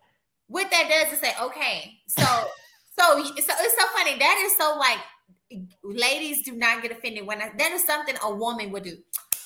What 0.48 0.70
that 0.70 0.88
does 0.88 1.12
is 1.12 1.20
say, 1.20 1.32
okay, 1.40 1.98
so 2.06 2.24
so 2.98 3.22
so 3.24 3.52
it's 3.60 3.80
so 3.80 3.86
funny. 3.96 4.18
That 4.18 4.42
is 4.44 4.56
so 4.56 4.76
like 4.78 4.98
ladies 5.82 6.42
do 6.42 6.52
not 6.52 6.82
get 6.82 6.90
offended 6.90 7.26
when 7.26 7.40
I, 7.40 7.50
that 7.58 7.72
is 7.72 7.84
something 7.84 8.16
a 8.22 8.34
woman 8.34 8.72
would 8.72 8.84
do. 8.84 8.96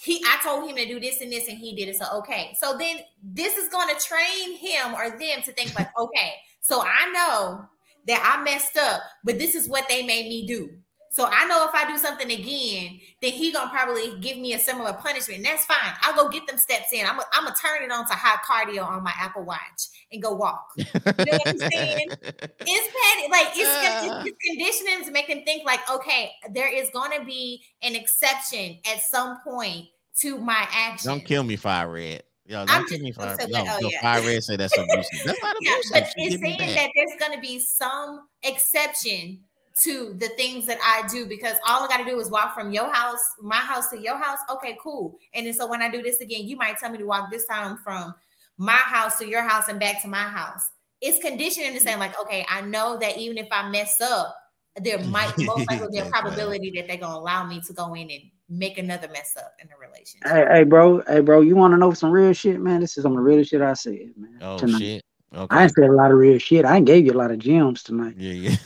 He, 0.02 0.22
I 0.26 0.38
told 0.42 0.68
him 0.68 0.76
to 0.76 0.86
do 0.86 1.00
this 1.00 1.20
and 1.20 1.30
this, 1.30 1.48
and 1.48 1.58
he 1.58 1.74
did 1.74 1.88
it. 1.88 1.96
So 1.96 2.06
okay, 2.18 2.56
so 2.58 2.76
then 2.78 2.98
this 3.22 3.56
is 3.56 3.68
going 3.68 3.94
to 3.94 4.02
train 4.02 4.56
him 4.56 4.94
or 4.94 5.10
them 5.10 5.42
to 5.44 5.52
think 5.52 5.76
like, 5.78 5.90
okay, 5.98 6.34
so 6.60 6.82
I 6.82 7.10
know 7.12 7.64
that 8.06 8.38
I 8.38 8.42
messed 8.42 8.76
up, 8.76 9.02
but 9.24 9.38
this 9.38 9.54
is 9.54 9.68
what 9.68 9.88
they 9.88 10.04
made 10.04 10.26
me 10.26 10.46
do. 10.46 10.70
So 11.18 11.26
I 11.28 11.46
know 11.46 11.64
if 11.68 11.74
I 11.74 11.90
do 11.90 11.98
something 11.98 12.30
again, 12.30 13.00
then 13.20 13.32
he 13.32 13.50
gonna 13.50 13.68
probably 13.70 14.16
give 14.20 14.38
me 14.38 14.52
a 14.54 14.58
similar 14.60 14.92
punishment. 14.92 15.38
And 15.38 15.46
that's 15.46 15.64
fine. 15.64 15.76
I'll 16.02 16.14
go 16.14 16.28
get 16.28 16.46
them 16.46 16.58
steps 16.58 16.92
in. 16.92 17.04
I'm 17.04 17.16
gonna 17.16 17.52
turn 17.60 17.82
it 17.82 17.90
on 17.90 18.06
to 18.06 18.12
high 18.14 18.36
cardio 18.48 18.86
on 18.86 19.02
my 19.02 19.10
Apple 19.18 19.42
Watch 19.42 19.88
and 20.12 20.22
go 20.22 20.32
walk. 20.36 20.64
You 20.76 20.84
know 20.94 21.02
what 21.04 21.48
I'm 21.48 21.58
saying? 21.58 22.06
It's 22.60 22.88
petty. 22.94 23.32
Like 23.32 23.48
it's, 23.56 23.68
Ah. 23.68 24.22
it's 24.24 24.38
conditioning 24.46 25.04
to 25.06 25.10
make 25.10 25.26
them 25.26 25.42
think 25.44 25.64
like, 25.64 25.80
okay, 25.90 26.30
there 26.52 26.72
is 26.72 26.88
gonna 26.94 27.24
be 27.24 27.64
an 27.82 27.96
exception 27.96 28.78
at 28.88 29.00
some 29.02 29.38
point 29.42 29.86
to 30.20 30.38
my 30.38 30.68
action. 30.70 31.08
Don't 31.10 31.24
kill 31.24 31.42
me, 31.42 31.56
fire 31.56 31.90
red. 31.90 32.22
Yo, 32.46 32.58
don't 32.64 32.70
I'm 32.70 32.86
kill 32.86 33.00
me, 33.00 33.10
fire. 33.10 33.36
No, 33.48 33.64
oh, 33.66 33.88
yeah. 33.90 34.00
fire 34.00 34.22
red 34.22 34.42
say 34.44 34.54
that's 34.54 34.72
abusive. 34.78 35.20
That's 35.26 35.42
not 35.42 35.56
Yeah, 35.62 35.72
abusive. 35.72 35.92
but 35.92 36.06
She 36.16 36.24
it's 36.26 36.40
saying 36.40 36.74
that 36.76 36.90
there's 36.94 37.18
going 37.18 37.32
to 37.32 37.40
be 37.40 37.58
some 37.58 38.28
exception 38.42 39.40
to 39.84 40.14
the 40.18 40.28
things 40.30 40.66
that 40.66 40.78
I 40.82 41.06
do 41.08 41.26
because 41.26 41.56
all 41.66 41.84
I 41.84 41.88
got 41.88 41.98
to 41.98 42.04
do 42.04 42.18
is 42.18 42.30
walk 42.30 42.54
from 42.54 42.72
your 42.72 42.92
house, 42.92 43.20
my 43.40 43.56
house 43.56 43.88
to 43.90 44.00
your 44.00 44.16
house. 44.16 44.38
Okay, 44.50 44.76
cool. 44.82 45.18
And 45.34 45.46
then 45.46 45.54
so 45.54 45.66
when 45.66 45.82
I 45.82 45.90
do 45.90 46.02
this 46.02 46.20
again, 46.20 46.46
you 46.46 46.56
might 46.56 46.78
tell 46.78 46.90
me 46.90 46.98
to 46.98 47.04
walk 47.04 47.30
this 47.30 47.46
time 47.46 47.76
from 47.78 48.14
my 48.56 48.72
house 48.72 49.18
to 49.18 49.28
your 49.28 49.42
house 49.42 49.68
and 49.68 49.78
back 49.78 50.02
to 50.02 50.08
my 50.08 50.16
house. 50.22 50.70
It's 51.00 51.22
conditioning 51.24 51.74
to 51.74 51.80
saying 51.80 52.00
like, 52.00 52.18
okay, 52.20 52.44
I 52.48 52.60
know 52.62 52.98
that 52.98 53.18
even 53.18 53.38
if 53.38 53.46
I 53.52 53.68
mess 53.70 54.00
up, 54.00 54.36
there 54.82 54.98
might 54.98 55.36
most 55.38 55.68
likely 55.70 55.88
be 55.88 55.98
a 55.98 56.02
That's 56.02 56.12
right. 56.12 56.22
probability 56.22 56.72
that 56.76 56.88
they're 56.88 56.96
gonna 56.96 57.18
allow 57.18 57.46
me 57.46 57.60
to 57.60 57.72
go 57.72 57.94
in 57.94 58.10
and 58.10 58.22
make 58.48 58.78
another 58.78 59.08
mess 59.08 59.36
up 59.36 59.54
in 59.60 59.68
the 59.68 59.74
relationship. 59.76 60.28
Hey, 60.28 60.46
hey, 60.50 60.64
bro, 60.64 61.02
hey, 61.06 61.20
bro, 61.20 61.40
you 61.40 61.54
want 61.56 61.72
to 61.72 61.78
know 61.78 61.92
some 61.92 62.10
real 62.10 62.32
shit, 62.32 62.60
man? 62.60 62.80
This 62.80 62.96
is 62.96 63.02
some 63.02 63.12
of 63.12 63.18
the 63.18 63.22
real 63.22 63.42
shit 63.44 63.60
I 63.60 63.74
said, 63.74 64.12
man. 64.16 64.38
Oh 64.42 64.58
tonight. 64.58 64.78
shit. 64.80 65.02
I 65.32 65.38
Okay. 65.40 65.62
ain't 65.62 65.74
said 65.74 65.90
a 65.90 65.92
lot 65.92 66.10
of 66.10 66.16
real 66.18 66.38
shit. 66.38 66.64
I 66.64 66.76
ain't 66.76 66.86
gave 66.86 67.04
you 67.04 67.12
a 67.12 67.18
lot 67.18 67.30
of 67.30 67.38
gems 67.38 67.82
tonight, 67.82 68.14
Yeah, 68.16 68.32
yeah. 68.32 68.56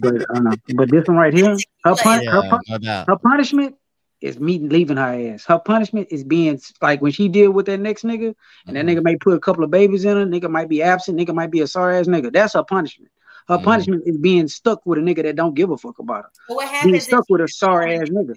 but 0.00 0.14
uh, 0.34 0.56
but 0.74 0.90
this 0.90 1.06
one 1.06 1.16
right 1.18 1.34
here, 1.34 1.56
her, 1.84 1.94
pun- 1.96 2.24
her, 2.26 2.42
pun- 2.48 2.60
no 2.82 3.04
her 3.08 3.16
punishment 3.16 3.76
is 4.22 4.38
me 4.40 4.58
leaving 4.58 4.96
her 4.96 5.32
ass. 5.34 5.44
Her 5.44 5.58
punishment 5.58 6.08
is 6.10 6.24
being 6.24 6.60
like 6.80 7.02
when 7.02 7.12
she 7.12 7.28
deal 7.28 7.50
with 7.50 7.66
that 7.66 7.78
next 7.80 8.04
nigga, 8.04 8.34
and 8.66 8.76
that 8.76 8.86
Mhm. 8.86 8.98
nigga 8.98 9.02
may 9.04 9.16
put 9.16 9.34
a 9.34 9.40
couple 9.40 9.64
of 9.64 9.70
babies 9.70 10.04
in 10.04 10.16
her. 10.16 10.24
Nigga 10.24 10.48
might 10.50 10.68
be 10.68 10.82
absent. 10.82 11.18
Nigga 11.18 11.34
might 11.34 11.50
be 11.50 11.60
a 11.60 11.66
sorry 11.66 11.98
ass 11.98 12.06
nigga. 12.06 12.32
That's 12.32 12.54
her 12.54 12.64
punishment. 12.64 13.10
Her 13.48 13.58
Mhm. 13.58 13.64
punishment 13.64 14.02
is 14.06 14.16
being 14.16 14.48
stuck 14.48 14.80
with 14.86 14.98
a 14.98 15.02
nigga 15.02 15.24
that 15.24 15.36
don't 15.36 15.54
give 15.54 15.70
a 15.70 15.76
fuck 15.76 15.98
about 15.98 16.24
her. 16.24 16.30
But 16.48 16.54
what 16.56 16.64
Being 16.68 16.74
happens 16.74 16.96
if 16.96 17.02
stuck 17.02 17.24
with 17.28 17.40
a 17.42 17.48
sorry 17.48 17.96
ass 17.98 18.08
nigga. 18.08 18.34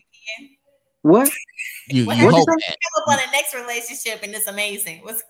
What? 1.03 1.29
You, 1.87 2.05
What 2.07 2.17
you 2.17 2.23
happened 2.23 2.35
hope 2.35 2.49
if 2.49 2.65
that. 2.67 2.77
come 2.83 3.03
up 3.03 3.19
on 3.19 3.25
the 3.25 3.31
next 3.31 3.53
relationship 3.55 4.23
and 4.23 4.33
it's 4.35 4.47
amazing? 4.47 4.99
What's 5.03 5.23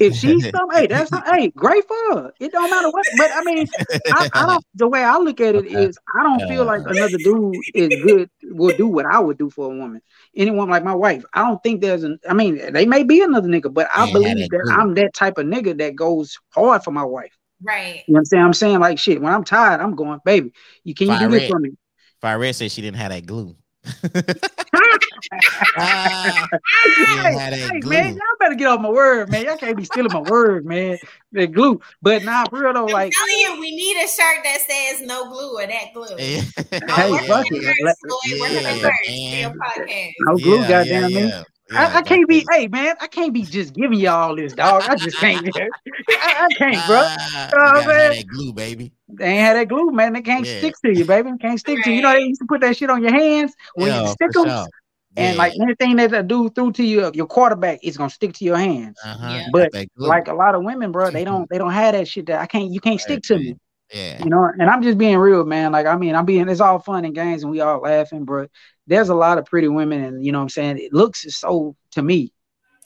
If 0.00 0.14
she's 0.14 0.48
some, 0.54 0.70
hey, 0.72 0.86
that's 0.86 1.10
hey, 1.26 1.48
great 1.56 1.86
for 1.86 1.96
her. 2.14 2.32
It 2.40 2.52
don't 2.52 2.70
matter 2.70 2.90
what. 2.90 3.06
But 3.16 3.30
I 3.34 3.42
mean, 3.42 3.66
I, 4.10 4.26
I 4.32 4.46
don't. 4.46 4.64
The 4.74 4.88
way 4.88 5.02
I 5.02 5.16
look 5.18 5.40
at 5.40 5.54
it 5.54 5.66
is, 5.66 5.98
I 6.18 6.22
don't 6.22 6.40
feel 6.48 6.64
like 6.64 6.82
uh. 6.86 6.90
another 6.90 7.18
dude 7.18 7.64
is 7.74 7.96
good. 7.96 8.30
Will 8.44 8.72
do 8.72 8.86
what 8.86 9.06
I 9.06 9.18
would 9.18 9.38
do 9.38 9.50
for 9.50 9.66
a 9.66 9.76
woman. 9.76 10.00
Anyone 10.36 10.68
like 10.70 10.84
my 10.84 10.94
wife, 10.94 11.24
I 11.34 11.42
don't 11.42 11.62
think 11.62 11.80
there's 11.80 12.04
an. 12.04 12.18
I 12.28 12.34
mean, 12.34 12.72
they 12.72 12.86
may 12.86 13.02
be 13.02 13.22
another 13.22 13.48
nigga, 13.48 13.72
but 13.72 13.88
I 13.94 14.06
Yeah, 14.06 14.12
believe 14.12 14.50
that 14.50 14.58
that. 14.64 14.74
I'm 14.78 14.94
that 14.94 15.14
type 15.14 15.38
of 15.38 15.46
nigga 15.46 15.76
that 15.78 15.96
goes 15.96 16.36
hard 16.54 16.84
for 16.84 16.90
my 16.92 17.04
wife. 17.04 17.36
right? 17.62 18.04
You 18.06 18.14
know 18.14 18.18
what 18.18 18.18
I'm 18.18 18.24
saying? 18.26 18.44
I'm 18.44 18.54
saying 18.54 18.80
like 18.80 18.98
shit. 18.98 19.20
When 19.20 19.32
I'm 19.32 19.44
tired, 19.44 19.80
I'm 19.80 19.94
going, 19.94 20.20
baby. 20.24 20.52
You 20.84 20.94
can 20.94 21.08
you 21.08 21.18
do 21.18 21.30
this 21.30 21.48
for 21.48 21.58
me? 21.58 21.70
Fire 22.20 22.52
said 22.52 22.70
she 22.72 22.82
didn't 22.82 22.96
have 22.96 23.10
that 23.10 23.26
glue. 23.26 23.56
ah, 25.76 26.48
Hey, 26.84 26.90
didn't 26.96 27.38
have 27.38 27.50
that 27.50 27.58
hey, 27.58 27.80
man, 27.84 28.14
y'all 28.14 28.22
better 28.40 28.54
get 28.54 28.66
off 28.68 28.80
my 28.80 28.90
word, 28.90 29.30
man. 29.30 29.44
Y'all 29.44 29.56
can't 29.56 29.76
be 29.76 29.84
stealing 29.84 30.12
my 30.12 30.20
word, 30.20 30.64
man. 30.66 30.98
The 31.32 31.46
glue, 31.46 31.80
but 32.02 32.24
nah, 32.24 32.44
for 32.48 32.60
real 32.62 32.72
though, 32.72 32.86
I'm 32.86 32.92
like, 32.92 33.12
telling 33.12 33.40
you, 33.56 33.60
we 33.60 33.70
need 33.74 33.96
a 34.02 34.08
shirt 34.08 34.44
that 34.44 34.58
says 34.68 35.06
no 35.06 35.28
glue 35.30 35.58
or 35.58 35.66
that 35.66 35.92
glue. 35.94 36.06
Yeah. 36.18 36.42
Hey, 36.96 37.10
work 37.10 37.26
fuck 37.26 37.38
on 37.38 37.44
it. 37.46 37.50
the 37.50 37.66
merch, 37.66 37.76
Let- 37.84 37.96
Floyd. 38.00 38.40
Work 38.40 38.50
on 38.50 38.54
the 38.54 38.62
yeah, 38.62 38.82
merch 38.82 38.94
for 39.04 39.36
your 39.36 39.50
man. 39.50 39.58
podcast. 39.58 40.12
no 40.20 40.38
glue, 40.38 40.60
Yeah, 40.60 40.68
goddamn 40.68 41.02
yeah, 41.02 41.08
me. 41.08 41.28
yeah. 41.28 41.42
I, 41.70 41.98
I 41.98 42.02
can't 42.02 42.28
be, 42.28 42.40
goddamn. 42.42 42.60
hey 42.60 42.68
man, 42.68 42.96
I 43.00 43.06
can't 43.08 43.32
be 43.32 43.42
just 43.42 43.74
giving 43.74 43.98
you 43.98 44.08
all 44.08 44.34
this, 44.36 44.54
dog. 44.54 44.84
I 44.88 44.96
just 44.96 45.16
can't. 45.18 45.46
I, 45.56 46.48
I 46.48 46.48
can't, 46.56 46.86
bro. 46.86 47.02
Ah, 47.04 47.50
know 47.52 47.58
what 47.58 47.74
you 47.74 47.80
I'm 47.80 47.84
gotta 47.86 47.92
have 47.92 48.12
saying? 48.12 48.26
that 48.26 48.26
glue, 48.28 48.52
baby. 48.52 48.92
They 49.08 49.24
ain't 49.26 49.40
had 49.40 49.56
that 49.56 49.68
glue, 49.68 49.90
man. 49.90 50.12
They 50.14 50.22
can't 50.22 50.46
Yeah. 50.46 50.58
stick 50.58 50.74
to 50.84 50.92
you, 50.92 51.04
baby. 51.04 51.30
Can't 51.40 51.58
stick 51.60 51.82
to 51.84 51.90
you. 51.90 51.96
You 51.96 52.02
know 52.02 52.12
they 52.12 52.20
used 52.24 52.40
to 52.40 52.46
put 52.46 52.60
that 52.62 52.76
shit 52.76 52.90
on 52.90 53.02
your 53.02 53.12
hands 53.12 53.54
when 53.74 53.88
Yeah, 53.88 54.02
you 54.02 54.08
stick 54.08 54.32
them, 54.32 54.46
sure. 54.48 54.66
And 55.18 55.34
Yeah. 55.34 55.38
like 55.42 55.52
anything 55.60 55.96
that 55.96 56.12
a 56.14 56.22
dude 56.22 56.54
threw 56.54 56.72
to 56.72 56.82
you, 56.84 57.10
your 57.14 57.26
quarterback, 57.26 57.80
is 57.82 57.96
gonna 57.96 58.10
stick 58.10 58.32
to 58.34 58.44
your 58.44 58.56
hands. 58.56 58.98
uh-huh. 59.04 59.28
Yeah. 59.28 59.46
But. 59.52 59.70
Like 59.96 60.28
a 60.28 60.34
lot 60.34 60.54
of 60.54 60.62
women, 60.62 60.92
bro, 60.92 61.10
they 61.10 61.24
don't 61.24 61.48
they 61.50 61.58
don't 61.58 61.72
have 61.72 61.92
that 61.94 62.08
shit 62.08 62.26
that 62.26 62.40
I 62.40 62.46
can't. 62.46 62.70
You 62.70 62.80
can't 62.80 63.00
stick 63.00 63.22
to 63.24 63.36
me. 63.38 63.56
yeah. 63.92 64.22
You 64.22 64.30
know, 64.30 64.44
and 64.58 64.68
I'm 64.70 64.82
just 64.82 64.98
being 64.98 65.18
real, 65.18 65.44
man. 65.44 65.72
Like, 65.72 65.86
I 65.86 65.96
mean, 65.96 66.14
I'm 66.14 66.24
being, 66.26 66.48
it's 66.48 66.60
all 66.60 66.78
fun 66.78 67.04
and 67.04 67.14
games 67.14 67.42
and 67.42 67.50
we 67.50 67.60
all 67.60 67.80
laughing, 67.80 68.24
but 68.24 68.50
there's 68.86 69.08
a 69.08 69.14
lot 69.14 69.38
of 69.38 69.44
pretty 69.46 69.68
women, 69.68 70.02
and 70.04 70.24
you 70.24 70.32
know 70.32 70.38
what 70.38 70.44
I'm 70.44 70.48
saying? 70.50 70.78
It 70.78 70.92
looks 70.92 71.24
is 71.24 71.36
so, 71.36 71.74
to 71.92 72.02
me, 72.02 72.32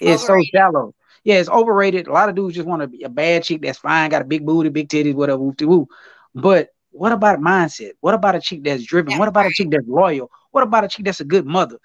it's 0.01 0.25
Overrated. 0.25 0.49
so 0.53 0.59
shallow. 0.59 0.95
Yeah, 1.25 1.37
it's 1.37 1.49
overrated. 1.49 2.09
A 2.09 2.13
lot 2.13 2.29
of 2.29 2.35
dudes 2.35 2.57
just 2.57 2.67
want 2.67 2.83
to 2.83 2.89
be 2.89 3.05
a 3.05 3.09
bad 3.09 3.45
chick 3.45 3.63
that's 3.63 3.79
fine, 3.79 4.11
got 4.11 4.23
a 4.23 4.25
big 4.25 4.45
booty, 4.45 4.69
big 4.71 4.89
titties, 4.89 5.15
whatever, 5.15 5.39
whoop 5.39 5.57
de 5.57 5.67
whoop. 5.67 5.89
But 6.35 6.71
what 6.91 7.13
about 7.13 7.39
mindset? 7.41 7.93
What 8.01 8.15
about 8.15 8.35
a 8.35 8.41
chick 8.41 8.65
that's 8.65 8.83
driven? 8.85 9.19
What 9.19 9.29
about 9.29 9.47
a 9.47 9.51
chick 9.51 9.71
that's 9.71 9.87
loyal? 9.87 10.29
What 10.51 10.65
about 10.65 10.85
a 10.85 10.89
chick 10.89 11.05
that's 11.05 11.21
a 11.21 11.25
good 11.25 11.47
mother? 11.47 11.79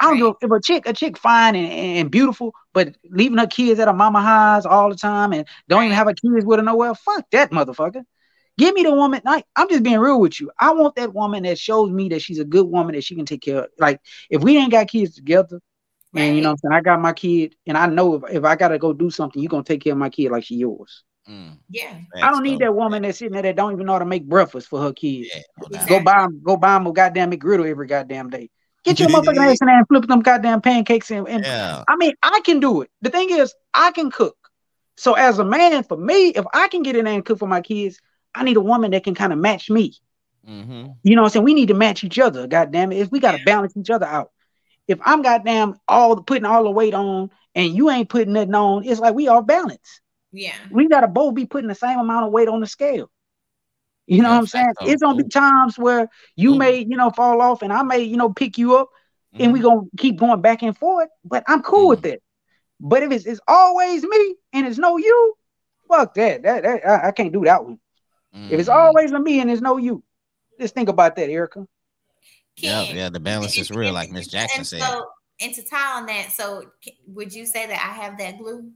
I 0.00 0.04
don't 0.06 0.20
Right. 0.20 0.34
give 0.40 0.50
if 0.50 0.50
a 0.50 0.60
chick, 0.62 0.86
a 0.86 0.92
chick 0.94 1.18
fine 1.18 1.54
and, 1.56 1.72
and 1.72 2.10
beautiful, 2.10 2.52
but 2.72 2.96
leaving 3.10 3.38
her 3.38 3.46
kids 3.46 3.78
at 3.80 3.88
her 3.88 3.94
mama 3.94 4.22
house 4.22 4.64
all 4.66 4.88
the 4.90 4.96
time 4.96 5.32
and 5.32 5.46
don't 5.68 5.84
even 5.84 5.96
have 5.96 6.06
her 6.06 6.14
kids 6.14 6.44
with 6.46 6.58
her 6.58 6.64
nowhere. 6.64 6.94
Fuck 6.94 7.26
that 7.32 7.50
motherfucker. 7.50 8.02
Give 8.58 8.74
me 8.74 8.82
the 8.82 8.92
woman. 8.94 9.22
Like, 9.24 9.44
I'm 9.56 9.68
just 9.68 9.82
being 9.82 9.98
real 9.98 10.20
with 10.20 10.40
you. 10.40 10.50
I 10.58 10.72
want 10.72 10.94
that 10.96 11.14
woman 11.14 11.44
that 11.44 11.58
shows 11.58 11.90
me 11.90 12.08
that 12.10 12.22
she's 12.22 12.38
a 12.38 12.44
good 12.44 12.66
woman 12.66 12.94
that 12.94 13.04
she 13.04 13.14
can 13.14 13.26
take 13.26 13.42
care 13.42 13.60
of. 13.64 13.66
Like, 13.78 14.00
if 14.30 14.42
we 14.42 14.56
ain't 14.56 14.72
got 14.72 14.88
kids 14.88 15.14
together, 15.14 15.60
man, 16.12 16.34
you 16.34 16.42
know 16.42 16.50
what 16.50 16.58
I'm 16.64 16.70
saying? 16.70 16.78
I 16.78 16.80
got 16.82 17.00
my 17.00 17.12
kid, 17.12 17.54
and 17.66 17.76
I 17.78 17.86
know 17.86 18.14
if, 18.16 18.22
if 18.36 18.44
I 18.44 18.56
gotta 18.56 18.78
go 18.78 18.92
do 18.92 19.10
something, 19.10 19.40
you're 19.42 19.48
gonna 19.50 19.64
take 19.64 19.82
care 19.82 19.92
of 19.92 19.98
my 19.98 20.10
kid 20.10 20.30
like 20.30 20.44
she 20.44 20.56
yours. 20.56 21.04
Mm, 21.28 21.58
Yeah. 21.70 22.00
I 22.22 22.30
don't 22.30 22.42
need 22.42 22.58
facts, 22.58 22.64
that 22.64 22.74
woman 22.74 23.02
that's 23.02 23.18
sitting 23.18 23.32
there 23.32 23.42
that 23.42 23.56
don't 23.56 23.72
even 23.72 23.86
know 23.86 23.92
how 23.92 23.98
to 24.00 24.04
make 24.06 24.26
breakfast 24.26 24.68
for 24.68 24.80
her 24.80 24.92
kids. 24.92 25.30
though. 25.32 25.38
Yeah, 25.38 25.42
no 25.62 25.68
doubt. 25.78 25.88
Go 25.88 26.00
buy 26.00 26.22
'em- 26.24 26.42
go 26.44 26.56
buy 26.56 26.74
them 26.74 26.86
a 26.86 26.92
goddamn 26.92 27.30
McGriddle 27.32 27.68
every 27.68 27.86
goddamn 27.86 28.30
day. 28.30 28.50
Get 28.84 28.98
your 28.98 29.08
motherfucking 29.10 29.36
ass 29.36 29.58
in 29.60 29.66
there 29.66 29.78
and 29.78 29.88
flip 29.88 30.06
them 30.06 30.20
goddamn 30.20 30.60
pancakes 30.60 31.10
and, 31.10 31.28
and 31.28 31.44
Yeah. 31.44 31.84
I 31.86 31.96
mean, 31.96 32.12
I 32.22 32.40
can 32.44 32.60
do 32.60 32.82
it. 32.82 32.90
The 33.02 33.10
thing 33.10 33.30
is, 33.30 33.54
I 33.74 33.90
can 33.92 34.10
cook. 34.10 34.36
So 34.96 35.14
as 35.14 35.38
a 35.38 35.44
man, 35.44 35.82
for 35.84 35.96
me, 35.96 36.28
if 36.28 36.44
I 36.52 36.68
can 36.68 36.82
get 36.82 36.96
in 36.96 37.04
there 37.04 37.14
and 37.14 37.24
cook 37.24 37.38
for 37.38 37.48
my 37.48 37.60
kids, 37.60 38.00
I 38.34 38.44
need 38.44 38.56
a 38.56 38.60
woman 38.60 38.90
that 38.92 39.04
can 39.04 39.14
kind 39.14 39.32
of 39.32 39.38
match 39.38 39.70
me. 39.70 39.94
Mm-hmm. 40.48 40.92
You 41.02 41.16
know 41.16 41.22
what 41.22 41.28
I'm 41.28 41.32
saying? 41.32 41.44
We 41.44 41.54
need 41.54 41.68
to 41.68 41.74
match 41.74 42.04
each 42.04 42.18
other. 42.18 42.46
Goddamn 42.46 42.92
it. 42.92 42.98
If 42.98 43.10
we 43.10 43.20
gotta 43.20 43.42
balance 43.44 43.76
each 43.76 43.90
other 43.90 44.06
out. 44.06 44.30
If 44.88 44.98
I'm 45.04 45.22
goddamn 45.22 45.76
all 45.86 46.20
putting 46.22 46.44
all 46.44 46.64
the 46.64 46.70
weight 46.70 46.94
on 46.94 47.30
and 47.54 47.74
you 47.74 47.90
ain't 47.90 48.08
putting 48.08 48.32
nothing 48.32 48.54
on, 48.54 48.84
it's 48.84 49.00
like 49.00 49.14
we 49.14 49.28
are 49.28 49.42
balanced. 49.42 50.00
Yeah. 50.32 50.54
We 50.70 50.88
gotta 50.88 51.08
both 51.08 51.34
be 51.34 51.46
putting 51.46 51.68
the 51.68 51.74
same 51.74 51.98
amount 51.98 52.26
of 52.26 52.32
weight 52.32 52.48
on 52.48 52.60
the 52.60 52.66
scale. 52.66 53.10
You 54.10 54.22
know 54.22 54.30
Yeah, 54.30 54.34
what 54.34 54.40
I'm 54.40 54.46
saying? 54.48 54.74
facts. 54.76 54.90
It's 54.90 55.02
gonna 55.02 55.22
be 55.22 55.28
times 55.28 55.78
where 55.78 56.08
you 56.34 56.54
Ooh. 56.54 56.58
may, 56.58 56.78
you 56.80 56.96
know, 56.96 57.10
fall 57.10 57.40
off 57.40 57.62
and 57.62 57.72
I 57.72 57.84
may, 57.84 58.00
you 58.00 58.16
know, 58.16 58.32
pick 58.32 58.58
you 58.58 58.76
up 58.76 58.88
and 59.38 59.52
we 59.52 59.60
Mhm. 59.60 59.62
gonna 59.62 59.82
keep 59.98 60.16
going 60.16 60.42
back 60.42 60.62
and 60.64 60.76
forth. 60.76 61.08
But 61.24 61.44
I'm 61.46 61.62
cool 61.62 61.88
with 61.88 62.04
it. 62.04 62.20
But 62.80 63.04
if 63.04 63.12
it's, 63.12 63.24
it's 63.24 63.40
always 63.46 64.02
me 64.02 64.34
and 64.52 64.66
it's 64.66 64.78
no 64.78 64.96
you, 64.96 65.34
fuck 65.88 66.14
that. 66.14 66.42
That, 66.42 66.64
that 66.64 66.84
I, 66.88 67.08
I 67.08 67.12
can't 67.12 67.32
do 67.32 67.44
that 67.44 67.64
one. 67.64 67.78
If 68.48 68.58
it's 68.58 68.68
Mhm. 68.68 68.74
always 68.74 69.12
me 69.12 69.40
and 69.40 69.48
it's 69.48 69.62
no 69.62 69.76
you, 69.76 70.02
just 70.58 70.74
think 70.74 70.88
about 70.88 71.14
that, 71.14 71.30
Erica. 71.30 71.68
yeah, 72.56 72.86
Ken, 72.86 72.96
yeah, 72.96 73.10
the 73.10 73.20
balance 73.20 73.56
is 73.58 73.70
real, 73.70 73.92
like 73.92 74.10
Miss 74.10 74.26
Jackson 74.26 74.58
and 74.60 74.66
said. 74.66 74.82
So, 74.82 75.06
and 75.40 75.54
to 75.54 75.62
tie 75.62 75.98
on 76.00 76.06
that, 76.06 76.32
so 76.32 76.64
would 77.06 77.32
you 77.32 77.46
say 77.46 77.68
that 77.68 77.78
I 77.78 78.02
have 78.02 78.18
that 78.18 78.38
glue? 78.38 78.72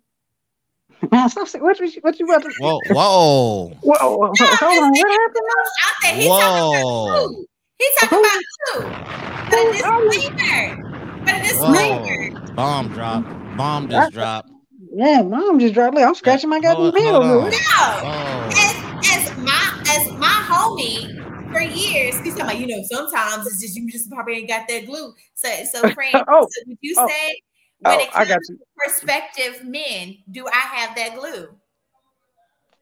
Man, 1.11 1.28
stop 1.28 1.48
saying 1.48 1.62
what 1.62 1.78
you 1.81 2.01
what 2.01 2.19
you 2.19 2.27
about 2.27 2.43
to 2.43 2.51
Whoa, 2.59 2.81
whoa, 2.89 3.73
Whoa, 3.82 3.97
whoa, 4.01 4.16
whoa, 4.16 4.35
hold 4.36 4.82
on, 4.82 4.90
what 4.90 5.11
happened? 5.11 5.47
Out 5.85 5.94
there, 6.02 6.15
he 6.15 6.28
talking 6.28 6.47
about 6.47 6.73
whoa, 6.73 7.27
glue. 7.28 7.47
He 7.78 7.90
talking 8.01 8.19
about 8.19 8.43
glue. 8.66 9.05
But 9.51 9.59
a 9.59 9.73
disclaimer. 9.73 11.24
But 11.24 11.35
a 11.35 11.43
disclaimer. 11.43 12.40
whoa! 12.47 12.55
Bomb 12.55 12.89
drop, 12.89 13.24
bomb 13.56 13.89
just 13.89 14.12
dropped. 14.12 14.51
Yeah, 14.97 15.23
mom 15.23 15.59
just 15.59 15.74
dropped. 15.74 15.97
Like, 15.97 16.06
I'm 16.06 16.15
scratching 16.15 16.51
my 16.51 16.61
goddamn 16.61 16.93
Hold- 16.93 16.97
head 16.97 17.15
over 17.15 17.51
No. 17.51 17.56
Oh, 17.81 18.48
As, 18.56 19.28
as 19.28 19.36
my 19.39 19.82
as 19.89 20.12
my 20.19 20.28
homie 20.48 21.52
for 21.52 21.61
years, 21.61 22.16
he's 22.20 22.35
talking 22.35 22.43
about, 22.43 22.59
you 22.59 22.69
know, 22.69 22.82
sometimes 22.85 23.47
it's 23.47 23.61
just 23.61 23.74
you 23.77 23.90
just 23.90 24.11
probably 24.11 24.35
ain't 24.36 24.48
got 24.48 24.69
that 24.69 24.86
glue. 24.86 25.12
So 25.35 25.48
so 25.65 25.90
friend, 25.94 26.15
Oh, 26.28 26.47
so 26.51 26.62
would 26.66 26.78
you 26.81 26.94
oh, 26.98 27.09
say 27.09 27.40
when 27.80 27.98
Oh, 27.98 28.01
it 28.01 28.12
I 28.12 28.24
comes 28.24 28.26
got 28.26 28.42
to 28.44 28.52
you. 28.52 28.59
prospective 28.76 29.64
men, 29.64 30.18
do 30.30 30.46
I 30.48 30.60
have 30.76 30.94
that 30.96 31.14
glue? 31.14 31.59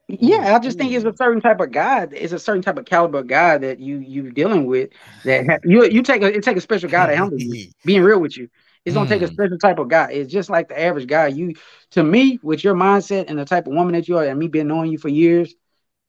Yeah, 0.09 0.55
I 0.55 0.59
just 0.59 0.79
think 0.79 0.93
it's 0.93 1.05
a 1.05 1.13
certain 1.17 1.41
type 1.41 1.61
of 1.61 1.71
guy. 1.73 2.07
It's 2.13 2.33
a 2.33 2.39
certain 2.39 2.63
type 2.63 2.79
of 2.79 2.85
caliber 2.85 3.23
guy 3.23 3.59
that 3.59 3.79
you 3.81 3.99
you 3.99 4.31
dealing 4.33 4.67
with. 4.67 4.91
That 5.25 5.47
ha- 5.47 5.59
you 5.65 5.85
you 5.85 6.03
take 6.03 6.23
a 6.23 6.27
it 6.35 6.43
take 6.45 6.57
a 6.57 6.61
special 6.61 6.89
guy 6.91 7.07
to 7.07 7.17
handle 7.17 7.39
you. 7.39 7.59
Being 7.85 8.03
real 8.03 8.21
with 8.21 8.37
you, 8.37 8.49
it's 8.85 8.95
gonna 8.95 9.09
take 9.09 9.23
a 9.23 9.27
Mm. 9.27 9.29
special 9.29 9.59
type 9.59 9.79
of 9.79 9.89
guy. 9.89 10.11
It's 10.13 10.31
just 10.33 10.51
like 10.51 10.69
the 10.69 10.81
average 10.81 11.07
guy. 11.07 11.29
You 11.29 11.55
to 11.93 12.03
me, 12.03 12.39
with 12.43 12.65
your 12.65 12.75
mindset 12.75 13.27
and 13.29 13.39
the 13.39 13.45
type 13.45 13.67
of 13.67 13.73
woman 13.75 13.95
that 13.95 14.09
you 14.09 14.19
are, 14.19 14.25
and 14.25 14.39
me 14.39 14.49
being 14.49 14.69
knowing 14.69 14.91
you 14.93 14.99
for 14.99 15.09
years, 15.09 15.55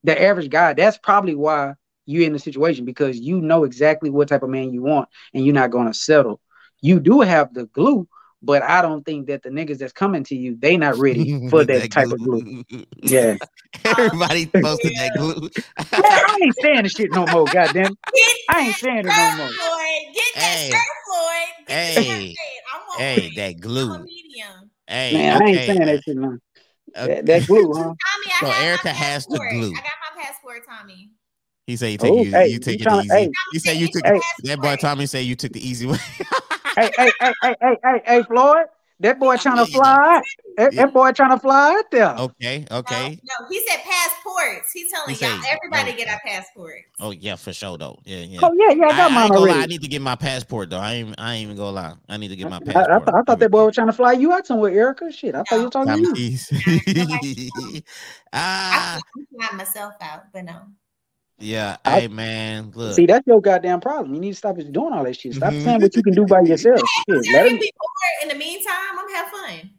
the 0.03 0.19
average 0.21 0.49
guy. 0.49 0.73
That's 0.73 0.97
probably 0.97 1.35
why 1.35 1.73
you're 2.05 2.25
in 2.25 2.33
the 2.33 2.39
situation 2.39 2.85
because 2.85 3.19
you 3.19 3.41
know 3.41 3.63
exactly 3.63 4.09
what 4.09 4.27
type 4.27 4.43
of 4.43 4.49
man 4.49 4.73
you 4.73 4.81
want, 4.83 5.07
and 5.33 5.45
you're 5.45 5.53
not 5.55 5.71
gonna 5.71 5.93
settle. 5.93 6.41
You 6.81 6.99
do 6.99 7.21
have 7.21 7.53
the 7.53 7.65
glue, 7.67 8.07
but 8.43 8.61
I 8.61 8.81
don't 8.81 9.03
think 9.05 9.27
that 9.27 9.41
the 9.41 9.49
niggas 9.49 9.77
that's 9.79 9.93
coming 9.93 10.23
to 10.25 10.35
you, 10.35 10.55
they 10.59 10.77
not 10.77 10.97
ready 10.99 11.47
for 11.49 11.63
that, 11.63 11.91
type 11.91 12.11
of 12.11 12.19
glue. 12.19 12.63
Yeah. 12.97 13.37
Everybody 13.85 14.45
posted 14.47 14.93
that 14.97 15.11
glue. 15.17 15.39
Man, 15.41 16.03
I 16.03 16.39
ain't 16.43 16.55
saying 16.61 16.83
the 16.83 16.89
shit 16.89 17.11
no 17.11 17.25
more, 17.27 17.47
goddamn. 17.47 17.97
Get 18.13 18.31
I 18.49 18.61
ain't 18.61 18.75
saying 18.75 18.97
it 18.99 19.05
no 19.05 19.31
more. 19.31 19.47
Floyd. 19.47 20.13
Get 20.13 20.23
that 20.35 20.41
Hey. 20.41 20.69
shirt, 20.71 20.79
Floyd. 21.07 21.67
Get 21.67 21.73
Hey. 21.73 22.03
shirt 22.03 22.09
made. 22.09 22.35
I 22.73 22.77
want 22.87 23.01
hey, 23.01 23.29
that 23.35 23.59
glue. 23.59 24.03
medium. 24.03 24.69
Hey, 24.87 25.13
Man, 25.13 25.41
I 25.41 25.45
ain't 25.45 25.59
saying 25.65 25.79
that 25.79 26.03
shit, 26.03 26.15
man. 26.17 26.39
okay. 26.97 27.13
That, 27.15 27.25
that 27.25 27.47
glue, 27.47 27.73
huh? 27.75 27.83
Tommy, 27.83 27.95
I 27.97 28.39
So 28.39 28.45
have 28.47 28.63
Erica 28.63 28.89
has 28.89 29.25
the 29.27 29.39
glue. 29.39 29.71
I 29.71 29.75
got 29.75 29.83
my 30.17 30.23
passport, 30.23 30.61
Tommy. 30.67 31.09
He 31.67 31.77
said 31.77 31.91
you 31.93 31.97
take 31.97 32.11
Oh, 32.11 32.23
you, 32.23 32.31
hey, 32.31 32.45
you 32.47 32.53
you 32.53 32.59
take 32.59 32.81
it 32.81 32.87
tryna- 32.87 33.03
easy. 33.05 33.15
hey. 33.15 33.29
you 33.53 33.59
say 33.59 33.73
you 33.75 33.87
took 33.87 34.05
Hey. 34.05 34.19
that 34.43 34.59
boy 34.61 34.75
Tommy 34.75 35.05
say 35.05 35.21
you 35.23 35.35
took 35.35 35.53
the 35.53 35.65
easy 35.65 35.85
way. 35.87 35.97
Hey, 36.75 36.91
hey, 36.97 37.11
hey, 37.19 37.33
hey, 37.41 37.55
hey, 37.61 37.77
hey, 37.83 38.01
hey, 38.05 38.23
Floyd. 38.23 38.65
That 38.99 39.19
boy 39.19 39.35
trying 39.37 39.57
to 39.57 39.65
fly. 39.65 40.21
That, 40.57 40.75
that 40.75 40.93
boy 40.93 41.11
trying 41.11 41.31
to 41.31 41.39
fly 41.39 41.73
out 41.73 41.91
there. 41.91 42.15
okay, 42.19 42.65
okay. 42.71 43.19
No, 43.23 43.33
no, 43.41 43.47
he 43.49 43.59
said 43.67 43.79
passports. 43.83 44.71
He's 44.71 44.91
telling 44.91 45.15
He 45.15 45.19
y'all, 45.25 45.41
said- 45.41 45.57
everybody 45.57 45.91
oh, 45.93 45.97
get 45.97 46.07
our 46.09 46.21
passports. 46.25 46.85
Oh 46.99 47.11
yeah, 47.11 47.35
for 47.35 47.51
sure 47.53 47.77
though. 47.77 47.99
Yeah, 48.05 48.19
yeah. 48.19 48.39
Oh 48.43 48.53
yeah, 48.57 48.75
yeah, 48.75 48.85
I 48.85 48.89
I, 48.91 48.97
got 48.97 49.11
I 49.11 49.15
mine 49.15 49.23
ain't 49.25 49.33
gonna 49.33 49.51
lie. 49.51 49.57
I 49.61 49.65
need 49.65 49.81
to 49.81 49.87
get 49.87 50.01
my 50.01 50.15
passport 50.15 50.69
though. 50.69 50.79
I 50.79 50.93
ain't. 50.93 51.15
I 51.17 51.33
ain't 51.33 51.43
even 51.45 51.57
gonna 51.57 51.71
lie. 51.71 51.93
I 52.07 52.17
need 52.17 52.27
to 52.29 52.35
get 52.35 52.49
my 52.49 52.57
I, 52.57 52.59
I, 52.59 52.61
passport. 52.63 53.05
th- 53.05 53.15
I 53.15 53.21
thought 53.23 53.39
that 53.39 53.51
boy 53.51 53.65
was 53.65 53.75
trying 53.75 53.87
to 53.87 53.93
fly 53.93 54.11
you 54.13 54.31
out 54.31 54.45
somewhere, 54.47 54.71
Erica. 54.71 55.11
Shit, 55.11 55.35
I 55.35 55.43
thought 55.43 55.57
you 55.57 55.63
were 55.65 55.69
talking 55.69 55.91
Tommy 55.91 56.03
to 56.13 56.21
you. 56.21 56.37
keys. 56.37 57.81
ah, 58.33 58.97
I 58.97 59.01
can 59.01 59.25
fly 59.35 59.57
myself 59.57 59.95
out, 60.01 60.25
but 60.31 60.45
no. 60.45 60.61
Yeah. 61.39 61.77
I- 61.85 62.01
Hey 62.01 62.07
man, 62.07 62.71
look. 62.75 62.95
See, 62.95 63.05
that's 63.05 63.25
your 63.27 63.41
goddamn 63.41 63.81
problem. 63.81 64.13
You 64.13 64.19
need 64.21 64.31
to 64.31 64.35
stop 64.37 64.57
doing 64.57 64.93
all 64.93 65.03
that 65.03 65.19
shit. 65.19 65.35
Stop 65.35 65.53
Mhm. 65.53 65.63
saying 65.63 65.81
what 65.81 65.95
you 65.95 66.03
can 66.03 66.13
do 66.13 66.25
by 66.25 66.41
yourself. 66.45 66.79
Shit, 66.79 67.07
let 67.07 67.43
Let 67.43 67.51
him. 67.51 67.57
be 67.59 67.71
bored. 67.79 68.23
In 68.23 68.27
the 68.29 68.35
meantime, 68.45 68.73
I'm 68.97 69.09
have 69.13 69.27
fun. 69.29 69.69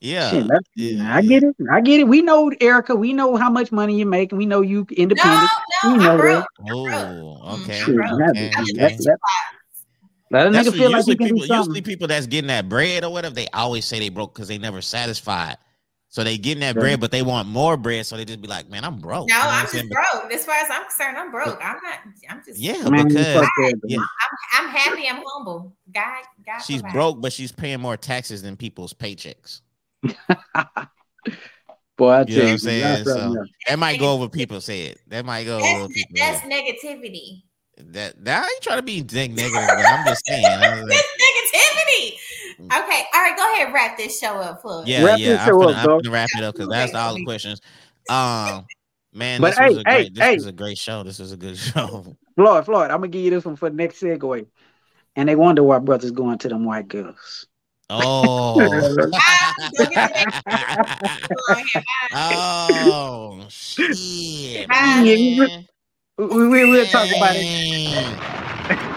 Yeah, 0.00 0.30
Shit, 0.30 0.46
yeah. 0.76 1.16
I 1.16 1.22
get 1.22 1.42
it. 1.42 1.56
I 1.72 1.80
get 1.80 2.00
it. 2.00 2.04
We 2.04 2.20
know 2.20 2.52
Erica. 2.60 2.94
We 2.94 3.14
know 3.14 3.36
how 3.36 3.48
much 3.48 3.72
money 3.72 3.98
you 3.98 4.04
make, 4.04 4.30
and 4.30 4.38
we 4.38 4.44
know 4.44 4.60
you 4.60 4.86
independent. 4.94 5.50
no, 5.84 5.90
You 5.90 5.96
know 5.96 6.10
I'm 6.10 6.16
that. 6.18 6.22
broke. 6.22 6.46
Oh, 6.70 7.54
okay. 7.54 7.78
Shit, 7.80 7.94
bro. 7.96 8.04
that- 8.18 8.30
okay, 8.30 8.50
I'm 8.54 8.64
just 8.64 8.76
that- 8.76 8.92
okay. 8.92 8.96
that- 9.04 9.18
Let 10.30 10.46
a 10.48 10.50
That's 10.50 10.68
nigga 10.68 10.72
what 10.72 10.78
feel 10.78 10.90
like 10.90 10.98
usually 10.98 11.12
he 11.14 11.16
can 11.16 11.26
people 11.28 11.40
do 11.40 11.46
something. 11.46 11.60
usually 11.74 11.82
people 11.82 12.08
that's 12.08 12.26
getting 12.26 12.48
that 12.48 12.68
bread 12.68 13.04
or 13.04 13.12
whatever, 13.12 13.34
they 13.34 13.46
always 13.54 13.84
say 13.84 13.98
they 14.00 14.08
broke 14.10 14.34
because 14.34 14.48
they 14.48 14.58
never 14.58 14.82
satisfied. 14.82 15.56
So 16.16 16.24
they 16.24 16.38
getting 16.38 16.62
that 16.62 16.76
Right. 16.76 16.80
bread, 16.80 17.00
but 17.00 17.10
they 17.10 17.20
want 17.20 17.46
more 17.46 17.76
bread, 17.76 18.06
so 18.06 18.16
they 18.16 18.24
just 18.24 18.40
be 18.40 18.48
like, 18.48 18.70
"Man, 18.70 18.84
I'm 18.84 18.96
broke." 19.00 19.28
No, 19.28 19.34
You 19.36 19.42
know 19.42 19.48
what 19.48 19.54
I'm 19.54 19.70
just 19.70 19.90
broke. 19.90 20.32
As 20.32 20.46
far 20.46 20.54
as 20.54 20.70
I'm 20.70 20.84
concerned, 20.84 21.18
I'm 21.18 21.30
broke. 21.30 21.58
I'm 21.62 21.76
not. 21.82 21.98
I'm 22.30 22.42
just. 22.42 22.58
Yeah, 22.58 22.88
Man, 22.88 23.06
because 23.08 23.34
fuck 23.34 23.50
that, 23.58 23.80
yeah, 23.84 23.98
I'm 24.54 24.68
happy. 24.70 25.06
I'm 25.10 25.22
humble. 25.26 25.76
God, 25.92 26.22
God. 26.46 26.58
she's 26.60 26.80
provides. 26.80 26.94
broke, 26.94 27.20
but 27.20 27.34
she's 27.34 27.52
paying 27.52 27.82
more 27.82 27.98
taxes 27.98 28.40
than 28.40 28.56
people's 28.56 28.94
paychecks. 28.94 29.60
Boy, 31.98 32.10
I 32.10 32.24
You 32.26 32.36
know 32.38 32.44
what 32.44 32.50
I'm 32.52 32.58
saying? 32.60 32.80
that's 32.80 33.10
So 33.12 33.20
else. 33.20 33.48
that 33.68 33.78
might 33.78 33.98
go 33.98 34.14
over 34.14 34.30
people's 34.30 34.66
head. 34.66 34.96
That 35.08 35.26
might 35.26 35.44
go 35.44 35.58
over 35.58 35.80
That's, 35.82 35.92
people's 35.92 36.18
that's 36.18 36.40
head. 36.40 36.50
negativity. 36.50 37.42
That 37.76 38.24
that 38.24 38.42
I 38.42 38.46
ain't 38.48 38.62
trying 38.62 38.78
to 38.78 38.82
be 38.82 39.02
negative, 39.02 39.86
I'm 39.90 40.02
just 40.02 40.24
saying. 40.26 40.48
I 41.56 41.64
was 41.64 41.76
like, 41.76 41.86
That's 42.58 42.76
negativity. 42.80 42.84
Okay, 42.84 43.02
all 43.14 43.22
right. 43.22 43.36
Go 43.36 43.52
ahead, 43.52 43.72
wrap 43.72 43.96
this 43.96 44.18
show 44.18 44.34
up, 44.36 44.62
for 44.62 44.80
us. 44.82 44.86
yeah, 44.88 45.04
Wrap 45.04 45.18
yeah. 45.18 45.28
this 45.32 45.40
I'm 45.40 45.46
show 45.48 45.58
gonna, 45.60 45.72
up, 45.72 45.78
I'm 45.78 45.86
gonna 45.98 46.10
wrap 46.10 46.28
it 46.36 46.44
up 46.44 46.54
because 46.54 46.68
that's 46.68 46.94
all 46.94 47.14
the 47.14 47.24
questions. 47.24 47.60
Um, 48.08 48.64
man, 49.12 49.40
But 49.40 49.50
this 49.50 49.58
hey, 49.58 49.68
was 49.68 49.76
a 49.76 49.82
hey, 49.86 50.02
great. 50.02 50.14
This 50.14 50.24
hey. 50.24 50.34
was 50.36 50.46
a 50.46 50.52
great 50.52 50.78
show. 50.78 51.02
This 51.02 51.18
was 51.18 51.32
a 51.32 51.36
good 51.36 51.56
show. 51.58 52.16
Floyd, 52.36 52.64
Floyd, 52.64 52.90
I'm 52.90 52.98
gonna 52.98 53.08
give 53.08 53.22
you 53.22 53.30
this 53.30 53.44
one 53.44 53.56
for 53.56 53.68
the 53.70 53.76
next 53.76 54.00
segue. 54.00 54.46
And 55.16 55.28
they 55.28 55.36
wonder 55.36 55.62
why 55.62 55.78
brothers 55.78 56.10
going 56.10 56.36
to 56.38 56.48
them 56.48 56.64
white 56.66 56.88
girls. 56.88 57.46
Oh. 57.88 58.60
oh 62.14 63.46
shit. 63.48 64.68
Man. 64.68 65.02
We, 65.04 65.66
we, 66.18 66.48
we- 66.48 66.70
we'll 66.70 66.86
talk 66.86 67.08
about 67.16 67.34
it. 67.36 68.95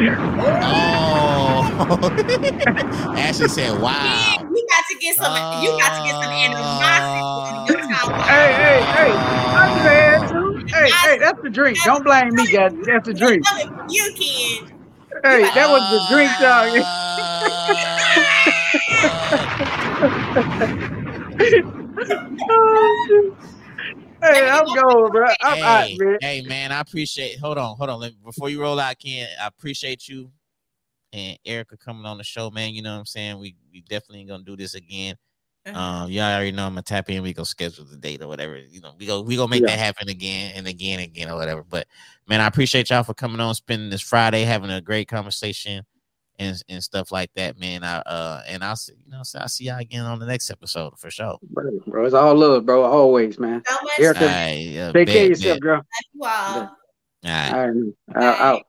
Oh. 0.00 2.16
Ashley 3.18 3.48
said, 3.48 3.80
"Wow." 3.80 3.92
Yeah, 3.92 4.42
you 4.42 4.66
got 4.68 4.84
to 4.90 4.96
get 4.98 5.16
some. 5.16 5.32
you 5.62 5.70
got 5.78 5.98
to 5.98 6.04
get 6.04 6.22
some 6.22 6.32
animosity. 6.32 7.74
in 7.74 7.88
your 7.88 7.96
time. 7.96 8.20
Hey, 8.22 8.52
hey, 8.54 8.82
hey, 8.82 9.12
I'm 9.12 9.84
mad 9.84 10.28
too. 10.30 10.64
Hey, 10.68 10.90
hey, 10.90 11.18
that's 11.18 11.40
the 11.42 11.50
drink. 11.50 11.78
Don't 11.84 12.04
blame 12.04 12.34
me, 12.34 12.46
guys. 12.50 12.72
That's 12.84 13.06
the 13.06 13.14
drink. 13.14 13.44
You 13.90 14.12
can. 14.14 14.68
Hey, 15.24 15.42
that 15.54 15.68
was 15.70 15.82
the 15.90 16.00
drink, 16.10 16.30
dog. 16.40 16.82
Oh, 22.50 23.36
hey, 24.22 24.48
I'm 24.48 24.66
going, 24.66 25.12
bro. 25.12 25.28
I'm 25.40 25.62
out, 25.62 25.84
hey, 25.84 25.96
man. 25.98 26.18
hey, 26.20 26.42
man, 26.42 26.72
I 26.72 26.80
appreciate. 26.80 27.38
Hold 27.38 27.58
on, 27.58 27.76
hold 27.76 27.90
on. 27.90 28.00
Let- 28.00 28.22
Before 28.24 28.48
you 28.48 28.60
roll 28.60 28.78
out, 28.80 28.98
Ken, 28.98 29.28
I 29.40 29.46
appreciate 29.46 30.08
you 30.08 30.30
and 31.12 31.38
Erica 31.44 31.76
coming 31.76 32.06
on 32.06 32.18
the 32.18 32.24
show, 32.24 32.50
man. 32.50 32.72
You 32.72 32.82
know 32.82 32.92
what 32.92 33.00
I'm 33.00 33.06
saying? 33.06 33.38
We 33.38 33.56
we 33.72 33.82
definitely 33.82 34.24
gonna 34.24 34.44
do 34.44 34.56
this 34.56 34.74
again. 34.74 35.16
Uh-huh. 35.64 35.78
Um, 35.78 36.10
y'all 36.10 36.24
already 36.24 36.50
know 36.52 36.66
I'm 36.66 36.72
gonna 36.72 36.82
tap 36.82 37.08
in. 37.10 37.22
We 37.22 37.32
go 37.32 37.44
schedule 37.44 37.84
the 37.84 37.96
date 37.96 38.22
or 38.22 38.28
whatever. 38.28 38.56
You 38.58 38.80
know, 38.80 38.94
we 38.98 39.06
go 39.06 39.20
we 39.20 39.36
gonna 39.36 39.48
make 39.48 39.62
Yeah. 39.62 39.68
that 39.68 39.78
happen 39.78 40.08
again 40.08 40.52
and 40.56 40.66
again 40.66 40.98
and 41.00 41.08
again 41.10 41.30
or 41.30 41.36
whatever. 41.36 41.62
But 41.62 41.86
man, 42.26 42.40
I 42.40 42.46
appreciate 42.46 42.90
y'all 42.90 43.04
for 43.04 43.14
coming 43.14 43.40
on, 43.40 43.54
spending 43.54 43.90
this 43.90 44.00
Friday, 44.02 44.42
having 44.42 44.70
a 44.70 44.80
great 44.80 45.06
conversation 45.08 45.84
and 46.42 46.62
and 46.68 46.82
stuff 46.82 47.12
like 47.12 47.30
that, 47.36 47.58
man. 47.58 47.84
I 47.84 47.98
uh 47.98 48.42
and 48.48 48.62
I'll 48.64 48.76
see 48.76 48.94
you 49.04 49.10
know 49.10 49.22
so 49.22 49.38
I'll 49.38 49.48
see 49.48 49.64
y'all 49.64 49.78
again 49.78 50.04
on 50.04 50.18
the 50.18 50.26
next 50.26 50.50
episode 50.50 50.98
for 50.98 51.10
sure. 51.10 51.38
Bro, 51.50 51.70
bro, 51.86 52.04
it's 52.04 52.14
all 52.14 52.34
love, 52.34 52.66
bro. 52.66 52.82
Always, 52.84 53.38
man. 53.38 53.62
So 53.66 53.74
much. 53.82 54.00
Erica, 54.00 54.20
All 54.20 54.26
right, 54.26 54.76
uh, 54.78 54.92
Take 54.92 55.08
care 55.08 55.22
of 55.24 55.28
yourself, 55.30 55.54
bet. 55.56 55.62
girl. 55.62 55.82
You 56.14 56.20
all. 56.24 56.30
All 56.60 56.70
right. 57.24 57.52
All 57.52 57.66
right, 57.66 57.74
man. 57.74 57.94
Out, 58.16 58.40
out. 58.40 58.62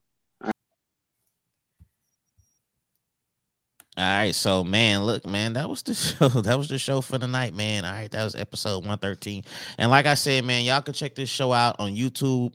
All 3.96 4.04
right, 4.04 4.34
so 4.34 4.64
man, 4.64 5.04
look, 5.04 5.24
man, 5.28 5.54
that 5.54 5.70
was 5.70 5.84
the 5.84 5.94
show. 5.94 6.28
That 6.30 6.58
was 6.58 6.68
the 6.68 6.80
show 6.80 7.02
for 7.02 7.20
the 7.20 7.28
night, 7.28 7.54
man. 7.54 7.86
All 7.86 7.92
right, 7.92 8.10
that 8.10 8.24
was 8.24 8.34
episode 8.34 8.78
113. 8.78 9.44
And 9.78 9.92
like 9.92 10.08
I 10.08 10.16
said, 10.16 10.46
man, 10.46 10.64
y'all 10.66 10.82
can 10.82 10.96
check 10.96 11.14
this 11.14 11.30
show 11.30 11.54
out 11.54 11.76
on 11.80 11.96
YouTube. 11.96 12.54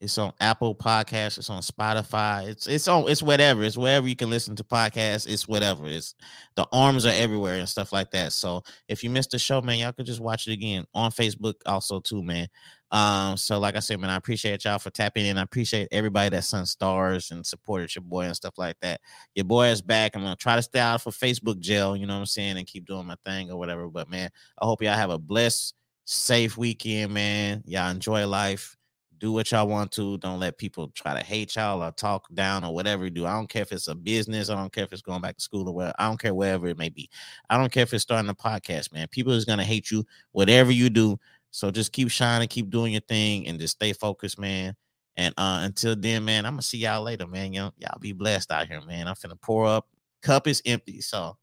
It's 0.00 0.16
on 0.16 0.32
Apple 0.40 0.74
Podcasts, 0.74 1.36
it's 1.36 1.50
on 1.50 1.60
Spotify, 1.60 2.48
it's 2.48 2.66
it's 2.66 2.88
on 2.88 3.08
it's 3.08 3.22
whatever. 3.22 3.62
It's 3.62 3.76
wherever 3.76 4.08
you 4.08 4.16
can 4.16 4.30
listen 4.30 4.56
to 4.56 4.64
podcasts, 4.64 5.28
it's 5.28 5.46
whatever. 5.46 5.86
It's 5.86 6.14
the 6.56 6.66
arms 6.72 7.04
are 7.04 7.12
everywhere 7.14 7.56
and 7.58 7.68
stuff 7.68 7.92
like 7.92 8.10
that. 8.12 8.32
So 8.32 8.62
if 8.88 9.04
you 9.04 9.10
missed 9.10 9.32
the 9.32 9.38
show, 9.38 9.60
man, 9.60 9.78
y'all 9.78 9.92
could 9.92 10.06
just 10.06 10.20
watch 10.20 10.46
it 10.48 10.52
again 10.52 10.86
on 10.94 11.10
Facebook 11.10 11.54
also 11.66 12.00
too, 12.00 12.22
man. 12.22 12.48
Um, 12.90 13.36
so 13.36 13.58
like 13.58 13.76
I 13.76 13.80
said, 13.80 14.00
man, 14.00 14.10
I 14.10 14.16
appreciate 14.16 14.64
y'all 14.64 14.78
for 14.78 14.90
tapping 14.90 15.26
in. 15.26 15.38
I 15.38 15.42
appreciate 15.42 15.88
everybody 15.92 16.30
that 16.30 16.44
sent 16.44 16.66
stars 16.68 17.30
and 17.30 17.46
supported 17.46 17.94
your 17.94 18.02
boy 18.02 18.22
and 18.22 18.34
stuff 18.34 18.54
like 18.58 18.76
that 18.80 19.00
your 19.34 19.44
boy 19.44 19.68
is 19.68 19.82
back. 19.82 20.16
I'm 20.16 20.22
gonna 20.22 20.36
try 20.36 20.56
to 20.56 20.62
stay 20.62 20.80
out 20.80 21.02
for 21.02 21.10
Facebook 21.10 21.60
jail, 21.60 21.96
you 21.96 22.06
know 22.06 22.14
what 22.14 22.20
I'm 22.20 22.26
saying, 22.26 22.56
and 22.56 22.66
keep 22.66 22.86
doing 22.86 23.06
my 23.06 23.16
thing 23.24 23.50
or 23.50 23.58
whatever. 23.58 23.88
But 23.88 24.08
man, 24.10 24.30
I 24.60 24.64
hope 24.64 24.82
y'all 24.82 24.94
have 24.94 25.10
a 25.10 25.18
blessed, 25.18 25.74
safe 26.04 26.56
weekend, 26.56 27.12
man. 27.12 27.62
Y'all 27.66 27.90
enjoy 27.90 28.26
life. 28.26 28.76
Do 29.20 29.32
what 29.32 29.50
y'all 29.50 29.68
want 29.68 29.92
to. 29.92 30.16
Don't 30.18 30.40
let 30.40 30.56
people 30.56 30.88
try 30.94 31.12
to 31.12 31.24
hate 31.24 31.54
y'all 31.54 31.82
or 31.82 31.92
talk 31.92 32.26
down 32.32 32.64
or 32.64 32.74
whatever 32.74 33.04
you 33.04 33.10
do. 33.10 33.26
I 33.26 33.34
don't 33.34 33.48
care 33.48 33.60
if 33.60 33.70
it's 33.70 33.86
a 33.86 33.94
business. 33.94 34.48
I 34.48 34.56
don't 34.56 34.72
care 34.72 34.84
if 34.84 34.92
it's 34.94 35.02
going 35.02 35.20
back 35.20 35.36
to 35.36 35.42
school 35.42 35.68
or 35.68 35.74
where. 35.74 35.92
I 35.98 36.08
don't 36.08 36.18
care 36.18 36.32
wherever 36.32 36.66
it 36.68 36.78
may 36.78 36.88
be. 36.88 37.10
I 37.50 37.58
don't 37.58 37.70
care 37.70 37.82
if 37.82 37.92
it's 37.92 38.02
starting 38.02 38.30
a 38.30 38.34
podcast, 38.34 38.94
man. 38.94 39.08
People 39.08 39.34
is 39.34 39.44
gonna 39.44 39.62
hate 39.62 39.90
you, 39.90 40.06
whatever 40.32 40.72
you 40.72 40.88
do. 40.88 41.18
So 41.50 41.70
just 41.70 41.92
keep 41.92 42.10
shining, 42.10 42.48
keep 42.48 42.70
doing 42.70 42.92
your 42.92 43.02
thing, 43.02 43.46
and 43.46 43.60
just 43.60 43.74
stay 43.74 43.92
focused, 43.92 44.38
man. 44.38 44.74
And 45.16 45.34
uh 45.36 45.60
until 45.64 45.94
then, 45.94 46.24
man, 46.24 46.46
I'm 46.46 46.54
gonna 46.54 46.62
see 46.62 46.78
y'all 46.78 47.02
later, 47.02 47.26
man. 47.26 47.52
Y'all, 47.52 47.74
y'all 47.76 47.98
be 48.00 48.12
blessed 48.12 48.50
out 48.50 48.68
here, 48.68 48.80
man. 48.80 49.06
I'm 49.06 49.16
finna 49.16 49.38
pour 49.38 49.66
up. 49.66 49.86
Cup 50.22 50.46
is 50.46 50.62
empty. 50.64 51.02
So, 51.02 51.36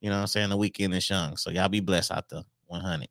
you 0.00 0.08
know 0.08 0.16
what 0.16 0.22
I'm 0.22 0.26
saying? 0.28 0.50
The 0.50 0.56
weekend 0.56 0.94
is 0.94 1.10
young. 1.10 1.36
So 1.36 1.50
y'all 1.50 1.68
be 1.68 1.80
blessed 1.80 2.12
out 2.12 2.28
there. 2.28 2.44
100. 2.66 3.08